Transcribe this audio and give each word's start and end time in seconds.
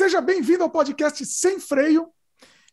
Seja 0.00 0.22
bem-vindo 0.22 0.64
ao 0.64 0.70
podcast 0.70 1.26
Sem 1.26 1.60
Freio. 1.60 2.10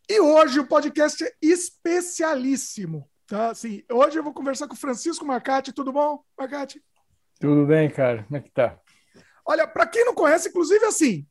E 0.09 0.17
hoje 0.17 0.61
o 0.61 0.65
podcast 0.65 1.21
é 1.25 1.33
especialíssimo. 1.41 3.05
Tá? 3.27 3.49
Assim, 3.49 3.83
hoje 3.91 4.17
eu 4.17 4.23
vou 4.23 4.33
conversar 4.33 4.65
com 4.65 4.75
o 4.75 4.77
Francisco 4.77 5.25
Marcati. 5.25 5.73
Tudo 5.73 5.91
bom, 5.91 6.23
Marcati? 6.39 6.81
Tudo 7.37 7.65
bem, 7.65 7.89
cara. 7.89 8.23
Como 8.23 8.37
é 8.37 8.39
que 8.39 8.49
tá? 8.49 8.79
Olha, 9.45 9.67
para 9.67 9.85
quem 9.87 10.05
não 10.05 10.15
conhece, 10.15 10.47
inclusive 10.47 10.85
assim, 10.85 11.27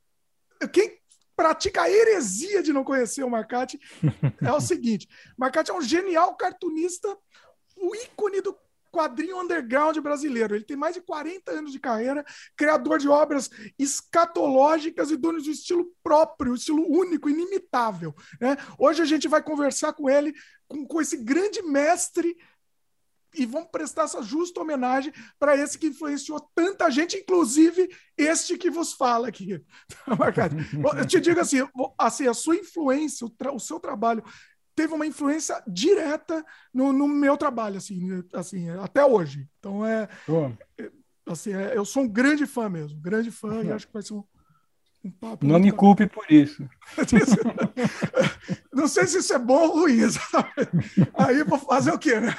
quem 0.71 0.99
pratica 1.35 1.81
a 1.81 1.89
heresia 1.89 2.61
de 2.61 2.71
não 2.71 2.83
conhecer 2.83 3.23
o 3.23 3.29
Marcati 3.31 3.79
é 4.45 4.53
o 4.53 4.61
seguinte: 4.61 5.07
Marcati 5.35 5.71
é 5.71 5.73
um 5.73 5.81
genial 5.81 6.35
cartunista, 6.35 7.07
o 7.75 7.95
ícone 7.95 8.39
do 8.41 8.55
quadrinho 8.97 9.39
underground 9.39 9.95
brasileiro. 9.99 10.55
Ele 10.55 10.63
tem 10.63 10.75
mais 10.75 10.95
de 10.95 11.01
40 11.01 11.51
anos 11.51 11.71
de 11.71 11.79
carreira, 11.79 12.25
criador 12.55 12.97
de 12.97 13.07
obras 13.07 13.47
escatológicas 13.77 15.11
e 15.11 15.15
dono 15.15 15.39
de 15.39 15.49
um 15.49 15.53
estilo 15.53 15.85
próprio, 16.01 16.53
um 16.53 16.55
estilo 16.55 16.83
único, 16.89 17.29
inimitável. 17.29 18.15
Né? 18.41 18.57
Hoje 18.79 19.03
a 19.03 19.05
gente 19.05 19.27
vai 19.27 19.43
conversar 19.43 19.93
com 19.93 20.09
ele, 20.09 20.33
com, 20.67 20.83
com 20.87 20.99
esse 20.99 21.17
grande 21.17 21.61
mestre 21.61 22.35
e 23.35 23.45
vamos 23.45 23.69
prestar 23.69 24.05
essa 24.05 24.23
justa 24.23 24.61
homenagem 24.61 25.13
para 25.37 25.55
esse 25.55 25.77
que 25.77 25.87
influenciou 25.87 26.39
tanta 26.55 26.89
gente, 26.89 27.17
inclusive 27.17 27.87
este 28.17 28.57
que 28.57 28.71
vos 28.71 28.93
fala 28.93 29.27
aqui. 29.27 29.63
Eu 30.97 31.05
te 31.05 31.19
digo 31.19 31.39
assim, 31.39 31.57
assim 31.99 32.27
a 32.27 32.33
sua 32.33 32.55
influência, 32.55 33.27
o, 33.27 33.55
o 33.55 33.59
seu 33.59 33.79
trabalho 33.79 34.23
teve 34.77 34.93
uma 34.93 35.07
influência 35.07 35.59
direta 35.67 36.45
no, 36.71 36.93
no 36.93 37.07
meu 37.07 37.35
trabalho, 37.35 37.77
assim, 37.77 38.23
assim, 38.31 38.69
até 38.69 39.03
hoje. 39.03 39.49
Então 39.57 39.83
é, 39.83 40.07
é 40.77 40.91
assim, 41.25 41.51
é, 41.51 41.75
eu 41.75 41.83
sou 41.83 42.03
um 42.03 42.07
grande 42.07 42.45
fã 42.45 42.69
mesmo, 42.69 43.01
grande 43.01 43.31
fã 43.31 43.63
e 43.63 43.71
acho 43.71 43.87
que 43.87 43.93
vai 43.93 44.03
ser 44.03 44.13
um, 44.13 44.23
um 45.03 45.09
papo. 45.09 45.47
Não 45.47 45.59
me 45.59 45.71
culpe 45.71 46.05
por 46.05 46.31
isso. 46.31 46.63
Não 48.71 48.87
sei 48.87 49.07
se 49.07 49.17
isso 49.17 49.33
é 49.33 49.39
bom 49.39 49.67
ou 49.67 49.79
ruim. 49.79 49.97
Aí 51.17 51.43
vou 51.43 51.57
fazer 51.57 51.91
o 51.91 51.97
quê, 51.97 52.19
né? 52.19 52.35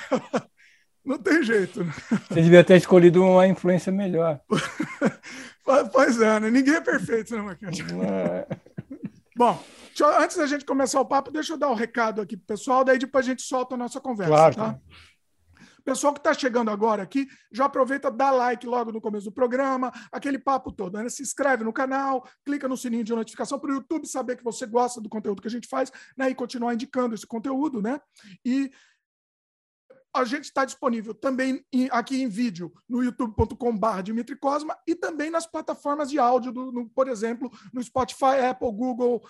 Não 1.05 1.19
tem 1.19 1.43
jeito. 1.43 1.83
Né? 1.83 1.93
Você 2.29 2.41
devia 2.41 2.63
ter 2.63 2.77
escolhido 2.77 3.25
uma 3.25 3.49
influência 3.49 3.91
melhor. 3.91 4.41
pois 5.93 6.21
é, 6.21 6.39
né? 6.39 6.51
Ninguém 6.51 6.75
é 6.75 6.81
perfeito, 6.81 7.35
né, 7.35 7.43
Marquinhos? 7.43 7.79
Bom, 9.39 9.57
eu, 10.01 10.19
antes 10.19 10.37
da 10.37 10.49
gente 10.49 10.65
começar 10.65 11.01
o 11.01 11.05
papo, 11.05 11.31
deixa 11.31 11.53
eu 11.53 11.57
dar 11.57 11.69
o 11.69 11.71
um 11.71 11.77
recado 11.77 12.21
aqui 12.21 12.37
pro 12.37 12.45
pessoal, 12.45 12.83
daí 12.83 12.99
depois 12.99 13.25
a 13.25 13.29
gente 13.29 13.43
solta 13.43 13.77
a 13.77 13.79
nossa 13.79 14.01
conversa, 14.01 14.33
claro. 14.33 14.57
tá? 14.57 14.81
Pessoal 15.85 16.13
que 16.13 16.19
está 16.19 16.35
chegando 16.35 16.73
agora 16.73 17.05
aqui, 17.05 17.29
já 17.53 17.67
aproveita, 17.67 18.11
dá 18.11 18.33
like 18.33 18.67
logo 18.67 18.91
no 18.91 19.01
começo 19.01 19.27
do 19.27 19.33
programa, 19.33 19.93
aquele 20.11 20.41
papo 20.41 20.73
todo. 20.73 20.99
Né? 20.99 21.09
Se 21.09 21.23
inscreve 21.23 21.63
no 21.63 21.73
canal, 21.73 22.29
clica 22.45 22.67
no 22.67 22.77
sininho 22.77 23.05
de 23.05 23.15
notificação 23.15 23.61
para 23.61 23.71
o 23.71 23.75
YouTube 23.75 24.09
saber 24.09 24.37
que 24.37 24.43
você 24.43 24.67
gosta 24.67 25.01
do 25.01 25.09
conteúdo 25.09 25.41
que 25.41 25.47
a 25.47 25.51
gente 25.51 25.69
faz 25.69 25.93
né? 26.17 26.29
e 26.29 26.35
continuar 26.35 26.75
indicando 26.75 27.15
esse 27.15 27.27
conteúdo. 27.27 27.81
Né? 27.81 28.01
E 28.45 28.73
a 30.19 30.25
gente 30.25 30.45
está 30.45 30.65
disponível 30.65 31.15
também 31.15 31.65
em, 31.73 31.89
aqui 31.91 32.23
em 32.23 32.29
vídeo 32.29 32.73
no 32.89 33.03
youtube.com.br 33.03 34.03
Dimitri 34.03 34.37
Cosma 34.37 34.77
e 34.87 34.95
também 34.95 35.31
nas 35.31 35.47
plataformas 35.47 36.11
de 36.11 36.19
áudio, 36.19 36.53
do, 36.53 36.73
no, 36.73 36.89
por 36.91 37.09
exemplo, 37.09 37.51
no 37.73 37.83
Spotify, 37.83 38.47
Apple, 38.51 38.73
Google, 38.73 39.23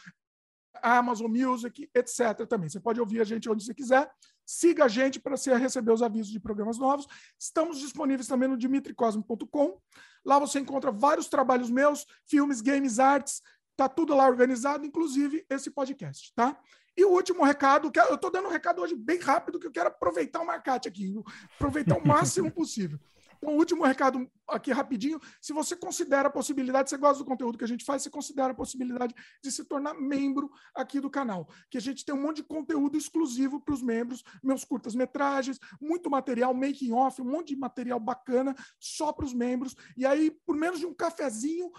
Amazon 0.82 1.30
Music, 1.30 1.88
etc. 1.94 2.46
também. 2.48 2.68
Você 2.68 2.80
pode 2.80 3.00
ouvir 3.00 3.20
a 3.20 3.24
gente 3.24 3.48
onde 3.48 3.64
você 3.64 3.74
quiser. 3.74 4.10
Siga 4.44 4.84
a 4.84 4.88
gente 4.88 5.20
para 5.20 5.36
você 5.36 5.54
receber 5.54 5.92
os 5.92 6.02
avisos 6.02 6.32
de 6.32 6.40
programas 6.40 6.78
novos. 6.78 7.06
Estamos 7.38 7.78
disponíveis 7.78 8.26
também 8.26 8.48
no 8.48 8.56
dimitricosmo.com. 8.56 9.78
Lá 10.24 10.38
você 10.38 10.58
encontra 10.58 10.90
vários 10.90 11.28
trabalhos 11.28 11.70
meus, 11.70 12.06
filmes, 12.26 12.60
games, 12.60 12.98
artes, 12.98 13.42
tá 13.76 13.88
tudo 13.88 14.14
lá 14.14 14.26
organizado, 14.26 14.84
inclusive 14.84 15.46
esse 15.48 15.70
podcast, 15.70 16.32
tá? 16.34 16.58
E 16.98 17.04
o 17.04 17.10
último 17.10 17.44
recado, 17.44 17.92
que 17.92 18.00
eu 18.00 18.16
estou 18.16 18.28
dando 18.28 18.48
um 18.48 18.50
recado 18.50 18.82
hoje 18.82 18.96
bem 18.96 19.20
rápido, 19.20 19.60
que 19.60 19.68
eu 19.68 19.70
quero 19.70 19.86
aproveitar 19.86 20.40
o 20.40 20.46
marcate 20.46 20.88
aqui, 20.88 21.14
aproveitar 21.54 21.96
o 21.96 22.04
máximo 22.04 22.50
possível. 22.50 22.98
Então, 23.36 23.56
último 23.56 23.84
recado 23.84 24.28
aqui 24.48 24.72
rapidinho. 24.72 25.20
Se 25.40 25.52
você 25.52 25.76
considera 25.76 26.26
a 26.26 26.30
possibilidade, 26.30 26.90
você 26.90 26.96
gosta 26.96 27.22
do 27.22 27.24
conteúdo 27.24 27.56
que 27.56 27.62
a 27.62 27.68
gente 27.68 27.84
faz, 27.84 28.02
você 28.02 28.10
considera 28.10 28.50
a 28.50 28.54
possibilidade 28.54 29.14
de 29.40 29.52
se 29.52 29.64
tornar 29.64 29.94
membro 29.94 30.50
aqui 30.74 30.98
do 30.98 31.08
canal. 31.08 31.48
Que 31.70 31.78
a 31.78 31.80
gente 31.80 32.04
tem 32.04 32.12
um 32.12 32.20
monte 32.20 32.38
de 32.38 32.42
conteúdo 32.42 32.98
exclusivo 32.98 33.60
para 33.60 33.74
os 33.74 33.80
membros, 33.80 34.24
meus 34.42 34.64
curtas-metragens, 34.64 35.60
muito 35.80 36.10
material, 36.10 36.52
making 36.52 36.90
off, 36.90 37.22
um 37.22 37.30
monte 37.30 37.54
de 37.54 37.56
material 37.56 38.00
bacana 38.00 38.56
só 38.80 39.12
para 39.12 39.24
os 39.24 39.32
membros. 39.32 39.76
E 39.96 40.04
aí, 40.04 40.32
por 40.44 40.56
menos 40.56 40.80
de 40.80 40.86
um 40.86 40.92
cafezinho, 40.92 41.70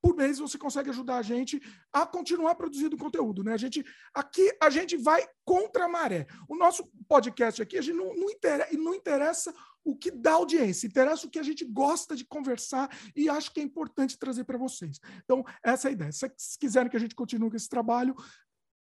por 0.00 0.14
mês 0.16 0.38
você 0.38 0.58
consegue 0.58 0.90
ajudar 0.90 1.16
a 1.16 1.22
gente 1.22 1.60
a 1.92 2.06
continuar 2.06 2.54
produzindo 2.54 2.96
conteúdo, 2.96 3.42
né? 3.42 3.52
A 3.52 3.56
gente 3.56 3.84
aqui 4.14 4.50
a 4.60 4.70
gente 4.70 4.96
vai 4.96 5.26
contra 5.44 5.84
a 5.86 5.88
maré. 5.88 6.26
O 6.48 6.56
nosso 6.56 6.88
podcast 7.08 7.60
aqui 7.60 7.78
a 7.78 7.82
gente 7.82 7.96
não, 7.96 8.14
não, 8.14 8.30
interessa, 8.30 8.76
não 8.76 8.94
interessa 8.94 9.54
o 9.84 9.96
que 9.96 10.10
dá 10.10 10.32
audiência, 10.32 10.86
interessa 10.86 11.26
o 11.26 11.30
que 11.30 11.38
a 11.38 11.42
gente 11.42 11.64
gosta 11.64 12.14
de 12.14 12.24
conversar 12.24 12.90
e 13.14 13.28
acho 13.28 13.52
que 13.52 13.60
é 13.60 13.62
importante 13.62 14.18
trazer 14.18 14.44
para 14.44 14.58
vocês. 14.58 15.00
Então 15.24 15.44
essa 15.62 15.88
é 15.88 15.90
a 15.90 15.92
ideia. 15.92 16.12
Se, 16.12 16.32
se 16.36 16.58
quiserem 16.58 16.90
que 16.90 16.96
a 16.96 17.00
gente 17.00 17.14
continue 17.14 17.50
com 17.50 17.56
esse 17.56 17.68
trabalho, 17.68 18.14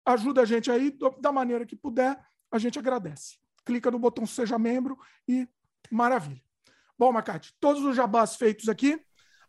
ajuda 0.04 0.42
a 0.42 0.44
gente 0.44 0.70
aí 0.70 0.96
da 1.20 1.32
maneira 1.32 1.66
que 1.66 1.76
puder, 1.76 2.18
a 2.50 2.58
gente 2.58 2.78
agradece. 2.78 3.38
Clica 3.64 3.90
no 3.90 3.98
botão 3.98 4.26
seja 4.26 4.58
membro 4.58 4.98
e 5.28 5.48
maravilha. 5.90 6.42
Bom, 6.98 7.12
Macate, 7.12 7.54
todos 7.58 7.82
os 7.82 7.96
jabás 7.96 8.36
feitos 8.36 8.68
aqui. 8.68 9.00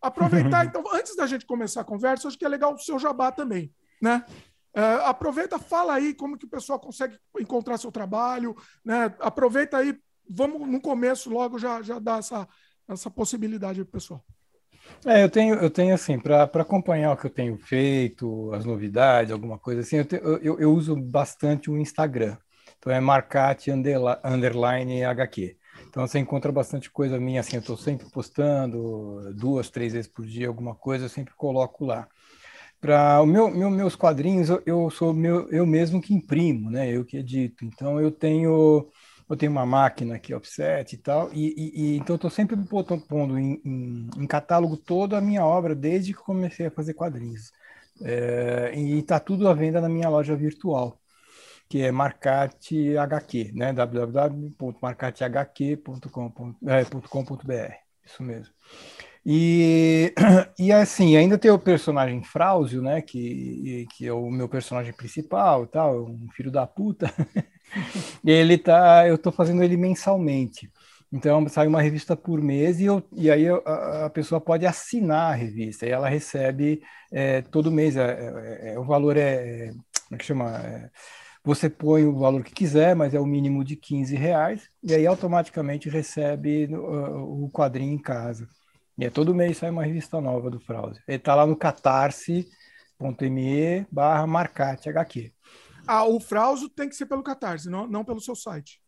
Aproveitar, 0.01 0.66
então, 0.66 0.84
antes 0.94 1.16
da 1.16 1.28
gente 1.28 1.45
começar 1.45 1.81
a 1.81 1.85
conversa, 1.85 2.28
acho 2.28 2.38
que 2.38 2.45
é 2.45 2.50
legal 2.50 2.73
o 2.73 2.79
seu 2.79 2.97
jabá 2.97 3.31
também, 3.31 3.73
né? 4.01 4.25
É, 4.73 4.81
aproveita, 5.06 5.59
fala 5.59 5.94
aí 5.94 6.13
como 6.13 6.38
que 6.38 6.45
o 6.45 6.50
pessoal 6.50 6.79
consegue 6.79 7.17
encontrar 7.39 7.78
seu 7.78 7.91
trabalho, 7.91 8.56
né? 8.84 9.13
Aproveita 9.19 9.78
aí, 9.78 9.97
vamos 10.29 10.67
no 10.67 10.79
começo 10.79 11.29
logo 11.29 11.59
já, 11.59 11.81
já 11.81 12.00
dar 12.00 12.19
essa, 12.19 12.47
essa 12.88 13.11
possibilidade 13.11 13.84
para 13.84 13.90
o 13.90 13.91
pessoal. 13.91 14.23
É, 15.06 15.23
eu 15.23 15.29
tenho, 15.29 15.56
eu 15.56 15.69
tenho 15.69 15.94
assim, 15.94 16.19
para 16.19 16.44
acompanhar 16.44 17.11
o 17.11 17.17
que 17.17 17.25
eu 17.25 17.31
tenho 17.31 17.57
feito, 17.57 18.51
as 18.53 18.66
novidades, 18.66 19.31
alguma 19.31 19.57
coisa 19.57 19.81
assim, 19.81 19.97
eu, 19.97 20.06
te, 20.06 20.16
eu, 20.16 20.59
eu 20.59 20.73
uso 20.73 20.95
bastante 20.95 21.69
o 21.69 21.78
Instagram. 21.78 22.38
Então 22.78 22.91
é 22.91 23.00
Marcate 23.00 23.72
underline 23.72 25.03
HQ. 25.03 25.57
Então 25.90 26.06
você 26.08 26.19
encontra 26.19 26.52
bastante 26.52 26.90
coisa 26.90 27.19
minha, 27.19 27.42
assim, 27.42 27.56
eu 27.58 27.62
estou 27.62 27.78
sempre 27.78 28.09
postando 28.09 29.34
duas, 29.34 29.69
três 29.69 29.94
vezes 29.94 30.09
por 30.09 30.25
dia 30.25 30.47
alguma 30.47 30.75
coisa, 30.75 31.06
eu 31.06 31.09
sempre 31.09 31.34
coloco 31.36 31.86
lá. 31.86 32.08
Para 32.80 33.24
meu, 33.25 33.50
meu, 33.52 33.69
meus 33.69 33.96
quadrinhos, 33.96 34.50
eu, 34.66 34.90
sou 34.90 35.14
meu, 35.14 35.50
eu 35.52 35.66
mesmo 35.66 36.02
que 36.02 36.14
imprimo, 36.14 36.72
né? 36.72 36.90
Eu 36.90 37.06
que 37.06 37.18
edito. 37.18 37.64
Então 37.66 38.02
eu 38.02 38.12
tenho 38.12 38.90
eu 39.30 39.38
tenho 39.38 39.52
uma 39.52 39.66
máquina 39.66 40.16
aqui 40.16 40.34
offset 40.34 40.94
e 40.94 40.97
tal, 40.97 41.31
e, 41.31 41.53
e, 41.58 41.94
e 41.94 41.97
então 41.97 42.16
estou 42.16 42.30
sempre 42.30 42.58
pondo 43.08 43.40
em, 43.40 43.62
em, 43.64 44.09
em, 44.18 44.28
catálogo 44.28 44.75
toda 44.75 45.18
a 45.18 45.22
minha 45.22 45.46
obra 45.46 45.74
desde 45.74 46.14
que 46.14 46.20
comecei 46.20 46.66
a 46.66 46.72
fazer 46.72 46.94
quadrinhos. 46.94 47.52
É, 48.02 48.74
e 48.75 49.00
está 49.00 49.20
tudo 49.20 49.47
à 49.47 49.53
venda 49.53 49.80
na 49.80 49.88
minha 49.88 50.09
loja 50.09 50.36
virtual 50.36 51.00
que 51.72 51.82
é 51.82 51.90
Marcate 51.90 52.98
HQ, 52.98 53.54
né? 53.56 53.72
www.marcatehq.com.br. 53.72 56.68
É, 56.68 56.82
Isso 58.06 58.22
mesmo. 58.22 58.54
E, 59.26 60.14
e 60.59 60.70
assim, 60.74 61.16
ainda 61.16 61.38
tem 61.38 61.50
o 61.50 61.58
personagem 61.58 62.22
Frauzio, 62.26 62.82
né? 62.82 63.02
Que, 63.02 63.88
que 63.96 64.06
é 64.06 64.12
o 64.12 64.30
meu 64.30 64.50
personagem 64.50 64.92
principal, 64.92 65.66
tal, 65.66 66.08
um 66.08 66.28
filho 66.36 66.52
da 66.52 66.68
puta. 66.68 67.09
ele 68.26 68.58
tá, 68.58 69.08
eu 69.08 69.18
tô 69.18 69.32
fazendo 69.32 69.64
ele 69.64 69.78
mensalmente. 69.78 70.70
Então 71.09 71.48
sai 71.48 71.68
uma 71.68 71.82
revista 71.82 72.18
por 72.18 72.42
mês 72.42 72.82
e, 72.82 72.86
eu, 72.86 73.02
e 73.14 73.32
aí 73.32 73.44
eu, 73.44 73.64
a, 73.66 74.09
pessoa 74.09 74.42
pode 74.42 74.66
assinar 74.66 75.32
a 75.32 75.36
revista 75.36 75.86
e 75.86 75.90
ela 75.90 76.09
recebe 76.09 76.82
é, 77.14 77.41
todo 77.44 77.72
mês. 77.72 77.96
É, 77.96 78.72
é, 78.72 78.74
é 78.74 78.79
o 78.79 78.84
valor 78.84 79.16
é, 79.16 79.70
é 79.70 79.72
como 79.72 80.16
é 80.16 80.17
que 80.17 80.26
chama? 80.26 80.91
Você 81.43 81.70
põe 81.70 82.05
o 82.05 82.17
valor 82.17 82.43
que 82.43 82.53
quiser, 82.53 82.96
mas 82.96 83.14
é 83.14 83.20
o 83.20 83.26
mínimo 83.26 83.64
de 83.64 83.76
15 83.76 84.16
reais, 84.16 84.70
e 84.84 84.93
aí 84.93 85.08
automaticamente 85.08 85.90
recebe 85.90 86.67
uh, 86.67 87.46
o 87.46 87.49
quadrinho 87.49 87.93
em 87.93 87.97
casa. 87.97 88.47
E 88.97 89.05
é 89.05 89.09
todo 89.09 89.34
mês 89.34 89.58
sai 89.58 89.72
uma 89.72 89.84
revista 89.84 90.22
nova 90.22 90.52
do 90.52 90.59
Fraude. 90.59 90.99
Ele 91.08 91.17
está 91.17 91.34
lá 91.34 91.47
no 91.47 91.55
catarse.me 91.55 92.46
barra 93.91 94.28
marcate 94.28 94.90
HQ. 94.90 95.34
Ah, 95.88 96.05
o 96.05 96.20
Frauso 96.20 96.70
tem 96.70 96.88
que 96.88 96.96
ser 96.96 97.08
pelo 97.08 97.23
Catarse, 97.23 97.70
não, 97.70 97.88
não 97.88 98.05
pelo 98.05 98.22
seu 98.22 98.35
site. 98.35 98.79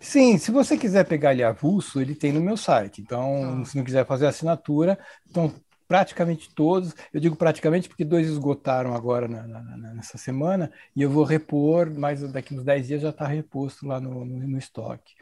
Sim, 0.00 0.38
se 0.38 0.50
você 0.50 0.76
quiser 0.76 1.04
pegar 1.04 1.32
ele 1.32 1.42
avulso, 1.42 2.00
ele 2.00 2.14
tem 2.14 2.32
no 2.32 2.40
meu 2.40 2.56
site. 2.56 3.00
Então, 3.00 3.60
ah. 3.62 3.64
se 3.64 3.76
não 3.76 3.84
quiser 3.84 4.06
fazer 4.06 4.26
assinatura, 4.26 4.98
então 5.28 5.52
praticamente 5.92 6.48
todos. 6.54 6.94
Eu 7.12 7.20
digo 7.20 7.36
praticamente 7.36 7.86
porque 7.86 8.02
dois 8.02 8.26
esgotaram 8.26 8.94
agora 8.94 9.28
na, 9.28 9.46
na, 9.46 9.60
nessa 9.92 10.16
semana 10.16 10.72
e 10.96 11.02
eu 11.02 11.10
vou 11.10 11.22
repor, 11.22 11.90
mas 11.90 12.22
daqui 12.32 12.54
uns 12.54 12.64
10 12.64 12.86
dias 12.86 13.02
já 13.02 13.10
está 13.10 13.26
reposto 13.26 13.86
lá 13.86 14.00
no, 14.00 14.24
no, 14.24 14.48
no, 14.48 14.56
estoque. 14.56 15.14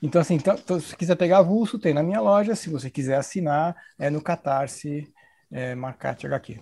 Então, 0.00 0.20
assim, 0.20 0.34
então, 0.34 0.54
então, 0.54 0.78
se 0.78 0.96
quiser 0.96 1.16
pegar 1.16 1.38
avulso, 1.38 1.76
tem 1.76 1.92
na 1.92 2.04
minha 2.04 2.20
loja. 2.20 2.54
Se 2.54 2.70
você 2.70 2.88
quiser 2.88 3.16
assinar, 3.16 3.74
é 3.98 4.08
no 4.10 4.22
Catarse 4.22 5.12
é, 5.50 5.74
Marcate 5.74 6.24
HQ. 6.24 6.60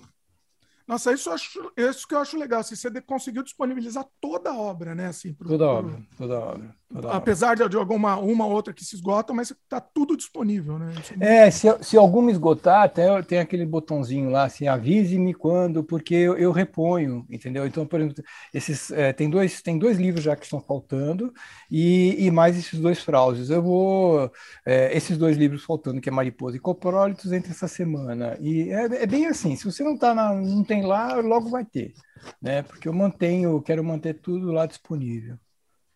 Nossa, 0.89 1.13
isso, 1.13 1.29
acho, 1.29 1.71
isso 1.77 2.09
que 2.09 2.15
eu 2.15 2.19
acho 2.19 2.39
legal. 2.39 2.61
Assim, 2.61 2.75
você 2.75 2.91
conseguiu 3.03 3.43
disponibilizar 3.43 4.07
toda 4.23 4.53
a 4.53 4.59
obra, 4.59 4.95
né? 4.95 5.09
Assim, 5.09 5.35
pro, 5.35 5.49
toda 5.49 5.67
a 5.67 5.69
obra, 5.69 6.03
toda 6.17 6.35
a 6.35 6.41
obra. 6.41 6.80
Apesar. 7.09 7.55
De, 7.55 7.69
de 7.69 7.77
alguma 7.77 8.17
uma 8.19 8.47
outra 8.47 8.73
que 8.73 8.85
se 8.85 8.97
esgota, 8.97 9.33
mas 9.33 9.51
está 9.51 9.81
tudo 9.81 10.17
disponível, 10.17 10.79
né? 10.79 10.93
É, 11.21 11.51
se, 11.51 11.67
se 11.83 11.97
alguma 11.97 12.31
esgotar, 12.31 12.83
até 12.83 13.23
tem 13.23 13.39
aquele 13.39 13.65
botãozinho 13.65 14.31
lá, 14.31 14.45
assim, 14.45 14.67
avise-me 14.67 15.33
quando, 15.33 15.85
porque 15.85 16.15
eu, 16.15 16.37
eu, 16.37 16.51
reponho, 16.51 17.25
entendeu? 17.31 17.67
Então, 17.67 17.87
por 17.87 18.01
exemplo, 18.01 18.25
esses, 18.53 18.91
é, 18.91 19.13
tem, 19.13 19.31
dois, 19.31 19.63
tem 19.63 19.79
dois 19.79 19.99
livros 19.99 20.25
já 20.25 20.35
que 20.35 20.45
estão 20.45 20.61
faltando 20.61 21.33
e, 21.71 22.17
e 22.19 22.31
mais 22.31 22.59
esses 22.59 22.79
dois 22.81 23.01
frauses. 23.01 23.51
Eu 23.51 23.63
vou... 23.63 24.31
É, 24.67 24.97
esses 24.97 25.17
dois 25.17 25.37
livros 25.37 25.63
faltando, 25.65 26.01
que 26.01 26.09
é 26.09 26.13
Mariposa 26.13 26.57
e 26.57 26.61
Coprólitos, 26.61 27.33
entre 27.33 27.53
essa 27.53 27.69
semana. 27.69 28.37
E 28.41 28.71
é, 28.71 29.03
é 29.03 29.07
bem 29.07 29.27
assim, 29.27 29.55
se 29.55 29.65
você 29.65 29.85
não, 29.85 29.97
tá 29.97 30.15
na, 30.15 30.35
não 30.35 30.65
tem 30.65 30.85
lá, 30.85 31.15
logo 31.15 31.49
vai 31.51 31.65
ter, 31.65 31.95
né? 32.43 32.63
Porque 32.63 32.89
eu 32.89 32.93
mantenho, 32.93 33.63
quero 33.63 33.85
manter 33.85 34.15
tudo 34.15 34.51
lá 34.53 34.67
disponível. 34.67 35.39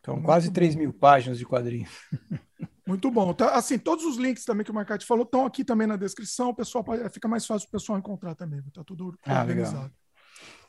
Então, 0.04 0.16
Muito 0.16 0.26
quase 0.26 0.48
bom. 0.48 0.52
3 0.52 0.74
mil 0.74 0.92
páginas 0.92 1.38
de 1.38 1.46
quadrinhos. 1.46 1.90
Muito 2.86 3.10
bom. 3.10 3.32
Tá, 3.32 3.54
assim, 3.54 3.78
todos 3.78 4.04
os 4.04 4.18
links 4.18 4.44
também 4.44 4.62
que 4.62 4.70
o 4.70 4.74
Marcate 4.74 5.06
falou 5.06 5.24
estão 5.24 5.46
aqui 5.46 5.64
também 5.64 5.86
na 5.86 5.96
descrição. 5.96 6.50
O 6.50 6.54
pessoal 6.54 6.84
pode, 6.84 7.08
fica 7.08 7.26
mais 7.26 7.46
fácil 7.46 7.66
o 7.66 7.70
pessoal 7.70 7.98
encontrar 7.98 8.34
também. 8.34 8.62
Tá 8.74 8.84
tudo 8.84 9.18
ah, 9.24 9.40
organizado. 9.40 9.84
Legal. 9.84 9.90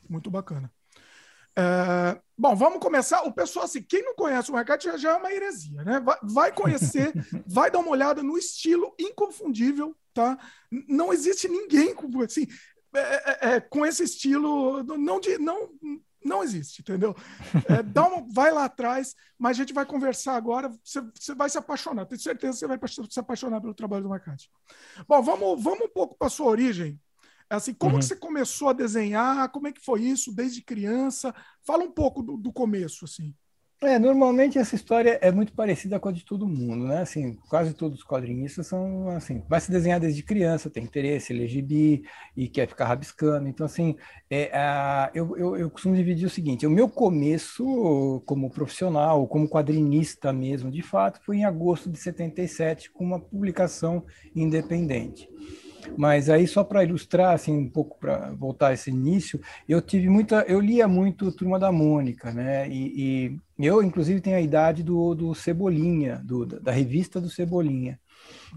Muito 0.08 0.30
bacana. 0.30 0.72
É, 1.54 2.18
bom, 2.36 2.56
vamos 2.56 2.78
começar. 2.78 3.24
O 3.24 3.32
pessoal, 3.32 3.66
assim, 3.66 3.82
quem 3.82 4.02
não 4.02 4.14
conhece 4.14 4.48
o 4.48 4.54
Marcate 4.54 4.86
já, 4.86 4.96
já 4.96 5.10
é 5.10 5.16
uma 5.16 5.30
heresia, 5.30 5.84
né? 5.84 6.00
Vai, 6.00 6.16
vai 6.22 6.52
conhecer, 6.52 7.12
vai 7.46 7.70
dar 7.70 7.80
uma 7.80 7.90
olhada 7.90 8.22
no 8.22 8.38
estilo 8.38 8.94
inconfundível, 8.98 9.94
tá? 10.14 10.38
Não 10.88 11.12
existe 11.12 11.46
ninguém 11.46 11.94
com, 11.94 12.22
assim, 12.22 12.46
é, 12.94 13.00
é, 13.00 13.54
é, 13.54 13.60
com 13.60 13.84
esse 13.84 14.02
estilo, 14.02 14.82
não, 14.82 15.20
de, 15.20 15.36
não, 15.36 15.68
não 16.26 16.42
existe, 16.42 16.80
entendeu? 16.80 17.14
É, 17.68 17.82
dá 17.82 18.06
uma, 18.06 18.26
vai 18.32 18.52
lá 18.52 18.64
atrás, 18.64 19.14
mas 19.38 19.56
a 19.56 19.60
gente 19.60 19.72
vai 19.72 19.86
conversar 19.86 20.36
agora. 20.36 20.68
Você, 20.82 21.00
você 21.00 21.34
vai 21.34 21.48
se 21.48 21.58
apaixonar, 21.58 22.06
tenho 22.06 22.20
certeza 22.20 22.52
que 22.52 22.58
você 22.58 22.66
vai 22.66 22.78
se 23.10 23.20
apaixonar 23.20 23.60
pelo 23.60 23.74
trabalho 23.74 24.02
do 24.02 24.08
Marcante. 24.08 24.50
Bom, 25.08 25.22
vamos, 25.22 25.62
vamos 25.62 25.86
um 25.86 25.92
pouco 25.92 26.16
para 26.18 26.28
sua 26.28 26.46
origem. 26.46 27.00
Assim, 27.48 27.72
como 27.72 27.94
uhum. 27.94 28.00
que 28.00 28.04
você 28.04 28.16
começou 28.16 28.68
a 28.68 28.72
desenhar? 28.72 29.48
Como 29.50 29.68
é 29.68 29.72
que 29.72 29.84
foi 29.84 30.02
isso 30.02 30.34
desde 30.34 30.62
criança? 30.62 31.34
Fala 31.64 31.84
um 31.84 31.92
pouco 31.92 32.22
do, 32.22 32.36
do 32.36 32.52
começo, 32.52 33.04
assim. 33.04 33.32
É, 33.82 33.98
normalmente 33.98 34.58
essa 34.58 34.74
história 34.74 35.18
é 35.20 35.30
muito 35.30 35.52
parecida 35.52 36.00
com 36.00 36.08
a 36.08 36.12
de 36.12 36.24
todo 36.24 36.48
mundo, 36.48 36.86
né? 36.86 37.02
Assim, 37.02 37.34
quase 37.48 37.74
todos 37.74 37.98
os 37.98 38.04
quadrinistas 38.06 38.66
são 38.66 39.10
assim, 39.10 39.42
vai 39.50 39.60
se 39.60 39.70
desenhar 39.70 40.00
desde 40.00 40.22
criança, 40.22 40.70
tem 40.70 40.82
interesse, 40.82 41.34
lê 41.34 41.46
gibi 41.46 42.02
e 42.34 42.48
quer 42.48 42.66
ficar 42.66 42.86
rabiscando. 42.86 43.46
Então, 43.48 43.66
assim, 43.66 43.94
é, 44.30 44.50
a, 44.56 45.10
eu, 45.14 45.36
eu, 45.36 45.56
eu 45.56 45.70
costumo 45.70 45.94
dividir 45.94 46.24
o 46.26 46.30
seguinte: 46.30 46.66
o 46.66 46.70
meu 46.70 46.88
começo 46.88 48.22
como 48.24 48.50
profissional, 48.50 49.28
como 49.28 49.48
quadrinista 49.48 50.32
mesmo, 50.32 50.70
de 50.70 50.80
fato, 50.80 51.20
foi 51.22 51.38
em 51.38 51.44
agosto 51.44 51.90
de 51.90 51.98
77, 51.98 52.90
com 52.90 53.04
uma 53.04 53.20
publicação 53.20 54.06
independente. 54.34 55.28
Mas 55.96 56.28
aí 56.30 56.46
só 56.46 56.64
para 56.64 56.84
ilustrar 56.84 57.34
assim 57.34 57.56
um 57.56 57.68
pouco 57.68 57.98
para 57.98 58.32
voltar 58.32 58.68
a 58.68 58.72
esse 58.74 58.90
início, 58.90 59.40
eu 59.68 59.80
tive 59.82 60.08
muita, 60.08 60.42
eu 60.48 60.60
lia 60.60 60.88
muito 60.88 61.32
Turma 61.32 61.58
da 61.58 61.70
Mônica, 61.70 62.32
né? 62.32 62.68
E, 62.68 63.38
e 63.58 63.66
eu 63.66 63.82
inclusive 63.82 64.20
tenho 64.20 64.36
a 64.36 64.40
idade 64.40 64.82
do, 64.82 65.14
do 65.14 65.34
Cebolinha, 65.34 66.20
do, 66.24 66.46
da 66.46 66.72
revista 66.72 67.20
do 67.20 67.30
Cebolinha. 67.30 67.98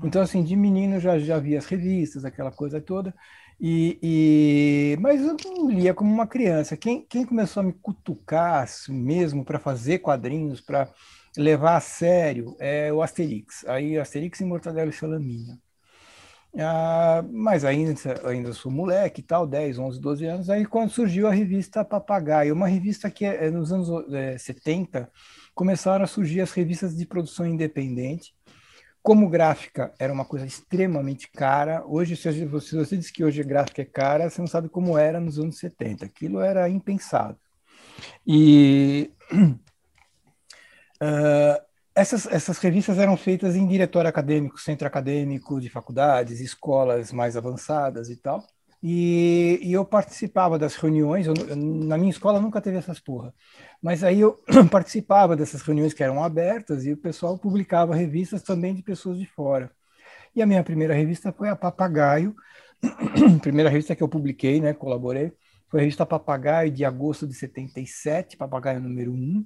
Então 0.03 0.21
assim, 0.21 0.43
de 0.43 0.55
menino 0.55 0.99
já 0.99 1.19
já 1.19 1.37
via 1.39 1.57
as 1.59 1.65
revistas, 1.65 2.25
aquela 2.25 2.51
coisa 2.51 2.81
toda. 2.81 3.13
E, 3.59 3.99
e, 4.01 4.97
mas 5.01 5.21
eu 5.21 5.35
não 5.45 5.69
lia 5.69 5.93
como 5.93 6.11
uma 6.13 6.27
criança. 6.27 6.77
Quem, 6.77 7.05
quem 7.05 7.25
começou 7.25 7.61
a 7.61 7.63
me 7.65 7.73
cutucar 7.73 8.63
assim, 8.63 8.93
mesmo 8.93 9.43
para 9.43 9.59
fazer 9.59 9.99
quadrinhos, 9.99 10.61
para 10.61 10.89
levar 11.37 11.75
a 11.77 11.81
sério, 11.81 12.55
é 12.59 12.91
o 12.93 13.01
Asterix. 13.01 13.65
Aí 13.67 13.97
Asterix 13.97 14.39
e 14.39 14.45
Mortadelo 14.45 14.89
e 14.89 14.93
Salaminha. 14.93 15.59
Ah, 16.57 17.23
mas 17.31 17.63
ainda, 17.63 17.93
ainda 18.27 18.53
sou 18.53 18.71
moleque 18.71 19.21
e 19.21 19.23
tal, 19.23 19.45
10, 19.45 19.77
11, 19.77 19.99
12 19.99 20.25
anos. 20.25 20.49
Aí 20.49 20.65
quando 20.65 20.89
surgiu 20.89 21.27
a 21.27 21.31
revista 21.31 21.85
Papagaio, 21.85 22.53
uma 22.53 22.67
revista 22.67 23.09
que 23.09 23.25
é, 23.25 23.49
nos 23.51 23.71
anos 23.71 24.11
é, 24.13 24.37
70 24.37 25.09
começaram 25.53 26.03
a 26.03 26.07
surgir 26.07 26.41
as 26.41 26.51
revistas 26.51 26.95
de 26.97 27.05
produção 27.05 27.45
independente. 27.45 28.33
Como 29.01 29.29
gráfica 29.29 29.93
era 29.97 30.11
uma 30.11 30.25
coisa 30.25 30.45
extremamente 30.45 31.29
cara. 31.31 31.85
Hoje, 31.85 32.15
se 32.15 32.45
você, 32.45 32.75
você 32.75 32.97
diz 32.97 33.11
que 33.11 33.23
hoje 33.23 33.41
a 33.41 33.45
gráfica 33.45 33.81
é 33.81 33.85
cara, 33.85 34.29
você 34.29 34.41
não 34.41 34.47
sabe 34.47 34.69
como 34.69 34.97
era 34.97 35.19
nos 35.19 35.39
anos 35.39 35.57
70. 35.59 36.05
Aquilo 36.05 36.41
era 36.41 36.67
impensável. 36.67 37.37
E 38.25 39.11
uh, 41.01 41.61
essas, 41.95 42.25
essas 42.27 42.57
revistas 42.59 42.97
eram 42.97 43.17
feitas 43.17 43.55
em 43.55 43.67
diretório 43.67 44.09
acadêmico, 44.09 44.59
centro 44.59 44.87
acadêmico 44.87 45.59
de 45.59 45.69
faculdades, 45.69 46.39
escolas 46.39 47.11
mais 47.11 47.35
avançadas 47.35 48.09
e 48.09 48.15
tal. 48.15 48.45
E, 48.81 49.59
e 49.61 49.73
eu 49.73 49.83
participava 49.83 50.57
das 50.57 50.75
reuniões. 50.75 51.27
Eu, 51.27 51.33
na 51.55 51.97
minha 51.97 52.09
escola 52.09 52.39
nunca 52.39 52.61
teve 52.61 52.77
essas 52.77 52.99
porra. 52.99 53.33
Mas 53.81 54.03
aí 54.03 54.21
eu 54.21 54.39
participava 54.71 55.35
dessas 55.35 55.61
reuniões 55.61 55.93
que 55.93 56.03
eram 56.03 56.23
abertas 56.23 56.85
e 56.85 56.93
o 56.93 56.97
pessoal 56.97 57.37
publicava 57.37 57.95
revistas 57.95 58.41
também 58.43 58.73
de 58.73 58.81
pessoas 58.81 59.17
de 59.19 59.25
fora. 59.25 59.71
E 60.35 60.41
a 60.41 60.45
minha 60.45 60.63
primeira 60.63 60.93
revista 60.93 61.33
foi 61.33 61.49
a 61.49 61.55
Papagaio, 61.55 62.35
primeira 63.41 63.69
revista 63.69 63.95
que 63.95 64.03
eu 64.03 64.07
publiquei, 64.07 64.61
né, 64.61 64.73
colaborei, 64.73 65.33
foi 65.69 65.81
a 65.81 65.83
revista 65.83 66.05
Papagaio 66.05 66.71
de 66.71 66.85
agosto 66.85 67.27
de 67.27 67.33
77, 67.33 68.37
Papagaio 68.37 68.79
número 68.79 69.11
1 69.11 69.45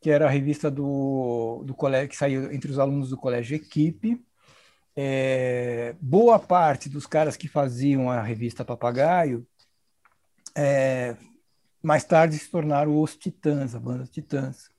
que 0.00 0.10
era 0.10 0.26
a 0.26 0.30
revista 0.30 0.70
do, 0.70 1.62
do 1.64 1.74
colégio 1.74 2.08
que 2.08 2.16
saiu 2.16 2.52
entre 2.52 2.70
os 2.70 2.78
alunos 2.78 3.10
do 3.10 3.16
colégio 3.16 3.56
Equipe. 3.56 4.24
É, 4.94 5.94
boa 6.00 6.38
parte 6.38 6.88
dos 6.88 7.06
caras 7.06 7.36
que 7.36 7.48
faziam 7.48 8.10
a 8.10 8.22
revista 8.22 8.64
Papagaio 8.64 9.46
é, 10.56 11.14
mais 11.82 12.02
tarde 12.02 12.38
se 12.38 12.50
tornaram 12.50 13.00
os 13.00 13.14
Titãs, 13.14 13.74
a 13.74 13.78
banda 13.78 14.06
Titãs. 14.06 14.70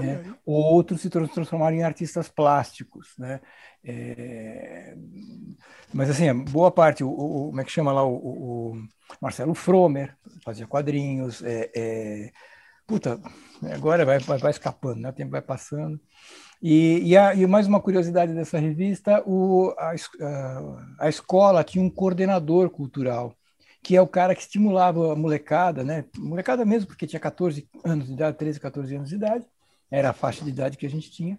Né? 0.00 0.34
Outros 0.44 1.00
se 1.00 1.10
transformaram 1.10 1.76
em 1.76 1.82
artistas 1.82 2.28
plásticos, 2.28 3.14
né? 3.18 3.40
É... 3.84 4.96
Mas 5.92 6.10
assim, 6.10 6.32
boa 6.44 6.72
parte, 6.72 7.04
o, 7.04 7.08
o, 7.08 7.46
como 7.48 7.60
é 7.60 7.64
que 7.64 7.70
chama 7.70 7.92
lá 7.92 8.04
o, 8.04 8.16
o 8.72 8.82
Marcelo 9.20 9.54
Fromer 9.54 10.16
fazia 10.44 10.66
quadrinhos, 10.66 11.42
é, 11.42 11.70
é 11.74 12.32
puta, 12.86 13.20
agora 13.72 14.04
vai, 14.04 14.18
vai, 14.18 14.38
vai 14.38 14.50
escapando, 14.50 15.00
né? 15.00 15.08
o 15.08 15.12
tempo 15.12 15.30
vai 15.32 15.42
passando. 15.42 16.00
E, 16.62 17.00
e, 17.10 17.16
a, 17.16 17.34
e, 17.34 17.46
mais 17.46 17.66
uma 17.66 17.80
curiosidade 17.80 18.32
dessa 18.32 18.58
revista, 18.58 19.22
o, 19.26 19.74
a, 19.78 19.94
a, 21.00 21.08
escola 21.08 21.62
tinha 21.62 21.84
um 21.84 21.90
coordenador 21.90 22.70
cultural, 22.70 23.36
que 23.82 23.94
é 23.94 24.00
o 24.00 24.06
cara 24.06 24.34
que 24.34 24.40
estimulava 24.40 25.12
a 25.12 25.16
molecada, 25.16 25.84
né? 25.84 26.04
molecada 26.16 26.64
mesmo, 26.64 26.88
porque 26.88 27.06
tinha 27.06 27.20
14 27.20 27.68
anos 27.84 28.06
de 28.06 28.14
idade, 28.14 28.38
13, 28.38 28.60
14 28.60 28.96
anos 28.96 29.08
de 29.10 29.16
idade, 29.16 29.46
era 29.90 30.10
a 30.10 30.14
faixa 30.14 30.44
de 30.44 30.50
idade 30.50 30.76
que 30.76 30.86
a 30.86 30.90
gente 30.90 31.10
tinha, 31.10 31.38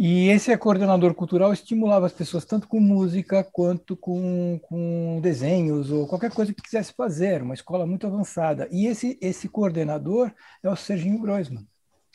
e 0.00 0.28
esse 0.28 0.56
coordenador 0.56 1.12
cultural 1.12 1.52
estimulava 1.52 2.06
as 2.06 2.12
pessoas 2.12 2.44
tanto 2.44 2.68
com 2.68 2.78
música 2.78 3.42
quanto 3.42 3.96
com, 3.96 4.60
com 4.62 5.18
desenhos 5.20 5.90
ou 5.90 6.06
qualquer 6.06 6.30
coisa 6.30 6.54
que 6.54 6.62
quisesse 6.62 6.92
fazer, 6.92 7.42
uma 7.42 7.54
escola 7.54 7.84
muito 7.84 8.06
avançada. 8.06 8.68
E 8.70 8.86
esse, 8.86 9.18
esse 9.20 9.48
coordenador 9.48 10.32
é 10.62 10.70
o 10.70 10.76
Serginho 10.76 11.18
Groisman. 11.18 11.66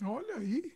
Olha 0.01 0.35
aí. 0.37 0.71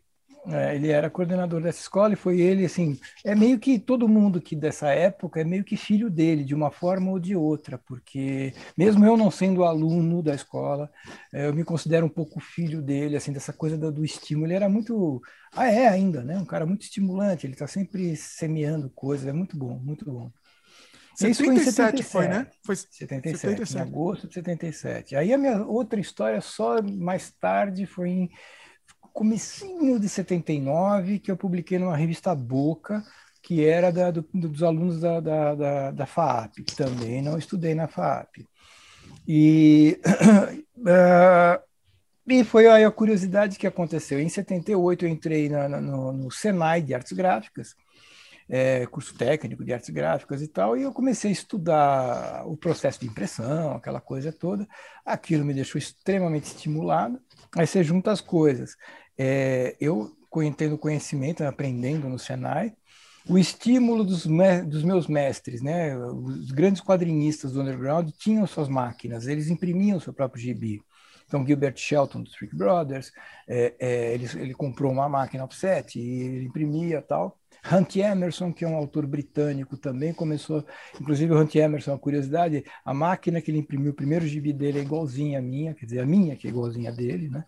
É, 0.45 0.75
ele 0.75 0.89
era 0.89 1.09
coordenador 1.09 1.61
dessa 1.61 1.81
escola 1.81 2.13
e 2.13 2.15
foi 2.15 2.39
ele, 2.39 2.65
assim, 2.65 2.97
é 3.25 3.35
meio 3.35 3.59
que 3.59 3.77
todo 3.77 4.07
mundo 4.07 4.39
que 4.39 4.55
dessa 4.55 4.89
época 4.89 5.41
é 5.41 5.43
meio 5.43 5.63
que 5.63 5.75
filho 5.75 6.09
dele, 6.09 6.43
de 6.43 6.55
uma 6.55 6.71
forma 6.71 7.11
ou 7.11 7.19
de 7.19 7.35
outra, 7.35 7.77
porque 7.77 8.53
mesmo 8.77 9.05
eu 9.05 9.17
não 9.17 9.29
sendo 9.29 9.65
aluno 9.65 10.23
da 10.23 10.33
escola, 10.33 10.89
é, 11.33 11.47
eu 11.47 11.53
me 11.53 11.63
considero 11.63 12.05
um 12.05 12.09
pouco 12.09 12.39
filho 12.39 12.81
dele, 12.81 13.17
assim, 13.17 13.33
dessa 13.33 13.51
coisa 13.51 13.77
do, 13.77 13.91
do 13.91 14.05
estímulo. 14.05 14.47
Ele 14.47 14.53
era 14.55 14.69
muito, 14.69 15.21
ah, 15.53 15.69
é 15.69 15.87
ainda, 15.87 16.23
né? 16.23 16.37
Um 16.37 16.45
cara 16.45 16.65
muito 16.65 16.83
estimulante, 16.83 17.45
ele 17.45 17.53
está 17.53 17.67
sempre 17.67 18.15
semeando 18.15 18.89
coisas, 18.89 19.27
é 19.27 19.33
muito 19.33 19.57
bom, 19.57 19.77
muito 19.79 20.05
bom. 20.05 20.31
77 21.17 21.31
Isso 21.31 21.43
foi 21.43 21.55
em 21.55 21.59
77, 21.59 22.03
foi, 22.03 22.27
né? 22.27 22.47
Foi 22.63 22.75
77, 22.75 23.37
77, 23.39 23.77
em 23.77 23.81
agosto 23.81 24.27
de 24.27 24.35
77. 24.35 25.15
Aí 25.15 25.33
a 25.33 25.37
minha 25.37 25.63
outra 25.65 25.99
história 25.99 26.39
só 26.41 26.81
mais 26.81 27.31
tarde 27.31 27.87
foi 27.87 28.09
em 28.09 28.29
comecinho 29.17 29.99
de 29.99 30.07
79, 30.07 31.17
que 31.17 31.31
eu 31.31 31.35
publiquei 31.35 31.79
numa 31.79 31.97
revista 31.97 32.35
Boca, 32.35 33.03
que 33.41 33.65
era 33.65 33.91
da, 33.91 34.11
do, 34.11 34.21
dos 34.31 34.61
alunos 34.61 35.01
da, 35.01 35.19
da, 35.19 35.55
da, 35.55 35.91
da, 35.91 36.05
FAAP, 36.05 36.59
também 36.75 37.19
não 37.23 37.35
estudei 37.35 37.73
na 37.73 37.87
FAAP. 37.87 38.45
E, 39.27 39.99
uh, 40.77 41.59
e 42.29 42.43
foi 42.43 42.67
aí 42.67 42.83
a 42.83 42.91
curiosidade 42.91 43.57
que 43.57 43.65
aconteceu. 43.65 44.19
Em 44.19 44.29
78 44.29 45.05
eu 45.05 45.09
entrei 45.09 45.49
na, 45.49 45.67
na, 45.67 45.81
no, 45.81 46.13
no 46.13 46.29
Senai 46.29 46.83
de 46.83 46.93
Artes 46.93 47.13
Gráficas, 47.13 47.75
é, 48.47 48.85
curso 48.85 49.15
técnico 49.15 49.65
de 49.65 49.73
artes 49.73 49.89
gráficas 49.89 50.41
e 50.43 50.47
tal, 50.47 50.77
e 50.77 50.83
eu 50.83 50.93
comecei 50.93 51.31
a 51.31 51.33
estudar 51.33 52.47
o 52.47 52.55
processo 52.55 52.99
de 52.99 53.07
impressão, 53.07 53.75
aquela 53.75 53.99
coisa 53.99 54.31
toda. 54.31 54.67
Aquilo 55.03 55.43
me 55.43 55.55
deixou 55.55 55.79
extremamente 55.79 56.45
estimulado. 56.45 57.19
Aí 57.55 57.65
você 57.65 57.83
junta 57.83 58.11
as 58.11 58.21
coisas. 58.21 58.75
É, 59.17 59.75
eu 59.79 60.15
tendo 60.55 60.77
conhecimento, 60.77 61.43
aprendendo 61.43 62.07
no 62.07 62.19
Senai, 62.19 62.73
o 63.27 63.37
estímulo 63.37 64.03
dos, 64.03 64.25
dos, 64.67 64.83
meus 64.83 65.07
mestres, 65.07 65.61
né? 65.61 65.97
Os 65.97 66.51
grandes 66.51 66.81
quadrinistas 66.81 67.51
do 67.51 67.61
underground 67.61 68.09
tinham 68.17 68.47
suas 68.47 68.69
máquinas, 68.69 69.27
eles 69.27 69.49
imprimiam 69.49 69.99
seu 69.99 70.13
próprio 70.13 70.41
gibi. 70.41 70.81
Então, 71.27 71.45
Gilbert 71.45 71.75
Shelton, 71.75 72.23
dos 72.23 72.31
Trick 72.33 72.55
Brothers, 72.55 73.11
é, 73.47 73.73
é, 73.79 74.13
ele, 74.13 74.29
ele, 74.35 74.53
comprou 74.53 74.91
uma 74.91 75.09
máquina 75.09 75.43
offset 75.43 75.99
e 75.99 76.21
ele 76.21 76.45
imprimia 76.45 77.01
tal. 77.01 77.37
Hunt 77.69 77.97
Emerson, 77.97 78.53
que 78.53 78.63
é 78.63 78.67
um 78.67 78.77
autor 78.77 79.05
britânico 79.05 79.75
também, 79.75 80.13
começou, 80.13 80.65
inclusive 81.01 81.33
o 81.33 81.41
Hunt 81.41 81.53
Emerson, 81.55 81.91
uma 81.91 81.99
curiosidade, 81.99 82.63
a 82.85 82.93
máquina 82.93 83.41
que 83.41 83.51
ele 83.51 83.57
imprimiu, 83.57 83.91
o 83.91 83.95
primeiro 83.95 84.25
gibi 84.25 84.53
dele 84.53 84.79
é 84.79 84.81
igualzinha 84.83 85.39
à 85.39 85.41
minha, 85.41 85.73
quer 85.73 85.85
dizer, 85.85 85.99
a 85.99 86.05
minha 86.05 86.37
que 86.37 86.47
é 86.47 86.49
igualzinha 86.49 86.91
a 86.91 86.93
dele, 86.93 87.27
né? 87.27 87.43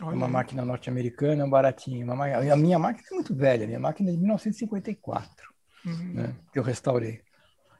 Olha. 0.00 0.16
Uma 0.16 0.28
máquina 0.28 0.64
norte-americana, 0.64 1.48
baratinha. 1.48 2.04
Uma, 2.04 2.26
a 2.26 2.56
minha 2.56 2.78
máquina 2.78 3.06
é 3.10 3.14
muito 3.14 3.34
velha, 3.34 3.64
a 3.64 3.66
minha 3.66 3.78
máquina 3.78 4.10
é 4.10 4.12
de 4.12 4.18
1954, 4.18 5.30
uhum. 5.86 6.14
né, 6.14 6.34
que 6.52 6.58
eu 6.58 6.62
restaurei. 6.62 7.20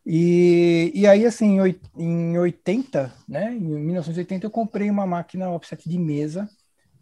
E, 0.06 0.92
e 0.94 1.06
aí, 1.06 1.24
assim, 1.24 1.58
em 1.96 2.38
80, 2.38 3.12
né, 3.28 3.52
em 3.54 3.60
1980, 3.60 4.46
eu 4.46 4.50
comprei 4.50 4.90
uma 4.90 5.06
máquina 5.06 5.50
offset 5.50 5.88
de 5.88 5.98
mesa, 5.98 6.48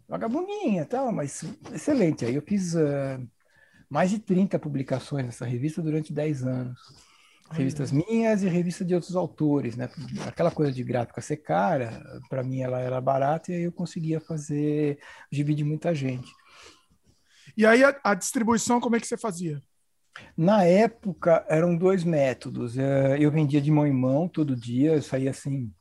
vagabundinha 0.07 0.85
tal, 0.85 1.11
mas 1.11 1.43
excelente. 1.73 2.25
Aí 2.25 2.35
eu 2.35 2.41
fiz 2.41 2.73
uh, 2.75 3.21
mais 3.89 4.09
de 4.09 4.19
30 4.19 4.57
publicações 4.57 5.25
nessa 5.25 5.45
revista 5.45 5.81
durante 5.81 6.13
10 6.13 6.43
anos. 6.43 6.79
Revistas 7.57 7.91
minhas 7.91 8.43
e 8.43 8.47
revistas 8.49 8.87
de 8.87 8.95
outros 8.95 9.15
autores, 9.15 9.75
né? 9.75 9.89
Aquela 10.27 10.51
coisa 10.51 10.71
de 10.71 10.83
gráfica 10.83 11.21
ser 11.21 11.37
cara, 11.37 12.01
para 12.29 12.43
mim 12.43 12.61
ela 12.61 12.79
era 12.79 12.99
barata 12.99 13.51
e 13.51 13.55
aí 13.55 13.63
eu 13.63 13.71
conseguia 13.71 14.19
fazer 14.19 14.99
gibi 15.31 15.53
de 15.53 15.63
muita 15.63 15.93
gente. 15.93 16.31
E 17.55 17.65
aí 17.65 17.83
a, 17.83 17.99
a 18.03 18.13
distribuição, 18.15 18.79
como 18.79 18.95
é 18.95 18.99
que 18.99 19.07
você 19.07 19.17
fazia? 19.17 19.61
Na 20.37 20.63
época, 20.63 21.45
eram 21.47 21.75
dois 21.75 22.03
métodos. 22.03 22.77
É, 22.77 23.17
eu 23.19 23.31
vendia 23.31 23.61
de 23.61 23.71
mão 23.71 23.85
em 23.85 23.93
mão 23.93 24.27
todo 24.27 24.55
dia, 24.55 24.93
eu 24.93 25.01
saía 25.01 25.31
assim. 25.31 25.71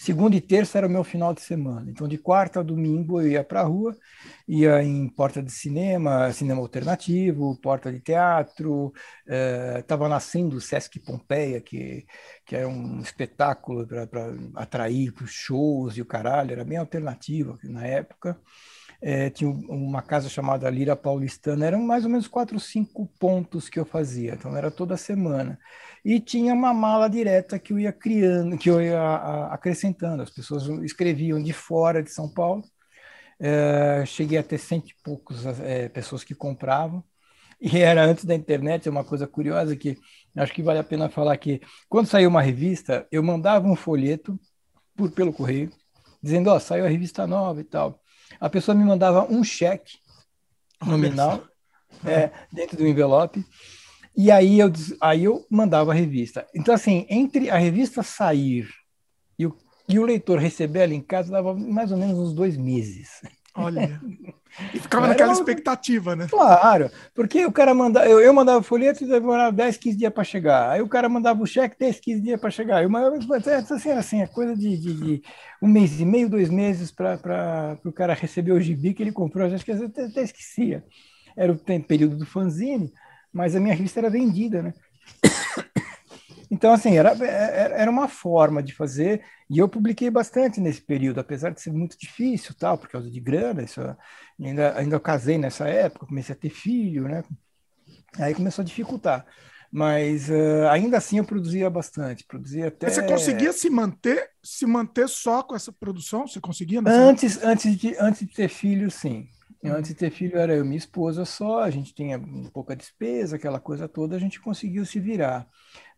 Segunda 0.00 0.34
e 0.34 0.40
terça 0.40 0.78
era 0.78 0.86
o 0.86 0.90
meu 0.90 1.04
final 1.04 1.34
de 1.34 1.42
semana. 1.42 1.90
Então, 1.90 2.08
de 2.08 2.16
quarta 2.16 2.60
a 2.60 2.62
domingo, 2.62 3.20
eu 3.20 3.28
ia 3.32 3.44
para 3.44 3.60
a 3.60 3.64
rua, 3.64 3.94
ia 4.48 4.82
em 4.82 5.06
porta 5.10 5.42
de 5.42 5.52
cinema, 5.52 6.32
cinema 6.32 6.62
alternativo, 6.62 7.60
porta 7.60 7.92
de 7.92 8.00
teatro. 8.00 8.94
Estava 9.78 10.06
é, 10.06 10.08
nascendo 10.08 10.56
o 10.56 10.60
Sesc 10.60 10.98
Pompeia, 11.00 11.60
que, 11.60 12.06
que 12.46 12.56
era 12.56 12.66
um 12.66 12.98
espetáculo 13.00 13.86
para 13.86 14.32
atrair 14.54 15.12
os 15.22 15.32
shows 15.32 15.98
e 15.98 16.00
o 16.00 16.06
caralho, 16.06 16.52
era 16.52 16.64
bem 16.64 16.78
alternativo 16.78 17.58
na 17.62 17.86
época 17.86 18.40
é, 19.00 19.30
tinha 19.30 19.50
uma 19.50 20.02
casa 20.02 20.28
chamada 20.28 20.68
Lira 20.68 20.94
Paulistana, 20.94 21.66
eram 21.66 21.80
mais 21.80 22.04
ou 22.04 22.10
menos 22.10 22.28
quatro, 22.28 22.60
cinco 22.60 23.06
pontos 23.18 23.68
que 23.68 23.78
eu 23.80 23.84
fazia, 23.84 24.34
então 24.34 24.54
era 24.56 24.70
toda 24.70 24.96
semana. 24.96 25.58
E 26.04 26.18
tinha 26.18 26.54
uma 26.54 26.72
mala 26.72 27.08
direta 27.08 27.58
que 27.58 27.72
eu 27.72 27.78
ia 27.78 27.92
criando, 27.92 28.56
que 28.56 28.70
eu 28.70 28.80
ia 28.80 29.46
acrescentando, 29.50 30.22
as 30.22 30.30
pessoas 30.30 30.66
escreviam 30.82 31.42
de 31.42 31.52
fora 31.52 32.02
de 32.02 32.10
São 32.10 32.28
Paulo, 32.28 32.62
é, 33.38 34.04
cheguei 34.06 34.38
a 34.38 34.42
ter 34.42 34.58
cento 34.58 34.88
e 34.88 34.94
poucos 35.02 35.44
é, 35.60 35.88
pessoas 35.88 36.24
que 36.24 36.34
compravam, 36.34 37.04
e 37.60 37.78
era 37.78 38.04
antes 38.04 38.24
da 38.24 38.34
internet, 38.34 38.88
é 38.88 38.90
uma 38.90 39.04
coisa 39.04 39.26
curiosa 39.26 39.76
que 39.76 39.98
acho 40.36 40.52
que 40.52 40.62
vale 40.62 40.78
a 40.78 40.84
pena 40.84 41.10
falar 41.10 41.36
que 41.36 41.60
quando 41.88 42.06
saiu 42.06 42.30
uma 42.30 42.40
revista, 42.40 43.06
eu 43.12 43.22
mandava 43.22 43.68
um 43.68 43.76
folheto 43.76 44.40
por, 44.96 45.10
pelo 45.10 45.32
correio, 45.32 45.70
dizendo, 46.22 46.48
ó, 46.48 46.56
oh, 46.56 46.60
saiu 46.60 46.86
a 46.86 46.88
revista 46.88 47.26
nova 47.26 47.60
e 47.60 47.64
tal. 47.64 48.00
A 48.40 48.48
pessoa 48.48 48.74
me 48.74 48.84
mandava 48.84 49.30
um 49.30 49.44
cheque 49.44 49.98
nominal 50.86 51.44
é, 52.06 52.30
dentro 52.50 52.78
do 52.78 52.86
envelope, 52.86 53.44
e 54.16 54.30
aí 54.30 54.58
eu, 54.58 54.72
aí 55.00 55.24
eu 55.24 55.46
mandava 55.50 55.92
a 55.92 55.94
revista. 55.94 56.46
Então, 56.54 56.74
assim, 56.74 57.06
entre 57.08 57.50
a 57.50 57.56
revista 57.56 58.02
sair 58.02 58.68
e 59.38 59.46
o, 59.46 59.56
e 59.88 59.98
o 59.98 60.04
leitor 60.04 60.38
receber 60.38 60.80
ela 60.80 60.94
em 60.94 61.00
casa, 61.00 61.32
dava 61.32 61.54
mais 61.54 61.90
ou 61.90 61.98
menos 61.98 62.18
uns 62.18 62.34
dois 62.34 62.56
meses. 62.56 63.22
Olha. 63.54 64.00
E 64.74 64.80
ficava 64.80 65.04
Era 65.04 65.12
naquela 65.12 65.32
expectativa, 65.32 66.16
né? 66.16 66.26
Claro, 66.28 66.90
porque 67.14 67.46
o 67.46 67.52
cara 67.52 67.72
mandava, 67.72 68.06
eu, 68.08 68.20
eu 68.20 68.34
mandava 68.34 68.62
folheto 68.62 69.04
e 69.04 69.06
demorava 69.06 69.52
10, 69.52 69.76
15 69.76 69.96
dias 69.96 70.12
para 70.12 70.24
chegar. 70.24 70.70
Aí 70.70 70.82
o 70.82 70.88
cara 70.88 71.08
mandava 71.08 71.40
o 71.40 71.46
cheque 71.46 71.78
10, 71.78 72.00
15 72.00 72.20
dias 72.20 72.40
para 72.40 72.50
chegar. 72.50 72.82
Eu 72.82 72.90
mandava, 72.90 73.16
assim, 73.16 73.90
assim, 73.90 74.22
é 74.22 74.26
coisa 74.26 74.56
de, 74.56 74.76
de, 74.76 74.94
de, 74.94 75.22
um 75.62 75.68
mês 75.68 76.00
e 76.00 76.04
meio, 76.04 76.28
dois 76.28 76.50
meses 76.50 76.90
para 76.90 77.78
o 77.84 77.92
cara 77.92 78.12
receber 78.12 78.52
o 78.52 78.60
gibi 78.60 78.92
que 78.92 79.02
ele 79.02 79.12
comprou. 79.12 79.46
Acho 79.46 79.64
que 79.64 79.70
eu 79.70 79.86
até, 79.86 80.06
até 80.06 80.22
esquecia. 80.22 80.84
Era 81.36 81.52
o 81.52 81.58
período 81.58 82.16
do 82.16 82.26
fanzine, 82.26 82.92
mas 83.32 83.54
a 83.54 83.60
minha 83.60 83.74
revista 83.74 84.00
era 84.00 84.10
vendida, 84.10 84.62
né? 84.62 84.74
Então, 86.50 86.72
assim, 86.72 86.96
era, 86.98 87.10
era 87.12 87.90
uma 87.90 88.08
forma 88.08 88.60
de 88.60 88.74
fazer, 88.74 89.22
e 89.48 89.58
eu 89.58 89.68
publiquei 89.68 90.10
bastante 90.10 90.60
nesse 90.60 90.82
período, 90.82 91.20
apesar 91.20 91.50
de 91.50 91.60
ser 91.60 91.72
muito 91.72 91.96
difícil, 91.96 92.54
tal, 92.58 92.76
por 92.76 92.88
causa 92.88 93.08
de 93.08 93.20
grana, 93.20 93.62
isso, 93.62 93.80
ainda, 94.42 94.76
ainda 94.76 94.98
casei 94.98 95.38
nessa 95.38 95.68
época, 95.68 96.06
comecei 96.06 96.34
a 96.34 96.38
ter 96.38 96.50
filho, 96.50 97.04
né? 97.04 97.22
Aí 98.18 98.34
começou 98.34 98.62
a 98.62 98.66
dificultar. 98.66 99.24
Mas 99.72 100.28
uh, 100.28 100.68
ainda 100.72 100.96
assim 100.96 101.18
eu 101.18 101.24
produzia 101.24 101.70
bastante, 101.70 102.24
produzia 102.24 102.66
até. 102.66 102.90
Você 102.90 103.06
conseguia 103.06 103.52
se 103.52 103.70
manter, 103.70 104.30
se 104.42 104.66
manter 104.66 105.08
só 105.08 105.44
com 105.44 105.54
essa 105.54 105.72
produção? 105.72 106.26
Você 106.26 106.40
conseguia? 106.40 106.80
Antes, 106.84 107.40
antes, 107.44 107.76
de, 107.76 107.96
antes 107.96 108.26
de 108.26 108.34
ter 108.34 108.48
filho, 108.48 108.90
sim. 108.90 109.28
Antes 109.62 109.90
de 109.90 109.94
ter 109.94 110.10
filho 110.10 110.38
era 110.38 110.54
eu 110.54 110.64
e 110.64 110.66
minha 110.66 110.78
esposa 110.78 111.24
só, 111.26 111.62
a 111.62 111.70
gente 111.70 111.94
tinha 111.94 112.18
pouca 112.52 112.74
despesa, 112.74 113.36
aquela 113.36 113.60
coisa 113.60 113.86
toda, 113.86 114.16
a 114.16 114.18
gente 114.18 114.40
conseguiu 114.40 114.86
se 114.86 114.98
virar. 114.98 115.46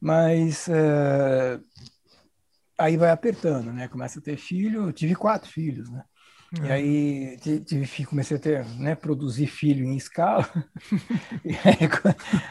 Mas 0.00 0.68
é, 0.68 1.60
aí 2.76 2.96
vai 2.96 3.10
apertando, 3.10 3.72
né? 3.72 3.86
Começa 3.86 4.18
a 4.18 4.22
ter 4.22 4.36
filho, 4.36 4.88
eu 4.88 4.92
tive 4.92 5.14
quatro 5.14 5.48
filhos, 5.48 5.88
né? 5.88 6.02
E 6.54 6.60
uhum. 6.60 6.70
aí 6.70 7.38
tive, 7.38 8.04
comecei 8.04 8.36
a 8.36 8.40
ter, 8.40 8.66
né, 8.78 8.94
produzir 8.94 9.46
filho 9.46 9.86
em 9.86 9.96
escala. 9.96 10.46
aí, 11.64 11.88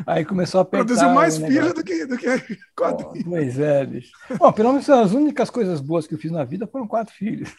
aí, 0.07 0.25
começou 0.25 0.57
a 0.59 0.61
apertar. 0.63 0.85
Produziu 0.85 1.09
mais 1.09 1.37
filho 1.37 1.71
do 1.71 1.83
que, 1.83 2.05
do 2.07 2.17
que 2.17 2.25
quatro. 2.75 3.09
Oh, 3.09 3.23
pois 3.23 3.59
é, 3.59 3.85
bicho. 3.85 4.11
Bom, 4.39 4.51
pelo 4.51 4.71
menos 4.71 4.89
as 4.89 5.11
únicas 5.11 5.51
coisas 5.51 5.79
boas 5.79 6.07
que 6.07 6.15
eu 6.15 6.17
fiz 6.17 6.31
na 6.31 6.43
vida 6.43 6.65
foram 6.65 6.87
quatro 6.87 7.13
filhos. 7.13 7.55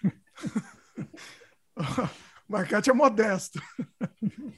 Marcate 2.52 2.90
é 2.90 2.92
modesto. 2.92 3.60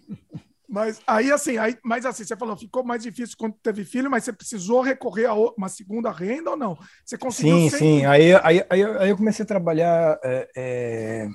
Mas 0.68 1.00
aí, 1.06 1.30
assim, 1.30 1.56
aí, 1.56 1.78
mas 1.84 2.04
assim, 2.04 2.24
você 2.24 2.36
falou, 2.36 2.56
ficou 2.56 2.82
mais 2.82 3.00
difícil 3.00 3.36
quando 3.38 3.54
teve 3.62 3.84
filho, 3.84 4.10
mas 4.10 4.24
você 4.24 4.32
precisou 4.32 4.80
recorrer 4.80 5.26
a 5.26 5.34
uma 5.34 5.68
segunda 5.68 6.10
renda 6.10 6.50
ou 6.50 6.56
não? 6.56 6.76
Você 7.04 7.16
conseguiu 7.16 7.70
Sim, 7.70 7.70
sim. 7.70 8.04
Aí, 8.04 8.34
aí, 8.34 8.66
aí, 8.68 8.82
aí, 8.82 9.08
eu 9.08 9.16
comecei 9.16 9.44
a 9.44 9.46
trabalhar 9.46 10.18
é, 10.24 10.48
é, 10.56 11.28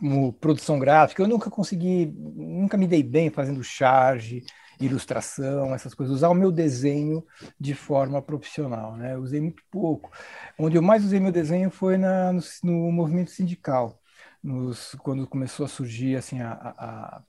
como 0.00 0.32
produção 0.32 0.80
gráfica. 0.80 1.22
Eu 1.22 1.28
nunca 1.28 1.48
consegui, 1.48 2.12
nunca 2.34 2.76
me 2.76 2.88
dei 2.88 3.04
bem 3.04 3.30
fazendo 3.30 3.62
charge, 3.62 4.42
ilustração, 4.80 5.72
essas 5.72 5.94
coisas. 5.94 6.16
Usar 6.16 6.30
o 6.30 6.34
meu 6.34 6.50
desenho 6.50 7.24
de 7.60 7.72
forma 7.72 8.20
profissional, 8.20 8.96
né? 8.96 9.14
Eu 9.14 9.20
usei 9.20 9.40
muito 9.40 9.62
pouco. 9.70 10.10
Onde 10.58 10.76
eu 10.76 10.82
mais 10.82 11.04
usei 11.04 11.20
meu 11.20 11.30
desenho 11.30 11.70
foi 11.70 11.96
na, 11.96 12.32
no, 12.32 12.40
no 12.64 12.90
movimento 12.90 13.30
sindical 13.30 14.02
nos, 14.46 14.94
quando 15.02 15.26
começou 15.26 15.66
a 15.66 15.68
surgir 15.68 16.16
assim 16.16 16.40
a, 16.40 16.52
a, 16.52 17.16
a 17.16 17.22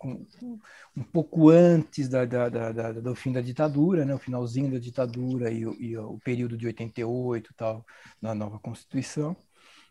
um 0.96 1.04
pouco 1.04 1.50
antes 1.50 2.08
da, 2.08 2.24
da, 2.26 2.48
da, 2.48 2.92
do 2.92 3.16
fim 3.16 3.32
da 3.32 3.42
ditadura, 3.42 4.06
né, 4.06 4.14
o 4.14 4.20
finalzinho 4.20 4.72
da 4.72 4.78
ditadura 4.78 5.52
e, 5.52 5.62
e 5.62 5.98
o 5.98 6.20
período 6.20 6.56
de 6.56 6.68
88 6.68 7.54
tal 7.56 7.84
na 8.22 8.36
nova 8.36 8.60
constituição, 8.60 9.36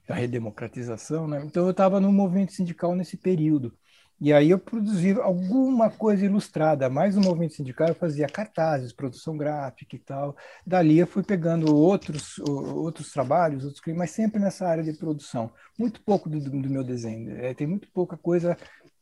a 0.09 0.15
redemocratização, 0.15 1.27
né? 1.27 1.43
Então 1.45 1.65
eu 1.65 1.73
estava 1.73 2.01
no 2.01 2.13
movimento 2.13 2.53
sindical 2.53 2.95
nesse 2.95 3.17
período. 3.17 3.77
E 4.19 4.33
aí 4.33 4.51
eu 4.51 4.59
produzi 4.59 5.13
alguma 5.21 5.91
coisa 5.91 6.25
ilustrada, 6.25 6.89
mais 6.89 7.15
no 7.17 7.23
movimento 7.23 7.55
sindical 7.55 7.89
eu 7.89 7.95
fazia 7.95 8.27
cartazes, 8.27 8.93
produção 8.93 9.37
gráfica 9.37 9.95
e 9.95 9.99
tal. 9.99 10.35
Dali 10.67 10.99
eu 10.99 11.07
fui 11.07 11.23
pegando 11.23 11.77
outros 11.77 12.39
outros 12.39 13.11
trabalhos, 13.13 13.65
outros 13.65 13.83
mas 13.95 14.11
sempre 14.13 14.41
nessa 14.41 14.67
área 14.67 14.83
de 14.83 14.95
produção. 14.95 15.53
Muito 15.79 16.01
pouco 16.03 16.31
do, 16.31 16.41
do 16.41 16.71
meu 16.71 16.83
desenho, 16.83 17.37
é, 17.37 17.53
tem 17.53 17.67
muito 17.67 17.89
pouca 17.93 18.17
coisa 18.17 18.57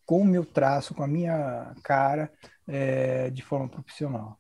com 0.05 0.21
o 0.21 0.25
meu 0.25 0.45
traço, 0.45 0.95
com 0.95 1.03
a 1.03 1.09
minha 1.09 1.75
cara, 1.83 2.31
é, 2.67 3.31
de 3.31 3.43
forma 3.43 3.69
profissional. 3.69 4.39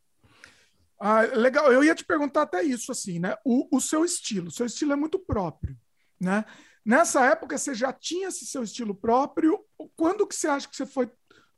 Ah, 0.98 1.22
legal, 1.22 1.72
eu 1.72 1.84
ia 1.84 1.94
te 1.94 2.04
perguntar 2.04 2.42
até 2.42 2.62
isso, 2.62 2.90
assim, 2.90 3.18
né? 3.18 3.36
O, 3.44 3.76
o 3.76 3.80
seu 3.80 4.04
estilo, 4.04 4.48
o 4.48 4.52
seu 4.52 4.66
estilo 4.66 4.92
é 4.92 4.96
muito 4.96 5.18
próprio, 5.18 5.76
né? 6.20 6.44
Nessa 6.84 7.24
época 7.24 7.56
você 7.56 7.74
já 7.74 7.92
tinha 7.92 8.28
esse 8.28 8.44
seu 8.44 8.62
estilo 8.62 8.94
próprio. 8.94 9.58
Quando 9.96 10.26
que 10.26 10.34
você 10.34 10.46
acha 10.46 10.68
que 10.68 10.76
você 10.76 10.86
foi 10.86 11.10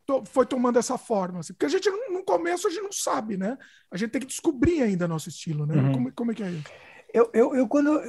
to, 0.07 0.23
foi 0.25 0.47
tomando 0.47 0.79
essa 0.79 0.97
forma? 0.97 1.41
Assim? 1.41 1.53
Porque 1.53 1.67
a 1.67 1.69
gente, 1.69 1.91
no 2.11 2.25
começo, 2.25 2.67
a 2.67 2.71
gente 2.71 2.83
não 2.83 2.93
sabe, 2.93 3.37
né? 3.37 3.59
A 3.91 3.97
gente 3.97 4.11
tem 4.11 4.21
que 4.21 4.27
descobrir 4.27 4.83
ainda 4.83 5.09
nosso 5.09 5.29
estilo, 5.29 5.67
né? 5.67 5.75
Uhum. 5.75 5.93
Como, 5.93 6.13
como 6.13 6.33
é 6.33 6.35
que 6.35 6.43
é 6.43 6.51
isso? 6.51 6.71
Eu, 7.13 7.31
eu, 7.33 7.55
eu, 7.55 7.69
quando 7.69 8.01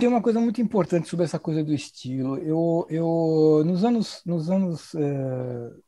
tem 0.00 0.08
uma 0.08 0.22
coisa 0.22 0.40
muito 0.40 0.60
importante 0.60 1.08
sobre 1.08 1.24
essa 1.24 1.38
coisa 1.38 1.62
do 1.62 1.72
estilo. 1.72 2.36
Eu, 2.38 2.86
eu 2.90 3.62
nos 3.64 3.84
anos, 3.84 4.20
nos 4.24 4.50
anos 4.50 4.94
uh, 4.94 5.82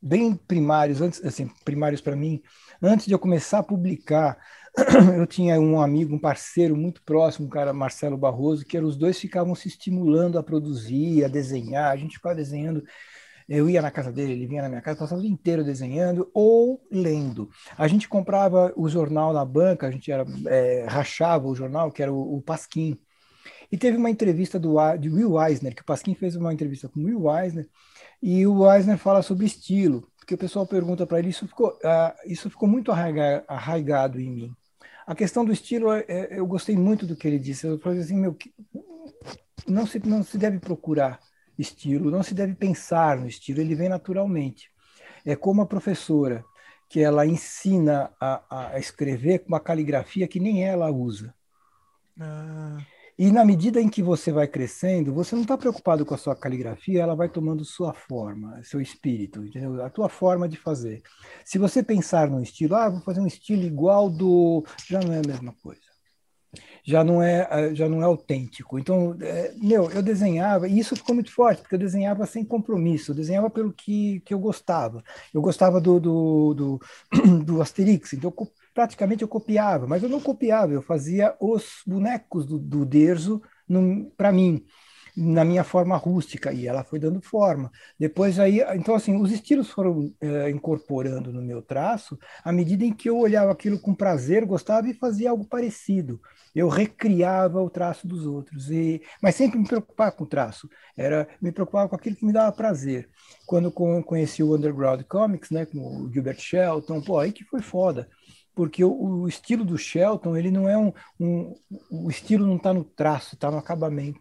bem 0.00 0.34
primários, 0.34 1.00
antes, 1.00 1.24
assim, 1.24 1.48
primários 1.64 2.00
para 2.00 2.16
mim, 2.16 2.42
antes 2.82 3.06
de 3.06 3.12
eu 3.12 3.18
começar 3.18 3.58
a 3.58 3.62
publicar, 3.62 4.38
eu 5.16 5.26
tinha 5.26 5.60
um 5.60 5.80
amigo, 5.80 6.14
um 6.14 6.18
parceiro 6.18 6.76
muito 6.76 7.02
próximo, 7.02 7.46
um 7.46 7.50
cara 7.50 7.72
Marcelo 7.72 8.16
Barroso, 8.16 8.64
que 8.64 8.78
os 8.78 8.96
dois 8.96 9.18
ficavam 9.18 9.54
se 9.54 9.68
estimulando 9.68 10.38
a 10.38 10.42
produzir, 10.42 11.24
a 11.24 11.28
desenhar. 11.28 11.92
A 11.92 11.96
gente 11.96 12.16
ficava 12.16 12.34
desenhando 12.34 12.84
eu 13.48 13.70
ia 13.70 13.80
na 13.80 13.90
casa 13.90 14.12
dele, 14.12 14.32
ele 14.32 14.46
vinha 14.46 14.62
na 14.62 14.68
minha 14.68 14.82
casa, 14.82 14.98
passava 14.98 15.20
o 15.20 15.24
dia 15.24 15.32
inteiro 15.32 15.64
desenhando 15.64 16.30
ou 16.34 16.84
lendo. 16.90 17.48
A 17.78 17.88
gente 17.88 18.06
comprava 18.06 18.72
o 18.76 18.88
jornal 18.88 19.32
na 19.32 19.44
banca, 19.44 19.86
a 19.86 19.90
gente 19.90 20.12
era, 20.12 20.26
é, 20.46 20.84
rachava 20.86 21.48
o 21.48 21.54
jornal, 21.54 21.90
que 21.90 22.02
era 22.02 22.12
o, 22.12 22.36
o 22.36 22.42
Pasquim. 22.42 22.98
E 23.72 23.78
teve 23.78 23.96
uma 23.96 24.10
entrevista 24.10 24.58
do, 24.58 24.76
de 24.96 25.08
Will 25.08 25.40
Eisner, 25.42 25.74
que 25.74 25.82
o 25.82 25.84
Pasquim 25.84 26.14
fez 26.14 26.36
uma 26.36 26.52
entrevista 26.52 26.88
com 26.88 27.00
o 27.00 27.04
Will 27.04 27.38
Eisner, 27.38 27.66
e 28.22 28.46
o 28.46 28.70
Eisner 28.70 28.98
fala 28.98 29.22
sobre 29.22 29.46
estilo, 29.46 30.06
porque 30.18 30.34
o 30.34 30.38
pessoal 30.38 30.66
pergunta 30.66 31.06
para 31.06 31.18
ele, 31.18 31.30
isso 31.30 31.48
ficou, 31.48 31.70
uh, 31.70 32.12
isso 32.26 32.50
ficou 32.50 32.68
muito 32.68 32.92
arraigado, 32.92 34.20
em 34.20 34.30
mim. 34.30 34.52
A 35.06 35.14
questão 35.14 35.42
do 35.42 35.52
estilo, 35.52 35.90
é, 35.90 36.04
é, 36.06 36.38
eu 36.38 36.46
gostei 36.46 36.76
muito 36.76 37.06
do 37.06 37.16
que 37.16 37.26
ele 37.26 37.38
disse. 37.38 37.66
Eu 37.66 37.78
falei 37.78 38.00
assim, 38.00 38.16
meu, 38.16 38.36
não 39.66 39.86
se, 39.86 39.98
não 40.06 40.22
se 40.22 40.36
deve 40.36 40.58
procurar 40.58 41.18
estilo, 41.58 42.10
não 42.10 42.22
se 42.22 42.34
deve 42.34 42.54
pensar 42.54 43.16
no 43.16 43.26
estilo, 43.26 43.60
ele 43.60 43.74
vem 43.74 43.88
naturalmente. 43.88 44.70
É 45.24 45.34
como 45.34 45.62
a 45.62 45.66
professora, 45.66 46.44
que 46.88 47.00
ela 47.00 47.26
ensina 47.26 48.10
a, 48.20 48.72
a 48.72 48.78
escrever 48.78 49.40
com 49.40 49.48
uma 49.48 49.60
caligrafia 49.60 50.26
que 50.26 50.40
nem 50.40 50.64
ela 50.64 50.90
usa. 50.90 51.34
Ah. 52.18 52.78
E 53.18 53.32
na 53.32 53.44
medida 53.44 53.80
em 53.80 53.88
que 53.88 54.00
você 54.00 54.30
vai 54.30 54.46
crescendo, 54.46 55.12
você 55.12 55.34
não 55.34 55.42
está 55.42 55.58
preocupado 55.58 56.06
com 56.06 56.14
a 56.14 56.18
sua 56.18 56.36
caligrafia, 56.36 57.02
ela 57.02 57.16
vai 57.16 57.28
tomando 57.28 57.64
sua 57.64 57.92
forma, 57.92 58.62
seu 58.62 58.80
espírito, 58.80 59.44
entendeu? 59.44 59.84
A 59.84 59.90
tua 59.90 60.08
forma 60.08 60.48
de 60.48 60.56
fazer. 60.56 61.02
Se 61.44 61.58
você 61.58 61.82
pensar 61.82 62.30
no 62.30 62.40
estilo, 62.40 62.76
ah, 62.76 62.88
vou 62.88 63.00
fazer 63.00 63.20
um 63.20 63.26
estilo 63.26 63.62
igual 63.62 64.08
do, 64.08 64.64
já 64.86 65.00
não 65.00 65.12
é 65.12 65.18
a 65.18 65.28
mesma 65.28 65.52
coisa 65.60 65.87
já 66.88 67.04
não 67.04 67.22
é 67.22 67.46
eh, 67.50 67.74
já 67.74 67.86
não 67.88 68.00
é 68.02 68.04
autêntico. 68.06 68.78
Então, 68.78 69.14
é, 69.20 69.52
meu, 69.56 69.90
eu 69.90 70.02
desenhava 70.02 70.66
e 70.68 70.78
isso 70.78 70.96
ficou 70.96 71.14
muito 71.14 71.30
forte 71.32 71.60
porque 71.60 71.74
eu 71.74 71.78
desenhava 71.78 72.24
sem 72.26 72.44
compromisso, 72.44 73.10
eu 73.10 73.14
desenhava 73.14 73.50
pelo 73.50 73.72
que, 73.72 74.20
que 74.20 74.32
eu 74.32 74.38
gostava. 74.38 75.02
Eu 75.34 75.42
gostava 75.42 75.80
do 75.80 76.00
do, 76.00 76.54
do, 76.54 76.80
do 77.44 77.60
Asterix, 77.60 78.14
então 78.14 78.32
eu, 78.38 78.48
praticamente 78.74 79.22
eu 79.22 79.28
copiava, 79.28 79.86
mas 79.86 80.02
eu 80.02 80.08
não 80.08 80.20
copiava, 80.20 80.72
eu 80.72 80.80
fazia 80.82 81.36
os 81.40 81.82
bonecos 81.86 82.46
do, 82.46 82.58
do 82.58 82.84
Derzo 82.86 83.42
para 84.16 84.32
mim 84.32 84.64
na 85.20 85.44
minha 85.44 85.64
forma 85.64 85.96
rústica 85.96 86.52
e 86.52 86.66
ela 86.66 86.84
foi 86.84 86.98
dando 86.98 87.20
forma. 87.20 87.70
Depois 87.98 88.38
aí, 88.38 88.60
então 88.74 88.94
assim, 88.94 89.20
os 89.20 89.32
estilos 89.32 89.68
foram 89.70 90.14
é, 90.20 90.48
incorporando 90.48 91.32
no 91.32 91.42
meu 91.42 91.60
traço 91.60 92.16
à 92.44 92.52
medida 92.52 92.84
em 92.84 92.92
que 92.92 93.10
eu 93.10 93.18
olhava 93.18 93.50
aquilo 93.50 93.80
com 93.80 93.92
prazer, 93.94 94.44
gostava 94.46 94.88
e 94.88 94.94
fazia 94.94 95.30
algo 95.30 95.44
parecido. 95.44 96.20
Eu 96.54 96.68
recriava 96.68 97.60
o 97.60 97.68
traço 97.68 98.06
dos 98.06 98.26
outros 98.26 98.70
e, 98.70 99.02
mas 99.20 99.34
sempre 99.34 99.58
me 99.58 99.66
preocupava 99.66 100.12
com 100.12 100.24
o 100.24 100.26
traço. 100.28 100.68
Era 100.96 101.28
me 101.42 101.50
preocupava 101.50 101.88
com 101.88 101.96
aquilo 101.96 102.16
que 102.16 102.24
me 102.24 102.32
dava 102.32 102.52
prazer. 102.52 103.08
Quando 103.44 103.72
conheci 103.72 104.42
o 104.42 104.54
Underground 104.54 105.02
Comics, 105.02 105.50
né, 105.50 105.66
com 105.66 105.78
o 105.78 106.12
Gilbert 106.12 106.40
Shelton, 106.40 107.00
pô, 107.00 107.18
aí 107.18 107.32
que 107.32 107.44
foi 107.44 107.60
foda 107.60 108.08
porque 108.54 108.82
o, 108.82 108.90
o, 108.90 109.28
estilo 109.28 109.64
do 109.64 109.78
Shelton 109.78 110.36
ele 110.36 110.50
não 110.50 110.68
é 110.68 110.76
um, 110.76 110.92
um 111.20 111.54
o 111.88 112.10
estilo 112.10 112.44
não 112.44 112.56
está 112.56 112.74
no 112.74 112.82
traço, 112.82 113.36
está 113.36 113.52
no 113.52 113.56
acabamento. 113.56 114.20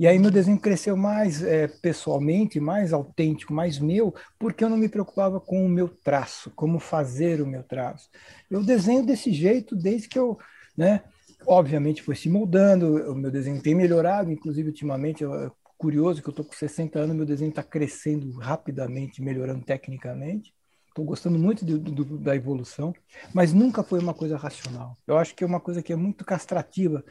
E 0.00 0.06
aí 0.06 0.18
meu 0.18 0.30
desenho 0.30 0.58
cresceu 0.58 0.96
mais 0.96 1.42
é, 1.42 1.68
pessoalmente, 1.68 2.58
mais 2.58 2.90
autêntico, 2.90 3.52
mais 3.52 3.78
meu, 3.78 4.14
porque 4.38 4.64
eu 4.64 4.70
não 4.70 4.78
me 4.78 4.88
preocupava 4.88 5.38
com 5.38 5.62
o 5.62 5.68
meu 5.68 5.90
traço, 5.90 6.50
como 6.56 6.78
fazer 6.78 7.42
o 7.42 7.46
meu 7.46 7.62
traço. 7.62 8.08
Eu 8.50 8.64
desenho 8.64 9.04
desse 9.04 9.30
jeito 9.30 9.76
desde 9.76 10.08
que 10.08 10.18
eu, 10.18 10.38
né? 10.74 11.02
Obviamente 11.46 12.02
foi 12.02 12.16
se 12.16 12.30
moldando, 12.30 13.12
o 13.12 13.14
meu 13.14 13.30
desenho 13.30 13.60
tem 13.60 13.74
melhorado, 13.74 14.32
inclusive 14.32 14.70
ultimamente, 14.70 15.22
eu, 15.22 15.52
curioso 15.76 16.22
que 16.22 16.28
eu 16.28 16.32
estou 16.32 16.46
com 16.46 16.54
60 16.54 16.98
anos, 16.98 17.14
meu 17.14 17.26
desenho 17.26 17.50
está 17.50 17.62
crescendo 17.62 18.32
rapidamente, 18.38 19.20
melhorando 19.20 19.66
tecnicamente. 19.66 20.54
Estou 20.88 21.04
gostando 21.04 21.38
muito 21.38 21.62
do, 21.62 22.18
da 22.18 22.34
evolução, 22.34 22.94
mas 23.34 23.52
nunca 23.52 23.82
foi 23.82 23.98
uma 23.98 24.14
coisa 24.14 24.38
racional. 24.38 24.96
Eu 25.06 25.18
acho 25.18 25.34
que 25.34 25.44
é 25.44 25.46
uma 25.46 25.60
coisa 25.60 25.82
que 25.82 25.92
é 25.92 25.96
muito 25.96 26.24
castrativa 26.24 27.04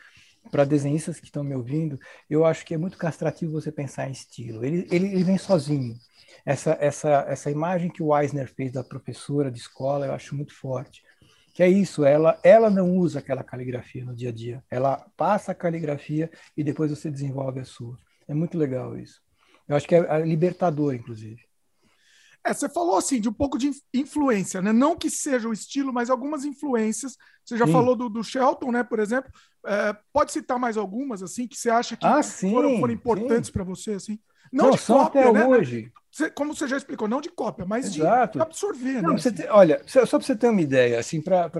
para 0.52 0.65
desenhistas 0.65 1.19
que 1.19 1.25
estão 1.25 1.43
me 1.43 1.56
ouvindo, 1.56 1.99
eu 2.30 2.45
acho 2.45 2.65
que 2.65 2.73
é 2.73 2.78
muito 2.78 2.97
castrativo 2.97 3.52
você 3.52 3.71
pensar 3.71 4.08
em 4.08 4.12
estilo. 4.12 4.63
Ele, 4.65 4.88
ele, 4.91 5.08
ele, 5.08 5.23
vem 5.23 5.38
sozinho. 5.38 5.95
Essa, 6.45 6.78
essa, 6.80 7.25
essa 7.28 7.52
imagem 7.52 7.89
que 7.89 8.02
o 8.02 8.17
Eisner 8.17 8.52
fez 8.54 8.71
da 8.71 8.84
professora 8.84 9.52
de 9.52 9.60
escola, 9.60 10.06
eu 10.06 10.13
acho 10.13 10.36
muito 10.36 10.54
forte. 10.54 11.04
Que 11.54 11.63
é 11.63 11.69
isso, 11.69 12.06
ela, 12.06 12.39
ela 12.43 12.69
não 12.69 12.95
usa 12.95 13.19
aquela 13.19 13.43
caligrafia 13.43 14.06
no 14.06 14.15
dia 14.15 14.30
a 14.30 14.32
dia. 14.32 14.63
Ela 14.69 15.06
passa 15.17 15.52
a 15.52 15.56
caligrafia 15.56 16.32
e 16.56 16.63
depois 16.63 16.89
você 16.89 17.12
desenvolve 17.12 17.60
a 17.60 17.65
sua. 17.65 17.97
É 18.28 18.34
muito 18.34 18.58
legal 18.58 18.97
isso. 18.97 19.21
Eu 19.67 19.75
acho 19.75 19.88
que 19.88 19.95
é 19.95 20.21
libertador, 20.21 20.93
inclusive. 20.93 21.48
É, 22.45 22.54
você 22.54 22.69
falou 22.69 22.97
assim 22.97 23.19
de 23.19 23.28
um 23.28 23.34
pouco 23.34 23.58
de 23.58 23.71
influência, 23.93 24.62
né? 24.62 24.71
Não 24.71 24.95
que 24.95 25.10
seja 25.10 25.47
o 25.47 25.54
estilo, 25.54 25.91
mas 25.91 26.10
algumas 26.10 26.45
influências. 26.45 27.17
Você 27.43 27.58
já 27.58 27.65
sim. 27.65 27.71
falou 27.71 27.95
do, 27.95 28.10
do, 28.10 28.23
Shelton, 28.23 28.71
né? 28.71 28.84
Por 28.84 28.99
exemplo. 28.99 29.32
É, 29.65 29.93
pode 30.13 30.32
citar 30.32 30.58
mais 30.58 30.78
algumas 30.78 31.21
assim 31.21 31.45
que 31.45 31.58
você 31.58 31.69
acha 31.69 31.97
que 31.97 32.06
ah, 32.06 32.23
foram, 32.23 32.80
foram, 32.80 32.93
importantes 32.93 33.49
para 33.49 33.63
você, 33.63 33.91
assim? 33.91 34.17
Não, 34.54 34.67
não 34.67 34.71
de 34.71 34.82
cópia, 34.82 35.21
até 35.21 35.32
né? 35.34 35.45
hoje. 35.45 35.91
Como 36.34 36.56
você 36.56 36.67
já 36.67 36.78
explicou, 36.78 37.08
não 37.08 37.21
de 37.21 37.30
cópia, 37.30 37.65
mas 37.65 37.86
Exato. 37.86 38.39
de 38.39 38.41
absorver. 38.41 39.02
Não, 39.02 39.13
né? 39.13 39.19
Ter, 39.19 39.49
olha, 39.52 39.82
só 39.86 40.06
para 40.17 40.21
você 40.21 40.36
ter 40.36 40.47
uma 40.47 40.62
ideia, 40.62 40.99
assim, 40.99 41.21
para 41.21 41.52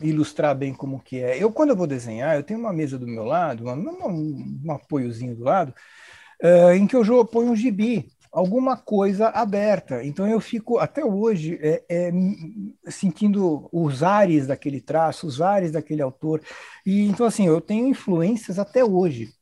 ilustrar 0.00 0.54
bem 0.54 0.72
como 0.72 1.02
que 1.02 1.18
é. 1.18 1.42
Eu, 1.42 1.50
quando 1.50 1.70
eu 1.70 1.76
vou 1.76 1.86
desenhar, 1.86 2.36
eu 2.36 2.42
tenho 2.42 2.60
uma 2.60 2.72
mesa 2.72 2.98
do 2.98 3.06
meu 3.06 3.24
lado, 3.24 3.64
uma, 3.64 3.74
uma, 3.74 4.06
um 4.06 4.72
apoiozinho 4.72 5.34
do 5.34 5.42
lado, 5.42 5.74
uh, 6.42 6.72
em 6.72 6.86
que 6.86 6.94
eu 6.94 7.24
ponho 7.24 7.50
um 7.50 7.56
gibi 7.56 8.08
alguma 8.32 8.76
coisa 8.76 9.28
aberta. 9.28 10.02
Então 10.02 10.26
eu 10.26 10.40
fico 10.40 10.78
até 10.78 11.04
hoje 11.04 11.58
é, 11.60 11.84
é, 11.88 12.12
sentindo 12.90 13.68
os 13.70 14.02
ares 14.02 14.46
daquele 14.46 14.80
traço, 14.80 15.26
os 15.26 15.42
ares 15.42 15.70
daquele 15.70 16.00
autor. 16.00 16.40
E 16.84 17.02
então 17.02 17.26
assim 17.26 17.46
eu 17.46 17.60
tenho 17.60 17.86
influências 17.86 18.58
até 18.58 18.82
hoje. 18.82 19.34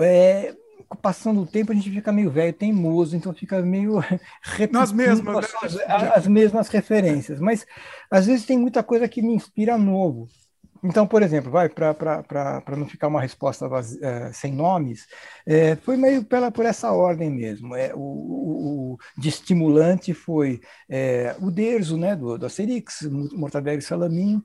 É, 0.00 0.54
passando 1.00 1.42
o 1.42 1.46
tempo 1.46 1.70
a 1.70 1.74
gente 1.74 1.90
fica 1.90 2.10
meio 2.10 2.30
velho, 2.30 2.52
teimoso, 2.52 3.16
então 3.16 3.32
fica 3.32 3.62
meio 3.62 4.00
nas 4.72 4.90
mesmas 4.90 5.54
as, 5.62 5.74
né? 5.74 5.84
as 6.14 6.26
mesmas 6.26 6.68
referências. 6.68 7.38
Mas 7.38 7.64
às 8.10 8.26
vezes 8.26 8.44
tem 8.44 8.58
muita 8.58 8.82
coisa 8.82 9.08
que 9.08 9.22
me 9.22 9.32
inspira 9.32 9.78
novo. 9.78 10.28
Então, 10.82 11.06
por 11.06 11.22
exemplo, 11.22 11.50
vai 11.50 11.68
para 11.68 12.76
não 12.76 12.86
ficar 12.86 13.08
uma 13.08 13.20
resposta 13.20 13.68
é, 14.02 14.32
sem 14.32 14.52
nomes, 14.52 15.06
é, 15.46 15.76
foi 15.76 15.96
meio 15.96 16.24
pela, 16.24 16.50
por 16.50 16.64
essa 16.64 16.90
ordem 16.92 17.30
mesmo. 17.30 17.74
É, 17.76 17.92
o, 17.94 17.98
o, 17.98 18.92
o 18.94 18.98
de 19.18 19.28
estimulante 19.28 20.14
foi 20.14 20.60
é, 20.88 21.36
o 21.40 21.50
Derzo, 21.50 21.96
né, 21.96 22.16
do, 22.16 22.38
do 22.38 22.46
Asterix, 22.46 23.02
Mortadelo 23.32 23.78
e 23.78 23.82
Salaminho. 23.82 24.42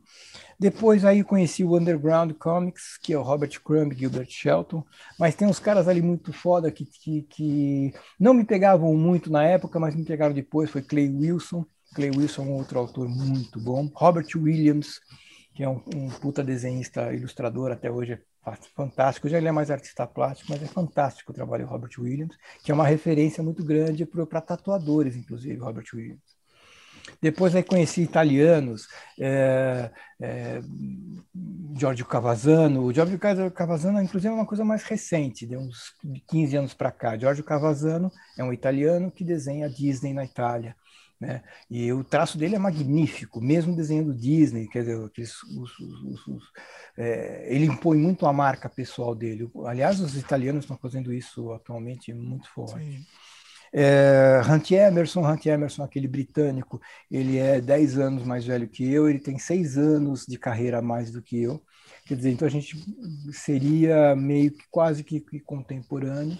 Depois 0.60 1.04
aí 1.04 1.24
conheci 1.24 1.64
o 1.64 1.76
Underground 1.78 2.32
Comics, 2.34 2.98
que 3.02 3.14
é 3.14 3.18
o 3.18 3.22
Robert 3.22 3.62
Crumb 3.62 3.94
e 3.94 3.98
Gilbert 3.98 4.30
Shelton, 4.30 4.84
mas 5.20 5.36
tem 5.36 5.48
uns 5.48 5.60
caras 5.60 5.88
ali 5.88 6.02
muito 6.02 6.32
foda 6.32 6.72
que, 6.72 6.86
que, 6.86 7.22
que 7.24 7.94
não 8.20 8.34
me 8.34 8.46
pegavam 8.46 8.94
muito 8.96 9.30
na 9.30 9.44
época, 9.44 9.80
mas 9.80 9.96
me 9.96 10.06
pegaram 10.06 10.34
depois, 10.34 10.70
foi 10.70 10.82
Clay 10.82 11.10
Wilson. 11.10 11.66
Clay 11.94 12.10
Wilson 12.10 12.44
é 12.44 12.46
um 12.46 12.54
outro 12.54 12.80
autor 12.80 13.08
muito 13.08 13.60
bom. 13.60 13.90
Robert 13.94 14.28
Williams, 14.36 15.00
que 15.56 15.64
é 15.64 15.70
um, 15.70 15.82
um 15.96 16.10
puta 16.10 16.44
desenhista, 16.44 17.14
ilustrador, 17.14 17.72
até 17.72 17.90
hoje 17.90 18.14
é 18.14 18.20
fantástico. 18.76 19.30
Já 19.30 19.38
ele 19.38 19.48
é 19.48 19.52
mais 19.52 19.72
artista 19.72 20.06
plástico, 20.06 20.52
mas 20.52 20.62
é 20.62 20.68
fantástico 20.68 21.32
o 21.32 21.36
trabalho 21.36 21.66
do 21.66 21.72
Robert 21.72 21.92
Williams, 21.98 22.36
que 22.62 22.72
é 22.72 22.76
uma 22.76 22.86
referência 22.86 23.42
muito 23.42 23.64
grande 23.64 24.06
para 24.06 24.42
tatuadores, 24.42 25.16
inclusive, 25.16 25.56
Robert 25.56 25.86
Williams. 25.94 26.36
Depois 27.22 27.56
aí 27.56 27.64
conheci 27.64 28.02
italianos, 28.02 28.88
é, 29.20 29.92
é, 30.20 30.60
Giorgio 31.78 32.06
Cavazzano. 32.06 32.84
O 32.84 32.94
Giorgio 32.94 33.20
Cavazzano, 33.52 34.02
inclusive, 34.02 34.34
é 34.34 34.36
uma 34.36 34.46
coisa 34.46 34.66
mais 34.66 34.84
recente, 34.84 35.46
de 35.46 35.56
uns 35.56 35.94
15 36.28 36.58
anos 36.58 36.74
para 36.74 36.92
cá. 36.92 37.18
Giorgio 37.18 37.44
Cavazzano 37.44 38.12
é 38.38 38.44
um 38.44 38.52
italiano 38.52 39.12
que 39.12 39.24
desenha 39.24 39.70
Disney 39.70 40.14
na 40.14 40.26
Itália. 40.26 40.76
Né? 41.20 41.42
E 41.70 41.92
o 41.94 42.04
traço 42.04 42.38
dele 42.38 42.56
é 42.56 42.60
magnífico, 42.60 43.40
mesmo 43.40 43.76
desenhando 43.76 44.14
Disney, 44.14 44.68
quer 44.68 44.80
dizer, 44.80 45.06
aqueles, 45.06 45.42
os, 45.44 45.80
os, 45.80 46.28
os, 46.28 46.44
é, 46.98 47.46
ele 47.48 47.66
impõe 47.66 47.98
muito 47.98 48.26
a 48.26 48.34
marca 48.34 48.70
pessoal 48.70 49.16
dele. 49.16 49.50
Aliás, 49.66 50.00
os 50.00 50.16
italianos 50.18 50.66
estão 50.66 50.78
fazendo 50.78 51.14
isso 51.14 51.52
atualmente 51.54 52.14
muito 52.14 52.50
forte. 52.50 53.06
É, 53.74 54.42
Hunt 54.50 54.72
Emerson, 54.72 55.30
Hunt 55.30 55.46
Emerson, 55.46 55.84
aquele 55.84 56.08
britânico, 56.08 56.82
ele 57.12 57.38
é 57.38 57.60
10 57.60 57.98
anos 57.98 58.24
mais 58.24 58.46
velho 58.46 58.70
que 58.70 58.90
eu, 58.90 59.10
ele 59.10 59.20
tem 59.20 59.38
6 59.38 59.78
anos 59.78 60.26
de 60.26 60.38
carreira 60.38 60.80
a 60.80 60.82
mais 60.82 61.12
do 61.12 61.22
que 61.22 61.42
eu. 61.42 61.62
Quer 62.06 62.16
dizer, 62.16 62.32
então 62.32 62.48
a 62.48 62.52
gente 62.52 62.78
seria 63.34 64.16
meio 64.16 64.52
que 64.52 64.64
quase 64.70 65.04
que, 65.04 65.20
que 65.20 65.40
contemporâneo. 65.40 66.38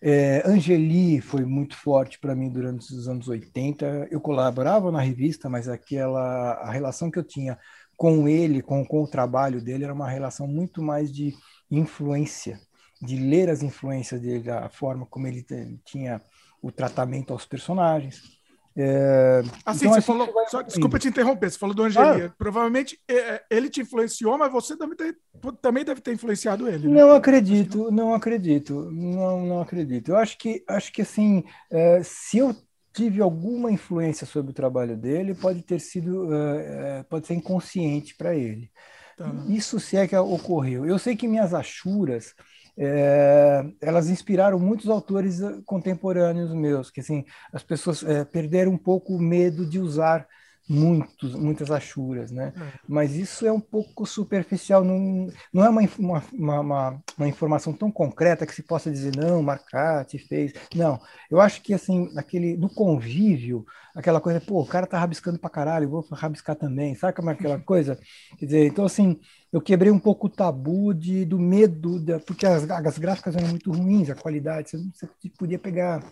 É, 0.00 0.42
Angeli 0.48 1.20
foi 1.20 1.44
muito 1.44 1.76
forte 1.76 2.18
para 2.18 2.34
mim 2.34 2.50
durante 2.50 2.92
os 2.94 3.08
anos 3.08 3.28
80. 3.28 4.08
Eu 4.10 4.20
colaborava 4.20 4.92
na 4.92 5.00
revista, 5.00 5.48
mas 5.48 5.68
aquela 5.68 6.52
a 6.54 6.70
relação 6.70 7.10
que 7.10 7.18
eu 7.18 7.24
tinha 7.24 7.58
com 7.96 8.28
ele, 8.28 8.62
com, 8.62 8.84
com 8.86 9.02
o 9.02 9.08
trabalho 9.08 9.60
dele, 9.62 9.84
era 9.84 9.92
uma 9.94 10.08
relação 10.08 10.46
muito 10.46 10.80
mais 10.82 11.12
de 11.12 11.34
influência, 11.70 12.60
de 13.02 13.16
ler 13.16 13.50
as 13.50 13.62
influências 13.62 14.20
dele, 14.20 14.50
a 14.50 14.68
forma 14.68 15.04
como 15.06 15.26
ele 15.26 15.44
tinha 15.84 16.22
o 16.62 16.70
tratamento 16.70 17.32
aos 17.32 17.44
personagens. 17.44 18.37
É, 18.80 19.42
assim, 19.66 19.86
então, 19.86 19.94
você 19.94 20.00
falou. 20.00 20.32
Só, 20.46 20.62
desculpa 20.62 21.00
te 21.00 21.08
interromper, 21.08 21.50
você 21.50 21.58
falou 21.58 21.74
do 21.74 21.82
Angeli. 21.82 22.22
Ah. 22.22 22.32
Provavelmente 22.38 22.96
é, 23.08 23.14
é, 23.14 23.44
ele 23.50 23.68
te 23.68 23.80
influenciou, 23.80 24.38
mas 24.38 24.52
você 24.52 24.76
também, 24.76 24.96
ter, 24.96 25.16
também 25.60 25.84
deve 25.84 26.00
ter 26.00 26.12
influenciado 26.12 26.68
ele. 26.68 26.86
Né? 26.86 27.00
Não 27.00 27.10
acredito, 27.10 27.90
não 27.90 28.14
acredito, 28.14 28.88
não, 28.92 29.44
não 29.44 29.60
acredito. 29.60 30.10
Eu 30.12 30.16
acho 30.16 30.38
que, 30.38 30.62
acho 30.68 30.92
que 30.92 31.02
assim, 31.02 31.42
é, 31.68 32.00
se 32.04 32.38
eu 32.38 32.54
tive 32.92 33.20
alguma 33.20 33.72
influência 33.72 34.24
sobre 34.24 34.52
o 34.52 34.54
trabalho 34.54 34.96
dele, 34.96 35.34
pode 35.34 35.62
ter 35.62 35.80
sido, 35.80 36.32
é, 36.32 37.00
é 37.00 37.02
pode 37.02 37.26
ser 37.26 37.34
inconsciente 37.34 38.14
para 38.16 38.32
ele. 38.36 38.70
Tá. 39.16 39.28
Isso 39.48 39.80
se 39.80 39.96
é 39.96 40.06
que 40.06 40.16
ocorreu. 40.16 40.86
Eu 40.86 41.00
sei 41.00 41.16
que 41.16 41.26
minhas 41.26 41.52
achuras 41.52 42.32
é, 42.78 43.64
elas 43.80 44.08
inspiraram 44.08 44.58
muitos 44.58 44.88
autores 44.88 45.40
eh, 45.40 45.60
contemporâneos 45.66 46.54
meus, 46.54 46.90
que 46.90 47.00
assim 47.00 47.24
as 47.52 47.62
pessoas 47.62 48.04
é, 48.04 48.24
perderam 48.24 48.72
um 48.72 48.78
pouco 48.78 49.16
o 49.16 49.20
medo 49.20 49.66
de 49.66 49.80
usar 49.80 50.26
muitos, 50.68 51.34
muitas 51.34 51.70
achuras, 51.70 52.30
né? 52.30 52.52
É. 52.54 52.78
Mas 52.86 53.14
isso 53.14 53.46
é 53.46 53.52
um 53.52 53.60
pouco 53.60 54.04
superficial, 54.04 54.84
não, 54.84 55.28
não 55.52 55.64
é 55.64 55.68
uma, 55.68 55.80
uma, 55.98 56.24
uma, 56.32 57.02
uma, 57.16 57.28
informação 57.28 57.72
tão 57.72 57.90
concreta 57.90 58.46
que 58.46 58.54
se 58.54 58.62
possa 58.62 58.90
dizer, 58.90 59.16
não, 59.16 59.42
Marcati 59.42 60.18
fez. 60.18 60.52
Não, 60.74 61.00
eu 61.30 61.40
acho 61.40 61.62
que, 61.62 61.72
assim, 61.72 62.12
aquele, 62.16 62.56
no 62.56 62.68
convívio, 62.68 63.64
aquela 63.94 64.20
coisa, 64.20 64.40
pô, 64.40 64.60
o 64.60 64.66
cara 64.66 64.86
tá 64.86 64.98
rabiscando 64.98 65.38
pra 65.38 65.48
caralho, 65.48 65.88
vou 65.88 66.06
rabiscar 66.12 66.54
também, 66.54 66.94
sabe 66.94 67.14
como 67.14 67.30
é 67.30 67.32
aquela 67.32 67.58
coisa? 67.58 67.98
Quer 68.38 68.44
dizer, 68.44 68.66
então, 68.66 68.84
assim, 68.84 69.18
eu 69.50 69.60
quebrei 69.60 69.90
um 69.90 69.98
pouco 69.98 70.26
o 70.26 70.30
tabu 70.30 70.92
de, 70.92 71.24
do 71.24 71.38
medo, 71.38 71.98
da, 71.98 72.20
porque 72.20 72.44
as, 72.44 72.68
as 72.70 72.98
gráficas 72.98 73.34
eram 73.34 73.48
muito 73.48 73.72
ruins, 73.72 74.10
a 74.10 74.14
qualidade, 74.14 74.70
você, 74.70 74.78
você 74.92 75.30
podia 75.38 75.58
pegar 75.58 76.02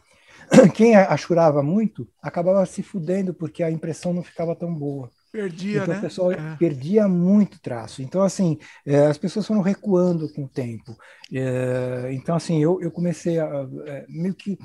quem 0.75 0.95
achurava 0.95 1.63
muito 1.63 2.09
acabava 2.23 2.65
se 2.67 2.83
fudendo 2.83 3.35
porque 3.35 3.63
a 3.63 3.71
impressão 3.71 4.13
não 4.13 4.23
ficava 4.23 4.55
tão 4.55 4.75
boa. 4.75 5.11
Perdia, 5.33 5.83
então, 5.83 5.89
né? 5.89 5.99
O 5.99 6.01
pessoal 6.01 6.33
é. 6.33 6.57
perdia 6.57 7.07
muito 7.07 7.61
traço. 7.61 8.01
Então, 8.01 8.23
assim, 8.23 8.59
é, 8.87 9.07
as 9.07 9.19
pessoas 9.19 9.47
foram 9.47 9.61
recuando 9.61 10.33
com 10.33 10.45
o 10.45 10.49
tempo. 10.49 10.97
É, 11.33 12.11
então, 12.13 12.35
assim, 12.35 12.63
eu, 12.63 12.81
eu 12.81 12.91
comecei 12.91 13.39
a, 13.39 13.69
é, 13.87 14.07
meio 14.09 14.35
que 14.35 14.59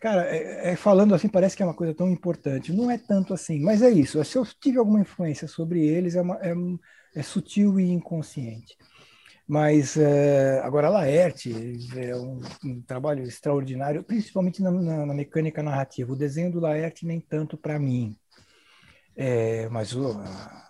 Cara, 0.00 0.28
falando 0.76 1.14
assim, 1.14 1.28
parece 1.28 1.56
que 1.56 1.62
é 1.62 1.66
uma 1.66 1.72
coisa 1.72 1.94
tão 1.94 2.10
importante. 2.10 2.74
Não 2.74 2.90
é 2.90 2.98
tanto 2.98 3.32
assim, 3.32 3.58
mas 3.60 3.80
é 3.80 3.88
isso. 3.88 4.22
Se 4.22 4.36
eu 4.36 4.44
tive 4.44 4.76
alguma 4.76 5.00
influência 5.00 5.48
sobre 5.48 5.82
eles, 5.82 6.14
é, 6.14 6.20
uma, 6.20 6.38
é 7.14 7.22
sutil 7.22 7.80
e 7.80 7.90
inconsciente. 7.90 8.76
Mas 9.46 9.96
é, 9.98 10.60
agora 10.64 10.88
Laerte 10.88 11.52
é 11.96 12.16
um, 12.16 12.40
um, 12.64 12.80
trabalho 12.80 13.22
extraordinário, 13.24 14.02
principalmente 14.02 14.62
na, 14.62 14.70
na, 14.70 15.06
na, 15.06 15.14
mecânica 15.14 15.62
narrativa. 15.62 16.12
O 16.12 16.16
desenho 16.16 16.50
do 16.50 16.60
Laerte 16.60 17.04
nem 17.04 17.20
tanto 17.20 17.56
para 17.56 17.78
mim. 17.78 18.16
É, 19.14 19.68
mas 19.68 19.94
o, 19.94 20.18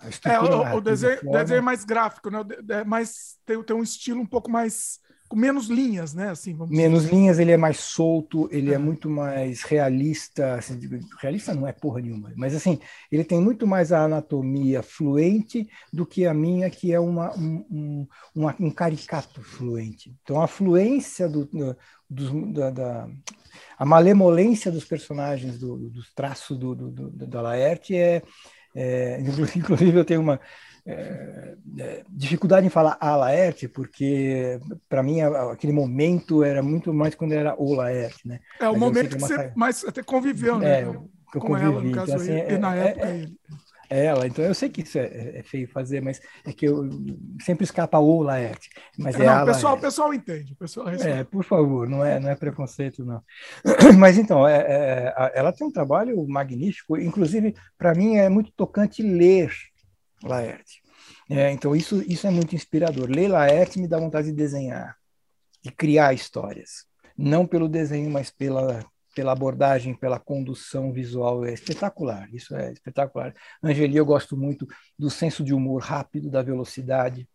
a 0.00 0.08
estrutura 0.08 0.54
é, 0.54 0.74
o, 0.74 0.76
o 0.76 0.80
desenho, 0.80 1.20
forma... 1.20 1.38
desenho 1.38 1.58
é 1.58 1.62
mais 1.62 1.84
gráfico, 1.84 2.30
né? 2.30 2.40
É 2.68 2.84
mais, 2.84 3.38
tem, 3.46 3.62
tem 3.62 3.76
um 3.76 3.82
estilo 3.82 4.20
um 4.20 4.26
pouco 4.26 4.50
mais 4.50 4.98
com 5.34 5.38
menos 5.40 5.66
linhas, 5.66 6.14
né? 6.14 6.30
Assim, 6.30 6.56
menos 6.70 7.02
dizer. 7.02 7.14
linhas, 7.14 7.38
ele 7.40 7.50
é 7.50 7.56
mais 7.56 7.78
solto, 7.80 8.48
ele 8.52 8.70
é, 8.70 8.74
é 8.74 8.78
muito 8.78 9.10
mais 9.10 9.62
realista. 9.62 10.54
Assim, 10.54 10.78
realista 11.20 11.52
não 11.52 11.66
é 11.66 11.72
porra 11.72 12.00
nenhuma, 12.00 12.32
mas 12.36 12.54
assim, 12.54 12.78
ele 13.10 13.24
tem 13.24 13.40
muito 13.40 13.66
mais 13.66 13.90
a 13.90 14.04
anatomia 14.04 14.80
fluente 14.80 15.68
do 15.92 16.06
que 16.06 16.24
a 16.24 16.32
minha, 16.32 16.70
que 16.70 16.92
é 16.92 17.00
uma, 17.00 17.36
um, 17.36 18.06
um, 18.36 18.46
um 18.60 18.70
caricato 18.70 19.42
fluente. 19.42 20.14
Então, 20.22 20.40
a 20.40 20.46
fluência 20.46 21.28
do, 21.28 21.48
do, 22.08 22.52
da, 22.52 22.70
da, 22.70 23.08
a 23.76 23.84
malemolência 23.84 24.70
dos 24.70 24.84
personagens, 24.84 25.58
do, 25.58 25.90
dos 25.90 26.14
traços 26.14 26.56
do, 26.56 26.76
do, 26.76 26.90
do, 26.90 27.26
da 27.26 27.42
Laerte 27.42 27.96
é, 27.96 28.22
é. 28.72 29.18
Inclusive, 29.56 29.98
eu 29.98 30.04
tenho 30.04 30.20
uma 30.20 30.40
é, 30.86 31.54
é, 31.78 32.04
dificuldade 32.08 32.66
em 32.66 32.70
falar 32.70 32.96
a 33.00 33.16
Laerte, 33.16 33.66
porque 33.66 34.60
para 34.88 35.02
mim 35.02 35.20
aquele 35.20 35.72
momento 35.72 36.44
era 36.44 36.62
muito 36.62 36.92
mais 36.92 37.14
quando 37.14 37.32
era 37.32 37.54
o 37.58 37.74
Laerte, 37.74 38.28
né? 38.28 38.40
É 38.60 38.68
o 38.68 38.78
momento 38.78 39.16
que, 39.16 39.20
você 39.20 39.50
mais 39.56 39.84
até 39.84 40.02
conviveu, 40.02 40.58
né? 40.58 40.82
É, 40.82 40.84
com 40.84 41.40
convivi, 41.40 41.66
ela, 41.66 41.82
no 41.82 41.92
caso, 41.92 42.12
então, 42.12 42.22
assim, 42.22 42.32
e, 42.32 42.54
é, 42.54 42.58
na 42.58 42.76
é, 42.76 42.88
época 42.88 43.06
é, 43.06 43.16
ele. 43.16 43.38
Ela, 43.90 44.26
então 44.26 44.44
eu 44.44 44.54
sei 44.54 44.68
que 44.68 44.80
isso 44.80 44.98
é, 44.98 45.38
é, 45.38 45.42
feio 45.42 45.68
fazer, 45.68 46.00
mas 46.00 46.20
é 46.44 46.52
que 46.52 46.66
eu 46.66 46.88
sempre 47.40 47.64
escapa 47.64 47.98
o 47.98 48.22
Laerte. 48.22 48.68
Mas 48.98 49.14
é 49.14 49.26
não, 49.26 49.42
o 49.42 49.46
pessoal, 49.46 49.78
pessoal 49.78 50.14
entende, 50.14 50.54
pessoal 50.54 50.88
É, 50.88 51.22
por 51.22 51.44
favor, 51.44 51.88
não 51.88 52.04
é, 52.04 52.18
não 52.18 52.30
é 52.30 52.34
preconceito, 52.34 53.04
não. 53.04 53.22
Mas 53.98 54.18
então, 54.18 54.48
é, 54.48 54.56
é, 54.56 55.32
ela 55.34 55.52
tem 55.52 55.66
um 55.66 55.72
trabalho 55.72 56.26
magnífico, 56.26 56.96
inclusive, 56.96 57.54
para 57.76 57.94
mim 57.94 58.16
é 58.16 58.28
muito 58.28 58.50
tocante 58.52 59.02
ler 59.02 59.52
Laerte. 60.28 60.82
É, 61.30 61.50
então, 61.50 61.74
isso, 61.74 62.02
isso 62.02 62.26
é 62.26 62.30
muito 62.30 62.54
inspirador. 62.54 63.08
Ler 63.08 63.28
Laerte 63.28 63.78
me 63.78 63.88
dá 63.88 63.98
vontade 63.98 64.28
de 64.28 64.34
desenhar, 64.34 64.96
de 65.62 65.70
criar 65.70 66.12
histórias. 66.12 66.86
Não 67.16 67.46
pelo 67.46 67.68
desenho, 67.68 68.10
mas 68.10 68.30
pela, 68.30 68.84
pela 69.14 69.32
abordagem, 69.32 69.94
pela 69.94 70.18
condução 70.18 70.92
visual. 70.92 71.44
É 71.44 71.52
espetacular, 71.52 72.28
isso 72.34 72.54
é 72.54 72.72
espetacular. 72.72 73.34
Angeli, 73.62 73.96
eu 73.96 74.04
gosto 74.04 74.36
muito 74.36 74.66
do 74.98 75.08
senso 75.08 75.42
de 75.44 75.54
humor 75.54 75.82
rápido, 75.82 76.30
da 76.30 76.42
velocidade. 76.42 77.28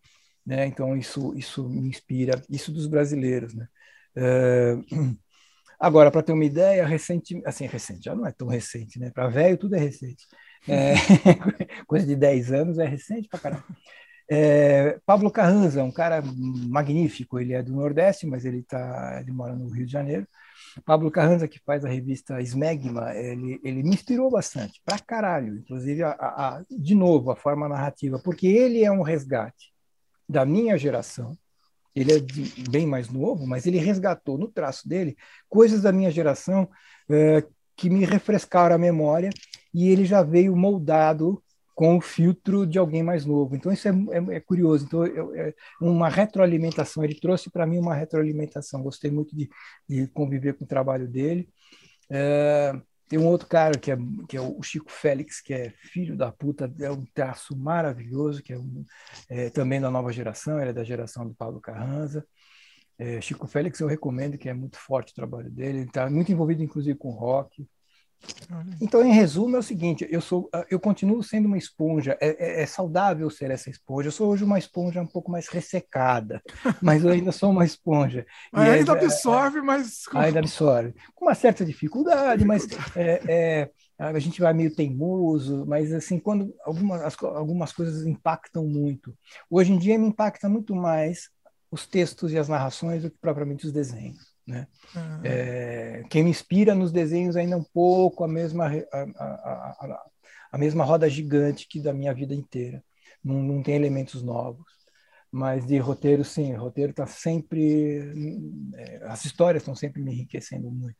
Né? 0.45 0.65
Então, 0.65 0.95
isso, 0.97 1.33
isso 1.35 1.67
me 1.67 1.87
inspira. 1.89 2.41
Isso 2.49 2.71
dos 2.71 2.87
brasileiros. 2.87 3.53
Né? 3.53 3.67
Uh, 4.17 5.17
agora, 5.79 6.11
para 6.11 6.23
ter 6.23 6.33
uma 6.33 6.45
ideia, 6.45 6.85
recente, 6.85 7.41
assim, 7.45 7.65
recente, 7.65 8.03
já 8.05 8.15
não 8.15 8.25
é 8.25 8.31
tão 8.31 8.47
recente, 8.47 8.99
né? 8.99 9.11
Para 9.11 9.29
velho, 9.29 9.57
tudo 9.57 9.75
é 9.75 9.79
recente. 9.79 10.25
É, 10.67 10.93
coisa 11.87 12.05
de 12.05 12.15
10 12.15 12.51
anos 12.51 12.79
é 12.79 12.85
recente 12.85 13.27
pra 13.27 13.39
caramba. 13.39 13.65
É, 14.31 14.99
Pablo 15.07 15.31
Carranza, 15.31 15.83
um 15.83 15.91
cara 15.91 16.21
magnífico, 16.21 17.39
ele 17.39 17.53
é 17.53 17.63
do 17.63 17.73
Nordeste, 17.73 18.27
mas 18.27 18.45
ele, 18.45 18.61
tá, 18.61 19.19
ele 19.21 19.31
mora 19.31 19.55
no 19.55 19.69
Rio 19.69 19.85
de 19.85 19.91
Janeiro. 19.91 20.27
Pablo 20.85 21.09
Carranza, 21.09 21.47
que 21.47 21.59
faz 21.59 21.83
a 21.83 21.89
revista 21.89 22.39
Smegma, 22.41 23.15
ele, 23.15 23.59
ele 23.63 23.81
me 23.81 23.89
inspirou 23.89 24.29
bastante, 24.29 24.79
pra 24.85 24.99
caralho, 24.99 25.57
inclusive, 25.57 26.03
a, 26.03 26.11
a, 26.11 26.63
de 26.69 26.93
novo, 26.93 27.31
a 27.31 27.35
forma 27.35 27.67
narrativa, 27.67 28.19
porque 28.19 28.45
ele 28.45 28.83
é 28.83 28.91
um 28.91 29.01
resgate 29.01 29.73
da 30.27 30.45
minha 30.45 30.77
geração, 30.77 31.35
ele 31.95 32.13
é 32.13 32.19
de, 32.19 32.69
bem 32.69 32.85
mais 32.85 33.09
novo, 33.09 33.47
mas 33.47 33.65
ele 33.65 33.79
resgatou 33.79 34.37
no 34.37 34.47
traço 34.47 34.87
dele 34.87 35.17
coisas 35.49 35.81
da 35.81 35.91
minha 35.91 36.11
geração 36.11 36.69
é, 37.09 37.43
que 37.75 37.89
me 37.89 38.05
refrescaram 38.05 38.75
a 38.75 38.79
memória 38.79 39.31
e 39.73 39.89
ele 39.89 40.05
já 40.05 40.23
veio 40.23 40.55
moldado 40.55 41.41
com 41.79 41.95
o 41.95 42.01
filtro 42.01 42.67
de 42.67 42.77
alguém 42.77 43.01
mais 43.01 43.25
novo. 43.25 43.55
Então, 43.55 43.71
isso 43.71 43.87
é, 43.87 43.91
é, 43.91 44.35
é 44.35 44.39
curioso. 44.41 44.83
Então, 44.85 45.07
eu, 45.07 45.33
é 45.33 45.53
uma 45.79 46.09
retroalimentação. 46.09 47.05
Ele 47.05 47.15
trouxe 47.17 47.49
para 47.49 47.65
mim 47.65 47.77
uma 47.77 47.95
retroalimentação. 47.95 48.83
Gostei 48.83 49.09
muito 49.09 49.33
de, 49.33 49.49
de, 49.87 50.05
conviver 50.07 50.55
com 50.57 50.65
o 50.65 50.67
trabalho 50.67 51.07
dele. 51.07 51.47
É, 52.09 52.73
tem 53.07 53.17
um 53.17 53.27
outro 53.27 53.47
cara 53.47 53.79
que 53.79 53.91
é, 53.91 53.97
que 54.27 54.35
é 54.35 54.41
o 54.41 54.61
Chico 54.61 54.91
Félix, 54.91 55.39
que 55.39 55.53
é 55.53 55.69
filho 55.69 56.17
da 56.17 56.31
puta, 56.31 56.69
é 56.81 56.91
um 56.91 57.05
traço 57.13 57.57
maravilhoso, 57.57 58.43
que 58.43 58.51
é, 58.51 58.59
um, 58.59 58.85
é 59.29 59.49
também 59.49 59.79
da 59.79 59.89
nova 59.89 60.11
geração, 60.11 60.59
ele 60.59 60.71
é 60.71 60.73
da 60.73 60.83
geração 60.83 61.25
do 61.25 61.33
Paulo 61.33 61.61
Carranza. 61.61 62.27
É, 62.97 63.21
Chico 63.21 63.47
Félix 63.47 63.79
eu 63.79 63.87
recomendo, 63.87 64.37
que 64.37 64.49
é 64.49 64.53
muito 64.53 64.77
forte 64.77 65.11
o 65.11 65.15
trabalho 65.15 65.49
dele, 65.49 65.79
ele 65.79 65.87
está 65.87 66.09
muito 66.09 66.31
envolvido 66.31 66.61
inclusive 66.61 66.99
com 66.99 67.09
rock. 67.09 67.65
Então, 68.81 69.03
em 69.03 69.13
resumo, 69.13 69.55
é 69.55 69.59
o 69.59 69.63
seguinte: 69.63 70.07
eu 70.09 70.21
sou, 70.21 70.49
ah, 70.53 70.65
eu 70.69 70.79
continuo 70.79 71.21
sendo 71.23 71.45
uma 71.45 71.57
esponja. 71.57 72.17
É, 72.19 72.59
é, 72.59 72.61
é, 72.63 72.65
saudável 72.65 73.29
ser 73.29 73.51
essa 73.51 73.69
esponja. 73.69 74.07
Eu 74.07 74.11
sou 74.11 74.29
hoje 74.29 74.43
uma 74.43 74.57
esponja 74.57 75.01
um 75.01 75.07
pouco 75.07 75.31
mais 75.31 75.47
ressecada, 75.47 76.41
mas 76.81 77.03
eu 77.03 77.11
ainda 77.11 77.31
sou 77.31 77.51
uma 77.51 77.65
esponja. 77.65 78.25
Mas 78.51 78.69
ainda 78.69 78.93
é, 78.93 78.95
absorve, 78.95 79.61
mas 79.61 80.03
ainda 80.13 80.39
absorve 80.39 80.93
com 81.13 81.25
uma 81.25 81.35
certa 81.35 81.63
dificuldade, 81.63 82.43
mas 82.43 82.67
é, 82.95 83.21
é, 83.27 83.69
a 83.97 84.19
gente 84.19 84.41
vai 84.41 84.53
meio 84.53 84.73
teimoso. 84.73 85.65
Mas 85.67 85.93
assim, 85.93 86.19
quando 86.19 86.53
algumas 86.65 87.15
algumas 87.23 87.71
coisas 87.71 88.05
impactam 88.05 88.65
muito. 88.65 89.15
Hoje 89.49 89.71
em 89.71 89.77
dia 89.77 89.97
me 89.97 90.07
impacta 90.07 90.49
muito 90.49 90.75
mais 90.75 91.29
os 91.71 91.85
textos 91.85 92.31
e 92.31 92.37
as 92.37 92.49
narrações 92.49 93.03
do 93.03 93.11
que 93.11 93.17
propriamente 93.17 93.65
os 93.65 93.71
desenhos. 93.71 94.28
Né? 94.49 94.67
Uhum. 94.95 95.21
É, 95.23 96.03
quem 96.09 96.23
me 96.23 96.31
inspira 96.31 96.73
nos 96.73 96.91
desenhos 96.91 97.35
ainda 97.35 97.55
um 97.55 97.63
pouco 97.63 98.23
a 98.23 98.27
mesma, 98.27 98.65
a, 98.65 99.01
a, 99.01 99.75
a, 99.79 100.05
a, 100.53 100.57
mesma 100.57 100.83
roda 100.83 101.07
gigante 101.07 101.67
que 101.67 101.79
da 101.79 101.93
minha 101.93 102.11
vida 102.15 102.33
inteira. 102.33 102.83
Não, 103.23 103.43
não 103.43 103.61
tem 103.61 103.75
elementos 103.75 104.23
novos. 104.23 104.65
Mas 105.31 105.67
de 105.67 105.77
roteiro, 105.77 106.25
sim, 106.25 106.55
o 106.55 106.59
roteiro 106.59 106.89
está 106.89 107.05
sempre. 107.05 108.11
É, 108.75 109.01
as 109.03 109.23
histórias 109.23 109.61
estão 109.61 109.75
sempre 109.75 110.01
me 110.01 110.11
enriquecendo 110.11 110.71
muito. 110.71 110.97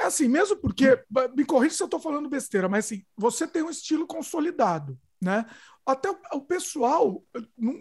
É 0.00 0.06
assim, 0.06 0.26
mesmo 0.26 0.56
porque, 0.56 0.98
me 1.36 1.44
corrija 1.44 1.76
se 1.76 1.82
eu 1.82 1.86
estou 1.86 2.00
falando 2.00 2.28
besteira, 2.28 2.68
mas 2.68 2.86
assim, 2.86 3.04
você 3.16 3.46
tem 3.46 3.62
um 3.62 3.70
estilo 3.70 4.08
consolidado, 4.08 4.98
né? 5.24 5.46
Até 5.86 6.10
o, 6.10 6.16
o 6.34 6.40
pessoal 6.40 7.22
não, 7.58 7.74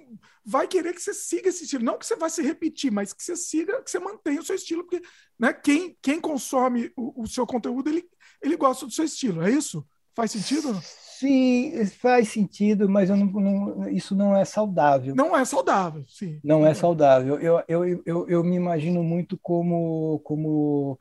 vai 0.45 0.67
querer 0.67 0.93
que 0.93 1.01
você 1.01 1.13
siga 1.13 1.49
esse 1.49 1.63
estilo. 1.63 1.83
Não 1.83 1.97
que 1.97 2.05
você 2.05 2.15
vai 2.15 2.29
se 2.29 2.41
repetir, 2.41 2.91
mas 2.91 3.13
que 3.13 3.23
você 3.23 3.35
siga, 3.35 3.81
que 3.81 3.91
você 3.91 3.99
mantenha 3.99 4.39
o 4.39 4.43
seu 4.43 4.55
estilo, 4.55 4.83
porque 4.83 5.05
né, 5.39 5.53
quem, 5.53 5.97
quem 6.01 6.19
consome 6.19 6.91
o, 6.97 7.23
o 7.23 7.27
seu 7.27 7.45
conteúdo, 7.45 7.89
ele, 7.89 8.03
ele 8.41 8.57
gosta 8.57 8.85
do 8.85 8.91
seu 8.91 9.05
estilo, 9.05 9.43
é 9.43 9.51
isso? 9.51 9.85
Faz 10.15 10.31
sentido? 10.31 10.79
Sim, 10.81 11.85
faz 12.01 12.29
sentido, 12.29 12.89
mas 12.89 13.09
não, 13.09 13.17
não, 13.17 13.89
isso 13.89 14.15
não 14.15 14.35
é 14.35 14.43
saudável. 14.43 15.15
Não 15.15 15.35
é 15.35 15.45
saudável, 15.45 16.03
sim. 16.07 16.39
Não 16.43 16.65
é 16.65 16.73
saudável. 16.73 17.39
Eu, 17.39 17.63
eu, 17.67 18.03
eu, 18.05 18.27
eu 18.27 18.43
me 18.43 18.55
imagino 18.55 19.01
muito 19.01 19.37
como, 19.41 20.19
como 20.19 20.99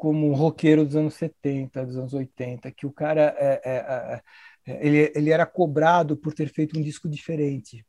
como 0.00 0.30
um 0.30 0.34
roqueiro 0.34 0.82
dos 0.86 0.96
anos 0.96 1.12
70, 1.14 1.84
dos 1.84 1.96
anos 1.98 2.14
80, 2.14 2.70
que 2.72 2.86
o 2.86 2.90
cara 2.90 3.36
é, 3.38 3.60
é, 3.62 3.70
é, 3.70 4.14
é, 4.14 4.22
ele, 4.66 5.12
ele 5.14 5.30
era 5.30 5.46
cobrado 5.46 6.16
por 6.16 6.32
ter 6.34 6.48
feito 6.48 6.78
um 6.78 6.82
disco 6.82 7.08
diferente. 7.08 7.84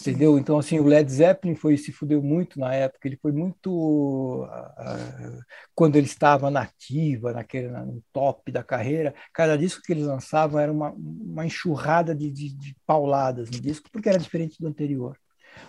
Entendeu? 0.00 0.38
Então, 0.38 0.58
assim, 0.58 0.78
o 0.78 0.84
Led 0.84 1.10
Zeppelin 1.10 1.54
foi, 1.54 1.76
se 1.76 1.92
fudeu 1.92 2.22
muito 2.22 2.58
na 2.58 2.74
época, 2.74 3.06
ele 3.06 3.18
foi 3.20 3.32
muito. 3.32 4.44
Uh, 4.44 5.42
quando 5.74 5.96
ele 5.96 6.06
estava 6.06 6.50
nativa, 6.50 7.32
naquele, 7.32 7.68
no 7.68 8.02
top 8.12 8.50
da 8.50 8.62
carreira, 8.62 9.14
cada 9.32 9.58
disco 9.58 9.82
que 9.82 9.92
eles 9.92 10.06
lançavam 10.06 10.58
era 10.58 10.72
uma, 10.72 10.90
uma 10.92 11.44
enxurrada 11.44 12.14
de, 12.14 12.30
de, 12.30 12.54
de 12.54 12.76
pauladas 12.86 13.50
no 13.50 13.60
disco, 13.60 13.90
porque 13.92 14.08
era 14.08 14.18
diferente 14.18 14.56
do 14.58 14.68
anterior. 14.68 15.18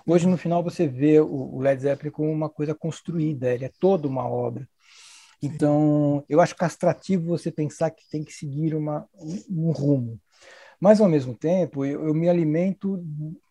Hoje, 0.05 0.27
no 0.27 0.37
final, 0.37 0.63
você 0.63 0.87
vê 0.87 1.19
o, 1.19 1.55
o 1.55 1.59
Led 1.59 1.81
Zeppelin 1.81 2.11
como 2.11 2.31
uma 2.31 2.49
coisa 2.49 2.73
construída, 2.73 3.53
ele 3.53 3.65
é 3.65 3.71
toda 3.79 4.07
uma 4.07 4.25
obra. 4.25 4.65
Então, 5.41 6.23
eu 6.29 6.39
acho 6.39 6.55
castrativo 6.55 7.25
você 7.25 7.51
pensar 7.51 7.91
que 7.91 8.07
tem 8.09 8.23
que 8.23 8.33
seguir 8.33 8.75
uma, 8.75 9.07
um 9.49 9.71
rumo. 9.71 10.19
Mas, 10.79 11.01
ao 11.01 11.09
mesmo 11.09 11.35
tempo, 11.35 11.85
eu, 11.85 12.07
eu 12.07 12.13
me 12.13 12.29
alimento 12.29 13.03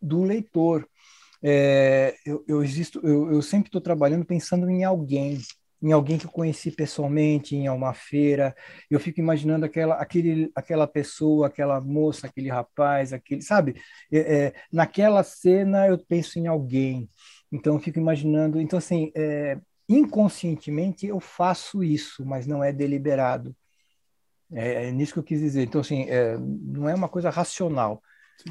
do 0.03 0.24
leitor. 0.24 0.88
É, 1.42 2.14
eu, 2.26 2.44
eu, 2.48 2.62
existo, 2.62 3.00
eu, 3.05 3.33
eu 3.33 3.42
sempre 3.42 3.68
estou 3.68 3.81
trabalhando 3.81 4.24
pensando 4.26 4.68
em 4.70 4.85
alguém, 4.85 5.38
em 5.83 5.92
alguém 5.92 6.18
que 6.18 6.26
eu 6.26 6.31
conheci 6.31 6.70
pessoalmente, 6.70 7.57
em 7.57 7.68
uma 7.70 7.94
feira. 7.94 8.55
Eu 8.90 9.00
fico 9.00 9.20
imaginando 9.20 9.64
aquela, 9.66 9.94
aquele, 9.96 10.50
aquela 10.55 10.87
pessoa, 10.87 11.46
aquela 11.46 11.81
moça, 11.81 12.26
aquele 12.26 12.50
rapaz, 12.50 13.12
aquele, 13.12 13.42
sabe? 13.42 13.81
É, 14.12 14.46
é, 14.46 14.55
naquela 14.72 15.22
cena 15.24 15.87
eu 15.88 15.98
penso 15.98 16.38
em 16.38 16.46
alguém. 16.46 17.09
Então 17.53 17.74
eu 17.74 17.81
fico 17.81 17.98
imaginando. 17.98 18.61
Então 18.61 18.79
assim, 18.79 19.11
é, 19.16 19.59
inconscientemente 19.90 21.07
eu 21.07 21.18
faço 21.18 21.83
isso, 21.83 22.24
mas 22.24 22.46
não 22.46 22.62
é 22.62 22.72
deliberado. 22.72 23.55
É, 24.53 24.88
é 24.88 24.92
nisso 24.92 25.12
que 25.12 25.18
eu 25.18 25.24
quis 25.24 25.40
dizer. 25.40 25.62
Então, 25.62 25.81
assim, 25.81 26.09
é, 26.09 26.37
não 26.38 26.88
é 26.88 26.94
uma 26.94 27.09
coisa 27.09 27.31
racional. 27.31 28.03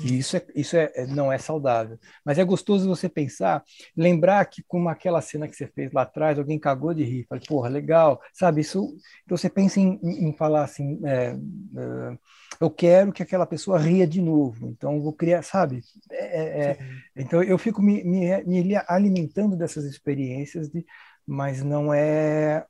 E 0.03 0.19
isso, 0.19 0.37
é, 0.37 0.45
isso 0.55 0.77
é, 0.77 0.91
é, 0.95 1.07
não 1.07 1.31
é 1.31 1.37
saudável. 1.37 1.97
Mas 2.23 2.37
é 2.37 2.43
gostoso 2.43 2.87
você 2.87 3.09
pensar, 3.09 3.63
lembrar 3.95 4.45
que, 4.45 4.63
como 4.67 4.89
aquela 4.89 5.21
cena 5.21 5.47
que 5.47 5.55
você 5.55 5.67
fez 5.67 5.91
lá 5.91 6.03
atrás, 6.03 6.37
alguém 6.37 6.59
cagou 6.59 6.93
de 6.93 7.03
rir. 7.03 7.25
Falei, 7.27 7.43
porra, 7.47 7.69
legal. 7.69 8.21
Sabe, 8.33 8.61
isso. 8.61 8.95
Então 9.25 9.37
você 9.37 9.49
pensa 9.49 9.79
em, 9.79 9.99
em 10.03 10.33
falar 10.33 10.63
assim: 10.63 10.99
é, 11.05 11.35
é, 11.35 12.17
eu 12.61 12.69
quero 12.69 13.11
que 13.11 13.23
aquela 13.23 13.45
pessoa 13.45 13.79
ria 13.79 14.05
de 14.05 14.21
novo. 14.21 14.67
Então 14.69 15.01
vou 15.01 15.13
criar, 15.13 15.41
sabe? 15.41 15.81
É, 16.11 16.61
é, 16.61 16.77
então 17.15 17.41
eu 17.41 17.57
fico 17.57 17.81
me, 17.81 18.03
me, 18.03 18.43
me 18.43 18.75
alimentando 18.87 19.55
dessas 19.55 19.85
experiências 19.85 20.69
de 20.69 20.85
mas 21.29 21.61
não 21.63 21.93
é 21.93 22.65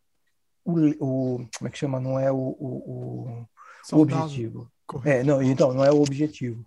o, 0.66 0.74
o 1.00 1.48
como 1.58 1.68
é 1.68 1.70
que 1.70 1.78
chama? 1.78 1.98
Não 1.98 2.20
é 2.20 2.30
o, 2.30 2.36
o, 2.36 3.48
o 3.94 3.98
objetivo. 3.98 4.70
É, 5.06 5.24
não, 5.24 5.42
então, 5.42 5.74
não 5.74 5.86
é 5.86 5.92
o 5.92 6.02
objetivo. 6.02 6.66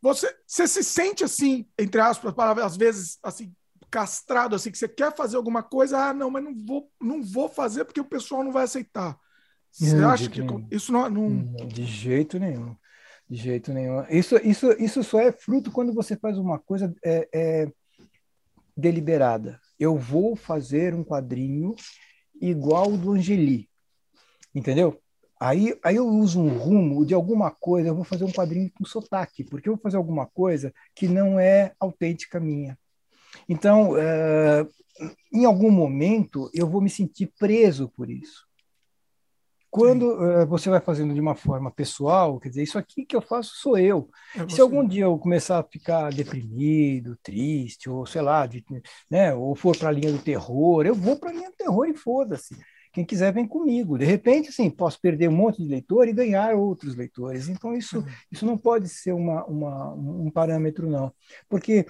Você, 0.00 0.34
você 0.44 0.66
se 0.66 0.82
sente 0.82 1.22
assim, 1.22 1.64
entre 1.78 2.00
aspas, 2.00 2.34
às 2.36 2.76
vezes 2.76 3.18
assim, 3.22 3.54
castrado, 3.88 4.56
assim, 4.56 4.72
que 4.72 4.78
você 4.78 4.88
quer 4.88 5.14
fazer 5.14 5.36
alguma 5.36 5.62
coisa, 5.62 5.96
ah, 6.08 6.12
não, 6.12 6.28
mas 6.28 6.42
não 6.42 6.56
vou, 6.66 6.90
não 7.00 7.22
vou 7.22 7.48
fazer 7.48 7.84
porque 7.84 8.00
o 8.00 8.04
pessoal 8.04 8.42
não 8.42 8.50
vai 8.50 8.64
aceitar. 8.64 9.16
Você 9.70 9.94
não, 9.94 10.10
acha 10.10 10.28
que 10.28 10.40
nenhum. 10.40 10.66
isso 10.72 10.92
não, 10.92 11.08
não... 11.08 11.54
De 11.68 11.84
jeito 11.84 12.38
nenhum. 12.38 12.74
De 13.30 13.36
jeito 13.36 13.72
nenhum. 13.72 14.04
Isso, 14.10 14.36
isso, 14.38 14.72
isso 14.72 15.04
só 15.04 15.20
é 15.20 15.30
fruto 15.30 15.70
quando 15.70 15.94
você 15.94 16.16
faz 16.16 16.36
uma 16.36 16.58
coisa 16.58 16.92
é, 17.04 17.28
é 17.32 17.72
deliberada 18.76 19.61
eu 19.78 19.96
vou 19.96 20.36
fazer 20.36 20.94
um 20.94 21.04
quadrinho 21.04 21.74
igual 22.40 22.92
o 22.92 22.98
do 22.98 23.12
Angeli, 23.12 23.68
entendeu? 24.54 24.98
Aí, 25.40 25.76
aí 25.82 25.96
eu 25.96 26.06
uso 26.06 26.40
um 26.40 26.56
rumo 26.56 27.04
de 27.04 27.14
alguma 27.14 27.50
coisa, 27.50 27.88
eu 27.88 27.94
vou 27.94 28.04
fazer 28.04 28.24
um 28.24 28.32
quadrinho 28.32 28.70
com 28.72 28.84
sotaque, 28.84 29.42
porque 29.42 29.68
eu 29.68 29.74
vou 29.74 29.82
fazer 29.82 29.96
alguma 29.96 30.26
coisa 30.26 30.72
que 30.94 31.08
não 31.08 31.38
é 31.38 31.72
autêntica 31.80 32.38
minha. 32.38 32.78
Então, 33.48 33.96
é, 33.96 34.66
em 35.32 35.44
algum 35.44 35.70
momento, 35.70 36.50
eu 36.54 36.68
vou 36.68 36.80
me 36.80 36.90
sentir 36.90 37.32
preso 37.38 37.88
por 37.88 38.08
isso. 38.08 38.46
Quando 39.72 40.02
uh, 40.02 40.46
você 40.46 40.68
vai 40.68 40.80
fazendo 40.80 41.14
de 41.14 41.20
uma 41.20 41.34
forma 41.34 41.70
pessoal, 41.70 42.38
quer 42.38 42.50
dizer, 42.50 42.62
isso 42.62 42.76
aqui 42.76 43.06
que 43.06 43.16
eu 43.16 43.22
faço 43.22 43.54
sou 43.54 43.78
eu. 43.78 44.10
É 44.36 44.46
Se 44.46 44.60
algum 44.60 44.86
dia 44.86 45.04
eu 45.04 45.18
começar 45.18 45.58
a 45.58 45.62
ficar 45.62 46.10
deprimido, 46.12 47.16
triste, 47.22 47.88
ou 47.88 48.04
sei 48.04 48.20
lá, 48.20 48.44
de, 48.46 48.62
né, 49.10 49.32
ou 49.32 49.54
for 49.54 49.74
para 49.74 49.88
a 49.88 49.92
linha 49.92 50.12
do 50.12 50.18
terror, 50.18 50.84
eu 50.84 50.94
vou 50.94 51.16
para 51.16 51.30
a 51.30 51.32
linha 51.32 51.48
do 51.48 51.56
terror 51.56 51.86
e 51.86 51.94
foda-se. 51.94 52.54
Quem 52.92 53.02
quiser 53.02 53.32
vem 53.32 53.48
comigo. 53.48 53.96
De 53.96 54.04
repente, 54.04 54.50
assim, 54.50 54.68
posso 54.68 55.00
perder 55.00 55.30
um 55.30 55.36
monte 55.36 55.62
de 55.62 55.68
leitor 55.70 56.06
e 56.06 56.12
ganhar 56.12 56.54
outros 56.54 56.94
leitores. 56.94 57.48
Então, 57.48 57.74
isso, 57.74 58.00
uhum. 58.00 58.06
isso 58.30 58.44
não 58.44 58.58
pode 58.58 58.90
ser 58.90 59.12
uma, 59.12 59.42
uma, 59.46 59.94
um 59.94 60.30
parâmetro, 60.30 60.86
não. 60.86 61.10
Porque 61.48 61.86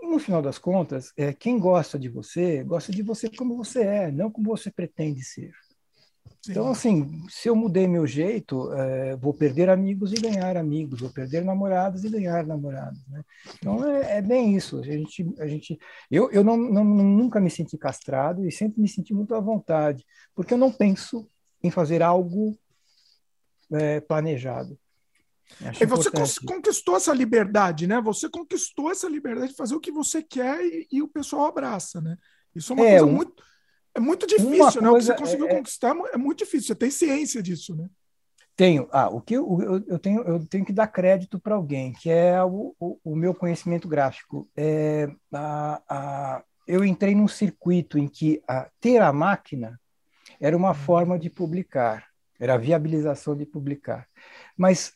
no 0.00 0.20
final 0.20 0.40
das 0.40 0.56
contas, 0.56 1.12
é, 1.16 1.32
quem 1.32 1.58
gosta 1.58 1.98
de 1.98 2.08
você, 2.08 2.62
gosta 2.62 2.92
de 2.92 3.02
você 3.02 3.28
como 3.28 3.56
você 3.56 3.82
é, 3.82 4.12
não 4.12 4.30
como 4.30 4.50
você 4.50 4.70
pretende 4.70 5.24
ser. 5.24 5.50
Então, 6.48 6.68
assim, 6.68 7.26
se 7.28 7.48
eu 7.48 7.56
mudei 7.56 7.86
meu 7.86 8.06
jeito, 8.06 8.72
é, 8.72 9.16
vou 9.16 9.34
perder 9.34 9.68
amigos 9.68 10.12
e 10.12 10.16
ganhar 10.16 10.56
amigos, 10.56 11.00
vou 11.00 11.10
perder 11.10 11.44
namorados 11.44 12.04
e 12.04 12.08
ganhar 12.08 12.46
namorados, 12.46 13.00
né? 13.08 13.22
Então, 13.58 13.84
é, 13.84 14.18
é, 14.18 14.22
bem 14.22 14.56
isso. 14.56 14.78
A 14.78 14.82
gente, 14.82 15.34
a 15.38 15.46
gente, 15.46 15.78
eu 16.10 16.30
eu 16.30 16.44
não, 16.44 16.56
não, 16.56 16.84
nunca 16.84 17.40
me 17.40 17.50
senti 17.50 17.76
castrado 17.76 18.46
e 18.46 18.52
sempre 18.52 18.80
me 18.80 18.88
senti 18.88 19.12
muito 19.12 19.34
à 19.34 19.40
vontade, 19.40 20.06
porque 20.34 20.54
eu 20.54 20.58
não 20.58 20.72
penso 20.72 21.28
em 21.62 21.70
fazer 21.70 22.02
algo 22.02 22.56
é, 23.72 24.00
planejado. 24.00 24.78
Acho 25.62 25.82
e 25.82 25.86
você 25.86 26.08
importante. 26.08 26.40
conquistou 26.44 26.96
essa 26.96 27.12
liberdade, 27.12 27.86
né? 27.86 28.00
Você 28.02 28.28
conquistou 28.28 28.90
essa 28.90 29.08
liberdade 29.08 29.50
de 29.50 29.56
fazer 29.56 29.74
o 29.74 29.80
que 29.80 29.90
você 29.90 30.22
quer 30.22 30.64
e, 30.64 30.86
e 30.92 31.02
o 31.02 31.08
pessoal 31.08 31.46
abraça, 31.46 32.00
né? 32.00 32.16
Isso 32.54 32.72
é 32.72 32.76
uma 32.76 32.86
é, 32.86 32.90
coisa 32.98 33.06
um... 33.06 33.12
muito 33.12 33.48
é 33.94 34.00
muito 34.00 34.26
difícil, 34.26 34.82
né? 34.82 34.90
o 34.90 34.96
que 34.96 35.02
você 35.02 35.14
conseguiu 35.14 35.48
é, 35.48 35.52
é... 35.52 35.56
conquistar 35.56 35.94
é 36.12 36.16
muito 36.16 36.38
difícil. 36.38 36.68
Você 36.68 36.74
tem 36.74 36.90
ciência 36.90 37.42
disso, 37.42 37.74
né? 37.74 37.88
Tenho. 38.56 38.88
Ah, 38.90 39.08
o 39.08 39.20
que 39.20 39.34
eu, 39.34 39.60
eu, 39.60 39.84
eu 39.86 39.98
tenho, 39.98 40.22
eu 40.22 40.44
tenho 40.44 40.64
que 40.64 40.72
dar 40.72 40.88
crédito 40.88 41.38
para 41.38 41.54
alguém, 41.54 41.92
que 41.92 42.10
é 42.10 42.42
o, 42.42 42.74
o, 42.80 42.98
o, 43.04 43.16
meu 43.16 43.32
conhecimento 43.32 43.86
gráfico. 43.86 44.48
É, 44.56 45.08
a, 45.32 45.82
a, 45.88 46.44
eu 46.66 46.84
entrei 46.84 47.14
num 47.14 47.28
circuito 47.28 47.98
em 47.98 48.08
que 48.08 48.42
a, 48.48 48.68
ter 48.80 49.00
a 49.00 49.12
máquina 49.12 49.80
era 50.40 50.56
uma 50.56 50.74
forma 50.74 51.18
de 51.18 51.30
publicar, 51.30 52.08
era 52.38 52.54
a 52.54 52.58
viabilização 52.58 53.36
de 53.36 53.46
publicar. 53.46 54.08
Mas 54.56 54.92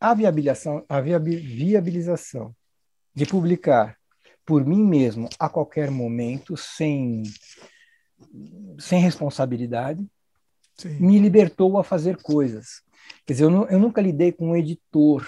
a 0.00 0.14
viabilização, 0.14 0.84
a 0.88 1.00
viabilização 1.00 2.54
de 3.12 3.26
publicar 3.26 3.96
por 4.44 4.64
mim 4.64 4.84
mesmo 4.84 5.28
a 5.40 5.48
qualquer 5.48 5.90
momento, 5.90 6.56
sem 6.56 7.24
sem 8.78 9.00
responsabilidade, 9.00 10.06
Sim. 10.76 11.00
me 11.00 11.18
libertou 11.18 11.78
a 11.78 11.84
fazer 11.84 12.16
coisas. 12.22 12.82
Quer 13.24 13.34
dizer, 13.34 13.44
eu, 13.44 13.66
eu, 13.66 13.78
nunca 13.78 14.00
lidei 14.00 14.32
com 14.32 14.50
um 14.50 14.56
editor, 14.56 15.26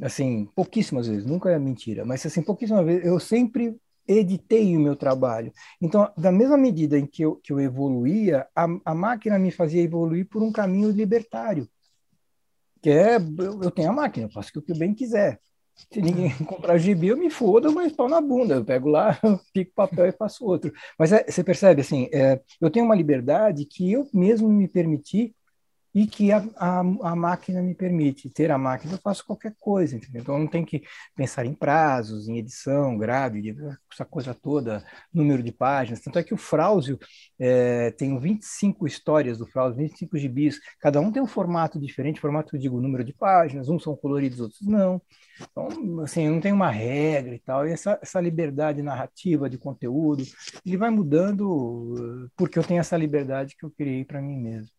assim, 0.00 0.46
pouquíssimas 0.54 1.08
vezes, 1.08 1.24
nunca 1.24 1.50
é 1.50 1.58
mentira, 1.58 2.04
mas 2.04 2.24
assim, 2.24 2.42
pouquíssimas 2.42 2.84
vezes, 2.84 3.04
eu 3.04 3.18
sempre 3.18 3.76
editei 4.06 4.76
o 4.76 4.80
meu 4.80 4.94
trabalho. 4.94 5.52
Então, 5.80 6.10
da 6.16 6.30
mesma 6.30 6.56
medida 6.56 6.98
em 6.98 7.06
que 7.06 7.22
eu, 7.22 7.36
que 7.36 7.52
eu 7.52 7.60
evoluía, 7.60 8.46
a, 8.54 8.66
a 8.84 8.94
máquina 8.94 9.38
me 9.38 9.50
fazia 9.50 9.82
evoluir 9.82 10.28
por 10.28 10.42
um 10.42 10.52
caminho 10.52 10.90
libertário, 10.90 11.68
que 12.80 12.90
é, 12.90 13.16
eu, 13.16 13.62
eu 13.62 13.70
tenho 13.70 13.90
a 13.90 13.92
máquina, 13.92 14.26
eu 14.26 14.30
faço 14.30 14.50
o 14.56 14.62
que 14.62 14.70
eu 14.70 14.78
bem 14.78 14.94
quiser. 14.94 15.40
Se 15.92 16.00
ninguém 16.00 16.30
comprar 16.46 16.78
gibi, 16.78 17.08
eu 17.08 17.16
me 17.16 17.30
foda, 17.30 17.70
mas 17.70 17.92
pau 17.92 18.08
na 18.08 18.20
bunda. 18.20 18.54
Eu 18.54 18.64
pego 18.64 18.88
lá, 18.88 19.18
pico 19.52 19.72
papel 19.74 20.06
e 20.06 20.12
faço 20.12 20.44
outro. 20.44 20.72
Mas 20.98 21.12
é, 21.12 21.24
você 21.30 21.44
percebe, 21.44 21.80
assim, 21.82 22.08
é, 22.12 22.40
eu 22.60 22.70
tenho 22.70 22.84
uma 22.84 22.94
liberdade 22.94 23.64
que 23.66 23.92
eu 23.92 24.08
mesmo 24.12 24.48
me 24.48 24.68
permiti 24.68 25.34
e 25.96 26.06
que 26.06 26.30
a, 26.30 26.44
a, 26.56 26.80
a, 26.80 27.16
máquina 27.16 27.62
me 27.62 27.74
permite. 27.74 28.28
Ter 28.28 28.50
a 28.50 28.58
máquina, 28.58 28.92
eu 28.92 28.98
faço 28.98 29.24
qualquer 29.24 29.54
coisa, 29.58 29.96
entendeu? 29.96 30.20
Então, 30.20 30.38
não 30.38 30.46
tenho 30.46 30.66
que 30.66 30.82
pensar 31.14 31.46
em 31.46 31.54
prazos, 31.54 32.28
em 32.28 32.36
edição, 32.36 32.98
grave, 32.98 33.56
essa 33.90 34.04
coisa 34.04 34.34
toda, 34.34 34.84
número 35.10 35.42
de 35.42 35.50
páginas. 35.50 36.02
Tanto 36.02 36.18
é 36.18 36.22
que 36.22 36.34
o 36.34 36.36
Frausio, 36.36 36.98
é, 37.38 37.92
tem 37.92 38.18
25 38.18 38.86
histórias 38.86 39.38
do 39.38 39.46
Frausio, 39.46 39.78
25 39.78 40.18
gibis, 40.18 40.60
cada 40.78 41.00
um 41.00 41.10
tem 41.10 41.22
um 41.22 41.26
formato 41.26 41.80
diferente, 41.80 42.20
formato 42.20 42.54
eu 42.54 42.60
digo, 42.60 42.78
número 42.78 43.02
de 43.02 43.14
páginas, 43.14 43.70
uns 43.70 43.82
são 43.82 43.96
coloridos, 43.96 44.38
outros 44.40 44.66
não. 44.66 45.00
Então, 45.40 46.02
assim, 46.02 46.28
não 46.28 46.40
tem 46.40 46.52
uma 46.52 46.70
regra 46.70 47.34
e 47.34 47.38
tal, 47.38 47.66
e 47.66 47.72
essa, 47.72 47.98
essa 48.02 48.20
liberdade 48.20 48.82
narrativa 48.82 49.48
de 49.48 49.56
conteúdo, 49.56 50.24
ele 50.64 50.76
vai 50.76 50.90
mudando 50.90 52.28
porque 52.36 52.58
eu 52.58 52.64
tenho 52.64 52.80
essa 52.80 52.98
liberdade 52.98 53.56
que 53.56 53.64
eu 53.64 53.70
criei 53.70 54.04
para 54.04 54.20
mim 54.20 54.36
mesmo. 54.36 54.75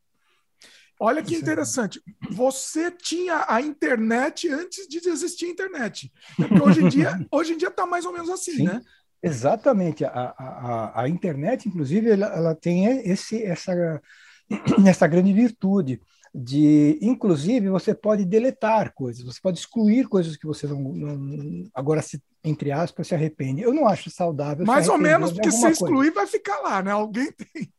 Olha 1.00 1.22
que 1.22 1.36
interessante. 1.36 2.02
Você 2.32 2.90
tinha 2.92 3.46
a 3.48 3.62
internet 3.62 4.50
antes 4.50 4.88
de 4.88 4.98
existir 5.10 5.46
a 5.46 5.50
internet. 5.50 6.12
Porque 6.36 6.62
hoje 6.62 6.84
em 6.84 6.90
dia, 6.90 7.20
hoje 7.32 7.54
em 7.54 7.58
dia 7.58 7.68
está 7.68 7.86
mais 7.86 8.06
ou 8.06 8.14
menos 8.14 8.30
assim, 8.30 8.54
Sim, 8.54 8.64
né? 8.64 8.82
Exatamente. 9.22 10.04
A, 10.06 10.10
a, 10.12 11.02
a 11.04 11.10
internet, 11.10 11.68
inclusive, 11.68 12.10
ela, 12.10 12.28
ela 12.28 12.56
tem 12.56 12.86
esse, 13.10 13.44
essa, 13.44 14.02
essa 14.86 15.08
grande 15.08 15.34
virtude 15.34 16.02
de, 16.34 17.00
inclusive, 17.02 17.70
você 17.70 17.96
pode 17.96 18.24
deletar 18.26 18.94
coisas, 18.94 19.24
você 19.24 19.40
pode 19.42 19.58
excluir 19.58 20.08
coisas 20.08 20.38
que 20.38 20.46
você 20.46 20.68
não, 20.68 20.80
não 20.82 21.70
agora 21.74 22.02
se, 22.02 22.22
entre 22.44 22.72
aspas, 22.72 23.08
se 23.08 23.16
arrepende. 23.16 23.62
Eu 23.62 23.74
não 23.74 23.88
acho 23.88 24.10
saudável. 24.12 24.66
Mais 24.66 24.88
ou 24.88 24.98
menos, 24.98 25.32
porque 25.32 25.52
se 25.52 25.68
excluir 25.68 26.12
vai 26.12 26.28
ficar 26.28 26.60
lá, 26.60 26.84
né? 26.84 26.92
Alguém 26.92 27.32
tem. 27.32 27.72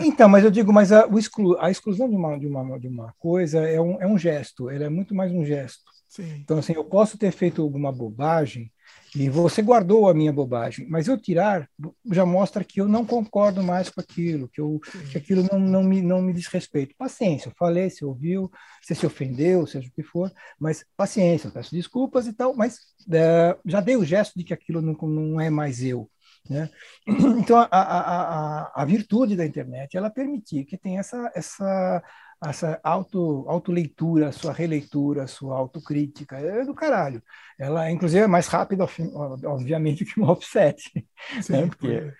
Então, 0.00 0.28
mas 0.28 0.44
eu 0.44 0.50
digo, 0.50 0.72
mas 0.72 0.92
a, 0.92 1.06
exclu, 1.16 1.58
a 1.60 1.70
exclusão 1.70 2.08
de 2.08 2.16
uma, 2.16 2.38
de, 2.38 2.46
uma, 2.46 2.78
de 2.78 2.88
uma 2.88 3.14
coisa 3.18 3.60
é 3.60 3.80
um, 3.80 4.00
é 4.00 4.06
um 4.06 4.18
gesto, 4.18 4.70
ele 4.70 4.84
é 4.84 4.88
muito 4.88 5.14
mais 5.14 5.32
um 5.32 5.44
gesto. 5.44 5.82
Sim. 6.08 6.40
Então, 6.42 6.58
assim, 6.58 6.72
eu 6.72 6.84
posso 6.84 7.18
ter 7.18 7.30
feito 7.30 7.60
alguma 7.60 7.92
bobagem 7.92 8.72
e 9.14 9.28
você 9.28 9.62
guardou 9.62 10.08
a 10.08 10.14
minha 10.14 10.32
bobagem, 10.32 10.86
mas 10.88 11.06
eu 11.06 11.18
tirar 11.18 11.68
já 12.10 12.24
mostra 12.24 12.64
que 12.64 12.80
eu 12.80 12.88
não 12.88 13.04
concordo 13.04 13.62
mais 13.62 13.88
com 13.88 14.00
aquilo, 14.00 14.48
que, 14.48 14.60
eu, 14.60 14.80
que 15.10 15.18
aquilo 15.18 15.46
não, 15.50 15.58
não, 15.58 15.82
me, 15.82 16.00
não 16.00 16.22
me 16.22 16.32
diz 16.32 16.46
respeito. 16.46 16.94
Paciência, 16.96 17.48
eu 17.48 17.54
falei, 17.58 17.90
você 17.90 18.04
ouviu, 18.04 18.50
você 18.82 18.94
se 18.94 19.06
ofendeu, 19.06 19.66
seja 19.66 19.88
o 19.88 19.92
que 19.92 20.02
for, 20.02 20.30
mas 20.58 20.84
paciência, 20.96 21.48
eu 21.48 21.52
peço 21.52 21.74
desculpas 21.74 22.26
e 22.26 22.32
tal, 22.32 22.54
mas 22.54 22.78
é, 23.10 23.56
já 23.64 23.80
dei 23.80 23.96
o 23.96 24.04
gesto 24.04 24.34
de 24.36 24.44
que 24.44 24.54
aquilo 24.54 24.80
não, 24.80 24.94
não 24.94 25.40
é 25.40 25.50
mais 25.50 25.82
eu. 25.82 26.10
Né? 26.48 26.68
Então, 27.38 27.58
a, 27.58 27.68
a, 27.70 27.80
a, 27.80 28.82
a, 28.82 28.84
virtude 28.84 29.36
da 29.36 29.46
internet 29.46 29.96
ela 29.96 30.10
permitir 30.10 30.64
que 30.64 30.76
tenha 30.76 31.00
essa, 31.00 31.30
essa, 31.34 32.02
essa 32.44 32.80
auto, 32.82 33.44
autoleitura, 33.48 34.32
sua 34.32 34.52
releitura, 34.52 35.26
sua 35.26 35.56
autocrítica. 35.56 36.38
É 36.38 36.64
do 36.64 36.74
caralho. 36.74 37.22
Ela, 37.58 37.90
inclusive, 37.90 38.24
é 38.24 38.26
mais 38.26 38.46
rápida, 38.46 38.86
obviamente, 39.44 40.04
que 40.06 40.20
uma 40.20 40.32
offset. 40.32 40.80
Sim, 41.42 41.52
né? 41.52 41.66
Porque 41.66 42.12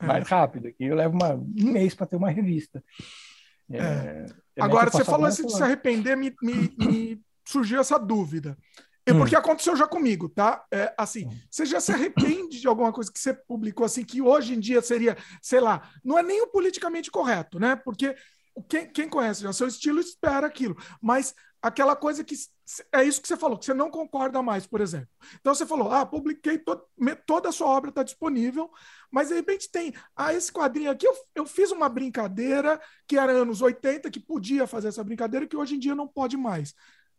é 0.00 0.06
mais 0.06 0.28
rápido. 0.28 0.68
Aqui 0.68 0.84
eu 0.84 0.96
levo 0.96 1.14
uma, 1.14 1.34
um 1.34 1.72
mês 1.72 1.94
para 1.94 2.06
ter 2.06 2.16
uma 2.16 2.30
revista. 2.30 2.82
É, 3.70 3.78
é. 3.78 4.26
Agora, 4.60 4.90
você 4.90 5.04
falou 5.04 5.26
assim 5.26 5.46
de 5.46 5.54
se 5.54 5.62
arrepender, 5.62 6.16
me, 6.16 6.34
me, 6.42 6.74
me 6.78 7.22
surgiu 7.44 7.80
essa 7.80 7.98
dúvida. 7.98 8.56
E 9.06 9.12
hum. 9.12 9.18
porque 9.18 9.36
aconteceu 9.36 9.76
já 9.76 9.86
comigo, 9.86 10.28
tá? 10.28 10.64
É, 10.72 10.94
assim, 10.96 11.26
hum. 11.26 11.38
você 11.50 11.66
já 11.66 11.80
se 11.80 11.92
arrepende 11.92 12.60
de 12.60 12.66
alguma 12.66 12.92
coisa 12.92 13.12
que 13.12 13.18
você 13.18 13.34
publicou 13.34 13.84
assim, 13.84 14.04
que 14.04 14.22
hoje 14.22 14.54
em 14.54 14.60
dia 14.60 14.80
seria, 14.80 15.16
sei 15.42 15.60
lá, 15.60 15.88
não 16.02 16.18
é 16.18 16.22
nem 16.22 16.42
o 16.42 16.46
politicamente 16.46 17.10
correto, 17.10 17.58
né? 17.58 17.76
Porque 17.76 18.14
quem, 18.68 18.90
quem 18.90 19.08
conhece 19.08 19.46
o 19.46 19.52
seu 19.52 19.66
estilo 19.66 20.00
espera 20.00 20.46
aquilo, 20.46 20.76
mas 21.02 21.34
aquela 21.60 21.96
coisa 21.96 22.22
que 22.22 22.34
é 22.92 23.02
isso 23.02 23.20
que 23.20 23.28
você 23.28 23.36
falou, 23.36 23.58
que 23.58 23.64
você 23.64 23.74
não 23.74 23.90
concorda 23.90 24.42
mais, 24.42 24.66
por 24.66 24.80
exemplo. 24.80 25.08
Então 25.40 25.54
você 25.54 25.66
falou, 25.66 25.90
ah, 25.90 26.04
publiquei 26.04 26.58
to 26.58 26.78
toda 27.26 27.48
a 27.48 27.52
sua 27.52 27.68
obra 27.68 27.90
está 27.90 28.02
disponível, 28.02 28.70
mas 29.10 29.28
de 29.28 29.34
repente 29.34 29.70
tem, 29.70 29.94
ah, 30.14 30.32
esse 30.32 30.52
quadrinho 30.52 30.90
aqui 30.90 31.06
eu, 31.06 31.14
eu 31.34 31.46
fiz 31.46 31.70
uma 31.70 31.88
brincadeira 31.88 32.80
que 33.06 33.18
era 33.18 33.32
anos 33.32 33.60
80, 33.60 34.10
que 34.10 34.20
podia 34.20 34.66
fazer 34.66 34.88
essa 34.88 35.02
brincadeira, 35.02 35.46
que 35.46 35.56
hoje 35.56 35.76
em 35.76 35.78
dia 35.78 35.94
não 35.94 36.06
pode 36.06 36.36
mais. 36.36 36.74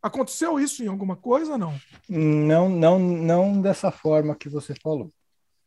Aconteceu 0.06 0.60
isso 0.60 0.84
em 0.84 0.88
alguma 0.88 1.15
coisa 1.15 1.58
não? 1.58 1.74
Não, 2.08 2.70
não, 2.70 3.00
não 3.00 3.60
dessa 3.60 3.89
forma 3.89 4.36
que 4.36 4.48
você 4.48 4.76
falou. 4.76 5.12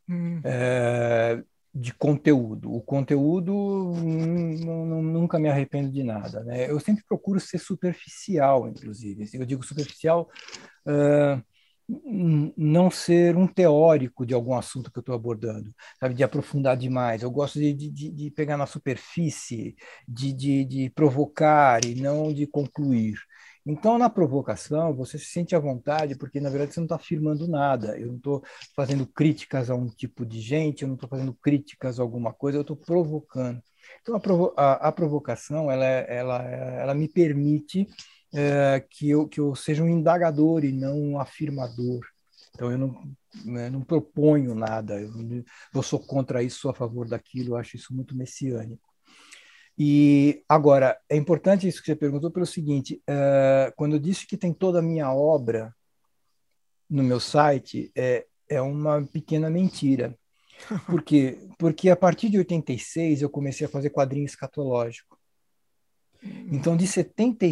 Hum. 0.08 0.40
É, 0.44 1.42
de 1.74 1.92
conteúdo. 1.92 2.72
O 2.72 2.80
conteúdo 2.80 3.52
hum, 3.52 5.02
nunca 5.02 5.40
me 5.40 5.48
arrependo 5.48 5.90
de 5.90 6.04
nada. 6.04 6.44
Né? 6.44 6.70
Eu 6.70 6.78
sempre 6.78 7.02
procuro 7.04 7.40
ser 7.40 7.58
superficial, 7.58 8.68
inclusive. 8.68 9.28
Eu 9.34 9.44
digo 9.44 9.64
superficial, 9.64 10.30
uh, 10.86 11.42
não 12.56 12.92
ser 12.92 13.36
um 13.36 13.48
teórico 13.48 14.24
de 14.24 14.34
algum 14.34 14.54
assunto 14.54 14.88
que 14.92 14.98
eu 14.98 15.00
estou 15.00 15.16
abordando, 15.16 15.74
sabe, 15.98 16.14
de 16.14 16.22
aprofundar 16.22 16.76
demais. 16.76 17.22
Eu 17.22 17.30
gosto 17.32 17.58
de, 17.58 17.72
de, 17.72 17.90
de 17.90 18.30
pegar 18.30 18.56
na 18.56 18.66
superfície, 18.66 19.74
de, 20.06 20.32
de, 20.32 20.64
de 20.64 20.90
provocar 20.90 21.84
e 21.84 21.96
não 21.96 22.32
de 22.32 22.46
concluir. 22.46 23.16
Então, 23.70 23.98
na 23.98 24.08
provocação, 24.08 24.94
você 24.94 25.18
se 25.18 25.26
sente 25.26 25.54
à 25.54 25.58
vontade, 25.58 26.16
porque 26.16 26.40
na 26.40 26.48
verdade 26.48 26.72
você 26.72 26.80
não 26.80 26.86
está 26.86 26.96
afirmando 26.96 27.46
nada. 27.46 27.98
Eu 27.98 28.06
não 28.08 28.16
estou 28.16 28.42
fazendo 28.74 29.06
críticas 29.06 29.68
a 29.68 29.74
um 29.74 29.88
tipo 29.88 30.24
de 30.24 30.40
gente, 30.40 30.82
eu 30.82 30.88
não 30.88 30.94
estou 30.94 31.08
fazendo 31.08 31.34
críticas 31.34 32.00
a 32.00 32.02
alguma 32.02 32.32
coisa, 32.32 32.56
eu 32.56 32.62
estou 32.62 32.76
provocando. 32.76 33.62
Então, 34.00 34.16
a, 34.16 34.20
provo 34.20 34.54
a, 34.56 34.88
a, 34.88 34.92
provocação, 34.92 35.70
ela, 35.70 35.84
ela, 35.84 36.42
ela 36.44 36.94
me 36.94 37.08
permite 37.08 37.86
é, 38.32 38.82
que, 38.88 39.10
eu, 39.10 39.28
que 39.28 39.38
eu 39.38 39.54
seja 39.54 39.82
um 39.82 39.88
indagador 39.88 40.64
e 40.64 40.72
não 40.72 40.98
um 40.98 41.20
afirmador. 41.20 42.00
Então, 42.54 42.72
eu 42.72 42.78
não, 42.78 43.02
né, 43.44 43.68
não 43.68 43.82
proponho 43.82 44.54
nada, 44.54 44.98
eu, 44.98 45.12
eu 45.74 45.82
sou 45.82 46.00
contra 46.00 46.42
isso, 46.42 46.60
sou 46.60 46.70
a 46.70 46.74
favor 46.74 47.06
daquilo, 47.06 47.50
eu 47.50 47.56
acho 47.56 47.76
isso 47.76 47.94
muito 47.94 48.16
messiânico. 48.16 48.87
E 49.78 50.42
agora, 50.48 50.98
é 51.08 51.16
importante 51.16 51.68
isso 51.68 51.80
que 51.80 51.86
você 51.86 51.94
perguntou 51.94 52.32
pelo 52.32 52.44
seguinte: 52.44 53.00
uh, 53.08 53.72
quando 53.76 53.92
eu 53.92 54.00
disse 54.00 54.26
que 54.26 54.36
tem 54.36 54.52
toda 54.52 54.80
a 54.80 54.82
minha 54.82 55.12
obra 55.12 55.72
no 56.90 57.04
meu 57.04 57.20
site, 57.20 57.92
é, 57.94 58.26
é 58.48 58.60
uma 58.60 59.06
pequena 59.06 59.48
mentira. 59.48 60.18
Por 60.86 61.02
quê? 61.02 61.38
Porque 61.56 61.90
a 61.90 61.96
partir 61.96 62.28
de 62.28 62.38
86 62.38 63.22
eu 63.22 63.30
comecei 63.30 63.66
a 63.66 63.70
fazer 63.70 63.90
quadrinho 63.90 64.26
escatológico. 64.26 65.16
Então, 66.50 66.76
de, 66.76 66.84
70, 66.84 67.46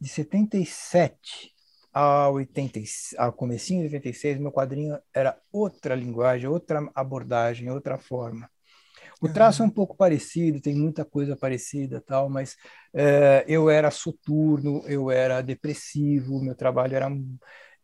de 0.00 0.08
77 0.08 1.54
a, 1.92 2.28
80, 2.28 2.80
a 3.18 3.30
comecinho 3.30 3.88
de 3.88 3.94
86, 3.94 4.38
meu 4.38 4.50
quadrinho 4.50 4.98
era 5.14 5.40
outra 5.52 5.94
linguagem, 5.94 6.48
outra 6.48 6.90
abordagem, 6.92 7.70
outra 7.70 7.96
forma. 7.96 8.50
O 9.20 9.28
traço 9.28 9.62
é 9.62 9.66
um 9.66 9.70
pouco 9.70 9.96
parecido, 9.96 10.60
tem 10.60 10.74
muita 10.76 11.04
coisa 11.04 11.36
parecida, 11.36 12.00
tal, 12.00 12.28
mas 12.30 12.56
é, 12.94 13.44
eu 13.48 13.68
era 13.70 13.90
soturno, 13.90 14.82
eu 14.86 15.10
era 15.10 15.40
depressivo, 15.42 16.40
meu 16.42 16.54
trabalho 16.54 16.94
era 16.96 17.08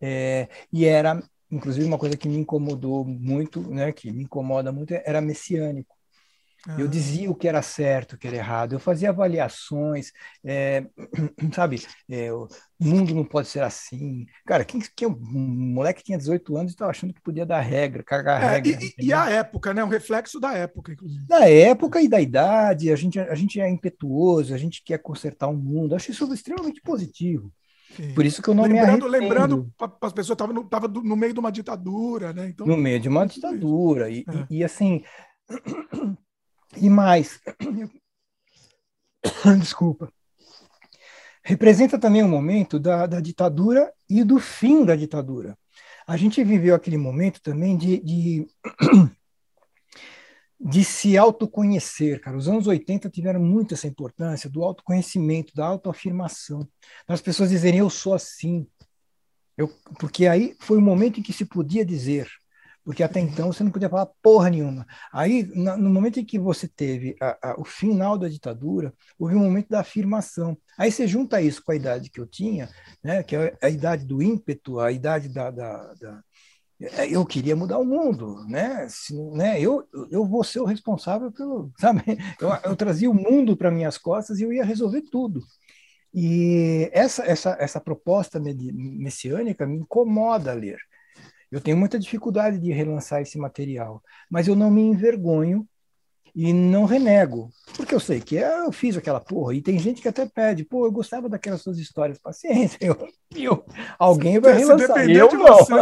é, 0.00 0.48
e 0.72 0.84
era, 0.84 1.22
inclusive, 1.50 1.86
uma 1.86 1.98
coisa 1.98 2.16
que 2.16 2.28
me 2.28 2.36
incomodou 2.36 3.04
muito, 3.04 3.60
né, 3.70 3.92
que 3.92 4.12
me 4.12 4.24
incomoda 4.24 4.72
muito, 4.72 4.92
era 4.94 5.20
messiânico. 5.20 5.93
Eu 6.78 6.88
dizia 6.88 7.30
o 7.30 7.34
que 7.34 7.46
era 7.46 7.60
certo, 7.60 8.14
o 8.14 8.18
que 8.18 8.26
era 8.26 8.36
errado. 8.36 8.72
Eu 8.72 8.80
fazia 8.80 9.10
avaliações, 9.10 10.12
é, 10.42 10.86
sabe? 11.52 11.84
É, 12.08 12.32
o 12.32 12.48
mundo 12.80 13.14
não 13.14 13.24
pode 13.24 13.48
ser 13.48 13.62
assim. 13.62 14.26
Cara, 14.46 14.64
quem, 14.64 14.80
quem, 14.96 15.08
um 15.08 15.14
moleque 15.74 16.00
que 16.00 16.06
tinha 16.06 16.18
18 16.18 16.56
anos 16.56 16.72
estava 16.72 16.90
achando 16.90 17.12
que 17.12 17.20
podia 17.20 17.44
dar 17.44 17.60
regra, 17.60 18.02
cagar 18.02 18.42
é, 18.42 18.48
regra. 18.54 18.78
E, 18.82 19.06
e, 19.06 19.12
a 19.12 19.30
época, 19.30 19.74
né? 19.74 19.84
Um 19.84 19.88
reflexo 19.88 20.40
da 20.40 20.54
época, 20.54 20.92
inclusive. 20.92 21.26
Da 21.26 21.48
época 21.48 22.00
e 22.00 22.08
da 22.08 22.20
idade. 22.20 22.90
A 22.90 22.96
gente, 22.96 23.18
a 23.20 23.34
gente 23.34 23.60
é 23.60 23.68
impetuoso, 23.68 24.54
a 24.54 24.58
gente 24.58 24.82
quer 24.82 24.98
consertar 24.98 25.48
o 25.48 25.56
mundo. 25.56 25.94
Acho 25.94 26.10
isso 26.10 26.32
extremamente 26.32 26.80
positivo. 26.80 27.52
Sim. 27.96 28.12
Por 28.12 28.24
isso 28.24 28.42
que 28.42 28.48
eu 28.48 28.54
não 28.54 28.64
lembrando, 28.64 29.04
me 29.04 29.18
Lembrando, 29.18 29.72
as 30.00 30.12
pessoas 30.12 30.34
estavam 30.34 30.54
no, 30.54 30.64
tava 30.64 30.88
no 30.88 31.16
meio 31.16 31.32
de 31.32 31.38
uma 31.38 31.52
ditadura, 31.52 32.32
né? 32.32 32.48
Então, 32.48 32.66
no 32.66 32.76
meio 32.76 32.98
de 32.98 33.08
uma 33.08 33.24
ditadura. 33.24 34.10
E, 34.10 34.24
é. 34.26 34.46
e, 34.50 34.58
e 34.58 34.64
assim. 34.64 35.04
E 36.76 36.90
mais, 36.90 37.40
desculpa, 39.60 40.12
representa 41.42 41.98
também 41.98 42.22
o 42.22 42.26
um 42.26 42.30
momento 42.30 42.78
da, 42.78 43.06
da, 43.06 43.20
ditadura 43.20 43.92
e 44.08 44.24
do 44.24 44.40
fim 44.40 44.84
da 44.84 44.96
ditadura. 44.96 45.56
A 46.06 46.16
gente 46.16 46.42
viveu 46.42 46.74
aquele 46.74 46.96
momento 46.96 47.40
também 47.40 47.76
de, 47.76 48.00
de, 48.00 48.46
de 50.60 50.84
se 50.84 51.16
autoconhecer, 51.16 52.20
cara. 52.20 52.36
Os 52.36 52.48
anos 52.48 52.66
80 52.66 53.08
tiveram 53.10 53.40
muito 53.40 53.74
essa 53.74 53.86
importância 53.86 54.48
do 54.50 54.64
autoconhecimento, 54.64 55.54
da 55.54 55.66
autoafirmação, 55.66 56.66
das 57.06 57.20
pessoas 57.20 57.50
dizerem 57.50 57.80
eu 57.80 57.90
sou 57.90 58.14
assim, 58.14 58.66
Eu, 59.56 59.68
porque 60.00 60.26
aí 60.26 60.56
foi 60.60 60.78
o 60.78 60.82
momento 60.82 61.20
em 61.20 61.22
que 61.22 61.32
se 61.32 61.44
podia 61.44 61.84
dizer, 61.84 62.28
porque 62.84 63.02
até 63.02 63.18
então 63.20 63.52
você 63.52 63.64
não 63.64 63.70
podia 63.70 63.88
falar 63.88 64.06
porra 64.22 64.50
nenhuma. 64.50 64.86
Aí, 65.12 65.44
no 65.54 65.90
momento 65.90 66.20
em 66.20 66.24
que 66.24 66.38
você 66.38 66.68
teve 66.68 67.16
a, 67.20 67.50
a, 67.50 67.60
o 67.60 67.64
final 67.64 68.18
da 68.18 68.28
ditadura, 68.28 68.92
houve 69.18 69.34
um 69.34 69.40
momento 69.40 69.68
da 69.68 69.80
afirmação. 69.80 70.56
Aí 70.78 70.92
você 70.92 71.06
junta 71.06 71.40
isso 71.40 71.62
com 71.64 71.72
a 71.72 71.76
idade 71.76 72.10
que 72.10 72.20
eu 72.20 72.26
tinha, 72.26 72.68
né, 73.02 73.22
que 73.22 73.34
é 73.34 73.56
a 73.62 73.70
idade 73.70 74.04
do 74.04 74.22
ímpeto, 74.22 74.80
a 74.80 74.92
idade 74.92 75.28
da, 75.28 75.50
da, 75.50 75.94
da 75.94 76.22
é, 76.80 77.08
eu 77.08 77.24
queria 77.24 77.54
mudar 77.56 77.78
o 77.78 77.84
mundo, 77.84 78.44
né? 78.48 78.86
Se, 78.88 79.14
né? 79.32 79.60
Eu, 79.60 79.86
eu 80.10 80.26
vou 80.26 80.42
ser 80.42 80.60
o 80.60 80.64
responsável 80.64 81.30
pelo, 81.32 81.72
sabe? 81.78 82.02
Eu, 82.40 82.48
eu 82.64 82.76
trazia 82.76 83.10
o 83.10 83.14
mundo 83.14 83.56
para 83.56 83.70
minhas 83.70 83.96
costas 83.96 84.40
e 84.40 84.42
eu 84.42 84.52
ia 84.52 84.64
resolver 84.64 85.02
tudo. 85.02 85.40
E 86.12 86.90
essa, 86.92 87.24
essa, 87.24 87.56
essa 87.58 87.80
proposta 87.80 88.40
messiânica 88.40 89.66
me 89.66 89.78
incomoda 89.78 90.52
a 90.52 90.54
ler. 90.54 90.78
Eu 91.50 91.60
tenho 91.60 91.76
muita 91.76 91.98
dificuldade 91.98 92.58
de 92.58 92.72
relançar 92.72 93.22
esse 93.22 93.38
material, 93.38 94.02
mas 94.30 94.48
eu 94.48 94.56
não 94.56 94.70
me 94.70 94.82
envergonho 94.82 95.66
e 96.34 96.52
não 96.52 96.84
renego, 96.84 97.48
porque 97.76 97.94
eu 97.94 98.00
sei 98.00 98.20
que 98.20 98.34
eu 98.34 98.72
fiz 98.72 98.96
aquela 98.96 99.20
porra, 99.20 99.54
e 99.54 99.62
tem 99.62 99.78
gente 99.78 100.02
que 100.02 100.08
até 100.08 100.26
pede, 100.26 100.64
pô, 100.64 100.84
eu 100.84 100.90
gostava 100.90 101.28
daquelas 101.28 101.62
suas 101.62 101.78
histórias, 101.78 102.18
paciência, 102.18 102.76
eu, 102.80 103.08
eu 103.36 103.64
alguém 103.96 104.40
vai 104.40 104.54
relançar, 104.54 105.08
eu 105.08 105.32
não. 105.32 105.58
Você, 105.58 105.72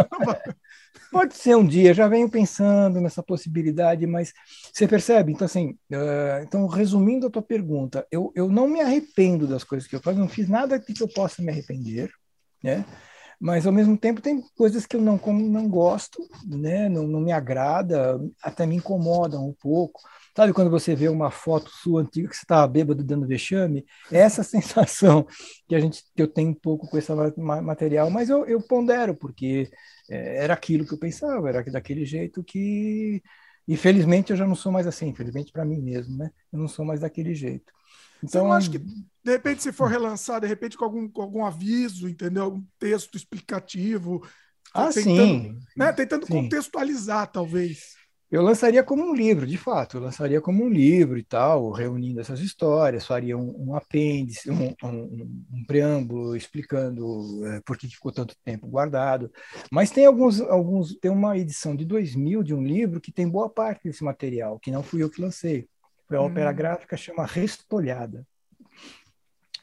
Pode 1.13 1.35
ser 1.35 1.55
um 1.55 1.63
dia, 1.63 1.93
já 1.93 2.07
venho 2.07 2.27
pensando 2.27 2.99
nessa 2.99 3.21
possibilidade, 3.21 4.07
mas 4.07 4.33
você 4.73 4.87
percebe? 4.87 5.31
Então, 5.31 5.45
assim, 5.45 5.77
uh, 5.91 6.41
então, 6.41 6.65
resumindo 6.65 7.27
a 7.27 7.29
tua 7.29 7.41
pergunta, 7.41 8.03
eu, 8.11 8.31
eu 8.35 8.49
não 8.49 8.67
me 8.67 8.81
arrependo 8.81 9.45
das 9.45 9.63
coisas 9.63 9.87
que 9.87 9.95
eu 9.95 10.01
faço, 10.01 10.17
não 10.17 10.27
fiz 10.27 10.49
nada 10.49 10.79
que 10.79 10.99
eu 10.99 11.07
possa 11.07 11.43
me 11.43 11.51
arrepender, 11.51 12.09
né? 12.63 12.83
Mas, 13.43 13.67
ao 13.67 13.73
mesmo 13.73 13.97
tempo, 13.97 14.21
tem 14.21 14.41
coisas 14.55 14.85
que 14.85 14.95
eu 14.95 15.01
não, 15.01 15.17
como, 15.17 15.45
não 15.49 15.67
gosto, 15.67 16.25
né? 16.47 16.87
Não, 16.87 17.05
não 17.05 17.19
me 17.19 17.33
agrada, 17.33 18.17
até 18.41 18.65
me 18.65 18.77
incomodam 18.77 19.45
um 19.45 19.53
pouco. 19.53 19.99
Sabe 20.33 20.53
quando 20.53 20.71
você 20.71 20.95
vê 20.95 21.09
uma 21.09 21.29
foto 21.29 21.69
sua 21.69 22.03
antiga 22.03 22.29
que 22.29 22.37
você 22.37 22.45
estava 22.45 22.65
bêbado 22.65 23.03
dando 23.03 23.27
vexame? 23.27 23.85
É 24.09 24.19
essa 24.19 24.43
sensação 24.47 25.27
que 25.67 25.75
a 25.75 25.79
gente 25.81 26.03
que 26.15 26.21
eu 26.21 26.27
tenho 26.29 26.51
um 26.51 26.53
pouco 26.53 26.87
com 26.87 26.97
esse 26.97 27.11
material, 27.35 28.09
mas 28.09 28.29
eu, 28.29 28.45
eu 28.45 28.61
pondero, 28.61 29.13
porque 29.13 29.69
é, 30.09 30.37
era 30.45 30.53
aquilo 30.53 30.85
que 30.87 30.93
eu 30.93 30.97
pensava, 30.97 31.49
era 31.49 31.61
daquele 31.69 32.05
jeito 32.05 32.41
que. 32.45 33.21
Infelizmente 33.67 34.31
eu 34.31 34.37
já 34.37 34.47
não 34.47 34.55
sou 34.55 34.71
mais 34.71 34.87
assim, 34.87 35.07
infelizmente 35.09 35.51
para 35.51 35.65
mim 35.65 35.81
mesmo, 35.81 36.17
né? 36.17 36.31
Eu 36.51 36.59
não 36.59 36.67
sou 36.69 36.85
mais 36.85 37.01
daquele 37.01 37.35
jeito. 37.35 37.73
Então, 38.23 38.45
eu 38.45 38.53
acho 38.53 38.71
que, 38.71 38.79
de 39.23 39.31
repente, 39.31 39.63
se 39.63 39.71
for 39.71 39.89
relançar, 39.89 40.41
de 40.41 40.47
repente, 40.47 40.77
com 40.77 40.83
algum, 40.83 41.07
com 41.07 41.21
algum 41.21 41.45
aviso, 41.45 42.09
entendeu? 42.09 42.43
Algum 42.43 42.63
texto 42.77 43.15
explicativo. 43.15 44.21
Ah, 44.73 44.91
tentando, 44.91 45.43
sim. 45.43 45.59
Né? 45.77 45.93
Tentando 45.93 46.25
sim. 46.25 46.33
contextualizar, 46.33 47.31
talvez. 47.31 47.93
Eu 48.33 48.41
lançaria 48.41 48.83
como 48.83 49.03
um 49.03 49.13
livro, 49.13 49.45
de 49.45 49.57
fato, 49.57 49.97
eu 49.97 50.01
lançaria 50.01 50.41
como 50.41 50.63
um 50.63 50.67
livro 50.67 51.19
e 51.19 51.23
tal, 51.23 51.69
reunindo 51.69 52.19
essas 52.19 52.39
histórias, 52.39 53.05
faria 53.05 53.37
um, 53.37 53.69
um 53.69 53.75
apêndice, 53.75 54.49
um, 54.49 54.73
um, 54.83 55.45
um, 55.53 55.63
preâmbulo 55.67 56.35
explicando 56.35 57.45
é, 57.45 57.61
por 57.61 57.77
que 57.77 57.87
ficou 57.87 58.11
tanto 58.11 58.35
tempo 58.43 58.65
guardado. 58.65 59.31
Mas 59.71 59.91
tem 59.91 60.07
alguns, 60.07 60.41
alguns, 60.41 60.95
tem 60.95 61.11
uma 61.11 61.37
edição 61.37 61.75
de 61.75 61.85
2000 61.85 62.41
de 62.41 62.55
um 62.55 62.63
livro 62.63 62.99
que 62.99 63.11
tem 63.11 63.29
boa 63.29 63.47
parte 63.47 63.83
desse 63.83 64.03
material, 64.03 64.57
que 64.59 64.71
não 64.71 64.81
fui 64.81 65.03
eu 65.03 65.11
que 65.11 65.21
lancei. 65.21 65.67
Foi 66.07 66.17
a 66.17 66.21
hum. 66.21 66.25
ópera 66.25 66.51
gráfica 66.51 66.97
chama 66.97 67.27
Restolhada. 67.27 68.25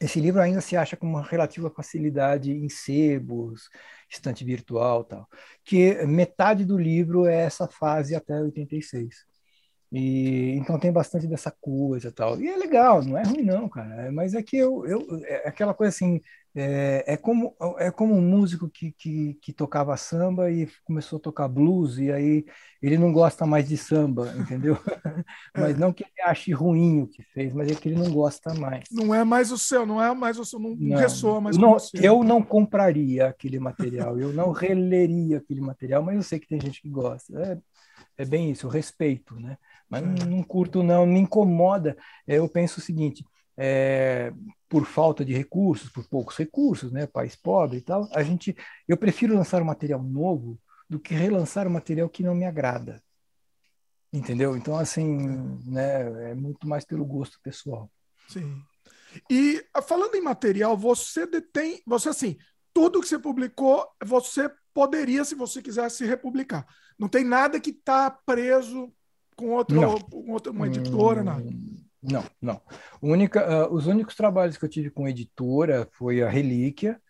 Esse 0.00 0.20
livro 0.20 0.40
ainda 0.40 0.60
se 0.60 0.76
acha 0.76 0.96
com 0.96 1.06
uma 1.06 1.22
relativa 1.22 1.70
facilidade 1.70 2.50
em 2.52 2.68
sebos, 2.68 3.68
estante 4.08 4.44
virtual 4.44 5.04
tal, 5.04 5.28
que 5.64 5.94
metade 6.06 6.64
do 6.64 6.78
livro 6.78 7.26
é 7.26 7.42
essa 7.42 7.68
fase 7.68 8.14
até 8.14 8.40
86. 8.40 9.26
E 9.92 10.52
então 10.56 10.78
tem 10.78 10.92
bastante 10.92 11.26
dessa 11.26 11.50
coisa 11.60 12.12
tal. 12.12 12.40
E 12.40 12.48
é 12.48 12.56
legal, 12.56 13.02
não 13.04 13.18
é 13.18 13.22
ruim 13.24 13.42
não, 13.42 13.68
cara. 13.68 14.10
Mas 14.12 14.34
é 14.34 14.42
que 14.42 14.56
eu, 14.56 14.86
eu 14.86 15.06
é 15.24 15.48
aquela 15.48 15.74
coisa 15.74 15.90
assim, 15.94 16.20
é, 16.54 17.04
é, 17.06 17.16
como, 17.16 17.54
é 17.78 17.90
como 17.90 18.14
um 18.14 18.20
músico 18.20 18.68
que, 18.68 18.92
que, 18.92 19.34
que, 19.40 19.52
tocava 19.52 19.96
samba 19.96 20.50
e 20.50 20.68
começou 20.84 21.18
a 21.18 21.22
tocar 21.22 21.46
blues, 21.46 21.98
e 21.98 22.10
aí 22.10 22.44
ele 22.82 22.98
não 22.98 23.12
gosta 23.12 23.46
mais 23.46 23.68
de 23.68 23.76
samba, 23.76 24.34
entendeu? 24.36 24.76
mas 25.54 25.78
não 25.78 25.92
que 25.92 26.02
ele 26.02 26.28
ache 26.28 26.52
ruim 26.52 27.02
o 27.02 27.06
que 27.06 27.22
fez, 27.22 27.52
mas 27.52 27.70
é 27.70 27.74
que 27.74 27.88
ele 27.88 28.00
não 28.00 28.10
gosta 28.10 28.52
mais. 28.54 28.84
Não 28.90 29.14
é 29.14 29.22
mais 29.22 29.52
o 29.52 29.58
seu, 29.58 29.86
não 29.86 30.02
é 30.02 30.12
mais 30.12 30.38
o 30.38 30.44
seu, 30.44 30.58
não, 30.58 30.74
não 30.74 30.96
ressoa 30.96 31.40
mais 31.40 31.56
não, 31.56 31.76
Eu 31.94 32.24
não 32.24 32.42
compraria 32.42 33.28
aquele 33.28 33.60
material, 33.60 34.18
eu 34.18 34.32
não 34.32 34.50
releria 34.50 35.38
aquele 35.38 35.60
material, 35.60 36.02
mas 36.02 36.16
eu 36.16 36.22
sei 36.22 36.40
que 36.40 36.48
tem 36.48 36.60
gente 36.60 36.82
que 36.82 36.88
gosta. 36.88 37.32
É, 37.40 37.58
é 38.22 38.24
bem 38.24 38.50
isso, 38.50 38.66
eu 38.66 38.70
respeito, 38.70 39.38
né? 39.38 39.56
Mas 39.88 40.02
não, 40.02 40.26
não 40.26 40.42
curto, 40.42 40.84
não, 40.84 41.04
me 41.04 41.18
incomoda. 41.18 41.96
Eu 42.26 42.48
penso 42.48 42.78
o 42.78 42.82
seguinte. 42.82 43.24
É, 43.62 44.32
por 44.70 44.86
falta 44.86 45.22
de 45.22 45.34
recursos, 45.34 45.90
por 45.90 46.08
poucos 46.08 46.36
recursos, 46.36 46.90
né, 46.90 47.06
país 47.06 47.36
pobre 47.36 47.76
e 47.78 47.80
tal, 47.82 48.08
a 48.14 48.22
gente, 48.22 48.56
eu 48.88 48.96
prefiro 48.96 49.34
lançar 49.34 49.60
um 49.60 49.66
material 49.66 50.02
novo 50.02 50.58
do 50.88 50.98
que 50.98 51.12
relançar 51.12 51.66
um 51.66 51.70
material 51.70 52.08
que 52.08 52.22
não 52.22 52.34
me 52.34 52.46
agrada. 52.46 53.02
Entendeu? 54.10 54.56
Então, 54.56 54.76
assim, 54.76 55.60
né, 55.66 56.30
é 56.30 56.34
muito 56.34 56.66
mais 56.66 56.84
pelo 56.84 57.04
gosto 57.04 57.38
pessoal. 57.42 57.90
Sim. 58.28 58.62
E 59.28 59.62
falando 59.86 60.14
em 60.14 60.22
material, 60.22 60.76
você 60.76 61.26
detém, 61.26 61.82
você 61.86 62.08
assim, 62.08 62.38
tudo 62.72 63.00
que 63.00 63.08
você 63.08 63.18
publicou, 63.18 63.86
você 64.02 64.50
poderia, 64.72 65.24
se 65.24 65.34
você 65.34 65.60
quisesse, 65.60 66.06
republicar. 66.06 66.66
Não 66.98 67.08
tem 67.08 67.24
nada 67.24 67.60
que 67.60 67.70
está 67.70 68.10
preso 68.10 68.92
com, 69.36 69.50
outro, 69.50 69.76
com 70.10 70.32
outra, 70.32 70.52
uma 70.52 70.66
editora, 70.66 71.20
hum, 71.20 71.24
nada. 71.24 71.50
Não, 72.02 72.24
não. 72.40 72.60
Única, 73.02 73.68
uh, 73.68 73.74
os 73.74 73.86
únicos 73.86 74.14
trabalhos 74.14 74.56
que 74.56 74.64
eu 74.64 74.68
tive 74.68 74.90
com 74.90 75.06
editora 75.08 75.88
foi 75.92 76.22
a 76.22 76.28
Relíquia, 76.28 77.00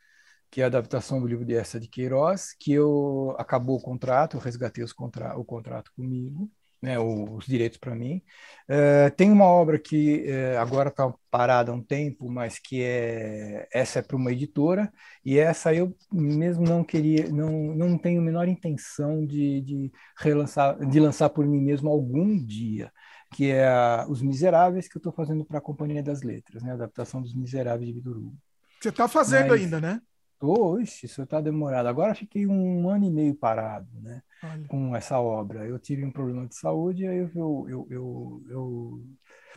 que 0.50 0.60
é 0.60 0.64
a 0.64 0.66
adaptação 0.66 1.20
do 1.20 1.26
livro 1.28 1.44
de 1.44 1.54
Essa 1.54 1.78
de 1.78 1.88
Queiroz, 1.88 2.54
que 2.58 2.72
eu 2.72 3.34
acabou 3.38 3.76
o 3.76 3.82
contrato, 3.82 4.36
eu 4.36 4.40
resgatei 4.40 4.84
contra, 4.96 5.38
o 5.38 5.44
contrato 5.44 5.92
comigo, 5.94 6.50
né, 6.82 6.98
os 6.98 7.46
direitos 7.46 7.78
para 7.78 7.94
mim. 7.94 8.22
Uh, 8.68 9.10
tem 9.16 9.30
uma 9.30 9.44
obra 9.44 9.78
que 9.78 10.24
uh, 10.28 10.58
agora 10.58 10.88
está 10.88 11.12
parada 11.30 11.70
há 11.70 11.74
um 11.74 11.82
tempo, 11.82 12.28
mas 12.28 12.58
que 12.58 12.82
é 12.82 13.68
essa 13.72 14.00
é 14.00 14.02
para 14.02 14.16
uma 14.16 14.32
editora 14.32 14.92
e 15.24 15.38
essa 15.38 15.72
eu 15.74 15.96
mesmo 16.12 16.64
não 16.64 16.82
queria, 16.82 17.28
não, 17.30 17.52
não 17.76 17.98
tenho 17.98 18.20
a 18.20 18.24
menor 18.24 18.48
intenção 18.48 19.24
de, 19.24 19.60
de 19.60 19.92
relançar, 20.18 20.78
de 20.84 20.98
lançar 20.98 21.30
por 21.30 21.46
mim 21.46 21.60
mesmo 21.60 21.88
algum 21.90 22.36
dia 22.44 22.90
que 23.32 23.50
é 23.50 23.66
a, 23.66 24.06
Os 24.08 24.22
Miseráveis, 24.22 24.88
que 24.88 24.96
eu 24.96 25.00
estou 25.00 25.12
fazendo 25.12 25.44
para 25.44 25.58
a 25.58 25.62
Companhia 25.62 26.02
das 26.02 26.22
Letras, 26.22 26.62
né? 26.62 26.72
A 26.72 26.74
adaptação 26.74 27.22
dos 27.22 27.34
Miseráveis 27.34 27.86
de 27.86 27.94
Vitor 27.94 28.16
Hugo. 28.16 28.36
Você 28.80 28.88
está 28.88 29.06
fazendo 29.06 29.48
Mas, 29.48 29.62
ainda, 29.62 29.80
né? 29.80 30.00
Oxe, 30.40 31.06
isso 31.06 31.22
está 31.22 31.40
demorado. 31.40 31.86
Agora 31.86 32.14
fiquei 32.14 32.46
um 32.46 32.88
ano 32.88 33.04
e 33.04 33.10
meio 33.10 33.34
parado, 33.34 33.88
né? 34.00 34.22
Olha. 34.42 34.66
Com 34.68 34.96
essa 34.96 35.20
obra. 35.20 35.66
Eu 35.66 35.78
tive 35.78 36.04
um 36.04 36.10
problema 36.10 36.46
de 36.46 36.56
saúde, 36.56 37.06
aí 37.06 37.18
eu, 37.18 37.30
eu, 37.34 37.66
eu, 37.68 37.86
eu, 37.90 38.42
eu 38.48 39.06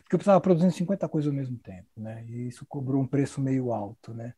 porque 0.02 0.16
eu 0.16 0.18
precisava 0.18 0.40
produzir 0.40 0.70
50 0.70 1.08
coisas 1.08 1.30
ao 1.30 1.36
mesmo 1.36 1.56
tempo, 1.58 1.88
né? 1.96 2.24
E 2.28 2.48
isso 2.48 2.66
cobrou 2.66 3.00
um 3.00 3.06
preço 3.06 3.40
meio 3.40 3.72
alto, 3.72 4.12
né? 4.12 4.34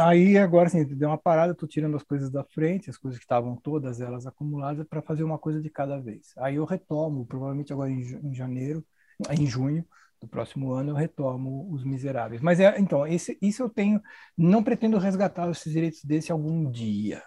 Aí 0.00 0.36
agora 0.36 0.66
assim, 0.66 0.84
deu 0.84 1.08
uma 1.08 1.18
parada, 1.18 1.52
estou 1.52 1.68
tirando 1.68 1.96
as 1.96 2.02
coisas 2.02 2.30
da 2.30 2.44
frente, 2.44 2.90
as 2.90 2.96
coisas 2.96 3.18
que 3.18 3.24
estavam 3.24 3.56
todas 3.56 4.00
elas 4.00 4.26
acumuladas 4.26 4.86
para 4.86 5.02
fazer 5.02 5.22
uma 5.22 5.38
coisa 5.38 5.60
de 5.60 5.70
cada 5.70 6.00
vez. 6.00 6.32
Aí 6.38 6.56
eu 6.56 6.64
retomo, 6.64 7.26
provavelmente 7.26 7.72
agora 7.72 7.90
em, 7.90 8.34
janeiro, 8.34 8.84
em 9.30 9.46
junho 9.46 9.86
do 10.20 10.28
próximo 10.28 10.72
ano 10.72 10.90
eu 10.90 10.94
retomo 10.94 11.72
os 11.72 11.84
miseráveis. 11.84 12.40
Mas 12.40 12.60
é, 12.60 12.78
então, 12.78 13.06
esse, 13.06 13.38
isso 13.40 13.62
eu 13.62 13.68
tenho, 13.68 14.00
não 14.36 14.62
pretendo 14.62 14.98
resgatar 14.98 15.48
esses 15.50 15.72
direitos 15.72 16.04
desse 16.04 16.32
algum 16.32 16.70
dia. 16.70 17.22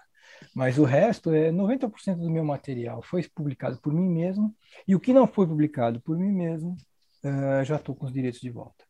Mas 0.53 0.77
o 0.77 0.83
resto 0.83 1.31
é 1.33 1.51
90% 1.51 2.17
do 2.17 2.29
meu 2.29 2.43
material 2.43 3.01
foi 3.01 3.23
publicado 3.29 3.79
por 3.81 3.93
mim 3.93 4.09
mesmo, 4.09 4.55
e 4.87 4.95
o 4.95 4.99
que 4.99 5.13
não 5.13 5.27
foi 5.27 5.47
publicado 5.47 6.01
por 6.01 6.17
mim 6.17 6.31
mesmo, 6.31 6.75
uh, 7.23 7.63
já 7.63 7.77
estou 7.77 7.95
com 7.95 8.05
os 8.05 8.13
direitos 8.13 8.41
de 8.41 8.49
volta. 8.49 8.84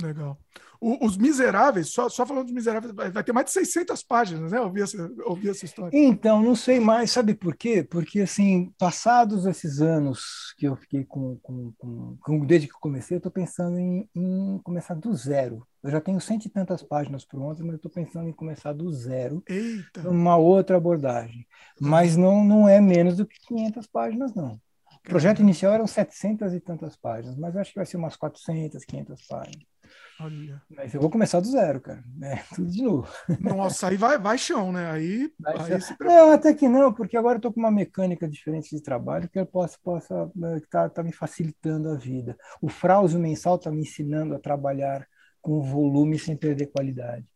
Legal. 0.00 0.38
O, 0.80 1.06
os 1.06 1.16
Miseráveis, 1.16 1.88
só, 1.88 2.08
só 2.08 2.26
falando 2.26 2.46
dos 2.46 2.52
Miseráveis, 2.52 2.92
vai, 2.92 3.10
vai, 3.10 3.24
ter 3.24 3.32
mais 3.32 3.46
de 3.46 3.52
600 3.52 4.02
páginas, 4.02 4.52
né? 4.52 4.60
Ouvi 4.60 4.82
essa, 4.82 5.10
ouvi 5.24 5.48
essa 5.48 5.64
história. 5.64 5.96
Então, 5.96 6.42
não 6.42 6.56
sei 6.56 6.80
mais, 6.80 7.10
sabe 7.10 7.34
por 7.34 7.56
quê? 7.56 7.82
Porque, 7.82 8.20
assim, 8.20 8.72
passados 8.76 9.46
esses 9.46 9.80
anos 9.80 10.52
que 10.58 10.66
eu 10.66 10.76
fiquei 10.76 11.04
com, 11.04 11.38
com, 11.42 11.72
com, 11.78 12.16
com 12.20 12.44
desde 12.44 12.66
que 12.66 12.74
eu 12.74 12.80
comecei, 12.80 13.16
eu 13.16 13.18
estou 13.18 13.32
pensando 13.32 13.78
em, 13.78 14.08
em, 14.14 14.58
começar 14.62 14.94
do 14.94 15.14
zero. 15.14 15.66
Eu 15.82 15.90
já 15.90 16.00
tenho 16.00 16.20
cento 16.20 16.46
e 16.46 16.50
tantas 16.50 16.82
páginas 16.82 17.24
prontas, 17.24 17.60
mas 17.60 17.70
eu 17.70 17.76
estou 17.76 17.90
pensando 17.90 18.28
em 18.28 18.32
começar 18.32 18.72
do 18.72 18.90
zero, 18.92 19.42
Eita. 19.48 20.08
uma 20.08 20.36
outra 20.36 20.76
abordagem. 20.76 21.46
Mas 21.80 22.16
não, 22.16 22.44
não 22.44 22.68
é 22.68 22.80
menos 22.80 23.16
do 23.16 23.26
que 23.26 23.38
500 23.46 23.86
páginas, 23.86 24.34
não. 24.34 24.60
O 25.06 25.08
projeto 25.08 25.40
inicial 25.40 25.72
eram 25.72 25.86
700 25.86 26.52
e 26.52 26.60
tantas 26.60 26.96
páginas, 26.96 27.36
mas 27.36 27.56
acho 27.56 27.70
que 27.70 27.78
vai 27.78 27.86
ser 27.86 27.96
umas 27.96 28.16
400, 28.16 28.84
500 28.84 29.26
páginas. 29.26 29.73
Olha. 30.20 30.62
Mas 30.70 30.94
eu 30.94 31.00
vou 31.00 31.10
começar 31.10 31.40
do 31.40 31.46
zero, 31.48 31.80
cara. 31.80 32.02
É, 32.22 32.36
tudo 32.54 32.70
de 32.70 32.82
novo. 32.82 33.08
Nossa, 33.40 33.88
aí 33.88 33.96
vai, 33.96 34.18
vai 34.18 34.38
chão, 34.38 34.72
né? 34.72 34.90
Aí, 34.90 35.32
vai 35.38 35.72
aí. 35.72 35.80
Não, 36.00 36.32
até 36.32 36.54
que 36.54 36.68
não, 36.68 36.92
porque 36.92 37.16
agora 37.16 37.38
eu 37.38 37.42
tô 37.42 37.52
com 37.52 37.60
uma 37.60 37.70
mecânica 37.70 38.28
diferente 38.28 38.74
de 38.74 38.82
trabalho 38.82 39.28
que 39.28 39.38
eu 39.38 39.46
posso, 39.46 39.78
possa 39.80 40.30
né, 40.34 40.60
tá, 40.70 40.88
tá 40.88 41.02
me 41.02 41.12
facilitando 41.12 41.90
a 41.90 41.96
vida. 41.96 42.36
O 42.62 42.68
frauso 42.68 43.18
mensal 43.18 43.58
tá 43.58 43.70
me 43.70 43.82
ensinando 43.82 44.34
a 44.34 44.38
trabalhar 44.38 45.06
com 45.42 45.62
volume 45.62 46.18
sem 46.18 46.36
perder 46.36 46.68
qualidade. 46.68 47.26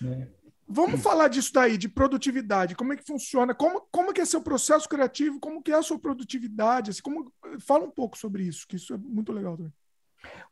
Né? 0.00 0.28
Vamos 0.68 1.00
falar 1.00 1.28
disso 1.28 1.52
daí, 1.52 1.78
de 1.78 1.88
produtividade. 1.88 2.74
Como 2.74 2.92
é 2.92 2.96
que 2.96 3.06
funciona? 3.06 3.54
Como, 3.54 3.82
como 3.92 4.12
que 4.12 4.20
é 4.20 4.24
seu 4.24 4.42
processo 4.42 4.88
criativo? 4.88 5.38
Como 5.38 5.62
que 5.62 5.70
é 5.70 5.76
a 5.76 5.82
sua 5.82 5.98
produtividade? 5.98 6.90
Assim, 6.90 7.02
como, 7.02 7.32
fala 7.60 7.84
um 7.84 7.90
pouco 7.90 8.18
sobre 8.18 8.42
isso, 8.42 8.66
que 8.66 8.74
isso 8.74 8.92
é 8.92 8.96
muito 8.96 9.32
legal 9.32 9.56
também. 9.56 9.72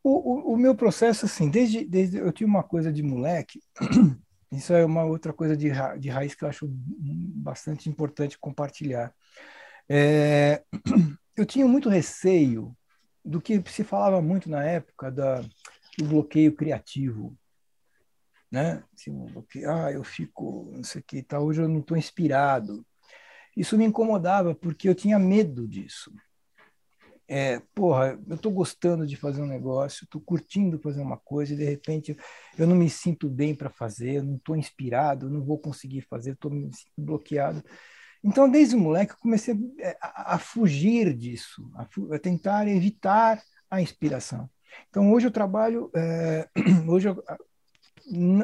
O, 0.03 0.11
o, 0.11 0.53
o, 0.53 0.57
meu 0.57 0.75
processo, 0.75 1.25
assim, 1.25 1.49
desde, 1.49 1.85
desde 1.85 2.19
eu 2.19 2.33
tinha 2.33 2.47
uma 2.47 2.63
coisa 2.63 2.93
de 2.93 3.03
moleque, 3.03 3.63
isso 4.53 4.73
é 4.73 4.85
uma 4.85 5.05
outra 5.05 5.33
coisa 5.33 5.57
de, 5.57 5.69
ra, 5.69 5.97
de 5.97 6.09
raiz 6.09 6.35
que 6.35 6.45
eu 6.45 6.49
acho 6.49 6.67
bastante 6.69 7.89
importante 7.89 8.39
compartilhar. 8.39 9.15
É, 9.89 10.63
eu 11.37 11.47
tinha 11.47 11.67
muito 11.67 11.89
receio 11.89 12.77
do 13.25 13.41
que 13.41 13.63
se 13.71 13.83
falava 13.83 14.21
muito 14.21 14.51
na 14.51 14.63
época 14.63 15.11
da, 15.11 15.41
do 15.97 16.05
bloqueio 16.07 16.55
criativo. 16.55 17.37
Né? 18.51 18.85
Ah, 19.67 19.91
eu 19.91 20.05
fico, 20.05 20.71
não 20.75 20.85
sei 20.85 21.01
o 21.01 21.05
que, 21.05 21.23
tá, 21.23 21.41
hoje 21.41 21.63
eu 21.63 21.69
não 21.69 21.81
estou 21.81 21.97
inspirado. 21.97 22.87
Isso 23.57 23.79
me 23.79 23.85
incomodava 23.85 24.55
porque 24.55 24.89
eu 24.89 24.95
tinha 24.95 25.19
medo 25.19 25.67
disso 25.67 26.13
é, 27.27 27.61
porra, 27.75 28.19
eu 28.29 28.35
estou 28.35 28.53
gostando 28.53 29.07
de 29.07 29.17
fazer 29.17 29.41
um 29.41 29.47
negócio, 29.47 30.05
estou 30.05 30.21
curtindo 30.21 30.79
fazer 30.79 31.01
uma 31.01 31.17
coisa 31.17 31.55
e 31.55 31.57
de 31.57 31.65
repente 31.65 32.17
eu 32.59 32.67
não 32.67 32.77
me 32.77 32.91
sinto 32.91 33.29
bem 33.31 33.55
para 33.55 33.71
fazer, 33.71 34.17
eu 34.17 34.23
não 34.23 34.37
estou 34.37 34.57
inspirado, 34.57 35.27
eu 35.27 35.31
não 35.31 35.43
vou 35.43 35.59
conseguir 35.59 36.03
fazer, 36.03 36.33
estou 36.33 36.51
me 36.51 36.71
bloqueado. 36.97 37.63
Então, 38.23 38.49
desde 38.49 38.75
o 38.75 38.79
moleque, 38.79 39.13
eu 39.13 39.19
comecei 39.19 39.55
a, 39.55 39.83
é, 39.83 39.97
a, 40.01 40.35
a 40.35 40.39
fugir 40.39 41.15
disso, 41.15 41.71
a, 41.75 41.87
a, 42.15 42.19
tentar 42.19 42.69
evitar 42.69 43.43
a 43.71 43.81
inspiração. 43.81 44.49
Então, 44.89 45.13
hoje 45.13 45.27
eu 45.27 45.31
trabalho, 45.31 45.91
é, 45.95 46.49
hoje 46.89 47.09
eu, 47.09 47.23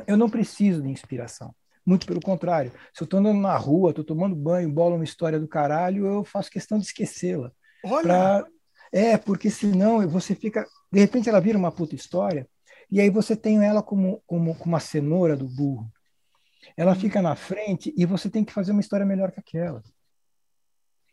eu 0.07 0.16
não 0.16 0.28
preciso 0.28 0.83
de 0.83 0.89
inspiração. 0.89 1.55
Muito 1.85 2.07
pelo 2.07 2.20
contrário. 2.20 2.72
Se 2.95 3.03
eu 3.03 3.05
estou 3.05 3.20
andando 3.20 3.41
na 3.41 3.57
rua, 3.57 3.91
estou 3.91 4.05
tomando 4.05 4.37
banho, 4.37 4.70
bola 4.70 4.97
uma 4.97 5.05
história 5.05 5.41
do 5.41 5.49
caralho, 5.49 6.07
eu 6.07 6.24
faço 6.24 6.51
questão 6.51 6.78
de 6.78 6.85
esquecê-la. 6.85 7.51
Olha! 7.83 8.47
É, 8.93 9.16
porque 9.16 9.51
senão 9.51 10.07
você 10.09 10.34
fica. 10.34 10.66
De 10.91 11.01
repente 11.01 11.28
ela 11.28 11.41
vira 11.41 11.57
uma 11.57 11.70
puta 11.70 11.95
história, 11.95 12.49
e 12.91 13.01
aí 13.01 13.09
você 13.09 13.36
tem 13.36 13.64
ela 13.64 13.82
como, 13.82 14.22
como, 14.26 14.55
como 14.55 14.72
uma 14.72 14.80
cenoura 14.80 15.36
do 15.36 15.49
burro. 15.49 15.91
Ela 16.76 16.95
fica 16.95 17.22
na 17.22 17.36
frente 17.36 17.95
e 17.97 18.05
você 18.05 18.28
tem 18.28 18.45
que 18.45 18.53
fazer 18.53 18.72
uma 18.72 18.80
história 18.80 19.07
melhor 19.07 19.30
que 19.30 19.41
aquela. 19.41 19.82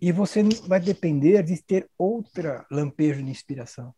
E 0.01 0.11
você 0.11 0.43
vai 0.67 0.79
depender 0.79 1.43
de 1.43 1.61
ter 1.61 1.89
outra 1.97 2.65
lampejo 2.69 3.23
de 3.23 3.29
inspiração. 3.29 3.93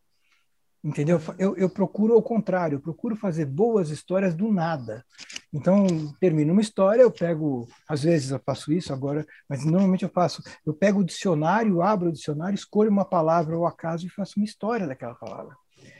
Entendeu? 0.82 1.20
Eu, 1.38 1.54
eu 1.56 1.68
procuro 1.68 2.14
ao 2.14 2.22
contrário, 2.22 2.76
eu 2.76 2.80
procuro 2.80 3.14
fazer 3.14 3.44
boas 3.44 3.90
histórias 3.90 4.34
do 4.34 4.50
nada. 4.50 5.04
Então, 5.52 5.86
termino 6.18 6.52
uma 6.52 6.62
história, 6.62 7.02
eu 7.02 7.10
pego, 7.10 7.68
às 7.86 8.02
vezes 8.02 8.30
eu 8.30 8.40
faço 8.40 8.72
isso 8.72 8.92
agora, 8.92 9.26
mas 9.48 9.64
normalmente 9.64 10.04
eu 10.04 10.08
faço, 10.08 10.42
eu 10.64 10.72
pego 10.72 11.00
o 11.00 11.04
dicionário, 11.04 11.82
abro 11.82 12.08
o 12.08 12.12
dicionário, 12.12 12.54
escolho 12.54 12.90
uma 12.90 13.04
palavra 13.04 13.56
ao 13.56 13.66
acaso 13.66 14.06
e 14.06 14.10
faço 14.10 14.38
uma 14.38 14.44
história 14.44 14.86
daquela 14.86 15.14
palavra. 15.14 15.54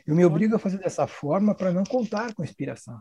Eu 0.06 0.14
me 0.14 0.24
obrigo 0.24 0.56
a 0.56 0.58
fazer 0.58 0.78
dessa 0.78 1.06
forma 1.06 1.54
para 1.54 1.72
não 1.72 1.84
contar 1.84 2.34
com 2.34 2.42
inspiração. 2.42 3.00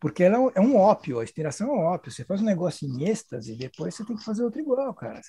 Porque 0.00 0.24
ela 0.24 0.50
é 0.54 0.60
um 0.60 0.76
ópio, 0.76 1.20
a 1.20 1.24
inspiração 1.24 1.68
é 1.68 1.72
um 1.72 1.84
ópio. 1.84 2.10
Você 2.10 2.24
faz 2.24 2.40
um 2.40 2.46
negócio 2.46 2.88
em 2.88 3.04
êxtase, 3.06 3.54
depois 3.54 3.94
você 3.94 4.02
tem 4.02 4.16
que 4.16 4.24
fazer 4.24 4.42
outro 4.42 4.58
igual, 4.58 4.94
cara. 4.94 5.20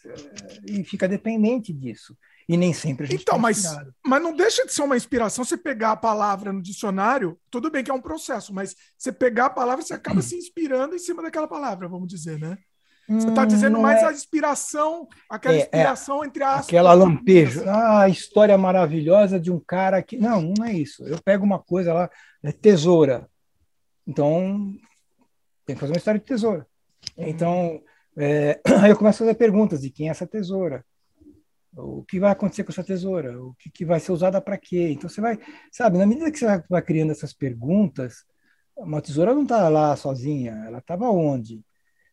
E 0.66 0.82
fica 0.86 1.10
dependente 1.10 1.74
disso. 1.74 2.18
E 2.48 2.56
nem 2.56 2.74
sempre 2.74 3.06
a 3.06 3.10
gente 3.10 3.22
Então, 3.22 3.36
tá 3.36 3.42
mas, 3.42 3.64
mas 4.06 4.24
não 4.24 4.34
deixa 4.34 4.66
de 4.66 4.74
ser 4.74 4.82
uma 4.84 4.96
inspiração 4.96 5.44
você 5.44 5.58
pegar 5.58 5.92
a 5.92 5.98
palavra 5.98 6.54
no 6.54 6.62
dicionário. 6.62 7.38
Tudo 7.50 7.70
bem 7.70 7.84
que 7.84 7.92
é 7.92 7.94
um 7.94 8.02
processo, 8.02 8.54
mas 8.54 8.74
você 8.98 9.12
pegar 9.12 9.48
a 9.48 9.50
palavra, 9.50 9.84
você 9.84 9.94
acaba 9.94 10.22
se 10.22 10.38
inspirando 10.38 10.96
em 10.96 11.00
cima 11.00 11.22
daquela 11.22 11.50
palavra, 11.50 11.90
vamos 11.90 12.08
dizer, 12.08 12.40
né? 12.40 12.58
Você 13.10 13.28
está 13.28 13.44
dizendo 13.44 13.78
hum, 13.78 13.82
mais 13.82 14.02
é... 14.02 14.06
a 14.06 14.12
inspiração, 14.14 15.08
aquela 15.30 15.56
é, 15.56 15.58
é 15.58 15.62
inspiração 15.64 16.24
é, 16.24 16.28
entre 16.28 16.44
aspas. 16.44 16.68
Aquela 16.68 16.94
lampejo. 16.94 17.64
Ah, 17.68 18.04
a 18.04 18.10
história 18.10 18.58
maravilhosa 18.58 19.38
de 19.38 19.52
um 19.52 19.60
cara 19.60 20.02
que. 20.02 20.18
Não, 20.18 20.42
não 20.42 20.66
é 20.66 20.72
isso. 20.72 21.06
Eu 21.06 21.22
pego 21.22 21.44
uma 21.44 21.60
coisa 21.60 21.94
lá, 21.94 22.10
é 22.42 22.54
tesoura. 22.54 23.28
Então, 24.08 24.74
tem 25.66 25.76
que 25.76 25.80
fazer 25.80 25.94
uma 25.94 25.98
história 25.98 26.20
de 26.20 26.26
tesoura. 26.26 26.68
Uhum. 27.18 27.28
Então, 27.28 27.84
é, 28.18 28.60
aí 28.82 28.92
eu 28.92 28.98
começo 28.98 29.24
a 29.24 29.26
fazer 29.26 29.38
perguntas 29.38 29.82
de 29.82 29.90
quem 29.90 30.08
é 30.08 30.12
essa 30.12 30.28
tesoura. 30.28 30.86
O 31.76 32.04
que 32.04 32.20
vai 32.20 32.32
acontecer 32.32 32.64
com 32.64 32.72
essa 32.72 32.84
tesoura? 32.84 33.42
O 33.42 33.54
que, 33.56 33.70
que 33.70 33.86
vai 33.86 34.00
ser 34.00 34.12
usada 34.12 34.42
para 34.42 34.58
quê? 34.58 34.90
Então 34.92 35.10
você 35.10 35.22
vai, 35.22 35.40
sabe, 35.72 35.98
na 35.98 36.06
medida 36.06 36.30
que 36.30 36.38
você 36.38 36.62
vai, 36.70 36.82
criando 36.82 37.12
essas 37.12 37.34
perguntas, 37.34 38.26
uma 38.76 39.02
tesoura 39.02 39.34
não 39.34 39.44
está 39.44 39.70
lá 39.70 39.96
sozinha, 39.96 40.52
ela 40.68 40.80
estava 40.80 41.10
onde? 41.10 41.64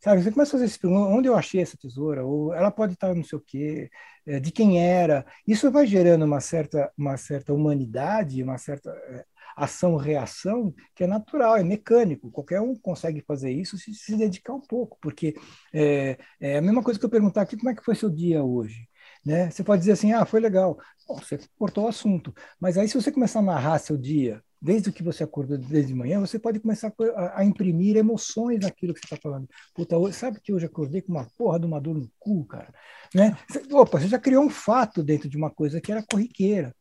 Sabe, 0.01 0.23
você 0.23 0.31
começa 0.31 0.51
a 0.51 0.53
fazer 0.53 0.67
esse 0.67 0.79
pergunta, 0.79 1.11
onde 1.11 1.29
eu 1.29 1.35
achei 1.37 1.61
essa 1.61 1.77
tesoura? 1.77 2.25
Ou 2.25 2.55
ela 2.55 2.71
pode 2.71 2.93
estar 2.93 3.13
não 3.15 3.25
sei 3.25 3.37
o 3.37 3.43
quê, 3.45 3.91
é, 4.27 4.39
de 4.39 4.53
quem 4.53 4.81
era? 4.81 5.27
Isso 5.47 5.71
vai 5.73 5.87
gerando 5.87 6.25
uma 6.25 6.41
certa, 6.41 6.93
uma 6.97 7.17
certa 7.17 7.53
humanidade, 7.53 8.43
uma 8.43 8.59
certa 8.59 8.91
é, 8.91 9.25
ação-reação 9.65 10.75
que 10.95 11.05
é 11.05 11.07
natural, 11.07 11.57
é 11.57 11.65
mecânico. 11.65 12.31
Qualquer 12.31 12.61
um 12.61 12.75
consegue 12.75 13.23
fazer 13.23 13.51
isso 13.51 13.77
se 13.79 13.95
se 13.95 14.17
dedicar 14.17 14.55
um 14.55 14.61
pouco, 14.61 14.99
porque 15.01 15.35
é, 15.73 16.19
é 16.41 16.59
a 16.59 16.63
mesma 16.63 16.83
coisa 16.83 16.99
que 16.99 17.05
eu 17.05 17.11
perguntar 17.11 17.43
aqui, 17.43 17.57
como 17.57 17.71
é 17.71 17.75
que 17.75 17.85
foi 17.85 17.95
seu 17.95 18.11
dia 18.11 18.43
hoje? 18.43 18.89
Né? 19.25 19.51
Você 19.51 19.63
pode 19.65 19.81
dizer 19.81 19.93
assim, 19.93 20.13
ah, 20.13 20.25
foi 20.25 20.41
legal. 20.41 20.79
Bom, 21.07 21.19
você 21.19 21.39
cortou 21.59 21.85
o 21.85 21.89
assunto. 21.89 22.35
Mas 22.61 22.79
aí, 22.79 22.89
se 22.89 22.95
você 22.95 23.11
começar 23.11 23.41
a 23.41 23.43
narrar 23.43 23.79
seu 23.79 23.97
dia, 23.97 24.43
desde 24.61 24.93
que 24.93 25.03
você 25.03 25.23
acordou 25.23 25.57
desde 25.59 25.95
manhã, 25.95 26.21
você 26.21 26.39
pode 26.39 26.61
começar 26.61 26.93
a, 27.15 27.41
a 27.41 27.45
imprimir 27.45 27.97
emoções 27.97 28.61
naquilo 28.61 28.93
que 28.93 29.01
você 29.01 29.07
está 29.07 29.17
falando. 29.17 29.49
Puta, 29.75 29.97
sabe 30.13 30.41
que 30.41 30.53
hoje 30.53 30.67
acordei 30.67 31.03
com 31.03 31.13
uma 31.13 31.27
porra 31.37 31.61
de 31.61 31.67
uma 31.67 31.81
dor 31.81 31.95
no 31.95 32.11
cu, 32.19 32.45
cara? 32.47 32.73
Né? 33.15 33.37
Você, 33.49 33.63
opa, 33.73 34.01
você 34.01 34.09
já 34.09 34.19
criou 34.19 34.45
um 34.45 34.51
fato 34.51 35.03
dentro 35.03 35.29
de 35.29 35.37
uma 35.37 35.51
coisa 35.51 35.81
que 35.81 35.93
era 35.93 36.03
corriqueira. 36.03 36.75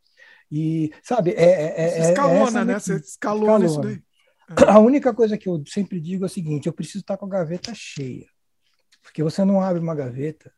E, 0.52 0.92
sabe, 1.04 1.32
é. 1.32 1.44
é, 1.44 1.82
é 1.82 1.90
você 1.90 2.10
escalona, 2.12 2.62
é 2.62 2.66
né? 2.66 2.80
Você 2.80 2.96
escalona, 2.96 3.66
escalona 3.66 3.66
isso 3.66 3.82
daí. 3.82 4.02
A 4.68 4.80
única 4.80 5.14
coisa 5.14 5.38
que 5.38 5.50
eu 5.50 5.62
sempre 5.68 6.00
digo 6.00 6.24
é 6.24 6.28
o 6.28 6.30
seguinte: 6.30 6.68
eu 6.68 6.74
preciso 6.74 7.00
estar 7.00 7.18
com 7.18 7.26
a 7.26 7.30
gaveta 7.30 7.74
cheia. 7.76 8.28
Porque 9.02 9.24
você 9.24 9.44
não 9.44 9.62
abre 9.62 9.82
uma 9.82 9.96
gaveta 9.96 10.52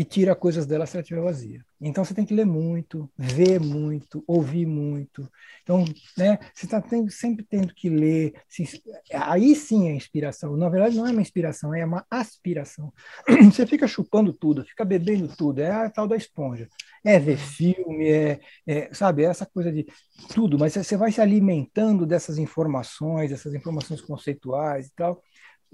e 0.00 0.04
tira 0.04 0.34
coisas 0.34 0.64
dela 0.64 0.86
se 0.86 0.96
ela 0.96 1.02
estiver 1.02 1.20
vazia. 1.20 1.62
Então 1.78 2.02
você 2.02 2.14
tem 2.14 2.24
que 2.24 2.32
ler 2.32 2.46
muito, 2.46 3.12
ver 3.18 3.60
muito, 3.60 4.24
ouvir 4.26 4.64
muito. 4.64 5.30
Então, 5.62 5.84
né, 6.16 6.38
você 6.54 6.64
está 6.64 6.82
sempre 7.10 7.44
tendo 7.44 7.74
que 7.74 7.90
ler. 7.90 8.32
Se, 8.48 8.82
aí 9.12 9.54
sim 9.54 9.90
é 9.90 9.94
inspiração. 9.94 10.56
Na 10.56 10.70
verdade, 10.70 10.96
não 10.96 11.06
é 11.06 11.10
uma 11.12 11.20
inspiração, 11.20 11.74
é 11.74 11.84
uma 11.84 12.06
aspiração. 12.10 12.90
Você 13.52 13.66
fica 13.66 13.86
chupando 13.86 14.32
tudo, 14.32 14.64
fica 14.64 14.86
bebendo 14.86 15.28
tudo. 15.36 15.60
É 15.60 15.70
a 15.70 15.90
tal 15.90 16.08
da 16.08 16.16
esponja. 16.16 16.66
É 17.04 17.18
ver 17.18 17.36
filme, 17.36 18.08
é, 18.08 18.40
é 18.66 18.94
sabe, 18.94 19.24
é 19.24 19.26
essa 19.26 19.44
coisa 19.44 19.70
de 19.70 19.86
tudo. 20.32 20.58
Mas 20.58 20.72
você 20.72 20.96
vai 20.96 21.12
se 21.12 21.20
alimentando 21.20 22.06
dessas 22.06 22.38
informações, 22.38 23.28
dessas 23.30 23.52
informações 23.52 24.00
conceituais 24.00 24.86
e 24.86 24.94
tal, 24.94 25.22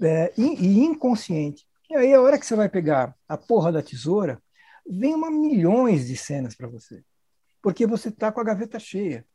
é, 0.01 0.33
e, 0.37 0.43
e 0.43 0.79
inconsciente. 0.79 1.66
E 1.89 1.95
aí, 1.95 2.13
a 2.13 2.21
hora 2.21 2.37
que 2.37 2.45
você 2.45 2.55
vai 2.55 2.67
pegar 2.67 3.15
a 3.27 3.37
porra 3.37 3.71
da 3.71 3.81
tesoura, 3.81 4.41
vem 4.87 5.15
uma 5.15 5.31
milhões 5.31 6.07
de 6.07 6.17
cenas 6.17 6.55
para 6.55 6.67
você. 6.67 7.03
Porque 7.61 7.87
você 7.87 8.09
está 8.09 8.31
com 8.31 8.41
a 8.41 8.43
gaveta 8.43 8.79
cheia. 8.79 9.25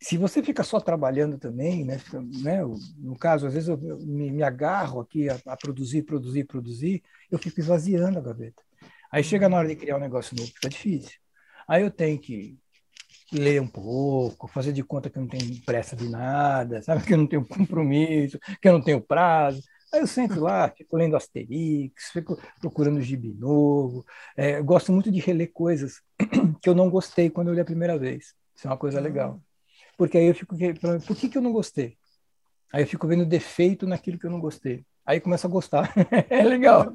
Se 0.00 0.18
você 0.18 0.42
fica 0.42 0.62
só 0.62 0.78
trabalhando 0.78 1.38
também, 1.38 1.84
né, 1.84 1.98
fica, 1.98 2.20
né 2.20 2.60
no 2.98 3.16
caso, 3.16 3.46
às 3.46 3.54
vezes 3.54 3.68
eu 3.68 3.78
me, 3.78 4.30
me 4.30 4.42
agarro 4.42 5.00
aqui 5.00 5.28
a, 5.30 5.40
a, 5.46 5.56
produzir, 5.56 6.02
produzir, 6.02 6.44
produzir, 6.44 7.02
eu 7.30 7.38
fico 7.38 7.60
esvaziando 7.60 8.18
a 8.18 8.22
gaveta. 8.22 8.62
Aí 9.10 9.24
chega 9.24 9.48
na 9.48 9.56
hora 9.56 9.68
de 9.68 9.76
criar 9.76 9.96
um 9.96 10.00
negócio 10.00 10.36
novo, 10.36 10.50
fica 10.52 10.68
difícil. 10.68 11.18
Aí 11.66 11.82
eu 11.82 11.90
tenho 11.90 12.18
que 12.18 12.58
ler 13.32 13.60
um 13.60 13.66
pouco, 13.66 14.46
fazer 14.46 14.72
de 14.72 14.84
conta 14.84 15.08
que 15.10 15.18
eu 15.18 15.22
não 15.22 15.28
tenho 15.28 15.64
pressa 15.64 15.96
de 15.96 16.08
nada, 16.08 16.82
sabe? 16.82 17.02
Que 17.06 17.14
eu 17.14 17.18
não 17.18 17.26
tenho 17.26 17.46
compromisso, 17.46 18.38
que 18.60 18.68
eu 18.68 18.72
não 18.74 18.82
tenho 18.82 19.00
prazo. 19.00 19.62
Aí 19.92 20.00
eu 20.00 20.06
sento 20.06 20.40
lá, 20.40 20.68
fico 20.68 20.96
lendo 20.96 21.16
Asterix, 21.16 22.10
fico 22.12 22.40
procurando 22.60 23.00
gibi 23.00 23.32
novo. 23.32 24.04
É, 24.36 24.60
gosto 24.60 24.92
muito 24.92 25.10
de 25.10 25.20
reler 25.20 25.52
coisas 25.52 26.02
que 26.60 26.68
eu 26.68 26.74
não 26.74 26.90
gostei 26.90 27.30
quando 27.30 27.48
eu 27.48 27.54
li 27.54 27.60
a 27.60 27.64
primeira 27.64 27.98
vez. 27.98 28.34
Isso 28.54 28.66
é 28.66 28.70
uma 28.70 28.76
coisa 28.76 29.00
legal. 29.00 29.40
Porque 29.96 30.18
aí 30.18 30.26
eu 30.26 30.34
fico, 30.34 30.56
por 31.06 31.16
que, 31.16 31.28
que 31.28 31.38
eu 31.38 31.42
não 31.42 31.52
gostei? 31.52 31.96
Aí 32.72 32.82
eu 32.82 32.86
fico 32.86 33.06
vendo 33.06 33.24
defeito 33.24 33.86
naquilo 33.86 34.18
que 34.18 34.26
eu 34.26 34.30
não 34.30 34.40
gostei. 34.40 34.84
Aí 35.04 35.20
começo 35.20 35.46
a 35.46 35.50
gostar. 35.50 35.92
é 36.28 36.42
legal. 36.42 36.92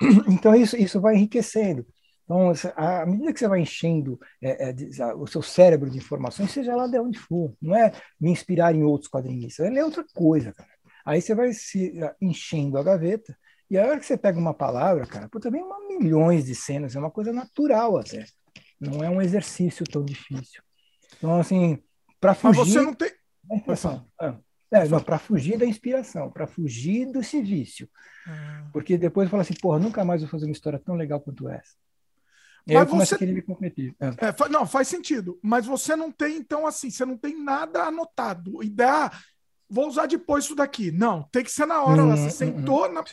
Então 0.28 0.52
isso, 0.52 0.76
isso 0.76 1.00
vai 1.00 1.14
enriquecendo. 1.14 1.86
Então, 2.24 2.52
à 2.76 3.06
medida 3.06 3.32
que 3.32 3.38
você 3.38 3.46
vai 3.46 3.60
enchendo 3.60 4.18
é, 4.42 4.70
é, 4.70 5.14
o 5.14 5.26
seu 5.26 5.42
cérebro 5.42 5.88
de 5.90 5.98
informações, 5.98 6.50
seja 6.50 6.74
lá 6.74 6.88
de 6.88 6.98
onde 6.98 7.18
for, 7.18 7.54
não 7.60 7.76
é 7.76 7.92
me 8.20 8.30
inspirar 8.30 8.74
em 8.74 8.82
outros 8.82 9.08
quadrinistas, 9.08 9.66
é 9.66 9.84
outra 9.84 10.04
coisa, 10.12 10.52
cara. 10.52 10.70
Aí 11.04 11.20
você 11.20 11.34
vai 11.34 11.52
se 11.52 11.92
enchendo 12.20 12.78
a 12.78 12.82
gaveta, 12.82 13.36
e 13.70 13.78
a 13.78 13.86
hora 13.86 13.98
que 13.98 14.06
você 14.06 14.16
pega 14.16 14.38
uma 14.38 14.52
palavra, 14.52 15.06
cara, 15.06 15.28
pô, 15.28 15.40
também 15.40 15.62
uma 15.62 15.78
milhões 15.98 16.44
de 16.44 16.54
cenas, 16.54 16.94
é 16.94 16.98
uma 16.98 17.10
coisa 17.10 17.32
natural 17.32 17.98
até. 17.98 18.26
Não 18.80 19.02
é 19.02 19.08
um 19.08 19.22
exercício 19.22 19.86
tão 19.86 20.04
difícil. 20.04 20.62
Então, 21.16 21.38
assim, 21.38 21.78
para 22.20 22.34
fugir. 22.34 22.58
Mas 22.58 22.68
você 22.68 22.82
não 22.82 22.94
tem. 22.94 23.10
Ah, 24.20 24.36
é, 24.72 25.00
para 25.00 25.18
fugir 25.18 25.58
da 25.58 25.66
inspiração, 25.66 26.30
para 26.30 26.46
fugir 26.46 27.10
desse 27.12 27.42
vício. 27.42 27.88
Ah. 28.26 28.68
Porque 28.72 28.96
depois 28.96 29.26
eu 29.26 29.30
falo 29.30 29.42
assim, 29.42 29.54
porra, 29.54 29.78
nunca 29.78 30.04
mais 30.04 30.22
vou 30.22 30.30
fazer 30.30 30.46
uma 30.46 30.52
história 30.52 30.78
tão 30.78 30.94
legal 30.94 31.20
quanto 31.20 31.48
essa. 31.48 31.76
E 32.66 32.76
aí 32.76 32.82
eu 32.82 32.86
começo 32.86 33.10
você... 33.10 33.14
a 33.16 33.18
querer 33.18 33.32
me 33.32 33.42
competir. 33.42 33.94
É. 34.00 34.06
É, 34.06 34.48
não, 34.48 34.66
faz 34.66 34.88
sentido. 34.88 35.38
Mas 35.42 35.66
você 35.66 35.94
não 35.94 36.10
tem, 36.10 36.36
então, 36.36 36.66
assim, 36.66 36.90
você 36.90 37.04
não 37.04 37.16
tem 37.16 37.42
nada 37.42 37.82
anotado. 37.84 38.62
Ideia, 38.62 39.10
vou 39.72 39.88
usar 39.88 40.06
depois 40.06 40.44
isso 40.44 40.54
daqui. 40.54 40.92
Não, 40.92 41.22
tem 41.32 41.42
que 41.42 41.50
ser 41.50 41.66
na 41.66 41.82
hora. 41.82 42.04
Hum, 42.04 42.16
você 42.16 42.26
hum, 42.26 42.30
sentou, 42.30 42.86
hum, 42.86 42.92
na, 42.92 43.04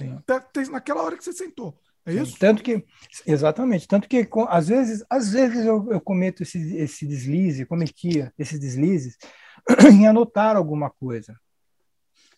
naquela 0.71 1.01
hora 1.01 1.17
que 1.17 1.23
você 1.23 1.31
sentou. 1.31 1.79
É 2.05 2.13
isso? 2.13 2.37
Tanto 2.39 2.63
que, 2.63 2.83
exatamente, 3.25 3.87
tanto 3.87 4.07
que 4.07 4.27
às 4.47 4.67
vezes, 4.67 5.05
às 5.09 5.31
vezes 5.31 5.65
eu, 5.65 5.91
eu 5.91 6.01
cometo 6.01 6.43
esse, 6.43 6.75
esse 6.75 7.05
deslize, 7.05 7.65
cometia 7.65 8.33
esses 8.37 8.59
deslizes 8.59 9.17
em 9.91 10.07
anotar 10.07 10.55
alguma 10.55 10.89
coisa. 10.89 11.39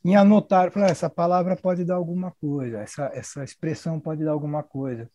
Em 0.03 0.15
anotar, 0.15 0.71
falar, 0.71 0.87
ah, 0.87 0.91
essa 0.91 1.09
palavra 1.09 1.55
pode 1.55 1.85
dar 1.85 1.95
alguma 1.95 2.31
coisa, 2.31 2.79
essa, 2.79 3.11
essa 3.13 3.43
expressão 3.43 3.99
pode 3.99 4.25
dar 4.25 4.31
alguma 4.31 4.63
coisa. 4.63 5.09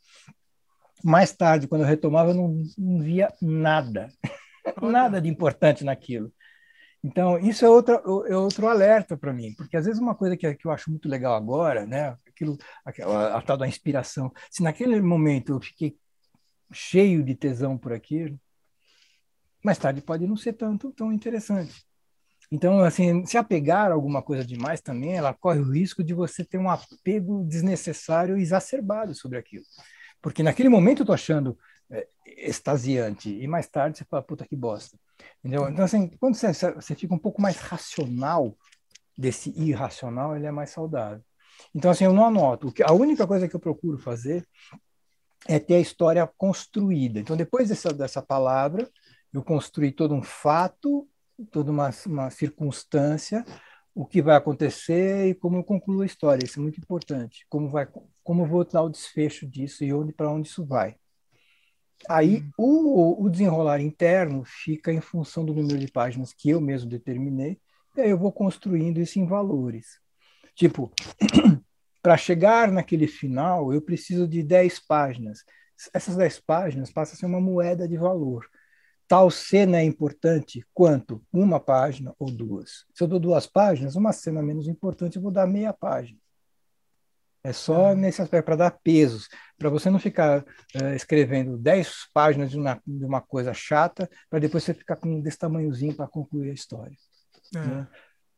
Mais 1.02 1.32
tarde, 1.32 1.68
quando 1.68 1.82
eu 1.82 1.88
retomava, 1.88 2.30
eu 2.30 2.34
não, 2.34 2.62
não 2.78 3.00
via 3.00 3.28
nada, 3.42 4.08
nada 4.80 5.20
de 5.20 5.28
importante 5.28 5.84
naquilo. 5.84 6.32
Então, 7.06 7.38
isso 7.38 7.64
é, 7.64 7.68
outra, 7.68 8.02
é 8.26 8.36
outro 8.36 8.66
alerta 8.66 9.16
para 9.16 9.32
mim, 9.32 9.54
porque 9.54 9.76
às 9.76 9.86
vezes 9.86 10.00
uma 10.00 10.16
coisa 10.16 10.36
que, 10.36 10.52
que 10.56 10.66
eu 10.66 10.72
acho 10.72 10.90
muito 10.90 11.08
legal 11.08 11.36
agora, 11.36 11.86
né, 11.86 12.18
aquilo, 12.26 12.58
aquela, 12.84 13.36
a 13.36 13.40
tal 13.40 13.56
da 13.56 13.68
inspiração, 13.68 14.32
se 14.50 14.60
naquele 14.60 15.00
momento 15.00 15.52
eu 15.52 15.60
fiquei 15.60 15.96
cheio 16.72 17.22
de 17.22 17.36
tesão 17.36 17.78
por 17.78 17.92
aquilo, 17.92 18.36
mais 19.64 19.78
tarde 19.78 20.00
pode 20.00 20.26
não 20.26 20.36
ser 20.36 20.54
tanto 20.54 20.90
tão 20.90 21.12
interessante. 21.12 21.86
Então, 22.50 22.80
assim, 22.80 23.24
se 23.24 23.38
apegar 23.38 23.92
a 23.92 23.94
alguma 23.94 24.20
coisa 24.20 24.44
demais 24.44 24.80
também, 24.80 25.14
ela 25.14 25.32
corre 25.32 25.60
o 25.60 25.70
risco 25.70 26.02
de 26.02 26.12
você 26.12 26.44
ter 26.44 26.58
um 26.58 26.68
apego 26.68 27.44
desnecessário 27.44 28.36
exacerbado 28.36 29.14
sobre 29.14 29.38
aquilo. 29.38 29.64
Porque 30.20 30.42
naquele 30.42 30.68
momento 30.68 31.02
eu 31.02 31.06
tô 31.06 31.12
achando 31.12 31.56
é, 31.88 32.08
extasiante, 32.26 33.30
e 33.30 33.46
mais 33.46 33.68
tarde 33.68 33.98
você 33.98 34.04
fala, 34.04 34.24
puta 34.24 34.44
que 34.44 34.56
bosta. 34.56 34.98
Entendeu? 35.38 35.68
Então, 35.68 35.84
assim, 35.84 36.08
quando 36.18 36.34
você, 36.34 36.52
você 36.52 36.94
fica 36.94 37.14
um 37.14 37.18
pouco 37.18 37.40
mais 37.40 37.56
racional 37.56 38.56
desse 39.16 39.50
irracional, 39.56 40.36
ele 40.36 40.46
é 40.46 40.50
mais 40.50 40.70
saudável. 40.70 41.22
Então, 41.74 41.90
assim, 41.90 42.04
eu 42.04 42.12
não 42.12 42.26
anoto. 42.26 42.72
A 42.84 42.92
única 42.92 43.26
coisa 43.26 43.48
que 43.48 43.56
eu 43.56 43.60
procuro 43.60 43.98
fazer 43.98 44.46
é 45.48 45.58
ter 45.58 45.74
a 45.74 45.80
história 45.80 46.28
construída. 46.36 47.20
Então, 47.20 47.36
depois 47.36 47.68
dessa, 47.68 47.92
dessa 47.92 48.20
palavra, 48.20 48.88
eu 49.32 49.42
construí 49.42 49.92
todo 49.92 50.14
um 50.14 50.22
fato, 50.22 51.08
toda 51.50 51.70
uma, 51.70 51.90
uma 52.06 52.30
circunstância, 52.30 53.44
o 53.94 54.04
que 54.04 54.20
vai 54.20 54.36
acontecer 54.36 55.28
e 55.28 55.34
como 55.34 55.56
eu 55.56 55.64
concluo 55.64 56.02
a 56.02 56.06
história. 56.06 56.44
Isso 56.44 56.58
é 56.58 56.62
muito 56.62 56.78
importante. 56.78 57.46
Como 57.48 57.70
vai, 57.70 57.88
como 58.22 58.46
vou 58.46 58.64
dar 58.64 58.82
o 58.82 58.90
desfecho 58.90 59.46
disso 59.46 59.84
e 59.84 59.92
onde 59.92 60.12
para 60.12 60.30
onde 60.30 60.48
isso 60.48 60.64
vai. 60.64 60.96
Aí 62.08 62.38
hum. 62.38 62.50
o, 62.58 63.24
o 63.24 63.30
desenrolar 63.30 63.80
interno 63.80 64.44
fica 64.44 64.92
em 64.92 65.00
função 65.00 65.44
do 65.44 65.54
número 65.54 65.78
de 65.78 65.90
páginas 65.90 66.32
que 66.32 66.50
eu 66.50 66.60
mesmo 66.60 66.88
determinei, 66.88 67.58
e 67.96 68.00
aí 68.00 68.10
eu 68.10 68.18
vou 68.18 68.32
construindo 68.32 69.00
isso 69.00 69.18
em 69.18 69.26
valores. 69.26 69.98
Tipo, 70.54 70.92
para 72.02 72.16
chegar 72.16 72.70
naquele 72.70 73.06
final, 73.06 73.72
eu 73.72 73.80
preciso 73.80 74.28
de 74.28 74.42
10 74.42 74.80
páginas. 74.86 75.44
Essas 75.92 76.16
10 76.16 76.40
páginas 76.40 76.92
passam 76.92 77.14
a 77.14 77.16
ser 77.16 77.26
uma 77.26 77.40
moeda 77.40 77.88
de 77.88 77.96
valor. 77.96 78.46
Tal 79.08 79.30
cena 79.30 79.78
é 79.78 79.84
importante 79.84 80.66
quanto? 80.74 81.22
Uma 81.32 81.60
página 81.60 82.14
ou 82.18 82.30
duas. 82.30 82.84
Se 82.94 83.04
eu 83.04 83.08
dou 83.08 83.20
duas 83.20 83.46
páginas, 83.46 83.94
uma 83.94 84.12
cena 84.12 84.42
menos 84.42 84.66
importante, 84.66 85.16
eu 85.16 85.22
vou 85.22 85.30
dar 85.30 85.46
meia 85.46 85.72
página. 85.72 86.18
É 87.46 87.52
só 87.52 87.94
nesse 87.94 88.20
aspecto, 88.20 88.44
para 88.44 88.56
dar 88.56 88.72
pesos, 88.72 89.28
para 89.56 89.70
você 89.70 89.88
não 89.88 90.00
ficar 90.00 90.40
uh, 90.40 90.94
escrevendo 90.96 91.56
10 91.56 92.08
páginas 92.12 92.50
de 92.50 92.58
uma, 92.58 92.82
de 92.84 93.04
uma 93.04 93.20
coisa 93.20 93.54
chata, 93.54 94.10
para 94.28 94.40
depois 94.40 94.64
você 94.64 94.74
ficar 94.74 94.96
com 94.96 95.20
desse 95.20 95.38
tamanhozinho 95.38 95.94
para 95.94 96.08
concluir 96.08 96.50
a 96.50 96.54
história. 96.54 96.96
É. 97.54 97.58
Né? 97.58 97.88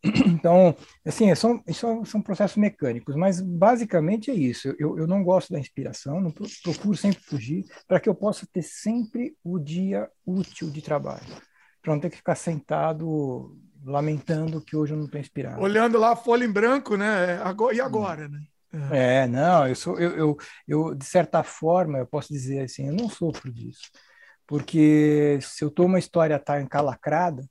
Então, 0.27 0.77
assim, 1.07 1.35
são, 1.35 1.65
são, 1.73 2.05
são 2.05 2.21
processos 2.21 2.59
mecânicos, 2.59 3.17
mas 3.17 3.41
basicamente 3.41 4.31
é 4.31 4.35
isso. 4.35 4.75
Eu, 4.79 4.99
eu 4.99 5.07
não 5.07 5.25
gosto 5.25 5.55
da 5.55 5.59
inspiração, 5.59 6.21
não 6.21 6.31
procuro 6.31 6.97
sempre 6.97 7.23
fugir, 7.23 7.65
para 7.87 7.99
que 7.99 8.11
eu 8.11 8.15
possa 8.15 8.47
ter 8.53 8.63
sempre 8.63 9.35
o 9.43 9.59
dia 9.59 10.09
útil 10.25 10.71
de 10.71 10.83
trabalho, 10.83 11.35
para 11.81 11.95
não 11.95 12.01
ter 12.01 12.11
que 12.11 12.19
ficar 12.19 12.35
sentado 12.35 13.59
lamentando 13.85 14.61
que 14.61 14.77
hoje 14.77 14.93
eu 14.93 14.99
não 14.99 15.07
estou 15.07 15.21
inspirado. 15.21 15.63
Olhando 15.63 15.99
lá 15.99 16.13
a 16.13 16.17
folha 16.17 16.45
em 16.45 16.53
branco, 16.53 16.95
né? 16.95 17.41
É, 17.41 17.75
e 17.75 17.81
agora, 17.81 18.29
né? 18.29 18.41
É, 18.93 19.27
não, 19.27 19.67
eu 19.67 19.75
sou, 19.75 19.99
eu, 19.99 20.11
eu, 20.17 20.37
eu, 20.67 20.95
de 20.95 21.05
certa 21.05 21.43
forma, 21.43 21.99
eu 21.99 22.07
posso 22.07 22.29
dizer 22.33 22.61
assim, 22.65 22.89
eu 22.89 22.95
não 22.95 23.09
sofro 23.09 23.51
disso, 23.53 23.91
porque 24.47 25.39
se 25.41 25.65
eu 25.65 25.71
tô 25.71 25.85
uma 25.87 25.99
história 25.99 26.39
tá 26.39 26.61
encalacrada, 26.61 27.43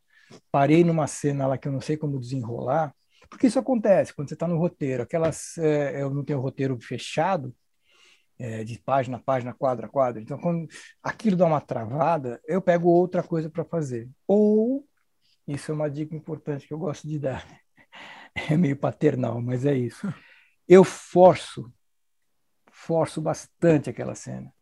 parei 0.51 0.83
numa 0.83 1.07
cena 1.07 1.47
lá 1.47 1.57
que 1.57 1.67
eu 1.67 1.71
não 1.71 1.81
sei 1.81 1.97
como 1.97 2.19
desenrolar, 2.19 2.93
porque 3.29 3.47
isso 3.47 3.59
acontece 3.59 4.13
quando 4.13 4.29
você 4.29 4.35
está 4.35 4.47
no 4.47 4.57
roteiro, 4.59 5.03
aquelas, 5.03 5.57
é, 5.57 6.01
eu 6.01 6.11
não 6.11 6.23
tenho 6.23 6.39
roteiro 6.39 6.77
fechado, 6.79 7.53
é, 8.39 8.63
de 8.63 8.79
página 8.79 9.17
a 9.17 9.19
página, 9.19 9.53
quadra 9.53 9.87
a 9.87 9.89
quadra, 9.89 10.21
então 10.21 10.37
quando 10.37 10.67
aquilo 11.01 11.35
dá 11.35 11.45
uma 11.45 11.61
travada, 11.61 12.39
eu 12.47 12.61
pego 12.61 12.89
outra 12.89 13.23
coisa 13.23 13.49
para 13.49 13.65
fazer, 13.65 14.07
ou, 14.27 14.87
isso 15.47 15.71
é 15.71 15.75
uma 15.75 15.89
dica 15.89 16.15
importante 16.15 16.67
que 16.67 16.73
eu 16.73 16.79
gosto 16.79 17.07
de 17.07 17.19
dar, 17.19 17.45
é 18.51 18.55
meio 18.57 18.77
paternal, 18.77 19.41
mas 19.41 19.65
é 19.65 19.75
isso 19.75 20.07
eu 20.67 20.83
forço, 20.83 21.71
forço 22.71 23.21
bastante 23.21 23.89
aquela 23.89 24.15
cena, 24.15 24.53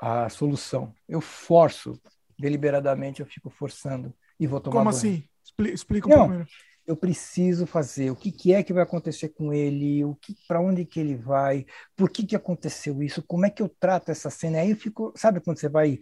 a 0.00 0.28
solução. 0.28 0.94
Eu 1.08 1.20
forço, 1.20 2.00
deliberadamente 2.38 3.20
eu 3.20 3.26
fico 3.26 3.50
forçando 3.50 4.14
e 4.38 4.46
vou 4.46 4.60
tomar 4.60 4.84
Como 4.84 4.90
banho. 4.90 4.96
assim? 4.96 5.28
Explica 5.72 6.08
um 6.08 6.10
Não, 6.10 6.46
Eu 6.86 6.96
preciso 6.96 7.66
fazer. 7.66 8.10
O 8.10 8.16
que, 8.16 8.32
que 8.32 8.52
é 8.52 8.62
que 8.62 8.72
vai 8.72 8.82
acontecer 8.82 9.30
com 9.30 9.52
ele? 9.52 10.04
O 10.04 10.14
que, 10.14 10.34
para 10.46 10.60
onde 10.60 10.84
que 10.84 10.98
ele 10.98 11.16
vai? 11.16 11.66
Por 11.96 12.10
que 12.10 12.24
que 12.26 12.36
aconteceu 12.36 13.02
isso? 13.02 13.22
Como 13.22 13.46
é 13.46 13.50
que 13.50 13.62
eu 13.62 13.68
trato 13.68 14.10
essa 14.10 14.30
cena? 14.30 14.58
Aí 14.58 14.70
eu 14.70 14.76
fico, 14.76 15.12
sabe 15.16 15.40
quando 15.40 15.58
você 15.58 15.68
vai 15.68 16.00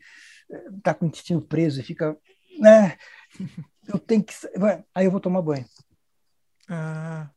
eh, 0.51 0.65
tá 0.83 0.95
com 0.95 1.05
o 1.05 1.09
intestino 1.09 1.41
preso 1.43 1.81
e 1.81 1.85
fica, 1.85 2.17
né? 2.59 2.97
Eu 3.89 3.99
tenho 3.99 4.23
que, 4.23 4.33
aí 4.95 5.07
eu 5.07 5.11
vou 5.11 5.19
tomar 5.19 5.43
banho. 5.43 5.65
Ah. 6.69 7.29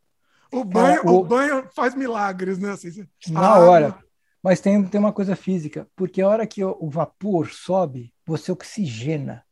O 0.53 0.63
banho, 0.63 1.01
o... 1.05 1.19
o... 1.19 1.23
banho 1.23 1.67
faz 1.75 1.95
milagres, 1.95 2.59
né? 2.59 2.71
Assim, 2.71 3.07
na 3.29 3.57
hora. 3.57 3.97
Mas 4.41 4.59
tem, 4.59 4.83
tem 4.83 4.99
uma 4.99 5.13
coisa 5.13 5.35
física, 5.35 5.87
porque 5.95 6.21
a 6.21 6.27
hora 6.27 6.45
que 6.45 6.63
o, 6.63 6.77
o 6.79 6.89
vapor 6.89 7.49
sobe, 7.49 8.13
você 8.25 8.51
oxigena. 8.51 9.43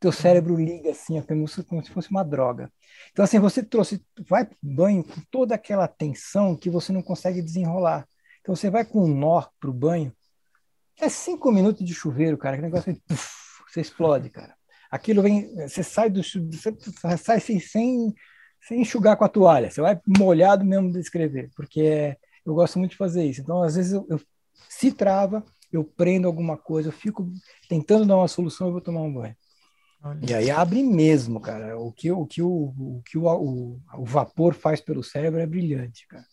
Teu 0.00 0.12
cérebro 0.12 0.56
liga 0.56 0.90
assim, 0.90 1.20
como 1.22 1.48
se, 1.48 1.62
como 1.64 1.82
se 1.82 1.90
fosse 1.90 2.10
uma 2.10 2.22
droga. 2.22 2.70
Então, 3.12 3.24
assim, 3.24 3.38
você 3.38 3.62
trouxe, 3.62 4.04
vai 4.28 4.44
pro 4.44 4.56
banho 4.62 5.02
com 5.02 5.20
toda 5.30 5.54
aquela 5.54 5.88
tensão 5.88 6.56
que 6.56 6.68
você 6.68 6.92
não 6.92 7.02
consegue 7.02 7.40
desenrolar. 7.40 8.06
Então, 8.40 8.54
você 8.54 8.68
vai 8.68 8.84
com 8.84 9.04
um 9.04 9.14
nó 9.14 9.42
pro 9.58 9.72
banho, 9.72 10.12
é 11.00 11.08
cinco 11.08 11.52
minutos 11.52 11.84
de 11.84 11.94
chuveiro, 11.94 12.38
cara. 12.38 12.56
Que 12.56 12.62
negócio 12.62 12.90
aí, 12.90 13.00
puff, 13.06 13.30
você 13.68 13.80
explode, 13.80 14.30
cara. 14.30 14.54
Aquilo 14.90 15.22
vem, 15.22 15.54
você 15.68 15.82
sai 15.82 16.08
do 16.08 16.22
você 16.22 17.18
sai 17.18 17.40
sem, 17.40 17.60
sem 17.60 18.14
sem 18.60 18.80
enxugar 18.80 19.16
com 19.16 19.24
a 19.24 19.28
toalha, 19.28 19.70
você 19.70 19.80
vai 19.80 20.00
molhado 20.06 20.64
mesmo 20.64 20.90
de 20.90 20.98
escrever, 20.98 21.50
porque 21.54 21.80
é, 21.80 22.16
eu 22.44 22.54
gosto 22.54 22.78
muito 22.78 22.92
de 22.92 22.96
fazer 22.96 23.24
isso. 23.24 23.40
Então, 23.40 23.62
às 23.62 23.76
vezes, 23.76 23.92
eu, 23.92 24.06
eu, 24.08 24.20
se 24.68 24.92
trava, 24.92 25.44
eu 25.72 25.84
prendo 25.84 26.26
alguma 26.26 26.56
coisa, 26.56 26.88
eu 26.88 26.92
fico 26.92 27.30
tentando 27.68 28.06
dar 28.06 28.16
uma 28.16 28.28
solução, 28.28 28.68
eu 28.68 28.72
vou 28.72 28.80
tomar 28.80 29.02
um 29.02 29.12
banho. 29.12 29.36
Olha. 30.02 30.20
E 30.22 30.34
aí 30.34 30.50
abre 30.50 30.82
mesmo, 30.82 31.40
cara. 31.40 31.78
O 31.78 31.92
que, 31.92 32.10
o, 32.12 32.26
que, 32.26 32.40
o, 32.42 32.48
o, 32.48 33.02
que 33.04 33.18
o, 33.18 33.26
o, 33.26 33.80
o 33.98 34.04
vapor 34.04 34.54
faz 34.54 34.80
pelo 34.80 35.02
cérebro 35.02 35.40
é 35.40 35.46
brilhante, 35.46 36.06
cara. 36.06 36.24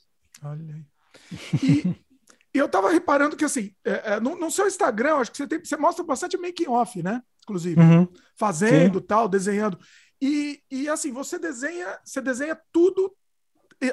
Olha 0.43 0.75
aí. 0.75 1.95
E, 2.55 2.59
eu 2.59 2.69
tava 2.69 2.91
reparando 2.91 3.35
que, 3.35 3.43
assim, 3.43 3.71
é, 3.83 4.13
é, 4.13 4.19
no, 4.19 4.35
no, 4.35 4.51
seu 4.51 4.67
Instagram, 4.67 5.15
acho 5.15 5.31
que 5.31 5.37
você, 5.37 5.47
tem, 5.47 5.57
você 5.57 5.75
mostra 5.75 6.05
bastante 6.05 6.37
making 6.37 6.67
off, 6.67 7.01
né? 7.01 7.19
Inclusive, 7.41 7.81
uhum. 7.81 8.07
fazendo 8.35 8.99
Sim. 8.99 9.05
tal, 9.07 9.27
desenhando. 9.27 9.79
E, 10.21 10.63
e 10.71 10.89
assim, 10.89 11.11
você 11.11 11.37
desenha, 11.37 11.99
você 12.03 12.21
desenha 12.21 12.59
tudo 12.71 13.15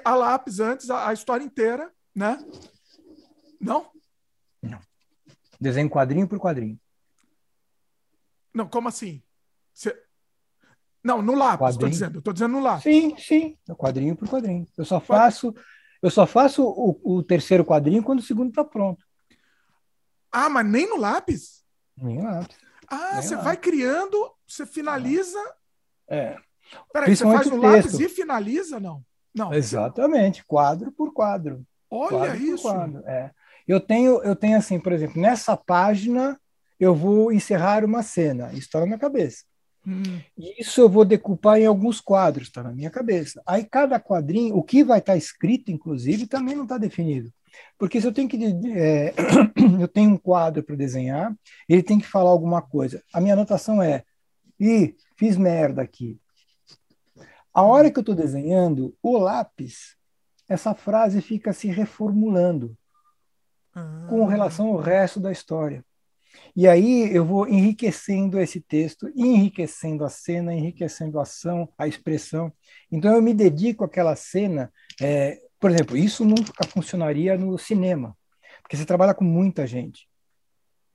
a 0.04 0.14
lápis 0.14 0.60
antes, 0.60 0.90
a, 0.90 1.08
a 1.08 1.12
história 1.12 1.44
inteira, 1.44 1.92
né? 2.14 2.38
Não? 3.60 3.90
Não. 4.62 4.80
Desenho 5.60 5.90
quadrinho 5.90 6.28
por 6.28 6.38
quadrinho. 6.38 6.78
Não, 8.54 8.68
como 8.68 8.88
assim? 8.88 9.22
Você... 9.72 10.00
Não, 11.02 11.22
no 11.22 11.34
lápis, 11.34 11.70
estou 11.70 11.88
dizendo. 11.88 12.18
Estou 12.18 12.32
dizendo 12.32 12.52
no 12.52 12.60
lápis. 12.60 12.82
Sim, 12.82 13.16
sim. 13.16 13.58
Quadrinho 13.76 14.16
por 14.16 14.28
quadrinho. 14.28 14.66
Eu 14.76 14.84
só 14.84 15.00
faço, 15.00 15.54
eu 16.02 16.10
só 16.10 16.26
faço 16.26 16.62
o, 16.62 17.00
o 17.02 17.22
terceiro 17.22 17.64
quadrinho 17.64 18.02
quando 18.02 18.18
o 18.18 18.22
segundo 18.22 18.50
está 18.50 18.64
pronto. 18.64 19.04
Ah, 20.30 20.48
mas 20.48 20.66
nem 20.66 20.88
no 20.88 20.96
lápis? 20.96 21.64
Nem 21.96 22.18
no 22.18 22.24
lápis. 22.24 22.56
Ah, 22.86 23.14
nem 23.14 23.22
você 23.22 23.34
lápis. 23.34 23.44
vai 23.44 23.56
criando, 23.56 24.34
você 24.46 24.66
finaliza. 24.66 25.38
É. 26.10 26.36
Peraí, 26.92 27.16
você 27.16 27.24
faz 27.24 27.46
no 27.46 27.56
lápis 27.56 27.98
e 27.98 28.08
finaliza, 28.08 28.78
não? 28.78 29.02
Não. 29.34 29.54
Exatamente, 29.54 30.44
quadro 30.44 30.90
por 30.92 31.12
quadro. 31.12 31.64
Olha 31.90 32.10
quadro 32.10 32.42
isso. 32.42 32.62
Quadro. 32.62 33.02
É. 33.06 33.30
Eu 33.66 33.80
tenho, 33.80 34.22
eu 34.22 34.34
tenho 34.34 34.58
assim, 34.58 34.80
por 34.80 34.92
exemplo, 34.92 35.20
nessa 35.20 35.56
página 35.56 36.38
eu 36.78 36.94
vou 36.94 37.30
encerrar 37.30 37.84
uma 37.84 38.02
cena, 38.02 38.48
isso 38.48 38.62
está 38.62 38.80
na 38.80 38.86
minha 38.86 38.98
cabeça. 38.98 39.44
Hum. 39.86 40.20
Isso 40.58 40.80
eu 40.80 40.88
vou 40.88 41.04
decupar 41.04 41.58
em 41.58 41.66
alguns 41.66 42.00
quadros, 42.00 42.48
está 42.48 42.62
na 42.62 42.72
minha 42.72 42.90
cabeça. 42.90 43.40
Aí 43.46 43.64
cada 43.64 44.00
quadrinho, 44.00 44.56
o 44.56 44.62
que 44.62 44.82
vai 44.82 44.98
estar 44.98 45.12
tá 45.12 45.18
escrito, 45.18 45.70
inclusive, 45.70 46.26
também 46.26 46.54
não 46.54 46.64
está 46.64 46.78
definido. 46.78 47.32
Porque 47.78 48.00
se 48.00 48.06
eu 48.06 48.12
tenho 48.12 48.28
que 48.28 48.36
é, 48.74 49.14
eu 49.80 49.88
tenho 49.88 50.10
um 50.10 50.16
quadro 50.16 50.62
para 50.62 50.76
desenhar, 50.76 51.34
ele 51.68 51.82
tem 51.82 51.98
que 51.98 52.06
falar 52.06 52.30
alguma 52.30 52.62
coisa. 52.62 53.02
A 53.12 53.20
minha 53.20 53.34
anotação 53.34 53.82
é: 53.82 54.04
e 54.60 54.94
fiz 55.16 55.36
merda 55.36 55.80
aqui. 55.80 56.20
A 57.52 57.62
hora 57.62 57.90
que 57.90 57.98
eu 57.98 58.02
estou 58.02 58.14
desenhando, 58.14 58.96
o 59.02 59.18
lápis, 59.18 59.96
essa 60.48 60.74
frase 60.74 61.20
fica 61.22 61.52
se 61.52 61.68
reformulando 61.68 62.76
ah. 63.74 64.06
com 64.08 64.24
relação 64.26 64.68
ao 64.68 64.76
resto 64.76 65.18
da 65.18 65.32
história. 65.32 65.84
E 66.54 66.68
aí 66.68 67.14
eu 67.14 67.24
vou 67.24 67.48
enriquecendo 67.48 68.38
esse 68.38 68.60
texto, 68.60 69.10
enriquecendo 69.16 70.04
a 70.04 70.08
cena, 70.08 70.54
enriquecendo 70.54 71.18
a 71.18 71.22
ação, 71.22 71.68
a 71.76 71.88
expressão. 71.88 72.52
Então 72.90 73.14
eu 73.14 73.22
me 73.22 73.34
dedico 73.34 73.84
àquela 73.84 74.14
cena. 74.14 74.72
É, 75.00 75.40
por 75.58 75.70
exemplo, 75.70 75.96
isso 75.96 76.24
nunca 76.24 76.66
funcionaria 76.66 77.36
no 77.36 77.58
cinema, 77.58 78.16
porque 78.62 78.76
você 78.76 78.84
trabalha 78.84 79.14
com 79.14 79.24
muita 79.24 79.66
gente. 79.66 80.08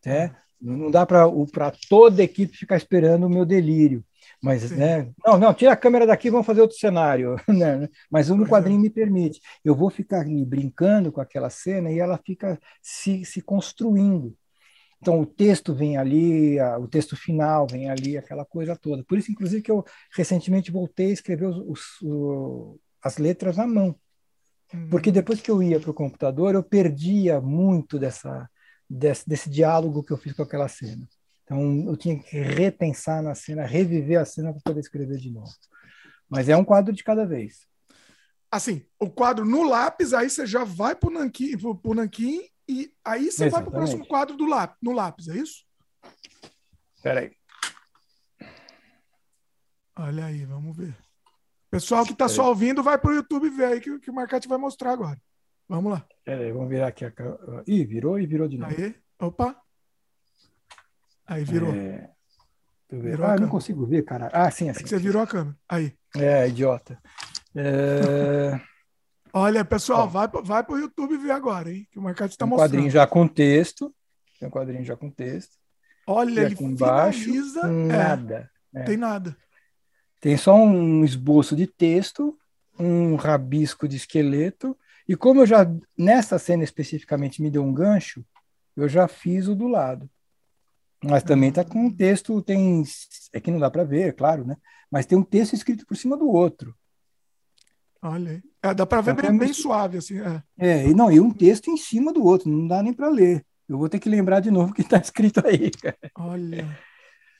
Né? 0.05 0.35
Não 0.65 0.89
dá 0.89 1.05
para 1.05 1.29
toda 1.87 2.21
a 2.21 2.25
equipe 2.25 2.57
ficar 2.57 2.75
esperando 2.75 3.25
o 3.25 3.29
meu 3.29 3.45
delírio. 3.45 4.03
Mas, 4.41 4.71
né? 4.71 5.11
Não, 5.23 5.37
não, 5.37 5.53
tira 5.53 5.71
a 5.73 5.77
câmera 5.77 6.07
daqui, 6.07 6.29
vamos 6.29 6.45
fazer 6.45 6.61
outro 6.61 6.77
cenário. 6.77 7.35
Né? 7.47 7.87
Mas 8.09 8.29
um 8.29 8.43
quadrinho 8.45 8.79
me 8.79 8.89
permite. 8.89 9.39
Eu 9.63 9.75
vou 9.75 9.89
ficar 9.89 10.21
ali 10.21 10.43
brincando 10.43 11.11
com 11.11 11.21
aquela 11.21 11.49
cena 11.49 11.91
e 11.91 11.99
ela 11.99 12.19
fica 12.23 12.59
se, 12.81 13.23
se 13.23 13.41
construindo. 13.41 14.35
Então, 14.99 15.21
o 15.21 15.25
texto 15.25 15.73
vem 15.73 15.97
ali, 15.97 16.59
a, 16.59 16.79
o 16.79 16.87
texto 16.87 17.15
final 17.15 17.67
vem 17.69 17.89
ali, 17.89 18.17
aquela 18.17 18.43
coisa 18.43 18.75
toda. 18.75 19.03
Por 19.03 19.19
isso, 19.19 19.31
inclusive, 19.31 19.61
que 19.61 19.69
eu 19.69 19.85
recentemente 20.15 20.71
voltei 20.71 21.11
a 21.11 21.13
escrever 21.13 21.45
os, 21.45 21.57
os, 21.57 22.01
os, 22.01 22.79
as 23.03 23.17
letras 23.17 23.59
à 23.59 23.67
mão. 23.67 23.95
Uhum. 24.73 24.89
Porque 24.89 25.11
depois 25.11 25.41
que 25.41 25.51
eu 25.51 25.61
ia 25.61 25.79
para 25.79 25.91
o 25.91 25.93
computador, 25.93 26.55
eu 26.55 26.63
perdia 26.63 27.39
muito 27.39 27.99
dessa, 27.99 28.49
desse, 28.89 29.27
desse 29.27 29.49
diálogo 29.49 30.03
que 30.03 30.11
eu 30.11 30.17
fiz 30.17 30.33
com 30.33 30.43
aquela 30.43 30.67
cena. 30.67 31.07
Então, 31.43 31.85
eu 31.87 31.95
tinha 31.95 32.17
que 32.17 32.37
repensar 32.37 33.21
na 33.21 33.35
cena, 33.35 33.65
reviver 33.65 34.19
a 34.19 34.25
cena 34.25 34.51
para 34.51 34.61
poder 34.61 34.79
escrever 34.79 35.17
de 35.17 35.31
novo. 35.31 35.51
Mas 36.27 36.49
é 36.49 36.57
um 36.57 36.65
quadro 36.65 36.91
de 36.91 37.03
cada 37.03 37.25
vez. 37.25 37.67
Assim, 38.51 38.85
o 38.99 39.09
quadro 39.09 39.45
no 39.45 39.63
lápis, 39.63 40.13
aí 40.13 40.29
você 40.29 40.45
já 40.45 40.63
vai 40.63 40.95
para 40.95 41.09
o 41.09 41.13
nanquim, 41.13 41.51
nanquim 41.95 42.47
e 42.67 42.91
aí 43.03 43.31
você 43.31 43.45
Exatamente. 43.45 43.51
vai 43.51 43.61
para 43.63 43.69
o 43.69 43.73
próximo 43.73 44.07
quadro 44.07 44.35
do 44.35 44.45
lápis, 44.45 44.77
no 44.81 44.91
lápis, 44.91 45.27
é 45.27 45.37
isso? 45.37 45.65
Espera 46.95 47.19
aí. 47.19 47.31
Olha 49.97 50.25
aí, 50.25 50.45
vamos 50.45 50.75
ver. 50.75 50.95
Pessoal 51.69 52.05
que 52.05 52.13
está 52.13 52.27
só 52.27 52.49
ouvindo, 52.49 52.81
vai 52.81 52.97
para 52.97 53.11
o 53.11 53.15
YouTube 53.15 53.49
ver 53.49 53.65
aí 53.65 53.81
que, 53.81 53.99
que 53.99 54.09
o 54.09 54.13
Marcate 54.13 54.47
vai 54.47 54.57
mostrar 54.57 54.91
agora. 54.91 55.21
Vamos 55.67 55.91
lá. 55.91 56.05
Peraí, 56.23 56.51
vamos 56.51 56.69
virar 56.69 56.87
aqui. 56.87 57.05
A... 57.05 57.13
Ih, 57.67 57.85
virou 57.85 58.19
e 58.19 58.25
virou 58.25 58.47
de 58.47 58.57
novo. 58.57 58.73
Aí, 58.77 58.95
opa. 59.19 59.55
Aí 61.25 61.43
virou. 61.43 61.73
É... 61.73 62.11
Virou 62.91 63.25
ah, 63.25 63.35
não 63.35 63.49
consigo 63.49 63.85
ver, 63.85 64.03
cara. 64.03 64.29
Ah, 64.31 64.49
sim, 64.51 64.69
assim. 64.69 64.83
É 64.83 64.87
você 64.87 64.99
virou 64.99 65.21
a 65.21 65.27
câmera. 65.27 65.57
Aí. 65.67 65.93
É, 66.15 66.47
idiota. 66.47 66.99
É... 67.55 68.59
Olha, 69.33 69.65
pessoal, 69.65 70.07
vai, 70.07 70.29
vai 70.29 70.63
para 70.63 70.75
o 70.75 70.79
YouTube 70.79 71.17
ver 71.17 71.31
agora, 71.31 71.69
hein? 71.69 71.85
Que 71.91 71.99
o 71.99 72.01
Marcate 72.01 72.31
está 72.33 72.45
um 72.45 72.49
mostrando. 72.49 72.71
quadrinho 72.71 72.89
já 72.89 73.05
com 73.05 73.27
texto. 73.27 73.93
Tem 74.39 74.47
um 74.47 74.51
quadrinho 74.51 74.85
já 74.85 74.95
com 74.95 75.09
texto. 75.09 75.57
Olha, 76.07 76.41
e 76.41 76.45
aqui 76.45 76.63
embaixo. 76.63 77.29
É, 77.29 77.67
nada. 77.67 78.51
É, 78.73 78.83
Tem 78.83 78.95
nada. 78.95 79.35
Tem 80.21 80.37
só 80.37 80.55
um 80.55 81.03
esboço 81.03 81.55
de 81.55 81.67
texto, 81.67 82.37
um 82.79 83.15
rabisco 83.15 83.87
de 83.87 83.97
esqueleto. 83.97 84.77
E 85.07 85.15
como 85.15 85.41
eu 85.41 85.45
já, 85.45 85.65
nessa 85.97 86.39
cena 86.39 86.63
especificamente, 86.63 87.41
me 87.41 87.51
deu 87.51 87.63
um 87.63 87.73
gancho, 87.73 88.25
eu 88.75 88.89
já 88.89 89.07
fiz 89.07 89.47
o 89.47 89.55
do 89.55 89.67
lado. 89.67 90.09
Mas 91.03 91.23
também 91.23 91.49
está 91.49 91.63
com 91.63 91.85
um 91.85 91.91
texto, 91.91 92.41
tem. 92.41 92.83
É 93.31 93.39
que 93.39 93.51
não 93.51 93.59
dá 93.59 93.69
para 93.69 93.83
ver, 93.83 94.09
é 94.09 94.11
claro, 94.11 94.45
né? 94.45 94.57
Mas 94.89 95.05
tem 95.05 95.17
um 95.17 95.23
texto 95.23 95.53
escrito 95.53 95.85
por 95.85 95.95
cima 95.95 96.17
do 96.17 96.27
outro. 96.27 96.75
Olha 98.01 98.31
aí. 98.31 98.43
É, 98.63 98.73
dá 98.73 98.85
para 98.85 99.01
ver 99.01 99.11
então, 99.11 99.29
bem, 99.29 99.37
bem, 99.37 99.53
suave, 99.53 99.97
assim. 99.97 100.19
É. 100.19 100.43
é, 100.57 100.87
e 100.87 100.93
não, 100.93 101.11
e 101.11 101.19
um 101.19 101.31
texto 101.31 101.69
em 101.69 101.77
cima 101.77 102.11
do 102.11 102.23
outro, 102.23 102.49
não 102.49 102.67
dá 102.67 102.81
nem 102.81 102.93
para 102.93 103.09
ler. 103.09 103.45
Eu 103.67 103.77
vou 103.77 103.89
ter 103.89 103.99
que 103.99 104.09
lembrar 104.09 104.39
de 104.39 104.51
novo 104.51 104.71
o 104.71 104.73
que 104.73 104.81
está 104.81 104.97
escrito 105.01 105.45
aí. 105.45 105.71
Cara. 105.71 105.97
Olha. 106.17 106.77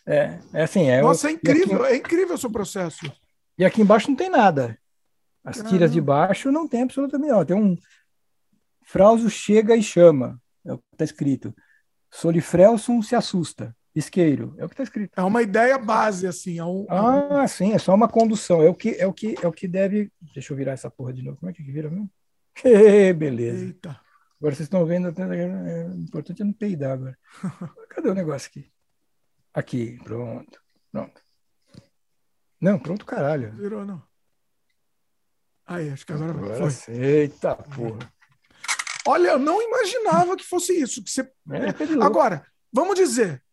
É, 0.07 0.39
é 0.53 0.63
assim. 0.63 0.87
É, 0.89 1.01
Nossa, 1.01 1.29
é 1.29 1.31
incrível, 1.31 1.83
aqui, 1.83 1.93
é 1.93 1.97
incrível 1.97 2.35
o 2.35 2.37
seu 2.37 2.51
processo. 2.51 3.11
E 3.57 3.65
aqui 3.65 3.81
embaixo 3.81 4.09
não 4.09 4.15
tem 4.15 4.29
nada. 4.29 4.77
As 5.45 5.57
Caramba. 5.57 5.69
tiras 5.69 5.91
de 5.91 6.01
baixo 6.01 6.51
não 6.51 6.67
tem 6.67 6.81
absolutamente 6.81 7.31
nada. 7.31 7.45
Tem 7.45 7.55
um. 7.55 7.77
Frauso 8.83 9.29
chega 9.29 9.75
e 9.75 9.83
chama. 9.83 10.41
É 10.65 10.73
o 10.73 10.79
que 10.79 10.83
está 10.93 11.05
escrito. 11.05 11.55
Solifrelson 12.09 13.01
se 13.03 13.15
assusta. 13.15 13.75
Isqueiro, 13.95 14.53
é 14.57 14.65
o 14.65 14.67
que 14.67 14.73
está 14.73 14.83
escrito. 14.83 15.17
É 15.17 15.23
uma 15.23 15.41
ideia 15.41 15.77
base, 15.77 16.27
assim. 16.27 16.59
É 16.59 16.65
um, 16.65 16.85
ah, 16.89 17.47
sim, 17.47 17.71
é 17.71 17.77
só 17.77 17.93
uma 17.93 18.09
condução. 18.09 18.61
É 18.61 18.69
o 18.69 18.73
que 18.73 18.89
é 18.99 19.07
o 19.07 19.13
que 19.13 19.35
é 19.41 19.47
o 19.47 19.53
que 19.53 19.69
deve. 19.69 20.11
Deixa 20.33 20.51
eu 20.51 20.57
virar 20.57 20.73
essa 20.73 20.91
porra 20.91 21.13
de 21.13 21.21
novo. 21.21 21.37
Como 21.37 21.49
é 21.49 21.53
que 21.53 21.63
vira 21.63 21.89
mesmo? 21.89 22.11
Beleza. 23.15 23.65
Eita. 23.65 24.01
Agora 24.37 24.53
vocês 24.53 24.65
estão 24.65 24.85
vendo. 24.85 25.07
É, 25.07 25.87
o 25.87 25.93
importante 25.93 26.41
é 26.41 26.45
não 26.45 26.51
peidar 26.51 26.91
agora. 26.91 27.17
Cadê 27.89 28.09
o 28.09 28.13
negócio 28.13 28.49
aqui? 28.49 28.69
Aqui, 29.53 29.97
pronto. 30.03 30.59
Pronto. 30.91 31.21
Não, 32.59 32.77
pronto, 32.77 33.05
caralho. 33.05 33.53
Virou, 33.55 33.85
não. 33.85 34.03
Aí, 35.65 35.89
acho 35.89 36.05
que 36.05 36.13
agora, 36.13 36.31
agora 36.31 36.71
foi. 36.71 36.93
Eita, 36.93 37.55
porra. 37.55 38.13
Olha, 39.07 39.29
eu 39.29 39.39
não 39.39 39.61
imaginava 39.61 40.35
que 40.35 40.43
fosse 40.43 40.73
isso. 40.73 41.03
Que 41.03 41.09
você... 41.09 41.21
É, 41.21 42.03
agora, 42.03 42.45
vamos 42.71 42.95
dizer, 42.95 43.43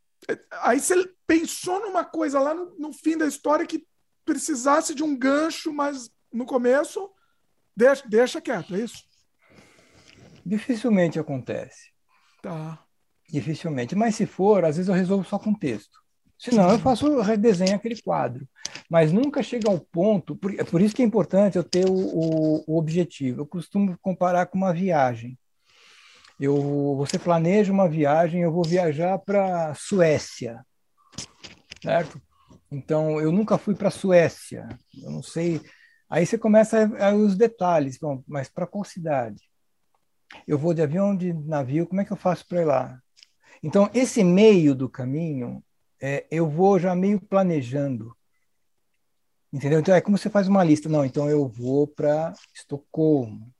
Aí 0.62 0.78
você 0.78 0.94
pensou 1.26 1.80
numa 1.80 2.04
coisa 2.04 2.38
lá 2.38 2.54
no, 2.54 2.76
no, 2.78 2.92
fim 2.92 3.16
da 3.16 3.26
história 3.26 3.66
que 3.66 3.86
precisasse 4.24 4.94
de 4.94 5.02
um 5.02 5.16
gancho, 5.16 5.72
mas 5.72 6.10
no 6.32 6.46
começo 6.46 7.10
deixa, 7.76 8.08
deixa 8.08 8.40
quieto, 8.40 8.74
é 8.74 8.80
isso? 8.80 9.02
Dificilmente 10.44 11.18
acontece. 11.18 11.90
Tá. 12.40 12.84
Dificilmente. 13.28 13.96
Mas 13.96 14.14
se 14.14 14.26
for, 14.26 14.64
às 14.64 14.76
vezes 14.76 14.88
eu 14.88 14.94
resolvo 14.94 15.24
só 15.24 15.38
com 15.38 15.54
texto. 15.54 16.01
Se 16.42 16.54
não, 16.54 16.70
eu 16.72 16.78
faço 16.78 17.20
redesenho 17.20 17.76
aquele 17.76 18.00
quadro. 18.02 18.46
Mas 18.90 19.12
nunca 19.12 19.42
chega 19.42 19.70
ao 19.70 19.78
ponto. 19.78 20.34
Por, 20.34 20.58
é 20.58 20.64
por 20.64 20.80
isso 20.80 20.94
que 20.94 21.02
é 21.02 21.04
importante 21.04 21.56
eu 21.56 21.62
ter 21.62 21.88
o, 21.88 21.94
o, 21.94 22.64
o 22.66 22.78
objetivo. 22.78 23.42
Eu 23.42 23.46
costumo 23.46 23.96
comparar 24.02 24.46
com 24.46 24.58
uma 24.58 24.72
viagem 24.72 25.38
eu, 26.44 26.96
você 26.96 27.20
planeja 27.20 27.72
uma 27.72 27.88
viagem, 27.88 28.42
eu 28.42 28.50
vou 28.50 28.64
viajar 28.64 29.16
para 29.18 29.72
Suécia, 29.74 30.66
certo? 31.80 32.20
Então, 32.68 33.20
eu 33.20 33.30
nunca 33.30 33.56
fui 33.56 33.76
para 33.76 33.90
Suécia, 33.90 34.68
eu 35.00 35.10
não 35.10 35.22
sei. 35.22 35.60
Aí 36.10 36.26
você 36.26 36.36
começa 36.36 36.90
a, 36.98 37.10
a, 37.10 37.14
os 37.14 37.36
detalhes, 37.36 37.96
bom, 37.96 38.24
mas 38.26 38.48
para 38.48 38.66
qual 38.66 38.84
cidade? 38.84 39.40
Eu 40.44 40.58
vou 40.58 40.74
de 40.74 40.82
avião, 40.82 41.14
de 41.16 41.32
navio, 41.32 41.86
como 41.86 42.00
é 42.00 42.04
que 42.04 42.12
eu 42.12 42.16
faço 42.16 42.44
para 42.48 42.62
ir 42.62 42.64
lá? 42.64 42.98
Então, 43.62 43.88
esse 43.94 44.24
meio 44.24 44.74
do 44.74 44.88
caminho, 44.88 45.62
é, 46.02 46.26
eu 46.30 46.48
vou 46.50 46.78
já 46.78 46.94
meio 46.94 47.20
planejando. 47.20 48.16
Entendeu? 49.52 49.80
Então, 49.80 49.94
é 49.94 50.00
como 50.00 50.18
você 50.18 50.28
faz 50.28 50.48
uma 50.48 50.64
lista. 50.64 50.88
Não, 50.88 51.04
então 51.04 51.30
eu 51.30 51.46
vou 51.46 51.86
para 51.86 52.34
Estocolmo 52.54 53.52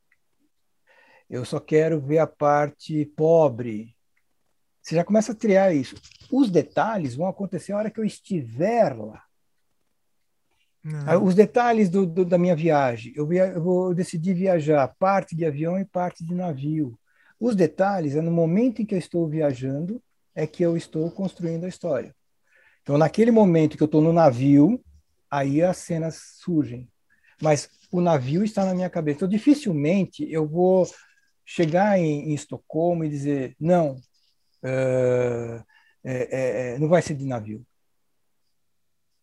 eu 1.33 1.47
só 1.47 1.59
quero 1.59 1.99
ver 1.99 2.19
a 2.19 2.27
parte 2.27 3.07
pobre. 3.17 3.97
Você 4.83 4.95
já 4.95 5.03
começa 5.03 5.33
a 5.33 5.35
criar 5.35 5.73
isso. 5.73 5.97
Os 6.31 6.51
detalhes 6.51 7.15
vão 7.15 7.27
acontecer 7.27 7.73
a 7.73 7.79
hora 7.79 7.91
que 7.91 7.99
eu 7.99 8.05
estiver 8.05 8.95
lá. 8.95 9.25
Não. 10.85 11.25
Os 11.25 11.35
detalhes 11.35 11.89
do, 11.89 12.05
do, 12.05 12.23
da 12.27 12.37
minha 12.37 12.55
viagem. 12.55 13.15
Eu, 13.17 13.27
via, 13.27 13.47
eu 13.47 13.63
vou 13.63 13.95
decidir 13.95 14.35
viajar 14.35 14.87
parte 14.99 15.35
de 15.35 15.47
avião 15.47 15.79
e 15.79 15.87
parte 15.87 16.23
de 16.23 16.35
navio. 16.35 16.99
Os 17.41 17.57
detalhes 17.57 18.15
é 18.15 18.21
no 18.21 18.31
momento 18.31 18.83
em 18.83 18.85
que 18.85 18.95
eu 18.95 18.99
estou 18.99 19.27
viajando 19.27 20.03
é 20.35 20.47
que 20.47 20.63
eu 20.63 20.77
estou 20.77 21.11
construindo 21.11 21.65
a 21.65 21.69
história. 21.69 22.15
Então, 22.83 22.99
naquele 22.99 23.31
momento 23.31 23.77
que 23.77 23.83
eu 23.83 23.87
estou 23.87 24.01
no 24.01 24.13
navio, 24.13 24.83
aí 25.31 25.63
as 25.63 25.79
cenas 25.79 26.39
surgem. 26.41 26.89
Mas 27.41 27.69
o 27.91 28.01
navio 28.01 28.45
está 28.45 28.65
na 28.65 28.75
minha 28.75 28.91
cabeça. 28.91 29.19
Então, 29.19 29.29
dificilmente 29.29 30.31
eu 30.31 30.47
vou 30.47 30.87
chegar 31.45 31.99
em, 31.99 32.31
em 32.31 32.35
Estocolmo 32.35 33.05
e 33.05 33.09
dizer: 33.09 33.57
não, 33.59 33.95
uh, 34.65 35.65
é, 36.05 36.75
é, 36.75 36.79
não 36.79 36.89
vai 36.89 37.03
ser 37.03 37.15
de 37.15 37.25
navio. 37.25 37.65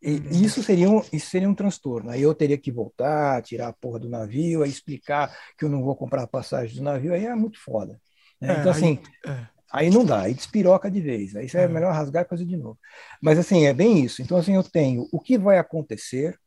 E 0.02 0.12
uhum. 0.12 0.32
isso 0.32 0.64
seria, 0.64 0.90
um, 0.90 1.02
isso 1.12 1.30
seria 1.30 1.50
um 1.50 1.54
transtorno. 1.54 2.10
Aí 2.10 2.22
eu 2.22 2.34
teria 2.34 2.58
que 2.58 2.72
voltar, 2.72 3.42
tirar 3.42 3.68
a 3.68 3.74
porra 3.74 4.00
do 4.00 4.10
navio, 4.10 4.64
aí 4.64 4.70
explicar 4.70 5.36
que 5.58 5.66
eu 5.66 5.70
não 5.70 5.84
vou 5.84 5.96
comprar 5.96 6.24
a 6.24 6.28
passagem 6.28 6.78
do 6.78 6.84
navio, 6.84 7.14
aí 7.14 7.26
é 7.26 7.36
muito 7.36 7.62
foda. 7.62 8.00
Né? 8.40 8.56
É, 8.56 8.60
então, 8.60 8.72
assim, 8.72 9.00
aí, 9.26 9.32
é. 9.34 9.48
Aí, 9.72 9.90
não 9.90 10.06
dá, 10.06 10.22
aí 10.22 10.34
despiroca 10.34 10.90
de 10.90 11.02
vez. 11.02 11.36
Aí 11.36 11.48
é, 11.54 11.64
é 11.64 11.68
melhor 11.68 11.94
rasgar 11.94 12.26
e 12.26 12.30
fazer 12.30 12.46
de 12.46 12.58
novo. 12.58 12.78
Mas, 13.22 13.38
assim, 13.40 13.66
é 13.66 13.74
bem 13.74 14.04
isso. 14.04 14.22
Então, 14.22 14.38
assim, 14.38 14.56
eu 14.56 14.64
tenho 14.64 15.08
o 15.12 15.20
que 15.20 15.38
vai 15.38 15.58
acontecer, 15.58 16.38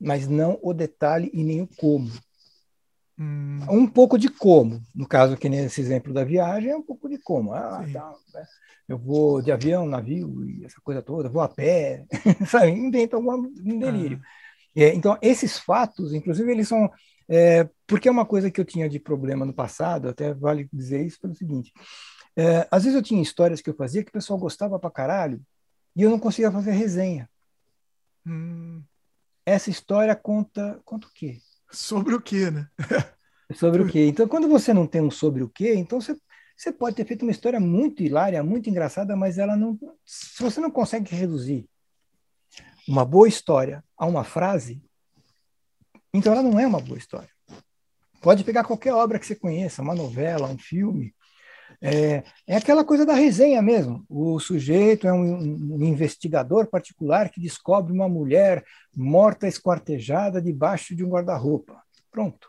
mas 0.00 0.28
não 0.28 0.58
o 0.62 0.72
detalhe 0.72 1.30
e 1.32 1.42
nem 1.42 1.62
o 1.62 1.68
como. 1.76 2.10
Hum. 3.18 3.60
Um 3.68 3.86
pouco 3.86 4.18
de 4.18 4.28
como. 4.28 4.80
No 4.94 5.06
caso, 5.06 5.34
aqui 5.34 5.48
nesse 5.48 5.80
exemplo 5.80 6.12
da 6.12 6.24
viagem, 6.24 6.70
é 6.70 6.76
um 6.76 6.82
pouco 6.82 7.08
de 7.08 7.18
como. 7.18 7.52
Ah, 7.52 7.84
tá, 7.92 8.14
né? 8.34 8.46
eu 8.90 8.98
vou 8.98 9.40
de 9.40 9.52
avião, 9.52 9.86
navio 9.86 10.44
e 10.44 10.64
essa 10.64 10.80
coisa 10.82 11.00
toda, 11.00 11.28
vou 11.28 11.40
a 11.40 11.48
pé, 11.48 12.06
sabe? 12.48 12.72
Inventa 12.72 13.14
algum 13.16 13.32
um 13.32 13.78
delírio. 13.78 14.20
Ah. 14.20 14.80
É, 14.82 14.94
então, 14.94 15.16
esses 15.22 15.58
fatos, 15.58 16.12
inclusive, 16.12 16.50
eles 16.50 16.66
são. 16.66 16.90
É, 17.28 17.68
porque 17.86 18.08
é 18.08 18.10
uma 18.10 18.26
coisa 18.26 18.50
que 18.50 18.60
eu 18.60 18.64
tinha 18.64 18.88
de 18.88 18.98
problema 18.98 19.46
no 19.46 19.52
passado, 19.52 20.08
até 20.08 20.34
vale 20.34 20.68
dizer 20.72 21.06
isso 21.06 21.20
pelo 21.20 21.34
seguinte: 21.34 21.72
é, 22.40 22.66
às 22.70 22.84
vezes 22.84 22.96
eu 22.96 23.02
tinha 23.02 23.20
histórias 23.20 23.60
que 23.60 23.68
eu 23.68 23.74
fazia 23.74 24.02
que 24.02 24.08
o 24.08 24.12
pessoal 24.12 24.38
gostava 24.38 24.78
pra 24.78 24.90
caralho 24.90 25.42
e 25.94 26.02
eu 26.02 26.10
não 26.10 26.18
conseguia 26.18 26.50
fazer 26.50 26.70
resenha. 26.70 27.28
Hum. 28.26 28.82
Essa 29.44 29.68
história 29.68 30.14
conta, 30.16 30.80
conta 30.84 31.06
o 31.06 31.10
quê? 31.12 31.38
Sobre 31.70 32.14
o 32.14 32.20
quê, 32.20 32.50
né? 32.50 32.68
sobre 33.54 33.82
o 33.82 33.86
quê? 33.86 34.06
Então, 34.06 34.26
quando 34.26 34.48
você 34.48 34.72
não 34.72 34.86
tem 34.86 35.02
um 35.02 35.10
sobre 35.10 35.42
o 35.42 35.48
quê, 35.48 35.74
então 35.74 36.00
você 36.00 36.16
você 36.56 36.70
pode 36.70 36.94
ter 36.94 37.06
feito 37.06 37.22
uma 37.22 37.30
história 37.30 37.58
muito 37.58 38.02
hilária, 38.02 38.42
muito 38.44 38.68
engraçada, 38.68 39.16
mas 39.16 39.38
ela 39.38 39.56
não. 39.56 39.78
Se 40.04 40.42
você 40.42 40.60
não 40.60 40.70
consegue 40.70 41.14
reduzir 41.14 41.66
uma 42.86 43.02
boa 43.02 43.26
história 43.26 43.82
a 43.96 44.04
uma 44.04 44.24
frase, 44.24 44.82
então 46.12 46.34
ela 46.34 46.42
não 46.42 46.60
é 46.60 46.66
uma 46.66 46.78
boa 46.78 46.98
história. 46.98 47.30
Pode 48.20 48.44
pegar 48.44 48.64
qualquer 48.64 48.92
obra 48.92 49.18
que 49.18 49.26
você 49.26 49.34
conheça, 49.34 49.80
uma 49.80 49.94
novela, 49.94 50.48
um 50.48 50.58
filme. 50.58 51.14
É, 51.82 52.22
é 52.46 52.56
aquela 52.56 52.84
coisa 52.84 53.06
da 53.06 53.14
resenha 53.14 53.62
mesmo. 53.62 54.04
O 54.08 54.38
sujeito 54.38 55.06
é 55.06 55.12
um, 55.12 55.76
um 55.76 55.82
investigador 55.82 56.66
particular 56.66 57.30
que 57.30 57.40
descobre 57.40 57.92
uma 57.92 58.08
mulher 58.08 58.64
morta 58.94 59.48
esquartejada 59.48 60.42
debaixo 60.42 60.94
de 60.94 61.04
um 61.04 61.08
guarda-roupa. 61.08 61.80
Pronto. 62.10 62.48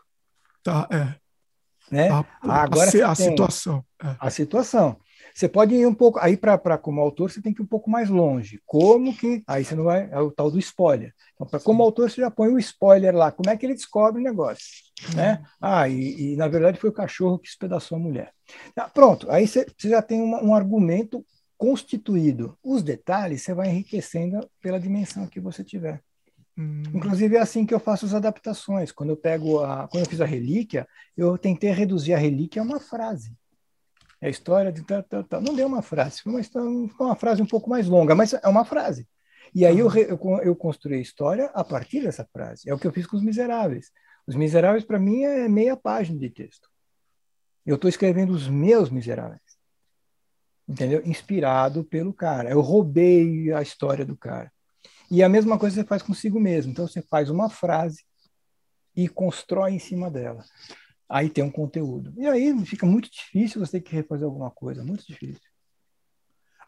Tá, 0.62 0.86
é. 0.90 1.14
Né? 1.90 2.08
A, 2.10 2.24
Agora 2.62 2.90
a, 3.06 3.10
a 3.10 3.14
situação. 3.14 3.84
É. 4.02 4.16
A 4.18 4.30
situação. 4.30 4.96
Você 5.34 5.48
pode 5.48 5.74
ir 5.74 5.86
um 5.86 5.94
pouco, 5.94 6.18
aí 6.18 6.36
para 6.36 6.76
como 6.76 7.00
autor 7.00 7.30
você 7.30 7.40
tem 7.40 7.54
que 7.54 7.62
ir 7.62 7.64
um 7.64 7.68
pouco 7.68 7.90
mais 7.90 8.10
longe. 8.10 8.60
Como 8.66 9.16
que, 9.16 9.42
aí 9.46 9.64
você 9.64 9.74
não 9.74 9.84
vai, 9.84 10.08
é 10.10 10.18
o 10.18 10.30
tal 10.30 10.50
do 10.50 10.58
spoiler. 10.58 11.14
Então, 11.34 11.46
para 11.46 11.60
como 11.60 11.82
autor 11.82 12.10
você 12.10 12.20
já 12.20 12.30
põe 12.30 12.48
o 12.48 12.58
spoiler 12.58 13.14
lá, 13.14 13.32
como 13.32 13.48
é 13.48 13.56
que 13.56 13.64
ele 13.64 13.74
descobre 13.74 14.20
o 14.20 14.24
negócio. 14.24 14.91
Né? 15.14 15.42
Ah, 15.60 15.88
e, 15.88 16.32
e, 16.32 16.36
na 16.36 16.48
verdade 16.48 16.78
foi 16.78 16.90
o 16.90 16.94
cachorro 16.94 17.38
que 17.38 17.48
espedaçou 17.48 17.96
a 17.96 18.00
mulher. 18.00 18.32
Tá, 18.74 18.88
pronto, 18.88 19.30
aí 19.30 19.46
você, 19.46 19.66
já 19.78 20.02
tem 20.02 20.20
uma, 20.20 20.42
um 20.42 20.54
argumento 20.54 21.24
constituído. 21.56 22.58
Os 22.62 22.82
detalhes 22.82 23.42
você 23.42 23.54
vai 23.54 23.68
enriquecendo 23.68 24.48
pela 24.60 24.80
dimensão 24.80 25.26
que 25.26 25.40
você 25.40 25.62
tiver. 25.62 26.02
Hum. 26.56 26.82
Inclusive 26.94 27.36
é 27.36 27.40
assim 27.40 27.64
que 27.64 27.72
eu 27.72 27.80
faço 27.80 28.04
as 28.04 28.14
adaptações. 28.14 28.92
Quando 28.92 29.10
eu 29.10 29.16
pego 29.16 29.60
a, 29.60 29.88
quando 29.88 30.04
eu 30.04 30.10
fiz 30.10 30.20
a 30.20 30.26
relíquia, 30.26 30.86
eu 31.16 31.38
tentei 31.38 31.70
reduzir 31.70 32.14
a 32.14 32.18
relíquia 32.18 32.60
a 32.60 32.64
uma 32.64 32.80
frase. 32.80 33.36
É 34.20 34.26
a 34.26 34.30
história 34.30 34.72
de 34.72 34.82
tal, 34.84 35.02
tal, 35.02 35.24
tal. 35.24 35.40
Não 35.40 35.54
deu 35.54 35.66
uma 35.66 35.82
frase, 35.82 36.20
foi 36.22 36.32
uma, 36.32 36.90
uma 37.00 37.16
frase 37.16 37.42
um 37.42 37.46
pouco 37.46 37.68
mais 37.68 37.88
longa, 37.88 38.14
mas 38.14 38.32
é 38.32 38.48
uma 38.48 38.64
frase. 38.64 39.08
E 39.54 39.66
aí 39.66 39.78
eu, 39.78 39.92
eu, 39.94 40.18
eu 40.42 40.56
construí 40.56 40.94
a 40.94 41.00
história 41.00 41.50
a 41.54 41.62
partir 41.62 42.02
dessa 42.02 42.26
frase. 42.32 42.68
É 42.68 42.74
o 42.74 42.78
que 42.78 42.86
eu 42.86 42.92
fiz 42.92 43.06
com 43.06 43.16
os 43.16 43.22
Miseráveis. 43.22 43.90
Os 44.26 44.34
Miseráveis, 44.34 44.84
para 44.84 44.98
mim, 44.98 45.22
é 45.22 45.48
meia 45.48 45.76
página 45.76 46.18
de 46.18 46.30
texto. 46.30 46.68
Eu 47.66 47.76
estou 47.76 47.88
escrevendo 47.88 48.32
os 48.32 48.48
meus 48.48 48.90
Miseráveis. 48.90 49.40
Entendeu? 50.68 51.02
Inspirado 51.04 51.84
pelo 51.84 52.12
cara. 52.12 52.50
Eu 52.50 52.60
roubei 52.60 53.52
a 53.52 53.62
história 53.62 54.04
do 54.04 54.16
cara. 54.16 54.52
E 55.10 55.22
a 55.22 55.28
mesma 55.28 55.58
coisa 55.58 55.76
você 55.76 55.84
faz 55.84 56.02
consigo 56.02 56.40
mesmo. 56.40 56.72
Então 56.72 56.86
você 56.86 57.02
faz 57.02 57.28
uma 57.28 57.50
frase 57.50 58.04
e 58.96 59.08
constrói 59.08 59.72
em 59.72 59.78
cima 59.78 60.10
dela. 60.10 60.44
Aí 61.08 61.28
tem 61.28 61.44
um 61.44 61.50
conteúdo. 61.50 62.14
E 62.16 62.26
aí 62.26 62.64
fica 62.64 62.86
muito 62.86 63.10
difícil 63.10 63.60
você 63.60 63.72
ter 63.72 63.80
que 63.82 63.94
refazer 63.94 64.24
alguma 64.24 64.50
coisa, 64.50 64.82
muito 64.82 65.06
difícil. 65.06 65.42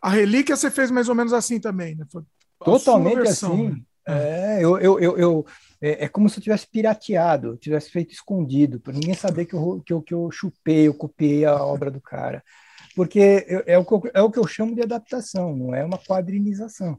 A 0.03 0.11
relíquia 0.11 0.57
você 0.57 0.71
fez 0.71 0.91
mais 0.91 1.09
ou 1.09 1.15
menos 1.15 1.33
assim 1.33 1.59
também, 1.59 1.95
né? 1.95 2.05
Foi 2.11 2.23
Totalmente 2.63 3.17
versão, 3.17 3.55
assim. 3.55 3.69
Né? 3.71 3.83
É, 4.07 4.59
eu, 4.63 4.79
eu, 4.79 5.01
eu, 5.01 5.19
eu 5.19 5.47
é, 5.81 6.05
é, 6.05 6.09
como 6.09 6.29
se 6.29 6.39
eu 6.39 6.43
tivesse 6.43 6.67
pirateado, 6.67 7.57
tivesse 7.57 7.91
feito 7.91 8.13
escondido, 8.13 8.81
para 8.81 8.93
ninguém 8.93 9.15
saber 9.15 9.47
que 9.47 9.55
eu, 9.55 9.83
que, 9.85 9.93
eu, 9.93 10.03
que 10.03 10.15
eu 10.15 10.31
chupei, 10.31 10.89
eu 10.89 10.95
copiei 10.95 11.45
a 11.45 11.63
obra 11.63 11.91
do 11.91 12.01
cara. 12.01 12.43
Porque 12.95 13.45
é 13.67 13.77
o, 13.77 13.85
que 13.85 13.95
eu, 13.95 14.03
é 14.15 14.23
o 14.23 14.31
que 14.31 14.39
eu 14.39 14.47
chamo 14.47 14.75
de 14.75 14.83
adaptação, 14.83 15.57
não 15.57 15.75
é 15.75 15.85
uma 15.85 15.99
quadrinização. 15.99 16.99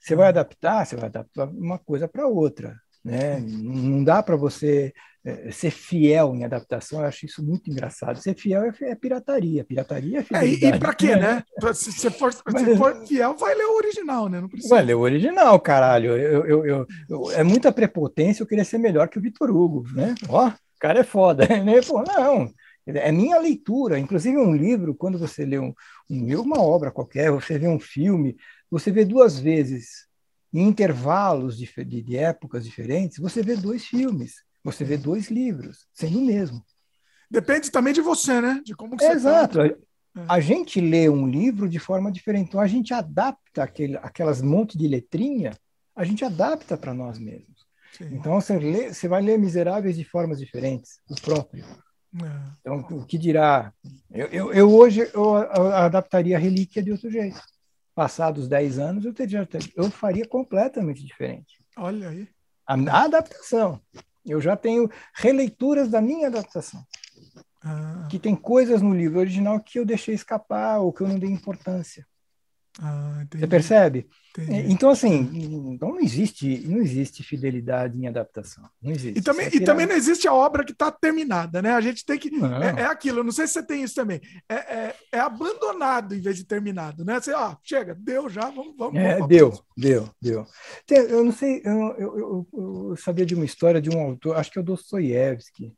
Você 0.00 0.14
vai 0.14 0.28
adaptar, 0.28 0.84
você 0.84 0.96
vai 0.96 1.06
adaptar 1.06 1.48
uma 1.48 1.78
coisa 1.78 2.08
para 2.08 2.26
outra. 2.26 2.76
Né? 3.04 3.40
Não 3.40 4.02
dá 4.02 4.22
para 4.22 4.36
você 4.36 4.92
é, 5.24 5.50
ser 5.50 5.70
fiel 5.70 6.34
em 6.34 6.44
adaptação, 6.44 7.00
eu 7.00 7.06
acho 7.06 7.24
isso 7.24 7.42
muito 7.42 7.70
engraçado. 7.70 8.18
Ser 8.18 8.34
fiel 8.36 8.62
é, 8.62 8.90
é 8.90 8.94
pirataria, 8.94 9.64
pirataria 9.64 10.18
é 10.18 10.22
fidelidade. 10.22 10.64
É, 10.64 10.76
e 10.76 10.78
para 10.78 10.94
quê, 10.94 11.16
né? 11.16 11.42
Se 11.72 11.92
você 11.92 12.10
for, 12.10 12.30
se 12.32 12.76
for 12.76 13.06
fiel, 13.06 13.34
vai 13.34 13.54
ler 13.54 13.64
o 13.64 13.76
original, 13.76 14.28
né? 14.28 14.40
Não 14.40 14.48
precisa. 14.48 14.74
Vai 14.74 14.84
ler 14.84 14.94
o 14.94 15.00
original, 15.00 15.58
caralho. 15.58 16.16
Eu, 16.16 16.44
eu, 16.44 16.66
eu, 16.66 16.86
eu, 17.08 17.30
é 17.32 17.42
muita 17.42 17.72
prepotência 17.72 18.42
eu 18.42 18.46
querer 18.46 18.64
ser 18.66 18.76
melhor 18.76 19.08
que 19.08 19.18
o 19.18 19.22
Vitor 19.22 19.50
Hugo, 19.50 19.86
né? 19.94 20.14
Ó, 20.28 20.48
o 20.48 20.52
cara 20.78 21.00
é 21.00 21.04
foda. 21.04 21.48
Né? 21.64 21.80
Pô, 21.80 22.02
não, 22.02 22.52
é 22.86 23.10
minha 23.10 23.38
leitura. 23.38 23.98
Inclusive 23.98 24.36
um 24.36 24.54
livro, 24.54 24.94
quando 24.94 25.18
você 25.18 25.46
lê 25.46 25.58
um, 25.58 25.72
um, 26.10 26.40
uma 26.40 26.60
obra 26.60 26.90
qualquer, 26.90 27.30
você 27.30 27.58
vê 27.58 27.66
um 27.66 27.80
filme, 27.80 28.36
você 28.70 28.90
vê 28.90 29.06
duas 29.06 29.38
vezes, 29.38 30.06
em 30.52 30.68
intervalos 30.68 31.56
de, 31.56 31.66
de, 31.84 32.02
de 32.02 32.16
épocas 32.16 32.64
diferentes, 32.64 33.18
você 33.18 33.42
vê 33.42 33.56
dois 33.56 33.86
filmes, 33.86 34.44
você 34.64 34.82
vê 34.82 34.96
dois 34.96 35.30
livros, 35.30 35.86
sendo 35.92 36.18
o 36.18 36.24
mesmo. 36.24 36.64
Depende 37.30 37.70
também 37.70 37.92
de 37.92 38.00
você, 38.00 38.40
né? 38.40 38.60
De 38.64 38.74
como 38.74 38.98
você 38.98 39.06
tá. 39.06 39.12
Exato. 39.12 39.58
Tá. 39.58 40.24
A 40.28 40.40
gente 40.40 40.80
lê 40.80 41.08
um 41.08 41.26
livro 41.26 41.68
de 41.68 41.78
forma 41.78 42.10
diferente. 42.10 42.48
Então, 42.48 42.60
a 42.60 42.66
gente 42.66 42.94
adapta 42.94 43.62
aquele, 43.62 43.96
aquelas 43.98 44.40
monte 44.40 44.78
de 44.78 44.88
letrinha, 44.88 45.52
a 45.94 46.04
gente 46.04 46.24
adapta 46.24 46.76
para 46.76 46.94
nós 46.94 47.18
mesmos. 47.18 47.66
Sim. 47.92 48.08
Então, 48.12 48.40
você, 48.40 48.58
lê, 48.58 48.92
você 48.92 49.06
vai 49.06 49.20
ler 49.22 49.38
Miseráveis 49.38 49.96
de 49.96 50.04
formas 50.04 50.38
diferentes, 50.38 51.00
o 51.10 51.14
próprio. 51.20 51.64
É. 52.22 52.50
Então, 52.60 52.78
o 52.98 53.04
que 53.04 53.18
dirá? 53.18 53.72
Eu, 54.10 54.26
eu, 54.28 54.52
eu 54.52 54.72
hoje 54.72 55.10
eu 55.12 55.34
adaptaria 55.74 56.36
a 56.36 56.40
relíquia 56.40 56.82
de 56.82 56.92
outro 56.92 57.10
jeito 57.10 57.40
passados 57.94 58.48
10 58.48 58.78
anos, 58.78 59.04
eu, 59.04 59.14
teria, 59.14 59.48
eu 59.76 59.90
faria 59.90 60.26
completamente 60.26 61.04
diferente. 61.04 61.62
Olha 61.76 62.08
aí. 62.08 62.28
A, 62.66 62.74
a 62.74 63.04
adaptação. 63.04 63.80
Eu 64.24 64.40
já 64.40 64.56
tenho 64.56 64.90
releituras 65.14 65.88
da 65.88 66.00
minha 66.00 66.28
adaptação. 66.28 66.84
Ah. 67.62 68.06
Que 68.10 68.18
tem 68.18 68.34
coisas 68.34 68.82
no 68.82 68.94
livro 68.94 69.18
original 69.18 69.60
que 69.60 69.78
eu 69.78 69.84
deixei 69.84 70.14
escapar 70.14 70.80
ou 70.80 70.92
que 70.92 71.02
eu 71.02 71.08
não 71.08 71.18
dei 71.18 71.30
importância. 71.30 72.06
Ah, 72.80 73.24
Você 73.32 73.46
percebe? 73.46 74.08
Entendi. 74.36 74.72
Então, 74.72 74.90
assim, 74.90 75.30
então 75.72 75.90
não 75.90 76.00
existe, 76.00 76.66
não 76.66 76.78
existe 76.78 77.22
fidelidade 77.22 77.96
em 77.96 78.08
adaptação. 78.08 78.68
Não 78.82 78.90
existe. 78.90 79.20
E 79.20 79.22
também, 79.22 79.46
é 79.46 79.54
e 79.54 79.60
também 79.60 79.86
não 79.86 79.94
existe 79.94 80.26
a 80.26 80.34
obra 80.34 80.64
que 80.64 80.72
está 80.72 80.90
terminada, 80.90 81.62
né? 81.62 81.70
A 81.70 81.80
gente 81.80 82.04
tem 82.04 82.18
que. 82.18 82.30
É, 82.34 82.82
é, 82.82 82.84
aquilo, 82.86 83.22
não 83.22 83.30
sei 83.30 83.46
se 83.46 83.52
você 83.52 83.62
tem 83.62 83.84
isso 83.84 83.94
também. 83.94 84.20
É, 84.48 84.54
é, 84.54 84.94
é 85.12 85.18
abandonado 85.20 86.16
em 86.16 86.20
vez 86.20 86.36
de 86.36 86.44
terminado, 86.44 87.04
né? 87.04 87.20
Você, 87.20 87.32
ó, 87.32 87.54
chega, 87.62 87.94
deu 87.94 88.28
já, 88.28 88.50
vamos. 88.50 88.74
vamos, 88.76 88.96
é, 88.96 89.14
vamos 89.14 89.28
deu, 89.28 89.52
deu, 89.76 90.10
deu. 90.20 90.44
Tem, 90.84 90.98
eu 90.98 91.24
não 91.24 91.32
sei, 91.32 91.62
eu, 91.64 91.94
eu, 91.96 92.18
eu, 92.18 92.48
eu, 92.90 92.96
sabia 92.96 93.24
de 93.24 93.36
uma 93.36 93.44
história 93.44 93.80
de 93.80 93.88
um 93.88 94.00
autor, 94.00 94.36
acho 94.36 94.50
que 94.50 94.58
é 94.58 94.62
o 94.62 94.64
Dostoiévski. 94.64 95.76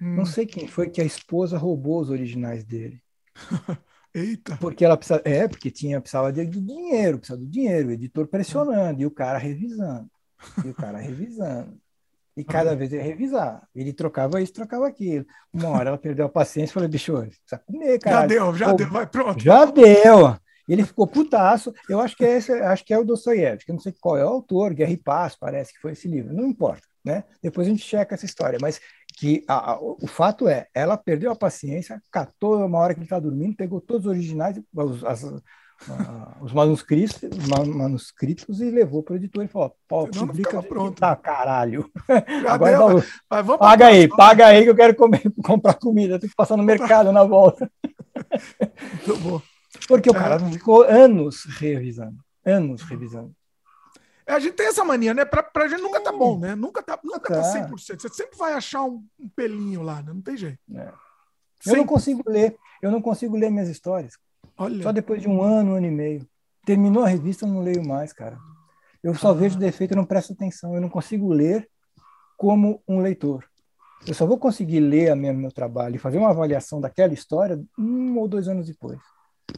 Hum. 0.00 0.16
Não 0.16 0.24
sei 0.24 0.46
quem 0.46 0.66
foi 0.66 0.88
que 0.88 1.02
a 1.02 1.04
esposa 1.04 1.58
roubou 1.58 2.00
os 2.00 2.08
originais 2.08 2.64
dele. 2.64 3.02
Eita. 4.14 4.56
Porque 4.56 4.84
ela 4.84 4.96
precisa, 4.96 5.20
é, 5.24 5.46
porque 5.46 5.70
tinha, 5.70 6.00
precisava 6.00 6.32
de, 6.32 6.44
dinheiro, 6.46 7.18
precisava 7.18 7.40
do 7.40 7.48
dinheiro, 7.48 7.88
o 7.88 7.92
editor 7.92 8.26
pressionando, 8.26 9.00
e 9.00 9.06
o 9.06 9.10
cara 9.10 9.38
revisando, 9.38 10.08
e 10.64 10.68
o 10.68 10.74
cara 10.74 10.98
revisando. 10.98 11.78
E 12.36 12.44
cada 12.44 12.76
vez 12.76 12.92
ele 12.92 13.02
revisar. 13.02 13.66
Ele 13.74 13.92
trocava 13.92 14.40
isso, 14.40 14.52
trocava 14.52 14.86
aquilo. 14.86 15.26
Uma 15.52 15.70
hora 15.70 15.88
ela 15.88 15.98
perdeu 15.98 16.24
a 16.24 16.28
paciência 16.28 16.70
e 16.70 16.74
falou, 16.74 16.88
bicho, 16.88 17.12
precisa 17.12 17.58
comer, 17.66 17.98
cara. 17.98 18.20
Já 18.20 18.26
deu, 18.26 18.54
já 18.54 18.70
Pô, 18.70 18.76
deu, 18.76 18.90
vai 18.90 19.06
pronto. 19.08 19.42
Já 19.42 19.64
deu. 19.64 20.36
Ele 20.68 20.84
ficou 20.84 21.06
putaço. 21.06 21.74
Eu 21.88 21.98
acho 21.98 22.16
que 22.16 22.24
é 22.24 22.36
esse, 22.36 22.52
acho 22.52 22.84
que 22.84 22.94
é 22.94 22.98
o 22.98 23.04
Dostoiévski, 23.04 23.72
não 23.72 23.80
sei 23.80 23.92
qual 24.00 24.16
é 24.16 24.24
o 24.24 24.28
autor, 24.28 24.72
Guerra 24.72 24.92
e 24.92 24.96
Paz, 24.96 25.34
parece 25.34 25.72
que 25.72 25.80
foi 25.80 25.92
esse 25.92 26.06
livro. 26.06 26.32
Não 26.32 26.46
importa, 26.46 26.82
né? 27.04 27.24
Depois 27.42 27.66
a 27.66 27.70
gente 27.70 27.84
checa 27.84 28.14
essa 28.14 28.26
história, 28.26 28.58
mas 28.60 28.80
que 29.16 29.44
a, 29.48 29.72
a, 29.72 29.80
o 29.80 30.06
fato 30.06 30.48
é, 30.48 30.68
ela 30.74 30.96
perdeu 30.96 31.30
a 31.30 31.36
paciência, 31.36 32.02
catou 32.10 32.64
uma 32.64 32.78
hora 32.78 32.94
que 32.94 33.00
ele 33.00 33.06
está 33.06 33.18
dormindo, 33.18 33.56
pegou 33.56 33.80
todos 33.80 34.06
os 34.06 34.10
originais, 34.10 34.60
os, 34.74 35.04
as, 35.04 35.24
os 36.40 36.52
manuscritos, 36.52 37.20
manuscritos 37.66 38.60
e 38.60 38.70
levou 38.70 39.02
para 39.02 39.14
o 39.14 39.16
editor 39.16 39.44
e 39.44 39.48
falou: 39.48 39.74
Pô, 39.86 40.08
publica 40.08 40.62
pronto. 40.62 40.98
Tá, 40.98 41.14
caralho. 41.14 41.90
Agora 42.48 42.76
deu, 42.76 43.04
mas 43.30 43.46
vamos 43.46 43.58
paga 43.58 43.86
aí, 43.86 44.06
vamos. 44.06 44.16
paga 44.16 44.46
aí 44.46 44.64
que 44.64 44.70
eu 44.70 44.76
quero 44.76 44.94
comer, 44.96 45.22
comprar 45.44 45.74
comida, 45.74 46.18
tenho 46.18 46.30
que 46.30 46.36
passar 46.36 46.56
no 46.56 46.62
mercado 46.62 47.12
na 47.12 47.24
volta. 47.24 47.70
Porque 49.86 50.10
o 50.10 50.14
cara 50.14 50.36
é. 50.36 50.50
ficou 50.50 50.82
anos 50.82 51.44
revisando, 51.44 52.18
anos 52.44 52.82
revisando. 52.82 53.32
A 54.28 54.38
gente 54.38 54.54
tem 54.54 54.66
essa 54.66 54.84
mania, 54.84 55.14
né? 55.14 55.24
Pra, 55.24 55.42
pra 55.42 55.68
gente 55.68 55.80
nunca 55.80 56.00
tá 56.00 56.12
bom, 56.12 56.38
né? 56.38 56.54
Nunca 56.54 56.82
tá, 56.82 56.98
nunca 57.02 57.32
tá 57.32 57.42
100%. 57.42 58.00
Você 58.00 58.08
sempre 58.10 58.36
vai 58.36 58.52
achar 58.52 58.84
um, 58.84 59.02
um 59.18 59.28
pelinho 59.28 59.82
lá, 59.82 60.02
né? 60.02 60.12
Não 60.12 60.20
tem 60.20 60.36
jeito. 60.36 60.58
É. 60.74 60.92
Eu 61.66 61.76
não 61.76 61.86
consigo 61.86 62.22
ler, 62.26 62.56
eu 62.82 62.90
não 62.90 63.00
consigo 63.00 63.36
ler 63.36 63.50
minhas 63.50 63.68
histórias. 63.68 64.14
Olha. 64.56 64.82
Só 64.82 64.92
depois 64.92 65.22
de 65.22 65.28
um 65.28 65.42
ano, 65.42 65.72
um 65.72 65.74
ano 65.76 65.86
e 65.86 65.90
meio. 65.90 66.28
Terminou 66.64 67.04
a 67.04 67.08
revista, 67.08 67.46
eu 67.46 67.48
não 67.48 67.62
leio 67.62 67.86
mais, 67.86 68.12
cara. 68.12 68.38
Eu 69.02 69.14
só 69.14 69.30
ah. 69.30 69.34
vejo 69.34 69.58
defeito, 69.58 69.92
eu 69.92 69.96
não 69.96 70.04
presto 70.04 70.32
atenção. 70.32 70.74
Eu 70.74 70.80
não 70.80 70.88
consigo 70.88 71.32
ler 71.32 71.68
como 72.36 72.82
um 72.86 73.00
leitor. 73.00 73.44
Eu 74.06 74.14
só 74.14 74.26
vou 74.26 74.38
conseguir 74.38 74.80
ler 74.80 75.10
a 75.10 75.16
minha, 75.16 75.32
meu 75.32 75.50
trabalho 75.50 75.96
e 75.96 75.98
fazer 75.98 76.18
uma 76.18 76.30
avaliação 76.30 76.80
daquela 76.80 77.12
história 77.12 77.60
um 77.76 78.16
ou 78.18 78.28
dois 78.28 78.46
anos 78.46 78.66
depois. 78.66 78.98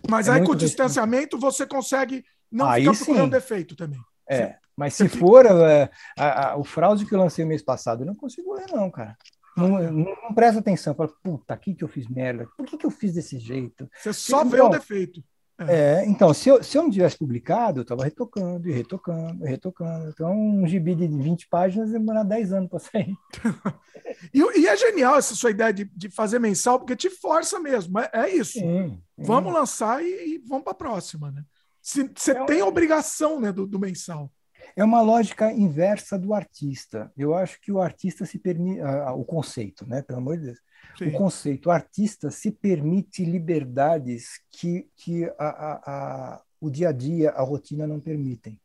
Mas 0.08 0.28
é 0.28 0.32
aí 0.32 0.44
com 0.44 0.52
o 0.52 0.56
distanciamento 0.56 1.38
você 1.38 1.66
consegue 1.66 2.24
não 2.50 2.66
aí 2.66 2.82
ficar 2.82 2.96
procurando 2.96 3.24
sim. 3.24 3.30
defeito 3.30 3.76
também. 3.76 4.00
É, 4.30 4.56
mas 4.76 4.94
se 4.94 5.08
for 5.08 5.44
é, 5.44 5.90
a, 6.18 6.50
a, 6.50 6.56
o 6.56 6.64
fraude 6.64 7.04
que 7.04 7.14
eu 7.14 7.18
lancei 7.18 7.44
mês 7.44 7.62
passado, 7.62 8.02
eu 8.02 8.06
não 8.06 8.14
consigo 8.14 8.54
ler, 8.54 8.66
não, 8.72 8.90
cara. 8.90 9.16
Não, 9.56 9.68
não, 9.68 10.16
não 10.22 10.34
presta 10.34 10.60
atenção. 10.60 10.94
Fala, 10.94 11.12
puta, 11.22 11.52
aqui 11.52 11.74
que 11.74 11.84
eu 11.84 11.88
fiz 11.88 12.08
merda. 12.08 12.48
Por 12.56 12.64
que, 12.64 12.78
que 12.78 12.86
eu 12.86 12.90
fiz 12.90 13.14
desse 13.14 13.38
jeito? 13.38 13.88
Você 13.94 14.12
só 14.12 14.44
vê 14.44 14.60
o 14.60 14.68
defeito. 14.68 15.22
É. 15.68 15.74
é, 15.74 16.06
então, 16.06 16.32
se 16.32 16.48
eu, 16.48 16.62
se 16.62 16.78
eu 16.78 16.82
não 16.82 16.90
tivesse 16.90 17.18
publicado, 17.18 17.80
eu 17.80 17.82
estava 17.82 18.04
retocando 18.04 18.66
e 18.68 18.72
retocando 18.72 19.44
e 19.44 19.48
retocando. 19.48 20.08
Então, 20.08 20.32
um 20.32 20.66
gibi 20.66 20.94
de 20.94 21.06
20 21.06 21.48
páginas 21.48 21.90
demora 21.90 22.24
10 22.24 22.52
anos 22.54 22.70
para 22.70 22.78
sair. 22.78 23.14
e, 24.32 24.60
e, 24.60 24.66
é 24.66 24.76
genial 24.76 25.18
essa 25.18 25.34
sua 25.34 25.50
ideia 25.50 25.72
de, 25.72 25.84
de 25.84 26.08
fazer 26.08 26.38
mensal, 26.38 26.78
porque 26.78 26.96
te 26.96 27.10
força 27.10 27.60
mesmo. 27.60 27.98
É, 27.98 28.10
é 28.14 28.34
isso. 28.34 28.52
Sim, 28.52 28.92
sim. 28.92 29.02
Vamos 29.18 29.52
lançar 29.52 30.02
e, 30.02 30.36
e 30.36 30.38
vamos 30.38 30.64
para 30.64 30.72
a 30.72 30.76
próxima. 30.76 31.30
Né? 31.30 31.44
Você 31.90 32.32
é 32.32 32.44
tem 32.44 32.60
a 32.60 32.66
obrigação 32.66 33.40
né, 33.40 33.52
do, 33.52 33.66
do 33.66 33.78
mensal. 33.78 34.30
É 34.76 34.84
uma 34.84 35.00
lógica 35.00 35.52
inversa 35.52 36.18
do 36.18 36.32
artista. 36.32 37.12
Eu 37.16 37.34
acho 37.34 37.60
que 37.60 37.72
o 37.72 37.80
artista 37.80 38.24
se 38.24 38.38
permite. 38.38 38.80
Uh, 38.80 39.18
o 39.18 39.24
conceito, 39.24 39.86
né? 39.86 40.02
Pelo 40.02 40.18
amor 40.18 40.36
de 40.36 40.46
Deus. 40.46 40.58
Sim. 40.96 41.08
O 41.08 41.12
conceito, 41.12 41.66
o 41.66 41.72
artista 41.72 42.30
se 42.30 42.50
permite 42.50 43.24
liberdades 43.24 44.40
que, 44.50 44.88
que 44.96 45.24
a, 45.38 45.48
a, 45.48 45.80
a, 45.86 46.42
o 46.60 46.70
dia 46.70 46.90
a 46.90 46.92
dia, 46.92 47.30
a 47.30 47.42
rotina 47.42 47.86
não 47.86 48.00
permitem. 48.00 48.58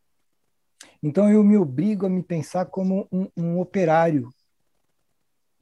Então 1.02 1.30
eu 1.30 1.44
me 1.44 1.58
obrigo 1.58 2.06
a 2.06 2.10
me 2.10 2.24
pensar 2.24 2.66
como 2.66 3.08
um, 3.12 3.28
um 3.36 3.60
operário 3.60 4.30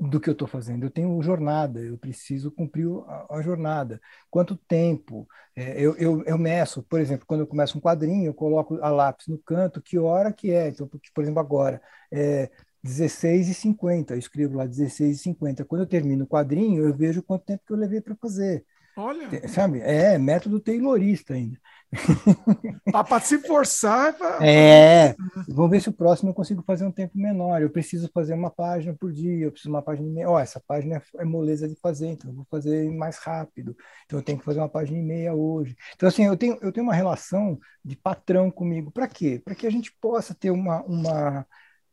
do 0.10 0.20
que 0.20 0.30
eu 0.30 0.34
estou 0.34 0.47
fazendo. 0.47 0.84
Eu 0.86 0.91
tenho 0.91 1.22
jornada, 1.22 1.80
eu 1.80 1.97
preciso 1.97 2.51
cumprir 2.51 2.88
a, 3.08 3.38
a 3.38 3.41
jornada. 3.41 4.01
Quanto 4.30 4.56
tempo? 4.58 5.28
É, 5.56 5.80
eu, 5.82 5.95
eu, 5.97 6.24
eu 6.26 6.38
meço, 6.38 6.84
por 6.84 6.99
exemplo, 6.99 7.26
quando 7.26 7.41
eu 7.41 7.47
começo 7.47 7.78
um 7.78 7.82
quadrinho, 7.82 8.26
eu 8.28 8.34
coloco 8.34 8.76
a 8.82 8.89
lápis 8.89 9.28
no 9.28 9.38
canto, 9.39 9.82
que 9.82 9.97
hora 9.97 10.34
que 10.34 10.51
é. 10.51 10.70
Então, 10.70 10.88
por 11.14 11.24
exemplo, 11.24 11.39
agora, 11.39 11.82
é 12.12 12.49
16h50, 12.84 14.14
eu 14.14 14.20
escrevo 14.20 14.58
lá 14.58 14.66
16h50. 14.66 15.64
Quando 15.66 15.82
eu 15.82 15.88
termino 15.88 16.26
o 16.26 16.28
quadrinho, 16.28 16.84
eu 16.86 16.93
vejo 16.95 17.24
quanto 17.24 17.45
tempo 17.45 17.64
que 17.66 17.72
eu 17.74 17.78
levei 17.78 18.01
para 18.01 18.16
fazer. 18.16 18.66
Olha. 18.96 19.48
Sabe? 19.48 19.80
É 19.80 20.18
método 20.18 20.60
taylorista 20.60 21.34
ainda. 21.34 21.60
Para 22.91 23.20
se 23.20 23.39
forçar. 23.39 24.14
Pra... 24.14 24.39
É. 24.41 25.16
Vamos 25.48 25.72
ver 25.72 25.82
se 25.82 25.89
o 25.89 25.94
próximo 25.94 26.30
eu 26.30 26.34
consigo 26.34 26.64
fazer 26.66 26.86
um 26.86 26.91
tempo 26.91 27.18
menor. 27.18 27.62
Eu 27.62 27.70
preciso 27.70 28.10
fazer 28.14 28.34
uma 28.34 28.50
página 28.50 28.96
por 29.00 29.12
dia, 29.12 29.46
eu 29.46 29.52
preciso 29.52 29.70
uma 29.70 29.82
página 29.82 30.08
e 30.08 30.12
meia. 30.12 30.30
Ó, 30.30 30.39
essa 30.39 30.62
página 30.66 30.98
é, 30.98 31.22
é 31.22 31.26
moleza 31.26 31.68
de 31.68 31.76
fazer, 31.76 32.08
então 32.08 32.30
eu 32.30 32.36
vou 32.36 32.48
fazer 32.50 32.89
mais 32.91 33.18
rápido. 33.18 33.76
Então 34.06 34.20
eu 34.20 34.24
tenho 34.24 34.39
que 34.39 34.46
fazer 34.46 34.60
uma 34.60 34.70
página 34.70 34.98
e 34.98 35.04
meia 35.04 35.34
hoje. 35.34 35.76
Então, 35.96 36.08
assim, 36.08 36.26
eu 36.26 36.38
tenho, 36.38 36.58
eu 36.62 36.72
tenho 36.72 36.86
uma 36.86 36.96
relação 36.96 37.60
de 37.84 37.96
patrão 37.96 38.50
comigo. 38.52 38.91
Para 38.91 39.08
quê? 39.08 39.41
Para 39.44 39.56
que 39.56 39.68
a 39.68 39.72
gente 39.72 39.91
possa 40.00 40.34
ter 40.34 40.52
uma. 40.52 40.84
uma 40.84 41.46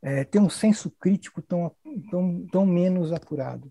é, 0.03 0.24
ter 0.24 0.38
um 0.38 0.48
senso 0.48 0.90
crítico 0.90 1.42
tão, 1.42 1.70
tão, 2.11 2.46
tão 2.51 2.66
menos 2.66 3.12
apurado. 3.12 3.70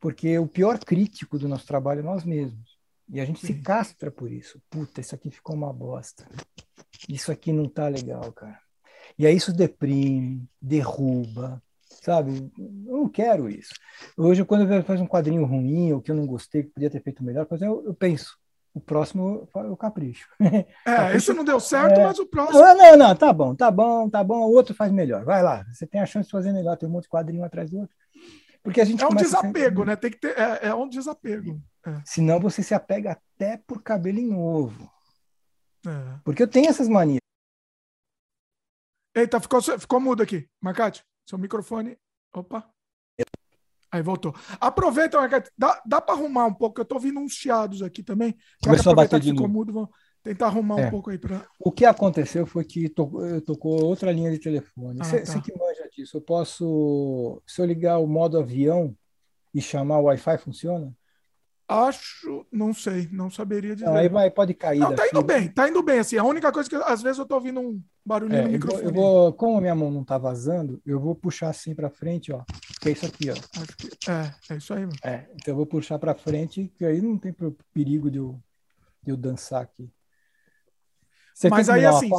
Porque 0.00 0.38
o 0.38 0.46
pior 0.46 0.78
crítico 0.78 1.38
do 1.38 1.48
nosso 1.48 1.66
trabalho 1.66 2.00
é 2.00 2.02
nós 2.02 2.24
mesmos. 2.24 2.78
E 3.12 3.20
a 3.20 3.24
gente 3.24 3.44
se 3.44 3.54
castra 3.54 4.10
por 4.10 4.30
isso. 4.30 4.60
Puta, 4.70 5.00
isso 5.00 5.14
aqui 5.14 5.30
ficou 5.30 5.54
uma 5.54 5.72
bosta. 5.72 6.26
Isso 7.08 7.30
aqui 7.30 7.52
não 7.52 7.68
tá 7.68 7.88
legal, 7.88 8.32
cara. 8.32 8.58
E 9.18 9.26
aí 9.26 9.36
isso 9.36 9.52
deprime, 9.52 10.48
derruba, 10.62 11.62
sabe? 12.02 12.50
Eu 12.58 12.96
não 12.98 13.08
quero 13.08 13.48
isso. 13.48 13.74
Hoje, 14.16 14.44
quando 14.44 14.72
eu 14.72 14.82
faço 14.84 15.02
um 15.02 15.08
quadrinho 15.08 15.44
ruim, 15.44 15.92
ou 15.92 16.00
que 16.00 16.10
eu 16.10 16.14
não 16.14 16.26
gostei, 16.26 16.62
que 16.62 16.70
podia 16.70 16.90
ter 16.90 17.02
feito 17.02 17.22
melhor, 17.22 17.46
eu, 17.60 17.84
eu 17.84 17.94
penso, 17.94 18.38
o 18.72 18.80
próximo 18.80 19.48
eu 19.54 19.76
capricho. 19.76 20.28
É, 20.86 20.96
capricho, 20.96 21.16
esse 21.16 21.32
não 21.32 21.44
deu 21.44 21.60
certo, 21.60 22.00
é... 22.00 22.04
mas 22.04 22.18
o 22.18 22.26
próximo. 22.26 22.60
Não, 22.60 22.76
não, 22.76 22.96
não, 22.96 23.16
tá 23.16 23.32
bom, 23.32 23.54
tá 23.54 23.70
bom, 23.70 24.08
tá 24.08 24.24
bom, 24.24 24.46
o 24.46 24.52
outro 24.52 24.74
faz 24.74 24.92
melhor. 24.92 25.24
Vai 25.24 25.42
lá, 25.42 25.64
você 25.72 25.86
tem 25.86 26.00
a 26.00 26.06
chance 26.06 26.26
de 26.26 26.32
fazer 26.32 26.52
melhor, 26.52 26.76
tem 26.76 26.88
um 26.88 26.92
monte 26.92 27.04
de 27.04 27.10
quadrinho 27.10 27.44
atrás 27.44 27.70
do 27.70 27.80
outro. 27.80 27.94
Porque 28.62 28.80
a 28.80 28.84
gente 28.84 29.02
é 29.02 29.06
um 29.06 29.14
desapego, 29.14 29.84
né? 29.84 29.96
Tem 29.96 30.10
que 30.10 30.18
ter, 30.18 30.38
é, 30.38 30.68
é 30.68 30.74
um 30.74 30.88
desapego. 30.88 31.60
É. 31.86 32.02
Senão 32.04 32.38
você 32.38 32.62
se 32.62 32.74
apega 32.74 33.12
até 33.12 33.56
por 33.56 33.82
cabelo 33.82 34.18
em 34.18 34.34
ovo. 34.34 34.90
É. 35.86 36.20
Porque 36.24 36.42
eu 36.42 36.48
tenho 36.48 36.68
essas 36.68 36.88
manias. 36.88 37.20
Eita, 39.14 39.40
ficou, 39.40 39.60
ficou 39.62 40.00
mudo 40.00 40.22
aqui. 40.22 40.48
Marcate, 40.60 41.04
seu 41.26 41.38
microfone. 41.38 41.96
Opa. 42.34 42.68
Aí 43.92 44.02
voltou. 44.02 44.32
Aproveita, 44.60 45.18
Marcate. 45.18 45.50
Dá, 45.58 45.82
dá 45.84 46.00
para 46.00 46.14
arrumar 46.14 46.46
um 46.46 46.54
pouco, 46.54 46.80
eu 46.80 46.84
tô 46.84 46.94
ouvindo 46.94 47.18
uns 47.18 47.32
chiados 47.32 47.82
aqui 47.82 48.02
também. 48.02 48.36
Começou 48.62 48.92
a 48.92 48.94
bater 48.94 49.18
de 49.18 49.30
ficou 49.30 49.48
mudo, 49.48 49.72
vamos 49.72 49.90
tentar 50.22 50.46
arrumar 50.46 50.80
é. 50.80 50.86
um 50.86 50.90
pouco 50.90 51.10
aí 51.10 51.18
para. 51.18 51.44
O 51.58 51.72
que 51.72 51.84
aconteceu 51.84 52.46
foi 52.46 52.64
que 52.64 52.88
tocou, 52.88 53.40
tocou 53.40 53.84
outra 53.84 54.12
linha 54.12 54.30
de 54.30 54.38
telefone. 54.38 54.98
Você 54.98 55.16
ah, 55.16 55.24
tá. 55.24 55.40
que 55.40 55.56
manja 55.56 55.88
disso. 55.94 56.16
Eu 56.16 56.20
posso. 56.20 57.42
Se 57.46 57.60
eu 57.60 57.66
ligar 57.66 57.98
o 57.98 58.06
modo 58.06 58.38
avião 58.38 58.94
e 59.54 59.60
chamar 59.60 59.98
o 59.98 60.04
Wi-Fi, 60.04 60.38
funciona? 60.38 60.92
Acho, 61.70 62.44
não 62.50 62.74
sei, 62.74 63.08
não 63.12 63.30
saberia 63.30 63.76
dizer. 63.76 63.86
Não, 63.86 63.94
aí 63.94 64.08
vai, 64.08 64.28
pode 64.28 64.52
cair. 64.54 64.80
Não, 64.80 64.92
tá 64.92 65.06
indo 65.06 65.22
bem, 65.22 65.48
tá 65.48 65.68
indo 65.68 65.80
bem. 65.84 66.00
Assim, 66.00 66.16
a 66.16 66.24
única 66.24 66.50
coisa 66.50 66.68
que 66.68 66.74
às 66.74 67.00
vezes 67.00 67.20
eu 67.20 67.24
tô 67.24 67.36
ouvindo 67.36 67.60
um 67.60 67.80
barulhinho 68.04 68.40
é, 68.40 68.44
no 68.44 68.50
microfone. 68.50 68.86
Eu 68.86 68.92
vou, 68.92 69.04
eu 69.04 69.10
vou, 69.12 69.32
como 69.34 69.56
a 69.56 69.60
minha 69.60 69.74
mão 69.76 69.88
não 69.88 70.02
tá 70.02 70.18
vazando, 70.18 70.82
eu 70.84 70.98
vou 70.98 71.14
puxar 71.14 71.48
assim 71.48 71.72
para 71.72 71.88
frente, 71.88 72.32
ó. 72.32 72.42
Que 72.80 72.88
é 72.88 72.92
isso 72.92 73.06
aqui, 73.06 73.30
ó. 73.30 73.34
Que, 73.78 74.10
é, 74.10 74.34
é 74.52 74.56
isso 74.56 74.74
aí, 74.74 74.80
mano. 74.80 74.98
É, 75.04 75.28
então 75.36 75.52
eu 75.52 75.56
vou 75.56 75.64
puxar 75.64 75.96
para 76.00 76.12
frente, 76.12 76.72
que 76.74 76.84
aí 76.84 77.00
não 77.00 77.16
tem 77.16 77.32
perigo 77.72 78.10
de 78.10 78.18
eu, 78.18 78.36
de 79.00 79.12
eu 79.12 79.16
dançar 79.16 79.62
aqui. 79.62 79.88
Você 81.40 81.48
Mas 81.48 81.70
aí, 81.70 81.86
assim, 81.86 82.10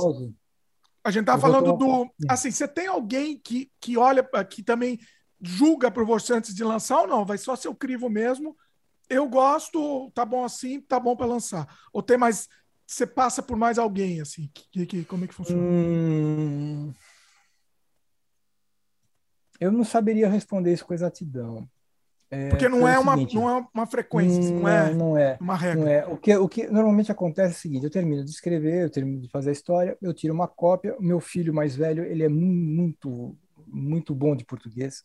a 1.03 1.11
gente 1.11 1.25
tá 1.25 1.37
falando 1.37 1.77
do. 1.77 2.09
Assim, 2.27 2.49
você 2.49 2.67
tem 2.67 2.87
alguém 2.87 3.37
que, 3.37 3.71
que 3.79 3.97
olha, 3.97 4.23
que 4.49 4.63
também 4.63 4.97
julga 5.39 5.91
por 5.91 6.05
você 6.05 6.33
antes 6.33 6.55
de 6.55 6.63
lançar 6.63 7.01
ou 7.01 7.07
não? 7.07 7.25
Vai 7.25 7.37
só 7.37 7.55
ser 7.55 7.67
o 7.67 7.75
crivo 7.75 8.09
mesmo 8.09 8.55
eu 9.11 9.27
gosto, 9.27 10.09
tá 10.11 10.23
bom 10.23 10.45
assim, 10.45 10.79
tá 10.79 10.97
bom 10.97 11.15
para 11.15 11.25
lançar. 11.25 11.67
Ou 11.91 12.01
tem 12.01 12.17
mais. 12.17 12.47
Você 12.87 13.05
passa 13.05 13.43
por 13.43 13.57
mais 13.57 13.77
alguém, 13.77 14.21
assim? 14.21 14.49
Que, 14.71 14.85
que, 14.85 15.05
como 15.05 15.25
é 15.25 15.27
que 15.27 15.33
funciona? 15.33 15.61
Hum... 15.61 16.93
Eu 19.59 19.71
não 19.71 19.83
saberia 19.83 20.29
responder 20.29 20.73
isso 20.73 20.85
com 20.85 20.93
exatidão. 20.93 21.69
É, 22.33 22.47
Porque 22.47 22.69
não 22.69 22.87
é, 22.87 22.97
uma, 22.97 23.13
seguinte, 23.13 23.35
não 23.35 23.49
é 23.49 23.67
uma 23.73 23.85
frequência, 23.85 24.41
não, 24.53 24.61
não, 24.61 24.67
é, 24.69 24.93
não 24.93 25.17
é 25.17 25.37
uma 25.41 25.57
regra. 25.57 25.83
Não 25.83 25.91
é. 25.91 26.07
O, 26.07 26.15
que, 26.15 26.33
o 26.37 26.47
que 26.47 26.65
normalmente 26.67 27.11
acontece 27.11 27.53
é 27.53 27.57
o 27.57 27.59
seguinte: 27.59 27.83
eu 27.83 27.89
termino 27.91 28.23
de 28.23 28.31
escrever, 28.31 28.83
eu 28.83 28.89
termino 28.89 29.19
de 29.19 29.27
fazer 29.27 29.49
a 29.49 29.53
história, 29.53 29.97
eu 30.01 30.13
tiro 30.13 30.33
uma 30.33 30.47
cópia. 30.47 30.95
Meu 30.97 31.19
filho 31.19 31.53
mais 31.53 31.75
velho, 31.75 32.05
ele 32.05 32.23
é 32.23 32.29
muito, 32.29 33.37
muito 33.67 34.15
bom 34.15 34.33
de 34.33 34.45
português. 34.45 35.03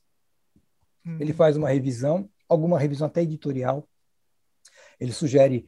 Hum. 1.04 1.16
Ele 1.18 1.32
faz 1.32 1.56
uma 1.56 1.68
revisão, 1.68 2.30
alguma 2.48 2.78
revisão 2.78 3.08
até 3.08 3.22
editorial. 3.22 3.88
Ele 5.00 5.12
sugere 5.12 5.66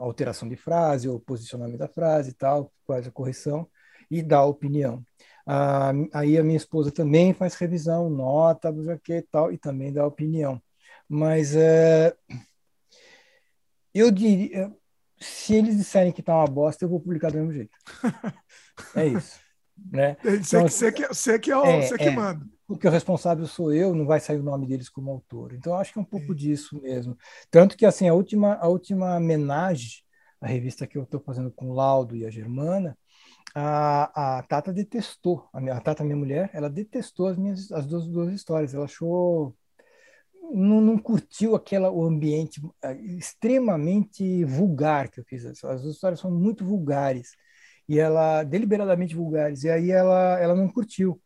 alteração 0.00 0.48
de 0.48 0.56
frase 0.56 1.08
ou 1.08 1.20
posicionamento 1.20 1.78
da 1.78 1.88
frase 1.88 2.30
e 2.30 2.34
tal, 2.34 2.72
faz 2.84 3.06
a 3.06 3.12
correção 3.12 3.68
e 4.10 4.22
dá 4.22 4.38
a 4.38 4.44
opinião. 4.44 5.04
Ah, 5.46 5.92
aí 6.12 6.38
a 6.38 6.42
minha 6.42 6.56
esposa 6.56 6.90
também 6.90 7.34
faz 7.34 7.54
revisão, 7.54 8.08
nota, 8.08 8.72
não 8.72 8.84
sei 8.84 8.94
o 8.94 9.00
que 9.00 9.16
e 9.16 9.22
tal, 9.22 9.52
e 9.52 9.58
também 9.58 9.92
dá 9.92 10.06
opinião. 10.06 10.60
Mas 11.08 11.54
é, 11.54 12.16
eu 13.92 14.10
diria, 14.10 14.72
se 15.18 15.54
eles 15.54 15.76
disserem 15.76 16.12
que 16.12 16.22
tá 16.22 16.34
uma 16.34 16.46
bosta, 16.46 16.84
eu 16.84 16.88
vou 16.88 17.00
publicar 17.00 17.30
do 17.30 17.38
mesmo 17.38 17.52
jeito. 17.52 17.76
É 18.96 19.06
isso. 19.06 19.38
Né? 19.92 20.16
Você, 20.20 20.56
então, 20.56 20.68
você, 20.68 20.92
que, 20.92 21.06
você 21.06 21.38
que 21.38 21.50
é 21.50 21.56
o, 21.56 21.64
é, 21.64 21.82
você 21.82 21.96
que 21.96 22.04
é, 22.04 22.10
manda. 22.10 22.44
Porque 22.66 22.88
o 22.88 22.90
responsável 22.90 23.46
sou 23.46 23.72
eu, 23.72 23.94
não 23.94 24.04
vai 24.04 24.18
sair 24.18 24.38
o 24.38 24.42
nome 24.42 24.66
deles 24.66 24.88
como 24.88 25.12
autor. 25.12 25.52
Então, 25.52 25.76
acho 25.76 25.92
que 25.92 25.98
é 25.98 26.02
um 26.02 26.04
pouco 26.04 26.32
é. 26.32 26.34
disso 26.34 26.80
mesmo. 26.80 27.16
Tanto 27.50 27.76
que, 27.76 27.86
assim, 27.86 28.08
a 28.08 28.14
última, 28.14 28.54
a 28.54 28.66
última 28.66 29.16
homenagem, 29.16 30.02
a 30.40 30.46
revista 30.48 30.86
que 30.88 30.98
eu 30.98 31.04
estou 31.04 31.20
fazendo 31.20 31.52
com 31.52 31.70
o 31.70 31.74
Laudo 31.74 32.16
e 32.16 32.26
a 32.26 32.30
Germana, 32.30 32.98
a, 33.54 34.38
a 34.38 34.42
Tata 34.42 34.72
detestou, 34.72 35.48
a, 35.52 35.60
minha, 35.60 35.74
a 35.74 35.80
Tata, 35.80 36.02
minha 36.02 36.16
mulher, 36.16 36.50
ela 36.52 36.68
detestou 36.68 37.28
as 37.28 37.36
minhas 37.38 37.70
as 37.70 37.86
duas, 37.86 38.06
duas 38.08 38.32
histórias. 38.32 38.74
Ela 38.74 38.84
achou 38.84 39.54
não, 40.52 40.80
não, 40.80 40.98
curtiu 40.98 41.54
aquela 41.54 41.90
o 41.90 42.04
ambiente 42.04 42.60
eh, 42.82 42.94
extremamente 43.16 44.44
vulgar 44.44 45.08
que 45.08 45.20
eu 45.20 45.24
fiz. 45.24 45.44
As 45.44 45.82
duas 45.82 45.94
histórias 45.94 46.20
são 46.20 46.30
muito 46.30 46.64
vulgares 46.64 47.32
e 47.88 47.98
ela 47.98 48.42
deliberadamente 48.42 49.14
vulgares 49.14 49.62
e 49.64 49.70
aí 49.70 49.90
ela 49.90 50.38
ela 50.40 50.54
não 50.54 50.68
curtiu. 50.68 51.20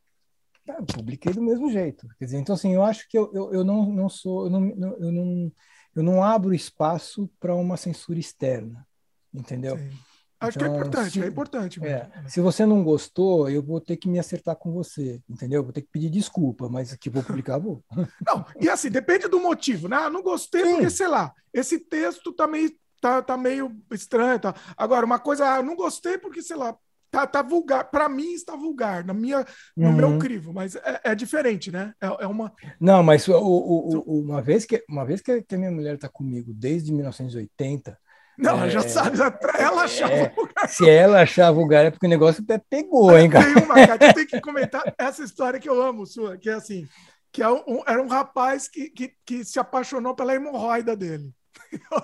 Ah, 0.68 0.82
publiquei 0.82 1.32
do 1.32 1.42
mesmo 1.42 1.70
jeito. 1.70 2.06
Quer 2.18 2.26
dizer, 2.26 2.38
então 2.38 2.54
assim, 2.54 2.74
eu 2.74 2.82
acho 2.82 3.08
que 3.08 3.18
eu, 3.18 3.30
eu, 3.34 3.52
eu 3.54 3.64
não, 3.64 3.90
não 3.90 4.08
sou 4.08 4.44
eu 4.44 4.50
não, 4.50 4.68
eu 4.98 5.12
não 5.12 5.52
eu 5.96 6.02
não 6.02 6.22
abro 6.22 6.54
espaço 6.54 7.28
para 7.40 7.54
uma 7.54 7.76
censura 7.76 8.18
externa, 8.18 8.86
entendeu? 9.32 9.78
Sim. 9.78 10.07
Acho 10.40 10.56
então, 10.56 10.68
que 10.68 10.74
é 10.74 10.76
então, 10.76 10.88
importante, 10.88 11.12
se, 11.12 11.22
é 11.22 11.26
importante. 11.26 11.84
É, 11.84 12.10
se 12.28 12.40
você 12.40 12.64
não 12.64 12.84
gostou, 12.84 13.50
eu 13.50 13.60
vou 13.60 13.80
ter 13.80 13.96
que 13.96 14.08
me 14.08 14.20
acertar 14.20 14.54
com 14.54 14.72
você, 14.72 15.20
entendeu? 15.28 15.64
Vou 15.64 15.72
ter 15.72 15.82
que 15.82 15.88
pedir 15.90 16.10
desculpa, 16.10 16.68
mas 16.68 16.94
que 16.94 17.10
vou 17.10 17.24
publicar, 17.24 17.58
vou. 17.58 17.82
Não, 18.24 18.44
e 18.60 18.68
assim, 18.68 18.88
depende 18.88 19.26
do 19.26 19.40
motivo, 19.40 19.88
né? 19.88 19.96
Ah, 19.96 20.10
não 20.10 20.22
gostei 20.22 20.64
Sim. 20.64 20.74
porque, 20.74 20.90
sei 20.90 21.08
lá, 21.08 21.32
esse 21.52 21.80
texto 21.80 22.32
tá 22.32 22.46
meio, 22.46 22.70
tá, 23.00 23.20
tá 23.20 23.36
meio 23.36 23.74
estranho. 23.90 24.38
Tá. 24.38 24.54
Agora, 24.76 25.04
uma 25.04 25.18
coisa, 25.18 25.44
ah, 25.44 25.62
não 25.62 25.74
gostei 25.74 26.18
porque, 26.18 26.40
sei 26.40 26.56
lá, 26.56 26.76
tá, 27.10 27.26
tá 27.26 27.42
vulgar. 27.42 27.90
Para 27.90 28.08
mim 28.08 28.32
está 28.32 28.54
vulgar, 28.54 29.04
na 29.04 29.12
minha, 29.12 29.44
no 29.76 29.88
uhum. 29.88 29.96
meu 29.96 30.18
crivo, 30.18 30.52
mas 30.52 30.76
é, 30.76 31.00
é 31.02 31.14
diferente, 31.16 31.72
né? 31.72 31.92
É, 32.00 32.06
é, 32.06 32.26
uma. 32.28 32.52
Não, 32.80 33.02
mas 33.02 33.26
o, 33.26 33.34
o, 33.34 33.98
o, 34.06 34.20
uma 34.20 34.40
vez 34.40 34.64
que 34.64 34.84
uma 34.88 35.04
vez 35.04 35.20
que 35.20 35.32
a 35.32 35.58
minha 35.58 35.72
mulher 35.72 35.96
está 35.96 36.08
comigo 36.08 36.52
desde 36.54 36.92
1980 36.92 37.98
não, 38.38 38.52
ela 38.52 38.70
já 38.70 38.78
é. 38.80 38.88
sabe, 38.88 39.18
ela 39.58 39.82
achava 39.82 40.12
é, 40.12 40.28
vulgar. 40.28 40.68
Se 40.68 40.88
ela 40.88 41.22
achava 41.22 41.52
vulgar 41.52 41.84
é 41.86 41.90
porque 41.90 42.06
o 42.06 42.10
negócio 42.10 42.44
pegou, 42.70 43.18
hein, 43.18 43.28
cara? 43.28 43.52
Tem 43.52 43.64
uma, 43.64 43.74
cara, 43.74 44.06
eu 44.06 44.14
tenho 44.14 44.26
que 44.28 44.40
comentar 44.40 44.94
essa 44.96 45.24
história 45.24 45.58
que 45.58 45.68
eu 45.68 45.82
amo, 45.82 46.06
sua, 46.06 46.38
que 46.38 46.48
é 46.48 46.54
assim, 46.54 46.86
que 47.32 47.42
é 47.42 47.48
um, 47.50 47.82
era 47.84 48.00
um 48.00 48.06
rapaz 48.06 48.68
que, 48.68 48.90
que, 48.90 49.12
que 49.26 49.44
se 49.44 49.58
apaixonou 49.58 50.14
pela 50.14 50.34
hemorroida 50.34 50.96
dele. 50.96 51.32
Eu 51.90 51.98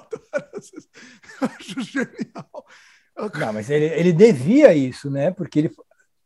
eu 1.40 1.48
acho 1.48 1.80
genial. 1.80 2.66
Não, 3.38 3.52
mas 3.52 3.70
ele, 3.70 3.86
ele 3.86 4.12
devia 4.12 4.74
isso, 4.74 5.08
né? 5.08 5.30
Porque 5.30 5.60
ele, 5.60 5.70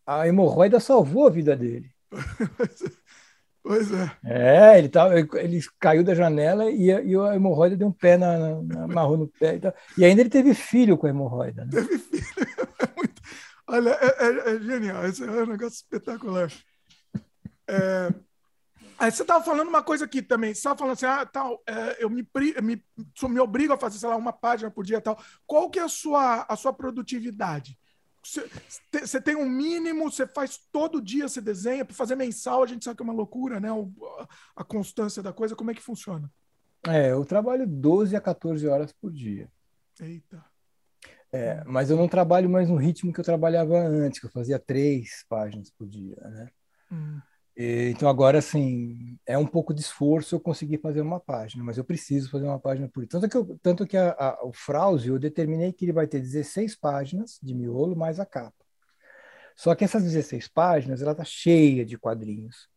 a 0.07 0.27
hemorroida 0.27 0.81
salvou 0.81 1.27
a 1.27 1.31
vida 1.31 1.55
dele. 1.55 1.91
Pois 3.69 3.93
é. 3.93 4.11
É, 4.25 4.79
ele, 4.79 4.89
tava, 4.89 5.21
ele 5.21 5.61
caiu 5.79 6.03
da 6.03 6.14
janela 6.14 6.71
e, 6.71 6.87
e 6.87 6.91
a 6.91 7.37
hemorroida 7.37 7.77
deu 7.77 7.89
um 7.89 7.93
pé 7.93 8.16
na, 8.16 8.39
na, 8.39 8.62
na 8.62 8.85
amarrou 8.85 9.19
no 9.19 9.29
pé. 9.29 9.57
E, 9.57 10.01
e, 10.01 10.05
ainda 10.07 10.23
ele 10.23 10.31
teve 10.31 10.55
filho 10.55 10.97
com 10.97 11.07
a 11.07 11.11
hemorroida. 11.11 11.66
Né? 11.66 11.71
Teve 11.73 11.99
filho. 11.99 12.25
É 12.81 12.97
muito, 12.97 13.21
olha, 13.66 13.91
é, 13.91 14.07
é, 14.07 14.55
é, 14.55 14.61
genial.Esse 14.61 15.25
é 15.25 15.31
um 15.31 15.47
negócio 15.47 15.75
espetacular. 15.75 16.51
É, 17.69 18.09
aí 18.99 19.11
você 19.11 19.21
estava 19.21 19.45
falando 19.45 19.69
uma 19.69 19.83
coisa 19.83 20.07
aqui 20.07 20.23
também. 20.23 20.55
Você 20.55 20.61
estava 20.61 20.79
falando 20.79 20.95
assim, 20.95 21.05
ah, 21.05 21.27
tal, 21.27 21.62
é, 21.66 22.03
eu 22.03 22.09
me, 22.09 22.27
me, 22.62 22.83
me 23.29 23.41
obrigo 23.41 23.75
a 23.75 23.79
fazer, 23.79 23.99
sei 23.99 24.09
lá, 24.09 24.16
uma 24.16 24.33
página 24.33 24.71
por 24.71 24.83
dia 24.83 25.01
tal. 25.01 25.23
Qual 25.47 25.69
que 25.69 25.79
é 25.79 25.83
a 25.83 25.89
sua, 25.89 26.47
a 26.49 26.57
sua 26.57 26.73
produtividade? 26.73 27.78
Você 28.93 29.20
tem 29.20 29.37
um 29.37 29.49
mínimo, 29.49 30.11
você 30.11 30.26
faz 30.26 30.59
todo 30.70 31.01
dia, 31.01 31.29
você 31.29 31.41
desenha, 31.41 31.85
para 31.85 31.95
fazer 31.95 32.14
mensal, 32.16 32.62
a 32.62 32.66
gente 32.66 32.85
sabe 32.85 32.97
que 32.97 33.03
é 33.03 33.05
uma 33.05 33.12
loucura, 33.12 33.59
né? 33.59 33.68
a 34.55 34.64
constância 34.64 35.22
da 35.22 35.33
coisa, 35.33 35.57
como 35.57 35.70
é 35.70 35.74
que 35.74 35.83
funciona? 35.83 36.31
É, 36.87 37.12
eu 37.12 37.24
trabalho 37.24 37.66
12 37.66 38.14
a 38.14 38.20
14 38.20 38.66
horas 38.68 38.93
por 38.93 39.11
dia. 39.12 39.51
Eita. 40.01 40.45
É, 41.33 41.62
mas 41.64 41.91
eu 41.91 41.97
não 41.97 42.09
trabalho 42.09 42.49
mais 42.49 42.68
no 42.68 42.76
ritmo 42.76 43.12
que 43.12 43.20
eu 43.20 43.24
trabalhava 43.24 43.79
antes, 43.79 44.20
que 44.20 44.26
eu 44.26 44.31
fazia 44.31 44.59
três 44.59 45.24
páginas 45.29 45.70
por 45.70 45.87
dia, 45.87 46.16
né? 46.16 46.51
Hum. 46.91 47.20
Então, 47.61 48.09
agora, 48.09 48.39
assim, 48.39 49.19
é 49.27 49.37
um 49.37 49.47
pouco 49.47 49.75
de 49.75 49.81
esforço 49.81 50.37
eu 50.37 50.41
conseguir 50.41 50.79
fazer 50.79 51.01
uma 51.01 51.19
página, 51.19 51.65
mas 51.65 51.77
eu 51.77 51.83
preciso 51.83 52.31
fazer 52.31 52.45
uma 52.45 52.61
página 52.61 52.89
por 52.89 53.05
Tanto 53.09 53.29
que, 53.29 53.37
eu, 53.37 53.59
tanto 53.61 53.85
que 53.85 53.97
a, 53.97 54.13
a, 54.13 54.47
o 54.47 54.53
Frause, 54.53 55.09
eu 55.09 55.19
determinei 55.19 55.73
que 55.73 55.85
ele 55.85 55.93
vai 55.93 56.07
ter 56.07 56.21
16 56.21 56.77
páginas 56.77 57.37
de 57.43 57.53
miolo 57.57 57.97
mais 57.97 58.21
a 58.21 58.25
capa. 58.25 58.65
Só 59.57 59.75
que 59.75 59.83
essas 59.83 60.05
16 60.05 60.47
páginas, 60.47 61.03
ela 61.03 61.17
tá 61.17 61.25
cheia 61.25 61.85
de 61.85 61.99
quadrinhos. 61.99 62.69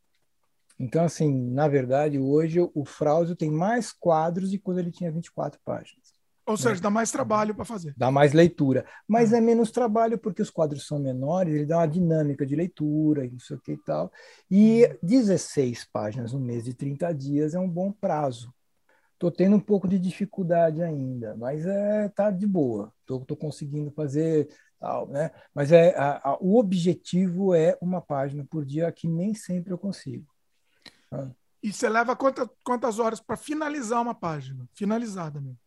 Então, 0.80 1.04
assim, 1.04 1.32
na 1.52 1.68
verdade, 1.68 2.18
hoje 2.18 2.60
o 2.74 2.84
Frause 2.84 3.36
tem 3.36 3.52
mais 3.52 3.92
quadros 3.92 4.50
de 4.50 4.58
quando 4.58 4.80
ele 4.80 4.90
tinha 4.90 5.12
24 5.12 5.60
páginas. 5.64 6.01
Ou 6.52 6.58
seja, 6.58 6.76
né? 6.76 6.82
dá 6.82 6.90
mais 6.90 7.12
trabalho 7.12 7.56
para 7.56 7.66
fazer. 7.66 7.94
Dá 7.98 8.12
mais 8.12 8.34
leitura. 8.34 8.86
Mas 9.08 9.34
é. 9.34 9.38
é. 9.38 9.42
menos 9.42 9.72
trabalho 9.72 10.18
porque 10.18 10.42
os 10.42 10.50
quadros 10.50 10.86
são 10.86 11.00
menores, 11.00 11.54
ele 11.54 11.66
dá 11.66 11.78
uma 11.78 11.88
dinâmica 11.88 12.46
de 12.46 12.56
leitura 12.56 13.26
e 13.26 13.32
não 13.32 13.40
sei 13.40 13.58
o 13.58 13.60
que 13.60 13.74
e 13.74 13.78
tal. 13.78 14.12
E 14.50 14.98
16 15.02 15.88
páginas 15.92 16.34
no 16.34 16.40
mês 16.40 16.66
de 16.66 16.74
30 16.74 17.14
dias 17.14 17.54
é 17.54 17.60
um 17.60 17.70
bom 17.70 17.92
prazo. 17.92 18.54
Estou 19.14 19.32
tendo 19.32 19.56
um 19.56 19.60
pouco 19.60 19.88
de 19.88 20.00
dificuldade 20.00 20.82
ainda, 20.82 21.36
mas 21.38 21.66
é, 21.66 22.10
tá 22.10 22.32
de 22.32 22.48
boa. 22.48 22.92
Estou 23.08 23.38
conseguindo 23.38 23.92
fazer 23.92 24.50
tal, 24.80 25.08
né? 25.08 25.30
Mas 25.54 25.72
é, 25.72 25.96
a, 25.96 26.32
a, 26.32 26.38
o 26.42 26.58
objetivo 26.58 27.54
é 27.54 27.78
uma 27.80 28.02
página 28.02 28.44
por 28.50 28.66
dia 28.66 28.92
que 28.92 29.08
nem 29.08 29.36
sempre 29.36 29.72
eu 29.72 29.78
consigo. 29.78 30.26
Ah. 31.12 31.30
E 31.62 31.72
você 31.72 31.88
leva 31.88 32.16
quanta, 32.16 32.50
quantas 32.64 32.98
horas 32.98 33.20
para 33.20 33.38
finalizar 33.38 34.02
uma 34.02 34.16
página? 34.16 34.68
Finalizada 34.74 35.40
mesmo. 35.40 35.60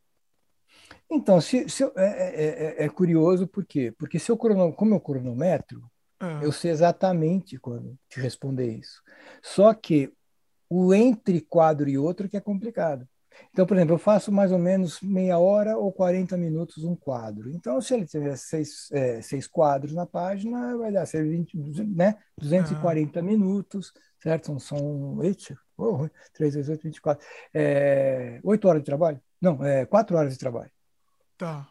Então, 1.11 1.41
se, 1.41 1.69
se 1.69 1.83
eu, 1.85 1.93
é, 1.97 2.05
é, 2.05 2.45
é, 2.47 2.85
é, 2.85 2.89
curioso 2.89 3.47
por 3.47 3.65
quê? 3.65 3.93
Porque 3.99 4.19
se 4.19 4.31
eu 4.31 4.37
crono, 4.37 4.73
como 4.73 4.95
eu 4.95 5.01
cronometro, 5.01 5.83
é. 6.21 6.45
eu 6.45 6.53
sei 6.53 6.71
exatamente 6.71 7.59
quando 7.59 7.97
te 8.09 8.21
responder 8.21 8.71
isso. 8.71 9.03
Só 9.43 9.73
que 9.75 10.13
o 10.69 10.95
entre 10.95 11.41
quadro 11.41 11.89
e 11.89 11.99
outro 11.99 12.29
que 12.29 12.37
é 12.37 12.41
complicado. 12.41 13.07
Então, 13.53 13.67
por 13.67 13.77
exemplo, 13.77 13.95
eu 13.95 13.99
faço 13.99 14.33
mais 14.33 14.53
ou 14.53 14.59
menos 14.59 15.01
meia 15.01 15.39
hora 15.39 15.77
ou 15.77 15.93
40 15.93 16.37
minutos 16.37 16.85
um 16.85 16.95
quadro. 16.95 17.51
Então, 17.51 17.81
se 17.81 17.95
ele 17.95 18.07
tiver 18.07 18.37
seis, 18.37 18.89
é, 18.93 19.21
seis 19.23 19.47
quadros 19.47 19.95
na 19.95 20.07
página, 20.07 20.77
vai 20.77 20.93
dar 20.93 21.07
ser 21.07 21.25
20, 21.25 21.57
né? 21.95 22.17
240 22.39 23.19
ah. 23.19 23.23
minutos, 23.23 23.93
certo? 24.23 24.47
São, 24.47 24.59
são 24.59 25.17
8, 25.19 25.57
oh, 25.77 26.09
3 26.33 26.55
vezes 26.55 26.69
8, 26.69 26.83
24. 26.83 27.27
É, 27.53 28.41
8 28.43 28.69
horas 28.69 28.83
de 28.83 28.87
trabalho? 28.87 29.21
Não, 29.41 29.65
é 29.65 29.85
4 29.87 30.17
horas 30.17 30.33
de 30.33 30.39
trabalho. 30.39 30.71
Tá. 31.37 31.69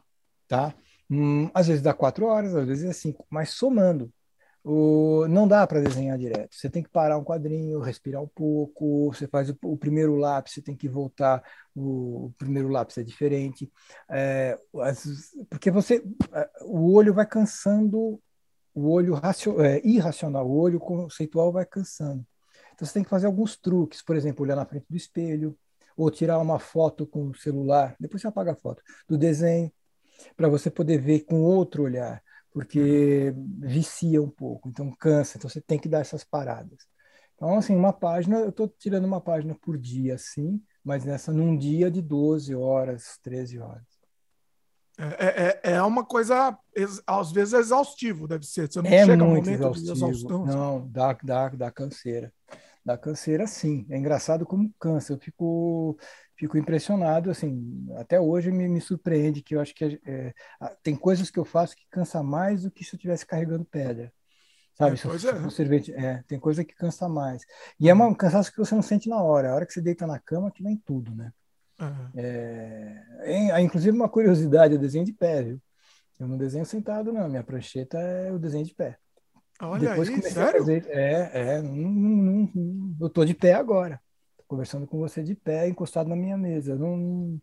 Tá? 0.48 0.74
Hum, 1.10 1.50
às 1.54 1.68
vezes 1.68 1.82
dá 1.82 1.94
quatro 1.94 2.26
horas, 2.26 2.56
às 2.56 2.68
vezes 2.68 2.90
é 2.90 2.94
cinco, 2.94 3.26
mas 3.30 3.52
somando. 3.52 4.12
O, 4.64 5.28
não 5.28 5.46
dá 5.46 5.68
para 5.68 5.82
desenhar 5.82 6.18
direto. 6.18 6.56
Você 6.56 6.70
tem 6.70 6.82
que 6.82 6.90
parar 6.90 7.18
um 7.18 7.24
quadrinho, 7.24 7.82
respirar 7.82 8.22
um 8.24 8.28
pouco. 8.28 9.14
Você 9.14 9.28
faz 9.28 9.50
o, 9.50 9.58
o 9.64 9.78
primeiro 9.78 10.16
lápis, 10.16 10.54
você 10.54 10.62
tem 10.62 10.76
que 10.76 10.88
voltar. 10.88 11.44
O, 11.76 12.28
o 12.28 12.34
primeiro 12.38 12.70
lápis 12.70 12.98
é 12.98 13.04
diferente, 13.04 13.72
é, 14.10 14.58
as, 14.82 15.32
porque 15.50 15.70
você, 15.70 16.04
é, 16.32 16.50
o 16.62 16.94
olho 16.94 17.14
vai 17.14 17.26
cansando. 17.26 18.22
O 18.76 18.90
olho 18.90 19.14
racio, 19.14 19.62
é, 19.62 19.82
irracional, 19.86 20.48
o 20.48 20.58
olho 20.58 20.80
conceitual 20.80 21.52
vai 21.52 21.66
cansando. 21.66 22.26
Então 22.74 22.88
você 22.88 22.94
tem 22.94 23.04
que 23.04 23.10
fazer 23.10 23.28
alguns 23.28 23.56
truques, 23.56 24.02
por 24.02 24.16
exemplo, 24.16 24.44
olhar 24.44 24.56
na 24.56 24.66
frente 24.66 24.86
do 24.90 24.98
espelho, 24.98 25.56
ou 25.98 26.10
tirar 26.10 26.40
uma 26.40 26.60
foto 26.60 27.06
com 27.06 27.30
o 27.30 27.36
celular, 27.36 27.96
depois 28.00 28.22
você 28.22 28.28
apaga 28.28 28.54
a 28.54 28.56
foto, 28.56 28.82
do 29.08 29.18
desenho, 29.18 29.72
para 30.36 30.48
você 30.48 30.70
poder 30.70 31.00
ver 31.00 31.22
com 31.22 31.42
outro 31.42 31.84
olhar, 31.84 32.22
porque 32.52 33.34
vicia 33.60 34.22
um 34.22 34.30
pouco, 34.30 34.70
então 34.70 34.92
cansa, 34.92 35.38
então 35.38 35.50
você 35.50 35.62
tem 35.62 35.80
que 35.80 35.90
dar 35.90 36.00
essas 36.00 36.24
paradas. 36.24 36.88
Então, 37.36 37.58
assim, 37.58 37.76
uma 37.76 37.92
página, 37.92 38.40
eu 38.40 38.50
estou 38.50 38.68
tirando 38.68 39.06
uma 39.06 39.20
página 39.20 39.56
por 39.56 39.78
dia, 39.78 40.18
sim, 40.18 40.62
mas 40.84 41.04
nessa 41.04 41.32
num 41.32 41.58
dia 41.58 41.90
de 41.90 42.02
12 42.02 42.54
horas, 42.56 43.20
13 43.24 43.60
horas. 43.60 43.94
É, 44.98 45.72
é, 45.72 45.74
é 45.74 45.82
uma 45.82 46.06
coisa, 46.06 46.56
às 47.08 47.32
vezes, 47.32 47.54
exaustivo, 47.54 48.28
deve 48.28 48.46
ser. 48.46 48.72
Você 48.72 48.80
não 48.80 48.90
é 48.92 49.04
chega 49.04 49.26
muito 49.26 49.50
exaustivo. 49.50 50.46
Não, 50.46 50.88
dá, 50.88 51.18
dá, 51.24 51.50
dá 51.50 51.72
canseira 51.72 52.32
da 52.86 52.98
canseira, 52.98 53.48
sim. 53.48 53.86
É 53.90 53.98
engraçado 53.98 54.46
como 54.46 54.74
cansa. 54.80 55.14
Eu 55.14 55.20
fico, 55.20 55.98
fico 56.36 56.58
impressionado, 56.58 57.32
assim, 57.32 57.88
até 57.98 58.20
hoje 58.20 58.52
me, 58.52 58.68
me 58.68 58.82
surpreende 58.82 59.42
que 59.42 59.56
eu 59.56 59.62
acho 59.62 59.74
que 59.74 60.00
é, 60.06 60.34
tem 60.82 60.96
coisas 60.96 61.32
que 61.32 61.40
eu 61.40 61.46
faço 61.46 61.76
que 61.76 61.86
cansa 61.90 62.22
mais 62.22 62.64
do 62.64 62.72
que 62.72 62.84
se 62.84 62.96
eu 62.96 62.98
estivesse 62.98 63.26
carregando 63.26 63.66
pedra. 63.66 64.12
Sabe? 64.76 64.94
É, 64.94 64.98
se, 64.98 65.08
é. 65.08 65.50
Sorvete, 65.50 65.94
é, 65.94 66.24
tem 66.28 66.40
coisa 66.40 66.64
que 66.64 66.74
cansa 66.74 67.08
mais. 67.08 67.44
E 67.80 67.90
é 67.90 67.94
um 67.94 68.14
cansaço 68.14 68.52
que 68.52 68.58
você 68.58 68.74
não 68.74 68.82
sente 68.82 69.08
na 69.08 69.22
hora. 69.22 69.52
A 69.52 69.56
hora 69.56 69.66
que 69.66 69.74
você 69.74 69.82
deita 69.82 70.08
na 70.08 70.20
cama, 70.20 70.52
que 70.52 70.64
vem 70.64 70.82
tudo, 70.84 71.16
né? 71.16 71.32
Uhum. 71.80 72.10
É, 72.16 73.04
é, 73.22 73.62
inclusive, 73.62 73.96
uma 73.96 74.10
curiosidade, 74.10 74.74
eu 74.74 74.80
desenho 74.80 75.06
de 75.06 75.14
pé, 75.14 75.44
viu? 75.44 75.62
Eu 76.20 76.28
não 76.28 76.38
desenho 76.38 76.66
sentado, 76.66 77.12
não. 77.12 77.30
Minha 77.30 77.44
prancheta 77.44 78.00
é 78.00 78.32
o 78.32 78.40
desenho 78.40 78.66
de 78.66 78.74
pé. 78.74 78.98
Olha 79.68 79.90
Depois 79.90 80.10
aí, 80.10 80.22
sério? 80.22 80.60
Fazer, 80.60 80.86
é, 80.90 81.32
é. 81.34 81.62
Não, 81.62 81.90
não, 81.90 82.52
não, 82.54 82.96
eu 83.00 83.10
tô 83.10 83.24
de 83.24 83.34
pé 83.34 83.54
agora. 83.54 84.02
Tô 84.38 84.44
conversando 84.48 84.86
com 84.86 84.98
você 84.98 85.24
de 85.24 85.36
pé, 85.36 85.68
encostado 85.68 86.10
na 86.10 86.16
minha 86.16 86.38
mesa. 86.38 86.76
Não, 86.76 87.40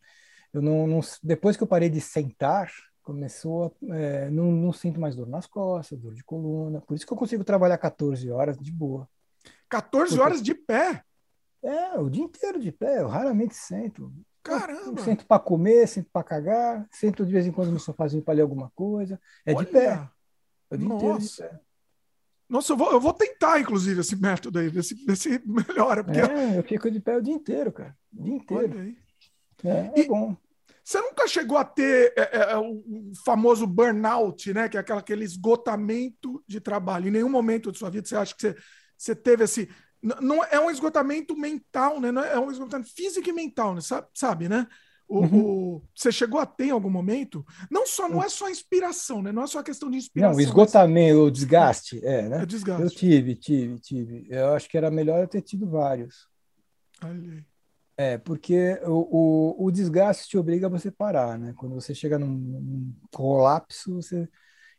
eu 0.52 0.62
não, 0.62 0.86
não 0.86 1.00
depois 1.22 1.56
que 1.56 1.62
eu 1.62 1.66
parei 1.66 1.88
de 1.88 2.00
sentar, 2.00 2.70
começou 3.02 3.64
a, 3.64 3.94
é, 3.96 4.30
não, 4.30 4.52
não 4.52 4.72
sinto 4.72 5.00
mais 5.00 5.16
dor 5.16 5.26
nas 5.28 5.46
costas, 5.46 5.98
dor 5.98 6.14
de 6.14 6.24
coluna. 6.24 6.80
Por 6.80 6.94
isso 6.94 7.06
que 7.06 7.12
eu 7.12 7.16
consigo 7.16 7.44
trabalhar 7.44 7.78
14 7.78 8.30
horas 8.30 8.58
de 8.58 8.70
boa. 8.70 9.08
14 9.68 10.10
Porque, 10.10 10.22
horas 10.22 10.42
de 10.42 10.54
pé? 10.54 11.02
É, 11.62 11.98
o 11.98 12.08
dia 12.08 12.24
inteiro 12.24 12.60
de 12.60 12.72
pé. 12.72 13.00
Eu 13.00 13.08
raramente 13.08 13.54
sento. 13.54 14.12
Caramba! 14.42 14.98
Eu 15.00 15.04
sento 15.04 15.26
para 15.26 15.38
comer, 15.38 15.86
sento 15.86 16.08
para 16.12 16.24
cagar, 16.24 16.88
sento 16.90 17.24
de 17.24 17.32
vez 17.32 17.46
em 17.46 17.52
quando 17.52 17.70
no 17.70 17.78
sofazinho 17.78 18.22
para 18.22 18.34
ler 18.34 18.42
alguma 18.42 18.70
coisa. 18.74 19.20
É 19.44 19.54
Olha. 19.54 19.66
de 19.66 19.72
pé. 19.72 20.08
É 20.70 20.74
o 20.74 20.78
dia 20.78 20.88
Nossa. 20.88 21.04
inteiro 21.04 21.18
de 21.18 21.36
pé. 21.36 21.69
Nossa, 22.50 22.72
eu 22.72 22.76
vou, 22.76 22.90
eu 22.90 23.00
vou 23.00 23.12
tentar, 23.12 23.60
inclusive, 23.60 24.00
esse 24.00 24.20
método 24.20 24.58
aí, 24.58 24.68
ver 24.68 24.82
se, 24.82 24.94
ver 25.06 25.16
se 25.16 25.40
melhora. 25.46 26.02
Porque... 26.02 26.20
É, 26.20 26.58
eu 26.58 26.64
fico 26.64 26.90
de 26.90 26.98
pé 26.98 27.16
o 27.16 27.22
dia 27.22 27.32
inteiro, 27.32 27.70
cara. 27.70 27.96
O 28.12 28.24
dia 28.24 28.34
inteiro. 28.34 28.96
É, 29.64 30.00
é 30.00 30.04
bom. 30.04 30.36
Você 30.82 31.00
nunca 31.00 31.28
chegou 31.28 31.56
a 31.56 31.64
ter 31.64 32.12
é, 32.16 32.22
é, 32.22 32.52
é, 32.52 32.56
o 32.56 32.82
famoso 33.24 33.64
burnout, 33.68 34.52
né? 34.52 34.68
Que 34.68 34.76
é 34.76 34.80
aquela, 34.80 34.98
aquele 34.98 35.24
esgotamento 35.24 36.42
de 36.44 36.58
trabalho. 36.58 37.06
Em 37.06 37.12
nenhum 37.12 37.28
momento 37.28 37.70
de 37.70 37.78
sua 37.78 37.88
vida 37.90 38.08
você 38.08 38.16
acha 38.16 38.34
que 38.34 38.40
você, 38.40 38.56
você 38.98 39.14
teve 39.14 39.44
esse. 39.44 39.70
Não 40.02 40.42
é 40.42 40.58
um 40.58 40.70
esgotamento 40.70 41.36
mental, 41.36 42.00
né? 42.00 42.10
Não 42.10 42.24
é, 42.24 42.32
é 42.32 42.38
um 42.40 42.50
esgotamento 42.50 42.92
físico 42.92 43.28
e 43.28 43.32
mental, 43.32 43.76
né? 43.76 43.80
Sabe, 43.80 44.08
sabe 44.12 44.48
né? 44.48 44.66
O, 45.10 45.20
uhum. 45.22 45.44
o, 45.44 45.82
você 45.92 46.12
chegou 46.12 46.38
a 46.38 46.46
ter 46.46 46.66
em 46.66 46.70
algum 46.70 46.88
momento? 46.88 47.44
Não 47.68 47.84
só 47.84 48.08
não 48.08 48.22
é 48.22 48.28
só 48.28 48.48
inspiração, 48.48 49.20
né? 49.20 49.32
Não 49.32 49.42
é 49.42 49.46
só 49.48 49.60
questão 49.60 49.90
de 49.90 49.96
inspiração. 49.96 50.32
Não, 50.32 50.38
o 50.38 50.40
esgotamento, 50.40 51.18
mas... 51.18 51.26
o 51.26 51.30
desgaste, 51.32 52.00
é, 52.04 52.28
né? 52.28 52.42
É 52.42 52.46
desgaste. 52.46 52.82
Eu 52.84 52.90
tive, 52.90 53.34
tive, 53.34 53.78
tive. 53.80 54.26
Eu 54.30 54.54
acho 54.54 54.68
que 54.68 54.78
era 54.78 54.88
melhor 54.88 55.20
eu 55.20 55.26
ter 55.26 55.42
tido 55.42 55.68
vários. 55.68 56.28
Olha 57.02 57.44
é, 58.00 58.16
porque 58.16 58.80
o, 58.86 59.56
o, 59.58 59.66
o, 59.66 59.70
desgaste 59.70 60.26
te 60.26 60.38
obriga 60.38 60.68
a 60.68 60.70
você 60.70 60.90
parar, 60.90 61.38
né? 61.38 61.52
Quando 61.54 61.74
você 61.74 61.94
chega 61.94 62.18
num, 62.18 62.28
num 62.28 62.94
colapso, 63.12 63.96
você... 63.96 64.26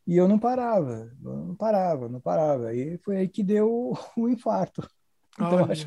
e 0.04 0.16
eu 0.16 0.26
não 0.26 0.40
parava, 0.40 1.08
eu 1.22 1.46
não 1.46 1.54
parava, 1.54 2.08
não 2.08 2.20
parava. 2.20 2.74
E 2.74 2.98
foi 2.98 3.18
aí 3.18 3.28
que 3.28 3.44
deu 3.44 3.92
o 4.18 4.28
infarto. 4.28 4.82
Então, 5.34 5.60
eu 5.60 5.64
acho, 5.64 5.86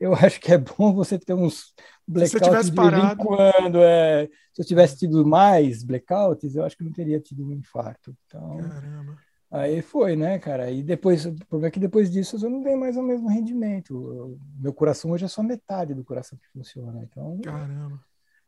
eu 0.00 0.14
acho, 0.14 0.40
que 0.40 0.52
é 0.52 0.58
bom 0.58 0.94
você 0.94 1.18
ter 1.18 1.34
uns 1.34 1.74
blackouts 2.06 2.70
de 2.70 2.80
vez 2.80 3.12
em 3.12 3.16
quando. 3.16 3.78
É. 3.82 4.26
Se 4.54 4.62
eu 4.62 4.66
tivesse 4.66 4.98
tido 4.98 5.26
mais 5.26 5.84
blackouts, 5.84 6.54
eu 6.54 6.64
acho 6.64 6.76
que 6.76 6.84
não 6.84 6.92
teria 6.92 7.20
tido 7.20 7.46
um 7.46 7.52
infarto. 7.52 8.16
Então, 8.26 8.56
Caramba. 8.56 9.18
Aí 9.50 9.82
foi, 9.82 10.14
né, 10.14 10.38
cara? 10.38 10.70
E 10.70 10.82
depois, 10.82 11.26
o 11.26 11.34
problema 11.34 11.68
é 11.68 11.70
que 11.72 11.80
depois 11.80 12.10
disso 12.10 12.36
eu 12.36 12.48
não 12.48 12.62
tenho 12.62 12.78
mais 12.78 12.96
o 12.96 13.02
mesmo 13.02 13.28
rendimento. 13.28 14.38
Meu 14.58 14.72
coração 14.72 15.10
hoje 15.10 15.24
é 15.24 15.28
só 15.28 15.42
metade 15.42 15.92
do 15.92 16.04
coração 16.04 16.38
que 16.38 16.48
funciona. 16.52 17.02
Então, 17.02 17.40
Caramba. 17.42 18.00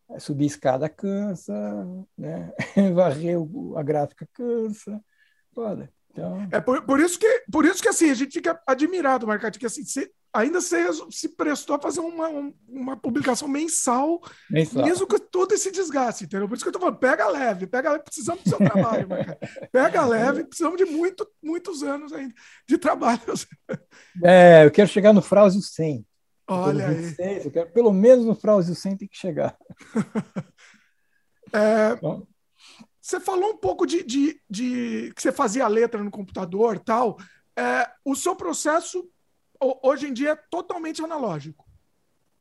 É, 0.08 0.20
subir 0.20 0.46
escada 0.46 0.88
cansa, 0.88 1.52
né? 2.16 2.52
Varrer 2.94 3.36
a 3.76 3.82
gráfica 3.82 4.28
cansa. 4.32 5.02
Foda. 5.52 5.92
Então... 6.10 6.46
É 6.52 6.60
por, 6.60 6.82
por, 6.84 7.00
isso 7.00 7.18
que, 7.18 7.44
por 7.50 7.64
isso 7.64 7.82
que 7.82 7.88
assim, 7.88 8.10
a 8.10 8.14
gente 8.14 8.32
fica 8.32 8.60
admirado, 8.66 9.26
Marcati, 9.26 9.58
que 9.58 9.66
assim, 9.66 9.84
você 9.84 10.08
ainda 10.32 10.60
se, 10.60 10.76
se 11.10 11.28
prestou 11.28 11.76
a 11.76 11.80
fazer 11.80 12.00
uma, 12.00 12.28
uma 12.68 12.96
publicação 12.96 13.46
mensal, 13.46 14.20
mensal, 14.48 14.84
mesmo 14.84 15.06
com 15.06 15.18
todo 15.18 15.52
esse 15.52 15.70
desgaste, 15.70 16.24
entendeu? 16.24 16.48
Por 16.48 16.54
isso 16.54 16.64
que 16.64 16.68
eu 16.68 16.72
tô 16.72 16.78
falando, 16.78 16.98
pega 16.98 17.28
leve, 17.28 17.66
pega 17.66 17.92
leve, 17.92 18.04
precisamos 18.04 18.42
do 18.42 18.48
seu 18.48 18.58
trabalho, 18.58 19.06
pega 19.70 20.04
leve, 20.06 20.44
precisamos 20.44 20.78
de 20.78 20.84
muito, 20.84 21.28
muitos 21.42 21.82
anos 21.82 22.12
ainda 22.12 22.34
de 22.66 22.78
trabalho. 22.78 23.20
É, 24.24 24.64
eu 24.64 24.70
quero 24.70 24.88
chegar 24.88 25.12
no 25.12 25.20
Frauzio 25.20 25.60
100. 25.60 26.06
Olha 26.48 26.88
26, 26.88 27.20
aí. 27.20 27.44
Eu 27.44 27.50
quero, 27.50 27.70
pelo 27.70 27.92
menos 27.92 28.24
no 28.24 28.34
Frauzio 28.34 28.74
100 28.74 28.96
tem 28.96 29.08
que 29.08 29.16
chegar. 29.16 29.56
é, 31.52 31.98
você 33.00 33.20
falou 33.20 33.50
um 33.50 33.56
pouco 33.58 33.86
de, 33.86 34.02
de, 34.02 34.40
de, 34.48 35.12
que 35.14 35.22
você 35.22 35.30
fazia 35.30 35.68
letra 35.68 36.02
no 36.02 36.10
computador 36.10 36.78
tal. 36.78 37.18
É, 37.56 37.88
o 38.04 38.14
seu 38.14 38.34
processo 38.34 39.06
hoje 39.82 40.06
em 40.08 40.12
dia 40.12 40.30
é 40.30 40.36
totalmente 40.36 41.02
analógico. 41.02 41.64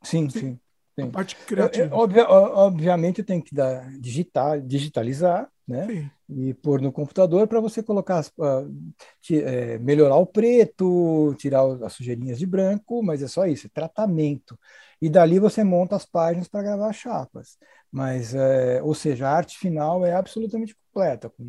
Sim, 0.02 0.30
sim. 0.30 0.60
sim. 1.00 1.04
A 1.04 1.08
parte 1.08 1.36
criativa. 1.36 1.96
Obvia, 1.96 2.28
obviamente 2.30 3.24
tem 3.24 3.40
que 3.40 3.54
dar, 3.54 3.90
digitar, 4.00 4.62
digitalizar, 4.62 5.50
né? 5.68 5.88
Sim. 5.88 6.12
E 6.30 6.54
pôr 6.54 6.82
no 6.82 6.92
computador 6.92 7.48
para 7.48 7.60
você 7.60 7.84
colocar, 7.84 8.24
uh, 8.38 8.94
é, 9.32 9.78
melhorar 9.80 10.16
o 10.16 10.26
preto, 10.26 11.36
tirar 11.38 11.64
as 11.84 11.94
sujeirinhas 11.94 12.40
de 12.40 12.46
branco, 12.46 13.04
mas 13.04 13.22
é 13.22 13.28
só 13.28 13.46
isso, 13.46 13.68
é 13.68 13.70
tratamento. 13.70 14.58
E 15.02 15.10
dali 15.10 15.40
você 15.40 15.64
monta 15.64 15.96
as 15.96 16.06
páginas 16.06 16.48
para 16.48 16.64
gravar 16.64 16.94
chapas. 16.94 17.58
Mas, 17.92 18.34
é, 18.34 18.82
ou 18.82 18.96
seja, 18.96 19.28
a 19.28 19.34
arte 19.34 19.58
final 19.58 20.06
é 20.06 20.14
absolutamente 20.14 20.76
completa, 20.76 21.30
com 21.30 21.44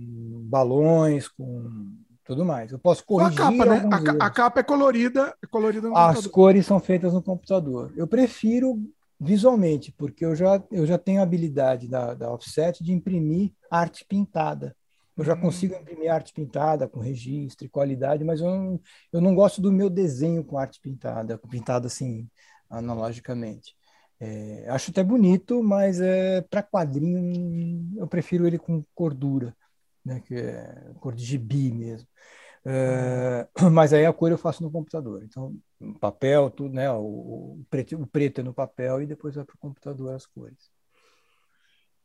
balões, 0.48 1.28
com 1.28 1.94
tudo 2.24 2.44
mais. 2.44 2.72
Eu 2.72 2.78
posso 2.78 3.04
corrigir. 3.04 3.40
A 3.40 3.50
capa, 3.50 3.64
né? 3.64 3.88
A, 4.20 4.26
a, 4.26 4.30
capa 4.30 4.60
é 4.60 4.62
colorida, 4.62 5.34
é 5.42 5.46
colorida 5.46 5.88
no 5.88 5.96
As 5.96 6.16
computador. 6.16 6.32
cores 6.32 6.66
são 6.66 6.80
feitas 6.80 7.12
no 7.12 7.22
computador. 7.22 7.92
Eu 7.96 8.06
prefiro 8.06 8.80
visualmente, 9.18 9.92
porque 9.92 10.24
eu 10.24 10.34
já, 10.34 10.62
eu 10.70 10.86
já 10.86 10.98
tenho 10.98 11.20
a 11.20 11.22
habilidade 11.22 11.88
da, 11.88 12.14
da 12.14 12.32
offset 12.32 12.82
de 12.82 12.92
imprimir 12.92 13.52
arte 13.70 14.04
pintada. 14.04 14.74
Eu 15.16 15.24
já 15.24 15.34
hum. 15.34 15.40
consigo 15.40 15.74
imprimir 15.74 16.10
arte 16.10 16.32
pintada 16.32 16.88
com 16.88 17.00
registro 17.00 17.66
e 17.66 17.70
qualidade, 17.70 18.24
mas 18.24 18.40
eu 18.40 18.46
não, 18.46 18.80
eu 19.12 19.20
não 19.20 19.34
gosto 19.34 19.60
do 19.60 19.70
meu 19.70 19.90
desenho 19.90 20.42
com 20.42 20.58
arte 20.58 20.80
pintada, 20.80 21.38
pintada 21.50 21.86
assim, 21.86 22.28
analogicamente. 22.68 23.76
É, 24.18 24.66
acho 24.68 24.90
até 24.90 25.02
bonito, 25.02 25.62
mas 25.62 26.00
é, 26.00 26.40
para 26.42 26.62
quadrinho 26.62 27.90
eu 27.96 28.06
prefiro 28.06 28.46
ele 28.46 28.58
com 28.58 28.84
cordura 28.94 29.54
né, 30.04 30.20
que 30.20 30.34
é 30.34 30.92
cor 31.00 31.14
de 31.14 31.24
gibi 31.24 31.72
mesmo. 31.72 32.08
É, 32.64 33.48
mas 33.72 33.92
aí 33.92 34.06
a 34.06 34.12
cor 34.12 34.30
eu 34.30 34.38
faço 34.38 34.62
no 34.62 34.70
computador. 34.70 35.22
Então, 35.24 35.56
papel, 36.00 36.50
tudo, 36.50 36.74
né? 36.74 36.90
O, 36.90 37.02
o, 37.60 37.66
preto, 37.68 38.00
o 38.00 38.06
preto 38.06 38.40
é 38.40 38.44
no 38.44 38.54
papel 38.54 39.02
e 39.02 39.06
depois 39.06 39.34
vai 39.34 39.44
para 39.44 39.54
o 39.54 39.58
computador 39.58 40.14
as 40.14 40.26
cores. 40.26 40.70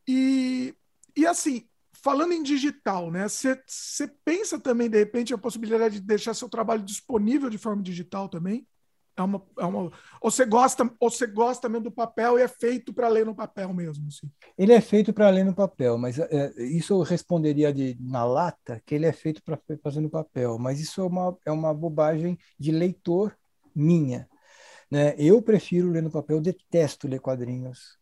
E, 0.08 0.74
e 1.16 1.26
assim, 1.26 1.68
falando 1.94 2.34
em 2.34 2.42
digital, 2.42 3.12
né? 3.12 3.28
Você 3.28 4.08
pensa 4.24 4.60
também, 4.60 4.90
de 4.90 4.98
repente, 4.98 5.34
a 5.34 5.38
possibilidade 5.38 6.00
de 6.00 6.06
deixar 6.06 6.34
seu 6.34 6.50
trabalho 6.50 6.84
disponível 6.84 7.50
de 7.50 7.58
forma 7.58 7.84
digital 7.84 8.30
também? 8.30 8.68
É 9.18 9.22
uma, 9.24 9.42
é 9.58 9.66
uma, 9.66 9.92
ou 10.22 10.30
você 10.30 10.46
gosta, 10.46 10.88
ou 11.00 11.10
você 11.10 11.26
gosta 11.26 11.68
mesmo 11.68 11.86
do 11.86 11.92
papel 11.92 12.38
e 12.38 12.44
é 12.44 12.48
feito 12.48 12.94
para 12.94 13.08
ler 13.08 13.26
no 13.26 13.34
papel 13.34 13.74
mesmo? 13.74 14.08
Assim? 14.08 14.30
Ele 14.56 14.74
é 14.74 14.80
feito 14.80 15.12
para 15.12 15.28
ler 15.32 15.44
no 15.44 15.56
papel, 15.56 15.98
mas 15.98 16.20
é, 16.20 16.54
isso 16.62 16.94
eu 16.94 17.02
responderia 17.02 17.74
de, 17.74 17.98
na 18.00 18.24
lata 18.24 18.80
que 18.86 18.94
ele 18.94 19.08
é 19.08 19.12
feito 19.12 19.42
para 19.44 19.60
fazer 19.82 20.02
no 20.02 20.10
papel, 20.10 20.60
mas 20.60 20.80
isso 20.80 21.02
é 21.02 21.04
uma, 21.04 21.36
é 21.48 21.52
uma 21.52 21.74
bobagem 21.74 22.38
de 22.60 22.72
leitor 22.72 23.36
minha. 23.74 24.30
Né? 24.90 25.16
Eu 25.18 25.42
prefiro 25.42 25.90
ler 25.90 26.04
no 26.04 26.12
papel, 26.12 26.38
eu 26.38 26.42
detesto 26.42 27.08
ler 27.08 27.20
quadrinhos 27.20 27.98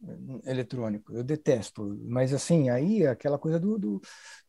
eh, 0.45 0.51
eletrônicos, 0.51 1.15
eu 1.15 1.23
detesto, 1.23 1.97
mas 2.03 2.33
assim, 2.33 2.69
aí 2.69 3.03
é 3.03 3.07
aquela 3.07 3.39
coisa 3.39 3.59
do, 3.59 3.79
do, 3.79 4.01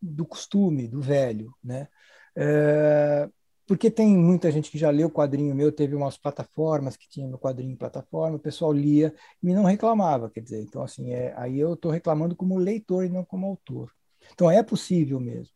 do 0.03 0.27
costume, 0.27 0.87
do 0.89 1.01
velho, 1.01 1.55
né? 1.65 1.89
É, 2.37 3.29
porque 3.67 3.91
tem 3.91 4.17
muita 4.17 4.51
gente 4.51 4.71
que 4.71 4.79
já 4.79 4.91
leu 4.91 5.09
o 5.09 5.11
quadrinho 5.11 5.55
meu, 5.55 5.73
teve 5.73 5.95
umas 5.95 6.17
plataformas 6.17 6.97
que 6.97 7.09
tinha 7.09 7.27
no 7.27 7.39
quadrinho 7.39 7.73
em 7.73 7.77
plataforma, 7.77 8.37
o 8.37 8.41
pessoal 8.41 8.73
lia 8.73 9.13
e 9.43 9.53
não 9.53 9.65
reclamava, 9.65 10.31
quer 10.31 10.41
dizer, 10.41 10.63
então 10.63 10.83
assim, 10.83 11.13
é, 11.13 11.35
aí 11.37 11.59
eu 11.59 11.75
estou 11.75 11.91
reclamando 11.91 12.37
como 12.37 12.57
leitor 12.57 13.05
e 13.05 13.09
não 13.09 13.25
como 13.25 13.47
autor. 13.47 13.93
Então 14.33 14.51
é 14.51 14.63
possível 14.63 15.19
mesmo. 15.21 15.53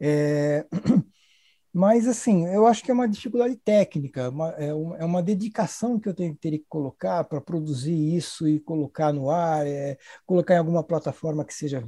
É, 0.00 0.66
mas 1.72 2.08
assim, 2.08 2.46
eu 2.48 2.66
acho 2.66 2.82
que 2.82 2.90
é 2.90 2.94
uma 2.94 3.08
dificuldade 3.08 3.56
técnica, 3.56 4.28
uma, 4.28 4.50
é, 4.50 4.74
uma, 4.74 4.96
é 4.98 5.04
uma 5.04 5.22
dedicação 5.22 6.00
que 6.00 6.08
eu 6.08 6.14
tenho, 6.14 6.36
teria 6.36 6.58
que 6.58 6.66
colocar 6.68 7.24
para 7.24 7.40
produzir 7.40 7.94
isso 8.16 8.48
e 8.48 8.60
colocar 8.60 9.12
no 9.12 9.30
ar, 9.30 9.66
é, 9.66 9.96
colocar 10.26 10.54
em 10.54 10.58
alguma 10.58 10.82
plataforma 10.82 11.44
que 11.44 11.54
seja 11.54 11.82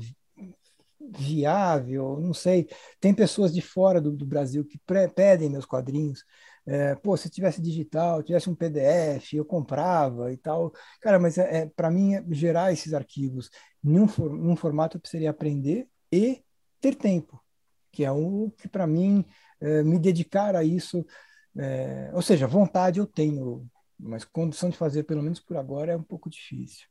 viável, 1.11 2.19
não 2.21 2.35
sei. 2.35 2.69
Tem 3.01 3.15
pessoas 3.15 3.53
de 3.53 3.61
fora 3.61 4.01
do, 4.01 4.13
do 4.13 4.27
Brasil 4.27 4.65
que 4.65 4.79
pedem 5.15 5.51
meus 5.51 5.67
quadrinhos. 5.67 6.25
É, 6.67 6.95
pô, 6.95 7.17
se 7.17 7.29
tivesse 7.29 7.61
digital, 7.61 8.23
tivesse 8.23 8.49
um 8.49 8.55
PDF, 8.55 9.35
eu 9.35 9.45
comprava 9.45 10.33
e 10.33 10.37
tal. 10.37 10.73
Cara, 11.01 11.19
mas 11.19 11.37
é, 11.39 11.59
é 11.59 11.67
para 11.67 11.91
mim 11.91 12.13
gerar 12.33 12.73
esses 12.73 12.95
arquivos 12.95 13.51
num, 13.83 14.09
for, 14.09 14.33
num 14.33 14.57
formato 14.57 14.97
eu 14.97 15.01
precisaria 15.01 15.31
aprender 15.31 15.87
e 16.11 16.43
ter 16.81 16.95
tempo, 16.95 17.43
que 17.93 18.05
é 18.05 18.11
o 18.11 18.51
que 18.57 18.69
para 18.69 18.87
mim 18.87 19.25
é, 19.61 19.83
me 19.83 19.99
dedicar 19.99 20.57
a 20.57 20.65
isso. 20.65 21.05
É, 21.57 22.11
ou 22.15 22.23
seja, 22.23 22.47
vontade 22.47 22.99
eu 22.99 23.07
tenho, 23.07 23.67
mas 23.99 24.25
condição 24.25 24.71
de 24.71 24.77
fazer, 24.77 25.05
pelo 25.05 25.23
menos 25.23 25.41
por 25.41 25.57
agora, 25.57 25.93
é 25.93 25.97
um 25.97 26.03
pouco 26.03 26.31
difícil. 26.31 26.87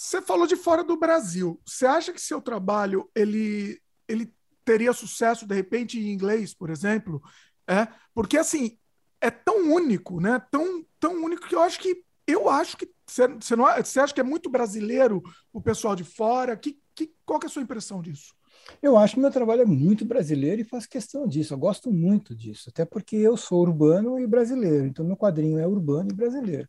Você 0.00 0.22
falou 0.22 0.46
de 0.46 0.54
fora 0.54 0.84
do 0.84 0.96
Brasil. 0.96 1.60
Você 1.66 1.84
acha 1.84 2.12
que 2.12 2.20
seu 2.20 2.40
trabalho 2.40 3.10
ele, 3.16 3.82
ele 4.06 4.32
teria 4.64 4.92
sucesso 4.92 5.44
de 5.44 5.52
repente 5.52 5.98
em 5.98 6.12
inglês, 6.12 6.54
por 6.54 6.70
exemplo? 6.70 7.20
É, 7.68 7.88
porque 8.14 8.38
assim 8.38 8.78
é 9.20 9.28
tão 9.28 9.72
único, 9.72 10.20
né? 10.20 10.40
Tão, 10.52 10.86
tão 11.00 11.14
único 11.24 11.48
que 11.48 11.54
eu 11.56 11.60
acho 11.60 11.80
que 11.80 12.04
eu 12.28 12.48
acho 12.48 12.76
que 12.76 12.88
você, 13.04 13.26
você 13.26 13.98
acha 13.98 14.14
que 14.14 14.20
é 14.20 14.24
muito 14.24 14.48
brasileiro 14.48 15.20
o 15.52 15.60
pessoal 15.60 15.96
de 15.96 16.04
fora? 16.04 16.56
Que, 16.56 16.78
que, 16.94 17.12
qual 17.26 17.40
que 17.40 17.46
é 17.46 17.48
a 17.48 17.50
sua 17.50 17.62
impressão 17.62 18.00
disso? 18.00 18.32
Eu 18.80 18.96
acho 18.96 19.14
que 19.14 19.20
meu 19.20 19.32
trabalho 19.32 19.62
é 19.62 19.66
muito 19.66 20.04
brasileiro 20.04 20.60
e 20.60 20.64
faço 20.64 20.88
questão 20.88 21.26
disso. 21.26 21.54
Eu 21.54 21.58
gosto 21.58 21.90
muito 21.90 22.36
disso, 22.36 22.70
até 22.70 22.84
porque 22.84 23.16
eu 23.16 23.36
sou 23.36 23.62
urbano 23.62 24.16
e 24.20 24.28
brasileiro. 24.28 24.86
Então 24.86 25.04
meu 25.04 25.16
quadrinho 25.16 25.58
é 25.58 25.66
urbano 25.66 26.10
e 26.12 26.14
brasileiro, 26.14 26.68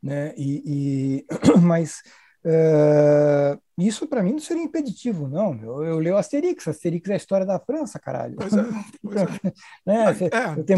né? 0.00 0.32
E, 0.36 1.24
e 1.24 1.26
mas 1.60 2.00
Uh, 2.42 3.60
isso 3.78 4.06
para 4.06 4.22
mim 4.22 4.32
não 4.32 4.38
seria 4.38 4.62
impeditivo, 4.62 5.28
não. 5.28 5.54
Eu, 5.62 5.84
eu 5.84 5.98
leio 5.98 6.16
Asterix, 6.16 6.66
Asterix 6.66 7.08
é 7.10 7.14
a 7.14 7.16
história 7.16 7.44
da 7.44 7.58
França, 7.58 7.98
caralho. 7.98 8.36
Pois 8.36 8.52
é, 8.52 8.64
pois 9.02 9.16
é. 9.16 9.26
né? 9.86 10.14
Cê, 10.14 10.24
é, 10.26 10.62
tem, 10.62 10.76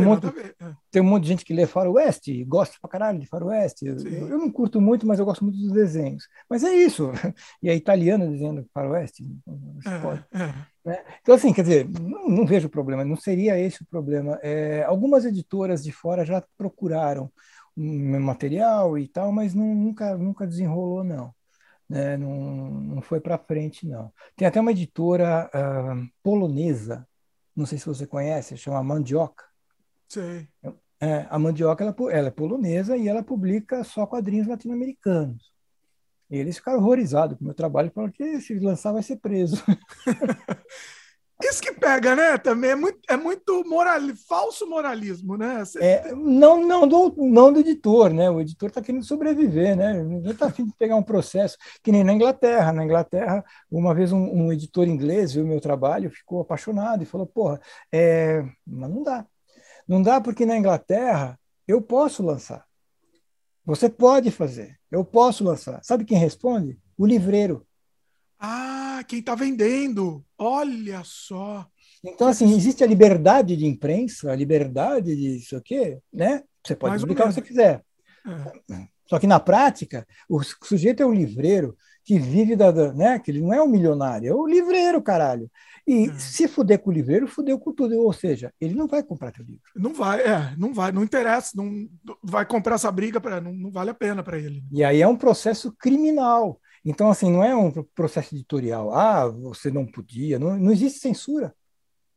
um 1.00 1.04
monte 1.04 1.22
de 1.22 1.28
gente 1.28 1.44
que 1.44 1.54
lê 1.54 1.66
Faroeste 1.66 2.44
gosta 2.44 2.76
pra 2.80 2.90
caralho 2.90 3.18
de 3.18 3.26
Faroeste. 3.26 3.86
Eu, 3.86 3.96
eu, 3.96 4.38
não 4.38 4.50
curto 4.50 4.80
muito, 4.80 5.06
mas 5.06 5.20
eu 5.20 5.24
gosto 5.24 5.44
muito 5.44 5.58
dos 5.58 5.72
desenhos. 5.72 6.28
Mas 6.48 6.64
é 6.64 6.74
isso. 6.74 7.10
E 7.62 7.68
é 7.70 7.74
italiano 7.74 8.28
dizendo 8.28 8.66
Faroeste. 8.74 9.24
Né? 10.84 11.04
Então, 11.20 11.34
assim, 11.34 11.52
quer 11.52 11.62
dizer, 11.62 11.88
não, 11.88 12.28
não, 12.28 12.46
vejo 12.46 12.68
problema, 12.68 13.04
não 13.04 13.16
seria 13.16 13.58
esse 13.58 13.82
o 13.82 13.86
problema. 13.86 14.38
É, 14.42 14.82
algumas 14.82 15.24
editoras 15.24 15.82
de 15.84 15.92
fora 15.92 16.24
já 16.24 16.42
procuraram 16.58 17.30
um 17.76 18.20
material 18.20 18.98
e 18.98 19.06
tal, 19.06 19.30
mas 19.30 19.54
não, 19.54 19.74
nunca, 19.74 20.16
nunca 20.16 20.46
desenrolou, 20.46 21.04
não 21.04 21.32
né? 21.92 22.16
não, 22.16 22.70
não 22.70 23.02
foi 23.02 23.20
para 23.20 23.38
frente, 23.38 23.86
não. 23.86 24.12
Tem 24.36 24.48
até 24.48 24.60
uma 24.60 24.70
editora 24.70 25.50
uh, 25.54 26.08
polonesa, 26.22 27.06
não 27.54 27.66
sei 27.66 27.78
se 27.78 27.86
você 27.86 28.06
conhece, 28.06 28.56
chama 28.56 28.82
Mandioca. 28.82 29.44
Sim. 30.08 30.46
É, 31.00 31.26
a 31.28 31.38
Mandioca 31.38 31.84
ela, 31.84 31.94
ela 32.10 32.28
é 32.28 32.30
polonesa 32.30 32.96
e 32.96 33.08
ela 33.08 33.22
publica 33.22 33.84
só 33.84 34.06
quadrinhos 34.06 34.46
latino-americanos. 34.46 35.52
Eles 36.30 36.56
ficaram 36.56 36.78
horrorizados 36.78 37.36
com 37.36 37.44
o 37.44 37.46
meu 37.46 37.54
trabalho, 37.54 37.90
falaram 37.94 38.12
que 38.12 38.40
se 38.40 38.58
lançar 38.58 38.92
vai 38.92 39.02
ser 39.02 39.16
preso. 39.16 39.62
Isso 41.42 41.60
que 41.60 41.72
pega, 41.72 42.14
né? 42.14 42.38
Também 42.38 42.70
é 42.70 42.74
muito, 42.76 42.98
é 43.08 43.16
muito 43.16 43.64
moral, 43.64 44.00
falso 44.28 44.66
moralismo, 44.68 45.36
né? 45.36 45.62
É, 45.80 46.14
não, 46.14 46.64
não, 46.64 46.86
do, 46.86 47.14
não 47.18 47.52
do 47.52 47.60
editor, 47.60 48.12
né? 48.12 48.30
O 48.30 48.40
editor 48.40 48.68
está 48.68 48.80
querendo 48.80 49.04
sobreviver, 49.04 49.76
né? 49.76 50.02
Ninguém 50.02 50.30
está 50.30 50.46
afim 50.46 50.64
de 50.64 50.72
pegar 50.78 50.94
um 50.96 51.02
processo, 51.02 51.56
que 51.82 51.90
nem 51.90 52.04
na 52.04 52.12
Inglaterra. 52.12 52.72
Na 52.72 52.84
Inglaterra, 52.84 53.44
uma 53.70 53.92
vez 53.92 54.12
um, 54.12 54.22
um 54.22 54.52
editor 54.52 54.86
inglês 54.86 55.32
viu 55.32 55.44
meu 55.44 55.60
trabalho, 55.60 56.10
ficou 56.10 56.40
apaixonado 56.40 57.02
e 57.02 57.06
falou: 57.06 57.26
porra, 57.26 57.60
é... 57.90 58.44
mas 58.64 58.90
não 58.90 59.02
dá. 59.02 59.26
Não 59.88 60.00
dá 60.00 60.20
porque 60.20 60.46
na 60.46 60.56
Inglaterra 60.56 61.38
eu 61.66 61.82
posso 61.82 62.22
lançar. 62.22 62.64
Você 63.64 63.88
pode 63.88 64.30
fazer, 64.30 64.78
eu 64.90 65.04
posso 65.04 65.42
lançar. 65.44 65.82
Sabe 65.82 66.04
quem 66.04 66.18
responde? 66.18 66.78
O 66.96 67.06
livreiro. 67.06 67.66
Ah, 68.38 68.81
quem 69.04 69.20
está 69.20 69.34
vendendo. 69.34 70.24
Olha 70.38 71.02
só. 71.04 71.66
Então, 72.04 72.28
assim, 72.28 72.54
existe 72.54 72.82
a 72.82 72.86
liberdade 72.86 73.56
de 73.56 73.66
imprensa, 73.66 74.32
a 74.32 74.36
liberdade 74.36 75.14
de 75.14 75.36
isso 75.36 75.56
aqui, 75.56 75.98
né? 76.12 76.42
Você 76.64 76.74
pode 76.74 76.90
Mais 76.90 77.02
publicar 77.02 77.24
o 77.24 77.28
que 77.28 77.34
você 77.34 77.42
quiser. 77.42 77.84
É. 78.70 78.86
Só 79.06 79.18
que 79.18 79.26
na 79.26 79.38
prática, 79.38 80.06
o 80.28 80.42
sujeito 80.42 81.02
é 81.02 81.06
um 81.06 81.14
livreiro 81.14 81.76
que 82.04 82.18
vive 82.18 82.56
da, 82.56 82.72
né? 82.92 83.18
Que 83.18 83.30
ele 83.30 83.40
não 83.40 83.52
é 83.52 83.62
um 83.62 83.68
milionário, 83.68 84.28
é 84.28 84.34
o 84.34 84.46
livreiro, 84.46 85.02
caralho. 85.02 85.50
E 85.86 86.08
é. 86.08 86.18
se 86.18 86.46
fuder 86.48 86.78
com 86.78 86.90
o 86.90 86.92
livreiro, 86.92 87.26
fudeu 87.26 87.58
com 87.58 87.72
tudo. 87.72 87.96
Ou 87.98 88.12
seja, 88.12 88.52
ele 88.60 88.74
não 88.74 88.86
vai 88.86 89.02
comprar 89.02 89.32
teu 89.32 89.44
livro. 89.44 89.62
Não 89.74 89.92
vai, 89.92 90.20
é, 90.20 90.54
não 90.56 90.72
vai, 90.72 90.92
não 90.92 91.02
interessa, 91.02 91.50
não 91.54 91.88
vai 92.22 92.46
comprar 92.46 92.76
essa 92.76 92.90
briga 92.90 93.20
para 93.20 93.40
não, 93.40 93.52
não 93.52 93.70
vale 93.70 93.90
a 93.90 93.94
pena 93.94 94.22
para 94.22 94.38
ele. 94.38 94.64
E 94.72 94.82
aí 94.82 95.02
é 95.02 95.06
um 95.06 95.16
processo 95.16 95.72
criminal. 95.72 96.60
Então, 96.84 97.10
assim, 97.10 97.30
não 97.30 97.44
é 97.44 97.54
um 97.54 97.70
processo 97.94 98.34
editorial. 98.34 98.92
Ah, 98.92 99.28
você 99.28 99.70
não 99.70 99.86
podia. 99.86 100.38
Não, 100.38 100.58
não 100.58 100.72
existe 100.72 100.98
censura. 100.98 101.54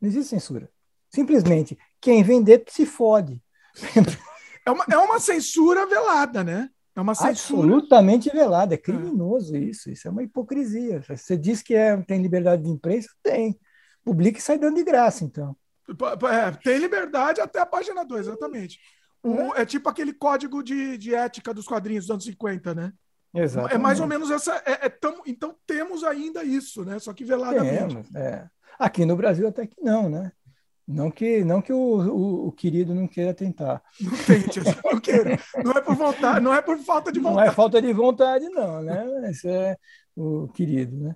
Não 0.01 0.09
existe 0.09 0.29
censura. 0.29 0.69
Simplesmente, 1.09 1.77
quem 2.01 2.23
vender 2.23 2.63
se 2.67 2.85
fode. 2.85 3.41
É 4.65 4.71
uma, 4.71 4.83
é 4.89 4.97
uma 4.97 5.19
censura 5.19 5.85
velada, 5.85 6.43
né? 6.43 6.69
É 6.95 6.99
uma 6.99 7.13
censura. 7.13 7.61
Absolutamente 7.61 8.31
velada. 8.31 8.73
É 8.73 8.77
criminoso 8.77 9.55
é. 9.55 9.59
isso. 9.59 9.91
Isso 9.91 10.07
é 10.07 10.11
uma 10.11 10.23
hipocrisia. 10.23 11.03
Você 11.07 11.37
diz 11.37 11.61
que 11.61 11.75
é, 11.75 11.95
tem 11.97 12.19
liberdade 12.19 12.63
de 12.63 12.69
imprensa? 12.69 13.09
Tem. 13.21 13.59
Publica 14.03 14.39
e 14.39 14.41
sai 14.41 14.57
dando 14.57 14.77
de 14.77 14.83
graça, 14.83 15.23
então. 15.23 15.55
É, 15.87 16.51
tem 16.63 16.79
liberdade 16.79 17.41
até 17.41 17.59
a 17.59 17.65
página 17.65 18.03
2, 18.03 18.27
exatamente. 18.27 18.79
O, 19.21 19.53
é. 19.55 19.61
é 19.61 19.65
tipo 19.65 19.87
aquele 19.87 20.13
código 20.13 20.63
de, 20.63 20.97
de 20.97 21.13
ética 21.13 21.53
dos 21.53 21.67
quadrinhos 21.67 22.05
dos 22.05 22.11
anos 22.11 22.23
50, 22.25 22.73
né? 22.73 22.93
Exatamente. 23.35 23.75
É 23.75 23.77
mais 23.77 23.99
ou 23.99 24.07
menos 24.07 24.31
essa. 24.31 24.55
É, 24.65 24.85
é 24.85 24.89
tão, 24.89 25.21
então 25.25 25.55
temos 25.67 26.03
ainda 26.03 26.43
isso, 26.43 26.85
né? 26.85 26.97
Só 26.99 27.13
que 27.13 27.23
veladamente. 27.23 27.87
Temos, 27.87 28.15
é. 28.15 28.47
Aqui 28.79 29.05
no 29.05 29.15
Brasil 29.15 29.47
até 29.47 29.67
que 29.67 29.81
não, 29.81 30.09
né? 30.09 30.31
Não 30.87 31.09
que, 31.09 31.43
não 31.43 31.61
que 31.61 31.73
o, 31.73 31.77
o, 31.77 32.47
o 32.47 32.51
querido 32.51 32.93
não 32.93 33.07
queira 33.07 33.33
tentar. 33.33 33.81
Não 33.99 34.11
tente, 34.11 34.59
não 34.85 34.99
queira. 34.99 35.39
Não 35.63 35.71
é 35.71 35.81
por 35.81 35.95
vontade, 35.95 36.39
não 36.41 36.53
é 36.53 36.61
por 36.61 36.77
falta 36.77 37.11
de 37.11 37.19
vontade. 37.19 37.45
Não 37.45 37.51
é 37.51 37.51
falta 37.51 37.81
de 37.81 37.91
vontade, 37.91 38.49
não, 38.49 38.81
né? 38.83 39.31
Isso 39.31 39.47
é 39.47 39.75
o 40.15 40.47
querido, 40.49 40.95
né? 40.95 41.15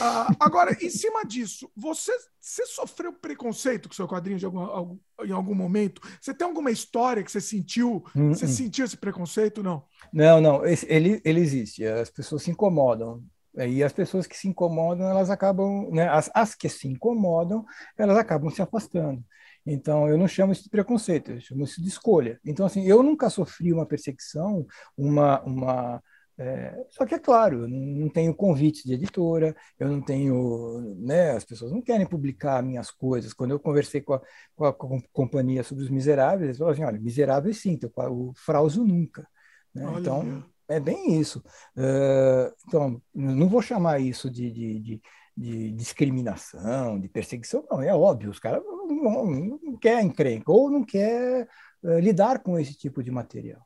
Ah, 0.00 0.34
agora, 0.40 0.76
em 0.80 0.90
cima 0.90 1.24
disso, 1.24 1.70
você, 1.76 2.12
você 2.40 2.64
sofreu 2.66 3.12
preconceito 3.12 3.88
com 3.88 3.94
seu 3.94 4.08
quadrinho 4.08 4.38
de 4.38 4.44
algum, 4.44 4.60
algum, 4.60 4.98
em 5.22 5.32
algum 5.32 5.54
momento? 5.54 6.00
Você 6.20 6.32
tem 6.32 6.46
alguma 6.46 6.70
história 6.70 7.22
que 7.22 7.30
você 7.30 7.40
sentiu? 7.40 8.04
Hum, 8.14 8.34
você 8.34 8.46
hum. 8.46 8.48
sentiu 8.48 8.84
esse 8.84 8.96
preconceito? 8.96 9.62
Não. 9.62 9.84
Não, 10.12 10.40
não. 10.40 10.62
Ele, 10.64 11.20
ele 11.24 11.40
existe. 11.40 11.84
As 11.84 12.10
pessoas 12.10 12.42
se 12.42 12.50
incomodam. 12.50 13.22
E 13.56 13.82
as 13.82 13.92
pessoas 13.92 14.26
que 14.26 14.36
se 14.36 14.48
incomodam, 14.48 15.08
elas 15.08 15.28
acabam, 15.28 15.90
né, 15.90 16.08
as, 16.08 16.30
as 16.32 16.54
que 16.54 16.68
se 16.68 16.86
incomodam, 16.86 17.64
elas 17.98 18.16
acabam 18.16 18.48
se 18.48 18.62
afastando. 18.62 19.24
Então, 19.66 20.08
eu 20.08 20.16
não 20.16 20.28
chamo 20.28 20.52
isso 20.52 20.64
de 20.64 20.70
preconceito, 20.70 21.32
eu 21.32 21.40
chamo 21.40 21.64
isso 21.64 21.82
de 21.82 21.88
escolha. 21.88 22.40
Então, 22.44 22.64
assim, 22.64 22.86
eu 22.86 23.02
nunca 23.02 23.28
sofri 23.28 23.72
uma 23.72 23.84
perseguição, 23.84 24.66
uma, 24.96 25.40
uma 25.42 26.02
é, 26.42 26.86
só 26.88 27.04
que 27.04 27.14
é 27.14 27.18
claro, 27.18 27.64
eu 27.64 27.68
não 27.68 28.08
tenho 28.08 28.34
convite 28.34 28.86
de 28.86 28.94
editora, 28.94 29.54
eu 29.78 29.88
não 29.88 30.00
tenho, 30.00 30.96
né, 30.98 31.32
as 31.32 31.44
pessoas 31.44 31.70
não 31.70 31.82
querem 31.82 32.06
publicar 32.06 32.62
minhas 32.62 32.90
coisas. 32.90 33.34
Quando 33.34 33.50
eu 33.50 33.60
conversei 33.60 34.00
com 34.00 34.14
a, 34.14 34.22
com 34.56 34.64
a, 34.64 34.72
com 34.72 34.96
a 34.96 35.02
companhia 35.12 35.62
sobre 35.62 35.84
os 35.84 35.90
miseráveis, 35.90 36.44
eles 36.44 36.56
falaram 36.56 36.72
assim, 36.72 36.84
olha, 36.84 36.98
miseráveis 36.98 37.58
sim, 37.58 37.78
o 37.94 38.32
frauso 38.34 38.82
nunca. 38.82 39.28
Né? 39.74 39.84
Então, 39.98 40.42
é 40.66 40.80
bem 40.80 41.20
isso. 41.20 41.44
Uh, 41.76 42.50
então, 42.66 43.02
não 43.14 43.46
vou 43.46 43.60
chamar 43.60 44.00
isso 44.00 44.30
de, 44.30 44.50
de, 44.50 44.80
de, 44.80 45.02
de, 45.36 45.72
discriminação, 45.72 46.98
de 46.98 47.08
perseguição, 47.10 47.66
não, 47.70 47.82
é 47.82 47.94
óbvio, 47.94 48.30
os 48.30 48.38
caras 48.38 48.64
não, 48.64 49.26
não 49.62 49.76
querem 49.76 50.06
encrenca 50.06 50.50
ou 50.50 50.70
não 50.70 50.86
quer 50.86 51.46
uh, 51.82 51.98
lidar 51.98 52.42
com 52.42 52.58
esse 52.58 52.72
tipo 52.72 53.02
de 53.02 53.10
material. 53.10 53.60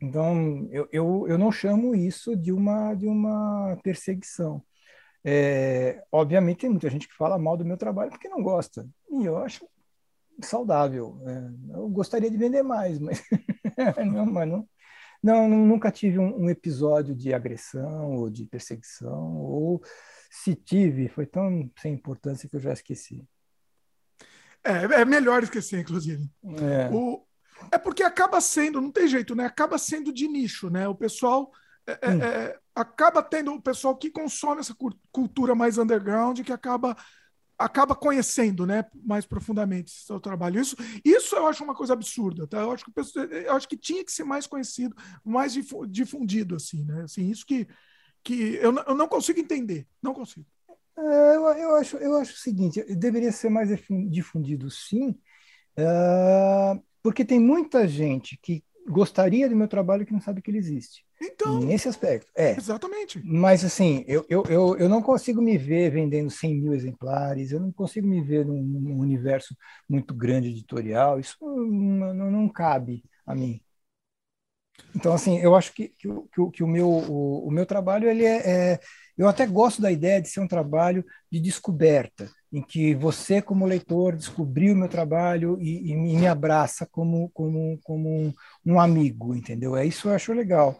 Então, 0.00 0.68
eu, 0.70 0.88
eu, 0.92 1.26
eu 1.28 1.38
não 1.38 1.50
chamo 1.50 1.94
isso 1.94 2.36
de 2.36 2.52
uma, 2.52 2.94
de 2.94 3.06
uma 3.06 3.76
perseguição. 3.82 4.62
É, 5.24 6.04
obviamente, 6.12 6.60
tem 6.60 6.70
muita 6.70 6.88
gente 6.88 7.08
que 7.08 7.16
fala 7.16 7.38
mal 7.38 7.56
do 7.56 7.64
meu 7.64 7.76
trabalho 7.76 8.10
porque 8.10 8.28
não 8.28 8.42
gosta. 8.42 8.88
E 9.10 9.24
eu 9.24 9.36
acho 9.38 9.68
saudável. 10.40 11.20
É, 11.26 11.76
eu 11.76 11.88
gostaria 11.88 12.30
de 12.30 12.36
vender 12.36 12.62
mais, 12.62 12.98
mas 13.00 13.22
não, 14.06 14.26
mas 14.26 14.48
não, 14.48 14.68
não, 15.22 15.48
nunca 15.48 15.90
tive 15.90 16.18
um, 16.18 16.44
um, 16.44 16.50
episódio 16.50 17.14
de 17.14 17.34
agressão 17.34 18.12
ou 18.12 18.30
de 18.30 18.46
perseguição, 18.46 19.36
ou 19.36 19.82
se 20.30 20.54
tive, 20.54 21.08
foi 21.08 21.26
tão 21.26 21.70
sem 21.80 21.94
importância 21.94 22.48
que 22.48 22.56
eu 22.56 22.60
já 22.60 22.72
esqueci. 22.72 23.24
É, 24.62 25.00
é 25.00 25.04
melhor 25.04 25.42
esquecer, 25.42 25.80
inclusive. 25.80 26.28
É. 26.44 26.88
O, 26.94 27.24
é 27.70 27.78
porque 27.78 28.02
acaba 28.02 28.40
sendo, 28.40 28.80
não 28.80 28.90
tem 28.90 29.06
jeito, 29.08 29.34
né? 29.34 29.46
Acaba 29.46 29.78
sendo 29.78 30.12
de 30.12 30.28
nicho, 30.28 30.70
né? 30.70 30.88
O 30.88 30.94
pessoal 30.94 31.50
é, 31.86 31.98
é 32.02 32.10
hum. 32.10 32.22
é, 32.22 32.58
acaba 32.74 33.22
tendo 33.22 33.52
o 33.52 33.62
pessoal 33.62 33.96
que 33.96 34.10
consome 34.10 34.60
essa 34.60 34.74
cultura 35.10 35.54
mais 35.54 35.78
underground, 35.78 36.40
que 36.40 36.52
acaba 36.52 36.96
acaba 37.58 37.92
conhecendo, 37.92 38.64
né, 38.64 38.84
mais 38.94 39.26
profundamente 39.26 39.90
seu 39.90 40.20
trabalho. 40.20 40.60
Isso, 40.60 40.76
isso 41.04 41.34
eu 41.34 41.48
acho 41.48 41.64
uma 41.64 41.74
coisa 41.74 41.92
absurda, 41.92 42.46
tá? 42.46 42.60
Eu 42.60 42.70
acho 42.70 42.84
que 42.84 42.92
eu 43.44 43.52
acho 43.52 43.68
que 43.68 43.76
tinha 43.76 44.04
que 44.04 44.12
ser 44.12 44.22
mais 44.22 44.46
conhecido, 44.46 44.94
mais 45.24 45.54
difundido, 45.88 46.54
assim, 46.54 46.84
né? 46.84 47.02
Assim, 47.02 47.28
isso 47.28 47.44
que 47.44 47.66
que 48.22 48.54
eu, 48.56 48.76
eu 48.76 48.94
não 48.94 49.08
consigo 49.08 49.40
entender, 49.40 49.88
não 50.02 50.12
consigo. 50.12 50.46
É, 50.96 51.36
eu, 51.36 51.42
eu, 51.42 51.76
acho, 51.76 51.96
eu 51.96 52.16
acho 52.16 52.34
o 52.34 52.38
seguinte, 52.38 52.82
deveria 52.94 53.32
ser 53.32 53.48
mais 53.48 53.70
difundido, 54.08 54.70
sim, 54.70 55.18
Uh, 55.78 56.82
porque 57.02 57.24
tem 57.24 57.38
muita 57.38 57.86
gente 57.86 58.38
que 58.42 58.62
gostaria 58.88 59.48
do 59.48 59.56
meu 59.56 59.68
trabalho 59.68 60.06
que 60.06 60.12
não 60.12 60.20
sabe 60.20 60.40
que 60.40 60.50
ele 60.50 60.58
existe. 60.58 61.04
Então, 61.20 61.58
nesse 61.60 61.88
aspecto, 61.88 62.30
é. 62.36 62.56
Exatamente. 62.56 63.20
Mas, 63.24 63.64
assim, 63.64 64.04
eu, 64.06 64.24
eu, 64.28 64.44
eu, 64.48 64.76
eu 64.76 64.88
não 64.88 65.02
consigo 65.02 65.42
me 65.42 65.58
ver 65.58 65.90
vendendo 65.90 66.30
100 66.30 66.60
mil 66.60 66.72
exemplares, 66.72 67.50
eu 67.50 67.60
não 67.60 67.72
consigo 67.72 68.06
me 68.06 68.22
ver 68.22 68.46
num, 68.46 68.62
num 68.62 68.98
universo 68.98 69.56
muito 69.88 70.14
grande 70.14 70.48
editorial, 70.48 71.18
isso 71.18 71.36
não, 71.40 72.14
não, 72.14 72.30
não, 72.30 72.48
cabe 72.48 73.02
a 73.26 73.34
mim. 73.34 73.60
Então, 74.94 75.12
assim, 75.12 75.38
eu 75.38 75.54
acho 75.54 75.72
que, 75.72 75.88
que, 75.88 76.08
que, 76.08 76.50
que 76.52 76.62
o, 76.62 76.66
meu, 76.66 76.88
o, 76.88 77.46
o, 77.46 77.50
meu 77.50 77.66
trabalho, 77.66 78.08
ele 78.08 78.24
é, 78.24 78.72
é, 78.72 78.80
Eu 79.16 79.28
até 79.28 79.46
gosto 79.46 79.82
da 79.82 79.92
ideia 79.92 80.20
de 80.20 80.28
ser 80.28 80.40
um 80.40 80.48
trabalho 80.48 81.04
de 81.30 81.40
descoberta, 81.40 82.30
em 82.52 82.62
que 82.62 82.94
você, 82.94 83.42
como 83.42 83.66
leitor, 83.66 84.16
descobriu 84.16 84.72
o 84.72 84.76
meu 84.76 84.88
trabalho 84.88 85.58
e, 85.60 85.92
e 85.92 85.96
me 85.96 86.26
abraça 86.26 86.86
como, 86.86 87.28
como, 87.30 87.78
como 87.84 88.08
um, 88.08 88.32
um 88.64 88.80
amigo, 88.80 89.34
entendeu? 89.34 89.76
É 89.76 89.84
isso 89.84 90.08
eu 90.08 90.14
acho 90.14 90.32
legal. 90.32 90.78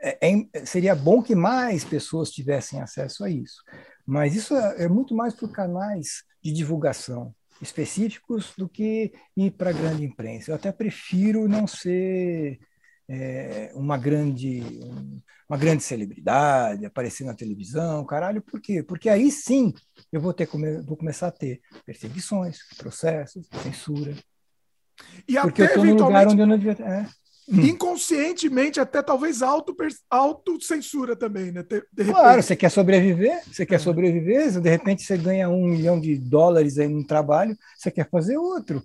É, 0.00 0.18
é, 0.30 0.64
seria 0.64 0.94
bom 0.94 1.22
que 1.22 1.34
mais 1.34 1.84
pessoas 1.84 2.30
tivessem 2.30 2.80
acesso 2.80 3.24
a 3.24 3.30
isso, 3.30 3.62
mas 4.06 4.34
isso 4.34 4.54
é, 4.54 4.84
é 4.84 4.88
muito 4.88 5.14
mais 5.14 5.34
para 5.34 5.48
canais 5.48 6.22
de 6.42 6.52
divulgação 6.52 7.34
específicos 7.60 8.52
do 8.56 8.68
que 8.68 9.12
ir 9.36 9.50
para 9.52 9.70
a 9.70 9.72
grande 9.72 10.04
imprensa. 10.04 10.50
Eu 10.50 10.54
até 10.54 10.70
prefiro 10.70 11.48
não 11.48 11.66
ser 11.66 12.58
é, 13.08 13.70
uma 13.74 13.96
grande 13.96 14.80
uma 15.48 15.56
grande 15.56 15.82
celebridade, 15.82 16.84
aparecer 16.84 17.24
na 17.24 17.34
televisão, 17.34 18.04
caralho, 18.04 18.42
por 18.42 18.60
quê? 18.60 18.82
Porque 18.82 19.08
aí 19.08 19.30
sim 19.30 19.72
eu 20.12 20.20
vou 20.20 20.32
ter 20.32 20.48
vou 20.84 20.96
começar 20.96 21.28
a 21.28 21.32
ter 21.32 21.60
perseguições, 21.84 22.58
processos, 22.76 23.46
censura. 23.62 24.14
E 25.28 25.38
porque 25.40 25.62
até 25.62 25.76
eu 25.76 25.84
estou 25.84 25.84
no 25.84 26.04
lugar 26.04 26.26
onde 26.26 26.40
eu 26.40 26.46
não 26.46 26.58
devia. 26.58 26.76
É. 26.84 27.06
Inconscientemente, 27.48 28.80
até 28.80 29.00
talvez 29.00 29.40
autocensura 30.10 31.12
auto 31.12 31.20
também, 31.20 31.52
né? 31.52 31.64
Claro, 32.04 32.42
você 32.42 32.56
quer 32.56 32.70
sobreviver, 32.70 33.40
você 33.46 33.64
quer 33.64 33.76
é. 33.76 33.78
sobreviver, 33.78 34.60
de 34.60 34.68
repente 34.68 35.04
você 35.04 35.16
ganha 35.16 35.48
um 35.48 35.68
milhão 35.68 36.00
de 36.00 36.18
dólares 36.18 36.76
aí 36.76 36.88
no 36.88 37.06
trabalho, 37.06 37.56
você 37.76 37.88
quer 37.88 38.08
fazer 38.10 38.36
outro. 38.36 38.82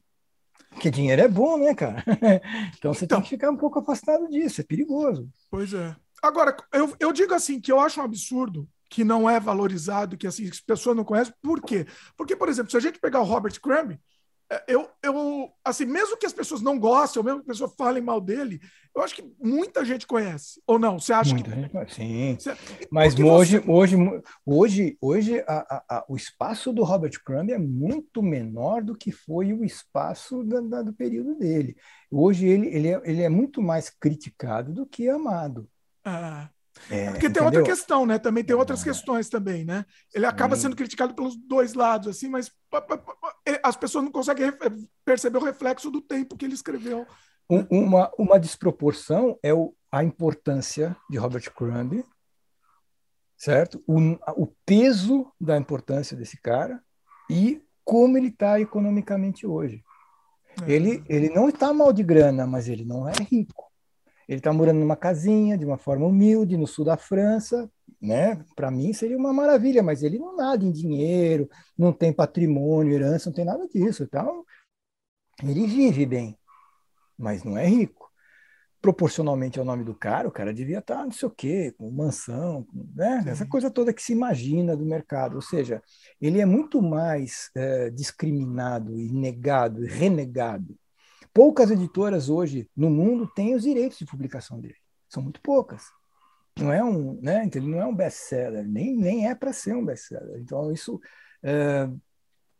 Porque 0.81 0.89
dinheiro 0.89 1.21
é 1.21 1.27
bom, 1.27 1.59
né, 1.59 1.75
cara? 1.75 2.03
Então 2.75 2.91
você 2.91 3.05
então, 3.05 3.19
tem 3.19 3.25
que 3.25 3.29
ficar 3.29 3.51
um 3.51 3.55
pouco 3.55 3.77
afastado 3.77 4.27
disso, 4.27 4.61
é 4.61 4.63
perigoso. 4.63 5.29
Pois 5.47 5.75
é. 5.75 5.95
Agora, 6.23 6.57
eu, 6.73 6.95
eu 6.99 7.13
digo 7.13 7.35
assim, 7.35 7.61
que 7.61 7.71
eu 7.71 7.79
acho 7.79 8.01
um 8.01 8.03
absurdo 8.03 8.67
que 8.89 9.03
não 9.03 9.29
é 9.29 9.39
valorizado, 9.39 10.17
que 10.17 10.25
assim, 10.25 10.49
as 10.49 10.59
pessoas 10.59 10.97
não 10.97 11.03
conhecem. 11.03 11.31
Por 11.39 11.61
quê? 11.61 11.85
Porque, 12.17 12.35
por 12.35 12.49
exemplo, 12.49 12.71
se 12.71 12.77
a 12.77 12.79
gente 12.79 12.99
pegar 12.99 13.19
o 13.21 13.25
Robert 13.25 13.61
Crumb, 13.61 13.95
eu, 14.67 14.89
eu, 15.01 15.49
assim, 15.63 15.85
mesmo 15.85 16.17
que 16.17 16.25
as 16.25 16.33
pessoas 16.33 16.61
não 16.61 16.77
gostem, 16.77 17.19
ou 17.19 17.23
mesmo 17.23 17.43
que 17.43 17.51
as 17.51 17.57
pessoas 17.57 17.75
falem 17.77 18.03
mal 18.03 18.19
dele, 18.19 18.59
eu 18.93 19.01
acho 19.01 19.15
que 19.15 19.33
muita 19.39 19.85
gente 19.85 20.05
conhece. 20.05 20.61
Ou 20.67 20.77
não? 20.77 20.99
Você 20.99 21.13
acha 21.13 21.33
muita 21.33 21.51
que... 21.51 21.61
gente 21.61 21.93
Sim. 21.93 22.35
Você... 22.37 22.57
Mas 22.91 23.17
hoje, 23.17 23.59
você... 23.59 23.71
hoje, 23.71 23.95
hoje, 24.45 24.97
hoje 24.99 25.39
a, 25.47 25.53
a, 25.57 25.97
a, 25.97 26.05
o 26.09 26.17
espaço 26.17 26.73
do 26.73 26.83
Robert 26.83 27.17
Crumb 27.23 27.49
é 27.51 27.57
muito 27.57 28.21
menor 28.21 28.83
do 28.83 28.95
que 28.95 29.11
foi 29.11 29.53
o 29.53 29.63
espaço 29.63 30.43
da, 30.43 30.59
da, 30.59 30.81
do 30.81 30.93
período 30.93 31.35
dele. 31.35 31.77
Hoje 32.09 32.45
ele, 32.45 32.67
ele, 32.67 32.87
é, 32.89 33.01
ele 33.05 33.21
é 33.21 33.29
muito 33.29 33.61
mais 33.61 33.89
criticado 33.89 34.73
do 34.73 34.85
que 34.85 35.07
amado. 35.07 35.69
Ah. 36.03 36.49
É, 36.89 37.11
Porque 37.11 37.27
entendeu? 37.27 37.31
tem 37.31 37.43
outra 37.43 37.63
questão, 37.63 38.05
né? 38.05 38.19
Também 38.19 38.43
tem 38.43 38.55
outras 38.55 38.83
questões 38.83 39.29
também, 39.29 39.63
né? 39.63 39.85
Ele 40.13 40.25
acaba 40.25 40.55
sendo 40.55 40.75
criticado 40.75 41.13
pelos 41.13 41.35
dois 41.35 41.73
lados, 41.73 42.07
assim, 42.07 42.29
mas 42.29 42.51
as 43.63 43.75
pessoas 43.75 44.03
não 44.03 44.11
conseguem 44.11 44.51
perceber 45.05 45.37
o 45.37 45.43
reflexo 45.43 45.89
do 45.89 46.01
tempo 46.01 46.35
que 46.35 46.45
ele 46.45 46.53
escreveu. 46.53 47.05
uma, 47.49 48.11
uma 48.17 48.39
desproporção 48.39 49.37
é 49.43 49.53
o, 49.53 49.73
a 49.91 50.03
importância 50.03 50.95
de 51.09 51.17
Robert 51.17 51.51
Crumb, 51.53 52.03
certo? 53.37 53.83
O, 53.87 53.99
o 54.37 54.47
peso 54.65 55.31
da 55.39 55.57
importância 55.57 56.15
desse 56.15 56.39
cara 56.41 56.81
e 57.29 57.61
como 57.83 58.17
ele 58.17 58.27
está 58.27 58.59
economicamente 58.59 59.45
hoje. 59.47 59.83
É. 60.65 60.71
Ele, 60.71 61.03
ele 61.07 61.29
não 61.29 61.49
está 61.49 61.73
mal 61.73 61.91
de 61.91 62.03
grana, 62.03 62.45
mas 62.45 62.67
ele 62.67 62.85
não 62.85 63.07
é 63.07 63.13
rico. 63.13 63.70
Ele 64.31 64.39
está 64.39 64.53
morando 64.53 64.79
numa 64.79 64.95
casinha, 64.95 65.57
de 65.57 65.65
uma 65.65 65.77
forma 65.77 66.05
humilde, 66.05 66.55
no 66.55 66.65
sul 66.65 66.85
da 66.85 66.95
França, 66.95 67.69
né? 68.01 68.41
Para 68.55 68.71
mim 68.71 68.93
seria 68.93 69.17
uma 69.17 69.33
maravilha, 69.33 69.83
mas 69.83 70.03
ele 70.03 70.17
não 70.17 70.37
nada 70.37 70.63
em 70.63 70.71
dinheiro, 70.71 71.49
não 71.77 71.91
tem 71.91 72.13
patrimônio, 72.13 72.93
herança, 72.93 73.29
não 73.29 73.35
tem 73.35 73.43
nada 73.43 73.67
disso. 73.67 74.03
Então, 74.03 74.45
ele 75.43 75.67
vive 75.67 76.05
bem, 76.05 76.39
mas 77.17 77.43
não 77.43 77.57
é 77.57 77.67
rico. 77.67 78.09
Proporcionalmente 78.81 79.59
ao 79.59 79.65
nome 79.65 79.83
do 79.83 79.93
cara, 79.93 80.29
o 80.29 80.31
cara 80.31 80.53
devia 80.53 80.79
estar 80.79 80.99
tá 80.99 81.03
não 81.03 81.11
sei 81.11 81.27
o 81.27 81.31
quê, 81.31 81.75
com 81.77 81.91
mansão, 81.91 82.65
né? 82.95 83.25
essa 83.27 83.45
coisa 83.45 83.69
toda 83.69 83.91
que 83.91 84.01
se 84.01 84.13
imagina 84.13 84.77
do 84.77 84.85
mercado. 84.85 85.35
Ou 85.35 85.41
seja, 85.41 85.83
ele 86.21 86.39
é 86.39 86.45
muito 86.45 86.81
mais 86.81 87.51
é, 87.53 87.89
discriminado 87.89 88.97
e 88.97 89.11
negado 89.11 89.83
e 89.83 89.89
renegado 89.89 90.79
Poucas 91.33 91.71
editoras 91.71 92.29
hoje 92.29 92.69
no 92.75 92.89
mundo 92.89 93.27
têm 93.27 93.55
os 93.55 93.63
direitos 93.63 93.97
de 93.97 94.05
publicação 94.05 94.59
dele. 94.59 94.75
São 95.07 95.23
muito 95.23 95.41
poucas. 95.41 95.83
Não 96.59 96.71
é 96.71 96.83
um, 96.83 97.19
né? 97.21 97.49
Ele 97.53 97.67
não 97.67 97.81
é 97.81 97.85
um 97.85 97.95
best-seller, 97.95 98.67
nem, 98.67 98.95
nem 98.95 99.29
é 99.29 99.35
para 99.35 99.53
ser 99.53 99.75
um 99.75 99.85
best-seller. 99.85 100.39
Então 100.39 100.71
isso, 100.71 100.99
é, 101.41 101.89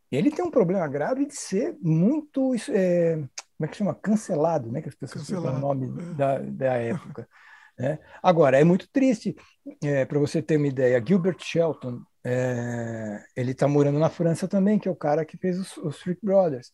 ele 0.10 0.32
tem 0.32 0.44
um 0.44 0.52
problema 0.52 0.88
grave 0.88 1.26
de 1.26 1.36
ser 1.36 1.76
muito, 1.82 2.54
é, 2.70 3.16
como 3.16 3.66
é 3.66 3.68
que 3.68 3.78
chama, 3.78 3.94
cancelado, 3.94 4.72
né? 4.72 4.82
Que 4.82 4.90
as 4.90 4.96
pessoas 4.96 5.28
cancelado. 5.28 5.58
o 5.58 5.60
nome 5.60 5.88
é. 5.88 6.14
da, 6.14 6.40
da 6.40 6.74
época. 6.76 7.28
Né? 7.78 8.00
Agora 8.24 8.60
é 8.60 8.64
muito 8.64 8.90
triste. 8.90 9.36
É, 9.84 10.06
para 10.06 10.20
você 10.20 10.42
ter 10.42 10.58
uma 10.58 10.68
ideia, 10.68 11.04
Gilbert 11.06 11.38
Shelton, 11.40 12.02
é, 12.24 13.24
ele 13.36 13.52
está 13.52 13.68
morando 13.68 14.00
na 14.00 14.10
França 14.10 14.48
também, 14.48 14.80
que 14.80 14.88
é 14.88 14.92
o 14.92 14.96
cara 14.96 15.26
que 15.26 15.38
fez 15.38 15.60
os, 15.60 15.78
os 15.78 16.02
Freak 16.02 16.22
Brothers 16.24 16.72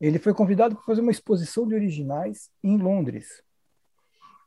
ele 0.00 0.18
foi 0.18 0.34
convidado 0.34 0.74
para 0.74 0.84
fazer 0.84 1.00
uma 1.00 1.10
exposição 1.10 1.66
de 1.66 1.74
originais 1.74 2.50
em 2.62 2.76
Londres. 2.76 3.42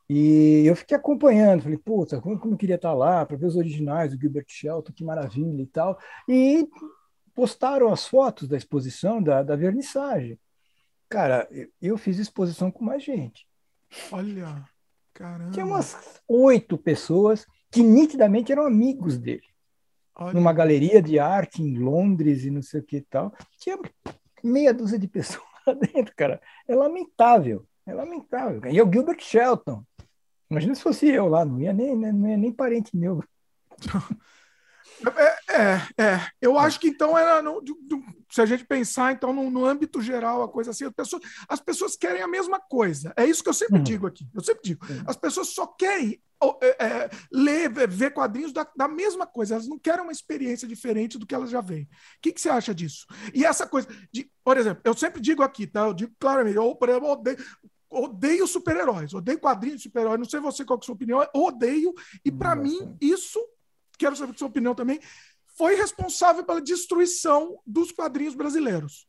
E 0.08 0.64
eu 0.66 0.74
fiquei 0.74 0.96
acompanhando, 0.96 1.62
falei, 1.62 1.78
puta, 1.78 2.20
como, 2.20 2.38
como 2.38 2.54
eu 2.54 2.58
queria 2.58 2.74
estar 2.74 2.92
lá 2.92 3.24
para 3.24 3.36
ver 3.36 3.46
os 3.46 3.56
originais 3.56 4.12
do 4.12 4.20
Gilbert 4.20 4.46
Shelton, 4.48 4.92
que 4.92 5.04
maravilha 5.04 5.62
e 5.62 5.66
tal. 5.66 5.98
E 6.28 6.68
postaram 7.34 7.92
as 7.92 8.08
fotos 8.08 8.48
da 8.48 8.56
exposição, 8.56 9.22
da, 9.22 9.42
da 9.42 9.54
vernissagem. 9.54 10.38
Cara, 11.08 11.48
eu 11.80 11.96
fiz 11.96 12.18
exposição 12.18 12.70
com 12.70 12.84
mais 12.84 13.04
gente. 13.04 13.46
Olha, 14.10 14.64
caramba. 15.12 15.52
Tinha 15.52 15.64
umas 15.64 16.20
oito 16.26 16.76
pessoas 16.76 17.46
que 17.70 17.82
nitidamente 17.82 18.50
eram 18.50 18.66
amigos 18.66 19.16
dele. 19.16 19.46
Olha. 20.16 20.34
Numa 20.34 20.52
galeria 20.52 21.00
de 21.00 21.18
arte 21.18 21.62
em 21.62 21.78
Londres 21.78 22.44
e 22.44 22.50
não 22.50 22.62
sei 22.62 22.80
o 22.80 22.84
que 22.84 22.96
e 22.96 23.02
tal. 23.02 23.32
Tinha 23.58 23.78
meia 24.42 24.72
dúzia 24.72 24.98
de 24.98 25.08
pessoas 25.08 25.46
lá 25.66 25.74
dentro, 25.74 26.14
cara. 26.16 26.40
É 26.66 26.74
lamentável. 26.74 27.66
É 27.86 27.94
lamentável. 27.94 28.70
E 28.70 28.78
é 28.78 28.82
o 28.82 28.90
Gilbert 28.90 29.20
Shelton. 29.20 29.84
Imagina 30.50 30.74
se 30.74 30.82
fosse 30.82 31.08
eu 31.08 31.28
lá, 31.28 31.44
não 31.44 31.60
ia 31.60 31.72
nem, 31.72 31.94
não 31.94 32.28
ia 32.28 32.36
nem 32.36 32.52
parente 32.52 32.96
meu. 32.96 33.22
É, 35.16 35.60
é, 35.62 36.04
é, 36.04 36.28
eu 36.40 36.58
acho 36.58 36.78
que 36.78 36.88
então 36.88 37.16
era 37.16 37.42
no, 37.42 37.60
do, 37.60 37.74
do, 37.82 38.02
se 38.30 38.40
a 38.40 38.46
gente 38.46 38.64
pensar 38.64 39.12
então 39.12 39.32
no, 39.32 39.50
no, 39.50 39.64
âmbito 39.64 40.00
geral 40.00 40.42
a 40.42 40.48
coisa 40.48 40.70
assim, 40.70 40.84
as 40.84 40.92
pessoas, 40.92 41.22
as 41.48 41.60
pessoas 41.60 41.96
querem 41.96 42.22
a 42.22 42.28
mesma 42.28 42.60
coisa. 42.60 43.12
É 43.16 43.24
isso 43.24 43.42
que 43.42 43.48
eu 43.48 43.54
sempre 43.54 43.78
uhum. 43.78 43.84
digo 43.84 44.06
aqui. 44.06 44.26
Eu 44.34 44.42
sempre 44.42 44.62
digo, 44.62 44.84
uhum. 44.88 45.02
as 45.06 45.16
pessoas 45.16 45.48
só 45.48 45.66
querem 45.66 46.20
é, 46.62 46.86
é, 46.86 47.10
ler, 47.30 47.70
ver 47.88 48.12
quadrinhos 48.12 48.52
da, 48.52 48.66
da, 48.76 48.88
mesma 48.88 49.26
coisa. 49.26 49.54
Elas 49.54 49.68
não 49.68 49.78
querem 49.78 50.02
uma 50.02 50.12
experiência 50.12 50.66
diferente 50.66 51.18
do 51.18 51.26
que 51.26 51.34
elas 51.34 51.50
já 51.50 51.60
veem. 51.60 51.84
O 51.84 51.88
que, 52.22 52.32
que 52.32 52.40
você 52.40 52.48
acha 52.48 52.74
disso? 52.74 53.06
E 53.34 53.44
essa 53.44 53.66
coisa 53.66 53.88
de, 54.12 54.30
por 54.42 54.56
exemplo, 54.56 54.80
eu 54.84 54.94
sempre 54.94 55.20
digo 55.20 55.42
aqui, 55.42 55.66
tá? 55.66 55.86
Eu 55.86 55.94
digo 55.94 56.12
claramente, 56.18 56.56
eu, 56.56 56.74
por 56.74 56.88
exemplo, 56.88 57.10
odeio, 57.10 57.38
odeio 57.90 58.46
super-heróis, 58.46 59.12
odeio 59.12 59.38
quadrinhos 59.38 59.78
de 59.78 59.82
super-heróis. 59.84 60.18
Não 60.18 60.28
sei 60.28 60.40
você 60.40 60.64
qual 60.64 60.78
é 60.78 60.82
a 60.82 60.84
sua 60.84 60.94
opinião, 60.94 61.26
odeio. 61.34 61.92
E 62.24 62.30
para 62.30 62.54
mim 62.54 62.96
isso 63.00 63.38
quero 64.00 64.16
saber 64.16 64.32
a 64.34 64.38
sua 64.38 64.48
opinião 64.48 64.74
também, 64.74 64.98
foi 65.56 65.74
responsável 65.74 66.42
pela 66.42 66.60
destruição 66.60 67.60
dos 67.66 67.92
quadrinhos 67.92 68.34
brasileiros. 68.34 69.06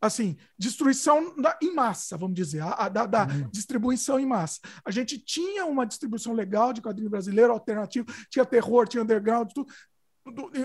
Assim, 0.00 0.36
destruição 0.58 1.34
da, 1.40 1.58
em 1.62 1.74
massa, 1.74 2.18
vamos 2.18 2.34
dizer, 2.34 2.60
a, 2.60 2.72
a 2.72 2.88
da, 2.90 3.06
da 3.06 3.26
uhum. 3.26 3.48
distribuição 3.50 4.20
em 4.20 4.26
massa. 4.26 4.60
A 4.84 4.90
gente 4.90 5.18
tinha 5.18 5.64
uma 5.64 5.86
distribuição 5.86 6.34
legal 6.34 6.74
de 6.74 6.82
quadrinho 6.82 7.08
brasileiro, 7.08 7.52
alternativo, 7.52 8.06
tinha 8.28 8.44
terror, 8.44 8.86
tinha 8.86 9.02
underground, 9.02 9.50
tudo, 9.54 9.72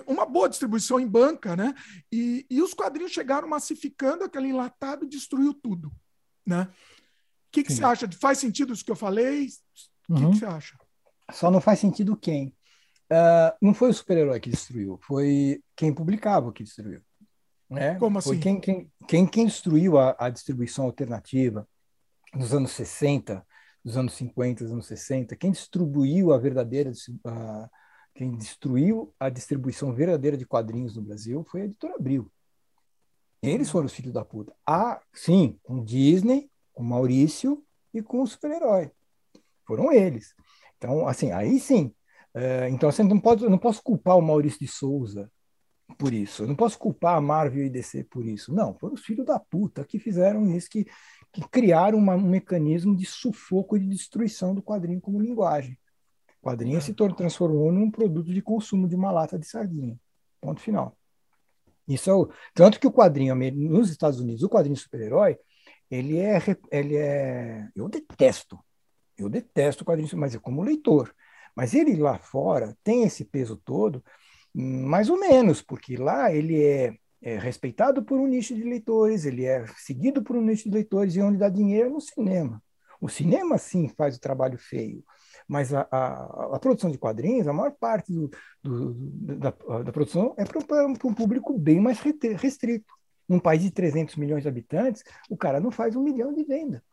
uma 0.05 0.25
boa 0.25 0.49
distribuição 0.49 0.99
em 0.99 1.07
banca, 1.07 1.55
né? 1.55 1.73
E, 2.11 2.45
e 2.49 2.61
os 2.61 2.73
quadrinhos 2.73 3.13
chegaram 3.13 3.47
massificando 3.47 4.25
aquele 4.25 4.49
enlatado 4.49 5.05
e 5.05 5.09
destruiu 5.09 5.53
tudo, 5.53 5.89
né? 6.45 6.63
O 6.63 7.51
que, 7.51 7.63
que 7.63 7.73
você 7.73 7.83
acha? 7.83 8.09
Faz 8.19 8.39
sentido 8.39 8.73
isso 8.73 8.83
que 8.83 8.91
eu 8.91 8.95
falei? 8.95 9.47
O 10.09 10.15
que, 10.15 10.23
uhum. 10.23 10.31
que 10.31 10.39
você 10.39 10.45
acha? 10.45 10.77
Só 11.31 11.49
não 11.49 11.61
faz 11.61 11.79
sentido 11.79 12.17
quem? 12.17 12.53
Uh, 13.11 13.57
não 13.61 13.73
foi 13.73 13.89
o 13.89 13.93
super-herói 13.93 14.39
que 14.39 14.49
destruiu, 14.49 14.99
foi 15.01 15.63
quem 15.75 15.93
publicava 15.93 16.53
que 16.53 16.63
destruiu. 16.63 17.01
Né? 17.69 17.95
Como 17.95 18.19
assim? 18.19 18.29
Foi 18.29 18.39
quem, 18.39 18.59
quem, 18.59 18.91
quem, 19.07 19.27
quem 19.27 19.45
destruiu 19.45 19.97
a, 19.97 20.15
a 20.17 20.29
distribuição 20.29 20.85
alternativa 20.85 21.67
nos 22.33 22.53
anos 22.53 22.71
60, 22.71 23.45
dos 23.83 23.97
anos 23.97 24.13
50, 24.13 24.63
dos 24.63 24.73
anos 24.73 24.85
60, 24.87 25.35
quem 25.35 25.51
distribuiu 25.51 26.33
a 26.33 26.37
verdadeira 26.37 26.91
a, 27.25 27.69
quem 28.13 28.35
destruiu 28.35 29.13
a 29.19 29.29
distribuição 29.29 29.93
verdadeira 29.93 30.37
de 30.37 30.45
quadrinhos 30.45 30.95
no 30.95 31.01
Brasil 31.01 31.43
foi 31.43 31.61
a 31.61 31.65
editora 31.65 31.95
Abril. 31.95 32.31
Eles 33.41 33.69
foram 33.69 33.85
os 33.85 33.93
filhos 33.93 34.13
da 34.13 34.25
puta. 34.25 34.53
Ah, 34.67 35.01
sim, 35.13 35.57
com 35.63 35.83
Disney, 35.83 36.51
com 36.73 36.83
Maurício 36.83 37.63
e 37.93 38.01
com 38.01 38.21
o 38.21 38.27
super-herói. 38.27 38.91
Foram 39.65 39.91
eles. 39.91 40.35
Então, 40.77 41.07
assim, 41.07 41.31
aí 41.31 41.59
sim. 41.59 41.93
É, 42.33 42.69
então, 42.69 42.89
assim, 42.89 43.03
não, 43.03 43.19
pode, 43.19 43.47
não 43.47 43.57
posso 43.57 43.81
culpar 43.81 44.17
o 44.17 44.21
Maurício 44.21 44.59
de 44.59 44.67
Souza 44.67 45.31
por 45.97 46.13
isso. 46.13 46.43
Eu 46.43 46.47
não 46.47 46.55
posso 46.55 46.77
culpar 46.77 47.17
a 47.17 47.21
Marvel 47.21 47.65
e 47.65 47.69
DC 47.69 48.03
por 48.05 48.25
isso. 48.25 48.53
Não, 48.53 48.73
foram 48.75 48.93
os 48.93 49.03
filhos 49.03 49.25
da 49.25 49.39
puta 49.39 49.83
que 49.83 49.99
fizeram 49.99 50.49
isso, 50.55 50.69
que, 50.69 50.85
que 51.31 51.41
criaram 51.49 51.97
uma, 51.97 52.15
um 52.15 52.29
mecanismo 52.29 52.95
de 52.95 53.05
sufoco 53.05 53.75
e 53.75 53.79
de 53.79 53.87
destruição 53.87 54.53
do 54.53 54.61
quadrinho 54.61 55.01
como 55.01 55.19
linguagem. 55.19 55.77
O 56.41 56.47
quadrinho 56.47 56.77
é. 56.77 56.81
se 56.81 56.93
transformou 56.93 57.71
num 57.71 57.91
produto 57.91 58.33
de 58.33 58.41
consumo 58.41 58.87
de 58.87 58.95
uma 58.95 59.11
lata 59.11 59.37
de 59.37 59.45
sardinha. 59.45 59.99
Ponto 60.39 60.61
final. 60.61 60.95
Isso 61.87 62.09
é 62.09 62.13
o, 62.13 62.29
tanto 62.53 62.79
que 62.79 62.87
o 62.87 62.91
quadrinho 62.91 63.35
nos 63.35 63.89
Estados 63.89 64.19
Unidos, 64.19 64.43
o 64.43 64.49
quadrinho 64.49 64.77
super-herói, 64.77 65.37
ele 65.89 66.19
é, 66.19 66.39
ele 66.71 66.95
é, 66.95 67.67
eu 67.75 67.89
detesto, 67.89 68.59
eu 69.17 69.27
detesto 69.27 69.83
o 69.83 69.85
quadrinho, 69.85 70.07
mas 70.15 70.35
é 70.35 70.39
como 70.39 70.61
leitor. 70.61 71.11
Mas 71.55 71.73
ele 71.73 71.95
lá 71.95 72.17
fora 72.17 72.77
tem 72.83 73.03
esse 73.03 73.25
peso 73.25 73.55
todo, 73.57 74.03
mais 74.53 75.09
ou 75.09 75.19
menos, 75.19 75.61
porque 75.61 75.95
lá 75.95 76.33
ele 76.33 76.61
é, 76.63 76.95
é, 77.21 77.37
respeitado 77.37 78.03
por 78.03 78.19
um 78.19 78.27
nicho 78.27 78.55
de 78.55 78.63
leitores, 78.63 79.25
ele 79.25 79.45
é 79.45 79.65
seguido 79.77 80.23
por 80.23 80.35
um 80.35 80.41
nicho 80.41 80.65
de 80.65 80.75
leitores, 80.75 81.15
e 81.15 81.21
onde 81.21 81.37
dá 81.37 81.49
dinheiro 81.49 81.89
é 81.89 81.91
no 81.91 82.01
cinema. 82.01 82.61
O 83.01 83.07
cinema, 83.07 83.57
sim, 83.57 83.87
faz 83.87 84.17
o 84.17 84.19
trabalho 84.19 84.57
feio, 84.57 85.03
mas 85.47 85.73
a, 85.73 85.87
a, 85.89 86.55
a 86.55 86.59
produção 86.59 86.91
de 86.91 86.97
quadrinhos, 86.97 87.47
a 87.47 87.53
maior 87.53 87.71
parte 87.71 88.11
do, 88.13 88.29
do, 88.61 88.93
da, 89.37 89.51
da, 89.83 89.91
produção 89.91 90.35
é 90.37 90.43
para 90.43 90.85
um 90.85 91.13
público 91.13 91.57
bem 91.57 91.79
mais 91.79 91.99
restrito. 91.99 92.93
Num 93.27 93.39
país 93.39 93.61
de 93.61 93.71
300 93.71 94.15
milhões 94.15 94.41
de 94.41 94.49
habitantes, 94.49 95.03
o 95.29 95.37
cara 95.37 95.59
não 95.59 95.69
faz 95.71 95.95
um 95.95 96.03
milhão 96.03 96.33
de 96.33 96.43
venda. 96.43 96.83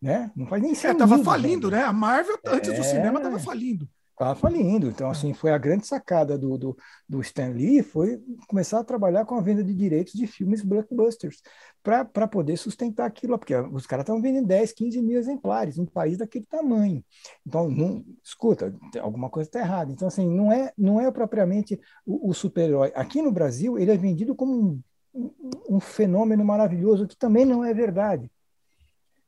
Né? 0.00 0.30
Não 0.36 0.46
faz 0.46 0.62
nem 0.62 0.74
100 0.74 0.90
É, 0.90 0.94
tava 0.94 1.18
falindo, 1.24 1.70
né? 1.70 1.82
A 1.82 1.92
Marvel, 1.92 2.38
antes 2.46 2.70
é... 2.70 2.76
do 2.76 2.84
cinema, 2.84 3.20
tava 3.20 3.38
falindo 3.38 3.88
estava 4.16 4.34
falindo. 4.34 4.88
Então, 4.88 5.10
assim, 5.10 5.32
foi 5.34 5.52
a 5.52 5.58
grande 5.58 5.86
sacada 5.86 6.38
do, 6.38 6.56
do, 6.56 6.76
do 7.08 7.20
Stan 7.20 7.48
Lee, 7.50 7.82
foi 7.82 8.18
começar 8.48 8.80
a 8.80 8.84
trabalhar 8.84 9.24
com 9.26 9.36
a 9.36 9.40
venda 9.40 9.62
de 9.62 9.74
direitos 9.74 10.14
de 10.14 10.26
filmes 10.26 10.62
blockbusters, 10.62 11.42
para 11.82 12.26
poder 12.26 12.56
sustentar 12.56 13.06
aquilo, 13.06 13.38
porque 13.38 13.54
os 13.54 13.86
caras 13.86 14.02
estavam 14.02 14.20
vendendo 14.20 14.46
10, 14.46 14.72
15 14.72 15.02
mil 15.02 15.18
exemplares, 15.18 15.78
um 15.78 15.86
país 15.86 16.18
daquele 16.18 16.46
tamanho. 16.46 17.04
Então, 17.46 17.68
não, 17.70 18.04
escuta, 18.24 18.74
alguma 19.00 19.28
coisa 19.30 19.48
está 19.48 19.60
errada. 19.60 19.92
Então, 19.92 20.08
assim, 20.08 20.28
não 20.28 20.50
é, 20.50 20.72
não 20.76 21.00
é 21.00 21.10
propriamente 21.10 21.78
o, 22.04 22.30
o 22.30 22.34
super-herói. 22.34 22.92
Aqui 22.94 23.22
no 23.22 23.30
Brasil, 23.30 23.78
ele 23.78 23.92
é 23.92 23.96
vendido 23.96 24.34
como 24.34 24.82
um, 25.14 25.30
um 25.68 25.78
fenômeno 25.78 26.44
maravilhoso, 26.44 27.06
que 27.06 27.16
também 27.16 27.44
não 27.44 27.62
é 27.62 27.72
verdade. 27.72 28.30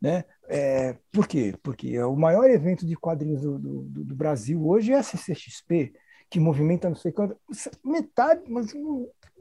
Né? 0.01 0.25
É, 0.49 0.97
por 1.13 1.27
quê? 1.27 1.55
Porque 1.63 2.01
o 2.03 2.15
maior 2.15 2.49
evento 2.49 2.87
de 2.87 2.95
quadrinhos 2.95 3.43
do, 3.43 3.59
do, 3.59 3.83
do, 4.05 4.15
Brasil 4.15 4.65
hoje 4.65 4.93
é 4.93 4.99
a 4.99 5.03
CCXP, 5.03 5.93
que 6.31 6.39
movimenta 6.39 6.89
não 6.89 6.97
sei 6.97 7.11
quanto, 7.11 7.37
metade, 7.85 8.43
mas 8.49 8.73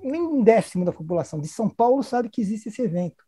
nem 0.01 0.21
um 0.21 0.43
décimo 0.43 0.83
da 0.83 0.91
população 0.91 1.39
de 1.39 1.47
São 1.47 1.69
Paulo 1.69 2.01
sabe 2.01 2.29
que 2.29 2.41
existe 2.41 2.69
esse 2.69 2.81
evento. 2.81 3.23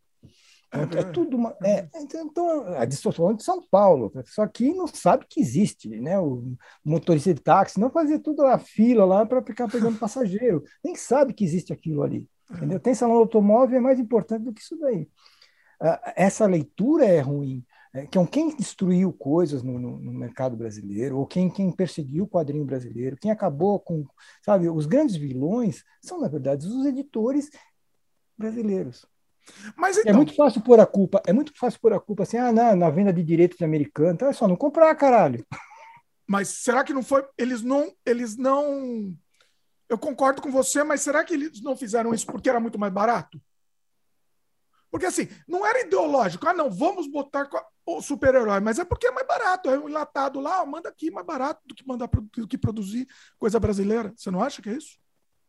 É, 0.72 1.00
é 1.00 1.04
tudo 1.04 1.36
uma. 1.36 1.56
É, 1.64 1.88
então, 1.96 2.68
a 2.76 2.86
distorção 2.86 3.34
de 3.34 3.44
São 3.44 3.62
Paulo, 3.70 4.12
só 4.26 4.46
que 4.46 4.72
não 4.72 4.86
sabe 4.88 5.26
que 5.28 5.40
existe, 5.40 5.90
né? 5.90 6.20
O 6.20 6.54
motorista 6.86 7.34
de 7.34 7.42
táxi 7.42 7.80
não 7.80 7.90
fazia 7.90 8.20
tudo 8.20 8.46
a 8.46 8.60
fila 8.60 9.04
lá 9.04 9.26
para 9.26 9.42
ficar 9.42 9.68
pegando 9.68 9.98
passageiro, 10.00 10.64
nem 10.84 10.96
sabe 10.96 11.34
que 11.34 11.44
existe 11.44 11.74
aquilo 11.74 12.04
ali. 12.04 12.28
Entendeu? 12.52 12.80
Tem 12.80 12.94
salão 12.94 13.18
automóvel 13.18 13.78
é 13.78 13.82
mais 13.82 14.00
importante 14.00 14.44
do 14.44 14.54
que 14.54 14.62
isso 14.62 14.78
daí. 14.80 15.08
Essa 16.16 16.46
leitura 16.46 17.06
é 17.06 17.20
ruim. 17.20 17.66
É, 17.92 18.06
que 18.06 18.20
é 18.20 18.28
quem 18.28 18.56
destruiu 18.56 19.12
coisas 19.12 19.64
no, 19.64 19.80
no, 19.80 19.98
no, 19.98 20.14
mercado 20.14 20.56
brasileiro, 20.56 21.18
ou 21.18 21.26
quem, 21.26 21.50
quem 21.50 21.72
perseguiu 21.72 22.26
o 22.26 22.28
quadrinho 22.28 22.64
brasileiro, 22.64 23.18
quem 23.18 23.32
acabou 23.32 23.80
com, 23.80 24.06
sabe, 24.46 24.70
os 24.70 24.86
grandes 24.86 25.16
vilões 25.16 25.84
são, 26.00 26.22
na 26.22 26.28
verdade, 26.28 26.68
os 26.68 26.86
editores 26.86 27.50
brasileiros. 28.38 29.08
Mas 29.76 29.98
é 29.98 30.02
então... 30.02 30.14
É 30.14 30.16
muito 30.16 30.36
fácil 30.36 30.62
pôr 30.62 30.80
a 30.80 30.86
culpa, 30.86 31.20
é 31.26 31.34
muito 31.34 31.52
fácil 31.58 31.80
pôr 31.80 31.94
a 31.94 32.00
culpa 32.00 32.22
assim, 32.22 32.38
ah, 32.38 32.52
na, 32.52 32.76
na 32.76 32.92
venda 32.92 33.12
de 33.12 33.24
direitos 33.24 33.58
de 33.58 33.66
americano, 33.66 34.12
então 34.12 34.28
é 34.28 34.34
só 34.34 34.48
não 34.48 34.56
comprar, 34.56 34.94
caralho. 34.94 35.44
Mas 36.28 36.50
será 36.50 36.84
que 36.84 36.94
não 36.94 37.02
foi, 37.02 37.28
eles 37.40 37.64
não, 37.64 37.92
eles 38.06 38.38
não, 38.38 39.12
eu 39.90 39.98
concordo 39.98 40.44
com 40.44 40.52
você, 40.52 40.84
mas 40.84 41.02
será 41.02 41.24
que 41.24 41.34
eles 41.34 41.60
não 41.64 41.76
fizeram 41.76 42.14
isso 42.14 42.28
porque 42.28 42.50
era 42.50 42.60
muito 42.60 42.78
mais 42.78 42.94
barato? 42.94 43.42
Porque 44.92 45.06
assim, 45.06 45.28
não 45.48 45.66
era 45.66 45.86
ideológico. 45.86 46.48
Ah, 46.48 46.54
não, 46.54 46.70
vamos 46.70 47.08
botar 47.08 47.48
o 47.86 48.02
super-herói, 48.02 48.60
mas 48.60 48.80
é 48.80 48.86
porque 48.86 49.08
é 49.08 49.12
mais 49.12 49.28
barato. 49.28 49.70
É 49.70 49.80
um 49.80 49.90
enlatado 49.90 50.40
lá, 50.40 50.66
manda 50.66 50.90
aqui 50.90 51.12
mais 51.12 51.26
barato 51.26 51.62
do 51.66 51.76
que 51.76 51.88
mandar 51.88 52.08
do 52.08 52.48
que 52.48 52.58
produzir 52.58 53.08
coisa 53.38 53.60
brasileira. 53.60 54.14
Você 54.16 54.32
não 54.32 54.42
acha 54.42 54.62
que 54.62 54.70
é 54.70 54.74
isso? 54.74 54.98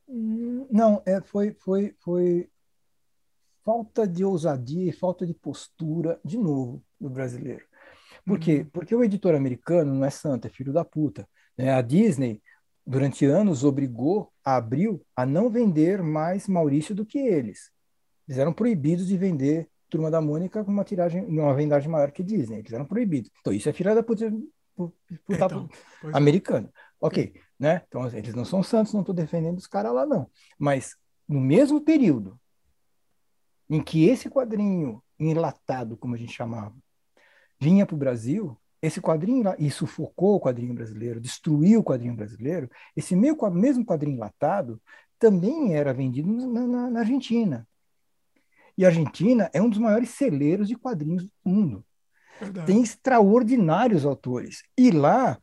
Hum, 0.09 0.67
não, 0.71 1.03
é, 1.07 1.21
foi, 1.21 1.55
foi, 1.55 1.95
foi 2.01 2.51
falta 3.65 4.07
de 4.07 4.25
ousadia 4.25 4.89
e 4.89 4.93
falta 4.93 5.27
de 5.27 5.33
postura, 5.33 6.21
de 6.25 6.37
novo, 6.37 6.83
do 7.01 7.09
brasileiro. 7.09 7.65
Por 8.27 8.39
quê? 8.39 8.59
Uhum. 8.59 8.65
Porque 8.67 8.95
o 8.95 9.05
editor 9.05 9.35
americano 9.35 9.95
não 9.95 10.05
é 10.05 10.11
santo, 10.11 10.47
é 10.47 10.51
filho 10.51 10.73
da 10.73 10.85
puta. 10.85 11.29
Né? 11.57 11.73
A 11.73 11.81
Disney, 11.81 12.43
durante 12.87 13.25
anos, 13.25 13.65
obrigou 13.65 14.33
a 14.45 14.57
Abril 14.57 15.05
a 15.15 15.25
não 15.25 15.49
vender 15.49 16.03
mais 16.03 16.49
Maurício 16.49 16.95
do 16.95 17.07
que 17.07 17.19
eles. 17.19 17.71
Eles 18.31 18.39
eram 18.39 18.52
proibidos 18.52 19.09
de 19.09 19.16
vender 19.16 19.69
Turma 19.89 20.09
da 20.09 20.20
Mônica 20.20 20.65
com 20.65 20.70
uma 20.70 20.85
tiragem, 20.85 21.24
uma 21.24 21.52
vendagem 21.52 21.90
maior 21.90 22.12
que 22.12 22.23
Disney. 22.23 22.61
Eles 22.61 22.73
eram 22.73 22.85
proibidos. 22.85 23.28
Então, 23.40 23.52
isso 23.52 23.69
é 23.69 23.73
filha 23.73 23.93
da 23.93 24.05
puta, 24.05 24.32
puta 24.77 24.94
então, 25.27 25.69
é. 26.05 26.16
americana. 26.16 26.73
Ok, 27.01 27.35
né? 27.59 27.82
Então, 27.89 28.07
eles 28.07 28.32
não 28.32 28.44
são 28.44 28.62
santos, 28.62 28.94
não 28.94 29.01
estou 29.01 29.12
defendendo 29.12 29.59
os 29.59 29.66
caras 29.66 29.93
lá, 29.93 30.07
não. 30.07 30.31
Mas, 30.57 30.94
no 31.28 31.40
mesmo 31.40 31.81
período 31.81 32.39
em 33.69 33.82
que 33.82 34.05
esse 34.09 34.31
quadrinho 34.31 35.02
enlatado, 35.19 35.97
como 35.97 36.15
a 36.15 36.19
gente 36.19 36.32
chamava, 36.32 36.73
vinha 37.59 37.85
para 37.85 37.97
o 37.97 37.98
Brasil, 37.98 38.57
esse 38.81 39.01
quadrinho 39.01 39.43
e 39.59 39.73
sufocou 39.73 40.36
o 40.36 40.40
quadrinho 40.40 40.73
brasileiro, 40.73 41.20
destruiu 41.20 41.81
o 41.81 41.85
quadrinho 41.85 42.15
brasileiro, 42.15 42.70
esse 42.97 43.16
mesmo 43.16 43.85
quadrinho 43.85 44.19
enlatado 44.19 44.81
também 45.19 45.74
era 45.74 45.93
vendido 45.93 46.31
na, 46.31 46.65
na, 46.65 46.90
na 46.90 47.01
Argentina. 47.01 47.66
E 48.81 48.85
a 48.86 48.89
Argentina 48.89 49.51
é 49.52 49.61
um 49.61 49.69
dos 49.69 49.78
maiores 49.78 50.09
celeiros 50.09 50.66
de 50.66 50.74
quadrinhos 50.74 51.24
do 51.24 51.31
mundo. 51.44 51.85
Verdade. 52.40 52.66
Tem 52.66 52.82
extraordinários 52.82 54.07
autores. 54.07 54.62
E 54.74 54.90
lá, 54.90 55.39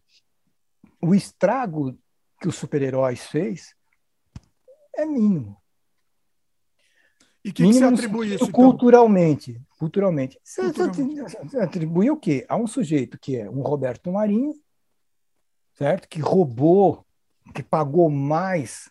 o 0.99 1.13
estrago 1.13 1.95
que 2.41 2.47
os 2.47 2.55
super-heróis 2.55 3.27
fez 3.27 3.75
é 4.95 5.05
mínimo. 5.05 5.55
E 7.45 7.53
que, 7.53 7.63
que 7.63 7.73
você 7.73 7.83
atribui 7.83 8.33
isso? 8.33 8.51
Culturalmente. 8.51 9.51
Então? 9.51 9.65
Culturalmente. 9.77 10.39
Você, 10.43 10.71
você 10.71 11.59
atribui 11.59 12.09
o 12.09 12.17
quê? 12.17 12.43
A 12.49 12.57
um 12.57 12.65
sujeito 12.65 13.19
que 13.19 13.35
é 13.35 13.47
um 13.47 13.61
Roberto 13.61 14.11
Marinho, 14.11 14.55
certo? 15.75 16.09
Que 16.09 16.19
roubou, 16.19 17.05
que 17.53 17.61
pagou 17.61 18.09
mais 18.09 18.89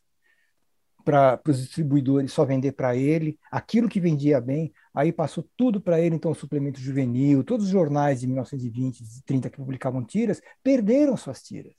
para 1.07 1.41
os 1.47 1.59
distribuidores 1.59 2.33
só 2.33 2.45
vender 2.45 2.73
para 2.73 2.97
ele, 2.97 3.39
aquilo 3.49 3.89
que 3.89 4.01
vendia 4.01 4.41
bem, 4.41 4.73
aí 4.93 5.13
passou 5.13 5.49
tudo 5.57 5.81
para 5.81 6.01
ele, 6.01 6.17
então 6.17 6.33
o 6.33 6.35
suplemento 6.35 6.81
juvenil, 6.81 7.45
todos 7.45 7.67
os 7.67 7.71
jornais 7.71 8.21
de 8.21 8.27
1920 8.27 9.01
e 9.01 9.23
30 9.25 9.49
que 9.49 9.57
publicavam 9.57 10.05
tiras, 10.05 10.43
perderam 10.65 11.17
suas 11.17 11.41
tiras, 11.41 11.75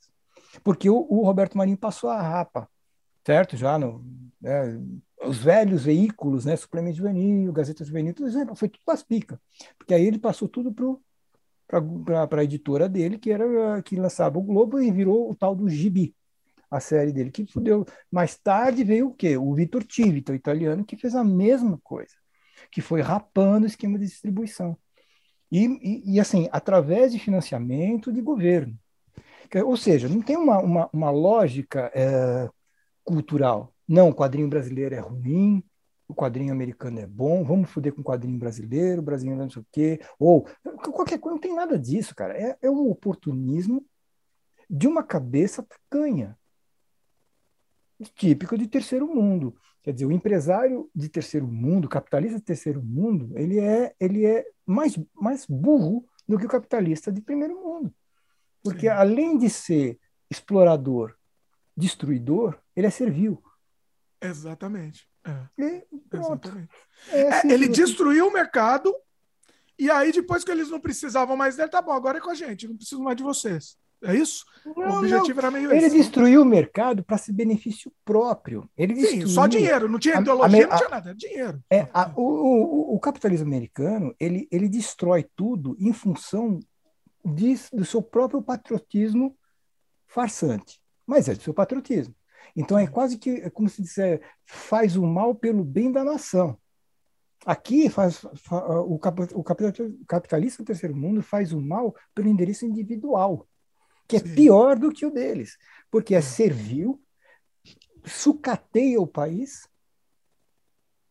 porque 0.64 0.88
o, 0.88 0.96
o 0.96 1.26
Roberto 1.26 1.58
Marinho 1.58 1.76
passou 1.76 2.08
a 2.08 2.22
rapa, 2.22 2.66
certo? 3.22 3.54
Já 3.54 3.78
no, 3.78 4.02
né, 4.40 4.80
os 5.22 5.36
velhos 5.44 5.84
veículos, 5.84 6.46
né, 6.46 6.56
suplemento 6.56 6.96
juvenil, 6.96 7.52
Gazeta 7.52 7.84
Juvenil, 7.84 8.14
tudo 8.14 8.30
isso 8.30 8.54
foi 8.54 8.70
tudo 8.70 8.82
as 8.88 9.02
picas, 9.02 9.38
porque 9.76 9.92
aí 9.92 10.06
ele 10.06 10.18
passou 10.18 10.48
tudo 10.48 10.72
para 10.72 12.40
a 12.40 12.44
editora 12.44 12.88
dele, 12.88 13.18
que 13.18 13.30
era 13.30 13.82
que 13.82 13.94
lançava 13.94 14.38
o 14.38 14.42
Globo 14.42 14.80
e 14.80 14.90
virou 14.90 15.30
o 15.30 15.34
tal 15.34 15.54
do 15.54 15.68
Gibi, 15.68 16.14
a 16.70 16.80
série 16.80 17.12
dele, 17.12 17.30
que 17.30 17.46
fudeu. 17.46 17.86
Mais 18.10 18.36
tarde 18.36 18.84
veio 18.84 19.08
o 19.08 19.14
quê? 19.14 19.36
O 19.36 19.54
Vitor 19.54 19.84
Tivita, 19.84 20.32
o 20.32 20.34
italiano, 20.34 20.84
que 20.84 20.96
fez 20.96 21.14
a 21.14 21.24
mesma 21.24 21.78
coisa, 21.82 22.14
que 22.70 22.80
foi 22.80 23.00
rapando 23.00 23.64
o 23.64 23.68
esquema 23.68 23.98
de 23.98 24.06
distribuição. 24.06 24.76
E, 25.50 25.64
e, 25.64 26.14
e 26.14 26.20
assim, 26.20 26.48
através 26.52 27.12
de 27.12 27.18
financiamento 27.18 28.12
de 28.12 28.20
governo. 28.20 28.78
Ou 29.64 29.76
seja, 29.76 30.08
não 30.08 30.20
tem 30.20 30.36
uma, 30.36 30.58
uma, 30.58 30.90
uma 30.92 31.10
lógica 31.10 31.90
é, 31.94 32.48
cultural. 33.02 33.74
Não, 33.86 34.10
o 34.10 34.14
quadrinho 34.14 34.48
brasileiro 34.48 34.94
é 34.94 34.98
ruim, 34.98 35.64
o 36.06 36.14
quadrinho 36.14 36.52
americano 36.52 37.00
é 37.00 37.06
bom, 37.06 37.44
vamos 37.44 37.70
foder 37.70 37.94
com 37.94 38.02
o 38.02 38.04
quadrinho 38.04 38.38
brasileiro, 38.38 39.02
brasileiro 39.02 39.40
não 39.40 39.50
sei 39.50 39.62
o 39.62 39.66
quê, 39.72 40.00
ou 40.18 40.46
qualquer 40.92 41.18
coisa, 41.18 41.34
não 41.34 41.40
tem 41.40 41.54
nada 41.54 41.78
disso, 41.78 42.14
cara. 42.14 42.36
É, 42.36 42.56
é 42.60 42.70
um 42.70 42.90
oportunismo 42.90 43.84
de 44.68 44.86
uma 44.86 45.02
cabeça 45.02 45.62
tacanha, 45.62 46.36
típico 48.14 48.56
de 48.56 48.66
terceiro 48.66 49.06
mundo. 49.06 49.56
Quer 49.82 49.92
dizer, 49.92 50.06
o 50.06 50.12
empresário 50.12 50.90
de 50.94 51.08
terceiro 51.08 51.46
mundo, 51.46 51.88
capitalista 51.88 52.38
de 52.38 52.44
terceiro 52.44 52.82
mundo, 52.82 53.32
ele 53.36 53.58
é, 53.58 53.94
ele 53.98 54.24
é 54.24 54.44
mais, 54.66 54.98
mais 55.14 55.46
burro 55.46 56.06
do 56.28 56.38
que 56.38 56.46
o 56.46 56.48
capitalista 56.48 57.10
de 57.10 57.20
primeiro 57.20 57.54
mundo. 57.54 57.94
Porque 58.62 58.82
Sim. 58.82 58.88
além 58.88 59.38
de 59.38 59.48
ser 59.48 59.98
explorador, 60.30 61.14
destruidor, 61.76 62.58
ele 62.76 62.86
é 62.86 62.90
servil. 62.90 63.42
Exatamente. 64.20 65.08
É. 65.24 65.48
E, 65.58 65.86
Exatamente. 66.12 66.68
É 67.10 67.28
assim 67.28 67.50
é, 67.50 67.54
ele 67.54 67.68
destruiu 67.68 68.28
o 68.28 68.32
mercado 68.32 68.94
e 69.78 69.90
aí 69.90 70.10
depois 70.10 70.42
que 70.42 70.50
eles 70.50 70.70
não 70.70 70.80
precisavam 70.80 71.36
mais 71.36 71.56
dele, 71.56 71.68
tá 71.68 71.80
bom, 71.80 71.92
agora 71.92 72.18
é 72.18 72.20
com 72.20 72.30
a 72.30 72.34
gente, 72.34 72.66
não 72.66 72.76
preciso 72.76 73.02
mais 73.02 73.16
de 73.16 73.22
vocês. 73.22 73.76
É 74.04 74.14
isso? 74.14 74.44
Não, 74.64 74.96
o 74.96 74.98
objetivo 74.98 75.40
não. 75.40 75.48
era 75.48 75.50
meio 75.50 75.72
Ele 75.72 75.86
esse. 75.86 75.96
destruiu 75.96 76.42
o 76.42 76.44
mercado 76.44 77.02
para 77.02 77.18
se 77.18 77.32
benefício 77.32 77.92
próprio. 78.04 78.68
Ele 78.76 78.94
Sim, 79.04 79.26
só 79.26 79.46
dinheiro, 79.46 79.88
não 79.88 79.98
tinha 79.98 80.20
ideologia, 80.20 80.66
a, 80.66 80.66
a, 80.66 80.70
não 80.70 80.76
tinha 80.76 80.88
nada, 80.88 81.14
dinheiro. 81.14 81.62
É, 81.70 81.88
a, 81.92 82.12
o, 82.14 82.22
o, 82.22 82.94
o, 82.94 83.00
capitalismo 83.00 83.46
americano, 83.46 84.14
ele, 84.20 84.46
ele 84.52 84.68
destrói 84.68 85.26
tudo 85.34 85.76
em 85.80 85.92
função 85.92 86.60
de, 87.24 87.56
do 87.72 87.84
seu 87.84 88.00
próprio 88.00 88.40
patriotismo 88.40 89.36
farsante. 90.06 90.80
Mas 91.04 91.28
é 91.28 91.34
do 91.34 91.42
seu 91.42 91.54
patriotismo. 91.54 92.14
Então 92.54 92.78
é 92.78 92.86
quase 92.86 93.18
que, 93.18 93.30
é 93.30 93.50
como 93.50 93.68
se 93.68 93.82
disser, 93.82 94.20
faz 94.44 94.96
o 94.96 95.04
mal 95.04 95.34
pelo 95.34 95.64
bem 95.64 95.90
da 95.90 96.04
nação. 96.04 96.56
Aqui 97.44 97.88
faz, 97.88 98.24
o, 98.84 98.98
capitalista 100.06 100.62
do 100.62 100.66
terceiro 100.66 100.94
mundo 100.94 101.22
faz 101.22 101.52
o 101.52 101.60
mal 101.60 101.94
pelo 102.14 102.28
endereço 102.28 102.66
individual 102.66 103.47
que 104.08 104.16
é 104.16 104.20
Sim. 104.20 104.34
pior 104.34 104.78
do 104.78 104.90
que 104.90 105.04
o 105.04 105.10
deles, 105.10 105.56
porque 105.90 106.14
é 106.14 106.20
servil, 106.20 107.00
sucateia 108.04 109.00
o 109.00 109.06
país 109.06 109.68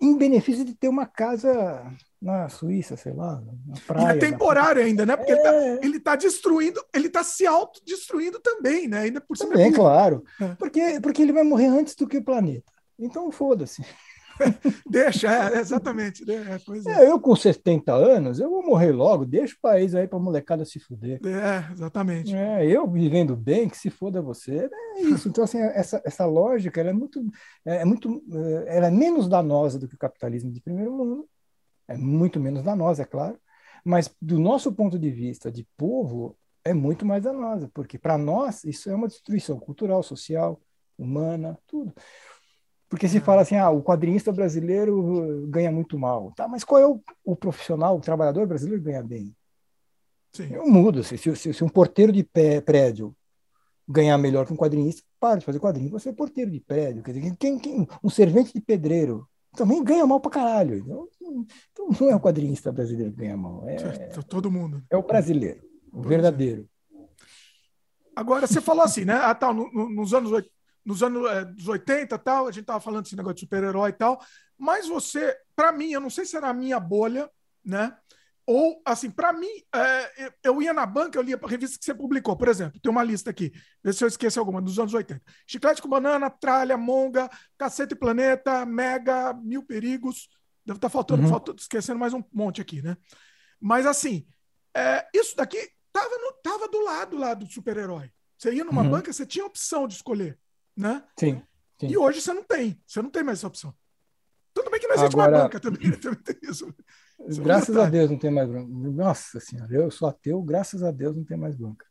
em 0.02 0.18
benefício 0.18 0.66
de 0.66 0.76
ter 0.76 0.88
uma 0.88 1.06
casa 1.06 1.86
na 2.22 2.50
Suíça, 2.50 2.96
sei 2.98 3.14
lá, 3.14 3.42
na 3.66 3.76
praia. 3.86 4.14
E 4.14 4.18
é 4.18 4.20
temporário 4.20 4.82
ainda, 4.82 5.06
né? 5.06 5.16
Porque 5.16 5.32
é... 5.32 5.80
ele 5.84 5.98
está 5.98 6.12
tá 6.12 6.18
destruindo, 6.18 6.84
ele 6.94 7.08
está 7.08 7.24
se 7.24 7.46
autodestruindo 7.46 8.40
também, 8.40 8.88
né? 8.88 9.02
Ainda 9.02 9.22
por 9.22 9.38
cima. 9.38 9.52
Também, 9.52 9.72
claro. 9.72 10.24
É. 10.42 10.56
Porque, 10.56 11.00
porque 11.02 11.22
ele 11.22 11.34
vai 11.34 11.44
morrer 11.44 11.68
antes 11.68 11.96
do 11.96 12.08
que 12.08 12.18
o 12.18 12.24
planeta. 12.24 12.72
Então, 12.98 13.32
foda-se. 13.32 13.84
deixa, 14.90 15.28
é, 15.28 15.60
exatamente. 15.60 16.26
Né? 16.26 16.36
É, 16.86 17.04
é. 17.04 17.10
eu 17.10 17.20
com 17.20 17.36
70 17.36 17.94
anos, 17.94 18.40
eu 18.40 18.50
vou 18.50 18.64
morrer 18.64 18.92
logo, 18.92 19.26
deixa 19.26 19.56
o 19.56 19.62
país 19.62 19.96
aí 19.96 20.08
para 20.08 20.18
a 20.18 20.22
molecada 20.22 20.66
se 20.66 20.80
fuder. 20.80 21.20
É, 21.26 21.72
exatamente. 21.72 22.36
É, 22.36 22.66
eu 22.66 22.90
vivendo 22.90 23.36
bem, 23.36 23.70
que 23.70 23.78
se 23.78 23.90
foda 23.90 24.22
você, 24.22 24.70
é 24.96 25.02
isso. 25.02 25.30
Então, 25.30 25.44
assim, 25.44 25.60
essa, 25.60 26.02
essa 26.06 26.26
lógica 26.26 26.80
ela 26.80 26.90
é 26.90 26.94
muito, 26.94 27.26
é, 27.66 27.78
é 27.78 27.86
muito. 27.86 28.24
É, 28.32 28.78
ela 28.78 28.88
é 28.88 28.92
menos 28.92 29.28
danosa 29.28 29.80
do 29.80 29.88
que 29.88 29.96
o 29.96 30.00
capitalismo 30.00 30.52
de 30.52 30.62
primeiro 30.62 30.92
mundo, 30.92 31.28
é 31.88 31.98
muito 31.98 32.40
menos 32.40 32.64
danosa, 32.64 33.04
é 33.04 33.06
claro, 33.06 33.40
mas 33.84 34.14
do 34.22 34.40
nosso 34.40 34.72
ponto 34.74 35.00
de 35.00 35.10
vista 35.10 35.52
de 35.52 35.66
povo, 35.78 36.38
é 36.64 36.74
muito 36.74 37.06
mais 37.06 37.24
danosa, 37.24 37.70
porque 37.74 37.98
para 37.98 38.18
nós 38.18 38.64
isso 38.66 38.90
é 38.90 38.96
uma 38.96 39.08
destruição 39.08 39.58
cultural, 39.58 40.04
social, 40.04 40.60
humana, 40.98 41.58
tudo. 41.68 41.94
Porque 42.90 43.08
se 43.08 43.20
fala 43.20 43.42
assim, 43.42 43.56
ah, 43.56 43.70
o 43.70 43.84
quadrinista 43.84 44.32
brasileiro 44.32 45.46
ganha 45.50 45.72
muito 45.72 46.00
mal. 46.00 46.32
Tá, 46.36 46.48
mas 46.48 46.64
qual 46.64 46.82
é 46.82 46.88
o, 46.88 47.02
o 47.24 47.36
profissional, 47.36 47.98
o 47.98 48.02
trabalhador 48.02 48.48
brasileiro 48.48 48.82
ganha 48.82 49.04
bem? 49.04 49.36
Sim. 50.32 50.54
Eu 50.54 50.68
mudo. 50.68 51.04
Se, 51.04 51.18
se, 51.18 51.54
se 51.54 51.64
um 51.64 51.70
porteiro 51.70 52.12
de 52.12 52.24
pé, 52.24 52.62
prédio 52.62 53.16
ganhar 53.88 54.18
melhor 54.18 54.46
que 54.46 54.54
um 54.54 54.58
quadrinista, 54.58 55.02
para 55.20 55.40
de 55.40 55.46
fazer 55.46 55.60
quadrinho, 55.60 55.90
você 55.90 56.10
é 56.10 56.14
porteiro 56.14 56.52
de 56.52 56.60
prédio. 56.60 57.02
Quer 57.02 57.14
dizer, 57.14 57.36
quem, 57.38 57.58
quem, 57.58 57.88
um 58.04 58.10
servente 58.10 58.54
de 58.54 58.62
pedreiro 58.62 59.28
também 59.56 59.84
ganha 59.84 60.06
mal 60.06 60.20
pra 60.20 60.32
caralho. 60.32 60.78
Então, 60.78 61.08
então 61.72 61.90
não 62.00 62.12
é 62.12 62.16
o 62.16 62.20
quadrinista 62.20 62.72
brasileiro 62.72 63.12
que 63.12 63.20
ganha 63.20 63.38
mal. 63.38 63.68
É, 63.68 63.76
Todo 64.28 64.52
mundo. 64.52 64.84
É 64.90 64.98
o 64.98 65.04
brasileiro, 65.04 65.62
o 65.92 66.02
verdadeiro. 66.02 66.68
Agora, 68.16 68.48
você 68.48 68.60
falou 68.60 68.84
assim, 68.84 69.06
né? 69.06 69.14
Ah, 69.14 69.34
tá, 69.34 69.54
no, 69.54 69.72
no, 69.72 69.90
nos 69.90 70.14
anos 70.14 70.32
nos 70.88 71.04
anos 71.04 71.30
é, 71.30 71.70
80 71.70 72.18
tal, 72.18 72.48
a 72.48 72.52
gente 72.52 72.64
tava 72.64 72.80
falando 72.80 73.04
desse 73.04 73.18
negócio 73.18 73.36
de 73.36 73.42
super-herói 73.42 73.90
e 73.90 73.94
tal, 73.94 74.24
mas 74.58 74.88
você, 74.88 75.38
para 75.54 75.74
mim, 75.74 75.92
eu 75.92 76.00
não 76.00 76.10
sei 76.10 76.26
se 76.26 76.38
era 76.38 76.48
a 76.48 76.54
minha 76.54 76.80
bolha, 76.80 77.30
né? 77.64 77.94
Ou, 78.46 78.82
assim, 78.86 79.12
para 79.12 79.34
mim, 79.34 79.50
é, 79.76 80.32
eu 80.42 80.62
ia 80.62 80.74
na 80.74 80.86
banca, 80.86 81.20
eu 81.20 81.22
lia 81.22 81.38
a 81.42 81.48
revista 81.48 81.78
que 81.78 81.84
você 81.84 81.94
publicou, 81.94 82.38
por 82.38 82.48
exemplo, 82.48 82.80
tem 82.80 82.90
uma 82.90 83.04
lista 83.04 83.30
aqui, 83.30 83.52
vê 83.84 83.92
se 83.92 84.02
eu 84.02 84.08
esqueci 84.08 84.40
alguma, 84.40 84.62
dos 84.62 84.80
anos 84.80 84.94
80. 84.94 85.22
Chiclete 85.46 85.82
com 85.82 85.90
banana, 85.90 86.30
tralha, 86.30 86.78
monga, 86.78 87.30
cacete 87.58 87.94
planeta, 87.94 88.66
mega, 88.66 89.34
mil 89.34 89.64
perigos, 89.64 90.30
deve 90.66 90.78
estar 90.78 90.88
tá 90.88 90.90
faltando, 90.90 91.24
uhum. 91.24 91.30
faltando, 91.30 91.60
esquecendo 91.60 92.00
mais 92.00 92.14
um 92.14 92.24
monte 92.32 92.62
aqui, 92.62 92.82
né? 92.82 92.96
Mas, 93.60 93.86
assim, 93.86 94.26
é, 94.74 95.06
isso 95.14 95.36
daqui 95.36 95.70
tava, 95.92 96.18
no, 96.18 96.32
tava 96.42 96.70
do 96.70 96.80
lado 96.80 97.18
lá 97.18 97.34
do 97.34 97.46
super-herói. 97.46 98.10
Você 98.38 98.54
ia 98.54 98.64
numa 98.64 98.84
uhum. 98.84 98.92
banca, 98.92 99.12
você 99.12 99.26
tinha 99.26 99.46
opção 99.46 99.86
de 99.86 99.96
escolher 99.96 100.40
né? 100.78 101.04
Sim, 101.20 101.42
sim. 101.80 101.88
E 101.88 101.98
hoje 101.98 102.22
você 102.22 102.34
não 102.34 102.44
tem, 102.44 102.80
você 102.86 103.02
não 103.02 103.10
tem 103.10 103.24
mais 103.24 103.40
essa 103.40 103.48
opção. 103.48 103.74
Tudo 104.54 104.70
bem 104.72 104.80
que 104.80 104.88
não 104.88 104.96
existe 104.96 105.14
Agora, 105.14 105.32
uma 105.32 105.44
banca 105.44 105.60
também, 105.60 105.90
né? 105.90 105.98
também 106.02 106.20
tem 106.24 106.36
isso. 106.44 106.74
isso 107.28 107.42
é 107.42 107.44
graças 107.44 107.76
a 107.76 107.90
Deus 107.90 108.10
não 108.10 108.18
tem 108.18 108.32
mais 108.32 108.50
banca. 108.50 108.68
Nossa 108.68 109.40
senhora, 109.40 109.74
eu 109.74 109.92
sou 109.92 110.08
ateu, 110.08 110.42
graças 110.42 110.84
a 110.84 110.92
Deus 110.92 111.16
não 111.16 111.24
tem 111.24 111.38
mais 111.38 111.56
banca. 111.56 111.86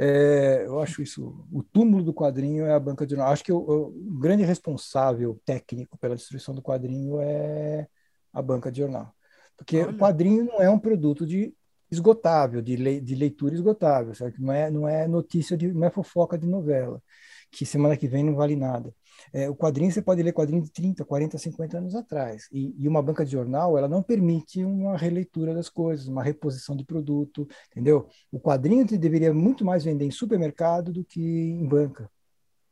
É, 0.00 0.62
eu 0.64 0.80
acho 0.80 1.02
isso, 1.02 1.44
o 1.52 1.60
túmulo 1.60 2.04
do 2.04 2.14
quadrinho 2.14 2.64
é 2.64 2.72
a 2.72 2.78
banca 2.78 3.04
de 3.04 3.16
jornal. 3.16 3.32
Acho 3.32 3.42
que 3.42 3.52
o, 3.52 3.58
o, 3.58 4.18
grande 4.18 4.44
responsável 4.44 5.40
técnico 5.44 5.98
pela 5.98 6.14
destruição 6.14 6.54
do 6.54 6.62
quadrinho 6.62 7.20
é 7.20 7.88
a 8.32 8.40
banca 8.40 8.70
de 8.70 8.78
jornal. 8.78 9.12
Porque 9.56 9.80
Olha. 9.80 9.90
o 9.90 9.98
quadrinho 9.98 10.44
não 10.44 10.62
é 10.62 10.70
um 10.70 10.78
produto 10.78 11.26
de 11.26 11.52
esgotável, 11.90 12.62
de, 12.62 12.76
le, 12.76 13.00
de 13.00 13.14
leitura 13.16 13.54
esgotável, 13.54 14.14
sabe? 14.14 14.36
Não 14.38 14.52
é, 14.52 14.70
não 14.70 14.88
é 14.88 15.08
notícia 15.08 15.56
de, 15.56 15.72
não 15.72 15.86
é 15.86 15.90
fofoca 15.90 16.38
de 16.38 16.46
novela 16.46 17.02
que 17.50 17.64
semana 17.66 17.96
que 17.96 18.08
vem 18.08 18.22
não 18.22 18.34
vale 18.34 18.56
nada. 18.56 18.94
É, 19.32 19.48
o 19.48 19.54
quadrinho, 19.54 19.90
você 19.90 20.00
pode 20.00 20.22
ler 20.22 20.32
quadrinho 20.32 20.62
de 20.62 20.70
30, 20.70 21.04
40, 21.04 21.38
50 21.38 21.78
anos 21.78 21.94
atrás. 21.94 22.48
E, 22.52 22.74
e, 22.78 22.88
uma 22.88 23.02
banca 23.02 23.24
de 23.24 23.32
jornal, 23.32 23.76
ela 23.76 23.88
não 23.88 24.02
permite 24.02 24.64
uma 24.64 24.96
releitura 24.96 25.54
das 25.54 25.68
coisas, 25.68 26.06
uma 26.06 26.22
reposição 26.22 26.76
de 26.76 26.84
produto, 26.84 27.48
entendeu? 27.70 28.08
O 28.30 28.40
quadrinho 28.40 28.86
deveria 28.86 29.32
muito 29.32 29.64
mais 29.64 29.84
vender 29.84 30.04
em 30.04 30.10
supermercado 30.10 30.92
do 30.92 31.04
que 31.04 31.20
em 31.20 31.66
banca. 31.66 32.10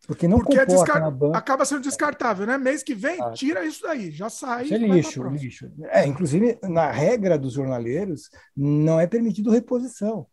Porque 0.06 0.28
não 0.28 0.38
Porque 0.38 0.58
é 0.58 0.64
descar... 0.64 1.10
banca... 1.10 1.36
acaba 1.36 1.64
sendo 1.64 1.82
descartável, 1.82 2.46
né? 2.46 2.56
Mês 2.56 2.82
que 2.82 2.94
vem, 2.94 3.20
ah, 3.20 3.32
tira 3.32 3.64
isso 3.64 3.82
daí, 3.82 4.10
já 4.12 4.30
sai. 4.30 4.64
Isso 4.64 4.74
é 4.74 4.78
lixo, 4.78 5.22
lixo. 5.28 5.72
É, 5.86 6.06
inclusive, 6.06 6.58
na 6.62 6.90
regra 6.92 7.36
dos 7.36 7.54
jornaleiros, 7.54 8.30
não 8.56 9.00
é 9.00 9.06
permitido 9.06 9.50
reposição. 9.50 10.26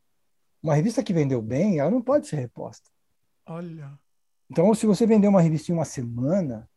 Uma 0.61 0.75
revista 0.75 1.03
que 1.03 1.11
vendeu 1.11 1.41
bem, 1.41 1.79
ela 1.79 1.89
não 1.89 2.01
pode 2.01 2.27
ser 2.27 2.35
reposta. 2.35 2.89
Olha. 3.47 3.91
Então, 4.53 4.71
se 4.75 4.85
você 4.85 5.07
vender 5.07 5.27
uma 5.27 5.41
revista 5.41 5.71
em 5.71 5.73
uma 5.73 5.83
semana, 5.83 6.69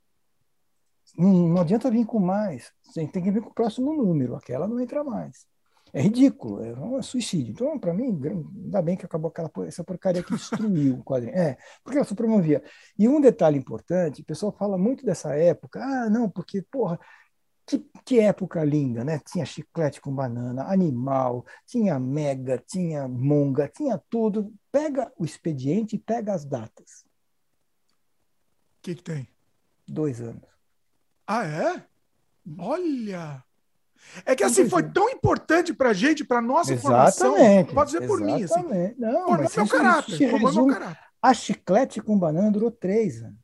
não, 1.14 1.30
não 1.50 1.60
adianta 1.60 1.90
vir 1.90 2.06
com 2.06 2.18
mais. 2.18 2.72
Você 2.82 3.06
tem 3.06 3.22
que 3.22 3.30
vir 3.30 3.42
com 3.42 3.50
o 3.50 3.54
próximo 3.54 3.92
número. 3.92 4.34
Aquela 4.34 4.66
não 4.66 4.80
entra 4.80 5.04
mais. 5.04 5.46
É 5.92 6.00
ridículo, 6.00 6.64
é 6.64 6.72
um 6.72 7.02
suicídio. 7.02 7.52
Então, 7.52 7.78
para 7.78 7.92
mim, 7.92 8.18
ainda 8.64 8.80
bem 8.80 8.96
que 8.96 9.04
acabou 9.04 9.28
aquela 9.28 9.50
essa 9.66 9.84
porcaria 9.84 10.22
que 10.22 10.32
destruiu 10.32 10.94
o 10.94 11.04
quadrinho. 11.04 11.36
É, 11.36 11.58
porque 11.84 11.98
ela 11.98 12.06
só 12.06 12.14
promovia. 12.14 12.64
E 12.98 13.06
um 13.06 13.20
detalhe 13.20 13.58
importante, 13.58 14.22
o 14.22 14.24
pessoal 14.24 14.56
fala 14.58 14.78
muito 14.78 15.04
dessa 15.04 15.34
época. 15.34 15.78
Ah, 15.84 16.08
não, 16.08 16.30
porque, 16.30 16.62
porra, 16.62 16.98
que, 17.66 17.86
que, 18.06 18.20
época 18.20 18.64
linda, 18.64 19.04
né? 19.04 19.20
Tinha 19.30 19.44
chiclete 19.44 20.00
com 20.00 20.14
banana, 20.14 20.64
animal, 20.72 21.44
tinha 21.66 22.00
mega, 22.00 22.56
tinha 22.56 23.06
monga, 23.06 23.68
tinha 23.68 24.00
tudo. 24.08 24.50
Pega 24.72 25.12
o 25.18 25.26
expediente 25.26 25.96
e 25.96 25.98
pega 25.98 26.32
as 26.32 26.46
datas 26.46 27.05
que, 28.86 28.94
que 28.94 29.02
tem? 29.02 29.28
Dois 29.88 30.20
anos. 30.20 30.44
Ah, 31.26 31.44
é? 31.44 31.84
Olha! 32.58 33.42
É 34.24 34.36
que 34.36 34.44
assim, 34.44 34.68
foi 34.68 34.84
tão 34.84 35.10
importante 35.10 35.74
pra 35.74 35.92
gente, 35.92 36.24
pra 36.24 36.40
nossa 36.40 36.74
Exatamente. 36.74 37.12
formação. 37.12 37.74
Pode 37.74 37.90
dizer 37.90 38.06
por 38.06 38.20
mim, 38.20 38.44
assim. 38.44 38.62
Não, 38.96 39.26
formou 39.26 39.50
meu 39.56 39.68
caráter. 39.68 40.30
Formou 40.30 40.52
meu 40.52 40.66
caráter. 40.66 40.98
A 41.20 41.34
chiclete 41.34 42.00
com 42.00 42.16
banana 42.16 42.52
durou 42.52 42.70
três 42.70 43.22
anos. 43.22 43.40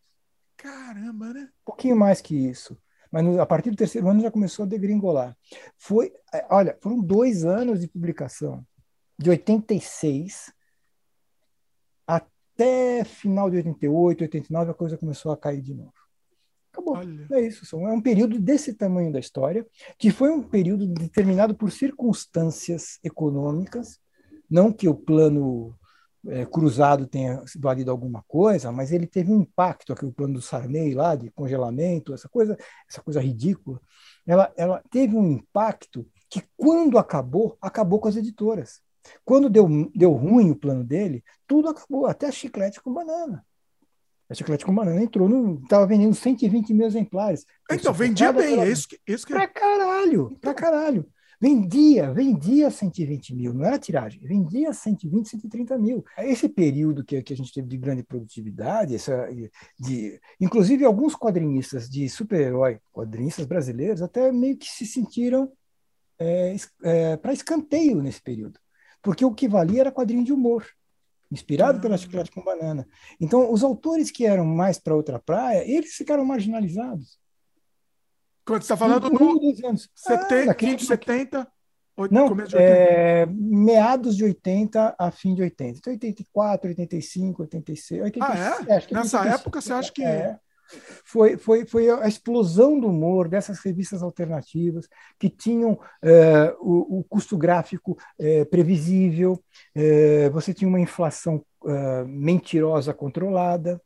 Caramba, 0.57 1.33
né? 1.33 1.41
Um 1.41 1.65
pouquinho 1.65 1.97
mais 1.97 2.21
que 2.21 2.37
isso. 2.37 2.79
Mas 3.11 3.39
a 3.39 3.45
partir 3.45 3.71
do 3.71 3.77
terceiro 3.77 4.09
ano 4.09 4.21
já 4.21 4.31
começou 4.31 4.65
a 4.65 4.69
degringolar. 4.69 5.37
Foi, 5.77 6.13
é, 6.33 6.47
olha, 6.49 6.79
foram 6.81 7.01
dois 7.01 7.45
anos 7.45 7.81
de 7.81 7.89
publicação. 7.89 8.65
De 9.19 9.29
86 9.31 10.53
até 12.55 13.05
final 13.05 13.51
de 13.51 13.57
88, 13.57 14.23
89, 14.23 14.71
a 14.71 14.75
coisa 14.75 14.99
começou 14.99 15.33
a 15.33 15.37
cair 15.37 15.61
de 15.61 15.75
novo. 15.75 15.93
Acabou. 16.73 16.97
Olha. 16.97 17.27
É 17.33 17.41
isso. 17.41 17.77
É 17.77 17.93
um 17.93 18.01
período 18.01 18.41
desse 18.41 18.75
tamanho 18.75 19.13
da 19.13 19.21
história, 19.21 19.67
que 19.99 20.11
foi 20.11 20.31
um 20.31 20.43
período 20.43 20.87
determinado 20.87 21.55
por 21.55 21.71
circunstâncias 21.71 22.99
econômicas, 23.05 24.01
não 24.49 24.73
que 24.73 24.89
o 24.89 24.95
plano 24.95 25.75
é, 26.27 26.47
cruzado 26.47 27.07
tenha 27.07 27.43
valido 27.59 27.91
alguma 27.91 28.23
coisa, 28.29 28.71
mas 28.71 28.93
ele 28.93 29.07
teve 29.07 29.33
um 29.33 29.41
impacto, 29.41 29.93
aquele 29.93 30.13
plano 30.13 30.35
do 30.35 30.43
Sarney 30.43 30.95
lá, 30.95 31.15
de 31.15 31.31
congelamento, 31.31 32.15
essa 32.15 32.29
coisa, 32.29 32.57
essa 32.89 33.03
coisa 33.03 33.21
ridícula, 33.21 33.81
ela, 34.27 34.53
ela 34.57 34.83
teve 34.91 35.17
um 35.17 35.33
impacto 35.33 36.07
que, 36.31 36.43
quando 36.57 36.97
acabou, 36.97 37.57
acabou 37.61 37.99
com 37.99 38.09
as 38.09 38.17
editoras. 38.17 38.81
Quando 39.25 39.51
deu, 39.51 39.69
deu 39.95 40.13
ruim 40.13 40.51
o 40.51 40.57
plano 40.57 40.85
dele, 40.85 41.25
tudo 41.47 41.69
acabou, 41.69 42.07
até 42.07 42.29
a 42.29 42.33
chiclete 42.33 42.81
com 42.81 42.93
banana. 42.93 43.45
A 44.29 44.35
chiclete 44.35 44.65
com 44.65 44.75
banana 44.75 45.03
entrou. 45.03 45.29
Estava 45.63 45.87
vendendo 45.87 46.15
120 46.15 46.73
mil 46.73 46.87
exemplares. 46.87 47.45
Então, 47.71 47.93
vendia 47.93 48.33
bem, 48.33 48.61
é 48.61 48.69
isso 48.69 48.89
que. 48.89 48.99
Isso 49.07 49.27
que... 49.27 49.33
Pra 49.33 49.47
caralho, 49.47 50.37
pra 50.41 50.55
caralho. 50.55 51.07
Vendia, 51.43 52.13
vendia 52.13 52.71
120 52.71 53.35
mil, 53.35 53.53
não 53.53 53.65
era 53.65 53.77
tiragem, 53.77 54.21
vendia 54.25 54.73
120, 54.73 55.29
130 55.29 55.77
mil. 55.77 56.05
Esse 56.17 56.49
período 56.49 57.05
que, 57.05 57.21
que 57.21 57.33
a 57.33 57.37
gente 57.37 57.53
teve 57.53 57.67
de 57.67 57.77
grande 57.77 58.05
produtividade, 58.05 58.95
essa, 58.95 59.29
de, 59.77 60.21
inclusive 60.41 60.85
alguns 60.85 61.17
quadrinistas 61.17 61.91
de 61.91 62.09
super-herói, 62.09 62.79
quadrinistas 62.93 63.45
brasileiros, 63.45 64.03
até 64.03 64.31
meio 64.31 64.57
que 64.57 64.69
se 64.69 64.87
sentiram 64.87 65.51
é, 66.17 66.55
é, 66.85 67.17
para 67.17 67.33
escanteio 67.33 68.01
nesse 68.01 68.23
período, 68.23 68.61
porque 69.03 69.25
o 69.25 69.35
que 69.35 69.49
valia 69.49 69.83
era 69.83 69.93
quadrinho 69.93 70.25
de 70.25 70.33
humor 70.33 70.67
inspirado 71.33 71.81
pela 71.81 71.95
ah. 71.95 71.99
Chiclete 71.99 72.31
com 72.31 72.43
Banana. 72.43 72.87
Então, 73.19 73.51
os 73.51 73.65
autores 73.65 74.11
que 74.11 74.27
eram 74.27 74.45
mais 74.45 74.79
para 74.79 74.95
outra 74.95 75.19
praia, 75.19 75.65
eles 75.67 75.95
ficaram 75.95 76.25
marginalizados. 76.25 77.19
Quando 78.45 78.63
você 78.63 78.73
está 78.73 78.77
falando 78.77 79.09
no, 79.09 79.39
dos 79.39 79.65
anos. 79.65 79.89
70, 79.95 80.51
ah, 80.51 80.57
20, 80.59 80.85
70? 80.85 81.53
Não, 82.11 82.29
começo 82.29 82.51
de 82.51 82.57
80. 82.57 82.73
É, 82.73 83.27
meados 83.27 84.17
de 84.17 84.25
80 84.25 84.97
a 84.99 85.11
fim 85.11 85.35
de 85.35 85.43
80. 85.43 85.79
Então, 85.79 85.93
84, 85.93 86.69
85, 86.69 87.43
86, 87.43 88.03
86. 88.03 88.41
Ah, 88.41 88.57
é? 88.61 88.95
Nessa 88.95 89.21
85, 89.21 89.27
época, 89.27 89.61
você 89.61 89.73
acha 89.73 89.93
que. 89.93 90.05
É, 90.05 90.39
foi, 91.05 91.37
foi, 91.37 91.65
foi 91.67 91.91
a 91.91 92.07
explosão 92.09 92.79
do 92.79 92.89
humor 92.89 93.29
dessas 93.29 93.61
revistas 93.61 94.03
alternativas 94.03 94.89
que 95.19 95.29
tinham 95.29 95.79
é, 96.03 96.55
o, 96.61 96.99
o, 97.01 97.05
custo 97.05 97.37
gráfico 97.37 97.97
é, 98.19 98.45
previsível, 98.45 99.43
é, 99.75 100.31
você 100.31 100.53
tinha 100.55 100.69
uma 100.69 100.81
inflação 100.81 101.45
mentirosa 102.07 102.93
controlada, 102.93 103.81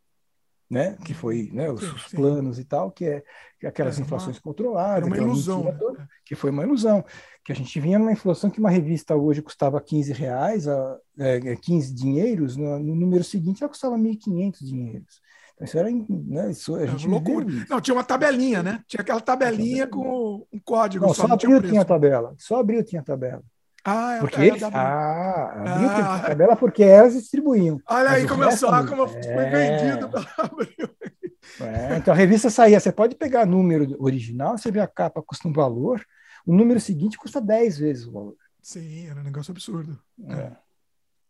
né? 0.68 0.96
que 1.04 1.14
foi 1.14 1.48
né, 1.52 1.70
os, 1.70 1.80
sim, 1.80 2.16
planos 2.16 2.58
e 2.58 2.64
tal, 2.64 2.90
que 2.90 3.04
é, 3.04 3.22
que 3.58 3.66
é 3.66 3.68
aquelas 3.68 3.98
inflações 3.98 4.38
controladas. 4.38 5.06
Uma 5.06 5.16
ilusão. 5.16 5.64
Né? 5.64 6.08
Que 6.24 6.34
foi 6.34 6.50
uma 6.50 6.64
ilusão. 6.64 7.04
Que 7.44 7.52
a 7.52 7.54
gente 7.54 7.78
vinha 7.78 7.98
numa 7.98 8.12
inflação 8.12 8.50
que 8.50 8.58
uma 8.58 8.70
revista 8.70 9.14
hoje 9.14 9.42
custava 9.42 9.80
15 9.80 10.12
reais, 10.12 10.66
a, 10.66 10.98
é, 11.18 11.56
15 11.56 11.94
dinheiros, 11.94 12.56
no, 12.56 12.78
no 12.78 12.94
número 12.96 13.22
seguinte 13.22 13.62
ela 13.62 13.70
custava 13.70 13.96
1.500 13.96 14.64
dinheiros. 14.64 15.20
Isso 15.60 15.78
era 15.78 15.90
né, 15.90 16.50
isso, 16.50 16.74
a 16.76 16.84
gente 16.84 17.08
loucura. 17.08 17.46
Não, 17.68 17.80
tinha 17.80 17.94
uma 17.94 18.04
tabelinha, 18.04 18.62
né? 18.62 18.82
Tinha 18.86 19.00
aquela 19.00 19.20
tabelinha 19.20 19.86
com 19.86 20.46
um 20.52 20.60
código. 20.62 21.06
Não, 21.06 21.14
só, 21.14 21.26
só 21.26 21.32
abriu 21.32 21.58
tinha, 21.58 21.70
tinha 21.70 21.84
tabela. 21.84 22.34
Só 22.36 22.60
abriu 22.60 22.84
tinha 22.84 23.02
tabela. 23.02 23.42
Ah, 23.82 24.16
é, 24.16 24.20
porque 24.20 24.40
eles, 24.40 24.62
ah, 24.64 25.52
abriu 25.54 25.88
ah. 25.88 26.22
tabela 26.26 26.56
porque 26.56 26.82
elas 26.82 27.14
distribuíam. 27.14 27.80
Olha 27.88 28.10
aí, 28.10 28.26
começou 28.26 28.68
a 28.68 28.86
como 28.86 29.06
foi 29.08 29.20
é... 29.22 29.50
vendido 29.78 30.08
pela 30.10 30.26
Abril. 30.36 30.90
É, 31.60 31.96
então 31.96 32.12
a 32.12 32.16
revista 32.16 32.50
saía, 32.50 32.80
você 32.80 32.90
pode 32.90 33.14
pegar 33.14 33.46
número 33.46 33.96
original, 34.02 34.58
você 34.58 34.70
vê 34.70 34.80
a 34.80 34.86
capa 34.88 35.22
custa 35.22 35.46
um 35.46 35.52
valor, 35.52 36.04
o 36.44 36.52
número 36.52 36.80
seguinte 36.80 37.16
custa 37.16 37.40
10 37.40 37.78
vezes 37.78 38.06
o 38.06 38.12
valor. 38.12 38.36
Sim, 38.60 39.06
era 39.06 39.20
um 39.20 39.24
negócio 39.24 39.52
absurdo. 39.52 39.98
É. 40.28 40.50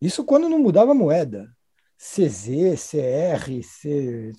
Isso 0.00 0.24
quando 0.24 0.48
não 0.48 0.58
mudava 0.58 0.92
a 0.92 0.94
moeda. 0.94 1.54
CZ, 1.98 2.76
CR, 2.76 3.62
C, 3.62 4.32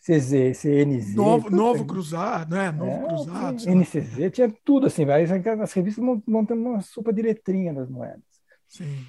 CZ, 0.00 0.58
CNZ. 0.58 1.14
Novo, 1.14 1.50
novo 1.50 1.86
cruzado, 1.86 2.54
né? 2.54 2.70
Novo 2.70 3.04
é, 3.04 3.08
cruzado. 3.08 3.70
NCZ, 3.70 4.30
tinha 4.30 4.54
tudo 4.62 4.86
assim, 4.86 5.06
vai. 5.06 5.24
As 5.24 5.72
revistas 5.72 6.04
montam 6.26 6.56
uma 6.56 6.82
sopa 6.82 7.12
de 7.12 7.22
letrinha 7.22 7.72
das 7.72 7.88
moedas. 7.88 8.22
Sim. 8.68 9.06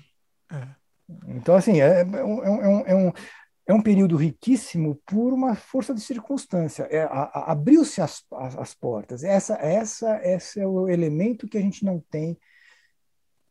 É. 0.51 0.67
Então, 1.27 1.55
assim, 1.55 1.81
é, 1.81 2.01
é, 2.01 2.23
um, 2.23 2.43
é, 2.85 2.95
um, 2.95 3.11
é 3.67 3.73
um 3.73 3.81
período 3.81 4.15
riquíssimo 4.15 5.01
por 5.05 5.33
uma 5.33 5.53
força 5.53 5.93
de 5.93 5.99
circunstância. 6.01 6.83
É, 6.83 7.07
Abriu-se 7.11 8.01
as, 8.01 8.23
as, 8.33 8.57
as, 8.57 8.73
portas. 8.73 9.23
Essa, 9.23 9.55
essa, 9.55 10.19
esse 10.23 10.61
é 10.61 10.67
o 10.67 10.87
elemento 10.87 11.47
que 11.47 11.57
a 11.57 11.61
gente 11.61 11.83
não 11.83 11.99
tem 12.09 12.37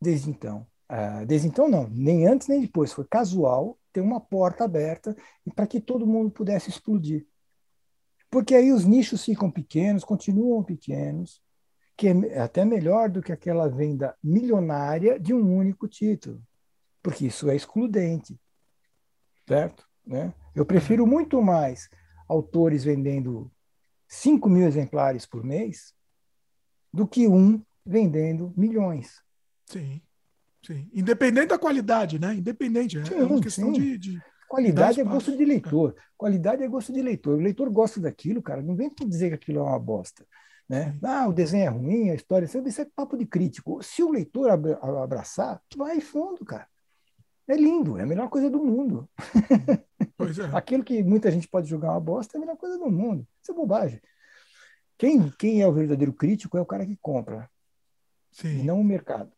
desde 0.01 0.29
então. 0.29 0.67
Uh, 0.91 1.25
desde 1.25 1.47
então, 1.47 1.67
não, 1.67 1.87
nem 1.89 2.27
antes 2.27 2.47
nem 2.47 2.61
depois. 2.61 2.93
Foi 2.93 3.05
casual 3.05 3.77
ter 3.91 4.01
uma 4.01 4.19
porta 4.19 4.63
aberta 4.63 5.15
e 5.45 5.51
para 5.51 5.67
que 5.67 5.79
todo 5.79 6.07
mundo 6.07 6.31
pudesse 6.31 6.69
explodir. 6.69 7.25
Porque 8.29 8.55
aí 8.55 8.71
os 8.71 8.85
nichos 8.85 9.23
ficam 9.23 9.51
pequenos, 9.51 10.03
continuam 10.03 10.63
pequenos, 10.63 11.41
que 11.95 12.07
é 12.07 12.39
até 12.39 12.65
melhor 12.65 13.09
do 13.09 13.21
que 13.21 13.31
aquela 13.31 13.69
venda 13.69 14.17
milionária 14.23 15.19
de 15.19 15.33
um 15.33 15.55
único 15.55 15.87
título, 15.87 16.41
porque 17.01 17.27
isso 17.27 17.49
é 17.49 17.55
excludente, 17.55 18.39
certo? 19.47 19.87
Né? 20.05 20.33
Eu 20.55 20.65
prefiro 20.65 21.05
muito 21.05 21.41
mais 21.41 21.89
autores 22.27 22.83
vendendo 22.83 23.51
5 24.07 24.49
mil 24.49 24.67
exemplares 24.67 25.25
por 25.25 25.43
mês 25.43 25.93
do 26.91 27.07
que 27.07 27.27
um 27.27 27.63
vendendo 27.85 28.53
milhões. 28.57 29.21
Sim. 29.65 30.01
Sim. 30.65 30.89
Independente 30.93 31.47
da 31.47 31.57
qualidade, 31.57 32.19
né? 32.19 32.35
Independente. 32.35 32.97
É 32.97 33.05
sim, 33.05 33.15
é 33.15 33.23
uma 33.23 33.41
questão 33.41 33.71
de, 33.71 33.97
de, 33.97 34.21
Qualidade 34.47 35.01
é 35.01 35.03
gosto 35.03 35.35
de 35.35 35.43
leitor. 35.43 35.95
Qualidade 36.15 36.63
é 36.63 36.67
gosto 36.67 36.93
de 36.93 37.01
leitor. 37.01 37.37
O 37.37 37.41
leitor 37.41 37.69
gosta 37.71 37.99
daquilo, 37.99 38.41
cara. 38.41 38.61
Não 38.61 38.75
vem 38.75 38.91
dizer 39.07 39.29
que 39.29 39.35
aquilo 39.35 39.59
é 39.59 39.63
uma 39.63 39.79
bosta. 39.79 40.25
Né? 40.69 40.95
Ah, 41.03 41.27
o 41.27 41.33
desenho 41.33 41.65
é 41.65 41.69
ruim, 41.69 42.09
a 42.11 42.15
história. 42.15 42.45
Isso 42.45 42.81
é 42.81 42.87
papo 42.95 43.17
de 43.17 43.25
crítico. 43.25 43.81
Se 43.81 44.03
o 44.03 44.11
leitor 44.11 44.51
abraçar, 44.51 45.59
vai 45.75 45.99
fundo, 45.99 46.45
cara. 46.45 46.67
É 47.47 47.55
lindo, 47.55 47.97
é 47.97 48.03
a 48.03 48.05
melhor 48.05 48.29
coisa 48.29 48.49
do 48.49 48.63
mundo. 48.63 49.09
Pois 50.15 50.37
é. 50.37 50.45
Aquilo 50.55 50.83
que 50.83 51.03
muita 51.03 51.31
gente 51.31 51.47
pode 51.47 51.67
julgar 51.67 51.91
uma 51.91 51.99
bosta 51.99 52.35
é 52.35 52.37
a 52.37 52.41
melhor 52.41 52.55
coisa 52.55 52.77
do 52.77 52.89
mundo. 52.89 53.27
Isso 53.41 53.51
é 53.51 53.55
bobagem. 53.55 53.99
Quem, 54.99 55.29
quem 55.31 55.61
é 55.61 55.67
o 55.67 55.73
verdadeiro 55.73 56.13
crítico 56.13 56.57
é 56.57 56.61
o 56.61 56.65
cara 56.65 56.85
que 56.85 56.97
compra. 57.01 57.49
Sim. 58.31 58.59
E 58.59 58.63
não 58.63 58.79
o 58.79 58.83
mercado. 58.83 59.31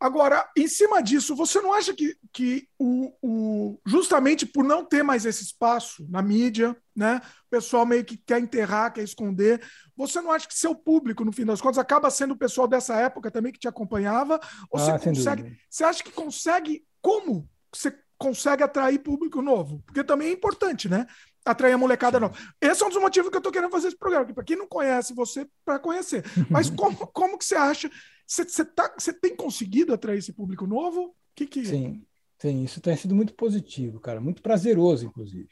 Agora, 0.00 0.48
em 0.56 0.66
cima 0.66 1.02
disso, 1.02 1.36
você 1.36 1.60
não 1.60 1.74
acha 1.74 1.92
que, 1.92 2.16
que 2.32 2.66
o, 2.78 3.12
o, 3.22 3.80
justamente 3.84 4.46
por 4.46 4.64
não 4.64 4.82
ter 4.82 5.02
mais 5.02 5.26
esse 5.26 5.42
espaço 5.42 6.06
na 6.08 6.22
mídia, 6.22 6.74
né, 6.96 7.20
o 7.46 7.50
pessoal 7.50 7.84
meio 7.84 8.02
que 8.02 8.16
quer 8.16 8.40
enterrar, 8.40 8.94
quer 8.94 9.02
esconder, 9.02 9.62
você 9.94 10.22
não 10.22 10.32
acha 10.32 10.48
que 10.48 10.54
seu 10.54 10.74
público, 10.74 11.22
no 11.22 11.32
fim 11.32 11.44
das 11.44 11.60
contas, 11.60 11.76
acaba 11.76 12.10
sendo 12.10 12.32
o 12.32 12.38
pessoal 12.38 12.66
dessa 12.66 12.94
época 12.94 13.30
também 13.30 13.52
que 13.52 13.58
te 13.58 13.68
acompanhava? 13.68 14.40
Ou 14.70 14.80
ah, 14.80 14.98
você 14.98 15.10
consegue. 15.10 15.58
Você 15.68 15.84
acha 15.84 16.02
que 16.02 16.12
consegue. 16.12 16.82
Como 17.02 17.46
você 17.70 17.94
consegue 18.16 18.62
atrair 18.62 18.98
público 18.98 19.42
novo? 19.42 19.82
Porque 19.84 20.02
também 20.02 20.28
é 20.28 20.32
importante, 20.32 20.88
né? 20.88 21.06
Atrair 21.44 21.72
a 21.72 21.78
molecada 21.78 22.20
nova. 22.20 22.36
Esse 22.60 22.82
é 22.82 22.86
um 22.86 22.90
dos 22.90 23.00
motivos 23.00 23.30
que 23.30 23.36
eu 23.36 23.40
estou 23.40 23.52
querendo 23.52 23.70
fazer 23.70 23.88
esse 23.88 23.98
programa, 23.98 24.32
para 24.32 24.44
quem 24.44 24.56
não 24.56 24.66
conhece 24.66 25.14
você, 25.14 25.46
para 25.64 25.78
conhecer. 25.78 26.24
Mas 26.48 26.68
como, 26.70 26.96
como 27.08 27.38
que 27.38 27.44
você 27.44 27.54
acha 27.54 27.90
você, 28.26 28.64
tá, 28.64 28.88
tem 29.20 29.34
conseguido 29.34 29.92
atrair 29.92 30.18
esse 30.18 30.32
público 30.32 30.66
novo? 30.66 31.16
Que 31.34 31.46
que... 31.46 31.64
Sim, 31.64 32.06
sim, 32.38 32.62
isso 32.62 32.80
tem 32.80 32.96
sido 32.96 33.14
muito 33.14 33.34
positivo, 33.34 33.98
cara, 33.98 34.20
muito 34.20 34.40
prazeroso, 34.40 35.04
inclusive. 35.04 35.48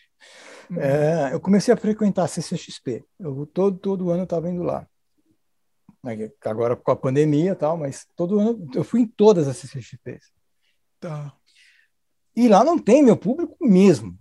Uhum. 0.70 0.80
É, 0.80 1.34
eu 1.34 1.40
comecei 1.40 1.74
a 1.74 1.76
frequentar 1.76 2.24
a 2.24 2.28
CCXP. 2.28 3.04
Eu 3.18 3.46
todo, 3.46 3.78
todo 3.78 4.10
ano 4.10 4.24
estava 4.24 4.48
indo 4.48 4.62
lá. 4.62 4.86
Agora 6.44 6.76
com 6.76 6.90
a 6.90 6.96
pandemia 6.96 7.52
e 7.52 7.56
tal, 7.56 7.76
mas 7.76 8.06
todo 8.14 8.38
ano 8.38 8.70
eu 8.74 8.84
fui 8.84 9.00
em 9.00 9.06
todas 9.06 9.48
as 9.48 9.56
CCXPs. 9.56 10.32
Tá. 11.00 11.34
E 12.36 12.48
lá 12.48 12.62
não 12.62 12.78
tem 12.78 13.02
meu 13.02 13.16
público 13.16 13.56
mesmo. 13.60 14.16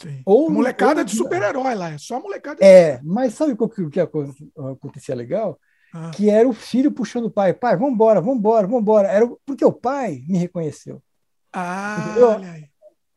Sim. 0.00 0.22
Ou 0.24 0.50
molecada 0.50 1.04
de 1.04 1.14
super-herói 1.14 1.74
lá, 1.74 1.90
é 1.90 1.98
só 1.98 2.20
molecada. 2.20 2.64
É, 2.64 3.00
mas 3.02 3.34
sabe 3.34 3.52
o 3.58 3.68
que, 3.68 3.90
que 3.90 4.00
acontecia 4.00 5.14
legal? 5.14 5.58
ah. 5.92 6.10
que 6.14 6.30
era 6.30 6.48
o 6.48 6.52
filho 6.52 6.92
puxando 6.92 7.26
o 7.26 7.30
pai. 7.30 7.52
Pai, 7.52 7.76
vambora, 7.76 8.20
vambora, 8.20 8.66
vambora. 8.66 9.08
Era 9.08 9.26
porque 9.44 9.64
o 9.64 9.72
pai 9.72 10.22
me 10.28 10.38
reconheceu. 10.38 11.02
Ah, 11.52 12.14
olha 12.18 12.52
aí. 12.52 12.70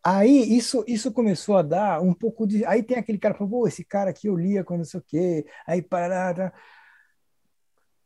Aí 0.05 0.57
isso, 0.57 0.83
isso 0.85 1.11
começou 1.13 1.55
a 1.55 1.61
dar 1.61 2.01
um 2.01 2.13
pouco 2.13 2.45
de. 2.45 2.65
Aí 2.65 2.83
tem 2.83 2.97
aquele 2.97 3.17
cara 3.17 3.33
que 3.33 3.39
falou, 3.39 3.67
esse 3.67 3.85
cara 3.85 4.09
aqui 4.09 4.27
eu 4.27 4.35
lia 4.35 4.63
quando 4.63 4.79
não 4.79 4.85
sei 4.85 4.99
o 4.99 5.03
quê. 5.05 5.45
Aí 5.65 5.81
parada. 5.81 6.53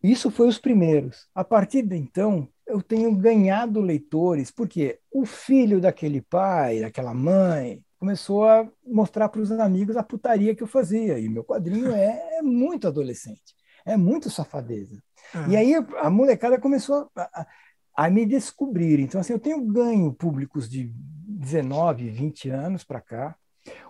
Isso 0.04 0.30
foi 0.30 0.48
os 0.48 0.60
primeiros. 0.60 1.28
A 1.34 1.44
partir 1.44 1.82
de 1.82 1.96
então, 1.96 2.48
eu 2.68 2.84
tenho 2.84 3.16
ganhado 3.16 3.82
leitores, 3.82 4.52
porque 4.52 5.00
o 5.12 5.26
filho 5.26 5.82
daquele 5.82 6.22
pai, 6.22 6.82
daquela 6.82 7.16
mãe, 7.16 7.84
começou 8.00 8.48
a 8.48 8.68
mostrar 8.86 9.30
para 9.30 9.42
os 9.42 9.52
amigos 9.52 9.98
a 9.98 10.04
putaria 10.04 10.56
que 10.56 10.64
eu 10.64 10.68
fazia. 10.68 11.20
E 11.20 11.28
meu 11.30 11.44
quadrinho 11.44 11.92
é, 11.92 12.38
é 12.38 12.42
muito 12.42 12.88
adolescente, 12.88 13.56
é 13.86 13.98
muito 13.98 14.30
safadeza. 14.30 15.02
Uhum. 15.34 15.52
E 15.52 15.58
aí 15.58 15.74
a 15.76 16.10
molecada 16.10 16.60
começou 16.60 17.10
a, 17.16 17.22
a, 17.42 17.48
a, 17.96 18.10
me 18.10 18.26
descobrir. 18.26 19.00
Então, 19.00 19.20
assim, 19.20 19.34
eu 19.34 19.40
tenho 19.40 19.66
ganho 19.66 20.14
públicos 20.14 20.70
de 20.70 20.92
19, 20.94 22.10
20 22.10 22.50
anos 22.50 22.84
para 22.84 23.02
cá. 23.02 23.36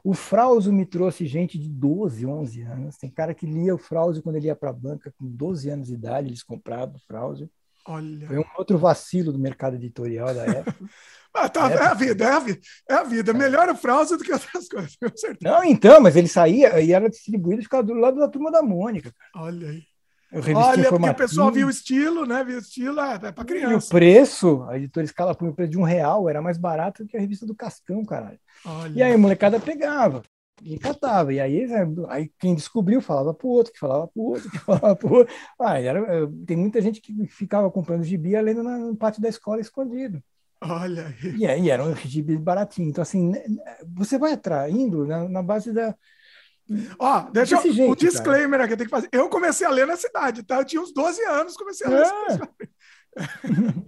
O 0.03 0.13
Frauso 0.13 0.73
me 0.73 0.85
trouxe 0.85 1.27
gente 1.27 1.59
de 1.59 1.69
12, 1.69 2.25
11 2.25 2.61
anos. 2.63 2.97
Tem 2.97 3.09
cara 3.09 3.33
que 3.33 3.45
lia 3.45 3.75
o 3.75 3.77
Frauso 3.77 4.23
quando 4.23 4.37
ele 4.37 4.47
ia 4.47 4.55
para 4.55 4.71
a 4.71 4.73
banca 4.73 5.13
com 5.19 5.27
12 5.27 5.69
anos 5.69 5.87
de 5.87 5.93
idade, 5.93 6.29
eles 6.29 6.41
compravam 6.41 6.95
o 6.95 6.99
Frauso. 7.05 7.49
Olha. 7.85 8.27
Foi 8.27 8.37
um 8.37 8.45
outro 8.57 8.77
vacilo 8.77 9.31
do 9.31 9.39
mercado 9.39 9.75
editorial 9.75 10.33
da 10.33 10.45
época. 10.45 10.75
ah, 11.37 11.49
tá, 11.49 11.71
é, 11.71 11.75
é, 11.75 11.81
a 11.83 11.93
vida, 11.93 12.25
é 12.25 12.31
a 12.31 12.39
vida, 12.39 12.59
é 12.89 12.93
a 12.93 13.03
vida. 13.03 13.33
Melhor 13.33 13.69
o 13.69 13.75
Frauso 13.75 14.17
do 14.17 14.23
que 14.23 14.31
outras 14.31 14.67
coisas, 14.67 14.95
com 14.95 15.15
certeza. 15.15 15.53
Não, 15.53 15.63
então, 15.63 16.01
mas 16.01 16.15
ele 16.15 16.27
saía 16.27 16.79
e 16.81 16.91
era 16.91 17.09
distribuído 17.09 17.61
ficava 17.61 17.83
do 17.83 17.93
lado 17.93 18.19
da 18.19 18.27
turma 18.27 18.51
da 18.51 18.61
Mônica. 18.61 19.13
Olha 19.35 19.69
aí. 19.69 19.83
Olha, 20.53 20.89
porque 20.89 21.09
o 21.09 21.15
pessoal 21.15 21.51
viu 21.51 21.67
o 21.67 21.69
estilo, 21.69 22.25
né? 22.25 22.43
Viu 22.43 22.57
o 22.57 22.59
estilo, 22.59 22.99
é, 22.99 23.13
é 23.15 23.31
para 23.31 23.45
criança. 23.45 23.73
E 23.73 23.75
o 23.75 23.89
preço, 23.89 24.63
a 24.67 24.77
editora 24.77 25.05
Escala 25.05 25.33
põe 25.33 25.47
o 25.47 25.53
preço 25.53 25.71
de 25.71 25.77
um 25.77 25.83
real, 25.83 26.27
era 26.27 26.41
mais 26.41 26.57
barato 26.57 27.05
que 27.05 27.15
a 27.15 27.19
revista 27.19 27.45
do 27.45 27.55
Cascão, 27.55 28.03
caralho. 28.03 28.39
Olha. 28.65 28.91
E 28.93 29.01
aí 29.01 29.13
a 29.13 29.17
molecada 29.17 29.57
pegava 29.57 30.21
e 30.61 30.77
catava. 30.77 31.33
E 31.33 31.39
aí, 31.39 31.65
aí 32.09 32.29
quem 32.39 32.55
descobriu 32.55 33.01
falava 33.01 33.33
pro 33.33 33.47
outro, 33.47 33.71
que 33.71 33.79
falava 33.79 34.07
pro 34.07 34.21
outro, 34.21 34.51
que 34.51 34.59
falava 34.59 34.95
pro 34.95 35.13
outro. 35.13 35.33
Ah, 35.59 35.79
era, 35.79 35.99
eh, 35.99 36.27
tem 36.45 36.57
muita 36.57 36.81
gente 36.81 36.99
que 36.99 37.13
ficava 37.27 37.71
comprando 37.71 38.03
gibi 38.03 38.39
lendo 38.41 38.63
no 38.63 38.95
pátio 38.95 39.21
da 39.21 39.29
escola 39.29 39.61
escondido. 39.61 40.21
Olha 40.61 41.07
aí. 41.07 41.35
E 41.37 41.45
aí 41.45 41.69
era 41.69 41.83
um 41.83 41.95
gibi 41.95 42.37
baratinho. 42.37 42.89
Então, 42.89 43.01
assim, 43.01 43.29
né, 43.29 43.43
você 43.95 44.17
vai 44.17 44.33
atraindo 44.33 45.05
na, 45.05 45.27
na 45.29 45.43
base 45.43 45.71
da 45.71 45.95
Ó, 46.99 47.21
deixa 47.31 47.55
eu, 47.55 47.73
jeito, 47.73 47.91
o 47.91 47.95
disclaimer 47.95 48.59
cara. 48.59 48.63
aqui, 48.65 48.73
eu 48.73 48.77
tenho 48.77 48.89
que 48.89 48.95
fazer. 48.95 49.09
Eu 49.11 49.29
comecei 49.29 49.65
a 49.65 49.69
ler 49.69 49.87
na 49.87 49.95
cidade, 49.95 50.43
tá? 50.43 50.57
Eu 50.57 50.65
tinha 50.65 50.81
uns 50.81 50.93
12 50.93 51.21
anos, 51.23 51.55
comecei 51.55 51.87
a 51.87 51.89
ler. 51.89 52.05
É. 53.15 53.15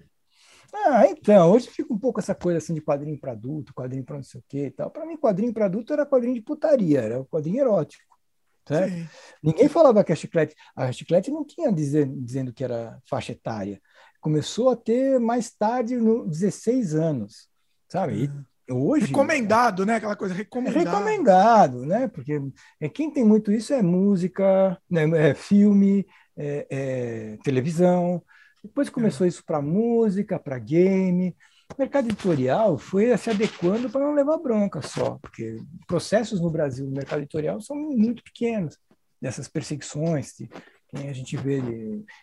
ah, 0.73 1.07
então, 1.07 1.51
hoje 1.51 1.69
fica 1.69 1.93
um 1.93 1.99
pouco 1.99 2.21
essa 2.21 2.33
coisa 2.33 2.57
assim 2.57 2.73
de 2.73 2.81
quadrinho 2.81 3.19
para 3.19 3.33
adulto, 3.33 3.73
quadrinho 3.73 4.05
para 4.05 4.15
não 4.15 4.23
sei 4.23 4.39
o 4.39 4.43
que 4.47 4.65
e 4.67 4.71
tal. 4.71 4.89
Para 4.89 5.05
mim, 5.05 5.17
quadrinho 5.17 5.53
para 5.53 5.65
adulto 5.65 5.91
era 5.91 6.05
quadrinho 6.05 6.35
de 6.35 6.41
putaria, 6.41 7.01
era 7.01 7.23
quadrinho 7.25 7.59
erótico. 7.59 8.17
Certo? 8.65 9.09
Ninguém 9.41 9.67
falava 9.67 10.03
que 10.03 10.13
a 10.13 10.15
chiclete. 10.15 10.55
A 10.75 10.91
chiclete 10.91 11.31
não 11.31 11.43
tinha 11.43 11.71
dizendo, 11.71 12.15
dizendo 12.21 12.53
que 12.53 12.63
era 12.63 12.99
faixa 13.09 13.31
etária. 13.31 13.81
Começou 14.19 14.69
a 14.69 14.75
ter 14.75 15.19
mais 15.19 15.51
tarde, 15.51 15.95
no 15.95 16.27
16 16.27 16.95
anos. 16.95 17.47
Sabe? 17.87 18.25
E 18.25 18.27
ah. 18.27 18.49
Hoje, 18.71 19.07
recomendado, 19.07 19.85
né? 19.85 19.95
Aquela 19.95 20.15
coisa 20.15 20.33
recomendado. 20.33 20.77
É 20.77 20.85
recomendado, 20.85 21.85
né? 21.85 22.07
Porque 22.07 22.39
é, 22.79 22.87
quem 22.87 23.09
tem 23.09 23.23
muito 23.23 23.51
isso 23.51 23.73
é 23.73 23.81
música, 23.81 24.77
né? 24.89 25.03
é 25.29 25.33
filme, 25.33 26.05
é, 26.37 26.67
é 26.69 27.37
televisão. 27.43 28.21
Depois 28.63 28.89
começou 28.89 29.25
é. 29.25 29.29
isso 29.29 29.43
para 29.43 29.61
música, 29.61 30.37
para 30.37 30.59
game. 30.59 31.35
O 31.75 31.79
mercado 31.79 32.05
editorial 32.05 32.77
foi 32.77 33.15
se 33.17 33.29
adequando 33.29 33.89
para 33.89 34.01
não 34.01 34.13
levar 34.13 34.37
bronca 34.37 34.81
só, 34.81 35.17
porque 35.21 35.57
processos 35.87 36.41
no 36.41 36.49
Brasil 36.49 36.85
no 36.85 36.95
mercado 36.95 37.19
editorial 37.19 37.61
são 37.61 37.75
muito 37.75 38.23
pequenos, 38.23 38.77
dessas 39.21 39.47
perseguições 39.47 40.31
que 40.31 40.49
a 40.93 41.13
gente 41.13 41.37
vê 41.37 41.61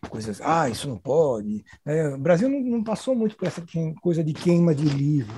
coisas, 0.09 0.41
ah, 0.41 0.69
isso 0.69 0.89
não 0.89 0.99
pode. 0.99 1.65
É, 1.85 2.09
o 2.09 2.19
Brasil 2.19 2.49
não, 2.49 2.61
não, 2.61 2.85
passou 2.85 3.15
muito 3.15 3.37
por 3.37 3.47
essa 3.47 3.65
coisa 4.01 4.25
de 4.25 4.33
queima 4.33 4.75
de 4.75 4.85
livro. 4.85 5.37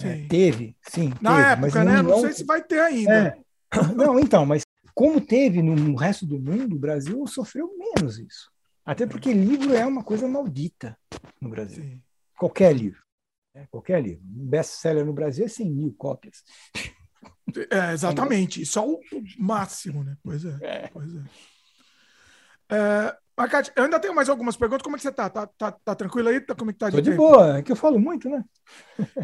É, 0.00 0.26
teve, 0.26 0.76
sim. 0.82 1.12
Na 1.20 1.36
teve, 1.36 1.66
época, 1.66 1.84
né? 1.84 2.02
Não, 2.02 2.10
não, 2.10 2.20
sei 2.20 2.32
se 2.32 2.44
vai 2.44 2.62
ter 2.62 2.80
ainda. 2.80 3.12
É, 3.12 3.36
não, 3.94 4.18
então, 4.18 4.44
mas 4.44 4.62
como 4.94 5.20
teve 5.20 5.62
no 5.62 5.94
resto 5.94 6.26
do 6.26 6.38
mundo, 6.38 6.74
o 6.74 6.78
Brasil 6.78 7.24
sofreu 7.26 7.70
menos 7.78 8.18
isso. 8.18 8.50
Até 8.84 9.06
porque 9.06 9.32
livro 9.32 9.74
é 9.74 9.86
uma 9.86 10.02
coisa 10.02 10.26
maldita 10.26 10.98
no 11.40 11.48
Brasil. 11.48 11.84
Sim. 11.84 12.02
Qualquer 12.36 12.74
livro. 12.74 13.00
Né? 13.54 13.66
Qualquer 13.70 14.02
livro. 14.02 14.24
Um 14.24 14.46
best-seller 14.46 15.04
no 15.04 15.12
Brasil 15.12 15.44
é 15.44 15.48
100 15.48 15.70
mil 15.70 15.94
cópias. 15.96 16.42
É, 17.70 17.92
exatamente. 17.92 18.64
Só 18.66 18.88
o 18.88 19.00
máximo, 19.38 20.02
né? 20.02 20.16
Pois 20.22 20.44
é. 20.44 20.58
é. 20.62 20.88
Pois 20.88 21.14
é. 21.14 21.22
É 22.72 23.16
Marcate, 23.36 23.72
eu 23.74 23.84
ainda 23.84 23.98
tenho 23.98 24.14
mais 24.14 24.28
algumas 24.28 24.56
perguntas. 24.56 24.82
Como 24.82 24.94
é 24.94 24.98
que 24.98 25.02
você 25.02 25.10
tá? 25.10 25.28
Tá, 25.28 25.46
tá, 25.46 25.72
tá 25.72 25.94
tranquilo 25.94 26.28
aí? 26.28 26.40
Tá, 26.40 26.54
como 26.54 26.70
é 26.70 26.72
que 26.74 26.78
tá 26.78 26.90
de, 26.90 26.96
Tô 26.96 27.00
de 27.00 27.12
boa, 27.12 27.58
é 27.58 27.62
que 27.62 27.72
eu 27.72 27.76
falo 27.76 27.98
muito, 27.98 28.28
né? 28.28 28.44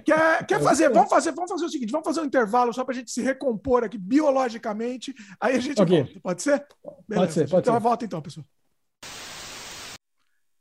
Quer, 0.05 0.45
quer 0.47 0.62
fazer? 0.62 0.89
Vamos 0.89 1.11
fazer, 1.11 1.33
vamos 1.33 1.51
fazer 1.51 1.66
o 1.66 1.69
seguinte: 1.69 1.91
vamos 1.91 2.07
fazer 2.07 2.20
um 2.20 2.25
intervalo 2.25 2.73
só 2.73 2.85
para 2.85 2.95
a 2.95 2.97
gente 2.97 3.11
se 3.11 3.20
recompor 3.20 3.85
aqui 3.85 3.99
biologicamente. 3.99 5.15
Aí 5.39 5.57
a 5.57 5.61
gente 5.61 5.81
okay. 5.81 6.05
volta. 6.05 6.20
Pode 6.20 6.43
ser? 6.43 6.66
Beleza. 7.07 7.27
Pode 7.27 7.33
ser, 7.33 7.49
pode 7.49 7.62
então, 7.62 7.75
ser. 7.75 7.81
volta 7.81 8.05
então, 8.05 8.23
pessoal. 8.23 8.47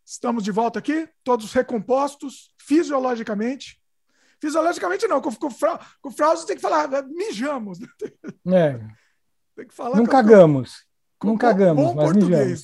Estamos 0.06 0.44
de 0.44 0.52
volta 0.52 0.80
aqui, 0.80 1.08
todos 1.24 1.54
recompostos, 1.54 2.52
fisiologicamente. 2.58 3.82
Fisiologicamente 4.42 5.08
não, 5.08 5.22
com, 5.22 5.34
com, 5.34 5.50
com 5.50 6.12
tem 6.46 6.56
que 6.56 6.62
falar, 6.62 6.88
mijamos. 7.08 7.80
É. 8.48 8.80
Tem 9.56 9.66
que 9.66 9.74
falar. 9.74 9.98
Não 9.98 10.06
cagamos. 10.06 10.87
Com 11.19 11.27
não 11.27 11.38
cagamos, 11.38 11.84
bom 11.84 11.95
mas 11.95 12.11
português. 12.11 12.61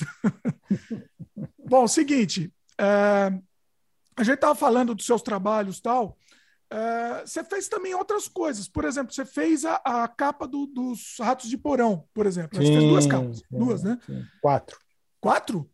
bom, 1.68 1.88
seguinte, 1.88 2.54
é, 2.80 3.34
a 4.16 4.24
gente 4.24 4.36
estava 4.36 4.56
falando 4.56 4.94
dos 4.94 5.06
seus 5.06 5.22
trabalhos 5.22 5.82
tal. 5.82 6.18
É, 6.70 7.22
você 7.26 7.44
fez 7.44 7.68
também 7.68 7.94
outras 7.94 8.28
coisas. 8.28 8.68
Por 8.68 8.86
exemplo, 8.86 9.14
você 9.14 9.26
fez 9.26 9.64
a, 9.64 9.76
a 9.84 10.08
capa 10.08 10.48
do, 10.48 10.66
dos 10.66 11.18
Ratos 11.20 11.50
de 11.50 11.58
Porão, 11.58 12.06
por 12.14 12.26
exemplo. 12.26 12.58
Sim, 12.58 12.66
você 12.66 12.74
fez 12.74 12.90
duas 12.90 13.06
capas. 13.08 13.38
Sim, 13.38 13.46
duas, 13.52 13.84
né? 13.84 14.00
Sim. 14.06 14.24
Quatro. 14.42 14.78
Quatro? 15.22 15.70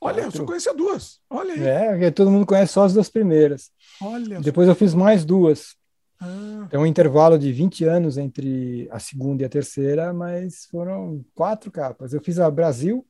Olha, 0.00 0.22
Quatro. 0.22 0.28
eu 0.28 0.40
só 0.40 0.44
conhecia 0.44 0.74
duas. 0.74 1.20
Olha 1.28 1.54
aí. 1.54 1.62
É, 1.62 1.90
porque 1.90 2.10
todo 2.12 2.30
mundo 2.30 2.46
conhece 2.46 2.72
só 2.72 2.84
as 2.84 2.94
duas 2.94 3.08
primeiras. 3.08 3.70
Olha. 4.00 4.40
Depois 4.40 4.68
eu 4.68 4.74
fiz 4.74 4.94
mais 4.94 5.24
duas. 5.24 5.74
Ah. 6.20 6.66
Tem 6.70 6.78
um 6.80 6.86
intervalo 6.86 7.38
de 7.38 7.52
20 7.52 7.84
anos 7.84 8.16
entre 8.16 8.88
a 8.90 8.98
segunda 8.98 9.42
e 9.42 9.46
a 9.46 9.48
terceira, 9.48 10.12
mas 10.12 10.66
foram 10.66 11.24
quatro 11.34 11.70
capas. 11.70 12.12
Eu 12.12 12.22
fiz 12.22 12.38
a 12.38 12.50
Brasil, 12.50 13.06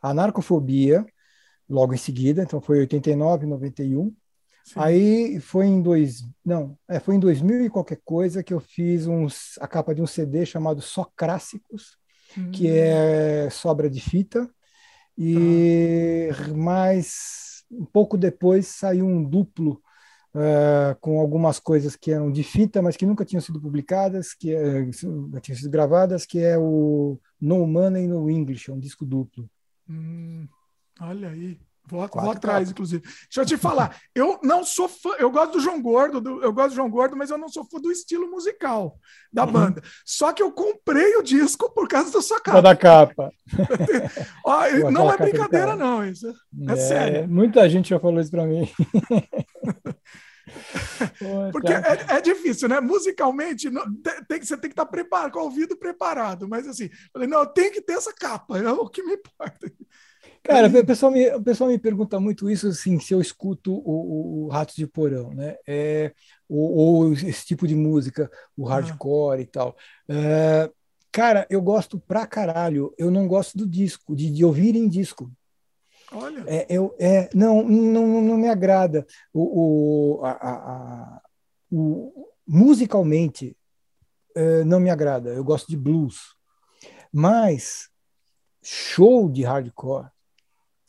a 0.00 0.14
Narcofobia, 0.14 1.04
logo 1.68 1.92
em 1.92 1.98
seguida, 1.98 2.42
então 2.42 2.60
foi 2.60 2.78
89, 2.80 3.46
91. 3.46 4.14
Sim. 4.64 4.74
Aí 4.76 5.40
foi 5.40 5.66
em 5.66 5.80
dois, 5.80 6.24
não, 6.44 6.76
é, 6.88 6.98
foi 6.98 7.14
em 7.14 7.20
2000 7.20 7.66
e 7.66 7.70
qualquer 7.70 8.00
coisa 8.04 8.42
que 8.42 8.52
eu 8.52 8.58
fiz 8.58 9.06
uns, 9.06 9.56
a 9.60 9.68
capa 9.68 9.94
de 9.94 10.02
um 10.02 10.06
CD 10.06 10.44
chamado 10.44 10.80
Socrássicos, 10.80 11.96
hum. 12.36 12.50
que 12.50 12.68
é 12.68 13.48
sobra 13.50 13.88
de 13.88 14.00
fita. 14.00 14.48
E 15.18 16.28
ah. 16.30 16.54
mais 16.54 17.64
um 17.70 17.84
pouco 17.84 18.16
depois 18.16 18.66
saiu 18.66 19.06
um 19.06 19.22
duplo 19.22 19.80
uh, 20.36 20.94
com 21.00 21.18
algumas 21.18 21.58
coisas 21.58 21.96
que 21.96 22.12
eram 22.12 22.30
de 22.30 22.42
fita, 22.42 22.82
mas 22.82 22.96
que 22.96 23.06
nunca 23.06 23.24
tinham 23.24 23.40
sido 23.40 23.60
publicadas, 23.60 24.34
que 24.34 24.54
uh, 24.54 25.40
tinham 25.40 25.56
sido 25.56 25.70
gravadas, 25.70 26.26
que 26.26 26.38
é 26.38 26.58
o 26.58 27.18
No 27.40 27.66
Money 27.66 28.06
No 28.06 28.30
English, 28.30 28.70
é 28.70 28.74
um 28.74 28.78
disco 28.78 29.04
duplo. 29.04 29.48
Hum, 29.88 30.46
olha 31.00 31.30
aí. 31.30 31.58
Vou, 31.88 32.06
vou 32.12 32.30
atrás, 32.32 32.68
inclusive. 32.68 33.00
Deixa 33.02 33.42
eu 33.42 33.46
te 33.46 33.56
falar, 33.56 33.96
eu 34.12 34.40
não 34.42 34.64
sou 34.64 34.88
fã, 34.88 35.10
eu 35.20 35.30
gosto 35.30 35.52
do 35.52 35.60
João 35.60 35.80
Gordo, 35.80 36.20
do, 36.20 36.42
eu 36.42 36.52
gosto 36.52 36.70
do 36.70 36.74
João 36.74 36.90
Gordo, 36.90 37.16
mas 37.16 37.30
eu 37.30 37.38
não 37.38 37.48
sou 37.48 37.64
fã 37.64 37.80
do 37.80 37.92
estilo 37.92 38.28
musical 38.28 38.98
da 39.32 39.44
uhum. 39.44 39.52
banda. 39.52 39.82
Só 40.04 40.32
que 40.32 40.42
eu 40.42 40.50
comprei 40.50 41.16
o 41.16 41.22
disco 41.22 41.72
por 41.72 41.86
causa 41.88 42.10
da 42.10 42.20
sua 42.20 42.40
capa. 42.40 42.60
Da 42.60 42.74
capa. 42.74 43.30
Ó, 44.44 44.90
não 44.90 45.12
é 45.12 45.16
brincadeira, 45.16 45.76
não, 45.76 46.04
isso. 46.04 46.28
É, 46.68 46.72
é, 46.72 46.76
sério. 46.76 47.28
Muita 47.28 47.68
gente 47.70 47.90
já 47.90 48.00
falou 48.00 48.20
isso 48.20 48.32
para 48.32 48.46
mim. 48.46 48.68
Porque 51.52 51.72
é, 51.72 52.16
é, 52.16 52.20
difícil, 52.20 52.68
né? 52.68 52.80
Musicalmente, 52.80 53.70
não, 53.70 53.84
tem, 54.28 54.40
você 54.42 54.56
tem 54.56 54.70
que 54.70 54.74
estar 54.74 54.86
preparado, 54.86 55.32
com 55.32 55.40
o 55.40 55.44
ouvido 55.44 55.76
preparado. 55.76 56.48
Mas 56.48 56.66
assim, 56.66 56.90
falei, 57.12 57.28
não, 57.28 57.44
tem 57.46 57.70
que 57.70 57.80
ter 57.80 57.94
essa 57.94 58.12
capa, 58.12 58.58
é 58.58 58.70
o 58.70 58.88
que 58.88 59.02
me 59.02 59.14
importa. 59.14 59.70
Cara, 60.46 60.68
o 60.68 60.86
pessoal, 60.86 61.10
me, 61.10 61.28
o 61.34 61.42
pessoal 61.42 61.68
me 61.68 61.78
pergunta 61.78 62.20
muito 62.20 62.48
isso, 62.48 62.68
assim, 62.68 63.00
se 63.00 63.12
eu 63.12 63.20
escuto 63.20 63.74
o, 63.74 64.44
o 64.44 64.48
Ratos 64.48 64.76
de 64.76 64.86
Porão, 64.86 65.34
né? 65.34 65.56
É, 65.66 66.12
ou, 66.48 66.72
ou, 66.72 67.12
esse 67.12 67.44
tipo 67.44 67.66
de 67.66 67.74
música, 67.74 68.30
o 68.56 68.66
ah. 68.68 68.74
hardcore 68.74 69.38
ah. 69.38 69.42
e 69.42 69.46
tal. 69.46 69.76
É, 70.08 70.70
cara, 71.10 71.46
eu 71.50 71.60
gosto 71.60 71.98
pra 71.98 72.26
caralho. 72.26 72.94
Eu 72.96 73.10
não 73.10 73.26
gosto 73.26 73.58
do 73.58 73.66
disco, 73.66 74.14
de, 74.14 74.30
de 74.30 74.44
ouvir 74.44 74.76
em 74.76 74.88
disco. 74.88 75.30
Olha. 76.12 76.44
É, 76.46 76.66
eu, 76.68 76.94
é, 76.98 77.28
não, 77.34 77.62
não, 77.62 78.22
não 78.22 78.36
me 78.36 78.48
agrada. 78.48 79.06
O, 79.32 80.20
o, 80.20 80.24
a, 80.24 80.30
a, 80.30 81.20
o 81.70 82.28
musicalmente, 82.46 83.56
é, 84.34 84.64
não 84.64 84.78
me 84.80 84.90
agrada. 84.90 85.30
Eu 85.30 85.44
gosto 85.44 85.68
de 85.68 85.76
blues. 85.76 86.34
Mas 87.12 87.88
show 88.62 89.28
de 89.30 89.42
hardcore. 89.42 90.10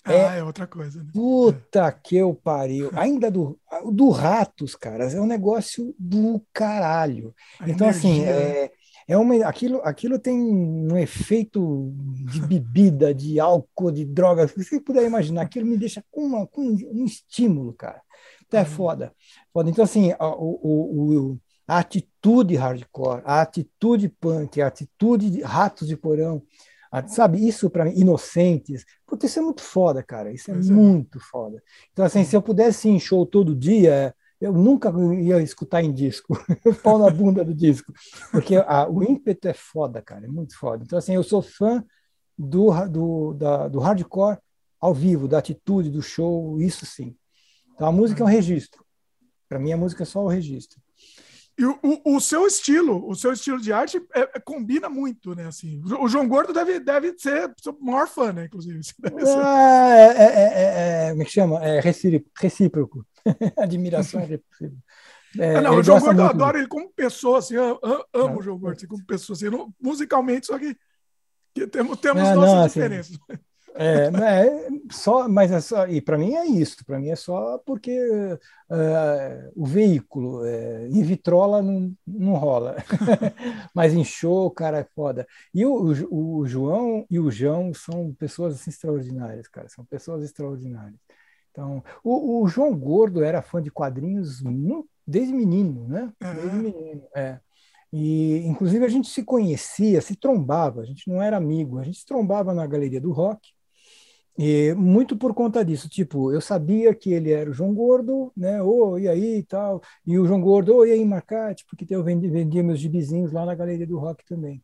Ah, 0.03 0.35
é, 0.35 0.39
é 0.39 0.44
outra 0.44 0.65
coisa. 0.65 1.03
Né? 1.03 1.10
Puta 1.14 1.91
que 1.91 2.15
eu 2.15 2.34
pariu. 2.34 2.89
Ainda 2.94 3.30
do. 3.30 3.60
do 3.91 4.10
Ratos, 4.10 4.76
caras, 4.76 5.14
é 5.14 5.19
um 5.19 5.26
negócio 5.26 5.94
do 5.99 6.41
caralho. 6.53 7.35
A 7.60 7.69
então, 7.69 7.88
assim, 7.88 8.22
energia. 8.22 8.35
assim, 8.35 8.57
é, 8.57 8.72
é 9.08 9.18
uma, 9.18 9.36
aquilo, 9.46 9.82
aquilo 9.84 10.20
tem 10.20 10.38
um 10.38 10.98
efeito 10.98 11.94
de 12.30 12.42
bebida, 12.42 13.14
de 13.14 13.40
álcool, 13.40 13.92
de 13.92 14.04
droga. 14.04 14.48
Se 14.48 14.62
você 14.62 14.82
puder 14.82 15.06
imaginar, 15.06 15.44
aquilo 15.44 15.66
me 15.66 15.78
deixa 15.78 16.04
com, 16.12 16.26
uma, 16.26 16.46
com 16.46 16.62
um 16.62 17.06
estímulo, 17.06 17.74
cara. 17.74 18.02
Então 18.46 18.60
é 18.60 18.66
foda. 18.66 19.14
foda. 19.54 19.70
Então, 19.70 19.84
assim, 19.86 20.12
a, 20.20 20.28
o, 20.28 21.32
o, 21.32 21.40
a 21.66 21.80
atitude 21.80 22.56
hardcore, 22.56 23.22
a 23.24 23.42
atitude 23.42 24.10
punk, 24.10 24.62
a 24.62 24.68
atitude 24.68 25.30
de 25.30 25.42
ratos 25.42 25.88
de 25.88 25.96
porão, 25.96 26.44
a, 26.92 27.06
sabe, 27.08 27.46
isso 27.46 27.70
para 27.70 27.86
mim, 27.86 27.94
inocentes, 27.96 28.86
porque 29.06 29.26
isso 29.28 29.40
é 29.40 29.42
muito 29.42 29.62
foda, 29.62 30.04
cara. 30.04 30.34
Isso 30.34 30.52
é, 30.52 30.54
é. 30.54 30.58
muito 30.58 31.20
foda. 31.20 31.64
Então, 31.94 32.04
assim, 32.04 32.26
se 32.26 32.36
eu 32.36 32.42
pudesse 32.42 32.90
ir 32.90 32.92
em 32.92 33.00
show 33.00 33.26
todo 33.26 33.56
dia, 33.56 34.14
eu 34.40 34.54
nunca 34.54 34.92
ia 35.14 35.42
escutar 35.42 35.84
em 35.84 35.92
disco, 35.92 36.38
pau 36.84 37.00
na 37.00 37.10
bunda 37.10 37.44
do 37.44 37.54
disco, 37.54 37.92
porque 38.32 38.56
a, 38.56 38.88
o 38.88 39.04
ímpeto 39.04 39.48
é 39.48 39.54
foda, 39.54 40.02
cara, 40.02 40.26
é 40.26 40.30
muito 40.30 40.58
foda. 40.58 40.84
Então, 40.84 40.98
assim, 40.98 41.16
eu 41.16 41.24
sou 41.24 41.42
fã 41.42 41.84
do, 42.38 42.72
do, 42.88 43.34
da, 43.34 43.68
do 43.68 43.80
hardcore 43.80 44.38
ao 44.80 44.94
vivo, 44.94 45.28
da 45.28 45.40
atitude, 45.40 45.90
do 45.90 46.02
show, 46.02 46.60
isso 46.62 46.86
sim. 46.86 47.16
Então, 47.74 47.88
a 47.88 47.92
música 47.92 48.22
é 48.22 48.26
um 48.26 48.30
registro. 48.30 48.86
Para 49.50 49.60
mim, 49.60 49.72
a 49.72 49.78
música 49.78 50.04
é 50.04 50.06
só 50.06 50.24
o 50.24 50.28
registro. 50.28 50.80
E 51.58 51.66
o, 51.66 51.80
o, 52.06 52.22
seu 52.22 52.46
estilo, 52.46 53.10
o 53.10 53.16
seu 53.16 53.34
estilo 53.34 53.60
de 53.60 53.74
arte 53.74 53.98
é, 54.14 54.20
é, 54.22 54.40
combina 54.40 54.88
muito, 54.88 55.34
né? 55.34 55.48
Assim, 55.48 55.82
o 56.00 56.08
João 56.08 56.28
Gordo 56.28 56.54
deve, 56.54 56.80
deve 56.80 57.18
ser 57.18 57.52
o 57.66 57.84
maior 57.84 58.08
fã, 58.08 58.32
né? 58.32 58.46
Inclusive. 58.46 58.80
Ah, 59.44 59.90
é, 59.90 60.04
é, 60.04 60.26
é, 60.26 61.08
é, 61.08 61.10
como 61.10 61.22
é 61.24 61.26
que 61.26 61.32
chama? 61.32 61.66
É 61.66 61.80
recíproco. 61.80 63.04
Admiração 63.58 64.22
é 64.22 64.26
recíproca. 64.26 64.78
É, 65.40 65.60
não, 65.62 65.78
o 65.78 65.84
João 65.84 66.00
Gordo, 66.00 66.22
eu 66.22 66.26
adoro 66.28 66.58
ele 66.58 66.68
como 66.68 66.92
pessoa, 66.94 67.40
assim, 67.40 67.56
eu, 67.56 67.80
eu 67.84 68.06
amo 68.14 68.34
não, 68.34 68.38
o 68.38 68.42
João 68.42 68.58
Gordo 68.58 68.78
assim, 68.78 68.88
como 68.88 69.06
pessoa, 69.06 69.36
assim, 69.36 69.50
não, 69.50 69.74
musicalmente, 69.82 70.48
só 70.48 70.58
que, 70.58 70.76
que 71.54 71.68
temos, 71.68 72.00
temos 72.00 72.24
não, 72.24 72.36
nossas 72.36 72.54
não, 72.54 72.64
assim, 72.64 72.80
diferenças. 72.80 73.20
É, 73.80 74.08
é, 74.08 74.68
só, 74.91 75.30
mas 75.30 75.52
é 75.52 75.62
só, 75.62 75.88
e 75.88 76.02
para 76.02 76.18
mim 76.18 76.34
é 76.34 76.45
isso, 76.48 76.84
para 76.84 76.98
mim 76.99 77.10
é 77.10 77.16
só 77.16 77.60
porque 77.60 77.91
uh, 77.99 79.52
o 79.56 79.66
veículo, 79.66 80.44
é, 80.45 80.88
em 80.88 81.04
vitrola 81.04 81.62
não, 81.62 81.95
não 82.06 82.34
rola, 82.34 82.78
mas 83.76 83.94
em 83.94 84.04
show, 84.04 84.49
cara, 84.49 84.80
é 84.80 84.84
foda. 84.84 85.28
E 85.54 85.64
o, 85.64 85.94
o, 86.10 86.38
o, 86.40 86.48
João 86.48 87.06
e 87.10 87.20
o 87.20 87.30
João 87.30 87.72
são 87.72 88.12
pessoas 88.14 88.56
assim, 88.56 88.72
extraordinárias, 88.72 89.48
cara, 89.48 89.70
são 89.70 89.86
pessoas 89.86 90.24
extraordinárias. 90.24 90.99
Então, 91.52 91.84
o, 92.04 92.41
o 92.41 92.48
João 92.48 92.76
Gordo 92.76 93.24
era 93.24 93.44
fã 93.44 93.62
de 93.62 93.70
quadrinhos 93.72 94.41
desde 95.06 95.34
menino, 95.34 95.88
né? 95.88 96.12
Desde 96.20 96.56
menino, 96.58 97.04
é. 97.16 97.40
E, 97.91 98.40
inclusive, 98.45 98.84
a 98.86 98.90
gente 98.90 99.08
se 99.08 99.24
conhecia, 99.24 100.02
se 100.02 100.16
trombava, 100.16 100.82
a 100.82 100.86
gente 100.86 101.08
não 101.08 101.22
era 101.22 101.38
amigo, 101.38 101.80
a 101.80 101.84
gente 101.84 101.99
se 101.99 102.06
trombava 102.06 102.54
na 102.54 102.68
Galeria 102.68 102.99
do 102.99 103.12
Rock, 103.12 103.54
e 104.38 104.74
muito 104.76 105.18
por 105.18 105.34
conta 105.34 105.66
disso, 105.66 105.90
tipo, 105.90 106.32
eu 106.32 106.40
sabia 106.40 106.94
que 106.94 107.12
ele 107.12 107.32
era 107.32 107.50
o 107.50 107.54
João 107.54 107.74
Gordo, 107.74 108.32
né? 108.38 108.62
Oh, 108.62 108.98
e 108.98 109.08
aí 109.08 109.38
e 109.40 109.44
tal. 109.44 109.82
E 110.06 110.20
o 110.20 110.28
João 110.28 110.40
Gordo, 110.40 110.76
oh, 110.76 110.86
e 110.86 110.92
aí, 110.92 111.04
Marcate? 111.04 111.66
Porque 111.68 111.94
eu 111.94 112.04
vendia, 112.04 112.30
vendia 112.30 112.64
meus 112.64 112.80
gibizinhos 112.80 113.32
lá 113.32 113.46
na 113.46 113.56
Galeria 113.56 113.88
do 113.88 113.98
Rock 113.98 114.24
também. 114.26 114.64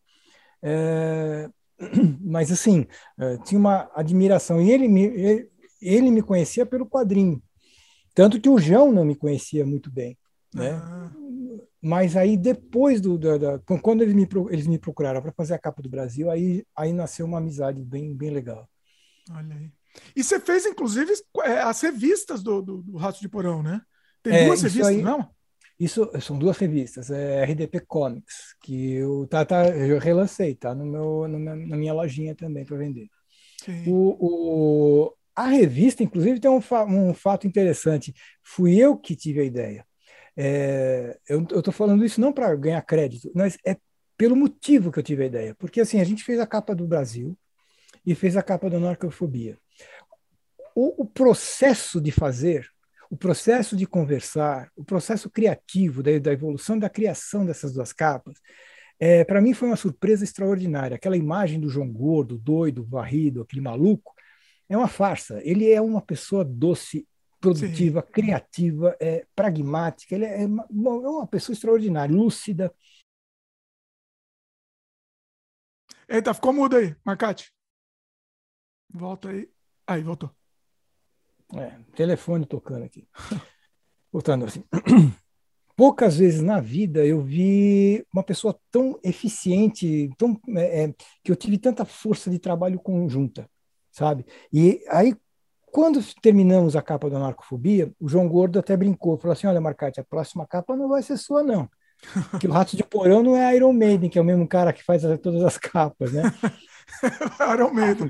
É, 0.62 1.50
mas, 2.22 2.52
assim, 2.52 2.86
é, 3.20 3.38
tinha 3.38 3.60
uma 3.60 3.90
admiração. 3.96 4.62
E 4.62 4.72
ele 4.72 4.88
me, 4.88 5.06
ele, 5.06 5.50
ele 5.82 6.12
me 6.12 6.22
conhecia 6.22 6.68
pelo 6.68 6.86
quadrinho. 6.86 7.42
Tanto 8.14 8.40
que 8.40 8.50
o 8.50 8.60
João 8.60 8.92
não 8.92 9.04
me 9.04 9.16
conhecia 9.16 9.66
muito 9.66 9.92
bem, 9.92 10.16
né? 10.54 10.74
Ah. 10.74 11.12
Mas 11.82 12.16
aí, 12.16 12.38
depois 12.38 13.02
do. 13.02 13.18
Da, 13.18 13.38
da, 13.38 13.60
quando 13.82 14.04
eles 14.04 14.14
me, 14.14 14.28
eles 14.52 14.68
me 14.68 14.78
procuraram 14.78 15.22
para 15.22 15.34
fazer 15.34 15.56
a 15.56 15.60
capa 15.60 15.82
do 15.82 15.90
Brasil, 15.90 16.30
aí, 16.30 16.64
aí 16.76 16.94
nasceu 16.94 17.26
uma 17.26 17.40
amizade 17.40 17.82
bem, 17.84 18.16
bem 18.16 18.30
legal. 18.30 18.70
Olha 19.32 19.56
aí. 19.56 19.72
E 20.16 20.24
você 20.24 20.40
fez, 20.40 20.66
inclusive, 20.66 21.14
é, 21.44 21.60
as 21.60 21.82
revistas 21.82 22.42
do, 22.42 22.62
do, 22.62 22.82
do 22.82 22.98
Rato 22.98 23.20
de 23.20 23.30
Porão, 23.30 23.62
né? 23.62 23.82
Tem 24.22 24.34
é, 24.34 24.46
duas 24.46 24.62
revistas, 24.62 24.88
aí, 24.88 25.02
não? 25.02 25.30
Isso 25.80 26.10
são 26.22 26.38
duas 26.38 26.58
revistas, 26.58 27.10
é 27.10 27.44
RDP 27.44 27.82
Comics, 27.82 28.56
que 28.62 28.94
eu, 28.94 29.28
tá, 29.28 29.44
tá, 29.44 29.68
eu 29.70 30.00
relancei, 30.00 30.56
tá 30.56 30.74
no 30.74 30.86
meu, 30.86 31.28
no 31.28 31.40
meu 31.40 31.56
na 31.56 31.76
minha 31.76 31.94
lojinha 31.94 32.36
também 32.36 32.64
para 32.64 32.78
vender. 32.78 33.10
O, 33.88 34.18
o, 34.20 35.14
a 35.36 35.48
revista, 35.48 36.04
inclusive, 36.04 36.40
tem 36.40 36.52
um, 36.52 36.62
fa 36.62 36.86
um 36.86 37.14
fato 37.14 37.48
interessante. 37.48 38.14
Fui 38.44 38.78
eu 38.78 38.98
que 38.98 39.16
tive 39.16 39.42
a 39.42 39.44
ideia. 39.44 39.86
É, 40.36 41.18
eu 41.28 41.44
estou 41.44 41.74
falando 41.74 42.04
isso 42.04 42.20
não 42.20 42.34
para 42.34 42.56
ganhar 42.56 42.82
crédito, 42.82 43.32
mas 43.36 43.58
é 43.66 43.78
pelo 44.18 44.36
motivo 44.36 44.92
que 44.92 45.00
eu 45.00 45.04
tive 45.04 45.24
a 45.24 45.28
ideia. 45.28 45.56
Porque 45.56 45.82
assim, 45.82 46.00
a 46.00 46.04
gente 46.04 46.24
fez 46.24 46.40
a 46.40 46.48
capa 46.48 46.76
do 46.76 46.88
Brasil, 46.88 47.38
e 48.06 48.16
fez 48.16 48.36
a 48.36 48.44
capa 48.44 48.70
da 48.70 48.80
Narcofobia. 48.80 49.58
O, 50.76 51.04
o 51.04 51.06
processo 51.06 52.02
de 52.02 52.12
fazer, 52.12 52.68
o 53.10 53.16
processo 53.16 53.76
de 53.76 53.86
conversar, 53.86 54.72
o 54.76 54.84
processo 54.84 55.30
criativo 55.30 56.02
da, 56.02 56.18
da 56.18 56.34
evolução 56.34 56.78
da 56.78 56.90
criação 56.90 57.46
dessas 57.46 57.74
duas 57.74 57.94
capas, 57.94 58.40
é, 59.00 59.24
para 59.24 59.42
mim 59.42 59.54
foi 59.54 59.68
uma 59.68 59.76
surpresa 59.76 60.24
extraordinária. 60.24 60.96
Aquela 60.96 61.18
imagem 61.18 61.60
do 61.60 61.70
João 61.70 61.92
Gordo, 61.92 62.38
doido, 62.38 62.86
varrido, 62.86 63.42
aquele 63.42 63.62
maluco, 63.62 64.14
é 64.70 64.78
uma 64.78 64.88
farsa. 64.88 65.42
Ele 65.44 65.72
é 65.72 65.82
uma 65.82 66.02
pessoa 66.02 66.44
doce, 66.46 67.08
produtiva, 67.40 68.02
Sim. 68.02 68.12
criativa, 68.12 68.96
é, 69.00 69.26
pragmática. 69.36 70.16
Ele 70.16 70.26
é 70.26 70.46
uma, 70.46 70.64
é 70.64 71.08
uma 71.10 71.28
pessoa 71.28 71.54
extraordinária, 71.54 72.16
lúcida. 72.16 72.74
Eita, 76.08 76.34
ficou 76.34 76.54
mudo 76.54 76.78
aí, 76.78 76.96
Marcate. 77.04 77.52
Volta 78.94 79.30
aí. 79.30 79.50
Aí, 79.88 80.04
voltou. 80.04 80.30
É, 81.56 81.72
telefone 81.96 82.46
tocando 82.46 82.86
aqui. 82.86 83.08
Voltando 84.12 84.46
assim. 84.46 84.64
Poucas 85.76 86.18
vezes 86.18 86.42
na 86.42 86.60
vida 86.60 87.04
eu 87.04 87.20
vi 87.20 88.06
uma 88.14 88.22
pessoa 88.22 88.56
tão 88.70 89.00
eficiente, 89.04 90.10
tão, 90.18 90.40
é, 90.56 90.84
é, 90.84 90.94
que 91.24 91.32
eu 91.32 91.36
tive 91.36 91.58
tanta 91.58 91.84
força 91.84 92.30
de 92.30 92.38
trabalho 92.38 92.80
conjunta, 92.80 93.50
sabe? 93.92 94.24
E 94.52 94.84
aí, 94.88 95.16
quando 95.72 96.00
terminamos 96.22 96.76
a 96.76 96.82
capa 96.84 97.10
da 97.10 97.18
narcofobia, 97.18 97.92
o 98.00 98.08
João 98.08 98.30
Gordo 98.30 98.60
até 98.60 98.78
brincou, 98.78 99.18
falou 99.18 99.34
assim: 99.34 99.48
Olha, 99.48 99.60
Marcate, 99.60 100.00
a 100.00 100.04
próxima 100.04 100.46
capa 100.46 100.76
não 100.76 100.88
vai 100.88 101.02
ser 101.02 101.18
sua, 101.18 101.42
não. 101.42 101.68
Que 102.40 102.48
o 102.48 102.52
Rato 102.52 102.78
de 102.78 102.84
Porão 102.84 103.24
não 103.24 103.36
é 103.36 103.56
Iron 103.56 103.74
Maiden, 103.74 104.10
que 104.10 104.20
é 104.20 104.22
o 104.22 104.26
mesmo 104.26 104.48
cara 104.48 104.72
que 104.72 104.84
faz 104.84 105.02
todas 105.24 105.42
as 105.44 105.58
capas, 105.58 106.14
né? 106.14 106.24
Iron 107.54 107.74
Maiden. 107.74 108.10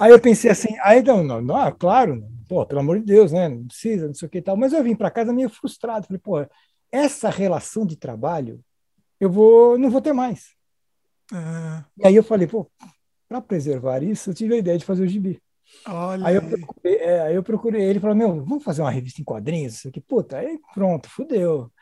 Aí 0.00 0.10
eu 0.10 0.20
pensei 0.20 0.50
assim, 0.50 0.76
aí 0.82 1.02
não, 1.02 1.22
não, 1.22 1.40
não, 1.40 1.56
ah, 1.56 1.72
claro, 1.72 2.22
pô, 2.48 2.64
pelo 2.66 2.80
amor 2.80 2.98
de 2.98 3.06
Deus, 3.06 3.32
né? 3.32 3.48
Não 3.48 3.66
precisa, 3.66 4.06
não 4.06 4.14
sei 4.14 4.26
o 4.26 4.30
que 4.30 4.38
e 4.38 4.42
tal. 4.42 4.56
Mas 4.56 4.72
eu 4.72 4.82
vim 4.82 4.94
para 4.94 5.10
casa 5.10 5.32
meio 5.32 5.48
frustrado. 5.48 6.06
Falei, 6.06 6.20
pô, 6.20 6.46
essa 6.90 7.30
relação 7.30 7.86
de 7.86 7.96
trabalho 7.96 8.60
eu 9.18 9.30
vou, 9.30 9.78
não 9.78 9.90
vou 9.90 10.02
ter 10.02 10.12
mais. 10.12 10.54
É... 11.32 11.84
E 11.98 12.06
aí 12.08 12.16
eu 12.16 12.22
falei, 12.22 12.46
pô, 12.46 12.70
para 13.28 13.40
preservar 13.40 14.02
isso, 14.02 14.30
eu 14.30 14.34
tive 14.34 14.54
a 14.54 14.58
ideia 14.58 14.76
de 14.76 14.84
fazer 14.84 15.02
o 15.02 15.08
gibi. 15.08 15.40
Olha 15.86 16.26
aí, 16.26 16.34
eu 16.34 16.42
procurei, 16.42 16.96
é, 16.96 17.20
aí 17.22 17.34
eu 17.34 17.42
procurei 17.42 17.82
ele 17.82 17.98
e 17.98 18.00
falei, 18.00 18.16
meu, 18.16 18.44
vamos 18.44 18.62
fazer 18.62 18.82
uma 18.82 18.90
revista 18.90 19.20
em 19.20 19.24
quadrinhos? 19.24 19.74
Isso 19.74 19.88
aqui, 19.88 20.00
puta, 20.00 20.38
aí 20.38 20.58
pronto, 20.74 21.08
fudeu. 21.08 21.72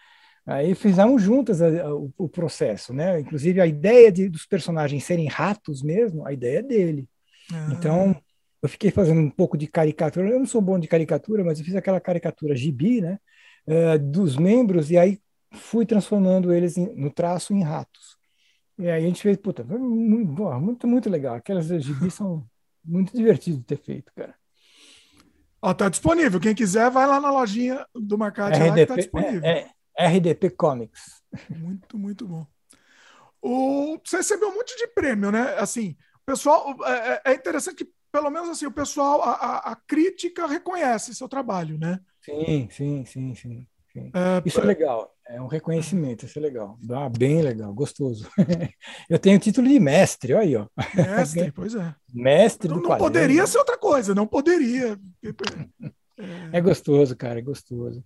Aí 0.51 0.75
fizemos 0.75 1.23
juntas 1.23 1.63
a, 1.63 1.69
a, 1.69 1.95
o, 1.95 2.13
o, 2.19 2.29
processo, 2.29 2.93
né? 2.93 3.21
Inclusive 3.21 3.61
a 3.61 3.67
ideia 3.67 4.11
de, 4.11 4.29
dos 4.29 4.45
personagens 4.47 5.05
serem 5.05 5.29
ratos 5.29 5.81
mesmo, 5.81 6.27
a 6.27 6.33
ideia 6.33 6.59
é 6.59 6.63
dele. 6.63 7.09
Ah. 7.53 7.69
Então 7.71 8.17
eu 8.61 8.69
fiquei 8.69 8.91
fazendo 8.91 9.21
um 9.21 9.31
pouco 9.31 9.57
de 9.57 9.69
caricatura. 9.69 10.29
Eu 10.29 10.41
não 10.41 10.47
sou 10.47 10.61
bom 10.61 10.77
de 10.77 10.89
caricatura, 10.89 11.45
mas 11.45 11.61
eu 11.61 11.65
fiz 11.65 11.77
aquela 11.77 12.01
caricatura 12.01 12.57
gibi, 12.57 13.01
né? 13.01 13.19
Uh, 13.65 13.99
dos 13.99 14.37
membros 14.37 14.91
e 14.91 14.99
aí 14.99 15.21
fui 15.53 15.87
transformando 15.87 16.53
eles 16.53 16.77
em, 16.77 16.93
no 16.97 17.11
traço 17.11 17.55
em 17.55 17.63
ratos. 17.63 18.17
E 18.77 18.91
aí 18.91 19.05
a 19.05 19.07
gente 19.07 19.23
fez, 19.23 19.37
puta, 19.37 19.63
muito, 19.63 20.33
muito, 20.61 20.87
muito 20.89 21.09
legal. 21.09 21.37
Aquelas 21.37 21.67
gibis 21.67 22.15
são 22.15 22.45
muito 22.85 23.17
divertidas 23.17 23.61
de 23.61 23.67
ter 23.67 23.79
feito, 23.79 24.11
cara. 24.17 24.35
Ó, 25.63 25.73
tá 25.75 25.89
disponível. 25.89 26.41
Quem 26.41 26.55
quiser, 26.55 26.91
vai 26.91 27.07
lá 27.07 27.21
na 27.21 27.31
lojinha 27.31 27.87
do 27.95 28.19
Marcate 28.19 28.59
RDP, 28.59 28.69
lá 28.69 28.75
que 28.75 28.87
tá 28.87 28.97
disponível. 28.97 29.45
É, 29.45 29.59
é, 29.59 29.71
RDP 30.07 30.51
Comics. 30.51 31.23
Muito, 31.49 31.99
muito 31.99 32.27
bom. 32.27 32.47
O, 33.43 33.99
você 34.05 34.19
recebeu 34.19 34.49
um 34.49 34.55
monte 34.55 34.77
de 34.77 34.87
prêmio, 34.89 35.31
né? 35.31 35.55
Assim, 35.59 35.97
o 36.23 36.27
pessoal 36.27 36.77
é, 36.85 36.93
é, 36.93 37.33
é 37.33 37.35
interessante 37.35 37.85
que 37.85 37.93
pelo 38.13 38.31
menos 38.31 38.49
assim 38.49 38.67
o 38.67 38.73
pessoal 38.73 39.23
a, 39.23 39.33
a, 39.33 39.73
a, 39.73 39.77
crítica 39.77 40.47
reconhece 40.47 41.15
seu 41.15 41.29
trabalho, 41.29 41.79
né? 41.79 42.01
Sim, 42.23 42.69
sim, 42.71 43.05
sim, 43.07 43.35
sim. 43.35 43.67
sim. 43.93 44.11
É, 44.13 44.43
isso 44.45 44.61
é 44.61 44.65
legal. 44.65 45.15
É 45.27 45.41
um 45.41 45.47
reconhecimento, 45.47 46.27
isso 46.27 46.39
é 46.41 46.43
legal. 46.43 46.77
Ah, 46.91 47.09
bem 47.09 47.41
legal, 47.41 47.73
gostoso. 47.73 48.29
Eu 49.09 49.19
tenho 49.19 49.39
título 49.39 49.69
de 49.69 49.79
mestre, 49.79 50.35
olha 50.35 50.43
aí, 50.43 50.57
ó. 50.57 50.67
Mestre, 50.93 51.53
pois 51.55 51.75
é. 51.77 51.95
Mestre 52.13 52.69
não, 52.69 52.83
do 52.83 52.89
Não 52.89 52.99
poderia 52.99 53.47
ser 53.47 53.59
outra 53.59 53.79
coisa, 53.79 54.15
não 54.15 54.27
poderia. 54.27 54.99
É 56.53 56.61
gostoso, 56.61 57.17
cara, 57.17 57.39
é 57.39 57.43
gostoso. 57.43 58.05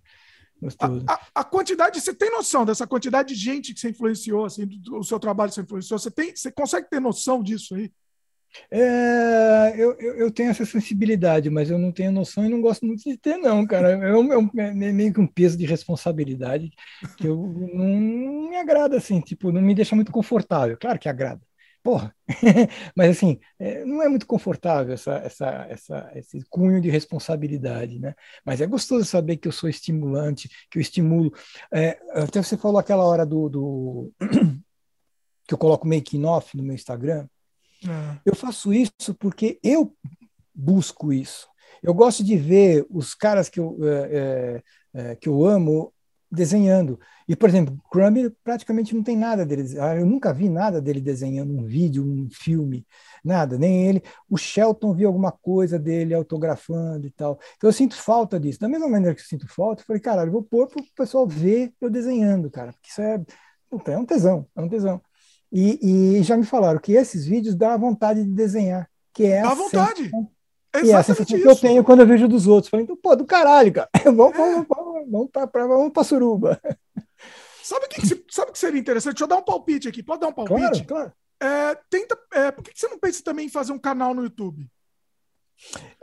Gostoso. 0.61 1.03
A, 1.07 1.13
a, 1.13 1.19
a, 1.35 1.43
quantidade, 1.43 1.99
você 1.99 2.13
tem 2.13 2.31
noção 2.31 2.65
dessa 2.65 2.87
quantidade 2.87 3.33
de 3.33 3.39
gente 3.39 3.73
que 3.73 3.79
você 3.79 3.89
influenciou, 3.89 4.45
assim, 4.45 4.65
do, 4.65 4.77
do, 4.79 4.99
o 4.99 5.03
seu 5.03 5.19
trabalho 5.19 5.49
que 5.49 5.55
você 5.55 5.61
influenciou? 5.61 5.99
Você, 5.99 6.11
tem, 6.11 6.35
você 6.35 6.51
consegue 6.51 6.89
ter 6.89 6.99
noção 6.99 7.43
disso 7.43 7.75
aí? 7.75 7.91
É, 8.71 9.73
eu, 9.77 9.93
eu, 9.99 10.31
tenho 10.31 10.49
essa 10.49 10.65
sensibilidade, 10.65 11.49
mas 11.49 11.69
eu 11.69 11.77
não 11.77 11.91
tenho 11.91 12.11
noção 12.11 12.45
e 12.45 12.49
não 12.49 12.61
gosto 12.61 12.85
muito 12.85 13.03
de 13.03 13.17
ter, 13.17 13.37
não, 13.37 13.65
cara. 13.65 13.91
É, 13.91 14.61
é, 14.63 14.67
é 14.69 14.93
meio 14.93 15.13
que 15.13 15.19
um 15.19 15.27
peso 15.27 15.57
de 15.57 15.65
responsabilidade 15.65 16.71
que 17.17 17.27
eu 17.27 17.35
não, 17.35 17.99
não, 17.99 18.49
me 18.49 18.55
agrada, 18.55 18.97
assim, 18.97 19.19
tipo, 19.19 19.51
não 19.51 19.61
me 19.61 19.75
deixa 19.75 19.95
muito 19.95 20.11
confortável. 20.11 20.77
Claro 20.79 20.99
que 20.99 21.09
agrada, 21.09 21.41
porra. 21.85 22.15
mas, 22.97 23.11
assim, 23.11 23.39
é, 23.59 23.85
não 23.85 24.01
é 24.01 24.09
muito 24.09 24.25
confortável 24.25 24.91
essa, 24.91 25.17
essa, 25.17 25.67
essa, 25.69 26.11
esse 26.15 26.43
cunho 26.49 26.81
de 26.81 26.89
responsabilidade, 26.89 27.99
né? 27.99 28.15
Mas 28.43 28.59
é 28.59 28.65
gostoso 28.65 29.05
saber 29.05 29.37
que 29.37 29.47
eu 29.47 29.51
sou 29.51 29.69
estimulante, 29.69 30.49
que 30.71 30.79
eu 30.79 30.81
estimulo. 30.81 31.31
É, 31.71 31.99
até 32.13 32.41
você 32.41 32.57
falou 32.57 32.79
aquela 32.79 33.05
hora 33.05 33.23
do, 33.23 33.47
do 33.49 34.11
que 35.47 35.53
eu 35.53 35.59
coloco 35.59 35.87
making 35.87 36.25
off 36.25 36.57
no 36.57 36.63
meu 36.63 36.73
Instagram. 36.73 37.27
É. 37.87 38.19
Eu 38.25 38.35
faço 38.35 38.73
isso 38.73 39.13
porque 39.19 39.59
eu 39.61 39.95
busco 40.51 41.13
isso. 41.13 41.47
Eu 41.83 41.93
gosto 41.93 42.23
de 42.23 42.35
ver 42.35 42.83
os 42.89 43.13
caras 43.13 43.47
que 43.47 43.59
eu, 43.59 43.77
é, 43.83 44.63
é, 44.91 45.15
que 45.17 45.29
eu 45.29 45.45
amo 45.45 45.93
desenhando. 46.35 46.99
E, 47.27 47.35
por 47.35 47.49
exemplo, 47.49 47.75
Crumb 47.89 48.29
praticamente 48.43 48.93
não 48.93 49.01
tem 49.01 49.17
nada 49.17 49.45
dele. 49.45 49.79
Ah, 49.79 49.95
eu 49.95 50.05
nunca 50.05 50.33
vi 50.33 50.47
nada 50.47 50.81
dele 50.81 51.01
desenhando 51.01 51.53
um 51.53 51.65
vídeo, 51.65 52.03
um 52.03 52.29
filme, 52.31 52.85
nada, 53.23 53.57
nem 53.57 53.87
ele. 53.87 54.03
O 54.29 54.37
Shelton 54.37 54.93
viu 54.93 55.07
alguma 55.07 55.31
coisa 55.31 55.79
dele 55.79 56.13
autografando 56.13 57.07
e 57.07 57.11
tal. 57.11 57.39
Então 57.57 57.67
eu 57.67 57.73
sinto 57.73 57.95
falta 57.95 58.39
disso. 58.39 58.59
Da 58.59 58.67
mesma 58.67 58.87
maneira 58.87 59.15
que 59.15 59.21
eu 59.21 59.25
sinto 59.25 59.47
falta, 59.47 59.81
eu 59.81 59.85
falei, 59.85 60.01
caralho, 60.01 60.27
eu 60.29 60.33
vou 60.33 60.43
pôr 60.43 60.67
para 60.67 60.81
o 60.81 60.85
pessoal 60.95 61.27
ver 61.27 61.73
eu 61.81 61.89
desenhando, 61.89 62.51
cara, 62.51 62.71
porque 62.73 62.89
isso 62.89 63.01
é, 63.01 63.19
puta, 63.69 63.91
é 63.91 63.97
um 63.97 64.05
tesão, 64.05 64.47
é 64.55 64.61
um 64.61 64.69
tesão. 64.69 65.01
E, 65.51 66.17
e, 66.17 66.23
já 66.23 66.35
me 66.35 66.43
falaram 66.43 66.79
que 66.79 66.93
esses 66.93 67.25
vídeos 67.25 67.55
dão 67.55 67.79
vontade 67.79 68.23
de 68.23 68.31
desenhar. 68.31 68.89
Que 69.13 69.27
é 69.27 69.41
dá 69.41 69.53
vontade. 69.53 70.03
Sensação, 70.03 70.29
que 70.81 70.91
é 70.91 70.95
a 70.95 71.03
sensação 71.03 71.39
que 71.39 71.47
eu 71.47 71.55
tenho 71.55 71.83
quando 71.83 72.01
eu 72.01 72.07
vejo 72.07 72.27
dos 72.27 72.47
outros. 72.47 72.69
Falei, 72.69 72.83
então, 72.83 72.95
pô, 72.95 73.15
do 73.15 73.25
caralho, 73.25 73.71
cara. 73.71 73.89
Vamos, 74.03 74.33
é. 74.35 74.37
vamos, 74.37 74.67
vamos, 74.67 75.11
vamos 75.11 75.29
para 75.31 75.67
vamos 75.67 75.91
pra 75.91 76.03
suruba. 76.03 76.59
Sabe 77.63 77.85
o 77.87 77.89
que, 77.89 78.25
sabe 78.29 78.51
que 78.51 78.59
seria 78.59 78.79
interessante? 78.79 79.13
Deixa 79.13 79.23
eu 79.23 79.27
dar 79.27 79.37
um 79.37 79.43
palpite 79.43 79.87
aqui. 79.87 80.03
Pode 80.03 80.21
dar 80.21 80.27
um 80.27 80.33
palpite? 80.33 80.85
Claro, 80.85 80.85
claro. 80.85 81.13
É, 81.41 81.75
tenta, 81.89 82.15
é, 82.31 82.51
por 82.51 82.63
que 82.63 82.71
você 82.79 82.87
não 82.87 82.99
pensa 82.99 83.23
também 83.23 83.47
em 83.47 83.49
fazer 83.49 83.73
um 83.73 83.79
canal 83.79 84.13
no 84.13 84.21
YouTube? 84.21 84.69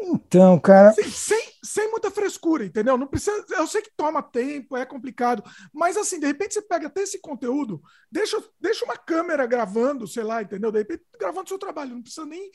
Então, 0.00 0.58
cara. 0.58 0.90
Assim, 0.90 1.08
sem, 1.08 1.42
sem 1.62 1.90
muita 1.90 2.10
frescura, 2.10 2.64
entendeu? 2.64 2.98
Não 2.98 3.06
precisa. 3.06 3.44
Eu 3.50 3.66
sei 3.66 3.82
que 3.82 3.92
toma 3.96 4.22
tempo, 4.22 4.76
é 4.76 4.84
complicado, 4.84 5.44
mas 5.72 5.96
assim, 5.96 6.18
de 6.18 6.26
repente 6.26 6.54
você 6.54 6.62
pega 6.62 6.88
até 6.88 7.02
esse 7.02 7.20
conteúdo, 7.20 7.80
deixa, 8.10 8.42
deixa 8.60 8.84
uma 8.84 8.96
câmera 8.96 9.46
gravando, 9.46 10.06
sei 10.06 10.24
lá, 10.24 10.42
entendeu? 10.42 10.72
De 10.72 10.78
repente 10.78 11.04
gravando 11.18 11.48
seu 11.48 11.58
trabalho, 11.58 11.94
não 11.94 12.02
precisa 12.02 12.26
nem, 12.26 12.50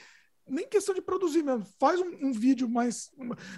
nem 0.47 0.67
questão 0.67 0.93
de 0.93 1.01
produzir 1.01 1.43
mesmo. 1.43 1.65
Faz 1.79 1.99
um, 1.99 2.27
um 2.27 2.31
vídeo 2.31 2.69
mais. 2.69 3.11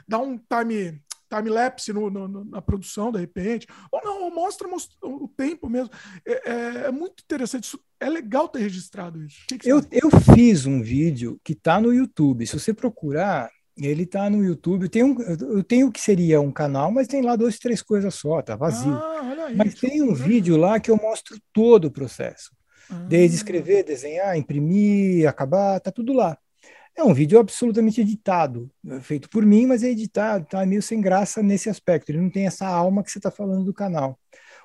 dá 0.08 0.20
um 0.20 0.38
time 0.38 1.02
time-lapse 1.30 1.94
no, 1.94 2.10
no, 2.10 2.44
na 2.46 2.62
produção, 2.62 3.12
de 3.12 3.20
repente. 3.20 3.68
Ou 3.92 4.02
não, 4.04 4.34
mostra, 4.34 4.68
mostra 4.68 4.96
o 5.04 5.28
tempo 5.28 5.70
mesmo. 5.70 5.92
É, 6.26 6.52
é, 6.52 6.88
é, 6.88 6.92
muito 6.92 7.24
interessante. 7.24 7.66
Isso, 7.66 7.80
é 8.00 8.10
legal 8.10 8.50
ter 8.50 8.60
registrado 8.60 9.24
isso. 9.24 9.38
Que 9.48 9.60
que 9.60 9.70
eu, 9.70 9.82
eu 9.92 10.10
fiz 10.36 10.66
um 10.66 10.82
vídeo 10.82 11.40
que 11.44 11.54
está 11.54 11.80
no 11.80 11.94
YouTube. 11.94 12.48
Se 12.48 12.60
você 12.60 12.74
procurar, 12.74 13.50
ele 13.78 14.04
está 14.04 14.30
no 14.30 14.44
YouTube. 14.44 14.90
Tem 14.90 15.04
um, 15.04 15.16
eu 15.22 15.64
tenho 15.64 15.88
o 15.88 15.92
que 15.92 16.02
seria 16.02 16.42
um 16.42 16.52
canal, 16.52 16.92
mas 16.92 17.08
tem 17.08 17.22
lá 17.22 17.36
duas, 17.36 17.60
três 17.60 17.82
coisas 17.82 18.14
só, 18.16 18.42
tá 18.42 18.56
vazio. 18.56 18.94
Ah, 18.94 19.46
aí, 19.48 19.56
mas 19.56 19.76
tem 19.76 20.02
um 20.02 20.14
vídeo 20.14 20.58
lá 20.58 20.80
que 20.80 20.90
eu 20.90 20.98
mostro 20.98 21.38
todo 21.54 21.86
o 21.86 21.92
processo. 21.92 22.52
Ah. 22.90 23.06
Desde 23.08 23.38
escrever, 23.38 23.84
desenhar, 23.84 24.36
imprimir, 24.36 25.28
acabar, 25.28 25.80
tá 25.80 25.92
tudo 25.92 26.12
lá. 26.14 26.38
É 26.96 27.04
um 27.04 27.14
vídeo 27.14 27.40
absolutamente 27.40 28.02
editado, 28.02 28.70
é 28.88 29.00
feito 29.00 29.30
por 29.30 29.46
mim, 29.46 29.66
mas 29.66 29.84
é 29.84 29.90
editado, 29.90 30.46
tá 30.46 30.66
meio 30.66 30.82
sem 30.82 31.00
graça 31.00 31.42
nesse 31.42 31.70
aspecto. 31.70 32.10
Ele 32.10 32.20
não 32.22 32.30
tem 32.30 32.46
essa 32.46 32.68
alma 32.68 33.04
que 33.04 33.12
você 33.12 33.20
está 33.20 33.32
falando 33.32 33.64
do 33.64 33.74
canal. 33.74 34.20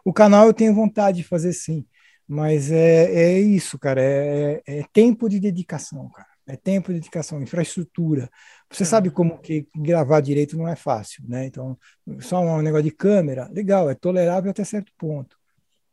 O 0.05 0.13
canal 0.13 0.47
eu 0.47 0.55
tenho 0.55 0.75
vontade 0.75 1.19
de 1.19 1.25
fazer 1.25 1.53
sim, 1.53 1.87
mas 2.27 2.71
é, 2.73 3.05
é 3.13 3.41
isso, 3.41 3.79
cara. 3.79 4.03
É, 4.03 4.63
é, 4.67 4.79
é 4.81 4.85
tempo 4.93 5.29
de 5.29 5.39
dedicação, 5.39 6.09
cara. 6.11 6.29
É 6.47 6.57
tempo 6.57 6.89
de 6.89 6.99
dedicação, 6.99 7.41
infraestrutura. 7.41 8.29
Você 8.71 8.83
é. 8.83 8.87
sabe 8.87 9.11
como 9.11 9.39
que 9.39 9.67
gravar 9.75 10.21
direito 10.21 10.57
não 10.59 10.69
é 10.69 10.77
fácil, 10.77 11.25
né? 11.27 11.47
Então, 11.47 11.79
só 12.21 12.41
um 12.41 12.61
negócio 12.61 12.85
de 12.85 12.91
câmera, 12.91 13.49
legal, 13.51 13.89
é 13.89 13.95
tolerável 13.95 14.51
até 14.51 14.65
certo 14.65 14.93
ponto. 14.99 15.37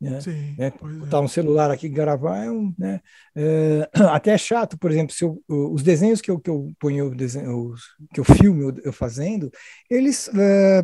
Né? 0.01 0.19
Sim, 0.19 0.55
né? 0.57 0.73
Botar 0.99 1.17
é. 1.17 1.21
um 1.21 1.27
celular 1.27 1.69
aqui 1.69 1.85
e 1.85 1.89
gravar 1.89 2.43
é 2.43 2.49
um, 2.49 2.73
né? 2.75 2.99
É, 3.35 3.87
até 4.09 4.31
é 4.31 4.37
chato, 4.37 4.75
por 4.75 4.89
exemplo, 4.89 5.13
se 5.13 5.23
eu, 5.23 5.43
os 5.47 5.83
desenhos 5.83 6.19
que 6.19 6.31
eu, 6.31 6.39
que 6.39 6.49
eu 6.49 6.71
ponho, 6.79 7.13
desenho, 7.13 7.75
que 8.11 8.19
eu 8.19 8.23
filmo 8.23 8.63
eu, 8.63 8.75
eu 8.85 8.93
fazendo, 8.93 9.51
eles 9.87 10.27
é, 10.35 10.83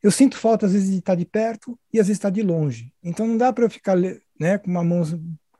eu 0.00 0.12
sinto 0.12 0.36
falta 0.36 0.66
às 0.66 0.72
vezes 0.72 0.90
de 0.90 0.98
estar 0.98 1.16
de 1.16 1.24
perto 1.24 1.76
e 1.92 1.98
às 1.98 2.06
vezes 2.06 2.18
estar 2.18 2.30
de 2.30 2.40
longe. 2.40 2.92
Então 3.02 3.26
não 3.26 3.36
dá 3.36 3.52
para 3.52 3.64
eu 3.64 3.70
ficar 3.70 3.96
né, 3.96 4.58
com 4.58 4.70
uma 4.70 4.84
mão 4.84 5.02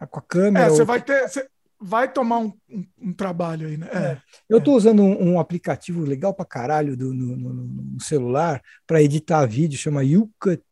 com 0.09 0.19
a 0.21 0.23
câmera. 0.23 0.67
É, 0.67 0.71
você 0.71 0.83
ou... 0.83 0.87
vai 0.87 1.03
ter, 1.03 1.29
você 1.29 1.49
vai 1.81 2.13
tomar 2.13 2.39
um, 2.39 2.53
um, 2.69 2.87
um 3.03 3.13
trabalho 3.13 3.67
aí, 3.67 3.77
né? 3.77 3.89
É, 3.93 3.99
é. 3.99 4.23
eu 4.49 4.59
estou 4.59 4.77
usando 4.77 5.03
um, 5.03 5.33
um, 5.33 5.41
aplicativo 5.41 6.05
legal 6.05 6.33
para 6.33 6.45
caralho 6.45 6.97
do, 6.97 7.13
no, 7.13 7.37
no, 7.37 7.53
no 7.53 8.01
celular 8.01 8.63
para 8.87 9.03
editar 9.03 9.45
vídeo, 9.45 9.77
chama 9.77 10.05
YouCut. 10.05 10.63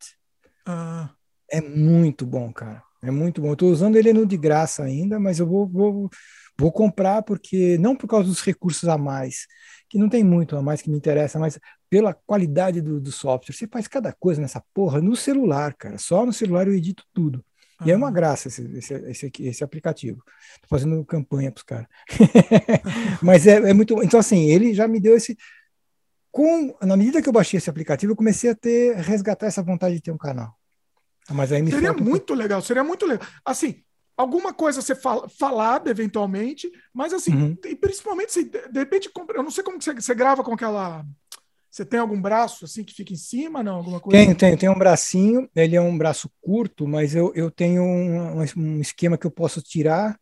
Ah. 0.65 1.09
É 1.51 1.61
muito 1.61 2.25
bom, 2.25 2.51
cara. 2.51 2.83
É 3.01 3.11
muito 3.11 3.41
bom. 3.41 3.53
Estou 3.53 3.71
usando 3.71 3.95
ele 3.95 4.11
no 4.11 4.25
de 4.25 4.37
graça 4.37 4.83
ainda, 4.83 5.19
mas 5.19 5.39
eu 5.39 5.47
vou, 5.47 5.67
vou, 5.67 6.09
vou 6.57 6.71
comprar 6.71 7.21
porque 7.23 7.77
não 7.77 7.95
por 7.95 8.07
causa 8.07 8.27
dos 8.27 8.41
recursos 8.41 8.87
a 8.89 8.97
mais, 8.97 9.47
que 9.89 9.97
não 9.97 10.09
tem 10.09 10.23
muito 10.23 10.55
a 10.57 10.61
mais 10.61 10.81
que 10.81 10.89
me 10.89 10.97
interessa, 10.97 11.39
mas 11.39 11.59
pela 11.89 12.13
qualidade 12.13 12.81
do, 12.81 12.99
do 12.99 13.11
software. 13.11 13.55
Você 13.55 13.67
faz 13.67 13.87
cada 13.87 14.13
coisa 14.13 14.41
nessa 14.41 14.63
porra 14.73 15.01
no 15.01 15.15
celular, 15.15 15.73
cara. 15.73 15.97
Só 15.97 16.25
no 16.25 16.33
celular 16.33 16.67
eu 16.67 16.73
edito 16.73 17.03
tudo. 17.13 17.43
E 17.85 17.91
é 17.91 17.95
uma 17.95 18.11
graça 18.11 18.49
esse, 18.49 18.61
esse, 18.77 18.93
esse, 18.93 19.31
esse 19.39 19.63
aplicativo. 19.63 20.21
Estou 20.55 20.67
fazendo 20.67 21.03
campanha 21.05 21.49
para 21.49 21.59
os 21.59 21.63
caras. 21.63 21.87
Mas 23.23 23.47
é, 23.47 23.69
é, 23.69 23.73
muito. 23.73 24.03
Então, 24.03 24.19
assim, 24.19 24.49
ele 24.49 24.73
já 24.73 24.87
me 24.87 24.99
deu 24.99 25.15
esse. 25.15 25.37
Com, 26.29 26.75
na 26.81 26.97
medida 26.97 27.21
que 27.21 27.29
eu 27.29 27.33
baixei 27.33 27.57
esse 27.57 27.69
aplicativo, 27.69 28.11
eu 28.11 28.17
comecei 28.17 28.49
a 28.49 28.55
ter 28.55 28.95
resgatar 28.97 29.47
essa 29.47 29.63
vontade 29.63 29.95
de 29.95 30.01
ter 30.01 30.11
um 30.11 30.17
canal. 30.17 30.58
Mas 31.33 31.51
aí 31.51 31.61
me 31.61 31.71
seria 31.71 31.89
falta... 31.89 32.03
muito 32.03 32.33
legal, 32.33 32.61
seria 32.61 32.83
muito 32.83 33.05
legal. 33.05 33.27
Assim, 33.45 33.83
alguma 34.19 34.53
coisa 34.53 34.81
ser 34.81 34.95
fal 34.95 35.29
falada 35.29 35.89
eventualmente, 35.89 36.69
mas 36.93 37.13
assim, 37.13 37.33
uhum. 37.33 37.57
e 37.65 37.73
principalmente 37.73 38.33
se 38.33 38.43
de 38.43 38.79
repente, 38.79 39.09
eu 39.33 39.43
não 39.43 39.49
sei 39.49 39.63
como 39.63 39.77
que 39.77 39.85
você, 39.85 39.93
você, 39.93 40.13
grava 40.13 40.43
com 40.43 40.53
aquela. 40.53 41.05
Você 41.71 41.85
tem 41.85 41.99
algum 41.99 42.19
braço 42.19 42.65
assim 42.65 42.83
que 42.83 42.93
fica 42.93 43.13
em 43.13 43.15
cima, 43.15 43.63
não? 43.63 43.75
Alguma 43.75 43.99
coisa? 43.99 44.17
Tenho, 44.17 44.35
tenho, 44.35 44.57
tenho 44.57 44.71
um 44.73 44.77
bracinho, 44.77 45.47
ele 45.55 45.75
é 45.75 45.81
um 45.81 45.97
braço 45.97 46.29
curto, 46.41 46.87
mas 46.87 47.15
eu, 47.15 47.31
eu 47.35 47.49
tenho 47.49 47.83
um, 47.83 48.43
um 48.57 48.81
esquema 48.81 49.17
que 49.17 49.27
eu 49.27 49.31
posso 49.31 49.61
tirar, 49.61 50.19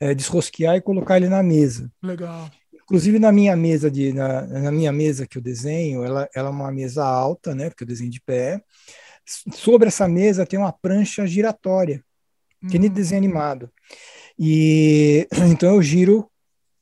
é, 0.00 0.12
desrosquear 0.12 0.76
e 0.76 0.82
colocar 0.82 1.16
ele 1.16 1.28
na 1.28 1.42
mesa. 1.42 1.90
Legal. 2.02 2.50
Inclusive 2.82 3.18
na 3.18 3.30
minha 3.30 3.54
mesa 3.54 3.90
de 3.90 4.12
na, 4.12 4.42
na 4.42 4.72
minha 4.72 4.92
mesa 4.92 5.26
que 5.26 5.38
eu 5.38 5.42
desenho, 5.42 6.04
ela, 6.04 6.28
ela 6.34 6.48
é 6.48 6.52
uma 6.52 6.72
mesa 6.72 7.04
alta, 7.04 7.54
né? 7.54 7.70
Porque 7.70 7.84
eu 7.84 7.88
desenho 7.88 8.10
de 8.10 8.20
pé 8.20 8.62
sobre 9.52 9.88
essa 9.88 10.08
mesa 10.08 10.46
tem 10.46 10.58
uma 10.58 10.72
prancha 10.72 11.26
giratória, 11.26 12.02
que 12.68 12.76
é 12.76 12.80
de 12.80 12.88
desenho 12.88 13.18
animado. 13.18 13.70
E 14.38 15.26
então 15.50 15.74
eu 15.74 15.82
giro 15.82 16.30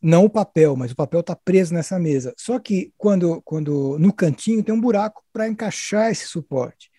não 0.01 0.25
o 0.25 0.31
papel, 0.31 0.77
mas 0.77 0.93
o 0.93 0.97
papel 0.97 1.21
está 1.21 1.35
preso 1.35 1.75
nessa 1.75 1.99
mesa. 1.99 2.33
Só 2.37 2.59
que 2.59 2.93
quando, 2.97 3.43
quando 3.43 3.99
no 3.99 4.13
cantinho 4.13 4.63
tem 4.63 4.75
um 4.75 4.81
buraco 4.81 5.23
para 5.33 5.49
encaixar 5.49 6.11
esse 6.11 6.27
suporte. 6.27 6.91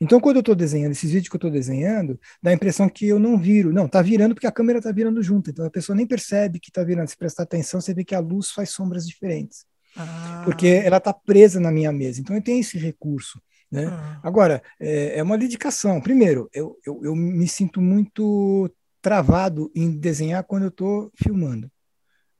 Então, 0.00 0.20
quando 0.20 0.36
eu 0.36 0.40
estou 0.40 0.54
desenhando, 0.54 0.92
esses 0.92 1.10
vídeos 1.10 1.28
que 1.28 1.36
eu 1.36 1.38
estou 1.38 1.50
desenhando, 1.50 2.20
dá 2.42 2.50
a 2.50 2.54
impressão 2.54 2.88
que 2.88 3.06
eu 3.06 3.18
não 3.18 3.38
viro. 3.38 3.72
Não, 3.72 3.86
está 3.86 4.02
virando 4.02 4.34
porque 4.34 4.46
a 4.46 4.52
câmera 4.52 4.78
está 4.78 4.92
virando 4.92 5.22
junto. 5.22 5.50
Então, 5.50 5.64
a 5.64 5.70
pessoa 5.70 5.96
nem 5.96 6.06
percebe 6.06 6.60
que 6.60 6.68
está 6.68 6.82
virando. 6.82 7.08
Se 7.08 7.16
prestar 7.16 7.44
atenção, 7.44 7.80
você 7.80 7.94
vê 7.94 8.04
que 8.04 8.14
a 8.14 8.20
luz 8.20 8.50
faz 8.50 8.70
sombras 8.70 9.06
diferentes. 9.06 9.64
Ah. 9.96 10.42
Porque 10.44 10.66
ela 10.66 10.98
está 10.98 11.12
presa 11.12 11.60
na 11.60 11.70
minha 11.70 11.92
mesa. 11.92 12.20
Então, 12.20 12.36
eu 12.36 12.42
tenho 12.42 12.60
esse 12.60 12.76
recurso. 12.76 13.40
Né? 13.74 13.86
Uhum. 13.86 14.20
Agora, 14.22 14.62
é, 14.78 15.18
é, 15.18 15.22
uma 15.22 15.36
dedicação. 15.36 16.00
Primeiro, 16.00 16.48
eu, 16.52 16.78
eu, 16.86 17.00
eu, 17.02 17.16
me 17.16 17.48
sinto 17.48 17.80
muito 17.80 18.70
travado 19.02 19.68
em 19.74 19.98
desenhar 19.98 20.44
quando 20.44 20.62
eu 20.62 20.68
estou 20.68 21.10
filmando. 21.16 21.68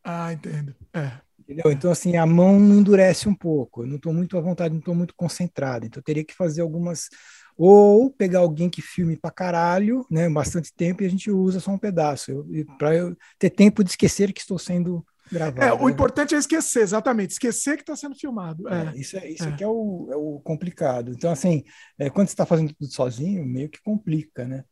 Ah, 0.04 0.32
entendo. 0.32 0.76
É. 0.92 1.10
Entendeu? 1.40 1.72
Então, 1.72 1.90
assim, 1.90 2.16
a 2.16 2.24
mão 2.24 2.56
endurece 2.56 3.28
um 3.28 3.34
pouco. 3.34 3.82
Eu 3.82 3.88
não 3.88 3.96
estou 3.96 4.12
muito 4.12 4.38
à 4.38 4.40
vontade, 4.40 4.72
não 4.72 4.78
estou 4.78 4.94
muito 4.94 5.12
concentrado. 5.16 5.84
Então, 5.84 5.98
eu 5.98 6.04
teria 6.04 6.24
que 6.24 6.34
fazer 6.34 6.62
algumas. 6.62 7.08
Ou 7.56 8.10
pegar 8.10 8.38
alguém 8.38 8.70
que 8.70 8.80
filme 8.80 9.16
pra 9.16 9.32
caralho, 9.32 10.06
né? 10.08 10.28
Bastante 10.28 10.72
tempo, 10.72 11.02
e 11.02 11.06
a 11.06 11.10
gente 11.10 11.32
usa 11.32 11.58
só 11.58 11.72
um 11.72 11.78
pedaço. 11.78 12.46
Para 12.78 12.94
eu 12.94 13.16
ter 13.40 13.50
tempo 13.50 13.82
de 13.82 13.90
esquecer 13.90 14.32
que 14.32 14.40
estou 14.40 14.58
sendo 14.58 15.04
gravado. 15.30 15.62
É, 15.62 15.72
o 15.72 15.86
né? 15.86 15.92
importante 15.92 16.34
é 16.34 16.38
esquecer, 16.38 16.82
exatamente, 16.82 17.32
esquecer 17.32 17.76
que 17.76 17.82
está 17.82 17.96
sendo 17.96 18.14
filmado. 18.14 18.68
É. 18.68 18.86
é 18.86 18.96
isso 18.96 19.16
é, 19.16 19.30
isso 19.30 19.44
é. 19.44 19.56
é 19.60 19.66
o, 19.66 20.08
é 20.10 20.16
o 20.16 20.40
complicado. 20.40 21.12
Então, 21.12 21.30
assim, 21.30 21.64
é, 21.98 22.10
quando 22.10 22.28
você 22.28 22.34
está 22.34 22.46
fazendo 22.46 22.74
tudo 22.74 22.92
sozinho, 22.92 23.44
meio 23.44 23.68
que 23.68 23.82
complica, 23.82 24.44
né? 24.44 24.64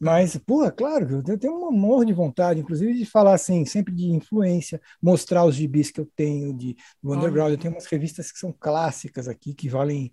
Mas, 0.00 0.36
pô, 0.36 0.70
claro, 0.72 1.22
eu 1.26 1.38
tenho 1.38 1.58
um 1.58 1.68
amor 1.68 2.04
de 2.04 2.12
vontade, 2.12 2.60
inclusive, 2.60 2.92
de 2.92 3.06
falar 3.06 3.34
assim, 3.34 3.64
sempre 3.64 3.94
de 3.94 4.10
influência, 4.10 4.80
mostrar 5.02 5.44
os 5.44 5.54
gibis 5.54 5.90
que 5.90 6.00
eu 6.00 6.10
tenho 6.14 6.52
de 6.52 6.76
do 7.02 7.14
underground. 7.14 7.52
Eu 7.52 7.58
tenho 7.58 7.72
umas 7.74 7.86
revistas 7.86 8.30
que 8.30 8.38
são 8.38 8.52
clássicas 8.52 9.26
aqui, 9.26 9.54
que 9.54 9.68
valem 9.68 10.12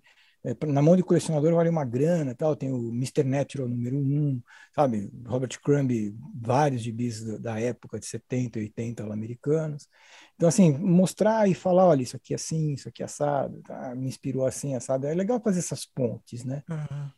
na 0.66 0.82
mão 0.82 0.94
de 0.94 1.02
colecionador 1.02 1.54
vale 1.54 1.70
uma 1.70 1.84
grana, 1.84 2.34
tal. 2.34 2.54
Tem 2.54 2.70
o 2.70 2.90
Mr. 2.90 3.24
Natural 3.24 3.66
número 3.66 3.96
um, 3.96 4.42
sabe? 4.74 5.10
Robert 5.26 5.58
Crumb, 5.62 5.90
vários 6.34 6.82
gibis 6.82 7.24
da 7.40 7.58
época 7.58 7.98
de 7.98 8.06
70 8.06 8.58
e 8.58 8.62
80 8.62 9.04
americanos. 9.10 9.88
Então, 10.34 10.48
assim, 10.48 10.70
mostrar 10.76 11.48
e 11.48 11.54
falar, 11.54 11.86
olha, 11.86 12.02
isso 12.02 12.16
aqui 12.16 12.34
é 12.34 12.36
assim, 12.36 12.74
isso 12.74 12.88
aqui 12.88 13.02
é 13.02 13.06
assado, 13.06 13.62
tá? 13.62 13.94
me 13.94 14.06
inspirou 14.06 14.46
assim, 14.46 14.74
assado. 14.74 15.06
É 15.06 15.14
legal 15.14 15.40
fazer 15.40 15.60
essas 15.60 15.86
pontes, 15.86 16.44
né? 16.44 16.62
Uhum. 16.68 17.10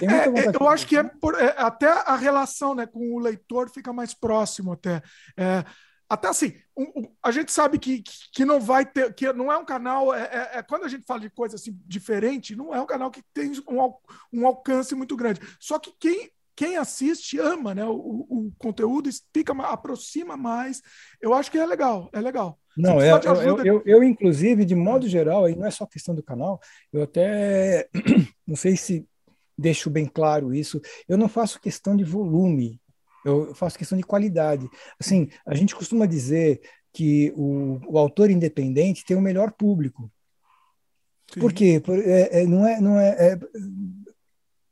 Eu, 0.00 0.10
é, 0.10 0.56
eu 0.60 0.68
acho 0.68 0.86
que 0.86 0.96
é, 0.96 1.02
por, 1.04 1.40
é, 1.40 1.54
até 1.56 1.86
a 1.86 2.16
relação 2.16 2.74
né, 2.74 2.86
com 2.86 3.14
o 3.14 3.18
leitor 3.18 3.70
fica 3.70 3.92
mais 3.92 4.14
próximo 4.14 4.72
até. 4.72 5.02
É, 5.36 5.64
até 6.08 6.28
assim, 6.28 6.54
um, 6.76 6.84
um, 7.00 7.08
a 7.22 7.30
gente 7.30 7.52
sabe 7.52 7.78
que, 7.78 8.02
que 8.32 8.44
não 8.44 8.60
vai 8.60 8.86
ter, 8.86 9.12
que 9.12 9.30
não 9.32 9.52
é 9.52 9.58
um 9.58 9.64
canal, 9.64 10.14
é, 10.14 10.22
é, 10.22 10.58
é, 10.58 10.62
quando 10.62 10.84
a 10.84 10.88
gente 10.88 11.04
fala 11.04 11.20
de 11.20 11.28
coisa 11.28 11.56
assim 11.56 11.78
diferente, 11.86 12.56
não 12.56 12.74
é 12.74 12.80
um 12.80 12.86
canal 12.86 13.10
que 13.10 13.22
tem 13.34 13.52
um, 13.68 13.92
um 14.32 14.46
alcance 14.46 14.94
muito 14.94 15.14
grande. 15.14 15.40
Só 15.60 15.78
que 15.78 15.92
quem, 16.00 16.30
quem 16.56 16.76
assiste 16.78 17.38
ama 17.38 17.74
né, 17.74 17.84
o, 17.84 17.92
o 17.92 18.52
conteúdo, 18.58 19.10
fica, 19.34 19.52
aproxima 19.64 20.36
mais. 20.36 20.80
Eu 21.20 21.34
acho 21.34 21.50
que 21.50 21.58
é 21.58 21.66
legal, 21.66 22.08
é 22.12 22.20
legal. 22.20 22.58
Não, 22.74 23.00
é, 23.00 23.10
eu, 23.10 23.34
eu, 23.34 23.64
eu, 23.64 23.82
eu, 23.84 24.02
inclusive, 24.04 24.64
de 24.64 24.74
modo 24.74 25.06
geral, 25.06 25.44
aí 25.44 25.54
não 25.54 25.66
é 25.66 25.70
só 25.70 25.84
questão 25.84 26.14
do 26.14 26.22
canal, 26.22 26.60
eu 26.92 27.02
até 27.02 27.88
não 28.46 28.56
sei 28.56 28.76
se 28.76 29.06
deixo 29.58 29.90
bem 29.90 30.06
claro 30.06 30.54
isso, 30.54 30.80
eu 31.08 31.18
não 31.18 31.28
faço 31.28 31.60
questão 31.60 31.96
de 31.96 32.04
volume 32.04 32.80
eu 33.24 33.54
faço 33.54 33.78
questão 33.78 33.96
de 33.96 34.04
qualidade. 34.04 34.68
Assim, 34.98 35.28
a 35.46 35.54
gente 35.54 35.74
costuma 35.74 36.06
dizer 36.06 36.60
que 36.92 37.32
o, 37.36 37.80
o 37.86 37.98
autor 37.98 38.30
independente 38.30 39.04
tem 39.04 39.16
o 39.16 39.20
melhor 39.20 39.52
público. 39.52 40.10
Sim. 41.32 41.40
Por 41.40 41.52
quê? 41.52 41.80
Por, 41.80 41.98
é, 41.98 42.42
é, 42.42 42.46
não 42.46 42.66
é, 42.66 42.80
não 42.80 42.98
é, 42.98 43.08
é, 43.08 43.38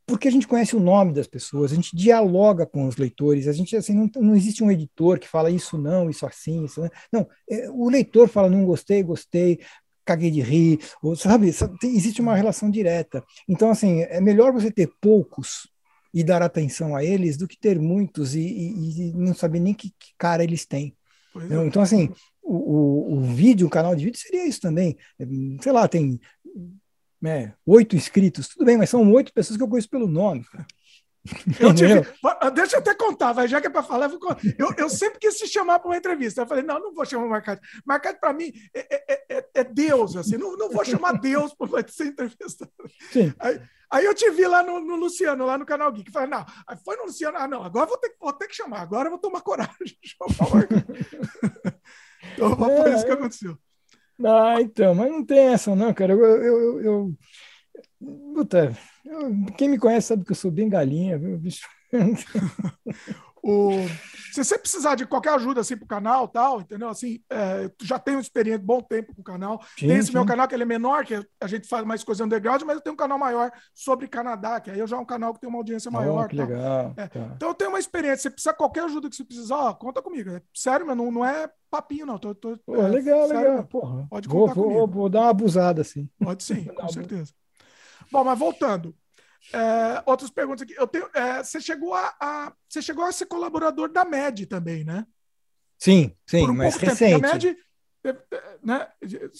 porque 0.07 0.27
a 0.27 0.31
gente 0.31 0.47
conhece 0.47 0.75
o 0.75 0.79
nome 0.79 1.13
das 1.13 1.27
pessoas, 1.27 1.71
a 1.71 1.75
gente 1.75 1.95
dialoga 1.95 2.65
com 2.65 2.87
os 2.87 2.97
leitores, 2.97 3.47
a 3.47 3.51
gente 3.51 3.75
assim 3.75 3.93
não, 3.93 4.09
não 4.21 4.35
existe 4.35 4.63
um 4.63 4.71
editor 4.71 5.19
que 5.19 5.27
fala 5.27 5.51
isso 5.51 5.77
não, 5.77 6.09
isso 6.09 6.25
assim, 6.25 6.65
isso 6.65 6.81
não. 6.81 6.89
não 7.11 7.29
é, 7.49 7.69
o 7.69 7.89
leitor 7.89 8.27
fala 8.27 8.49
não 8.49 8.65
gostei, 8.65 9.03
gostei, 9.03 9.59
caguei 10.03 10.31
de 10.31 10.41
rir, 10.41 10.79
ou, 11.03 11.15
sabe? 11.15 11.49
Existe 11.83 12.21
uma 12.21 12.35
relação 12.35 12.71
direta. 12.71 13.23
Então 13.47 13.69
assim 13.69 14.01
é 14.03 14.19
melhor 14.21 14.51
você 14.53 14.71
ter 14.71 14.89
poucos 14.99 15.69
e 16.17 16.23
dar 16.23 16.41
atenção 16.41 16.95
a 16.95 17.03
eles 17.03 17.37
do 17.37 17.47
que 17.47 17.55
ter 17.55 17.79
muitos 17.79 18.33
e, 18.33 18.39
e, 18.39 19.01
e 19.01 19.13
não 19.13 19.35
saber 19.35 19.59
nem 19.59 19.71
que, 19.71 19.91
que 19.99 20.15
cara 20.17 20.43
eles 20.43 20.65
têm. 20.65 20.97
É. 21.35 21.63
Então, 21.63 21.79
assim, 21.79 22.09
o, 22.41 22.55
o, 22.55 23.13
o, 23.17 23.21
vídeo, 23.21 23.67
o 23.67 23.69
canal 23.69 23.95
de 23.95 24.05
vídeo 24.05 24.19
seria 24.19 24.47
isso 24.47 24.59
também. 24.59 24.97
Sei 25.61 25.71
lá, 25.71 25.87
tem 25.87 26.19
né, 27.21 27.53
oito 27.67 27.95
inscritos, 27.95 28.47
tudo 28.47 28.65
bem, 28.65 28.77
mas 28.77 28.89
são 28.89 29.13
oito 29.13 29.31
pessoas 29.31 29.57
que 29.57 29.63
eu 29.63 29.67
conheço 29.67 29.91
pelo 29.91 30.07
nome. 30.07 30.43
Eu 31.59 31.71
tive, 31.75 32.01
deixa 32.55 32.77
eu 32.77 32.79
até 32.79 32.95
contar, 32.95 33.33
vai, 33.33 33.47
já 33.47 33.61
que 33.61 33.67
é 33.67 33.69
para 33.69 33.83
falar, 33.83 34.09
eu, 34.09 34.19
eu, 34.57 34.73
eu, 34.75 34.89
sempre 34.89 35.19
quis 35.19 35.37
te 35.37 35.47
chamar 35.47 35.77
para 35.77 35.89
uma 35.89 35.97
entrevista. 35.97 36.41
Eu 36.41 36.47
falei, 36.47 36.63
não, 36.63 36.79
não 36.79 36.95
vou 36.95 37.05
chamar 37.05 37.25
o 37.25 37.29
Marcade. 37.29 37.61
Marcade, 37.85 38.19
para 38.19 38.33
mim, 38.33 38.51
é, 38.73 39.13
é, 39.13 39.25
é, 39.29 39.49
é, 39.53 39.63
Deus, 39.63 40.15
assim, 40.15 40.37
não, 40.37 40.57
não 40.57 40.71
vou 40.71 40.83
chamar 40.83 41.19
Deus 41.19 41.53
para 41.53 41.87
ser 41.87 42.07
entrevista. 42.07 42.67
Sim. 43.11 43.31
Aí, 43.37 43.61
Aí 43.89 44.05
eu 44.05 44.13
te 44.13 44.29
vi 44.31 44.45
lá 44.45 44.61
no, 44.63 44.79
no 44.79 44.95
Luciano, 44.95 45.45
lá 45.45 45.57
no 45.57 45.65
canal 45.65 45.91
Geek. 45.91 46.11
Falei, 46.11 46.29
não, 46.29 46.45
aí 46.67 46.77
foi 46.83 46.97
no 46.97 47.05
Luciano, 47.05 47.37
ah, 47.37 47.47
não, 47.47 47.63
agora 47.63 47.85
vou 47.85 47.97
ter, 47.97 48.15
vou 48.19 48.33
ter 48.33 48.47
que 48.47 48.55
chamar, 48.55 48.81
agora 48.81 49.07
eu 49.07 49.11
vou 49.11 49.19
tomar 49.19 49.41
coragem 49.41 49.75
Então 52.33 52.55
foi 52.55 52.93
isso 52.93 53.05
que 53.05 53.11
é, 53.11 53.13
aconteceu. 53.13 53.57
Ah, 54.23 54.61
então, 54.61 54.93
mas 54.93 55.11
não 55.11 55.23
tem 55.23 55.53
essa, 55.53 55.75
não, 55.75 55.93
cara. 55.93 56.13
Eu, 56.13 56.19
eu, 56.19 56.41
eu, 56.41 56.81
eu... 56.81 57.13
Puta, 58.33 58.75
eu, 59.05 59.45
quem 59.57 59.69
me 59.69 59.79
conhece 59.79 60.07
sabe 60.07 60.25
que 60.25 60.31
eu 60.31 60.35
sou 60.35 60.51
bem 60.51 60.67
galinha, 60.67 61.17
viu, 61.17 61.37
bicho? 61.37 61.67
O, 63.47 63.71
se 64.33 64.43
você 64.43 64.57
precisar 64.57 64.95
de 64.95 65.05
qualquer 65.05 65.33
ajuda 65.35 65.61
assim 65.61 65.77
para 65.77 65.85
o 65.85 65.87
canal, 65.87 66.27
tal, 66.27 66.59
entendeu? 66.59 66.89
Assim, 66.89 67.21
é, 67.29 67.71
já 67.81 67.97
tenho 67.97 68.19
experiência, 68.19 68.61
bom 68.61 68.81
tempo 68.81 69.15
com 69.15 69.21
o 69.21 69.23
canal. 69.23 69.61
Sim, 69.77 69.87
tem 69.87 69.97
esse 69.97 70.07
sim. 70.07 70.13
meu 70.13 70.25
canal 70.25 70.47
que 70.47 70.53
ele 70.53 70.63
é 70.63 70.65
menor, 70.65 71.05
que 71.05 71.15
a 71.39 71.47
gente 71.47 71.65
faz 71.65 71.85
mais 71.85 72.03
coisa 72.03 72.25
underground, 72.25 72.61
mas 72.63 72.75
eu 72.75 72.81
tenho 72.81 72.93
um 72.93 72.97
canal 72.97 73.17
maior 73.17 73.49
sobre 73.73 74.07
Canadá, 74.07 74.59
que 74.59 74.69
aí 74.69 74.77
eu 74.77 74.85
já 74.85 74.97
é 74.97 74.99
um 74.99 75.05
canal 75.05 75.33
que 75.33 75.39
tem 75.39 75.49
uma 75.49 75.59
audiência 75.59 75.89
maior. 75.89 76.25
Oh, 76.25 76.27
que 76.27 76.35
legal. 76.35 76.93
É. 76.97 77.07
Tá. 77.07 77.31
Então 77.35 77.49
eu 77.49 77.55
tenho 77.55 77.71
uma 77.71 77.79
experiência. 77.79 78.23
Se 78.23 78.29
precisar 78.29 78.53
qualquer 78.53 78.83
ajuda 78.83 79.09
que 79.09 79.15
você 79.15 79.23
precisar, 79.23 79.55
ó, 79.55 79.73
conta 79.73 80.01
comigo. 80.01 80.29
É, 80.29 80.41
sério, 80.53 80.85
mas 80.85 80.97
não, 80.97 81.09
não 81.09 81.25
é 81.25 81.49
papinho, 81.71 82.05
não. 82.05 82.17
Tô, 82.17 82.35
tô, 82.35 82.57
Pô, 82.65 82.75
é, 82.75 82.87
legal, 82.89 83.27
sério, 83.27 83.49
legal. 83.51 83.63
Porra. 83.65 84.07
Pode 84.09 84.27
contar 84.27 84.53
vou, 84.53 84.63
comigo. 84.63 84.79
Vou, 84.79 84.87
vou 84.87 85.09
dar 85.09 85.21
uma 85.21 85.29
abusada, 85.29 85.81
assim. 85.81 86.09
Pode 86.19 86.43
sim, 86.43 86.65
com 86.75 86.89
certeza. 86.89 87.33
Bom, 88.11 88.23
mas 88.23 88.37
voltando. 88.37 88.93
É, 89.53 90.03
outras 90.05 90.29
perguntas 90.29 90.63
aqui. 90.63 90.75
Eu 90.77 90.87
tenho, 90.87 91.09
é, 91.13 91.43
você, 91.43 91.59
chegou 91.61 91.93
a, 91.93 92.13
a, 92.19 92.53
você 92.67 92.81
chegou 92.81 93.05
a 93.05 93.11
ser 93.11 93.25
colaborador 93.25 93.91
da 93.91 94.03
MED 94.03 94.45
também, 94.45 94.83
né? 94.83 95.05
Sim, 95.77 96.15
sim, 96.25 96.47
um 96.47 96.53
mas 96.53 96.75
recente. 96.75 97.25
A 97.25 97.33
MED 97.33 97.57
é, 98.03 98.09
é, 98.09 98.57
né, 98.63 98.87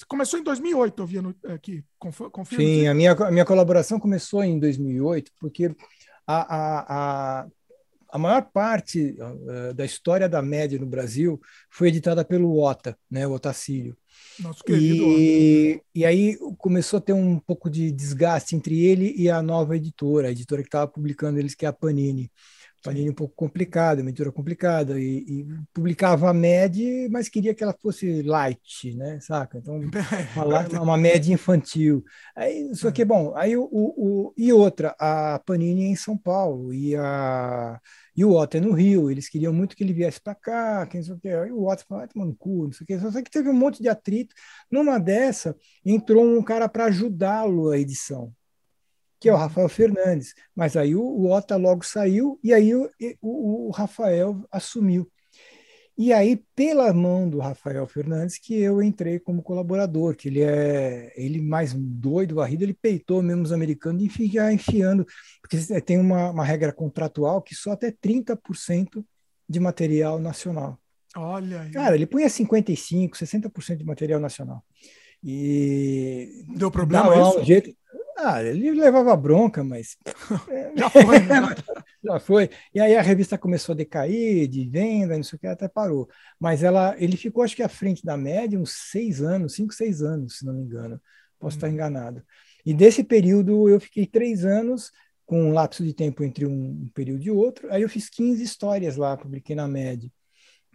começou 0.07 0.39
em 0.39 0.43
2008, 0.43 1.01
eu 1.01 1.07
vi 1.07 1.17
aqui. 1.53 1.83
Confirma, 1.97 2.45
sim, 2.45 2.87
a 2.87 2.93
minha, 2.93 3.13
a 3.13 3.31
minha 3.31 3.45
colaboração 3.45 3.99
começou 3.99 4.43
em 4.43 4.59
2008, 4.59 5.31
porque 5.39 5.73
a, 6.25 6.55
a, 6.55 6.85
a, 7.41 7.47
a 8.09 8.17
maior 8.17 8.43
parte 8.51 9.17
uh, 9.19 9.73
da 9.73 9.85
história 9.85 10.27
da 10.27 10.41
MED 10.41 10.79
no 10.79 10.85
Brasil 10.85 11.39
foi 11.69 11.87
editada 11.87 12.25
pelo 12.25 12.59
OTA, 12.59 12.97
né, 13.09 13.25
o 13.25 13.31
Otacílio. 13.31 13.95
Nosso 14.39 14.63
querido. 14.63 15.03
E, 15.03 15.81
e 15.95 16.05
aí 16.05 16.37
começou 16.57 16.97
a 16.97 17.01
ter 17.01 17.13
um 17.13 17.39
pouco 17.39 17.69
de 17.69 17.91
desgaste 17.91 18.55
entre 18.55 18.83
ele 18.85 19.13
e 19.17 19.29
a 19.29 19.41
nova 19.41 19.75
editora, 19.75 20.27
a 20.27 20.31
editora 20.31 20.61
que 20.61 20.67
estava 20.67 20.87
publicando 20.87 21.39
eles, 21.39 21.55
que 21.55 21.65
é 21.65 21.69
a 21.69 21.73
Panini. 21.73 22.31
Panini 22.83 23.09
um 23.09 23.13
pouco 23.13 23.33
complicada, 23.35 24.01
uma 24.01 24.09
editora 24.09 24.31
complicada, 24.31 24.99
e, 24.99 25.17
e, 25.27 25.47
publicava 25.73 26.29
a 26.29 26.33
média, 26.33 27.07
mas 27.09 27.29
queria 27.29 27.53
que 27.53 27.63
ela 27.63 27.75
fosse 27.81 28.21
light, 28.21 28.95
né, 28.95 29.19
saca? 29.19 29.57
Então, 29.57 29.79
uma, 30.35 30.81
uma 30.81 30.97
média 30.97 31.33
infantil. 31.33 32.03
Aí, 32.35 32.73
só 32.73 32.91
que, 32.91 33.03
bom, 33.03 33.35
aí 33.35 33.57
o, 33.57 33.67
o, 33.71 34.33
e 34.37 34.53
outra, 34.53 34.95
a 34.99 35.39
Panini 35.45 35.85
é 35.85 35.87
em 35.87 35.95
São 35.95 36.17
Paulo, 36.17 36.73
e 36.73 36.95
a 36.95 37.79
e 38.17 38.25
o 38.25 38.31
Otto 38.31 38.57
é 38.57 38.59
no 38.59 38.71
Rio, 38.71 39.11
eles 39.11 39.29
queriam 39.29 39.53
muito 39.53 39.75
que 39.75 39.83
ele 39.83 39.93
viesse 39.93 40.19
para 40.19 40.33
cá, 40.33 40.87
quem 40.87 41.03
sabe 41.03 41.19
o 41.19 41.21
que. 41.21 41.29
Aí 41.29 41.51
o 41.51 41.67
Otto 41.67 41.85
falou, 41.87 42.03
ah, 42.03 42.07
tomando 42.07 42.35
cu, 42.35 42.63
não 42.65 42.71
sei 42.71 42.83
o 42.83 42.87
que. 42.87 42.99
Só 43.11 43.21
que 43.21 43.29
teve 43.29 43.47
um 43.47 43.53
monte 43.53 43.79
de 43.79 43.87
atrito. 43.87 44.33
Numa 44.71 44.97
dessa, 44.99 45.55
entrou 45.85 46.25
um 46.25 46.41
cara 46.41 46.67
para 46.67 46.85
ajudá-lo 46.85 47.69
a 47.69 47.77
edição, 47.77 48.33
que 49.19 49.29
é 49.29 49.33
o. 49.33 49.37
Rafael 49.37 49.69
Fernandes. 49.69 50.33
Mas 50.55 50.75
aí 50.75 50.95
o, 50.95 51.01
o 51.01 51.31
Otto 51.31 51.57
logo 51.57 51.83
saiu 51.85 52.39
e 52.43 52.53
aí 52.53 52.75
o, 52.75 52.89
o, 53.21 53.67
o 53.67 53.71
Rafael 53.71 54.45
assumiu. 54.51 55.09
E 55.97 56.13
aí, 56.13 56.39
pela 56.55 56.93
mão 56.93 57.27
do 57.27 57.39
Rafael 57.39 57.87
Fernandes, 57.87 58.37
que 58.37 58.53
eu 58.53 58.83
entrei 58.83 59.17
como 59.17 59.41
colaborador, 59.41 60.15
que 60.15 60.27
ele 60.27 60.41
é 60.43 61.11
ele 61.15 61.41
mais 61.41 61.73
doido, 61.73 62.35
varrido, 62.35 62.63
ele 62.63 62.73
peitou 62.73 63.23
mesmo 63.23 63.41
os 63.41 63.51
americanos 63.51 64.03
e 64.03 64.07
fica 64.07 64.53
enfiando, 64.53 65.03
porque 65.41 65.57
tem 65.81 65.97
uma, 65.97 66.29
uma 66.29 66.45
regra 66.45 66.71
contratual 66.71 67.41
que 67.41 67.55
só 67.55 67.71
até 67.71 67.91
30% 67.91 69.03
de 69.49 69.59
material 69.59 70.19
nacional. 70.19 70.77
Olha 71.15 71.61
aí. 71.61 71.71
Cara, 71.71 71.95
ele 71.95 72.05
punha 72.05 72.27
55%, 72.27 73.13
60% 73.13 73.77
de 73.77 73.83
material 73.83 74.19
nacional. 74.19 74.63
E. 75.23 76.45
Deu 76.55 76.69
problema 76.69 77.15
não, 77.15 77.29
isso? 77.29 77.43
Jeito... 77.43 77.75
Ah, 78.19 78.43
ele 78.43 78.71
levava 78.71 79.15
bronca, 79.15 79.63
mas. 79.63 79.95
Já 80.75 80.89
foi, 80.89 81.19
né? 81.19 81.35
Já 82.03 82.19
foi. 82.19 82.49
E 82.73 82.79
aí 82.79 82.95
a 82.95 83.01
revista 83.01 83.37
começou 83.37 83.73
a 83.73 83.75
decair 83.75 84.47
de 84.47 84.67
venda, 84.67 85.15
não 85.15 85.23
sei 85.23 85.37
o 85.37 85.39
que, 85.39 85.45
até 85.45 85.67
parou. 85.67 86.09
Mas 86.39 86.63
ela, 86.63 86.95
ele 86.97 87.15
ficou, 87.15 87.43
acho 87.43 87.55
que 87.55 87.61
à 87.61 87.69
frente 87.69 88.03
da 88.03 88.17
média, 88.17 88.59
uns 88.59 88.71
seis 88.89 89.21
anos, 89.21 89.53
cinco, 89.53 89.71
seis 89.71 90.01
anos, 90.01 90.39
se 90.39 90.45
não 90.45 90.53
me 90.53 90.63
engano. 90.63 90.99
Posso 91.39 91.55
hum. 91.55 91.59
estar 91.59 91.69
enganado. 91.69 92.23
E 92.65 92.73
desse 92.73 93.03
período 93.03 93.69
eu 93.69 93.79
fiquei 93.79 94.07
três 94.07 94.43
anos, 94.43 94.91
com 95.23 95.49
um 95.49 95.53
lapso 95.53 95.83
de 95.83 95.93
tempo 95.93 96.23
entre 96.23 96.45
um 96.45 96.89
período 96.95 97.21
e 97.21 97.29
outro. 97.29 97.71
Aí 97.71 97.83
eu 97.83 97.89
fiz 97.89 98.09
15 98.09 98.41
histórias 98.41 98.95
lá, 98.95 99.15
publiquei 99.15 99.55
na 99.55 99.67
média. 99.67 100.09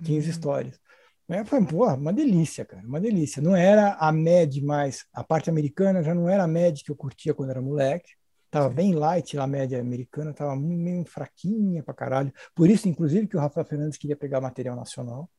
15 0.05 0.27
hum. 0.27 0.31
histórias. 0.31 0.82
É, 1.29 1.45
foi 1.45 1.65
porra, 1.65 1.95
uma 1.95 2.13
delícia, 2.13 2.65
cara, 2.65 2.87
uma 2.87 3.01
delícia. 3.01 3.41
Não 3.41 3.57
era 3.57 3.95
a 3.95 4.13
média 4.13 4.63
mais, 4.65 5.07
a 5.13 5.25
parte 5.25 5.49
americana 5.49 6.03
já 6.03 6.15
não 6.15 6.29
era 6.29 6.45
a 6.45 6.49
média 6.49 6.83
que 6.85 6.91
eu 6.91 6.97
curtia 6.97 7.33
quando 7.33 7.51
era 7.51 7.63
moleque. 7.63 8.13
Tava 8.51 8.69
Sim. 8.69 8.75
bem 8.75 8.95
light 8.95 9.39
a 9.39 9.47
média 9.47 9.81
americana, 9.81 10.35
tava 10.35 10.55
meio 10.55 11.07
fraquinha 11.07 11.83
pra 11.83 11.95
caralho. 11.95 12.33
Por 12.55 12.69
isso, 12.69 12.87
inclusive, 12.87 13.27
que 13.27 13.37
o 13.37 13.41
Rafael 13.41 13.65
Fernandes 13.67 13.97
queria 13.97 14.17
pegar 14.17 14.41
material 14.41 14.77
nacional. 14.77 15.31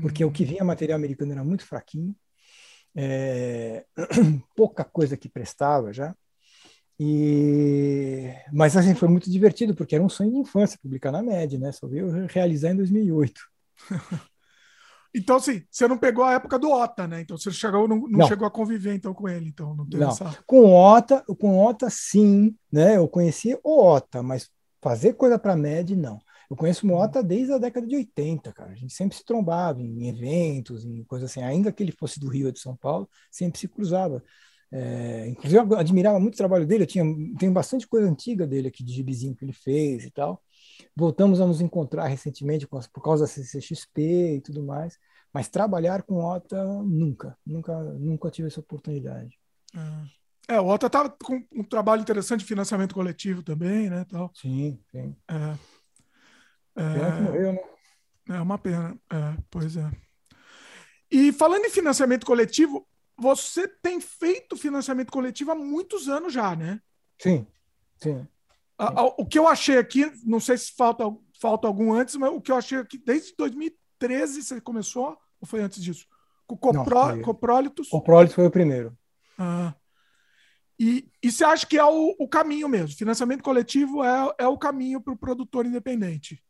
porque 0.00 0.24
o 0.24 0.30
que 0.32 0.44
vinha 0.44 0.64
material 0.64 0.96
americano 0.96 1.32
era 1.32 1.44
muito 1.44 1.66
fraquinho, 1.66 2.14
é, 2.96 3.84
pouca 4.56 4.84
coisa 4.84 5.16
que 5.16 5.28
prestava 5.28 5.92
já. 5.92 6.14
E 6.98 8.32
mas 8.52 8.76
assim 8.76 8.94
foi 8.94 9.08
muito 9.08 9.30
divertido 9.30 9.74
porque 9.74 9.96
era 9.96 10.04
um 10.04 10.08
sonho 10.08 10.30
de 10.30 10.38
infância 10.38 10.78
publicar 10.80 11.10
na 11.12 11.22
média, 11.22 11.58
né? 11.58 11.72
Só 11.72 11.88
veio 11.88 12.26
realizar 12.26 12.70
em 12.70 12.76
2008. 12.76 13.40
então 15.14 15.36
assim, 15.36 15.62
você 15.70 15.86
não 15.86 15.96
pegou 15.96 16.24
a 16.24 16.34
época 16.34 16.58
do 16.58 16.70
Ota, 16.70 17.06
né? 17.06 17.20
Então 17.20 17.36
você 17.36 17.50
chegou 17.50 17.86
não, 17.86 17.96
não, 18.00 18.08
não. 18.08 18.26
chegou 18.26 18.46
a 18.46 18.50
conviver 18.50 18.94
então 18.94 19.14
com 19.14 19.28
ele, 19.28 19.48
então 19.48 19.74
não, 19.74 19.84
não. 19.84 20.08
Essa... 20.10 20.36
Com 20.46 20.72
Ota, 20.72 21.24
com 21.38 21.58
Ota 21.58 21.88
sim, 21.88 22.54
né? 22.70 22.96
Eu 22.96 23.08
conheci 23.08 23.58
o 23.62 23.82
Ota, 23.82 24.22
mas 24.22 24.50
fazer 24.82 25.14
coisa 25.14 25.38
para 25.38 25.56
média 25.56 25.96
não. 25.96 26.20
Eu 26.50 26.56
conheço 26.56 26.86
o 26.86 26.88
Mota 26.88 27.22
desde 27.22 27.52
a 27.52 27.58
década 27.58 27.86
de 27.86 27.96
80, 27.96 28.52
cara. 28.52 28.72
A 28.72 28.74
gente 28.74 28.92
sempre 28.92 29.16
se 29.16 29.24
trombava 29.24 29.80
em 29.80 30.08
eventos, 30.08 30.84
em 30.84 31.02
coisas 31.04 31.30
assim. 31.30 31.42
Ainda 31.42 31.72
que 31.72 31.82
ele 31.82 31.92
fosse 31.92 32.20
do 32.20 32.28
Rio 32.28 32.46
ou 32.46 32.52
de 32.52 32.60
São 32.60 32.76
Paulo, 32.76 33.08
sempre 33.30 33.58
se 33.58 33.66
cruzava. 33.66 34.22
É, 34.70 35.28
inclusive, 35.28 35.58
eu 35.58 35.78
admirava 35.78 36.20
muito 36.20 36.34
o 36.34 36.36
trabalho 36.36 36.66
dele. 36.66 36.82
Eu 36.82 36.86
tinha, 36.86 37.04
tenho 37.38 37.52
bastante 37.52 37.86
coisa 37.86 38.08
antiga 38.08 38.46
dele 38.46 38.68
aqui, 38.68 38.84
de 38.84 38.92
gibizinho 38.92 39.34
que 39.34 39.44
ele 39.44 39.52
fez 39.52 40.04
e 40.04 40.10
tal. 40.10 40.42
Voltamos 40.96 41.40
a 41.40 41.46
nos 41.46 41.60
encontrar 41.60 42.06
recentemente 42.06 42.66
por 42.66 43.02
causa 43.02 43.24
da 43.24 43.30
CCXP 43.30 44.36
e 44.36 44.40
tudo 44.40 44.62
mais. 44.62 44.98
Mas 45.32 45.48
trabalhar 45.48 46.02
com 46.02 46.14
o 46.14 46.24
Ota, 46.24 46.64
nunca. 46.82 47.36
Nunca, 47.44 47.76
nunca 47.94 48.30
tive 48.30 48.48
essa 48.48 48.60
oportunidade. 48.60 49.38
É, 50.46 50.60
o 50.60 50.66
Ota 50.66 50.86
estava 50.86 51.10
com 51.10 51.42
um 51.52 51.64
trabalho 51.64 52.02
interessante 52.02 52.40
de 52.40 52.46
financiamento 52.46 52.94
coletivo 52.94 53.42
também, 53.42 53.90
né? 53.90 54.04
Tal. 54.04 54.30
Sim, 54.34 54.78
sim. 54.90 55.16
É. 55.28 55.54
Pena 56.74 57.16
que 57.16 57.22
morreu, 57.22 57.52
né? 57.52 57.60
É 58.30 58.40
uma 58.40 58.58
pena, 58.58 58.98
é, 59.10 59.36
pois 59.50 59.76
é. 59.76 59.90
E 61.10 61.32
falando 61.32 61.64
em 61.64 61.70
financiamento 61.70 62.24
coletivo, 62.24 62.86
você 63.16 63.68
tem 63.68 64.00
feito 64.00 64.56
financiamento 64.56 65.12
coletivo 65.12 65.52
há 65.52 65.54
muitos 65.54 66.08
anos 66.08 66.32
já, 66.32 66.56
né? 66.56 66.80
Sim, 67.18 67.46
sim. 67.96 68.26
O 69.16 69.24
que 69.24 69.38
eu 69.38 69.46
achei 69.46 69.78
aqui, 69.78 70.10
não 70.24 70.40
sei 70.40 70.58
se 70.58 70.72
falta, 70.76 71.04
falta 71.40 71.68
algum 71.68 71.92
antes, 71.92 72.16
mas 72.16 72.32
o 72.32 72.40
que 72.40 72.50
eu 72.50 72.56
achei 72.56 72.78
aqui, 72.78 72.98
desde 72.98 73.34
2013 73.36 74.42
você 74.42 74.60
começou, 74.60 75.16
ou 75.40 75.46
foi 75.46 75.60
antes 75.62 75.82
disso? 75.82 76.06
Com 76.46 76.56
Copró, 76.56 77.14
não, 77.14 77.22
Coprólitos? 77.22 77.88
Coprólitos 77.88 78.34
foi 78.34 78.46
o 78.46 78.50
primeiro. 78.50 78.96
Ah. 79.38 79.74
E, 80.78 81.08
e 81.22 81.30
você 81.30 81.44
acha 81.44 81.66
que 81.66 81.78
é 81.78 81.84
o, 81.84 82.14
o 82.18 82.28
caminho 82.28 82.68
mesmo? 82.68 82.96
Financiamento 82.96 83.42
coletivo 83.42 84.02
é, 84.04 84.34
é 84.38 84.46
o 84.48 84.58
caminho 84.58 85.00
para 85.00 85.14
o 85.14 85.18
produtor 85.18 85.64
independente? 85.64 86.42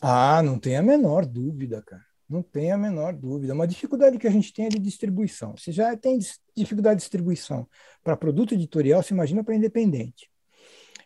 Ah, 0.00 0.42
não 0.42 0.58
tem 0.58 0.76
a 0.76 0.82
menor 0.82 1.24
dúvida, 1.24 1.82
cara. 1.82 2.04
Não 2.28 2.42
tem 2.42 2.72
a 2.72 2.78
menor 2.78 3.12
dúvida. 3.12 3.52
Uma 3.52 3.66
dificuldade 3.66 4.18
que 4.18 4.26
a 4.26 4.30
gente 4.30 4.52
tem 4.52 4.66
é 4.66 4.68
de 4.68 4.78
distribuição. 4.78 5.56
Se 5.56 5.70
já 5.70 5.96
tem 5.96 6.18
dificuldade 6.56 6.96
de 6.96 7.02
distribuição 7.02 7.68
para 8.02 8.16
produto 8.16 8.54
editorial, 8.54 9.02
se 9.02 9.12
imagina 9.12 9.44
para 9.44 9.54
independente. 9.54 10.31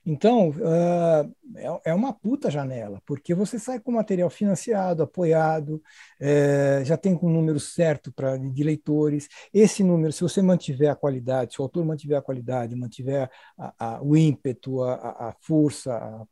Então, 0.08 0.50
uh, 0.50 1.34
é, 1.56 1.90
é, 1.90 1.94
uma 1.94 2.12
puta 2.12 2.48
janela, 2.48 3.02
porque 3.04 3.34
você 3.34 3.58
sai 3.58 3.80
com 3.80 3.90
material 3.90 4.30
financiado, 4.30 5.02
apoiado, 5.02 5.82
é, 6.20 6.82
já 6.84 6.96
tem 6.96 7.18
um 7.20 7.28
número 7.28 7.58
certo 7.58 8.12
pra, 8.12 8.36
de 8.36 8.62
leitores. 8.62 9.28
Esse 9.52 9.82
número, 9.82 10.12
se 10.12 10.22
você 10.22 10.40
mantiver 10.40 10.90
a 10.90 10.94
qualidade, 10.94 11.54
se 11.54 11.60
o 11.60 11.64
autor 11.64 11.84
mantiver 11.84 12.16
a 12.16 12.22
qualidade, 12.22 12.76
mantiver 12.76 13.28
a, 13.58 13.96
a, 13.96 14.02
o 14.02 14.16
ímpeto, 14.16 14.80
a, 14.84 14.94
a 15.30 15.34
força, 15.40 16.24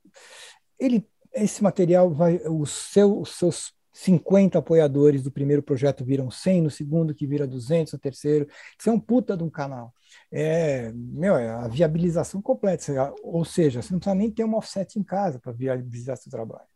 ele 0.79 1.05
esse 1.35 1.63
material 1.63 2.15
vai, 2.15 2.37
o 2.47 2.65
seu, 2.65 3.21
os 3.21 3.31
seus 3.37 3.75
50 3.93 4.59
apoiadores 4.59 5.23
do 5.23 5.31
primeiro 5.31 5.63
projeto 5.63 6.05
viram 6.05 6.31
100, 6.31 6.63
no 6.63 6.71
segundo 6.71 7.15
que 7.15 7.27
vira 7.27 7.47
200, 7.47 7.93
no 7.93 7.99
terceiro. 7.99 8.47
Isso 8.79 8.89
é 8.89 8.93
um 8.93 9.01
puta 9.01 9.37
de 9.37 9.43
um 9.43 9.51
canal. 9.51 9.93
É, 10.37 10.91
meu, 10.93 11.37
é 11.37 11.49
a 11.49 11.69
viabilização 11.69 12.43
completa. 12.43 13.15
Ou 13.23 13.45
seja, 13.45 13.81
você 13.81 13.93
não 13.93 14.01
precisa 14.01 14.17
nem 14.17 14.31
ter 14.31 14.45
um 14.45 14.57
offset 14.57 14.99
em 14.99 15.05
casa 15.05 15.39
para 15.39 15.53
viabilizar 15.53 16.17
seu 16.17 16.31
trabalho. 16.31 16.67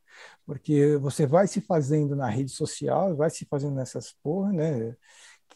Porque 0.46 0.96
você 0.98 1.26
vai 1.26 1.48
se 1.48 1.60
fazendo 1.60 2.14
na 2.14 2.28
rede 2.28 2.52
social, 2.52 3.16
vai 3.16 3.30
se 3.30 3.44
fazendo 3.46 3.74
nessas 3.74 4.12
porra, 4.22 4.52
né? 4.52 4.96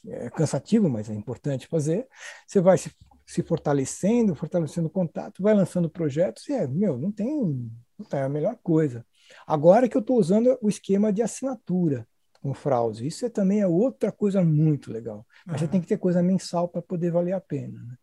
É 0.09 0.29
cansativo, 0.31 0.89
mas 0.89 1.09
é 1.09 1.15
importante 1.15 1.69
fazer. 1.69 2.09
Você 2.45 2.61
vai 2.61 2.77
se, 2.77 2.91
se 3.25 3.41
fortalecendo, 3.41 4.35
fortalecendo 4.35 4.89
o 4.89 4.91
contato, 4.91 5.41
vai 5.41 5.55
lançando 5.55 5.89
projetos 5.89 6.49
e 6.49 6.55
é, 6.55 6.67
meu, 6.67 6.99
não 6.99 7.13
tem 7.13 7.71
é 8.13 8.23
a 8.23 8.29
melhor 8.29 8.59
coisa. 8.65 9.07
Agora 9.47 9.89
que 9.89 9.97
eu 9.97 10.01
estou 10.01 10.19
usando 10.19 10.59
o 10.61 10.69
esquema 10.69 11.13
de 11.13 11.23
assinatura 11.23 12.07
com 12.43 12.51
o 12.51 12.55
Fraude, 12.55 13.07
isso 13.07 13.25
é, 13.25 13.29
também 13.29 13.61
é 13.61 13.67
outra 13.67 14.11
coisa 14.11 14.43
muito 14.43 14.93
legal. 14.93 15.25
Mas 15.47 15.55
uhum. 15.55 15.67
você 15.67 15.71
tem 15.71 15.81
que 15.81 15.87
ter 15.87 15.97
coisa 15.97 16.23
mensal 16.23 16.69
para 16.69 16.83
poder 16.83 17.13
valer 17.13 17.33
a 17.33 17.41
pena. 17.41 17.81
Né? 17.81 17.95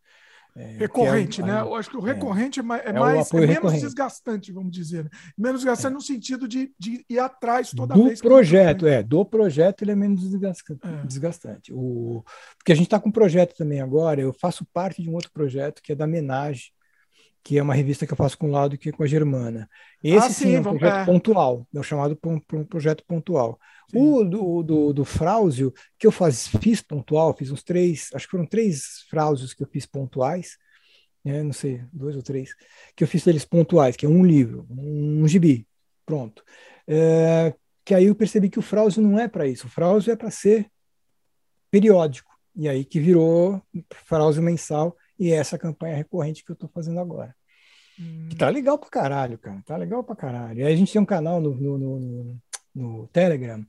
É, 0.55 0.77
recorrente, 0.77 1.41
é, 1.41 1.45
né? 1.45 1.61
Eu 1.61 1.75
acho 1.75 1.89
que 1.89 1.97
o 1.97 2.07
é. 2.07 2.13
recorrente 2.13 2.59
é, 2.59 2.63
é 2.63 2.65
mais, 2.65 2.85
é, 2.85 2.93
mais, 2.93 3.33
é 3.33 3.47
menos 3.47 3.73
desgastante, 3.73 4.51
vamos 4.51 4.71
dizer. 4.71 5.03
Né? 5.03 5.09
Menos 5.37 5.61
desgastante 5.61 5.93
no 5.93 6.01
sentido 6.01 6.47
de, 6.47 6.73
de 6.77 7.05
ir 7.09 7.19
atrás 7.19 7.71
toda 7.71 7.93
do 7.93 8.05
vez. 8.05 8.19
Do 8.19 8.27
projeto, 8.27 8.87
é. 8.87 9.03
Do 9.03 9.23
projeto 9.23 9.83
ele 9.83 9.91
é 9.91 9.95
menos 9.95 10.21
desgastante. 10.21 10.81
desgastante. 11.05 11.73
O, 11.73 12.23
porque 12.57 12.71
a 12.71 12.75
gente 12.75 12.87
está 12.87 12.99
com 12.99 13.09
um 13.09 13.11
projeto 13.11 13.55
também 13.55 13.81
agora, 13.81 14.21
eu 14.21 14.33
faço 14.33 14.65
parte 14.73 15.01
de 15.01 15.09
um 15.09 15.13
outro 15.13 15.31
projeto 15.31 15.81
que 15.81 15.91
é 15.91 15.95
da 15.95 16.07
Menage, 16.07 16.71
que 17.43 17.57
é 17.57 17.63
uma 17.63 17.73
revista 17.73 18.05
que 18.05 18.13
eu 18.13 18.17
faço 18.17 18.37
com 18.37 18.47
o 18.47 18.51
lado 18.51 18.77
que 18.77 18.89
é 18.89 18.91
com 18.91 19.03
a 19.03 19.07
Germana. 19.07 19.69
Esse 20.03 20.17
ah, 20.17 20.29
sim, 20.29 20.45
sim, 20.45 20.55
é 20.55 20.59
um 20.59 20.63
projeto 20.63 20.95
é. 20.95 21.05
pontual, 21.05 21.67
é 21.75 21.83
chamado 21.83 22.17
um, 22.25 22.39
por 22.39 22.59
um 22.59 22.65
projeto 22.65 23.03
pontual. 23.07 23.59
Sim. 23.91 23.97
O 23.99 24.23
do, 24.23 24.63
do, 24.63 24.93
do 24.93 25.05
Frausio, 25.05 25.73
que 25.97 26.05
eu 26.05 26.11
faz, 26.11 26.47
fiz 26.47 26.81
pontual, 26.81 27.35
fiz 27.35 27.49
uns 27.49 27.63
três, 27.63 28.09
acho 28.13 28.25
que 28.25 28.31
foram 28.31 28.45
três 28.45 29.05
Frausios 29.09 29.53
que 29.53 29.63
eu 29.63 29.67
fiz 29.67 29.85
pontuais, 29.85 30.57
né, 31.25 31.41
não 31.41 31.53
sei, 31.53 31.83
dois 31.91 32.15
ou 32.15 32.21
três, 32.21 32.53
que 32.95 33.03
eu 33.03 33.07
fiz 33.07 33.25
eles 33.25 33.45
pontuais, 33.45 33.95
que 33.95 34.05
é 34.05 34.09
um 34.09 34.23
livro, 34.23 34.67
um, 34.69 35.23
um 35.23 35.27
gibi, 35.27 35.67
pronto. 36.05 36.43
É, 36.87 37.53
que 37.83 37.95
aí 37.95 38.05
eu 38.05 38.15
percebi 38.15 38.49
que 38.49 38.59
o 38.59 38.63
Frausio 38.63 39.01
não 39.01 39.19
é 39.19 39.27
para 39.27 39.47
isso, 39.47 39.65
o 39.65 39.69
Frausio 39.69 40.13
é 40.13 40.15
para 40.15 40.29
ser 40.29 40.69
periódico, 41.71 42.31
e 42.55 42.69
aí 42.69 42.85
que 42.85 42.99
virou 42.99 43.61
Frausio 44.05 44.43
mensal, 44.43 44.95
e 45.17 45.31
é 45.31 45.35
essa 45.35 45.57
campanha 45.57 45.95
recorrente 45.95 46.45
que 46.45 46.51
eu 46.51 46.53
estou 46.53 46.69
fazendo 46.69 46.99
agora. 46.99 47.35
Hum. 47.99 48.27
Que 48.29 48.35
tá 48.35 48.47
legal 48.49 48.77
pra 48.77 48.89
caralho, 48.89 49.37
cara. 49.37 49.61
Tá 49.65 49.75
legal 49.75 50.01
pra 50.01 50.15
caralho. 50.15 50.59
E 50.61 50.63
aí 50.63 50.73
a 50.73 50.75
gente 50.75 50.93
tem 50.93 51.01
um 51.01 51.05
canal 51.05 51.41
no, 51.41 51.53
no, 51.53 51.77
no, 51.77 51.99
no 51.99 52.41
Telegram, 53.11 53.65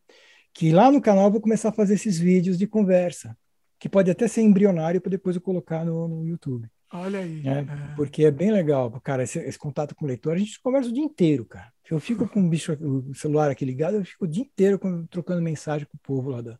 que 0.52 0.72
lá 0.72 0.90
no 0.90 1.00
canal 1.00 1.26
eu 1.26 1.32
vou 1.32 1.40
começar 1.40 1.70
a 1.70 1.72
fazer 1.72 1.94
esses 1.94 2.18
vídeos 2.18 2.58
de 2.58 2.66
conversa, 2.66 3.36
que 3.78 3.88
pode 3.88 4.10
até 4.10 4.28
ser 4.28 4.42
embrionário 4.42 5.00
para 5.00 5.10
depois 5.10 5.36
eu 5.36 5.42
colocar 5.42 5.84
no, 5.84 6.06
no 6.06 6.26
YouTube. 6.26 6.68
Olha 6.92 7.20
aí. 7.20 7.42
É, 7.46 7.60
é. 7.60 7.94
Porque 7.94 8.24
é 8.24 8.30
bem 8.30 8.50
legal, 8.50 8.90
cara, 9.00 9.22
esse, 9.22 9.38
esse, 9.38 9.58
contato 9.58 9.94
com 9.94 10.04
o 10.04 10.08
leitor. 10.08 10.34
A 10.34 10.38
gente 10.38 10.60
conversa 10.60 10.90
o 10.90 10.92
dia 10.92 11.04
inteiro, 11.04 11.44
cara. 11.44 11.72
Eu 11.88 12.00
fico 12.00 12.28
com 12.28 12.40
o, 12.40 12.48
bicho, 12.48 12.72
o 12.72 13.14
celular 13.14 13.50
aqui 13.50 13.64
ligado, 13.64 13.96
eu 13.96 14.04
fico 14.04 14.24
o 14.24 14.28
dia 14.28 14.42
inteiro 14.42 14.78
trocando 15.08 15.42
mensagem 15.42 15.86
com 15.86 15.96
o 15.96 16.00
povo 16.00 16.30
lá 16.30 16.40
da, 16.40 16.58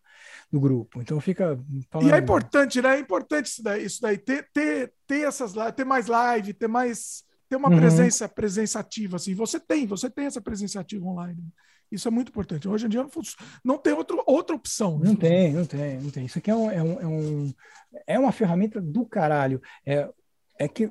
do 0.51 0.61
grupo. 0.61 1.01
Então 1.01 1.21
fica. 1.21 1.59
Falando... 1.91 2.09
E 2.09 2.13
é 2.13 2.19
importante, 2.19 2.81
né? 2.81 2.97
É 2.97 3.01
importante 3.01 3.47
isso 3.47 3.63
daí, 3.63 3.85
isso 3.85 4.01
daí 4.01 4.19
ter, 4.19 4.49
ter, 4.53 4.93
ter 5.07 5.27
essas 5.27 5.53
ter 5.75 5.85
mais 5.85 6.07
live, 6.07 6.53
ter 6.53 6.69
mais. 6.69 7.25
ter 7.49 7.57
uma 7.57 7.69
uhum. 7.69 7.77
presença, 7.77 8.29
presença 8.29 8.81
ativa, 8.81 9.17
assim. 9.17 9.35
Você 9.35 9.59
tem, 9.59 9.87
você 9.87 10.09
tem 10.09 10.27
essa 10.27 10.41
presença 10.41 10.81
ativa 10.81 11.05
online. 11.07 11.43
Isso 11.91 12.07
é 12.07 12.11
muito 12.11 12.29
importante. 12.29 12.69
Hoje 12.69 12.87
em 12.87 12.89
dia 12.89 13.03
não, 13.03 13.11
não 13.65 13.79
tem 13.79 13.93
outro, 13.93 14.23
outra 14.27 14.55
opção. 14.55 14.99
Né? 14.99 15.07
Não 15.07 15.17
tem, 15.17 15.53
não 15.53 15.67
tem, 15.67 16.01
não 16.01 16.11
tem. 16.11 16.27
Isso 16.27 16.39
aqui 16.39 16.51
é, 16.51 16.55
um, 16.55 16.71
é, 16.71 16.83
um, 16.83 17.01
é, 17.01 17.07
um, 17.07 17.55
é 18.07 18.19
uma 18.19 18.33
ferramenta 18.33 18.81
do 18.81 19.05
caralho. 19.05 19.61
É, 19.85 20.09
é 20.59 20.69
que 20.69 20.91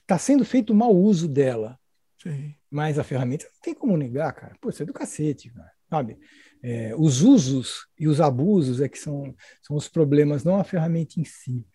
está 0.00 0.18
sendo 0.18 0.44
feito 0.44 0.74
mau 0.74 0.94
uso 0.94 1.28
dela. 1.28 1.78
Sim. 2.20 2.54
Mas 2.70 2.98
a 2.98 3.04
ferramenta 3.04 3.44
não 3.44 3.60
tem 3.60 3.74
como 3.74 3.96
negar, 3.96 4.32
cara. 4.32 4.56
Pô, 4.60 4.70
isso 4.70 4.82
é 4.82 4.86
do 4.86 4.92
cacete, 4.92 5.50
cara. 5.50 5.72
sabe? 5.88 6.18
É, 6.62 6.94
os 6.96 7.20
usos 7.20 7.86
e 7.98 8.08
os 8.08 8.20
abusos 8.20 8.80
é 8.80 8.88
que 8.88 8.98
são, 8.98 9.34
são 9.62 9.76
os 9.76 9.86
problemas, 9.86 10.42
não 10.42 10.58
a 10.58 10.64
ferramenta 10.64 11.20
em 11.20 11.24
si. 11.24 11.66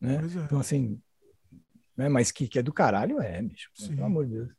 Né? 0.00 0.16
É. 0.16 0.44
Então, 0.44 0.58
assim, 0.58 1.00
né? 1.96 2.08
mas 2.08 2.32
que, 2.32 2.48
que 2.48 2.58
é 2.58 2.62
do 2.62 2.72
caralho, 2.72 3.20
é, 3.20 3.40
bicho. 3.42 3.70
Sim. 3.74 3.94
Pelo 3.94 4.06
amor 4.06 4.26
de 4.26 4.32
Deus. 4.32 4.50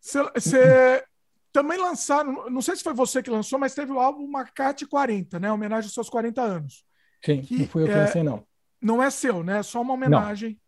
Você 0.00 1.04
também 1.52 1.78
lançaram, 1.78 2.48
não 2.50 2.60
sei 2.60 2.76
se 2.76 2.82
foi 2.82 2.94
você 2.94 3.22
que 3.22 3.30
lançou, 3.30 3.58
mas 3.58 3.74
teve 3.74 3.92
o 3.92 3.98
álbum 3.98 4.26
Macate 4.26 4.86
40, 4.86 5.40
né? 5.40 5.50
Homenagem 5.50 5.86
aos 5.86 5.94
seus 5.94 6.08
40 6.08 6.40
anos. 6.42 6.84
Sim, 7.24 7.40
que, 7.40 7.58
não 7.58 7.66
fui 7.66 7.82
eu 7.82 7.86
que 7.86 7.92
é, 7.92 7.96
lancei, 7.96 8.22
não. 8.22 8.46
Não 8.80 9.02
é 9.02 9.10
seu, 9.10 9.42
né? 9.42 9.58
É 9.58 9.62
só 9.62 9.80
uma 9.80 9.94
homenagem. 9.94 10.50
Não. 10.50 10.58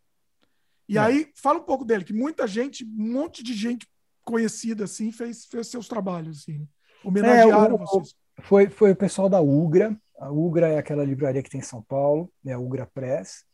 E 0.89 0.95
não. 0.95 1.03
aí, 1.03 1.31
fala 1.37 1.59
um 1.59 1.65
pouco 1.65 1.85
dele, 1.85 2.05
que 2.05 2.13
muita 2.13 2.47
gente, 2.47 2.85
um 2.85 3.13
monte 3.13 3.43
de 3.43 3.55
gente 3.55 3.87
conhecida, 4.25 4.85
assim, 4.85 5.13
fez, 5.13 5.47
fez 5.47 5.69
seus 5.69 5.87
trabalhos, 5.87 6.41
assim. 6.41 6.67
Homenagearam 7.05 7.73
é, 7.73 7.75
o, 7.75 7.79
vocês. 7.79 8.15
Foi, 8.41 8.69
foi 8.69 8.93
o 8.93 8.97
pessoal 8.97 9.29
da 9.29 9.41
Ugra. 9.41 9.97
A 10.19 10.31
Ugra 10.31 10.69
é 10.69 10.79
aquela 10.79 11.05
livraria 11.05 11.43
que 11.43 11.51
tem 11.51 11.61
em 11.61 11.65
São 11.65 11.83
Paulo, 11.83 12.31
é 12.45 12.53
a 12.53 12.59
Ugra 12.59 12.87
Press, 12.87 13.45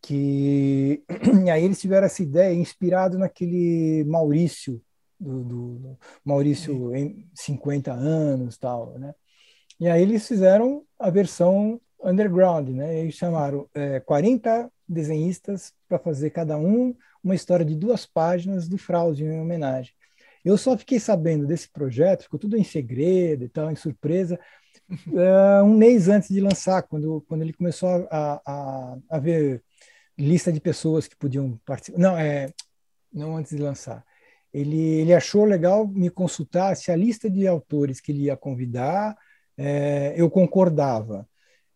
que 0.00 1.02
e 1.46 1.50
aí 1.50 1.64
eles 1.64 1.80
tiveram 1.80 2.06
essa 2.06 2.22
ideia 2.22 2.54
inspirado 2.54 3.18
naquele 3.18 4.04
Maurício, 4.04 4.82
do, 5.22 5.44
do 5.44 5.98
Maurício 6.24 6.94
em 6.94 7.28
50 7.34 7.92
anos 7.92 8.58
tal, 8.58 8.98
né? 8.98 9.14
E 9.78 9.88
aí 9.88 10.02
eles 10.02 10.26
fizeram 10.26 10.84
a 10.98 11.10
versão 11.10 11.80
underground, 12.02 12.68
né? 12.70 13.00
Eles 13.00 13.14
chamaram 13.14 13.68
é, 13.74 14.00
40 14.00 14.70
desenhistas 14.88 15.72
para 15.88 15.98
fazer 15.98 16.30
cada 16.30 16.56
um 16.58 16.94
uma 17.22 17.34
história 17.34 17.64
de 17.64 17.76
duas 17.76 18.04
páginas 18.04 18.68
do 18.68 18.76
Fraude 18.76 19.24
em 19.24 19.40
homenagem. 19.40 19.94
Eu 20.44 20.58
só 20.58 20.76
fiquei 20.76 20.98
sabendo 20.98 21.46
desse 21.46 21.68
projeto, 21.70 22.24
ficou 22.24 22.38
tudo 22.38 22.56
em 22.56 22.64
segredo 22.64 23.44
e 23.44 23.48
tal, 23.48 23.70
em 23.70 23.76
surpresa, 23.76 24.38
uh, 25.08 25.64
um 25.64 25.76
mês 25.76 26.08
antes 26.08 26.28
de 26.28 26.40
lançar, 26.40 26.82
quando, 26.82 27.24
quando 27.28 27.42
ele 27.42 27.52
começou 27.52 27.88
a, 28.10 28.40
a, 28.44 28.98
a 29.08 29.18
ver 29.20 29.62
lista 30.18 30.52
de 30.52 30.60
pessoas 30.60 31.06
que 31.06 31.16
podiam 31.16 31.58
participar. 31.64 31.98
Não, 31.98 32.18
é, 32.18 32.52
não 33.12 33.36
antes 33.36 33.56
de 33.56 33.62
lançar. 33.62 34.04
Ele, 34.52 35.00
ele 35.00 35.14
achou 35.14 35.44
legal 35.44 35.86
me 35.86 36.10
consultar 36.10 36.76
se 36.76 36.92
a 36.92 36.96
lista 36.96 37.30
de 37.30 37.46
autores 37.46 38.00
que 38.00 38.12
ele 38.12 38.24
ia 38.24 38.36
convidar 38.36 39.16
é, 39.56 40.14
eu 40.16 40.30
concordava. 40.30 41.28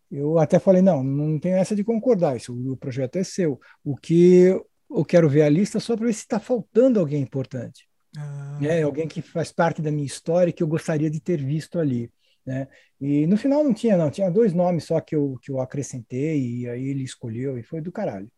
Eu 0.09 0.39
até 0.39 0.59
falei, 0.59 0.81
não, 0.81 1.03
não 1.03 1.39
tem 1.39 1.53
essa 1.53 1.75
de 1.75 1.83
concordar, 1.83 2.37
isso, 2.37 2.53
o 2.71 2.77
projeto 2.77 3.17
é 3.17 3.23
seu. 3.23 3.59
O 3.83 3.95
que 3.95 4.45
eu 4.89 5.03
quero 5.05 5.27
ver 5.27 5.41
a 5.41 5.49
lista 5.49 5.79
só 5.79 5.95
para 5.97 6.05
ver 6.05 6.13
se 6.13 6.21
está 6.21 6.39
faltando 6.39 6.99
alguém 6.99 7.21
importante. 7.21 7.87
Ah. 8.17 8.59
É, 8.61 8.81
alguém 8.83 9.07
que 9.07 9.21
faz 9.21 9.51
parte 9.51 9.81
da 9.81 9.91
minha 9.91 10.05
história 10.05 10.53
que 10.53 10.63
eu 10.63 10.67
gostaria 10.67 11.09
de 11.09 11.19
ter 11.19 11.43
visto 11.43 11.77
ali. 11.77 12.09
Né? 12.45 12.67
E 13.01 13.27
no 13.27 13.35
final 13.35 13.63
não 13.63 13.73
tinha, 13.73 13.97
não, 13.97 14.09
tinha 14.09 14.31
dois 14.31 14.53
nomes 14.53 14.85
só 14.85 15.01
que 15.01 15.15
eu, 15.15 15.37
que 15.41 15.51
eu 15.51 15.59
acrescentei, 15.59 16.61
e 16.61 16.69
aí 16.69 16.87
ele 16.87 17.03
escolheu, 17.03 17.57
e 17.57 17.63
foi 17.63 17.81
do 17.81 17.91
caralho. 17.91 18.31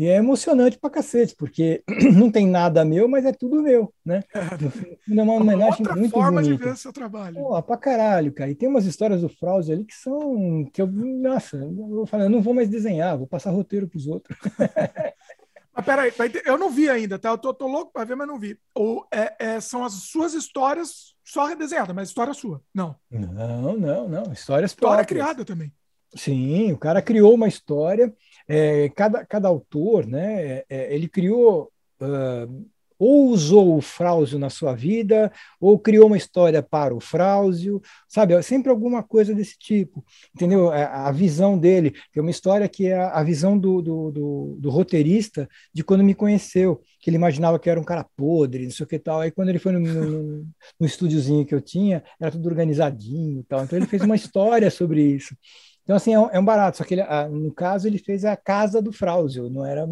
E 0.00 0.06
é 0.06 0.16
emocionante 0.16 0.78
pra 0.78 0.88
cacete, 0.88 1.36
porque 1.36 1.84
não 2.16 2.30
tem 2.30 2.46
nada 2.46 2.86
meu, 2.86 3.06
mas 3.06 3.26
é 3.26 3.34
tudo 3.34 3.60
meu, 3.60 3.92
né? 4.02 4.22
É 4.34 5.22
uma 5.22 5.34
homenagem 5.34 5.80
Outra 5.80 5.94
muito 5.94 6.10
forma 6.10 6.40
bonita. 6.40 6.56
de 6.56 6.70
ver 6.70 6.76
seu 6.78 6.90
trabalho. 6.90 7.34
Pô, 7.34 7.62
pra 7.62 7.76
caralho, 7.76 8.32
cara. 8.32 8.50
E 8.50 8.54
tem 8.54 8.66
umas 8.66 8.86
histórias 8.86 9.20
do 9.20 9.28
Fraude 9.28 9.70
ali 9.70 9.84
que 9.84 9.94
são... 9.94 10.64
que 10.72 10.80
eu, 10.80 10.86
nossa, 10.86 11.58
eu 11.58 12.06
falei, 12.06 12.24
eu 12.24 12.30
não 12.30 12.40
vou 12.40 12.54
mais 12.54 12.70
desenhar, 12.70 13.18
vou 13.18 13.26
passar 13.26 13.50
roteiro 13.50 13.86
pros 13.86 14.06
outros. 14.06 14.38
Mas 15.76 15.84
peraí, 15.84 16.12
eu 16.46 16.56
não 16.56 16.70
vi 16.70 16.88
ainda, 16.88 17.18
tá? 17.18 17.28
Eu 17.28 17.36
tô, 17.36 17.52
tô 17.52 17.66
louco 17.66 17.92
para 17.92 18.04
ver, 18.04 18.16
mas 18.16 18.26
não 18.26 18.38
vi. 18.38 18.58
Ou 18.74 19.06
é, 19.10 19.34
é, 19.38 19.60
são 19.60 19.84
as 19.84 19.92
suas 19.92 20.34
histórias 20.34 21.14
só 21.24 21.46
redesenhadas, 21.46 21.94
mas 21.94 22.08
história 22.08 22.34
sua? 22.34 22.60
Não. 22.74 22.96
Não, 23.10 23.78
não, 23.78 24.08
não. 24.08 24.32
Histórias 24.32 24.72
História 24.72 25.04
próprias. 25.04 25.06
criada 25.06 25.44
também. 25.44 25.72
Sim, 26.14 26.72
o 26.72 26.78
cara 26.78 27.00
criou 27.00 27.34
uma 27.34 27.46
história. 27.46 28.12
É, 28.52 28.88
cada, 28.90 29.24
cada 29.24 29.48
autor, 29.48 30.06
né? 30.06 30.42
É, 30.42 30.64
é 30.68 30.94
ele 30.94 31.08
criou 31.08 31.70
uh, 32.00 32.70
ou 33.00 33.30
usou 33.30 33.78
o 33.78 33.80
Frausio 33.80 34.38
na 34.38 34.50
sua 34.50 34.74
vida, 34.74 35.32
ou 35.58 35.78
criou 35.78 36.06
uma 36.06 36.18
história 36.18 36.62
para 36.62 36.94
o 36.94 37.00
Frausio, 37.00 37.80
sabe? 38.06 38.34
É 38.34 38.42
sempre 38.42 38.70
alguma 38.70 39.02
coisa 39.02 39.34
desse 39.34 39.58
tipo, 39.58 40.04
entendeu? 40.34 40.70
É, 40.70 40.84
a, 40.84 41.10
visão 41.10 41.58
dele, 41.58 41.94
é 42.14 42.20
uma 42.20 42.30
história 42.30 42.68
que 42.68 42.88
é 42.88 42.98
a, 42.98 43.22
visão 43.22 43.58
do, 43.58 43.80
do, 43.80 44.10
do, 44.10 44.56
do, 44.60 44.70
roteirista 44.70 45.48
de 45.72 45.82
quando 45.82 46.04
me 46.04 46.14
conheceu, 46.14 46.78
que 47.00 47.08
ele 47.08 47.16
imaginava 47.16 47.58
que 47.58 47.70
era 47.70 47.80
um 47.80 47.84
cara 47.84 48.04
podre, 48.14 48.64
não 48.64 48.70
sei 48.70 48.84
o 48.84 48.86
que 48.86 48.98
tal. 48.98 49.20
Aí 49.20 49.30
quando 49.30 49.48
ele 49.48 49.58
foi 49.58 49.72
no, 49.72 49.80
no, 49.80 50.46
no 50.78 50.86
estúdiozinho 50.86 51.46
que 51.46 51.54
eu 51.54 51.60
tinha, 51.62 52.04
era 52.20 52.30
tudo 52.30 52.50
organizadinho 52.50 53.40
e 53.40 53.44
tal. 53.44 53.64
Então 53.64 53.78
ele 53.78 53.86
fez 53.86 54.02
uma 54.02 54.14
história 54.14 54.70
sobre 54.70 55.02
isso. 55.02 55.34
Então, 55.82 55.96
assim, 55.96 56.14
é 56.14 56.20
um, 56.20 56.30
é 56.30 56.38
um 56.38 56.44
barato. 56.44 56.78
Só 56.78 56.84
que, 56.84 56.94
ele, 56.94 57.02
ah, 57.02 57.28
no 57.28 57.52
caso, 57.52 57.86
ele 57.86 57.98
fez 57.98 58.24
a 58.24 58.36
casa 58.36 58.80
do 58.80 58.92
Frausio, 58.92 59.50
não 59.50 59.64
era, 59.64 59.86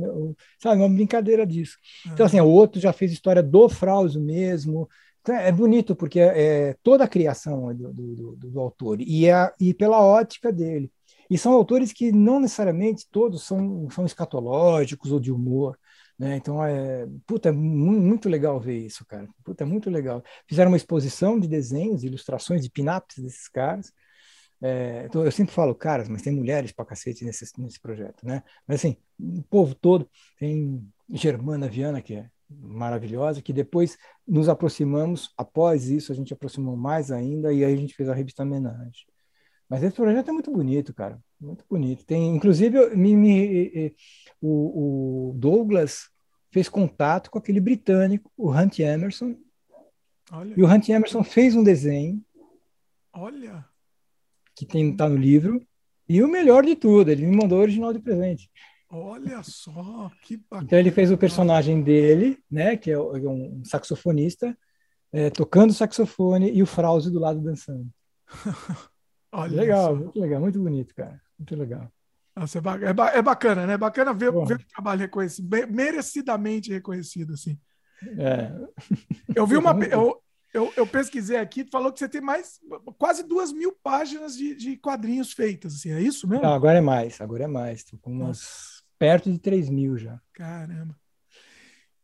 sabe, 0.58 0.80
uma 0.80 0.88
brincadeira 0.88 1.46
disso. 1.46 1.76
Então, 2.06 2.26
assim, 2.26 2.40
o 2.40 2.48
outro 2.48 2.80
já 2.80 2.92
fez 2.92 3.12
história 3.12 3.42
do 3.42 3.68
Frausio 3.68 4.20
mesmo. 4.20 4.88
Então, 5.20 5.34
é 5.34 5.50
bonito, 5.52 5.96
porque 5.96 6.20
é, 6.20 6.70
é 6.70 6.76
toda 6.82 7.04
a 7.04 7.08
criação 7.08 7.74
do, 7.74 7.92
do, 7.92 8.14
do, 8.14 8.36
do 8.36 8.60
autor 8.60 9.00
e, 9.00 9.28
é, 9.28 9.52
e 9.60 9.74
pela 9.74 10.00
ótica 10.02 10.52
dele. 10.52 10.90
E 11.30 11.36
são 11.36 11.52
autores 11.52 11.92
que 11.92 12.10
não 12.10 12.40
necessariamente 12.40 13.06
todos 13.10 13.42
são, 13.42 13.88
são 13.90 14.06
escatológicos 14.06 15.12
ou 15.12 15.20
de 15.20 15.30
humor. 15.30 15.78
Né? 16.18 16.36
Então, 16.36 16.64
é, 16.64 17.06
puta, 17.26 17.50
é 17.50 17.52
muito 17.52 18.28
legal 18.28 18.58
ver 18.58 18.78
isso, 18.78 19.04
cara. 19.06 19.28
Puta, 19.44 19.64
é 19.64 19.66
muito 19.66 19.90
legal. 19.90 20.22
Fizeram 20.48 20.70
uma 20.70 20.76
exposição 20.76 21.38
de 21.38 21.46
desenhos, 21.46 22.02
ilustrações 22.02 22.62
de 22.62 22.70
pin-ups 22.70 23.18
desses 23.18 23.48
caras. 23.48 23.92
É, 24.60 25.04
então 25.06 25.24
eu 25.24 25.30
sempre 25.30 25.54
falo, 25.54 25.74
caras, 25.74 26.08
mas 26.08 26.22
tem 26.22 26.32
mulheres 26.32 26.72
pra 26.72 26.84
cacete 26.84 27.24
nesse, 27.24 27.46
nesse 27.58 27.80
projeto, 27.80 28.26
né? 28.26 28.42
Mas 28.66 28.80
assim, 28.80 28.96
o 29.18 29.42
povo 29.42 29.74
todo, 29.74 30.08
tem 30.38 30.86
Germana 31.08 31.68
Viana, 31.68 32.02
que 32.02 32.14
é 32.14 32.30
maravilhosa, 32.50 33.42
que 33.42 33.52
depois 33.52 33.96
nos 34.26 34.48
aproximamos, 34.48 35.32
após 35.36 35.88
isso 35.88 36.10
a 36.10 36.14
gente 36.14 36.32
aproximou 36.32 36.76
mais 36.76 37.10
ainda, 37.10 37.52
e 37.52 37.64
aí 37.64 37.72
a 37.72 37.76
gente 37.76 37.94
fez 37.94 38.08
a 38.08 38.14
revista 38.14 38.42
Homenagem. 38.42 39.06
Mas 39.68 39.82
esse 39.82 39.94
projeto 39.94 40.30
é 40.30 40.32
muito 40.32 40.50
bonito, 40.50 40.94
cara, 40.94 41.20
muito 41.38 41.64
bonito. 41.68 42.04
Tem, 42.04 42.34
inclusive, 42.34 42.96
me, 42.96 43.14
me, 43.14 43.94
o, 44.40 45.30
o 45.30 45.34
Douglas 45.34 46.08
fez 46.50 46.68
contato 46.68 47.30
com 47.30 47.38
aquele 47.38 47.60
britânico, 47.60 48.32
o 48.36 48.50
Hunt 48.50 48.78
Emerson, 48.78 49.36
Olha. 50.32 50.54
e 50.56 50.62
o 50.62 50.66
Hunt 50.66 50.88
Emerson 50.88 51.22
fez 51.22 51.54
um 51.54 51.62
desenho. 51.62 52.20
Olha! 53.12 53.64
Que 54.58 54.66
tem 54.66 54.94
tá 54.96 55.08
no 55.08 55.16
livro. 55.16 55.64
E 56.08 56.22
o 56.22 56.28
melhor 56.28 56.64
de 56.64 56.74
tudo, 56.74 57.10
ele 57.10 57.24
me 57.24 57.36
mandou 57.36 57.58
o 57.58 57.62
original 57.62 57.92
de 57.92 58.00
presente. 58.00 58.50
Olha 58.90 59.42
só, 59.42 60.10
que 60.22 60.38
bacana. 60.38 60.64
Então 60.64 60.78
ele 60.78 60.90
fez 60.90 61.12
o 61.12 61.18
personagem 61.18 61.82
dele, 61.82 62.38
né, 62.50 62.76
que 62.76 62.90
é 62.90 62.98
um 62.98 63.62
saxofonista, 63.64 64.56
é, 65.12 65.30
tocando 65.30 65.72
saxofone 65.72 66.50
e 66.50 66.62
o 66.62 66.66
Frause 66.66 67.10
do 67.10 67.20
lado 67.20 67.40
dançando. 67.40 67.86
Olha 69.30 69.60
legal, 69.60 69.92
isso. 69.92 70.04
muito 70.04 70.20
legal, 70.20 70.40
muito 70.40 70.58
bonito, 70.58 70.94
cara. 70.94 71.20
Muito 71.38 71.54
legal. 71.54 71.92
Nossa, 72.34 72.58
é, 72.58 72.62
é, 72.62 73.18
é 73.18 73.22
bacana, 73.22 73.66
né? 73.66 73.74
É 73.74 73.78
bacana 73.78 74.14
ver, 74.14 74.32
ver 74.32 74.56
o 74.56 74.66
trabalho 74.66 75.00
reconhecido, 75.00 75.48
merecidamente 75.68 76.72
reconhecido, 76.72 77.34
assim. 77.34 77.58
É. 78.18 78.50
Eu 79.34 79.46
vi 79.46 79.56
uma. 79.56 79.72
Eu, 79.84 80.20
eu, 80.58 80.72
eu, 80.76 80.86
pesquisei 80.86 81.36
aqui, 81.36 81.64
falou 81.64 81.92
que 81.92 81.98
você 81.98 82.08
tem 82.08 82.20
mais 82.20 82.60
quase 82.98 83.22
duas 83.22 83.52
mil 83.52 83.72
páginas 83.82 84.36
de, 84.36 84.54
de 84.54 84.76
quadrinhos 84.76 85.32
feitas, 85.32 85.74
assim, 85.76 85.92
é 85.92 86.00
isso 86.00 86.26
mesmo? 86.28 86.42
Não, 86.42 86.52
agora 86.52 86.78
é 86.78 86.80
mais, 86.80 87.20
agora 87.20 87.44
é 87.44 87.46
mais. 87.46 87.78
Estou 87.78 87.98
com 88.00 88.10
umas 88.10 88.82
perto 88.98 89.30
de 89.30 89.38
três 89.38 89.68
mil 89.68 89.96
já. 89.96 90.20
Caramba. 90.32 90.96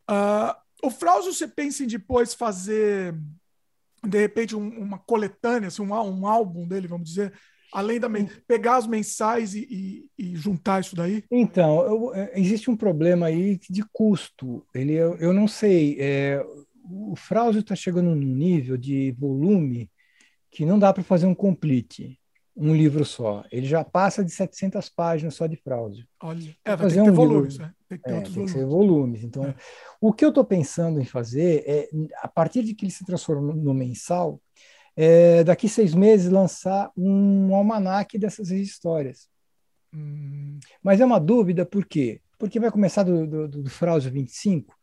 Uh, 0.08 0.86
o 0.86 0.90
Frauzio, 0.90 1.32
você 1.32 1.48
pensa 1.48 1.82
em 1.82 1.86
depois 1.86 2.34
fazer, 2.34 3.14
de 4.06 4.18
repente, 4.18 4.54
um, 4.54 4.68
uma 4.68 4.98
coletânea, 4.98 5.68
assim, 5.68 5.82
um, 5.82 5.92
um 5.92 6.26
álbum 6.26 6.68
dele, 6.68 6.86
vamos 6.86 7.08
dizer, 7.08 7.32
além 7.72 7.98
da 7.98 8.08
pegar 8.46 8.78
os 8.78 8.86
mensais 8.86 9.54
e, 9.54 9.66
e, 9.68 10.10
e 10.16 10.36
juntar 10.36 10.80
isso 10.80 10.94
daí? 10.94 11.24
Então, 11.30 11.80
eu, 11.84 12.14
é, 12.14 12.32
existe 12.38 12.70
um 12.70 12.76
problema 12.76 13.26
aí 13.26 13.58
de 13.68 13.82
custo. 13.92 14.64
Ele, 14.72 14.92
eu, 14.92 15.16
eu 15.16 15.32
não 15.32 15.48
sei. 15.48 15.96
É, 15.98 16.44
o 16.84 17.14
Frausio 17.16 17.60
está 17.60 17.74
chegando 17.74 18.14
num 18.14 18.34
nível 18.34 18.76
de 18.76 19.12
volume 19.12 19.90
que 20.50 20.64
não 20.64 20.78
dá 20.78 20.92
para 20.92 21.02
fazer 21.02 21.26
um 21.26 21.34
complete, 21.34 22.20
um 22.56 22.74
livro 22.74 23.04
só. 23.04 23.44
Ele 23.50 23.66
já 23.66 23.82
passa 23.82 24.24
de 24.24 24.30
700 24.30 24.88
páginas 24.88 25.34
só 25.34 25.46
de 25.46 25.56
Frausio. 25.56 26.06
Olha, 26.22 26.56
é, 26.64 26.76
vai 26.76 26.78
fazer 26.78 26.96
ter 26.96 27.00
que 27.00 27.06
ter 27.06 27.10
um 27.10 27.14
volumes, 27.14 27.54
livro, 27.54 27.66
né? 27.66 27.74
Tem 27.88 27.98
que 27.98 28.04
ter, 28.04 28.10
é, 28.10 28.20
tem 28.20 28.32
volumes. 28.32 28.52
que 28.52 28.58
ser 28.58 28.66
volumes. 28.66 29.24
Então, 29.24 29.44
é. 29.44 29.54
o 30.00 30.12
que 30.12 30.24
eu 30.24 30.28
estou 30.28 30.44
pensando 30.44 31.00
em 31.00 31.04
fazer 31.04 31.64
é, 31.66 31.88
a 32.22 32.28
partir 32.28 32.62
de 32.62 32.74
que 32.74 32.84
ele 32.84 32.92
se 32.92 33.04
transforma 33.04 33.52
no 33.52 33.74
mensal, 33.74 34.40
é, 34.96 35.42
daqui 35.42 35.68
seis 35.68 35.94
meses 35.94 36.30
lançar 36.30 36.90
um 36.96 37.54
almanaque 37.54 38.18
dessas 38.18 38.50
histórias. 38.50 39.28
Hum. 39.92 40.58
Mas 40.82 41.00
é 41.00 41.04
uma 41.04 41.18
dúvida, 41.18 41.66
por 41.66 41.84
quê? 41.84 42.20
Porque 42.38 42.60
vai 42.60 42.70
começar 42.70 43.02
do, 43.02 43.26
do, 43.26 43.48
do 43.48 43.70
Frausio 43.70 44.10
25, 44.12 44.74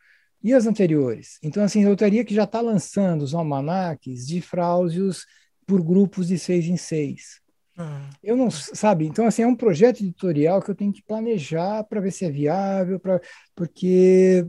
e 0.43 0.53
as 0.53 0.65
anteriores? 0.65 1.37
Então, 1.43 1.63
assim, 1.63 1.83
eu 1.83 1.95
teria 1.95 2.25
que 2.25 2.33
já 2.33 2.43
estar 2.43 2.59
tá 2.59 2.63
lançando 2.63 3.21
os 3.21 3.33
almanaques 3.33 4.25
de 4.27 4.41
frausios 4.41 5.25
por 5.65 5.81
grupos 5.81 6.27
de 6.27 6.37
seis 6.37 6.65
em 6.65 6.77
seis. 6.77 7.41
Ah. 7.77 8.09
Eu 8.23 8.35
não, 8.35 8.51
sabe? 8.51 9.05
Então, 9.05 9.25
assim, 9.25 9.43
é 9.43 9.47
um 9.47 9.55
projeto 9.55 10.01
editorial 10.01 10.61
que 10.61 10.71
eu 10.71 10.75
tenho 10.75 10.91
que 10.91 11.03
planejar 11.03 11.83
para 11.83 12.01
ver 12.01 12.11
se 12.11 12.25
é 12.25 12.31
viável, 12.31 12.99
pra, 12.99 13.19
porque 13.55 14.45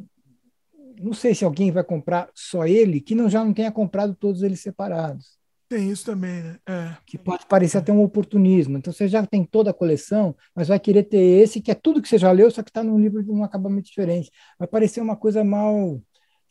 não 1.01 1.13
sei 1.13 1.35
se 1.35 1.45
alguém 1.45 1.71
vai 1.71 1.85
comprar 1.85 2.29
só 2.35 2.67
ele, 2.67 3.01
que 3.01 3.15
não 3.15 3.29
já 3.29 3.45
não 3.45 3.53
tenha 3.53 3.73
comprado 3.73 4.15
todos 4.15 4.43
eles 4.43 4.61
separados. 4.61 5.42
Tem 5.73 5.91
isso 5.91 6.05
também, 6.05 6.43
né? 6.43 6.59
É. 6.67 6.97
Que 7.07 7.17
pode 7.17 7.47
parecer 7.47 7.79
até 7.79 7.91
um 7.91 8.03
oportunismo. 8.03 8.77
Então 8.77 8.93
você 8.93 9.09
já 9.09 9.25
tem 9.25 9.43
toda 9.43 9.71
a 9.71 9.75
coleção, 9.75 10.37
mas 10.55 10.69
vai 10.69 10.79
querer 10.79 11.05
ter 11.05 11.17
esse, 11.17 11.63
que 11.63 11.71
é 11.71 11.75
tudo 11.75 12.03
que 12.03 12.09
você 12.11 12.19
já 12.19 12.31
leu, 12.31 12.51
só 12.51 12.63
que 12.63 12.69
está 12.69 12.85
num 12.85 13.01
livro 13.01 13.23
de 13.23 13.31
um 13.31 13.43
acabamento 13.43 13.89
diferente. 13.89 14.31
Vai 14.59 14.69
parecer 14.69 15.01
uma 15.01 15.17
coisa 15.17 15.43
mal. 15.43 15.99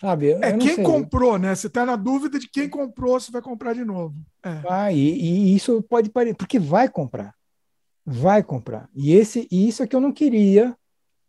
Sabe? 0.02 0.32
É 0.42 0.58
quem 0.58 0.74
sei. 0.74 0.84
comprou, 0.84 1.38
né? 1.38 1.54
Você 1.54 1.68
está 1.68 1.86
na 1.86 1.96
dúvida 1.96 2.40
de 2.40 2.50
quem 2.50 2.68
comprou, 2.68 3.20
se 3.20 3.32
vai 3.32 3.44
comprar 3.44 3.74
de 3.74 3.86
novo. 3.86 4.16
É. 4.42 4.56
Vai, 4.56 4.96
e, 4.96 5.52
e 5.52 5.56
isso 5.56 5.84
pode 5.84 6.10
parecer, 6.10 6.36
porque 6.36 6.58
vai 6.58 6.90
comprar. 6.90 7.36
Vai 8.04 8.42
comprar. 8.42 8.90
E, 8.96 9.14
esse, 9.14 9.48
e 9.52 9.68
isso 9.68 9.84
é 9.84 9.88
que 9.88 9.96
eu 9.96 10.02
não 10.02 10.12
queria 10.12 10.76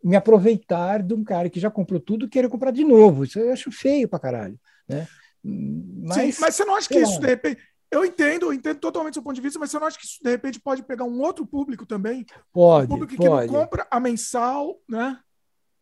me 0.03 0.17
aproveitar 0.17 1.03
de 1.03 1.13
um 1.13 1.23
cara 1.23 1.51
que 1.51 1.61
já 1.61 1.71
comprou 1.71 2.01
tudo 2.01 2.25
e 2.25 2.31
querer 2.31 2.49
comprar 2.49 2.71
de 2.71 2.85
novo. 2.85 3.25
Isso 3.25 3.39
eu 3.39 3.53
acho 3.53 3.71
feio 3.71 4.09
pra 4.09 4.19
caralho. 4.19 4.59
Né? 4.89 5.07
Mas, 5.45 6.37
Sim, 6.37 6.41
mas 6.41 6.55
você 6.55 6.65
não 6.65 6.77
acha 6.77 6.89
que 6.89 6.99
isso, 6.99 7.21
de 7.21 7.27
repente, 7.27 7.61
eu 7.93 8.05
entendo, 8.07 8.47
eu 8.47 8.53
entendo 8.55 8.79
totalmente 8.79 9.13
o 9.13 9.15
seu 9.17 9.23
ponto 9.23 9.35
de 9.35 9.43
vista, 9.43 9.59
mas 9.59 9.71
você 9.71 9.79
não 9.79 9.87
acha 9.87 9.99
que 9.99 10.07
isso, 10.07 10.19
de 10.23 10.31
repente, 10.31 10.59
pode 10.59 10.83
pegar 10.83 11.05
um 11.05 11.21
outro 11.21 11.47
público 11.47 11.85
também? 11.85 12.25
Pode, 12.53 12.87
um 12.87 12.89
público 12.89 13.15
pode. 13.15 13.47
que 13.47 13.53
não 13.53 13.61
compra 13.61 13.87
a 13.91 14.01
mensal, 14.01 14.79
né? 14.89 15.19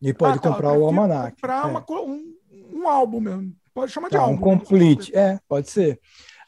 E 0.01 0.13
pode 0.13 0.37
ah, 0.37 0.41
tá, 0.41 0.49
comprar 0.49 0.73
o 0.73 0.85
almanac. 0.85 1.35
Comprar 1.35 1.65
é. 1.65 1.67
uma, 1.67 1.85
um, 2.01 2.35
um 2.73 2.87
álbum 2.87 3.21
mesmo. 3.21 3.55
Pode 3.73 3.91
chamar 3.91 4.09
de 4.09 4.17
tá, 4.17 4.23
álbum. 4.23 4.35
Um 4.35 4.39
complete, 4.39 5.15
é, 5.15 5.39
pode 5.47 5.69
ser. 5.69 5.99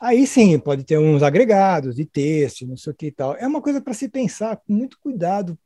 Aí 0.02 0.28
sim, 0.28 0.60
pode 0.60 0.84
ter 0.84 0.98
uns 0.98 1.24
agregados 1.24 1.96
de 1.96 2.04
texto, 2.04 2.68
não 2.68 2.76
sei 2.76 2.92
o 2.92 2.96
que 2.96 3.06
e 3.08 3.12
tal. 3.12 3.36
É 3.36 3.48
uma 3.48 3.62
coisa 3.62 3.80
para 3.80 3.94
se 3.94 4.10
pensar 4.10 4.58
com 4.58 4.74
muito 4.74 5.00
cuidado, 5.00 5.58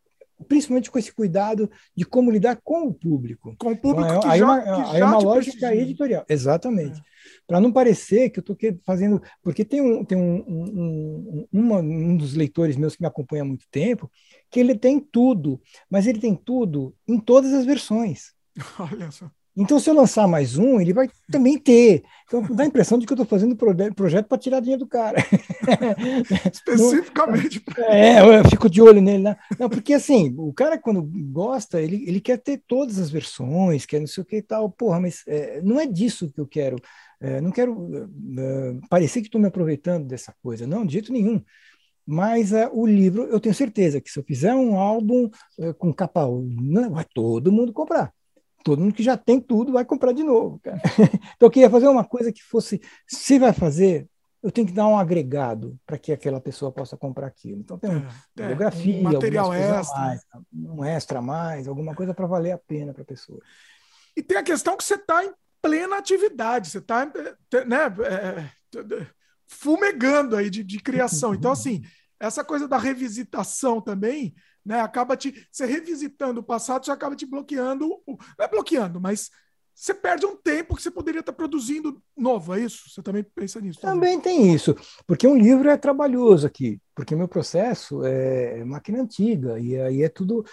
principalmente 0.46 0.92
com 0.92 1.00
esse 1.00 1.14
cuidado 1.14 1.70
de 1.96 2.06
como 2.06 2.32
lidar 2.32 2.60
com 2.64 2.88
o 2.88 2.94
público. 2.94 3.56
Com 3.58 3.72
o 3.72 3.78
público 3.78 4.08
então, 4.08 4.18
é, 4.18 4.22
que 4.22 4.28
aí 4.28 4.40
já, 4.40 4.46
uma, 4.46 4.62
que 4.62 4.70
aí 4.70 5.00
já 5.00 5.06
uma 5.06 5.18
lógica 5.20 5.76
editorial, 5.76 6.26
exatamente. 6.30 7.00
É. 7.00 7.04
Para 7.46 7.60
não 7.60 7.72
parecer 7.72 8.30
que 8.30 8.40
eu 8.40 8.42
estou 8.42 8.58
fazendo. 8.86 9.22
Porque 9.42 9.66
tem, 9.66 9.82
um, 9.82 10.06
tem 10.06 10.18
um, 10.18 10.44
um, 10.48 11.48
um, 11.52 11.78
um 11.78 12.18
dos 12.18 12.36
leitores 12.36 12.76
meus 12.76 12.96
que 12.96 13.02
me 13.02 13.08
acompanha 13.08 13.42
há 13.42 13.46
muito 13.46 13.66
tempo, 13.72 14.12
que 14.50 14.60
ele 14.60 14.78
tem 14.78 15.00
tudo, 15.00 15.62
mas 15.90 16.08
ele 16.08 16.20
tem 16.20 16.36
tudo 16.36 16.96
em 17.08 17.20
todas 17.20 17.54
as 17.54 17.66
versões. 17.66 18.34
Olha 18.80 19.12
só. 19.12 19.30
Então, 19.60 19.80
se 19.80 19.90
eu 19.90 19.96
lançar 19.96 20.28
mais 20.28 20.56
um, 20.56 20.80
ele 20.80 20.94
vai 20.94 21.10
também 21.32 21.58
ter. 21.58 22.04
Então, 22.28 22.44
dá 22.44 22.62
a 22.62 22.68
impressão 22.68 23.00
de 23.00 23.08
que 23.08 23.12
eu 23.12 23.16
estou 23.16 23.26
fazendo 23.26 23.56
projeto 23.96 24.28
para 24.28 24.38
tirar 24.38 24.60
dinheiro 24.60 24.84
do 24.84 24.88
cara. 24.88 25.18
Especificamente. 26.54 27.64
É, 27.88 28.22
eu 28.22 28.48
fico 28.48 28.70
de 28.70 28.84
olho 28.84 29.02
nele. 29.02 29.24
Né? 29.24 29.36
Não, 29.58 29.68
porque 29.68 29.96
assim, 29.96 30.36
o 30.38 30.54
cara, 30.54 30.78
quando 30.78 31.02
gosta, 31.02 31.82
ele, 31.82 32.08
ele 32.08 32.22
quer 32.22 32.38
ter 32.38 32.62
todas 32.68 33.00
as 33.00 33.10
versões, 33.10 33.88
quer 33.88 34.00
não 34.00 34.06
sei 34.06 34.22
o 34.22 34.26
que 34.26 34.38
e 34.38 34.42
tal. 34.44 34.70
Porra, 34.70 35.00
mas 35.00 35.24
é, 35.26 35.60
não 35.64 35.80
é 35.80 35.88
disso 35.88 36.32
que 36.32 36.40
eu 36.40 36.46
quero. 36.46 36.78
É, 37.20 37.42
não 37.42 37.50
quero 37.50 37.74
uh, 37.74 38.80
parecer 38.88 39.22
que 39.22 39.28
estou 39.28 39.42
me 39.42 39.48
aproveitando 39.48 40.06
dessa 40.06 40.36
coisa. 40.44 40.68
Não, 40.68 40.86
de 40.86 40.94
jeito 40.94 41.12
nenhum. 41.12 41.42
Mas 42.06 42.52
uh, 42.52 42.70
o 42.72 42.86
livro, 42.86 43.24
eu 43.24 43.40
tenho 43.40 43.56
certeza 43.56 44.00
que 44.00 44.12
se 44.12 44.20
eu 44.20 44.24
fizer 44.24 44.54
um 44.54 44.78
álbum 44.78 45.32
uh, 45.58 45.74
com 45.74 45.92
capa, 45.92 46.28
não, 46.28 46.92
vai 46.92 47.06
todo 47.12 47.52
mundo 47.52 47.74
comprar 47.74 48.14
todo 48.68 48.82
mundo 48.82 48.94
que 48.94 49.04
já 49.04 49.16
tem 49.16 49.40
tudo 49.40 49.72
vai 49.72 49.86
comprar 49.86 50.12
de 50.12 50.24
novo. 50.24 50.60
Cara. 50.60 50.78
Então 51.36 51.48
eu 51.48 51.52
queria 51.52 51.70
fazer 51.70 51.88
uma 51.88 52.04
coisa 52.04 52.34
que 52.34 52.44
fosse, 52.44 52.82
se 53.08 53.40
vai 53.40 53.54
fazer, 53.54 54.10
eu 54.44 54.52
tenho 54.52 54.68
que 54.68 54.74
dar 54.74 54.88
um 54.88 54.98
agregado 54.98 55.80
para 55.86 55.98
que 55.98 56.12
aquela 56.12 56.42
pessoa 56.42 56.72
possa 56.72 56.98
comprar 56.98 57.28
aquilo. 57.28 57.62
Então 57.62 57.78
tem 57.78 57.90
uma 57.90 58.08
é, 58.38 58.48
biografia, 58.48 59.00
um 59.00 59.04
material 59.04 59.54
extra, 59.54 60.00
mais, 60.00 60.22
um 60.54 60.84
extra 60.84 61.20
a 61.20 61.22
mais, 61.22 61.68
alguma 61.68 61.96
coisa 61.96 62.14
para 62.14 62.28
valer 62.28 62.52
a 62.52 62.58
pena 62.58 62.94
para 62.94 63.04
a 63.04 63.06
pessoa. 63.06 63.40
E 64.18 64.22
tem 64.22 64.38
a 64.38 64.44
questão 64.44 64.76
que 64.76 64.84
você 64.84 64.96
está 64.96 65.24
em 65.24 65.32
plena 65.62 65.98
atividade, 65.98 66.70
você 66.70 66.80
está 66.80 67.06
né, 67.06 67.14
é, 68.04 68.80
é, 68.80 69.08
fumegando 69.48 70.36
aí 70.36 70.50
de, 70.50 70.62
de 70.64 70.80
criação. 70.80 71.34
Então, 71.34 71.52
assim, 71.52 71.84
essa 72.20 72.44
coisa 72.44 72.68
da 72.68 72.78
revisitação 72.78 73.80
também 73.80 74.34
né? 74.68 74.82
Acaba 74.82 75.16
te 75.16 75.34
você 75.52 75.66
revisitando 75.66 76.42
o 76.42 76.44
passado, 76.44 76.86
você 76.86 76.92
acaba 76.92 77.16
te 77.16 77.26
bloqueando, 77.26 77.88
não 78.06 78.18
é 78.40 78.48
bloqueando, 78.48 79.00
mas 79.00 79.30
você 79.74 79.94
perde 79.94 80.26
um 80.26 80.36
tempo 80.36 80.76
que 80.76 80.82
você 80.82 80.92
poderia 80.92 81.22
estar 81.22 81.32
produzindo 81.32 82.02
novo, 82.16 82.54
é 82.54 82.62
isso? 82.62 82.90
Você 82.90 83.02
também 83.02 83.24
pensa 83.24 83.62
nisso? 83.62 83.80
Também, 83.80 84.20
tem 84.20 84.54
isso, 84.54 84.76
porque 85.06 85.28
um 85.28 85.38
livro 85.38 85.70
é 85.70 85.78
trabalhoso 85.78 86.46
aqui, 86.46 86.82
porque 86.94 87.16
meu 87.16 87.28
processo 87.28 88.04
é 88.04 88.66
máquina 88.66 89.02
antiga, 89.02 89.60
e 89.60 89.80
aí 89.80 90.04
é 90.04 90.10
tudo, 90.10 90.44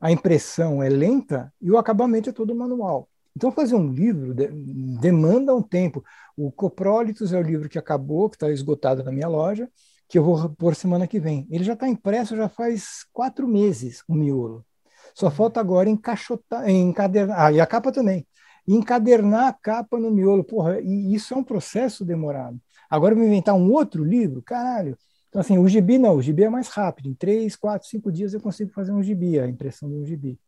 a 0.00 0.10
impressão 0.10 0.82
é 0.82 0.88
lenta 0.88 1.52
e 1.60 1.70
o 1.70 1.78
acabamento 1.78 2.30
é 2.30 2.32
todo 2.32 2.54
manual. 2.54 3.08
Então, 3.36 3.52
fazer 3.52 3.76
um 3.76 3.92
livro 3.92 4.34
demanda 4.34 5.54
um 5.54 5.62
tempo. 5.62 6.02
O 6.36 6.50
Coprólitos 6.50 7.32
é 7.32 7.38
o 7.38 7.42
livro 7.42 7.68
que 7.68 7.78
acabou, 7.78 8.28
que 8.28 8.36
está 8.36 8.50
esgotado 8.50 9.04
na 9.04 9.12
minha 9.12 9.28
loja, 9.28 9.70
que 10.10 10.18
eu 10.18 10.24
vou 10.24 10.50
pôr 10.50 10.74
semana 10.74 11.06
que 11.06 11.20
vem. 11.20 11.46
Ele 11.48 11.62
já 11.62 11.74
está 11.74 11.88
impresso 11.88 12.36
já 12.36 12.48
faz 12.48 13.06
quatro 13.12 13.46
meses, 13.46 14.02
o 14.08 14.14
miolo. 14.14 14.66
Só 15.14 15.26
uhum. 15.26 15.32
falta 15.32 15.60
agora 15.60 15.88
encaixotar, 15.88 16.68
encadernar, 16.68 17.40
ah, 17.40 17.52
e 17.52 17.60
a 17.60 17.66
capa 17.66 17.92
também. 17.92 18.26
Encadernar 18.66 19.46
a 19.46 19.52
capa 19.52 20.00
no 20.00 20.10
miolo, 20.10 20.42
porra, 20.42 20.80
e 20.80 21.14
isso 21.14 21.32
é 21.32 21.36
um 21.36 21.44
processo 21.44 22.04
demorado. 22.04 22.60
Agora 22.90 23.14
eu 23.14 23.18
vou 23.18 23.26
inventar 23.26 23.54
um 23.54 23.70
outro 23.70 24.02
livro, 24.02 24.42
caralho. 24.42 24.98
Então, 25.28 25.40
assim, 25.40 25.56
o 25.58 25.68
gibi 25.68 25.96
não, 25.96 26.16
o 26.16 26.22
gibi 26.22 26.42
é 26.42 26.50
mais 26.50 26.66
rápido. 26.68 27.08
Em 27.08 27.14
três, 27.14 27.54
quatro, 27.54 27.88
cinco 27.88 28.10
dias 28.10 28.34
eu 28.34 28.40
consigo 28.40 28.72
fazer 28.72 28.90
um 28.90 29.02
gibi, 29.02 29.38
a 29.38 29.46
impressão 29.46 29.88
de 29.88 29.94
um 29.94 30.04
gibi. 30.04 30.40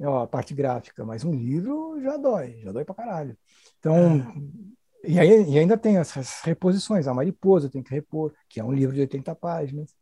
É. 0.00 0.06
Ó, 0.06 0.22
a 0.22 0.26
parte 0.26 0.52
gráfica, 0.52 1.04
mas 1.04 1.22
um 1.22 1.32
livro 1.32 2.00
já 2.02 2.16
dói, 2.16 2.58
já 2.60 2.72
dói 2.72 2.84
pra 2.84 2.94
caralho. 2.94 3.36
Então, 3.78 3.94
é. 3.94 4.70
E, 5.04 5.18
aí, 5.18 5.50
e 5.50 5.58
ainda 5.58 5.76
tem 5.78 5.96
essas 5.96 6.40
reposições. 6.42 7.06
A 7.06 7.14
Mariposa 7.14 7.70
tem 7.70 7.82
que 7.82 7.90
repor, 7.90 8.32
que 8.48 8.60
é 8.60 8.64
um 8.64 8.72
livro 8.72 8.94
de 8.94 9.00
80 9.00 9.34
páginas. 9.34 9.94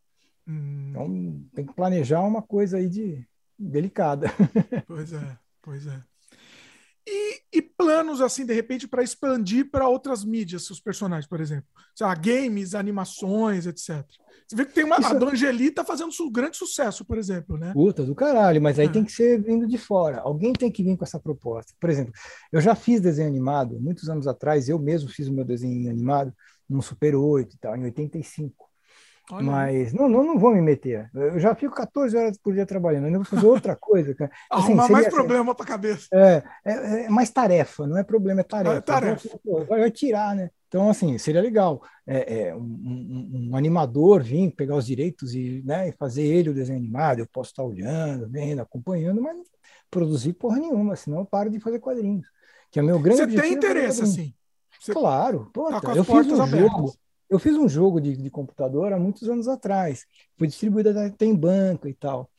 Hum. 0.47 0.89
Então 0.91 1.45
tem 1.55 1.67
que 1.67 1.75
planejar 1.75 2.23
uma 2.23 2.43
coisa 2.43 2.79
aí 2.79 2.89
de 2.89 3.27
delicada. 3.59 4.29
Pois 4.87 5.13
é, 5.13 5.39
pois 5.61 5.87
é. 5.87 6.03
E, 7.11 7.41
e 7.55 7.63
planos, 7.63 8.21
assim, 8.21 8.45
de 8.45 8.53
repente, 8.53 8.87
para 8.87 9.03
expandir 9.03 9.71
para 9.71 9.89
outras 9.89 10.25
mídias, 10.25 10.67
seus 10.67 10.79
personagens, 10.79 11.27
por 11.27 11.41
exemplo? 11.41 11.65
Sei 11.95 12.07
lá, 12.07 12.15
games, 12.15 12.75
animações, 12.75 13.67
etc. 13.67 14.05
Você 14.47 14.55
vê 14.55 14.67
que 14.67 14.75
tem 14.75 14.85
uma. 14.85 14.99
Isso... 14.99 15.09
A 15.09 15.17
é 15.17 15.19
Dona 15.19 15.33
Angeli 15.33 15.71
tá 15.71 15.85
fazendo 15.85 16.11
um 16.21 16.31
grande 16.31 16.59
sucesso, 16.59 17.05
por 17.05 17.17
exemplo, 17.17 17.57
né? 17.57 17.73
Puta 17.73 18.05
do 18.05 18.15
caralho, 18.15 18.61
mas 18.61 18.79
aí 18.79 18.87
é. 18.87 18.91
tem 18.91 19.05
que 19.05 19.13
ser 19.13 19.43
vindo 19.43 19.67
de 19.67 19.79
fora. 19.79 20.21
Alguém 20.21 20.53
tem 20.53 20.71
que 20.71 20.83
vir 20.83 20.97
com 20.99 21.05
essa 21.05 21.19
proposta. 21.19 21.73
Por 21.81 21.89
exemplo, 21.89 22.13
eu 22.53 22.61
já 22.61 22.75
fiz 22.75 23.01
desenho 23.01 23.29
animado, 23.29 23.81
muitos 23.81 24.09
anos 24.11 24.27
atrás, 24.27 24.69
eu 24.69 24.79
mesmo 24.79 25.09
fiz 25.09 25.29
o 25.29 25.33
meu 25.33 25.45
desenho 25.45 25.91
animado 25.91 26.33
no 26.69 26.83
Super 26.83 27.17
8 27.17 27.55
e 27.55 27.59
tal, 27.59 27.77
em 27.77 27.85
85. 27.85 28.68
Olha. 29.31 29.45
Mas 29.45 29.93
não, 29.93 30.09
não, 30.09 30.25
não 30.25 30.39
vou 30.39 30.55
me 30.55 30.63
meter. 30.63 31.11
Eu 31.15 31.39
já 31.39 31.55
fico 31.55 31.75
14 31.75 32.17
horas 32.17 32.39
por 32.39 32.55
dia 32.55 32.65
trabalhando, 32.65 33.07
ainda 33.07 33.19
vou 33.19 33.27
fazer 33.27 33.47
outra 33.47 33.77
coisa. 33.81 34.15
Cara. 34.15 34.31
Assim, 34.51 34.73
Arrumar 34.73 34.83
seria, 34.85 34.97
mais 34.97 35.09
problema 35.09 35.55
para 35.55 35.65
a 35.65 35.69
cabeça. 35.69 36.09
É, 36.13 36.43
é, 36.65 37.05
é, 37.05 37.09
mais 37.11 37.31
tarefa, 37.31 37.87
não 37.87 37.99
é 37.99 38.03
problema, 38.03 38.41
é 38.41 38.45
tarefa. 38.45 38.77
É 38.77 38.81
tarefa. 38.81 39.29
Então, 39.35 39.65
vai 39.67 39.91
tirar, 39.91 40.35
né? 40.35 40.51
Então, 40.67 40.89
assim, 40.89 41.17
seria 41.19 41.41
legal 41.41 41.83
é, 42.07 42.49
é 42.49 42.55
um, 42.55 42.61
um, 42.61 43.49
um, 43.51 43.57
animador 43.57 44.23
vir 44.23 44.51
pegar 44.51 44.77
os 44.77 44.87
direitos 44.87 45.35
e, 45.35 45.63
né, 45.65 45.93
fazer 45.93 46.23
ele 46.23 46.51
o 46.51 46.55
desenho 46.55 46.79
animado. 46.79 47.21
Eu 47.21 47.27
posso 47.27 47.51
estar 47.51 47.63
olhando, 47.63 48.29
vendo, 48.29 48.61
acompanhando, 48.61 49.21
mas 49.21 49.37
não 49.37 49.45
produzir 49.91 50.35
porra 50.35 50.59
nenhuma, 50.59 50.97
senão 50.97 51.21
eu 51.21 51.25
paro 51.25 51.51
de 51.51 51.61
fazer 51.61 51.79
quadrinhos. 51.79 52.27
Que 52.71 52.79
é 52.79 52.83
meu 52.83 52.99
grande 52.99 53.33
Você 53.33 53.41
tem 53.41 53.51
é 53.51 53.55
interesse, 53.55 54.03
assim? 54.03 54.35
Você 54.79 54.93
claro. 54.93 55.51
Pô, 55.53 55.71
tá 55.71 55.95
eu 55.95 56.05
fiz 56.05 56.27
um 56.29 56.43
abertas. 56.43 56.71
jogo 56.71 56.95
eu 57.29 57.39
fiz 57.39 57.57
um 57.57 57.69
jogo 57.69 58.01
de, 58.01 58.17
de 58.17 58.31
computador 58.31 58.93
há 58.93 58.99
muitos 58.99 59.29
anos 59.29 59.49
atrás, 59.49 60.07
foi 60.37 60.47
distribuído 60.47 60.91
até 60.99 61.27
em 61.27 61.35
banco 61.35 61.89
e 61.89 61.95
tal. 61.95 62.31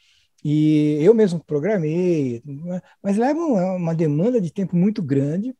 E 0.43 0.97
eu 1.01 1.13
mesmo 1.13 1.43
programei, 1.43 2.41
mas 3.03 3.17
leva 3.17 3.39
uma, 3.39 3.93
demanda 3.93 4.39
de 4.39 4.51
tempo 4.51 4.75
muito 4.75 5.01
grande 5.01 5.53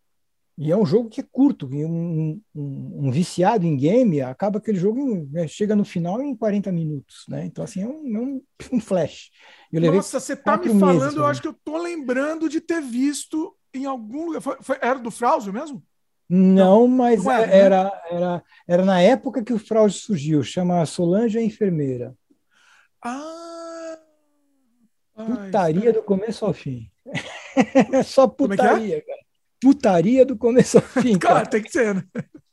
e 0.57 0.71
é 0.71 0.77
um 0.77 0.85
jogo 0.85 1.09
que 1.09 1.21
é 1.21 1.25
curto. 1.29 1.67
Um, 1.67 2.41
um, 2.55 3.07
um 3.07 3.11
viciado 3.11 3.65
em 3.65 3.77
game 3.77 4.21
acaba 4.21 4.59
aquele 4.59 4.77
jogo, 4.77 5.27
né, 5.31 5.47
chega 5.47 5.75
no 5.75 5.85
final 5.85 6.21
em 6.21 6.35
40 6.35 6.71
minutos. 6.71 7.25
Né? 7.27 7.45
Então, 7.45 7.63
assim, 7.63 7.81
é 7.81 7.87
um, 7.87 8.17
é 8.17 8.19
um, 8.19 8.41
um 8.73 8.79
flash. 8.79 9.31
Nossa, 9.71 10.19
você 10.19 10.35
tá 10.35 10.57
me 10.57 10.79
falando, 10.79 11.17
eu 11.17 11.25
acho 11.25 11.41
que 11.41 11.47
eu 11.47 11.55
tô 11.63 11.77
lembrando 11.77 12.49
de 12.49 12.59
ter 12.61 12.81
visto 12.81 13.55
em 13.73 13.85
algum 13.85 14.27
lugar. 14.27 14.41
Foi, 14.41 14.57
foi, 14.61 14.77
era 14.81 14.99
do 14.99 15.11
Frauzio 15.11 15.53
mesmo? 15.53 15.83
Não, 16.29 16.87
mas 16.87 17.23
não 17.23 17.31
era, 17.31 17.47
né? 17.47 17.57
era, 17.57 18.01
era, 18.11 18.43
era, 18.67 18.85
na 18.85 19.01
época 19.01 19.43
que 19.43 19.51
o 19.51 19.57
fraude 19.57 19.95
surgiu, 19.95 20.43
chama 20.43 20.85
Solange 20.85 21.39
a 21.39 21.41
Enfermeira. 21.41 22.15
Ah! 23.03 23.97
Putaria 25.15 25.91
do 25.91 26.03
começo 26.03 26.45
ao 26.45 26.53
fim. 26.53 26.89
Só 28.05 28.23
é 28.23 28.25
é? 28.25 28.29
putaria, 28.29 28.95
é 28.95 28.97
é? 28.99 29.01
cara. 29.01 29.19
Putaria 29.59 30.25
do 30.25 30.37
começo 30.37 30.77
ao 30.77 30.83
fim. 30.83 31.17
cara, 31.19 31.35
cara 31.35 31.45
tem 31.47 31.63
que 31.63 31.71
ser, 31.71 31.95
né? 31.95 32.03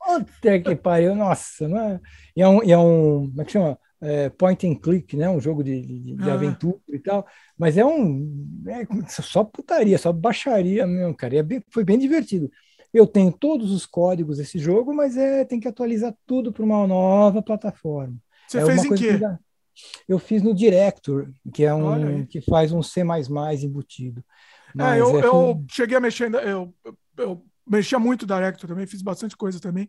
Até 0.00 0.58
que 0.58 0.74
pariu, 0.74 1.14
nossa, 1.14 1.68
não 1.68 1.78
é? 1.78 2.00
E 2.34 2.42
é 2.42 2.48
um, 2.48 2.64
e 2.64 2.72
é 2.72 2.78
um 2.78 3.28
como 3.28 3.42
é 3.42 3.44
que 3.44 3.52
chama? 3.52 3.78
É, 4.00 4.28
point 4.30 4.66
and 4.66 4.76
click, 4.76 5.16
né? 5.16 5.28
Um 5.28 5.40
jogo 5.40 5.62
de, 5.62 5.80
de, 5.80 6.16
de 6.16 6.30
ah. 6.30 6.34
aventura 6.34 6.78
e 6.88 6.98
tal. 6.98 7.26
Mas 7.58 7.76
é 7.76 7.84
um. 7.84 8.62
É 8.68 8.86
só 9.08 9.44
putaria, 9.44 9.98
só 9.98 10.12
baixaria 10.12 10.86
mesmo, 10.86 11.14
cara. 11.14 11.36
É 11.36 11.42
bem, 11.42 11.62
foi 11.70 11.84
bem 11.84 11.98
divertido. 11.98 12.50
Eu 12.92 13.06
tenho 13.06 13.32
todos 13.32 13.72
os 13.72 13.84
códigos 13.84 14.38
desse 14.38 14.58
jogo, 14.58 14.94
mas 14.94 15.16
é, 15.16 15.44
tem 15.44 15.60
que 15.60 15.68
atualizar 15.68 16.14
tudo 16.26 16.52
para 16.52 16.64
uma 16.64 16.86
nova 16.86 17.42
plataforma. 17.42 18.16
Você 18.48 18.58
é 18.58 18.66
fez 18.66 18.84
em 18.84 18.94
quê? 18.94 19.18
Que 19.18 20.12
eu 20.12 20.18
fiz 20.18 20.42
no 20.42 20.54
Director, 20.54 21.30
que 21.52 21.64
é 21.64 21.74
um 21.74 22.24
que 22.24 22.40
faz 22.40 22.72
um 22.72 22.82
C++ 22.82 23.02
embutido. 23.62 24.24
é, 24.78 25.00
eu, 25.00 25.20
é, 25.20 25.26
eu 25.26 25.64
cheguei 25.70 25.96
a 25.96 26.00
mexer, 26.00 26.32
eu, 26.34 26.74
eu, 27.18 27.44
mexia 27.66 27.98
muito 27.98 28.26
Director 28.26 28.68
também, 28.68 28.86
fiz 28.86 29.02
bastante 29.02 29.36
coisa 29.36 29.60
também. 29.60 29.88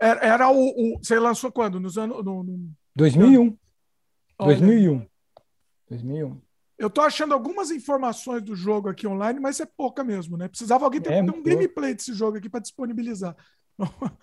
Era, 0.00 0.20
era 0.20 0.50
o, 0.50 0.68
o, 0.68 0.98
Você 0.98 1.18
lançou 1.18 1.50
quando? 1.50 1.80
Nos 1.80 1.98
anos. 1.98 2.24
No, 2.24 2.42
no... 2.42 2.70
2001. 2.94 3.56
2001. 4.38 5.06
2001. 5.88 6.45
Eu 6.78 6.90
tô 6.90 7.00
achando 7.00 7.32
algumas 7.32 7.70
informações 7.70 8.42
do 8.42 8.54
jogo 8.54 8.88
aqui 8.88 9.06
online, 9.06 9.40
mas 9.40 9.60
é 9.60 9.66
pouca 9.66 10.04
mesmo, 10.04 10.36
né? 10.36 10.46
Precisava 10.46 10.84
alguém 10.84 11.00
ter 11.00 11.12
é, 11.12 11.22
um 11.22 11.42
gameplay 11.42 11.94
desse 11.94 12.12
jogo 12.12 12.36
aqui 12.36 12.48
para 12.48 12.60
disponibilizar. 12.60 13.34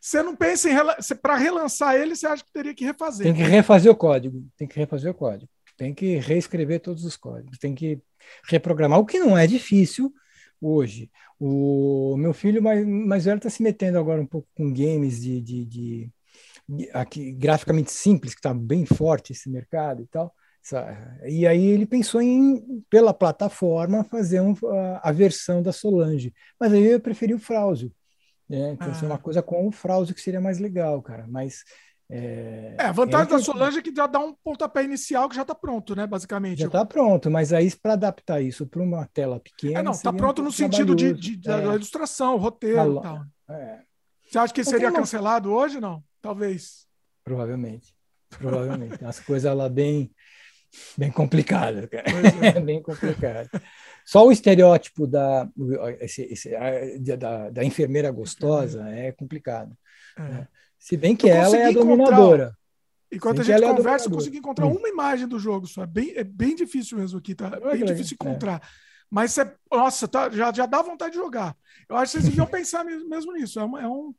Você 0.00 0.22
não 0.22 0.34
pensa 0.34 0.68
em 0.68 0.74
para 1.16 1.36
relançar 1.36 1.94
ele, 1.94 2.16
você 2.16 2.26
acha 2.26 2.42
que 2.44 2.52
teria 2.52 2.74
que 2.74 2.84
refazer? 2.84 3.26
Tem 3.26 3.34
que 3.34 3.42
refazer 3.42 3.92
o 3.92 3.94
código, 3.94 4.44
tem 4.56 4.66
que 4.66 4.76
refazer 4.76 5.10
o 5.10 5.14
código, 5.14 5.48
tem 5.76 5.94
que 5.94 6.16
reescrever 6.16 6.80
todos 6.80 7.04
os 7.04 7.16
códigos, 7.16 7.58
tem 7.58 7.72
que 7.72 8.02
reprogramar, 8.48 8.98
o 8.98 9.06
que 9.06 9.20
não 9.20 9.38
é 9.38 9.46
difícil 9.46 10.12
hoje. 10.60 11.10
O 11.38 12.16
meu 12.16 12.32
filho 12.32 12.62
mais, 12.62 12.84
mais 12.84 13.26
velho 13.26 13.36
está 13.36 13.50
se 13.50 13.62
metendo 13.62 13.98
agora 13.98 14.20
um 14.20 14.26
pouco 14.26 14.48
com 14.56 14.72
games 14.72 15.22
de, 15.22 15.40
de, 15.40 15.64
de, 15.64 16.10
de 16.68 16.90
aqui, 16.92 17.30
graficamente 17.32 17.92
simples, 17.92 18.34
que 18.34 18.40
está 18.40 18.52
bem 18.52 18.84
forte 18.84 19.32
esse 19.32 19.48
mercado 19.48 20.02
e 20.02 20.06
tal. 20.06 20.34
E 21.26 21.46
aí 21.46 21.66
ele 21.66 21.84
pensou 21.84 22.22
em, 22.22 22.82
pela 22.88 23.12
plataforma, 23.12 24.04
fazer 24.04 24.40
um, 24.40 24.54
a, 24.66 25.10
a, 25.10 25.12
versão 25.12 25.62
da 25.62 25.72
Solange. 25.72 26.32
Mas 26.58 26.72
aí 26.72 26.84
eu 26.84 27.00
preferi 27.00 27.34
o 27.34 27.38
Frauzio. 27.38 27.92
Né? 28.48 28.72
Então, 28.72 28.88
ah. 28.90 28.98
é 29.02 29.06
uma 29.06 29.18
coisa 29.18 29.42
com 29.42 29.68
o 29.68 29.72
Frauzio 29.72 30.14
que 30.14 30.20
seria 30.20 30.40
mais 30.40 30.58
legal, 30.58 31.02
cara. 31.02 31.26
Mas. 31.28 31.62
É, 32.10 32.76
é 32.78 32.84
a 32.84 32.92
vantagem 32.92 33.28
da 33.28 33.38
Solange 33.38 33.78
é 33.78 33.82
que 33.82 33.94
já 33.94 34.06
dá 34.06 34.18
um 34.18 34.34
pontapé 34.34 34.84
inicial 34.84 35.28
que 35.28 35.36
já 35.36 35.42
está 35.42 35.54
pronto, 35.54 35.96
né? 35.96 36.06
Basicamente. 36.06 36.60
Já 36.60 36.66
está 36.66 36.84
pronto, 36.84 37.30
mas 37.30 37.52
aí 37.52 37.74
para 37.74 37.94
adaptar 37.94 38.42
isso 38.42 38.66
para 38.66 38.82
uma 38.82 39.06
tela 39.12 39.40
pequena. 39.40 39.80
É, 39.80 39.82
não, 39.82 39.92
está 39.92 40.12
pronto 40.12 40.42
um 40.42 40.46
no 40.46 40.52
sentido 40.52 40.94
de, 40.94 41.14
de, 41.14 41.36
de 41.36 41.50
é. 41.50 41.60
da 41.60 41.74
ilustração, 41.74 42.36
roteiro 42.36 42.98
e 42.98 43.02
tal. 43.02 43.24
É. 43.48 43.80
Você 44.26 44.38
acha 44.38 44.52
que 44.52 44.64
seria 44.64 44.92
cancelado 44.92 45.50
hoje? 45.50 45.80
Não? 45.80 46.02
Talvez. 46.20 46.86
Provavelmente. 47.22 47.94
Provavelmente. 48.38 49.04
As 49.04 49.20
coisas 49.20 49.54
lá 49.56 49.68
bem 49.68 50.10
Bem 50.96 51.10
complicado, 51.10 51.88
cara. 51.88 52.04
É. 52.42 52.60
bem 52.60 52.82
complicado. 52.82 53.48
Só 54.04 54.26
o 54.26 54.32
estereótipo 54.32 55.06
da, 55.06 55.48
esse, 56.00 56.22
esse, 56.22 56.50
da, 57.16 57.50
da, 57.50 57.64
enfermeira 57.64 58.10
gostosa 58.10 58.88
é 58.88 59.12
complicado. 59.12 59.76
É. 60.16 60.22
Né? 60.22 60.48
Se 60.78 60.96
bem 60.96 61.16
que 61.16 61.26
eu 61.26 61.34
ela 61.34 61.56
é 61.56 61.66
a 61.66 61.72
dominadora. 61.72 62.56
Enquanto 63.10 63.40
a 63.40 63.44
gente 63.44 63.62
é 63.62 63.74
conversa, 63.74 64.06
é 64.06 64.08
eu 64.08 64.12
consegui 64.12 64.38
encontrar 64.38 64.66
hum. 64.66 64.76
uma 64.76 64.88
imagem 64.88 65.26
do 65.28 65.38
jogo 65.38 65.66
só. 65.66 65.84
É 65.84 65.86
bem, 65.86 66.12
é 66.16 66.24
bem 66.24 66.54
difícil 66.54 66.98
mesmo 66.98 67.18
aqui, 67.18 67.34
tá? 67.34 67.50
É 67.62 67.76
bem 67.76 67.84
difícil 67.84 68.14
encontrar. 68.14 68.60
Mas, 69.10 69.32
você, 69.32 69.50
nossa, 69.70 70.08
tá, 70.08 70.28
já, 70.30 70.52
já 70.52 70.66
dá 70.66 70.82
vontade 70.82 71.12
de 71.12 71.18
jogar. 71.18 71.56
Eu 71.88 71.96
acho 71.96 72.12
que 72.12 72.18
vocês 72.18 72.24
deviam 72.24 72.46
pensar 72.50 72.84
mesmo, 72.84 73.32
nisso. 73.32 73.60
É, 73.60 73.64
uma, 73.64 73.80
é, 73.80 73.88
um, 73.88 74.14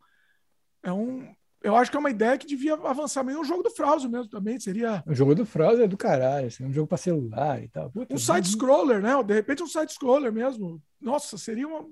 é 0.83 0.93
um, 0.93 1.35
eu 1.65 1.75
acho 1.75 1.89
que 1.89 1.97
é 1.97 1.99
uma 1.99 2.11
ideia 2.11 2.37
que 2.37 2.45
devia 2.45 2.75
avançar 2.75 3.23
meio 3.23 3.39
um 3.39 3.43
jogo 3.43 3.63
do 3.63 3.71
Frauso 3.71 4.07
mesmo 4.07 4.29
também. 4.29 4.59
Seria. 4.59 5.03
O 5.07 5.15
jogo 5.15 5.33
do 5.33 5.47
Frauso 5.47 5.81
é 5.81 5.87
do 5.87 5.97
caralho, 5.97 6.45
assim, 6.45 6.63
um 6.63 6.71
jogo 6.71 6.87
para 6.87 6.99
celular 6.99 7.63
e 7.63 7.67
tal. 7.67 7.89
Puta, 7.89 8.13
um 8.13 8.19
side-scroller, 8.19 9.01
né? 9.01 9.11
De 9.23 9.33
repente 9.33 9.63
um 9.63 9.67
side-scroller 9.67 10.31
mesmo. 10.31 10.79
Nossa, 11.01 11.39
seria 11.39 11.67
uma... 11.67 11.83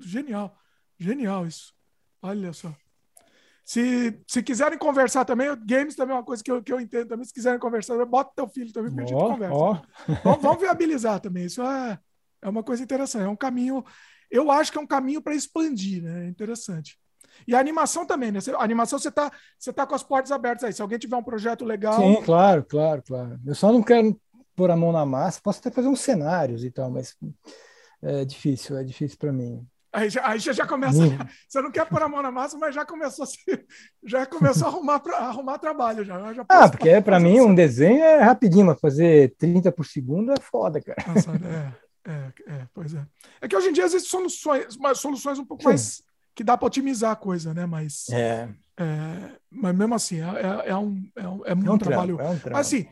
genial. 0.00 0.54
Genial 0.98 1.46
isso. 1.46 1.72
Olha 2.20 2.52
só. 2.52 2.74
Se, 3.64 4.20
se 4.26 4.42
quiserem 4.42 4.76
conversar 4.76 5.24
também, 5.24 5.48
games 5.64 5.96
também 5.96 6.14
é 6.14 6.18
uma 6.18 6.24
coisa 6.24 6.44
que 6.44 6.50
eu, 6.50 6.62
que 6.62 6.70
eu 6.70 6.78
entendo 6.78 7.08
também. 7.08 7.24
Se 7.24 7.32
quiserem 7.32 7.58
conversar, 7.58 8.04
bota 8.04 8.32
teu 8.36 8.46
filho 8.46 8.70
também 8.70 8.92
para 8.94 9.04
a 9.04 9.06
gente 9.06 9.16
conversa. 9.18 9.54
Oh. 9.54 9.78
Vamos, 10.22 10.42
vamos 10.42 10.60
viabilizar 10.60 11.20
também. 11.20 11.46
Isso 11.46 11.62
é, 11.62 11.98
é 12.42 12.48
uma 12.50 12.62
coisa 12.62 12.82
interessante. 12.82 13.24
É 13.24 13.28
um 13.28 13.36
caminho. 13.36 13.82
Eu 14.30 14.50
acho 14.50 14.70
que 14.70 14.76
é 14.76 14.80
um 14.80 14.86
caminho 14.86 15.22
para 15.22 15.34
expandir, 15.34 16.02
né? 16.02 16.26
É 16.26 16.28
interessante. 16.28 16.98
E 17.46 17.54
a 17.54 17.60
animação 17.60 18.06
também, 18.06 18.30
né? 18.30 18.38
A 18.56 18.62
animação 18.62 18.98
você 18.98 19.10
tá, 19.10 19.30
você 19.58 19.72
tá 19.72 19.86
com 19.86 19.94
as 19.94 20.02
portas 20.02 20.32
abertas 20.32 20.64
aí. 20.64 20.72
Se 20.72 20.82
alguém 20.82 20.98
tiver 20.98 21.16
um 21.16 21.22
projeto 21.22 21.64
legal. 21.64 22.00
Sim, 22.00 22.22
claro, 22.22 22.64
claro, 22.64 23.02
claro. 23.02 23.40
Eu 23.46 23.54
só 23.54 23.72
não 23.72 23.82
quero 23.82 24.18
pôr 24.54 24.70
a 24.70 24.76
mão 24.76 24.92
na 24.92 25.04
massa, 25.04 25.40
posso 25.42 25.60
até 25.60 25.70
fazer 25.70 25.88
uns 25.88 26.00
cenários 26.00 26.64
e 26.64 26.70
tal, 26.70 26.90
mas 26.90 27.16
é 28.02 28.24
difícil, 28.24 28.76
é 28.76 28.84
difícil 28.84 29.18
para 29.18 29.32
mim. 29.32 29.66
Aí 29.92 30.08
já, 30.08 30.26
aí 30.26 30.38
já 30.38 30.66
começa. 30.66 30.98
Você 31.46 31.60
não 31.60 31.70
quer 31.70 31.86
pôr 31.86 32.02
a 32.02 32.08
mão 32.08 32.22
na 32.22 32.30
massa, 32.30 32.56
mas 32.56 32.74
já 32.74 32.84
começou 32.84 33.24
a, 33.24 33.26
se, 33.26 33.36
já 34.02 34.24
começou 34.24 34.66
a 34.66 34.70
arrumar, 34.70 35.00
pra, 35.00 35.18
arrumar 35.18 35.58
trabalho. 35.58 36.02
Já, 36.02 36.32
já 36.32 36.44
ah, 36.48 36.68
porque 36.68 37.00
para 37.02 37.20
mim 37.20 37.40
um 37.40 37.54
desenho 37.54 38.02
é 38.02 38.22
rapidinho, 38.22 38.66
mas 38.66 38.80
fazer 38.80 39.34
30 39.36 39.70
por 39.70 39.84
segundo 39.84 40.32
é 40.32 40.40
foda, 40.40 40.80
cara. 40.80 40.96
Nossa, 41.06 41.30
é, 42.06 42.10
é, 42.10 42.32
é, 42.46 42.66
pois 42.72 42.94
é. 42.94 43.06
É 43.42 43.46
que 43.46 43.54
hoje 43.54 43.68
em 43.68 43.72
dia 43.72 43.84
existem 43.84 44.08
soluções, 44.08 44.78
soluções 44.96 45.38
um 45.38 45.44
pouco 45.44 45.62
Sim. 45.62 45.68
mais 45.68 46.02
que 46.34 46.44
dá 46.44 46.56
para 46.56 46.66
otimizar 46.66 47.12
a 47.12 47.16
coisa, 47.16 47.52
né? 47.52 47.66
Mas, 47.66 48.08
é. 48.10 48.48
é 48.78 49.36
mas 49.50 49.74
mesmo 49.74 49.94
assim, 49.94 50.20
é, 50.20 50.24
é, 50.24 50.70
é 50.70 50.76
um, 50.76 51.10
é, 51.16 51.28
um, 51.28 51.46
é 51.46 51.54
muito 51.54 51.70
é 51.70 51.72
um 51.72 51.78
trabalho. 51.78 52.16
Trampo, 52.16 52.48
é 52.48 52.50
um 52.50 52.52
Mas 52.52 52.66
assim, 52.66 52.88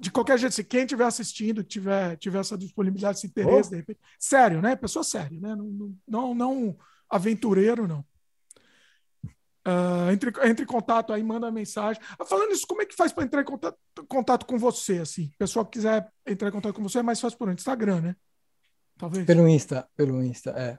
de 0.00 0.10
qualquer 0.10 0.38
jeito, 0.38 0.54
se 0.54 0.64
quem 0.64 0.80
estiver 0.80 1.04
assistindo, 1.04 1.62
tiver, 1.62 2.16
tiver 2.16 2.40
essa 2.40 2.58
disponibilidade, 2.58 3.18
esse 3.18 3.26
interesse, 3.26 3.68
oh. 3.68 3.70
de 3.70 3.76
repente. 3.76 4.00
Sério, 4.18 4.60
né? 4.60 4.76
Pessoa 4.76 5.04
séria, 5.04 5.38
né? 5.40 5.54
Não, 5.54 5.94
não, 6.06 6.34
não 6.34 6.76
aventureiro, 7.08 7.86
não. 7.86 8.04
Uh, 9.66 10.10
entre, 10.12 10.30
entre 10.46 10.64
em 10.64 10.66
contato 10.66 11.10
aí, 11.10 11.22
manda 11.22 11.50
mensagem. 11.50 12.02
Ah, 12.18 12.24
falando 12.24 12.52
isso, 12.52 12.66
como 12.66 12.82
é 12.82 12.86
que 12.86 12.94
faz 12.94 13.12
para 13.12 13.24
entrar 13.24 13.40
em 13.40 13.46
contato, 13.46 13.78
contato 14.06 14.44
com 14.44 14.58
você? 14.58 14.98
Assim, 14.98 15.30
pessoal 15.38 15.64
que 15.64 15.78
quiser 15.78 16.06
entrar 16.26 16.48
em 16.48 16.52
contato 16.52 16.74
com 16.74 16.82
você, 16.82 16.98
é 16.98 17.02
mais 17.02 17.18
fácil 17.18 17.38
por 17.38 17.50
Instagram, 17.50 18.00
né? 18.02 18.16
Talvez. 18.98 19.24
Pelo 19.24 19.48
Insta, 19.48 19.88
pelo 19.96 20.22
Insta, 20.22 20.50
é. 20.50 20.78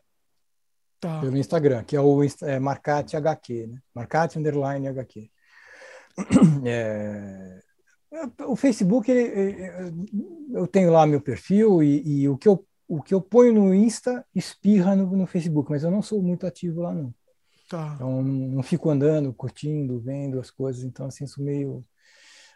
Tá. 1.06 1.22
Pelo 1.22 1.38
Instagram, 1.38 1.84
que 1.84 1.96
é 1.96 2.02
o 2.02 2.20
é, 2.42 2.58
Marcate 2.58 3.16
HQ, 3.16 3.68
né? 3.68 3.80
Marcate 3.94 4.40
Underline 4.40 4.88
HQ. 4.88 5.30
É, 6.66 7.60
o 8.48 8.56
Facebook, 8.56 9.12
eu 9.12 10.66
tenho 10.68 10.90
lá 10.90 11.06
meu 11.06 11.20
perfil 11.20 11.84
e, 11.84 12.22
e, 12.22 12.30
o, 12.30 12.38
que 12.38 12.48
eu, 12.48 12.66
o 12.88 13.04
que 13.04 13.14
eu 13.14 13.22
ponho 13.22 13.54
no 13.54 13.74
Insta 13.74 14.26
espirra 14.34 14.96
no, 14.96 15.06
no 15.16 15.28
Facebook, 15.28 15.70
mas 15.70 15.84
eu 15.84 15.92
não 15.92 16.02
sou 16.02 16.24
muito 16.24 16.48
ativo 16.48 16.82
lá, 16.82 16.94
não. 16.94 17.14
Tá. 17.70 17.92
Então, 17.94 18.24
não 18.24 18.64
fico 18.64 18.90
andando, 18.90 19.34
curtindo, 19.34 20.00
vendo 20.00 20.40
as 20.40 20.50
coisas, 20.50 20.84
então, 20.84 21.08
assim, 21.08 21.28
sou 21.28 21.44
meio... 21.44 21.86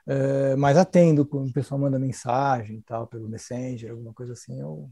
É, 0.07 0.55
mas 0.55 0.77
atendo 0.77 1.25
quando 1.25 1.49
o 1.49 1.53
pessoal 1.53 1.79
manda 1.79 1.99
mensagem 1.99 2.77
e 2.77 2.81
tal, 2.81 3.05
pelo 3.05 3.29
Messenger, 3.29 3.91
alguma 3.91 4.13
coisa 4.13 4.33
assim. 4.33 4.59
Eu... 4.59 4.89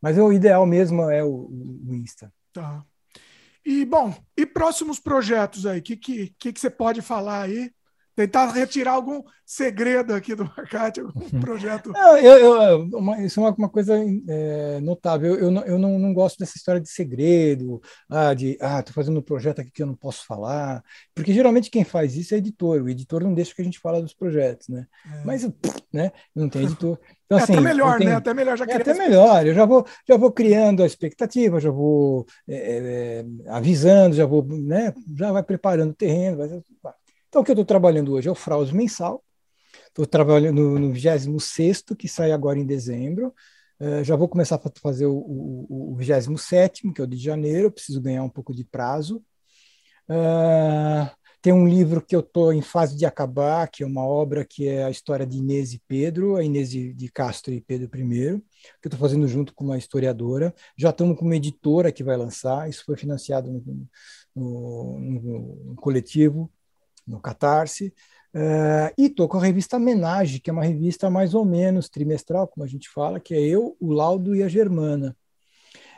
Mas 0.00 0.16
o 0.16 0.32
ideal 0.32 0.64
mesmo 0.64 1.10
é 1.10 1.24
o, 1.24 1.50
o 1.50 1.94
Insta. 1.94 2.32
Tá. 2.58 2.84
E, 3.64 3.84
bom, 3.84 4.14
e 4.36 4.46
próximos 4.46 5.00
projetos 5.00 5.66
aí? 5.66 5.80
O 5.80 5.82
que, 5.82 5.96
que, 5.96 6.28
que, 6.38 6.52
que 6.52 6.60
você 6.60 6.70
pode 6.70 7.02
falar 7.02 7.42
aí? 7.44 7.72
Tentar 8.18 8.50
retirar 8.50 8.94
algum 8.94 9.22
segredo 9.46 10.12
aqui 10.12 10.34
do 10.34 10.44
Marcate, 10.44 10.98
algum 10.98 11.20
uhum. 11.20 11.40
projeto. 11.40 11.92
Não, 11.92 12.18
eu, 12.18 12.36
eu, 12.36 12.80
uma, 12.98 13.22
isso 13.22 13.38
é 13.38 13.44
uma, 13.44 13.54
uma 13.54 13.68
coisa 13.68 13.94
é, 14.28 14.80
notável. 14.80 15.36
Eu, 15.36 15.40
eu, 15.42 15.50
não, 15.52 15.62
eu 15.62 15.78
não, 15.78 15.98
não, 16.00 16.12
gosto 16.12 16.36
dessa 16.36 16.56
história 16.56 16.80
de 16.80 16.88
segredo, 16.88 17.80
ah, 18.10 18.34
de 18.34 18.58
ah, 18.60 18.82
tô 18.82 18.92
fazendo 18.92 19.20
um 19.20 19.22
projeto 19.22 19.60
aqui 19.60 19.70
que 19.70 19.80
eu 19.84 19.86
não 19.86 19.94
posso 19.94 20.26
falar. 20.26 20.82
Porque 21.14 21.32
geralmente 21.32 21.70
quem 21.70 21.84
faz 21.84 22.16
isso 22.16 22.34
é 22.34 22.38
editor. 22.38 22.82
O 22.82 22.88
editor 22.88 23.22
não 23.22 23.32
deixa 23.32 23.54
que 23.54 23.62
a 23.62 23.64
gente 23.64 23.78
fale 23.78 24.02
dos 24.02 24.14
projetos, 24.14 24.66
né? 24.66 24.84
É. 25.06 25.24
Mas 25.24 25.48
né, 25.92 26.10
não 26.34 26.48
tem 26.48 26.64
editor. 26.64 26.98
Então, 27.26 27.38
é 27.38 27.42
assim, 27.44 27.52
até 27.52 27.60
melhor, 27.60 27.98
tenho, 27.98 28.10
né? 28.10 28.16
Até 28.16 28.34
melhor 28.34 28.58
já 28.58 28.64
é 28.64 28.74
até 28.74 28.94
melhor. 28.94 29.46
Eu 29.46 29.54
já 29.54 29.64
vou, 29.64 29.86
já 30.08 30.16
vou 30.16 30.32
criando 30.32 30.82
a 30.82 30.86
expectativa, 30.86 31.60
já 31.60 31.70
vou 31.70 32.26
é, 32.48 32.56
é, 32.56 33.24
avisando, 33.48 34.16
já 34.16 34.26
vou, 34.26 34.44
né? 34.44 34.92
Já 35.16 35.30
vai 35.30 35.44
preparando 35.44 35.92
o 35.92 35.94
terreno. 35.94 36.38
Vai, 36.38 36.48
então, 37.28 37.42
o 37.42 37.44
que 37.44 37.50
eu 37.50 37.54
estou 37.54 37.64
trabalhando 37.64 38.12
hoje 38.12 38.28
é 38.28 38.30
o 38.30 38.34
Fraus 38.34 38.72
mensal. 38.72 39.22
Estou 39.88 40.06
trabalhando 40.06 40.78
no 40.78 40.92
26, 40.92 41.84
que 41.98 42.08
sai 42.08 42.32
agora 42.32 42.58
em 42.58 42.66
dezembro. 42.66 43.34
Uh, 43.80 44.02
já 44.02 44.16
vou 44.16 44.28
começar 44.28 44.56
a 44.56 44.80
fazer 44.80 45.06
o, 45.06 45.16
o, 45.16 45.92
o 45.92 45.96
27, 45.96 46.90
que 46.92 47.00
é 47.00 47.04
o 47.04 47.06
de 47.06 47.16
janeiro. 47.16 47.70
preciso 47.70 48.00
ganhar 48.00 48.22
um 48.22 48.28
pouco 48.28 48.54
de 48.54 48.64
prazo. 48.64 49.22
Uh, 50.08 51.10
tem 51.40 51.52
um 51.52 51.68
livro 51.68 52.00
que 52.00 52.16
eu 52.16 52.20
estou 52.20 52.52
em 52.52 52.62
fase 52.62 52.96
de 52.96 53.06
acabar, 53.06 53.68
que 53.68 53.82
é 53.82 53.86
uma 53.86 54.04
obra 54.04 54.44
que 54.44 54.66
é 54.66 54.84
a 54.84 54.90
história 54.90 55.26
de 55.26 55.38
Inês 55.38 55.72
e 55.72 55.82
Pedro, 55.86 56.36
a 56.36 56.42
Inês 56.42 56.70
de 56.70 57.10
Castro 57.12 57.52
e 57.54 57.60
Pedro 57.60 57.86
I, 57.86 58.42
que 58.80 58.86
eu 58.86 58.88
estou 58.88 58.98
fazendo 58.98 59.28
junto 59.28 59.54
com 59.54 59.64
uma 59.64 59.78
historiadora. 59.78 60.52
Já 60.76 60.90
estamos 60.90 61.16
com 61.16 61.24
uma 61.24 61.36
editora 61.36 61.92
que 61.92 62.02
vai 62.02 62.16
lançar, 62.16 62.68
isso 62.68 62.84
foi 62.84 62.96
financiado 62.96 63.52
no, 63.52 63.88
no, 64.34 64.98
no, 64.98 65.64
no 65.66 65.74
coletivo, 65.76 66.50
no 67.08 67.20
Catarse. 67.20 67.92
Uh, 68.34 68.92
e 68.96 69.06
estou 69.06 69.26
com 69.26 69.38
a 69.38 69.42
revista 69.42 69.78
Menage, 69.78 70.38
que 70.38 70.50
é 70.50 70.52
uma 70.52 70.64
revista 70.64 71.08
mais 71.08 71.34
ou 71.34 71.44
menos 71.44 71.88
trimestral, 71.88 72.46
como 72.46 72.64
a 72.64 72.68
gente 72.68 72.88
fala, 72.88 73.18
que 73.18 73.34
é 73.34 73.40
eu, 73.40 73.76
o 73.80 73.92
Laudo 73.92 74.36
e 74.36 74.42
a 74.42 74.48
Germana. 74.48 75.16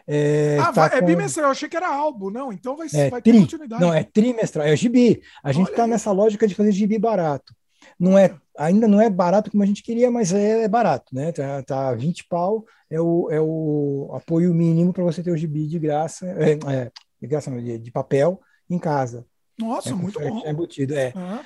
É, 0.06 0.58
ah, 0.60 0.72
tá 0.72 0.86
é 0.86 1.00
com... 1.00 1.06
bimestral, 1.06 1.46
eu 1.46 1.52
achei 1.52 1.68
que 1.68 1.76
era 1.76 1.88
álbum, 1.88 2.30
não, 2.30 2.52
então 2.52 2.76
vai, 2.76 2.88
é, 2.94 3.10
vai 3.10 3.22
ter 3.22 3.30
tri, 3.30 3.40
continuidade. 3.40 3.82
Não, 3.82 3.92
é 3.92 4.02
trimestral, 4.02 4.66
é 4.66 4.74
gibi. 4.74 5.20
A 5.42 5.52
gente 5.52 5.70
está 5.70 5.86
nessa 5.86 6.10
lógica 6.10 6.46
de 6.46 6.54
fazer 6.54 6.72
gibi 6.72 6.98
barato. 6.98 7.54
Não 7.98 8.16
é, 8.18 8.34
ainda 8.58 8.88
não 8.88 9.00
é 9.00 9.10
barato 9.10 9.50
como 9.50 9.62
a 9.62 9.66
gente 9.66 9.82
queria, 9.82 10.10
mas 10.10 10.32
é, 10.32 10.64
é 10.64 10.68
barato, 10.68 11.14
né? 11.14 11.32
Tá, 11.32 11.62
tá 11.62 11.94
20 11.94 12.26
pau, 12.26 12.64
é 12.88 13.00
o, 13.00 13.28
é 13.30 13.40
o 13.40 14.10
apoio 14.14 14.54
mínimo 14.54 14.92
para 14.92 15.04
você 15.04 15.22
ter 15.22 15.30
o 15.30 15.36
gibi 15.36 15.66
de 15.66 15.78
graça, 15.78 16.26
é, 16.26 16.52
é, 16.52 16.90
de 17.20 17.26
graça 17.28 17.50
de, 17.50 17.78
de 17.78 17.90
papel 17.90 18.40
em 18.68 18.78
casa. 18.78 19.26
Nossa, 19.60 19.90
é, 19.90 19.94
muito 19.94 20.18
bom. 20.18 20.42
É 20.44 20.50
embutido, 20.50 20.94
é. 20.94 21.12
Uhum. 21.14 21.38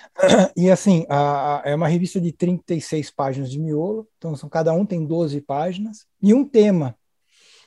E 0.57 0.71
assim, 0.71 1.05
a, 1.09 1.61
a, 1.61 1.63
é 1.65 1.75
uma 1.75 1.89
revista 1.89 2.21
de 2.21 2.33
36 2.33 3.11
páginas 3.11 3.51
de 3.51 3.59
miolo, 3.59 4.09
então 4.17 4.37
são, 4.37 4.49
cada 4.49 4.73
um 4.73 4.87
tem 4.87 5.05
12 5.05 5.41
páginas, 5.41 6.07
e 6.23 6.33
um 6.33 6.45
tema. 6.45 6.97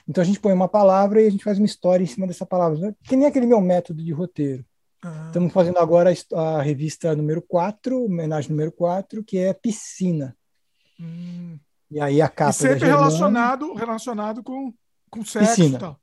Então 0.08 0.22
a 0.22 0.26
gente 0.26 0.40
põe 0.40 0.54
uma 0.54 0.70
palavra 0.70 1.22
e 1.22 1.28
a 1.28 1.30
gente 1.30 1.44
faz 1.44 1.58
uma 1.58 1.66
história 1.66 2.04
em 2.04 2.08
cima 2.08 2.26
dessa 2.26 2.46
palavra. 2.46 2.96
Que 3.04 3.16
nem 3.16 3.28
aquele 3.28 3.46
meu 3.46 3.60
método 3.60 4.02
de 4.02 4.12
roteiro. 4.14 4.66
Ah. 5.04 5.26
Estamos 5.28 5.52
fazendo 5.52 5.78
agora 5.80 6.12
a, 6.34 6.40
a, 6.40 6.62
revista 6.62 7.16
número 7.16 7.42
4, 7.42 8.06
homenagem 8.06 8.52
número 8.52 8.72
4, 8.72 9.24
que 9.24 9.38
é 9.38 9.54
Piscina. 9.54 10.36
Hum. 11.00 11.60
E 11.92 12.00
aí 12.00 12.22
a 12.22 12.30
capa. 12.30 12.52
E 12.52 12.54
sempre 12.54 12.86
relacionado, 12.86 13.74
relacionado 13.74 14.44
com, 14.44 14.74
com 15.10 15.24
sexo 15.24 15.56
Piscina. 15.56 15.78
e 15.78 15.80
tal. 15.80 16.00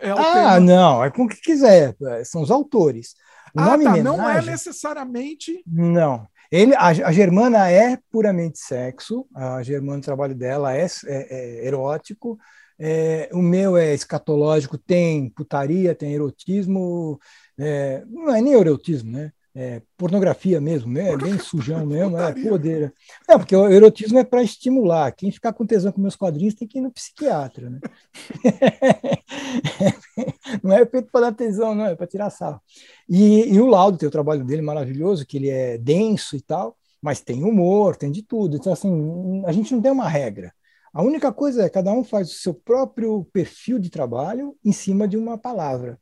É 0.00 0.10
ah, 0.10 0.54
tema. 0.54 0.60
não, 0.60 1.04
é 1.04 1.10
com 1.10 1.24
o 1.24 1.28
que 1.28 1.40
quiser, 1.40 1.94
são 2.24 2.40
os 2.42 2.50
autores. 2.50 3.14
Ah, 3.56 3.78
tá, 3.78 3.96
não 3.98 4.28
é 4.28 4.42
necessariamente. 4.42 5.62
Não. 5.66 6.26
Ele, 6.50 6.74
a, 6.74 6.86
a, 6.86 7.12
Germana 7.12 7.68
é 7.70 7.98
puramente 8.10 8.58
sexo, 8.58 9.26
a 9.34 9.62
Germana, 9.62 9.98
o 9.98 10.02
trabalho 10.02 10.34
dela 10.34 10.76
é, 10.76 10.86
é, 11.06 11.06
é 11.06 11.66
erótico, 11.66 12.38
é, 12.78 13.28
o 13.32 13.40
meu 13.40 13.76
é 13.76 13.94
escatológico, 13.94 14.76
tem 14.76 15.30
putaria, 15.30 15.94
tem 15.94 16.12
erotismo, 16.12 17.18
é, 17.58 18.04
não 18.08 18.34
é 18.34 18.40
nem 18.40 18.54
erotismo, 18.54 19.12
né? 19.12 19.32
É 19.56 19.80
pornografia 19.96 20.60
mesmo, 20.60 20.92
né? 20.92 21.12
é 21.12 21.16
bem 21.16 21.38
sujão 21.38 21.84
mesmo, 21.86 22.18
é 22.18 22.32
poder. 22.32 22.92
Não, 23.28 23.38
porque 23.38 23.54
o 23.54 23.68
erotismo 23.68 24.18
é 24.18 24.24
para 24.24 24.42
estimular. 24.42 25.12
Quem 25.12 25.30
ficar 25.30 25.52
com 25.52 25.64
tesão 25.64 25.92
com 25.92 26.00
meus 26.00 26.16
quadrinhos 26.16 26.54
tem 26.54 26.66
que 26.66 26.78
ir 26.78 26.80
no 26.80 26.90
psiquiatra, 26.90 27.70
né? 27.70 27.78
não 30.62 30.72
é 30.72 30.84
feito 30.84 31.08
para 31.12 31.30
dar 31.30 31.34
tesão, 31.34 31.72
não, 31.72 31.86
é 31.86 31.94
para 31.94 32.06
tirar 32.06 32.30
sarro. 32.30 32.60
E, 33.08 33.54
e 33.54 33.60
o 33.60 33.66
Laudo 33.66 33.96
tem 33.96 34.08
o 34.08 34.12
trabalho 34.12 34.44
dele 34.44 34.62
maravilhoso, 34.62 35.24
que 35.24 35.36
ele 35.36 35.50
é 35.50 35.78
denso 35.78 36.34
e 36.34 36.40
tal, 36.40 36.76
mas 37.00 37.20
tem 37.20 37.44
humor, 37.44 37.94
tem 37.94 38.10
de 38.10 38.22
tudo. 38.22 38.56
Então, 38.56 38.72
assim, 38.72 39.44
a 39.46 39.52
gente 39.52 39.72
não 39.72 39.80
tem 39.80 39.92
uma 39.92 40.08
regra. 40.08 40.52
A 40.92 41.02
única 41.02 41.32
coisa 41.32 41.64
é 41.64 41.68
cada 41.68 41.92
um 41.92 42.02
faz 42.02 42.30
o 42.30 42.34
seu 42.34 42.54
próprio 42.54 43.24
perfil 43.32 43.78
de 43.78 43.90
trabalho 43.90 44.56
em 44.64 44.72
cima 44.72 45.06
de 45.06 45.16
uma 45.16 45.38
palavra 45.38 45.98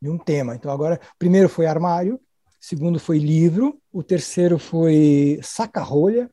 de 0.00 0.10
um 0.10 0.18
tema. 0.18 0.54
Então, 0.54 0.70
agora, 0.70 1.00
primeiro 1.18 1.48
foi 1.48 1.66
armário, 1.66 2.20
segundo 2.64 2.98
foi 2.98 3.18
livro, 3.18 3.78
o 3.92 4.02
terceiro 4.02 4.58
foi 4.58 5.38
saca-rolha 5.42 6.30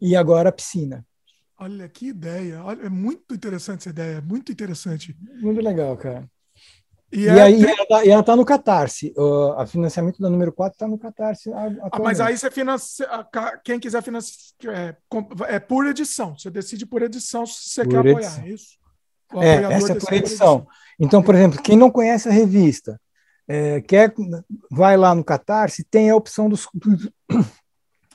e 0.00 0.16
agora 0.16 0.50
piscina. 0.50 1.04
Olha 1.58 1.86
que 1.90 2.06
ideia! 2.06 2.64
Olha, 2.64 2.86
é 2.86 2.88
muito 2.88 3.34
interessante 3.34 3.80
essa 3.80 3.90
ideia, 3.90 4.22
muito 4.22 4.50
interessante. 4.50 5.14
Muito 5.42 5.60
legal, 5.60 5.94
cara. 5.98 6.26
E, 7.12 7.24
e 7.24 7.28
é 7.28 7.42
aí 7.42 7.62
ela 7.62 8.20
está 8.20 8.22
tá 8.22 8.36
no 8.36 8.46
Catarse. 8.46 9.12
O 9.14 9.66
financiamento 9.66 10.22
da 10.22 10.30
número 10.30 10.50
4 10.54 10.74
está 10.74 10.88
no 10.88 10.98
Catarse. 10.98 11.52
Ah, 11.52 12.00
mas 12.00 12.18
aí 12.18 12.38
você 12.38 12.50
financia. 12.50 13.06
Quem 13.62 13.78
quiser 13.78 14.02
financiar. 14.02 14.74
É, 14.74 14.96
é 15.48 15.60
por 15.60 15.86
edição. 15.86 16.36
Você 16.38 16.50
decide 16.50 16.86
por 16.86 17.02
edição 17.02 17.44
se 17.44 17.68
você 17.68 17.84
por 17.84 17.90
quer 17.90 18.06
edição. 18.06 18.32
apoiar, 18.32 18.46
é 18.46 18.54
isso? 18.54 18.78
é, 19.34 19.74
essa 19.74 19.92
é 19.92 19.94
por 19.96 20.12
edição. 20.14 20.66
Então, 20.98 21.22
por 21.22 21.34
exemplo, 21.34 21.60
quem 21.60 21.76
não 21.76 21.90
conhece 21.90 22.26
a 22.26 22.32
revista, 22.32 22.98
é, 23.54 23.82
quer, 23.82 24.14
vai 24.70 24.96
lá 24.96 25.14
no 25.14 25.22
Catarse, 25.22 25.84
tem 25.84 26.08
a 26.08 26.16
opção 26.16 26.48
dos, 26.48 26.66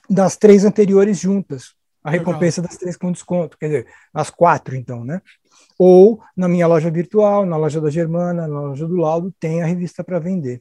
das 0.09 0.35
três 0.35 0.65
anteriores 0.65 1.19
juntas. 1.19 1.75
A 2.03 2.09
recompensa 2.09 2.59
Legal. 2.59 2.69
das 2.71 2.79
três 2.79 2.97
com 2.97 3.11
desconto, 3.11 3.55
quer 3.55 3.67
dizer, 3.67 3.87
as 4.11 4.31
quatro, 4.31 4.75
então, 4.75 5.05
né? 5.05 5.21
Ou 5.77 6.19
na 6.35 6.47
minha 6.47 6.65
loja 6.65 6.89
virtual, 6.89 7.45
na 7.45 7.55
loja 7.55 7.79
da 7.79 7.91
Germana, 7.91 8.47
na 8.47 8.61
loja 8.61 8.87
do 8.87 8.95
Laudo, 8.95 9.31
tem 9.39 9.61
a 9.61 9.65
revista 9.67 10.03
para 10.03 10.17
vender. 10.17 10.59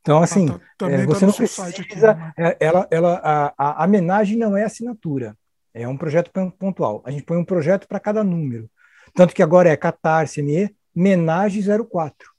Então, 0.00 0.22
assim, 0.22 0.48
ah, 0.48 0.60
tá, 0.78 0.90
é, 0.90 1.04
você 1.04 1.20
tá 1.20 1.26
não 1.26 1.32
precisa. 1.34 1.68
Aqui, 1.68 1.96
né? 2.00 2.32
É, 2.38 2.56
ela, 2.58 2.88
ela, 2.90 3.14
a, 3.22 3.54
a, 3.58 3.82
a 3.82 3.84
homenagem 3.84 4.38
não 4.38 4.56
é 4.56 4.64
assinatura, 4.64 5.36
é 5.74 5.86
um 5.86 5.96
projeto 5.96 6.30
pontual. 6.58 7.02
A 7.04 7.10
gente 7.10 7.24
põe 7.24 7.36
um 7.36 7.44
projeto 7.44 7.86
para 7.86 8.00
cada 8.00 8.24
número. 8.24 8.70
Tanto 9.12 9.34
que 9.34 9.42
agora 9.42 9.68
é 9.68 9.76
Catarse 9.76 10.40
ME, 10.42 10.74
Menage 10.94 11.62
04. 11.90 12.35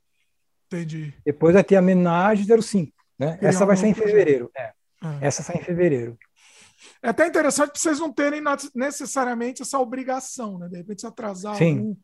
Entendi. 0.67 1.13
Depois 1.25 1.53
vai 1.53 1.63
ter 1.63 1.75
a 1.75 1.81
Menage 1.81 2.45
05. 2.61 2.91
Né? 3.17 3.37
Essa 3.41 3.65
vai 3.65 3.75
ser 3.75 3.87
em 3.87 3.93
fevereiro. 3.93 4.51
É. 4.55 4.71
Ah. 5.01 5.17
Essa 5.21 5.43
sai 5.43 5.57
em 5.57 5.63
fevereiro. 5.63 6.17
É 7.01 7.09
até 7.09 7.27
interessante 7.27 7.71
para 7.71 7.79
vocês 7.79 7.99
não 7.99 8.11
terem 8.11 8.41
necessariamente 8.75 9.61
essa 9.61 9.79
obrigação, 9.79 10.57
né? 10.57 10.67
De 10.67 10.77
repente, 10.77 11.01
se 11.01 11.07
atrasar 11.07 11.55
Sim. 11.55 11.79
Um, 11.79 11.97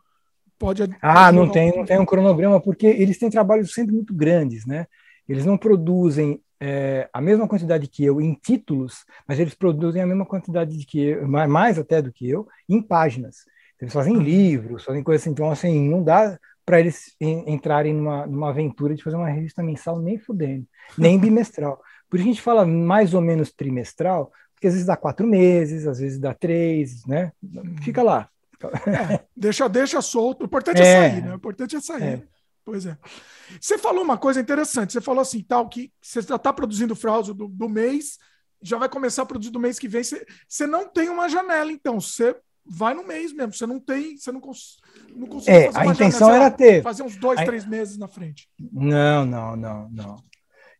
pode. 0.58 0.83
Ah, 1.01 1.32
não 1.32 1.50
tem, 1.50 1.75
não 1.75 1.85
tem 1.85 2.00
um 2.00 2.06
cronograma, 2.06 2.59
porque 2.59 2.88
eles 2.88 3.17
têm 3.17 3.30
trabalhos 3.30 3.74
sempre 3.74 3.93
muito 3.93 4.14
grandes, 4.14 4.66
né? 4.66 4.88
Eles 5.27 5.45
não 5.45 5.58
produzem 5.58 6.42
é, 6.59 7.09
a 7.14 7.22
mesma 7.22 7.48
quantidade 7.48 7.88
que 7.88 8.03
eu 8.03 8.22
em 8.22 8.33
títulos, 8.33 9.06
mas 9.27 9.40
eles 9.40 9.53
produzem 9.53 10.01
a 10.01 10.08
mesma 10.08 10.25
quantidade 10.25 10.77
que 10.85 11.00
eu, 11.00 11.27
mais 11.27 11.77
até 11.77 12.01
do 12.01 12.11
que 12.11 12.30
eu, 12.30 12.48
em 12.67 12.82
páginas. 12.82 13.45
Eles 13.80 13.93
fazem 13.93 14.17
livros, 14.17 14.83
fazem 14.83 15.03
coisas 15.03 15.24
assim. 15.24 15.32
Então, 15.32 15.51
assim, 15.51 15.90
não 15.90 16.03
dá 16.03 16.38
para 16.66 16.80
eles 16.80 17.16
entrarem 17.19 17.93
numa, 17.93 18.25
numa 18.25 18.50
aventura 18.50 18.95
de 18.95 19.03
fazer 19.03 19.17
uma 19.17 19.30
revista 19.30 19.61
mensal 19.61 20.00
nem 20.00 20.17
fudendo, 20.17 20.66
nem 20.98 21.19
bimestral. 21.19 21.82
Por 22.09 22.17
isso 22.17 22.30
a 22.30 22.32
gente 22.32 22.42
fala 22.42 22.66
mais 22.66 23.14
ou 23.14 23.22
menos 23.22 23.51
trimestral, 23.51 24.32
porque 24.53 24.67
às 24.67 24.74
vezes 24.74 24.88
dá 24.88 24.95
quatro 24.95 25.27
meses, 25.27 25.88
às 25.88 26.00
vezes 26.00 26.19
dá 26.19 26.33
três, 26.33 27.06
né? 27.06 27.32
Fica 27.82 28.01
lá. 28.03 28.30
É, 28.88 29.25
deixa, 29.35 29.67
deixa 29.67 30.01
solto. 30.01 30.43
O 30.43 30.45
importante 30.45 30.82
é, 30.82 30.85
é 30.85 31.09
sair, 31.09 31.24
né? 31.24 31.32
O 31.33 31.35
importante 31.35 31.75
é 31.75 31.82
sair. 31.82 32.03
É. 32.03 32.24
Pois 32.64 32.85
é. 32.85 32.98
Você 33.59 33.77
falou 33.77 34.03
uma 34.03 34.17
coisa 34.17 34.40
interessante. 34.40 34.93
Você 34.93 35.01
falou 35.01 35.22
assim, 35.22 35.43
tal, 35.43 35.67
que 35.67 35.92
você 36.01 36.22
já 36.22 36.35
está 36.35 36.53
produzindo 36.53 36.95
fraude 36.95 37.33
do, 37.33 37.48
do 37.48 37.67
mês, 37.67 38.17
já 38.61 38.77
vai 38.77 38.88
começar 38.88 39.24
a 39.24 39.25
produzir 39.25 39.51
do 39.51 39.59
mês 39.59 39.77
que 39.77 39.88
vem. 39.88 40.03
Você, 40.03 40.25
você 40.48 40.66
não 40.66 40.88
tem 40.88 41.09
uma 41.09 41.27
janela, 41.27 41.72
então. 41.72 42.00
Você 42.00 42.35
vai 42.66 42.93
no 42.93 43.06
mês 43.06 43.33
mesmo. 43.33 43.53
Você 43.53 43.66
não 43.66 43.80
tem, 43.80 44.17
você 44.17 44.32
não, 44.32 44.40
cons 44.40 44.77
não 45.16 45.27
consegue 45.27 45.66
é, 45.66 45.72
fazer 45.72 45.90
a 45.90 45.92
intenção 45.92 46.27
janela, 46.27 46.45
era 46.45 46.51
ter 46.51 46.82
fazer 46.82 47.03
uns 47.03 47.17
dois, 47.17 47.40
a... 47.40 47.45
três 47.45 47.66
meses 47.66 47.98
na 47.98 48.08
frente. 48.08 48.48
Não, 48.72 49.25
não, 49.25 49.56
não, 49.56 49.90
não. 49.90 50.16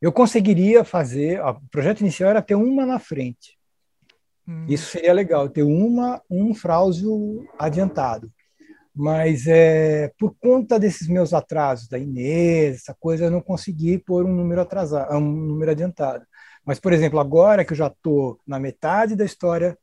Eu 0.02 0.12
conseguiria 0.12 0.84
fazer. 0.84 1.42
o 1.42 1.60
projeto 1.72 2.02
inicial 2.02 2.30
era 2.30 2.42
ter 2.42 2.56
uma 2.56 2.86
na 2.86 3.00
frente. 3.00 3.58
Hum. 4.48 4.66
Isso 4.68 4.92
seria 4.92 5.14
legal, 5.14 5.48
ter 5.48 5.64
uma, 5.64 6.22
um 6.30 6.54
frausio 6.54 7.48
adiantado. 7.58 8.32
Mas 8.96 9.48
é, 9.48 10.12
por 10.20 10.36
conta 10.40 10.78
desses 10.78 11.08
meus 11.08 11.34
atrasos 11.34 11.88
da 11.88 11.98
Inês, 11.98 12.78
essa 12.78 12.94
coisa, 12.94 13.26
eu 13.26 13.32
não 13.32 13.42
consegui 13.42 13.98
pôr 13.98 14.26
um 14.26 14.34
número 14.34 14.62
atrasado, 14.62 15.16
um 15.16 15.22
número 15.22 15.72
adiantado. 15.72 16.26
Mas, 16.66 16.80
por 16.80 16.94
exemplo, 16.94 17.20
agora 17.20 17.66
que 17.66 17.74
eu 17.74 17.78
já 17.78 17.88
estou 17.88 18.40
na 18.46 18.60
metade 18.60 19.16
da 19.16 19.26
história 19.26 19.78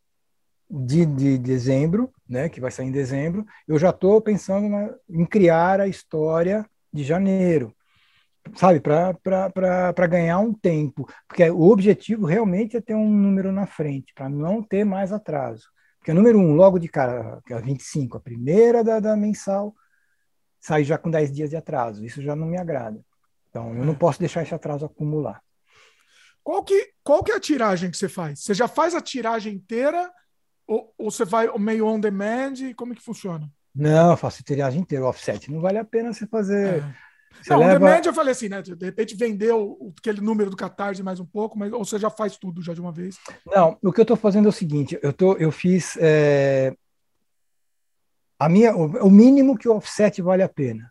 de, 0.71 1.05
de 1.05 1.39
dezembro, 1.39 2.13
né, 2.29 2.49
que 2.49 2.61
vai 2.61 2.71
sair 2.71 2.87
em 2.87 2.93
dezembro, 2.93 3.45
eu 3.67 3.79
já 3.79 3.91
estou 3.91 4.21
pensando 4.21 4.69
na, 4.69 4.95
em 5.09 5.27
criar 5.27 5.81
a 5.81 5.89
história 5.89 6.65
de 6.93 7.03
janeiro, 7.03 7.75
sabe, 8.55 8.81
para 8.81 10.07
ganhar 10.07 10.39
um 10.39 10.55
tempo, 10.55 11.09
porque 11.27 11.49
o 11.51 11.63
objetivo 11.71 12.27
realmente 12.27 12.77
é 12.77 12.81
ter 12.81 12.95
um 12.95 13.11
número 13.11 13.51
na 13.51 13.67
frente, 13.67 14.13
para 14.15 14.29
não 14.29 14.63
ter 14.63 14.85
mais 14.85 15.13
atraso. 15.13 15.69
Porque 15.99 16.15
número 16.15 16.39
um, 16.39 16.55
logo 16.55 16.79
de 16.79 16.89
cara, 16.89 17.41
que 17.45 17.53
é 17.53 17.57
a 17.57 17.61
25, 17.61 18.17
a 18.17 18.21
primeira 18.21 18.83
da, 18.83 19.01
da 19.01 19.17
mensal, 19.17 19.75
sai 20.59 20.83
já 20.85 20.97
com 20.97 21.11
10 21.11 21.33
dias 21.33 21.51
de 21.51 21.57
atraso. 21.57 22.05
Isso 22.05 22.23
já 22.23 22.35
não 22.35 22.47
me 22.47 22.59
agrada. 22.59 23.05
Então, 23.51 23.75
eu 23.75 23.85
não 23.85 23.95
posso 23.95 24.19
deixar 24.19 24.43
esse 24.43 24.55
atraso 24.55 24.87
acumular. 24.87 25.43
Qual 26.43 26.65
que, 26.65 26.93
qual 27.05 27.23
que 27.23 27.33
é 27.33 27.37
a 27.37 27.41
tiragem 27.41 27.91
que 27.91 27.99
você 27.99 28.09
faz? 28.09 28.41
Você 28.41 28.55
já 28.55 28.67
faz 28.67 28.95
a 28.95 29.01
tiragem 29.01 29.55
inteira 29.55 30.11
ou, 30.71 30.95
ou 30.97 31.11
você 31.11 31.25
vai 31.25 31.49
meio 31.59 31.85
on 31.85 31.99
demand? 31.99 32.55
Como 32.77 32.93
é 32.93 32.97
que 32.97 33.03
funciona? 33.03 33.51
Não, 33.75 34.13
eu 34.13 34.17
faço 34.17 34.45
tiragem 34.45 34.81
inteira, 34.81 35.05
offset. 35.05 35.51
Não 35.51 35.61
vale 35.61 35.79
a 35.79 35.85
pena 35.85 36.13
você 36.13 36.29
fazer. 36.29 36.79
É. 36.79 36.95
Você 37.43 37.51
não, 37.51 37.59
leva... 37.59 37.75
on 37.75 37.79
demand 37.79 38.03
eu 38.05 38.15
falei 38.15 38.31
assim, 38.31 38.49
né? 38.49 38.63
De 38.63 38.85
repente 38.85 39.17
vendeu 39.17 39.93
aquele 39.99 40.21
número 40.21 40.49
do 40.49 40.57
Catarse 40.57 41.03
mais 41.03 41.19
um 41.19 41.27
pouco, 41.27 41.59
mas 41.59 41.73
ou 41.73 41.85
você 41.85 41.99
já 41.99 42.09
faz 42.09 42.37
tudo 42.37 42.63
já 42.63 42.73
de 42.73 42.81
uma 42.81 42.93
vez? 42.93 43.19
Não, 43.45 43.77
o 43.83 43.93
que 43.93 43.99
eu 43.99 44.05
estou 44.05 44.17
fazendo 44.17 44.47
é 44.47 44.49
o 44.49 44.53
seguinte: 44.53 44.97
eu, 45.03 45.13
tô, 45.13 45.37
eu 45.37 45.51
fiz. 45.51 45.97
É... 46.01 46.73
A 48.39 48.49
minha, 48.49 48.75
o 48.75 49.11
mínimo 49.11 49.59
que 49.59 49.69
o 49.69 49.77
offset 49.77 50.23
vale 50.23 50.43
a 50.43 50.49
pena, 50.49 50.91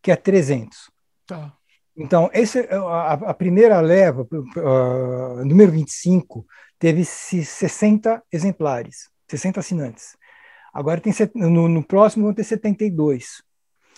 que 0.00 0.10
é 0.10 0.16
300. 0.16 0.88
Tá. 1.26 1.52
Então, 1.96 2.30
esse, 2.32 2.60
a, 2.60 3.12
a 3.12 3.34
primeira 3.34 3.80
leva, 3.80 4.22
uh, 4.22 5.44
número 5.44 5.72
25, 5.72 6.46
teve 6.78 7.04
60 7.04 8.22
exemplares. 8.32 9.10
60 9.28 9.60
assinantes. 9.60 10.16
Agora 10.72 11.00
tem 11.00 11.12
no, 11.34 11.68
no 11.68 11.82
próximo 11.82 12.24
vão 12.24 12.34
ter 12.34 12.44
72. 12.44 13.42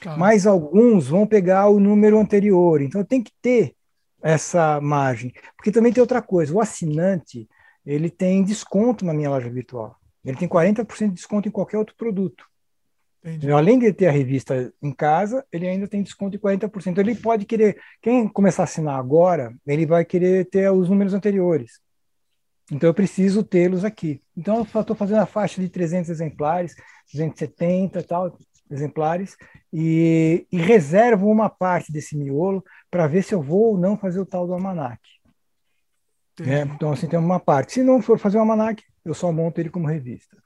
Claro. 0.01 0.19
Mas 0.19 0.47
alguns 0.47 1.09
vão 1.09 1.27
pegar 1.27 1.69
o 1.69 1.81
número 1.81 2.19
anterior. 2.19 2.81
Então 2.81 3.05
tem 3.05 3.23
que 3.23 3.33
ter 3.43 3.75
essa 4.23 4.81
margem. 4.81 5.33
Porque 5.57 5.73
também 5.73 5.93
tem 5.93 6.01
outra 6.01 6.23
coisa, 6.23 6.55
o 6.55 6.61
assinante, 6.61 7.49
ele 7.85 8.11
tem 8.11 8.45
desconto 8.45 9.05
na 9.05 9.13
minha 9.13 9.31
loja 9.31 9.51
virtual. 9.51 9.97
Ele 10.25 10.37
tem 10.37 10.49
40% 10.49 11.09
de 11.09 11.15
desconto 11.15 11.49
em 11.49 11.53
qualquer 11.53 11.79
outro 11.79 11.97
produto. 11.97 12.45
Entendi. 13.25 13.51
Além 13.51 13.79
de 13.79 13.93
ter 13.93 14.07
a 14.07 14.13
revista 14.13 14.73
em 14.83 14.93
casa, 14.93 15.45
ele 15.53 15.67
ainda 15.67 15.89
tem 15.89 16.03
desconto 16.03 16.33
de 16.33 16.39
40%. 16.39 16.87
Então, 16.87 17.03
ele 17.03 17.15
pode 17.15 17.45
querer, 17.45 17.79
quem 18.01 18.29
começar 18.29 18.63
a 18.63 18.65
assinar 18.65 18.99
agora, 18.99 19.55
ele 19.67 19.87
vai 19.87 20.05
querer 20.05 20.47
ter 20.47 20.71
os 20.71 20.89
números 20.89 21.15
anteriores. 21.15 21.81
Então 22.71 22.89
eu 22.89 22.95
preciso 22.95 23.43
tê-los 23.43 23.85
aqui. 23.85 24.23
Então 24.37 24.57
eu 24.57 24.63
estou 24.81 24.97
fazendo 24.97 25.21
a 25.21 25.27
faixa 25.27 25.61
de 25.61 25.69
300 25.69 26.11
exemplares, 26.11 26.75
270 27.13 28.01
e 28.01 28.03
tal. 28.03 28.39
exemplares 28.71 29.37
e, 29.73 30.47
e 30.53 30.59
reservo 30.59 31.31
uma 31.31 31.49
parte 31.49 31.93
desse 31.93 32.17
miolo 32.17 32.63
para 32.91 33.07
ver 33.07 33.23
se 33.23 33.35
eu 33.35 33.43
vou 33.43 33.73
ou 33.73 33.79
não 33.79 33.97
fazer 33.97 34.21
o 34.21 34.27
tal 34.27 34.47
do 34.47 34.53
almanac. 34.53 35.01
É, 36.41 36.61
então, 36.63 36.93
assim, 36.93 37.09
tem 37.09 37.19
uma 37.19 37.41
parte. 37.41 37.73
Se 37.73 37.83
não 37.83 38.01
for 38.01 38.19
fazer 38.19 38.37
o 38.37 38.41
almanac, 38.41 38.83
eu 39.05 39.15
só 39.15 39.33
monto 39.33 39.61
ele 39.61 39.71
como 39.71 39.87
revista. 39.87 40.37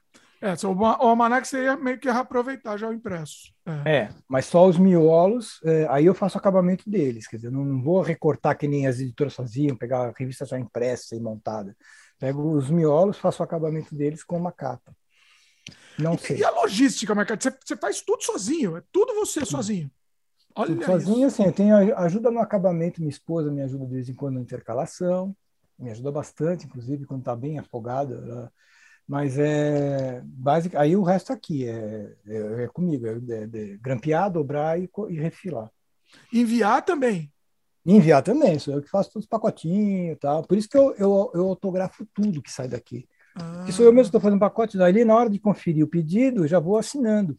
É, 0.41 0.53
o 0.65 0.85
almanac 0.85 1.47
seria 1.47 1.77
meio 1.77 1.97
que 1.97 2.11
reaproveitar 2.11 2.75
já 2.77 2.89
o 2.89 2.93
impresso. 2.93 3.53
É, 3.85 3.95
é 3.95 4.09
mas 4.27 4.45
só 4.45 4.67
os 4.67 4.77
miolos, 4.77 5.61
é, 5.63 5.87
aí 5.89 6.05
eu 6.05 6.13
faço 6.13 6.37
o 6.37 6.39
acabamento 6.39 6.89
deles. 6.89 7.27
Quer 7.27 7.37
dizer, 7.37 7.51
não, 7.51 7.63
não 7.63 7.81
vou 7.81 8.01
recortar 8.01 8.57
que 8.57 8.67
nem 8.67 8.85
as 8.85 8.99
editoras 8.99 9.35
faziam, 9.35 9.77
pegar 9.77 10.09
a 10.09 10.13
revista 10.17 10.45
já 10.45 10.59
impressa 10.59 11.15
e 11.15 11.19
montada. 11.19 11.75
Pego 12.19 12.53
os 12.53 12.69
miolos, 12.69 13.17
faço 13.17 13.41
o 13.41 13.45
acabamento 13.45 13.93
deles 13.95 14.23
com 14.23 14.37
uma 14.37 14.51
capa. 14.51 14.95
Não 15.97 16.17
sei. 16.17 16.37
E 16.37 16.43
a 16.43 16.49
logística, 16.49 17.13
Marcado? 17.13 17.41
Você, 17.41 17.51
você 17.51 17.77
faz 17.77 18.01
tudo 18.01 18.23
sozinho, 18.23 18.77
é 18.77 18.83
tudo 18.91 19.13
você 19.13 19.45
sozinho. 19.45 19.91
Olha 20.55 20.75
tudo 20.75 20.85
sozinho, 20.85 21.27
assim, 21.27 21.45
eu 21.45 21.51
tenho 21.51 21.97
ajuda 21.97 22.29
no 22.29 22.39
acabamento, 22.39 23.01
minha 23.01 23.09
esposa 23.09 23.51
me 23.51 23.61
ajuda 23.61 23.85
de 23.85 23.93
vez 23.93 24.09
em 24.09 24.13
quando 24.13 24.35
na 24.35 24.41
intercalação, 24.41 25.35
me 25.77 25.89
ajuda 25.89 26.11
bastante, 26.11 26.65
inclusive, 26.65 27.05
quando 27.05 27.21
está 27.21 27.35
bem 27.35 27.59
afogada. 27.59 28.15
Ela 28.15 28.51
mas 29.07 29.37
é 29.37 30.21
básico. 30.23 30.77
Aí 30.77 30.95
o 30.95 31.03
resto 31.03 31.33
aqui 31.33 31.67
é, 31.67 32.15
é, 32.25 32.63
é 32.63 32.67
comigo, 32.67 33.05
é, 33.05 33.11
é, 33.11 33.77
grampear, 33.77 34.31
dobrar 34.31 34.79
e, 34.79 34.89
e 35.09 35.19
refilar. 35.19 35.69
Enviar 36.31 36.83
também. 36.83 37.31
Enviar 37.85 38.23
também, 38.23 38.57
sou 38.59 38.73
eu 38.75 38.81
que 38.81 38.89
faço 38.89 39.11
todos 39.11 39.25
os 39.25 39.29
pacotinhos 39.29 40.15
e 40.15 40.19
tal. 40.19 40.43
Por 40.43 40.57
isso 40.57 40.69
que 40.69 40.77
eu, 40.77 40.95
eu, 40.97 41.31
eu 41.33 41.47
autografo 41.49 42.05
tudo 42.13 42.41
que 42.41 42.51
sai 42.51 42.67
daqui. 42.67 43.07
Ah. 43.35 43.65
Sou 43.71 43.83
eu 43.83 43.91
mesmo 43.91 44.03
que 44.03 44.09
estou 44.09 44.21
fazendo 44.21 44.39
pacote, 44.39 44.81
ali 44.81 45.03
na 45.03 45.15
hora 45.15 45.29
de 45.29 45.39
conferir 45.39 45.83
o 45.83 45.87
pedido, 45.87 46.47
já 46.47 46.59
vou 46.59 46.77
assinando. 46.77 47.37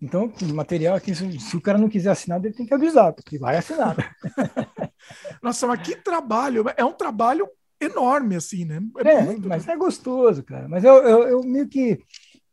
Então, 0.00 0.30
o 0.42 0.54
material 0.54 0.96
aqui, 0.96 1.14
se 1.14 1.56
o 1.56 1.60
cara 1.60 1.78
não 1.78 1.88
quiser 1.88 2.10
assinar, 2.10 2.44
ele 2.44 2.54
tem 2.54 2.66
que 2.66 2.74
avisar, 2.74 3.12
porque 3.12 3.38
vai 3.38 3.56
assinar. 3.56 3.96
Nossa, 5.42 5.66
mas 5.66 5.80
que 5.80 5.96
trabalho! 5.96 6.64
É 6.76 6.84
um 6.84 6.92
trabalho 6.92 7.48
enorme, 7.80 8.36
assim, 8.36 8.64
né? 8.64 8.80
É, 8.98 9.10
é 9.10 9.22
muito... 9.22 9.48
mas 9.48 9.66
é 9.66 9.76
gostoso, 9.76 10.42
cara. 10.42 10.68
Mas 10.68 10.84
eu, 10.84 10.94
eu, 10.96 11.28
eu, 11.28 11.42
meio 11.42 11.68
que 11.68 11.98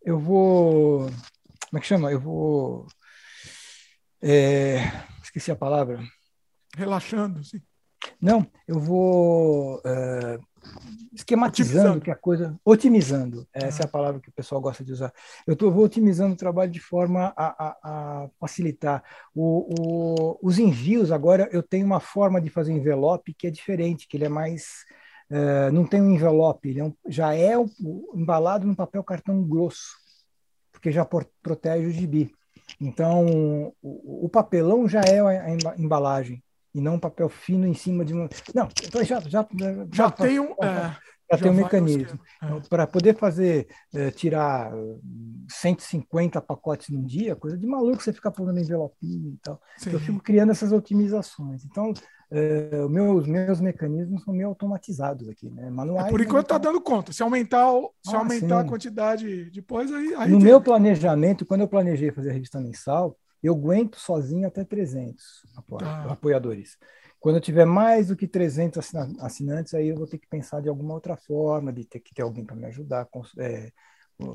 eu 0.05 0.19
vou. 0.19 1.09
Como 1.69 1.77
é 1.77 1.79
que 1.79 1.87
chama? 1.87 2.11
Eu 2.11 2.19
vou. 2.19 2.87
É... 4.21 4.79
Esqueci 5.21 5.51
a 5.51 5.55
palavra. 5.55 5.99
Relaxando, 6.75 7.43
sim. 7.43 7.61
Não, 8.19 8.45
eu 8.67 8.79
vou 8.79 9.77
uh, 9.77 10.39
esquematizando 11.13 12.01
que 12.01 12.11
a 12.11 12.15
coisa. 12.15 12.59
Otimizando. 12.65 13.47
Essa 13.53 13.83
ah. 13.83 13.85
é 13.85 13.85
a 13.85 13.91
palavra 13.91 14.19
que 14.19 14.29
o 14.29 14.33
pessoal 14.33 14.59
gosta 14.59 14.83
de 14.83 14.91
usar. 14.91 15.13
Eu 15.47 15.55
tô, 15.55 15.71
vou 15.71 15.85
otimizando 15.85 16.33
o 16.33 16.37
trabalho 16.37 16.71
de 16.71 16.79
forma 16.79 17.33
a, 17.37 17.45
a, 17.45 17.77
a 17.83 18.29
facilitar. 18.39 19.03
O, 19.33 19.73
o, 19.79 20.39
os 20.41 20.59
envios, 20.59 21.11
agora, 21.11 21.47
eu 21.51 21.63
tenho 21.63 21.85
uma 21.85 21.99
forma 21.99 22.41
de 22.41 22.49
fazer 22.49 22.73
envelope 22.73 23.33
que 23.33 23.47
é 23.47 23.51
diferente, 23.51 24.07
que 24.07 24.17
ele 24.17 24.25
é 24.25 24.29
mais 24.29 24.83
é, 25.29 25.71
não 25.71 25.83
tem 25.83 25.99
um 25.99 26.11
envelope, 26.11 26.69
ele 26.69 26.79
é 26.79 26.83
um, 26.83 26.93
já 27.07 27.33
é 27.33 27.57
um, 27.57 27.67
embalado 28.13 28.67
no 28.67 28.75
papel 28.75 29.03
cartão 29.03 29.41
grosso, 29.43 29.97
porque 30.71 30.91
já 30.91 31.03
por, 31.03 31.27
protege 31.41 31.87
o 31.87 31.91
gibi. 31.91 32.31
Então, 32.79 33.73
o, 33.81 34.25
o, 34.25 34.29
papelão 34.29 34.87
já 34.87 35.01
é 35.01 35.19
a, 35.19 35.75
embalagem, 35.75 36.43
e 36.73 36.81
não 36.81 36.95
um 36.95 36.99
papel 36.99 37.29
fino 37.29 37.67
em 37.67 37.73
cima 37.73 38.03
de 38.03 38.13
uma. 38.13 38.27
Não, 38.53 38.67
então 38.83 39.03
já, 39.03 39.19
já, 39.21 39.47
já, 39.57 39.87
já 39.91 40.11
tem 40.11 40.39
um. 40.39 40.51
É, 40.53 40.95
já, 41.31 41.37
tem 41.37 41.51
um 41.51 41.55
mecanismo. 41.55 42.19
É. 42.41 42.59
Para 42.67 42.87
poder 42.87 43.15
fazer, 43.15 43.67
é, 43.93 44.11
tirar 44.11 44.71
150 45.49 46.41
pacotes 46.41 46.89
num 46.89 47.03
dia, 47.03 47.35
coisa 47.35 47.57
de 47.57 47.65
maluco 47.67 48.01
você 48.01 48.11
ficar 48.11 48.31
pondo 48.31 48.57
envelopinho 48.57 49.33
e 49.33 49.37
tal. 49.37 49.61
Sim. 49.77 49.91
Eu 49.91 49.99
fico 49.99 50.19
criando 50.19 50.51
essas 50.51 50.71
otimizações. 50.71 51.63
Então, 51.65 51.93
é, 52.31 52.87
meus, 52.89 53.27
meus 53.27 53.61
mecanismos 53.61 54.23
são 54.23 54.33
meio 54.33 54.49
automatizados 54.49 55.29
aqui, 55.29 55.51
né? 55.51 55.69
Manuais. 55.69 56.07
É, 56.07 56.09
por 56.09 56.19
enquanto 56.19 56.45
está 56.45 56.57
dando 56.57 56.81
conta. 56.81 57.13
Se 57.13 57.21
aumentar, 57.21 57.71
se 58.03 58.15
ah, 58.15 58.19
aumentar 58.19 58.61
a 58.61 58.63
quantidade 58.63 59.51
depois, 59.51 59.91
aí. 59.91 60.15
aí 60.15 60.31
no 60.31 60.37
tem. 60.37 60.47
meu 60.47 60.59
planejamento, 60.59 61.45
quando 61.45 61.61
eu 61.61 61.67
planejei 61.67 62.11
fazer 62.11 62.31
a 62.31 62.33
revista 62.33 62.59
mensal, 62.59 63.15
eu 63.43 63.53
aguento 63.53 63.99
sozinho 63.99 64.47
até 64.47 64.63
300 64.63 65.45
apo 65.55 65.77
ah. 65.83 66.13
apoiadores. 66.13 66.77
Quando 67.19 67.35
eu 67.35 67.41
tiver 67.41 67.65
mais 67.65 68.07
do 68.07 68.15
que 68.15 68.27
300 68.27 68.91
assinantes, 69.19 69.73
aí 69.73 69.87
eu 69.87 69.95
vou 69.95 70.07
ter 70.07 70.17
que 70.17 70.27
pensar 70.27 70.61
de 70.61 70.67
alguma 70.67 70.93
outra 70.93 71.15
forma, 71.15 71.71
de 71.71 71.85
ter 71.85 71.99
que 71.99 72.13
ter 72.13 72.21
alguém 72.21 72.43
para 72.43 72.55
me 72.55 72.65
ajudar, 72.65 73.07
é, 73.37 73.71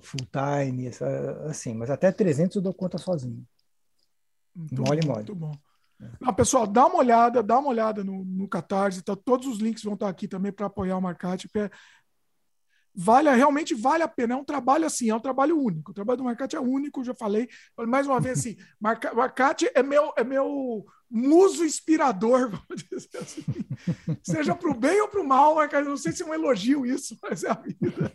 full 0.00 0.26
time, 0.32 0.86
essa, 0.86 1.06
assim. 1.48 1.74
Mas 1.74 1.90
até 1.90 2.10
300 2.10 2.56
eu 2.56 2.62
dou 2.62 2.72
conta 2.72 2.96
sozinho. 2.96 3.46
Muito 4.56 4.82
mole, 4.82 5.00
bom, 5.02 5.06
mole. 5.08 5.16
Muito 5.16 5.34
bom. 5.34 5.52
Não, 6.20 6.32
pessoal, 6.32 6.66
dá 6.66 6.86
uma 6.86 6.98
olhada, 6.98 7.42
dá 7.42 7.58
uma 7.58 7.70
olhada 7.70 8.04
no, 8.04 8.24
no 8.24 8.48
Catarse, 8.48 9.02
tá, 9.02 9.16
todos 9.16 9.48
os 9.48 9.58
links 9.58 9.82
vão 9.82 9.94
estar 9.94 10.08
aqui 10.08 10.28
também 10.28 10.52
para 10.52 10.66
apoiar 10.66 10.96
o 10.96 11.02
Marcate. 11.02 11.50
Vale, 13.00 13.30
realmente 13.30 13.76
vale 13.76 14.02
a 14.02 14.08
pena. 14.08 14.34
É 14.34 14.36
um 14.36 14.44
trabalho 14.44 14.84
assim, 14.84 15.08
é 15.08 15.14
um 15.14 15.20
trabalho 15.20 15.56
único. 15.56 15.92
O 15.92 15.94
trabalho 15.94 16.16
do 16.16 16.24
Marcate 16.24 16.56
é 16.56 16.60
único, 16.60 17.04
já 17.04 17.14
falei. 17.14 17.48
Mais 17.86 18.08
uma 18.08 18.20
vez, 18.20 18.40
assim, 18.40 18.56
Marcate 19.14 19.70
é 19.72 19.84
meu, 19.84 20.12
é 20.16 20.24
meu 20.24 20.84
muso 21.08 21.64
inspirador, 21.64 22.50
vamos 22.68 22.82
dizer 22.82 23.18
assim. 23.18 23.44
Seja 24.20 24.52
para 24.52 24.68
o 24.68 24.74
bem 24.74 25.00
ou 25.00 25.06
para 25.06 25.20
o 25.20 25.26
mal, 25.26 25.54
Marcate, 25.54 25.88
não 25.88 25.96
sei 25.96 26.10
se 26.10 26.24
é 26.24 26.26
um 26.26 26.34
elogio 26.34 26.84
isso, 26.84 27.16
mas 27.22 27.44
é 27.44 27.50
a 27.50 27.54
vida. 27.54 28.12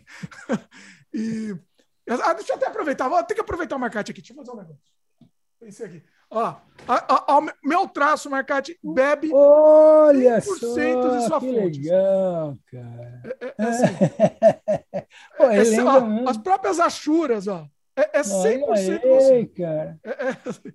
E, 1.14 1.58
ah, 2.06 2.34
deixa 2.34 2.52
eu 2.52 2.56
até 2.56 2.66
aproveitar, 2.66 3.08
vou 3.08 3.24
ter 3.24 3.34
que 3.34 3.40
aproveitar 3.40 3.76
o 3.76 3.80
Marcate 3.80 4.10
aqui. 4.10 4.20
Deixa 4.20 4.34
eu 4.34 4.36
fazer 4.36 4.50
um 4.50 4.56
negócio. 4.56 4.82
Esse 5.62 5.82
aqui. 5.82 6.02
Ó, 6.34 6.56
a, 6.88 7.36
a, 7.36 7.40
meu 7.62 7.86
traço, 7.86 8.28
Marcate, 8.28 8.76
bebe 8.82 9.30
Olha 9.32 10.38
100% 10.38 10.42
só, 10.42 11.16
de 11.16 11.26
sua 11.26 11.40
que 11.40 11.46
fonte. 11.46 11.80
legal, 11.80 12.58
cara. 12.66 13.22
É, 13.24 13.46
é, 13.46 13.54
é 13.56 13.64
assim. 13.68 13.84
Pô, 15.38 15.44
é, 15.44 15.74
é 15.74 15.84
ó, 15.84 16.28
as 16.28 16.36
próprias 16.36 16.80
achuras, 16.80 17.46
ó. 17.46 17.68
É, 17.96 18.18
é 18.18 18.22
100% 18.22 19.00
Olha 19.04 19.32
aí, 19.32 19.46
cara. 19.46 20.00
É, 20.02 20.10
é, 20.10 20.36
assim. 20.44 20.72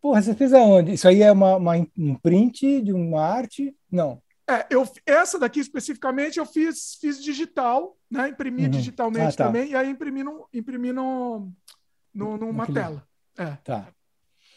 Porra, 0.00 0.22
você 0.22 0.32
fez 0.32 0.54
aonde? 0.54 0.92
Isso 0.92 1.08
aí 1.08 1.20
é 1.20 1.32
uma, 1.32 1.56
uma, 1.56 1.74
um 1.98 2.14
print 2.14 2.80
de 2.80 2.92
uma 2.92 3.20
arte? 3.20 3.76
Não. 3.90 4.22
É, 4.48 4.64
eu, 4.70 4.88
essa 5.04 5.40
daqui 5.40 5.58
especificamente 5.58 6.38
eu 6.38 6.46
fiz, 6.46 6.96
fiz 7.00 7.22
digital, 7.22 7.98
né? 8.08 8.28
Imprimi 8.28 8.62
uhum. 8.62 8.70
digitalmente 8.70 9.34
ah, 9.34 9.36
tá. 9.36 9.46
também, 9.46 9.70
e 9.70 9.74
aí 9.74 9.90
imprimi, 9.90 10.22
no, 10.22 10.48
imprimi 10.54 10.92
no, 10.92 11.50
no, 12.14 12.36
numa 12.36 12.64
tela. 12.64 13.07
É. 13.38 13.56
Tá. 13.64 13.88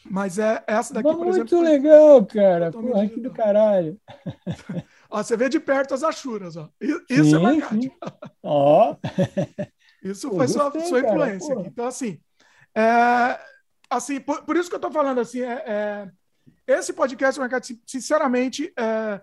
Mas 0.03 0.40
é 0.40 0.64
essa 0.66 0.93
daqui, 0.93 1.14
por 1.14 1.27
exemplo. 1.27 1.58
Muito 1.58 1.61
legal, 1.61 2.26
cara. 2.26 2.72
Porra, 2.72 3.08
que 3.08 3.19
do 3.19 3.32
caralho. 3.32 4.00
ó, 5.10 5.22
você 5.22 5.38
vê 5.38 5.48
de 5.48 5.60
perto 5.60 5.93
as 5.93 6.03
achuras, 6.03 6.58
ó. 6.58 6.69
Isso 6.82 7.03
é 7.10 7.24
sim, 7.24 7.35
é 7.35 7.40
marcado. 7.40 7.92
Ó. 8.42 8.95
Isso 10.03 10.30
Pô, 10.30 10.38
foi 10.38 10.48
sua, 10.48 10.72
sua 10.82 11.00
influência. 11.00 11.53
Então, 11.66 11.85
assim, 11.85 12.19
é, 12.76 13.40
assim 13.88 14.19
por, 14.19 14.43
por, 14.43 14.58
isso 14.58 14.68
que 14.68 14.74
eu 14.74 14.77
estou 14.77 14.92
falando 14.92 15.22
assim, 15.22 15.42
é, 15.42 15.64
é, 15.68 16.11
esse 16.66 16.92
podcast, 16.92 17.40
mercado, 17.40 17.64
sinceramente, 17.85 18.74
é, 18.76 19.22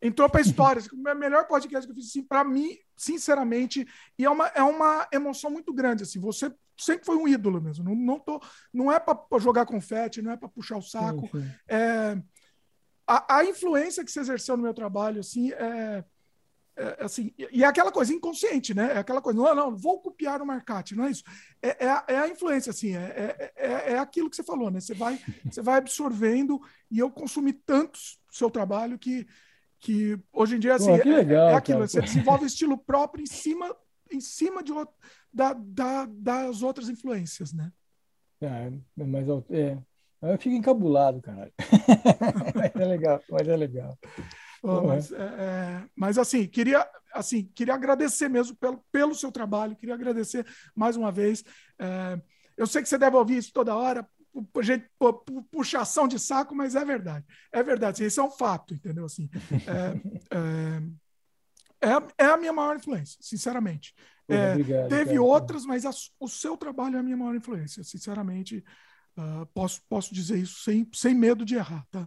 entrou 0.00 0.28
para 0.28 0.40
a 0.40 0.42
história. 0.42 0.80
Assim, 0.80 0.90
o 0.92 1.14
melhor 1.14 1.46
podcast 1.46 1.86
que 1.86 1.92
eu 1.92 1.96
fiz, 1.96 2.08
assim, 2.08 2.22
para 2.22 2.44
mim, 2.44 2.76
sinceramente, 2.96 3.86
e 4.18 4.24
é 4.24 4.30
uma, 4.30 4.46
é 4.48 4.62
uma 4.62 5.08
emoção 5.12 5.50
muito 5.50 5.72
grande. 5.72 6.02
Assim, 6.02 6.18
você 6.18 6.52
sempre 6.78 7.04
foi 7.04 7.16
um 7.16 7.28
ídolo 7.28 7.60
mesmo. 7.60 7.84
Não, 7.84 7.94
não, 7.94 8.18
tô, 8.18 8.40
não 8.72 8.90
é 8.90 8.98
para 8.98 9.38
jogar 9.38 9.66
confete, 9.66 10.22
não 10.22 10.32
é 10.32 10.36
para 10.36 10.48
puxar 10.48 10.76
o 10.76 10.82
saco. 10.82 11.28
Sim, 11.32 11.42
sim. 11.42 11.50
É, 11.68 12.18
a, 13.06 13.38
a, 13.38 13.44
influência 13.44 14.04
que 14.04 14.10
você 14.10 14.20
exerceu 14.20 14.56
no 14.56 14.62
meu 14.62 14.72
trabalho, 14.72 15.20
assim, 15.20 15.52
é, 15.52 16.04
é, 16.76 17.04
assim, 17.04 17.34
e 17.36 17.62
é 17.62 17.66
aquela 17.66 17.92
coisa 17.92 18.12
inconsciente, 18.12 18.72
né? 18.72 18.92
É 18.94 18.98
aquela 18.98 19.20
coisa, 19.20 19.38
não, 19.38 19.54
não, 19.54 19.76
vou 19.76 20.00
copiar 20.00 20.40
o 20.40 20.46
Marcati, 20.46 20.94
não 20.94 21.04
é 21.04 21.10
isso. 21.10 21.24
É, 21.60 21.84
é, 21.84 21.90
a, 21.90 22.04
é 22.08 22.16
a 22.18 22.28
influência, 22.28 22.70
assim, 22.70 22.96
é, 22.96 23.00
é, 23.38 23.52
é, 23.56 23.92
é 23.92 23.98
aquilo 23.98 24.30
que 24.30 24.36
você 24.36 24.44
falou, 24.44 24.70
né? 24.70 24.80
Você 24.80 24.94
vai, 24.94 25.20
você 25.44 25.60
vai 25.60 25.78
absorvendo, 25.78 26.60
e 26.90 26.98
eu 26.98 27.10
consumi 27.10 27.52
tanto 27.52 27.98
seu 28.30 28.50
trabalho 28.50 28.98
que, 28.98 29.26
que 29.80 30.18
hoje 30.32 30.56
em 30.56 30.58
dia, 30.58 30.74
assim, 30.74 30.96
Pô, 30.98 31.08
legal, 31.08 31.48
é, 31.48 31.54
aquilo, 31.54 31.78
cara. 31.78 31.88
você 31.88 32.00
desenvolve 32.02 32.46
estilo 32.46 32.76
próprio 32.76 33.22
em 33.22 33.26
cima, 33.26 33.74
em 34.12 34.20
cima 34.20 34.62
de 34.62 34.72
da, 35.32 35.54
da, 35.54 36.06
das 36.06 36.62
outras 36.62 36.88
influências, 36.88 37.52
né? 37.52 37.72
É, 38.42 38.70
mas 38.96 39.26
é, 39.50 39.78
eu 40.22 40.38
fico 40.38 40.54
encabulado, 40.54 41.20
cara. 41.22 41.50
mas 42.54 42.76
é 42.76 42.84
legal, 42.84 43.20
mas 43.30 43.48
é 43.48 43.56
legal. 43.56 43.98
Oh, 44.62 44.82
mas, 44.82 45.10
é, 45.10 45.16
é, 45.16 45.84
mas, 45.96 46.18
assim, 46.18 46.46
queria 46.46 46.86
assim 47.12 47.50
queria 47.54 47.74
agradecer 47.74 48.28
mesmo 48.28 48.54
pelo, 48.56 48.84
pelo 48.92 49.14
seu 49.14 49.32
trabalho, 49.32 49.74
queria 49.74 49.94
agradecer 49.94 50.46
mais 50.74 50.96
uma 50.96 51.10
vez. 51.10 51.42
É, 51.78 52.20
eu 52.56 52.66
sei 52.66 52.82
que 52.82 52.88
você 52.88 52.98
deve 52.98 53.16
ouvir 53.16 53.38
isso 53.38 53.52
toda 53.52 53.74
hora, 53.74 54.06
gente, 54.62 54.88
puxação 55.50 56.06
de 56.06 56.18
saco, 56.18 56.54
mas 56.54 56.74
é 56.74 56.84
verdade. 56.84 57.24
É 57.52 57.62
verdade, 57.62 57.96
assim, 57.96 58.06
isso 58.06 58.20
é 58.20 58.24
um 58.24 58.30
fato, 58.30 58.74
entendeu? 58.74 59.04
Assim, 59.04 59.28
é, 59.66 60.36
é, 61.82 61.88
é, 61.90 62.24
é 62.24 62.26
a 62.26 62.36
minha 62.36 62.52
maior 62.52 62.76
influência, 62.76 63.18
sinceramente. 63.20 63.94
É, 64.28 64.52
obrigado, 64.52 64.88
teve 64.88 65.10
cara. 65.10 65.22
outras, 65.22 65.66
mas 65.66 65.84
a, 65.84 65.90
o 66.20 66.28
seu 66.28 66.56
trabalho 66.56 66.96
é 66.96 67.00
a 67.00 67.02
minha 67.02 67.16
maior 67.16 67.34
influência. 67.34 67.82
Sinceramente, 67.82 68.64
uh, 69.18 69.46
posso, 69.52 69.80
posso 69.88 70.14
dizer 70.14 70.38
isso 70.38 70.60
sem, 70.62 70.88
sem 70.94 71.14
medo 71.14 71.44
de 71.44 71.56
errar, 71.56 71.84
tá? 71.90 72.06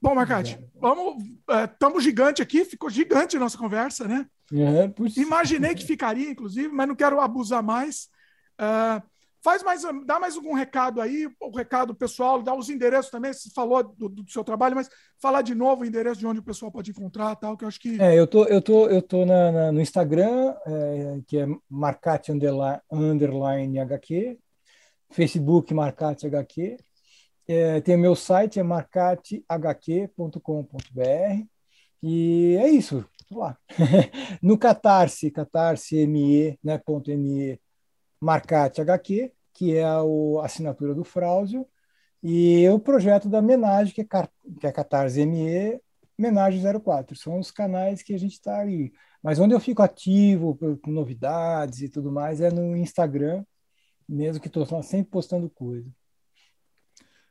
Bom, 0.00 0.14
Marcate, 0.14 0.58
vamos. 0.76 1.24
Estamos 1.64 2.02
é, 2.02 2.04
gigante 2.04 2.40
aqui, 2.40 2.64
ficou 2.64 2.88
gigante 2.88 3.36
a 3.36 3.40
nossa 3.40 3.58
conversa, 3.58 4.06
né? 4.06 4.26
É, 4.52 5.20
Imaginei 5.20 5.74
que 5.74 5.84
ficaria, 5.84 6.30
inclusive, 6.30 6.68
mas 6.68 6.86
não 6.86 6.94
quero 6.94 7.20
abusar 7.20 7.64
mais. 7.64 8.08
Uh, 8.60 9.02
faz 9.42 9.62
mais, 9.62 9.82
dá 10.04 10.18
mais 10.18 10.36
algum 10.36 10.52
recado 10.52 11.00
aí, 11.00 11.28
o 11.40 11.56
recado 11.56 11.94
pessoal, 11.94 12.42
dá 12.42 12.54
os 12.54 12.68
endereços 12.68 13.10
também. 13.10 13.32
Você 13.32 13.50
falou 13.50 13.82
do, 13.82 14.08
do, 14.08 14.30
seu 14.30 14.44
trabalho, 14.44 14.74
mas 14.74 14.90
falar 15.20 15.42
de 15.42 15.54
novo 15.54 15.82
o 15.82 15.86
endereço 15.86 16.18
de 16.18 16.26
onde 16.26 16.40
o 16.40 16.44
pessoal 16.44 16.70
pode 16.70 16.90
encontrar, 16.90 17.36
tal, 17.36 17.56
que 17.56 17.64
eu 17.64 17.68
acho 17.68 17.80
que. 17.80 18.00
É, 18.00 18.18
eu 18.18 18.26
tô, 18.26 18.44
eu 18.44 18.60
tô, 18.60 18.88
eu 18.88 19.02
tô 19.02 19.24
na, 19.24 19.52
na 19.52 19.72
no 19.72 19.80
Instagram, 19.80 20.54
é, 20.66 21.20
que 21.26 21.38
é 21.38 21.46
Marcate 21.68 22.32
underline, 22.32 22.80
underline 22.90 23.78
HQ, 23.78 24.38
Facebook 25.10 25.72
Marcate 25.72 26.26
HQ. 26.26 26.76
É, 27.46 27.80
tem 27.80 27.96
o 27.96 27.98
meu 27.98 28.14
site, 28.14 28.60
é 28.60 28.62
marcatehq.com.br. 28.62 31.46
E 32.02 32.56
é 32.60 32.68
isso. 32.68 33.04
Lá. 33.30 33.56
no 34.42 34.58
Catarse, 34.58 35.30
catarse.me, 35.30 36.58
né, 36.62 36.80
.me, 37.16 37.58
Marcate 38.20 38.80
HQ, 38.80 39.32
que 39.52 39.76
é 39.76 39.84
a 39.84 40.00
assinatura 40.42 40.94
do 40.94 41.04
Frauzio, 41.04 41.66
e 42.22 42.68
o 42.68 42.78
projeto 42.78 43.28
da 43.28 43.40
Menage, 43.40 43.92
que 43.92 44.00
é, 44.00 44.04
que 44.04 44.66
é 44.66 44.72
Catarse 44.72 45.24
ME, 45.24 45.80
Menage 46.18 46.60
04. 46.80 47.16
São 47.16 47.38
os 47.38 47.50
canais 47.50 48.02
que 48.02 48.14
a 48.14 48.18
gente 48.18 48.32
está 48.32 48.58
aí. 48.58 48.92
Mas 49.22 49.38
onde 49.38 49.54
eu 49.54 49.60
fico 49.60 49.82
ativo 49.82 50.58
com 50.82 50.90
novidades 50.90 51.82
e 51.82 51.88
tudo 51.88 52.10
mais 52.10 52.40
é 52.40 52.50
no 52.50 52.76
Instagram, 52.76 53.44
mesmo 54.08 54.40
que 54.40 54.48
estou 54.48 54.64
sempre 54.82 55.10
postando 55.10 55.48
coisa. 55.50 55.88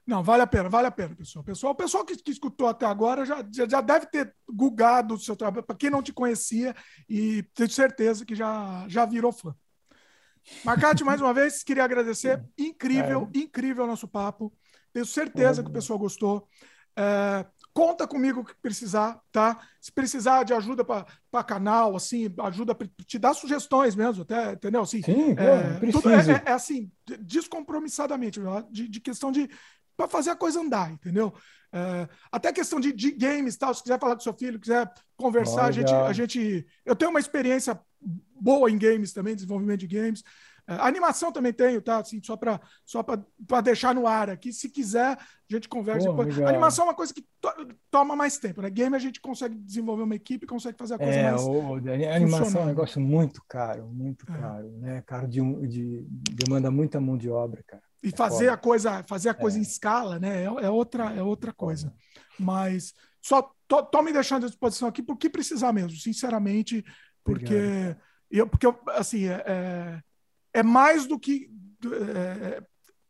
Não, 0.05 0.23
vale 0.23 0.41
a 0.41 0.47
pena, 0.47 0.69
vale 0.69 0.87
a 0.87 0.91
pena, 0.91 1.13
pessoal. 1.13 1.43
Pessoal, 1.43 1.73
o 1.73 1.75
pessoal 1.75 2.05
que, 2.05 2.15
que 2.15 2.31
escutou 2.31 2.67
até 2.67 2.85
agora 2.85 3.25
já, 3.25 3.45
já, 3.53 3.67
já 3.67 3.81
deve 3.81 4.05
ter 4.05 4.33
gugado 4.49 5.15
o 5.15 5.19
seu 5.19 5.35
trabalho, 5.35 5.65
para 5.65 5.75
quem 5.75 5.89
não 5.89 6.01
te 6.01 6.13
conhecia, 6.13 6.73
e 7.09 7.43
tenho 7.53 7.69
certeza 7.69 8.25
que 8.25 8.33
já, 8.33 8.85
já 8.87 9.05
virou 9.05 9.33
fã. 9.33 9.53
Marcate, 10.63 11.03
mais 11.03 11.21
uma 11.21 11.33
vez, 11.33 11.63
queria 11.63 11.83
agradecer. 11.83 12.43
Incrível, 12.57 13.29
é. 13.33 13.37
incrível 13.37 13.83
o 13.83 13.87
nosso 13.87 14.07
papo. 14.07 14.53
Tenho 14.93 15.05
certeza 15.05 15.61
que 15.63 15.69
o 15.69 15.73
pessoal 15.73 15.99
gostou. 15.99 16.47
É, 16.97 17.45
conta 17.73 18.07
comigo 18.07 18.43
que 18.43 18.55
precisar, 18.55 19.21
tá? 19.31 19.59
Se 19.79 19.91
precisar 19.91 20.43
de 20.43 20.53
ajuda 20.53 20.83
para 20.83 21.43
canal, 21.43 21.95
assim, 21.95 22.33
ajuda 22.39 22.75
te 23.05 23.19
dar 23.19 23.35
sugestões 23.35 23.95
mesmo, 23.95 24.23
até, 24.23 24.53
entendeu? 24.53 24.81
Assim, 24.81 25.03
Sim, 25.03 25.35
é, 25.37 25.91
tudo 25.91 26.09
é, 26.09 26.15
é, 26.15 26.43
é, 26.47 26.51
assim, 26.53 26.91
descompromissadamente, 27.19 28.39
de, 28.71 28.87
de 28.87 28.99
questão 28.99 29.31
de 29.31 29.47
para 29.95 30.07
fazer 30.07 30.31
a 30.31 30.35
coisa 30.35 30.59
andar, 30.59 30.91
entendeu? 30.91 31.33
É, 31.71 32.07
até 32.31 32.51
questão 32.53 32.79
de, 32.79 32.91
de 32.91 33.11
games 33.11 33.57
tal, 33.57 33.73
se 33.73 33.83
quiser 33.83 33.99
falar 33.99 34.15
com 34.15 34.21
seu 34.21 34.33
filho, 34.33 34.59
quiser 34.59 34.91
conversar, 35.15 35.65
a 35.65 35.71
gente, 35.71 35.93
a 35.93 36.13
gente. 36.13 36.65
Eu 36.83 36.95
tenho 36.95 37.11
uma 37.11 37.19
experiência 37.19 37.79
boa 38.39 38.69
em 38.69 38.77
games 38.77 39.13
também, 39.13 39.35
desenvolvimento 39.35 39.79
de 39.79 39.87
games. 39.87 40.23
É, 40.67 40.73
animação 40.81 41.31
também 41.31 41.53
tenho, 41.53 41.81
tá? 41.81 41.99
Assim, 41.99 42.21
só 42.21 42.35
para 42.35 42.59
só 42.85 43.01
deixar 43.63 43.95
no 43.95 44.05
ar 44.05 44.29
aqui. 44.29 44.51
Se 44.51 44.67
quiser, 44.67 45.17
a 45.17 45.17
gente 45.47 45.69
conversa. 45.69 46.09
Animação 46.45 46.83
é 46.83 46.87
uma 46.89 46.93
coisa 46.93 47.13
que 47.13 47.21
to 47.39 47.49
toma 47.89 48.17
mais 48.17 48.37
tempo, 48.37 48.61
né? 48.61 48.69
Game 48.69 48.93
a 48.93 48.99
gente 48.99 49.21
consegue 49.21 49.55
desenvolver 49.55 50.03
uma 50.03 50.15
equipe, 50.15 50.45
consegue 50.45 50.77
fazer 50.77 50.95
a 50.95 50.97
coisa 50.97 51.13
é, 51.13 51.31
mais. 51.31 51.41
O, 51.41 51.75
a 51.75 52.15
animação 52.15 52.61
é 52.61 52.63
um 52.65 52.67
negócio 52.67 52.99
muito 52.99 53.41
caro, 53.47 53.87
muito 53.87 54.25
é. 54.29 54.37
caro, 54.37 54.71
né? 54.79 55.03
Caro 55.05 55.27
de, 55.27 55.39
de, 55.67 56.05
demanda 56.33 56.69
muita 56.69 56.99
mão 56.99 57.17
de 57.17 57.29
obra, 57.29 57.63
cara. 57.65 57.83
E 58.03 58.11
fazer 58.11 58.49
a 58.49 58.57
coisa, 58.57 59.03
fazer 59.07 59.29
a 59.29 59.33
coisa 59.33 59.57
é. 59.57 59.59
em 59.59 59.63
escala, 59.63 60.19
né? 60.19 60.43
É, 60.43 60.45
é, 60.45 60.69
outra, 60.69 61.13
é 61.13 61.23
outra 61.23 61.53
coisa. 61.53 61.93
Mas 62.37 62.93
só 63.21 63.53
tô, 63.67 63.83
tô, 63.83 64.01
me 64.01 64.11
deixando 64.11 64.45
à 64.45 64.49
disposição 64.49 64.89
aqui 64.89 65.01
porque 65.01 65.29
precisar 65.29 65.71
mesmo, 65.71 65.91
sinceramente, 65.91 66.83
porque 67.33 67.95
eu, 68.29 68.47
porque 68.47 68.65
eu, 68.65 68.79
assim, 68.89 69.25
é, 69.25 69.43
é, 69.45 70.03
é 70.53 70.63
mais 70.63 71.05
do 71.05 71.19
que 71.19 71.49
é, 71.85 72.61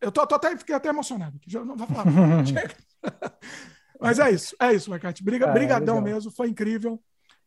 eu 0.01 0.11
tô, 0.11 0.25
tô, 0.27 0.35
até 0.35 0.55
fiquei 0.57 0.75
até 0.75 0.89
emocionado 0.89 1.39
já 1.47 1.63
não 1.63 1.75
vou 1.75 1.87
falar. 1.87 2.05
Mas 3.99 4.19
é 4.19 4.29
isso, 4.29 4.55
é 4.59 4.73
isso, 4.73 4.89
Marcate. 4.89 5.23
Briga, 5.23 5.49
ah, 5.49 5.53
brigadão 5.53 5.99
mesmo, 6.01 6.29
foi 6.31 6.49
incrível. 6.49 7.01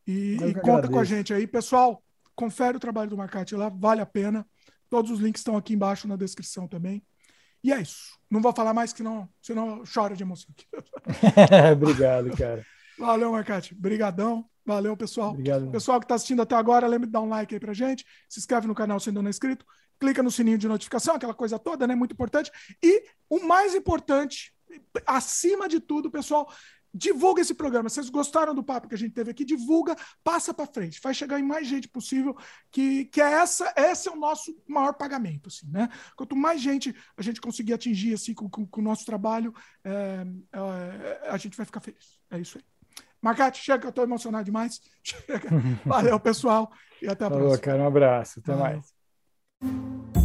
E, 0.07 0.37
e 0.37 0.55
conta 0.55 0.89
com 0.89 0.99
a 0.99 1.05
gente 1.05 1.33
aí, 1.33 1.47
pessoal. 1.47 2.03
Confere 2.35 2.77
o 2.77 2.81
trabalho 2.81 3.11
do 3.11 3.17
Marcate 3.17 3.55
lá, 3.55 3.69
vale 3.69 4.01
a 4.01 4.07
pena. 4.07 4.45
Todos 4.89 5.13
os 5.13 5.21
links 5.21 5.41
estão 5.41 5.57
aqui 5.57 5.75
embaixo 5.75 6.09
na 6.09 6.17
descrição 6.17 6.67
também. 6.67 7.03
E 7.63 7.73
é 7.73 7.81
isso. 7.81 8.19
Não 8.29 8.41
vou 8.41 8.53
falar 8.53 8.75
mais, 8.75 8.93
que 8.93 9.03
não, 9.03 9.29
senão 9.41 9.85
chora 9.85 10.17
de 10.17 10.23
emoção. 10.23 10.53
Obrigado, 11.73 12.37
cara. 12.37 12.65
Valeu, 13.01 13.33
Marcate. 13.33 13.75
Brigadão. 13.75 14.45
Valeu, 14.65 14.97
pessoal. 14.97 15.31
Obrigado. 15.31 15.70
Pessoal 15.70 15.99
que 15.99 16.05
está 16.05 16.15
assistindo 16.15 16.43
até 16.43 16.55
agora, 16.55 16.87
lembre 16.87 17.07
de 17.07 17.12
dar 17.12 17.23
um 17.23 17.29
like 17.29 17.55
aí 17.55 17.59
pra 17.59 17.73
gente. 17.73 18.05
Se 18.29 18.39
inscreve 18.39 18.67
no 18.67 18.75
canal 18.75 19.01
se 19.01 19.09
ainda 19.09 19.23
não 19.23 19.29
é 19.29 19.31
inscrito. 19.31 19.65
Clica 19.99 20.23
no 20.23 20.31
sininho 20.31 20.59
de 20.59 20.69
notificação, 20.69 21.15
aquela 21.15 21.35
coisa 21.35 21.59
toda, 21.59 21.87
né? 21.87 21.95
Muito 21.95 22.12
importante. 22.12 22.51
E 22.83 23.05
o 23.29 23.41
mais 23.41 23.75
importante, 23.75 24.53
acima 25.07 25.69
de 25.69 25.81
tudo, 25.81 26.11
pessoal, 26.11 26.47
Divulga 26.93 27.41
esse 27.41 27.55
programa. 27.55 27.89
Vocês 27.89 28.11
gostaram 28.11 28.53
do 28.53 28.65
papo 28.65 28.89
que 28.89 28.95
a 28.95 28.99
gente 28.99 29.15
teve 29.15 29.31
aqui? 29.31 29.45
Divulga, 29.45 29.97
passa 30.25 30.53
para 30.53 30.67
frente. 30.67 30.99
Faz 30.99 31.17
chegar 31.17 31.39
em 31.39 31.43
mais 31.43 31.67
gente 31.67 31.89
possível, 31.89 32.37
que, 32.70 33.05
que 33.05 33.20
é 33.20 33.31
essa, 33.35 33.73
esse 33.77 34.09
é 34.09 34.12
o 34.12 34.17
nosso 34.17 34.53
maior 34.67 34.95
pagamento, 34.95 35.49
assim, 35.49 35.70
né? 35.70 35.89
Quanto 36.17 36.35
mais 36.35 36.61
gente 36.61 36.93
a 37.17 37.23
gente 37.23 37.41
conseguir 37.41 37.75
atingir 37.75 38.15
assim 38.15 38.35
com, 38.35 38.51
com, 38.51 38.67
com 38.67 38.81
o 38.81 38.85
nosso 38.85 39.05
trabalho, 39.05 39.55
é, 39.85 40.27
é, 40.53 41.29
a 41.29 41.37
gente 41.37 41.57
vai 41.57 41.65
ficar 41.65 41.81
feliz. 41.81 42.19
É 42.29 42.41
isso 42.41 42.59
aí. 42.59 42.65
Marcate, 43.23 43.63
chega, 43.63 43.87
eu 43.87 43.91
estou 43.91 44.05
emocionado 44.05 44.45
demais. 44.45 44.81
Chega. 45.03 45.49
Valeu, 45.85 46.19
pessoal, 46.21 46.71
e 47.03 47.09
até 47.09 47.25
a 47.27 47.29
Falou, 47.29 47.49
próxima. 47.49 47.63
cara, 47.65 47.83
um 47.83 47.87
abraço. 47.87 48.41
Até 48.41 48.55
Valeu. 48.55 48.83
mais. 49.63 50.20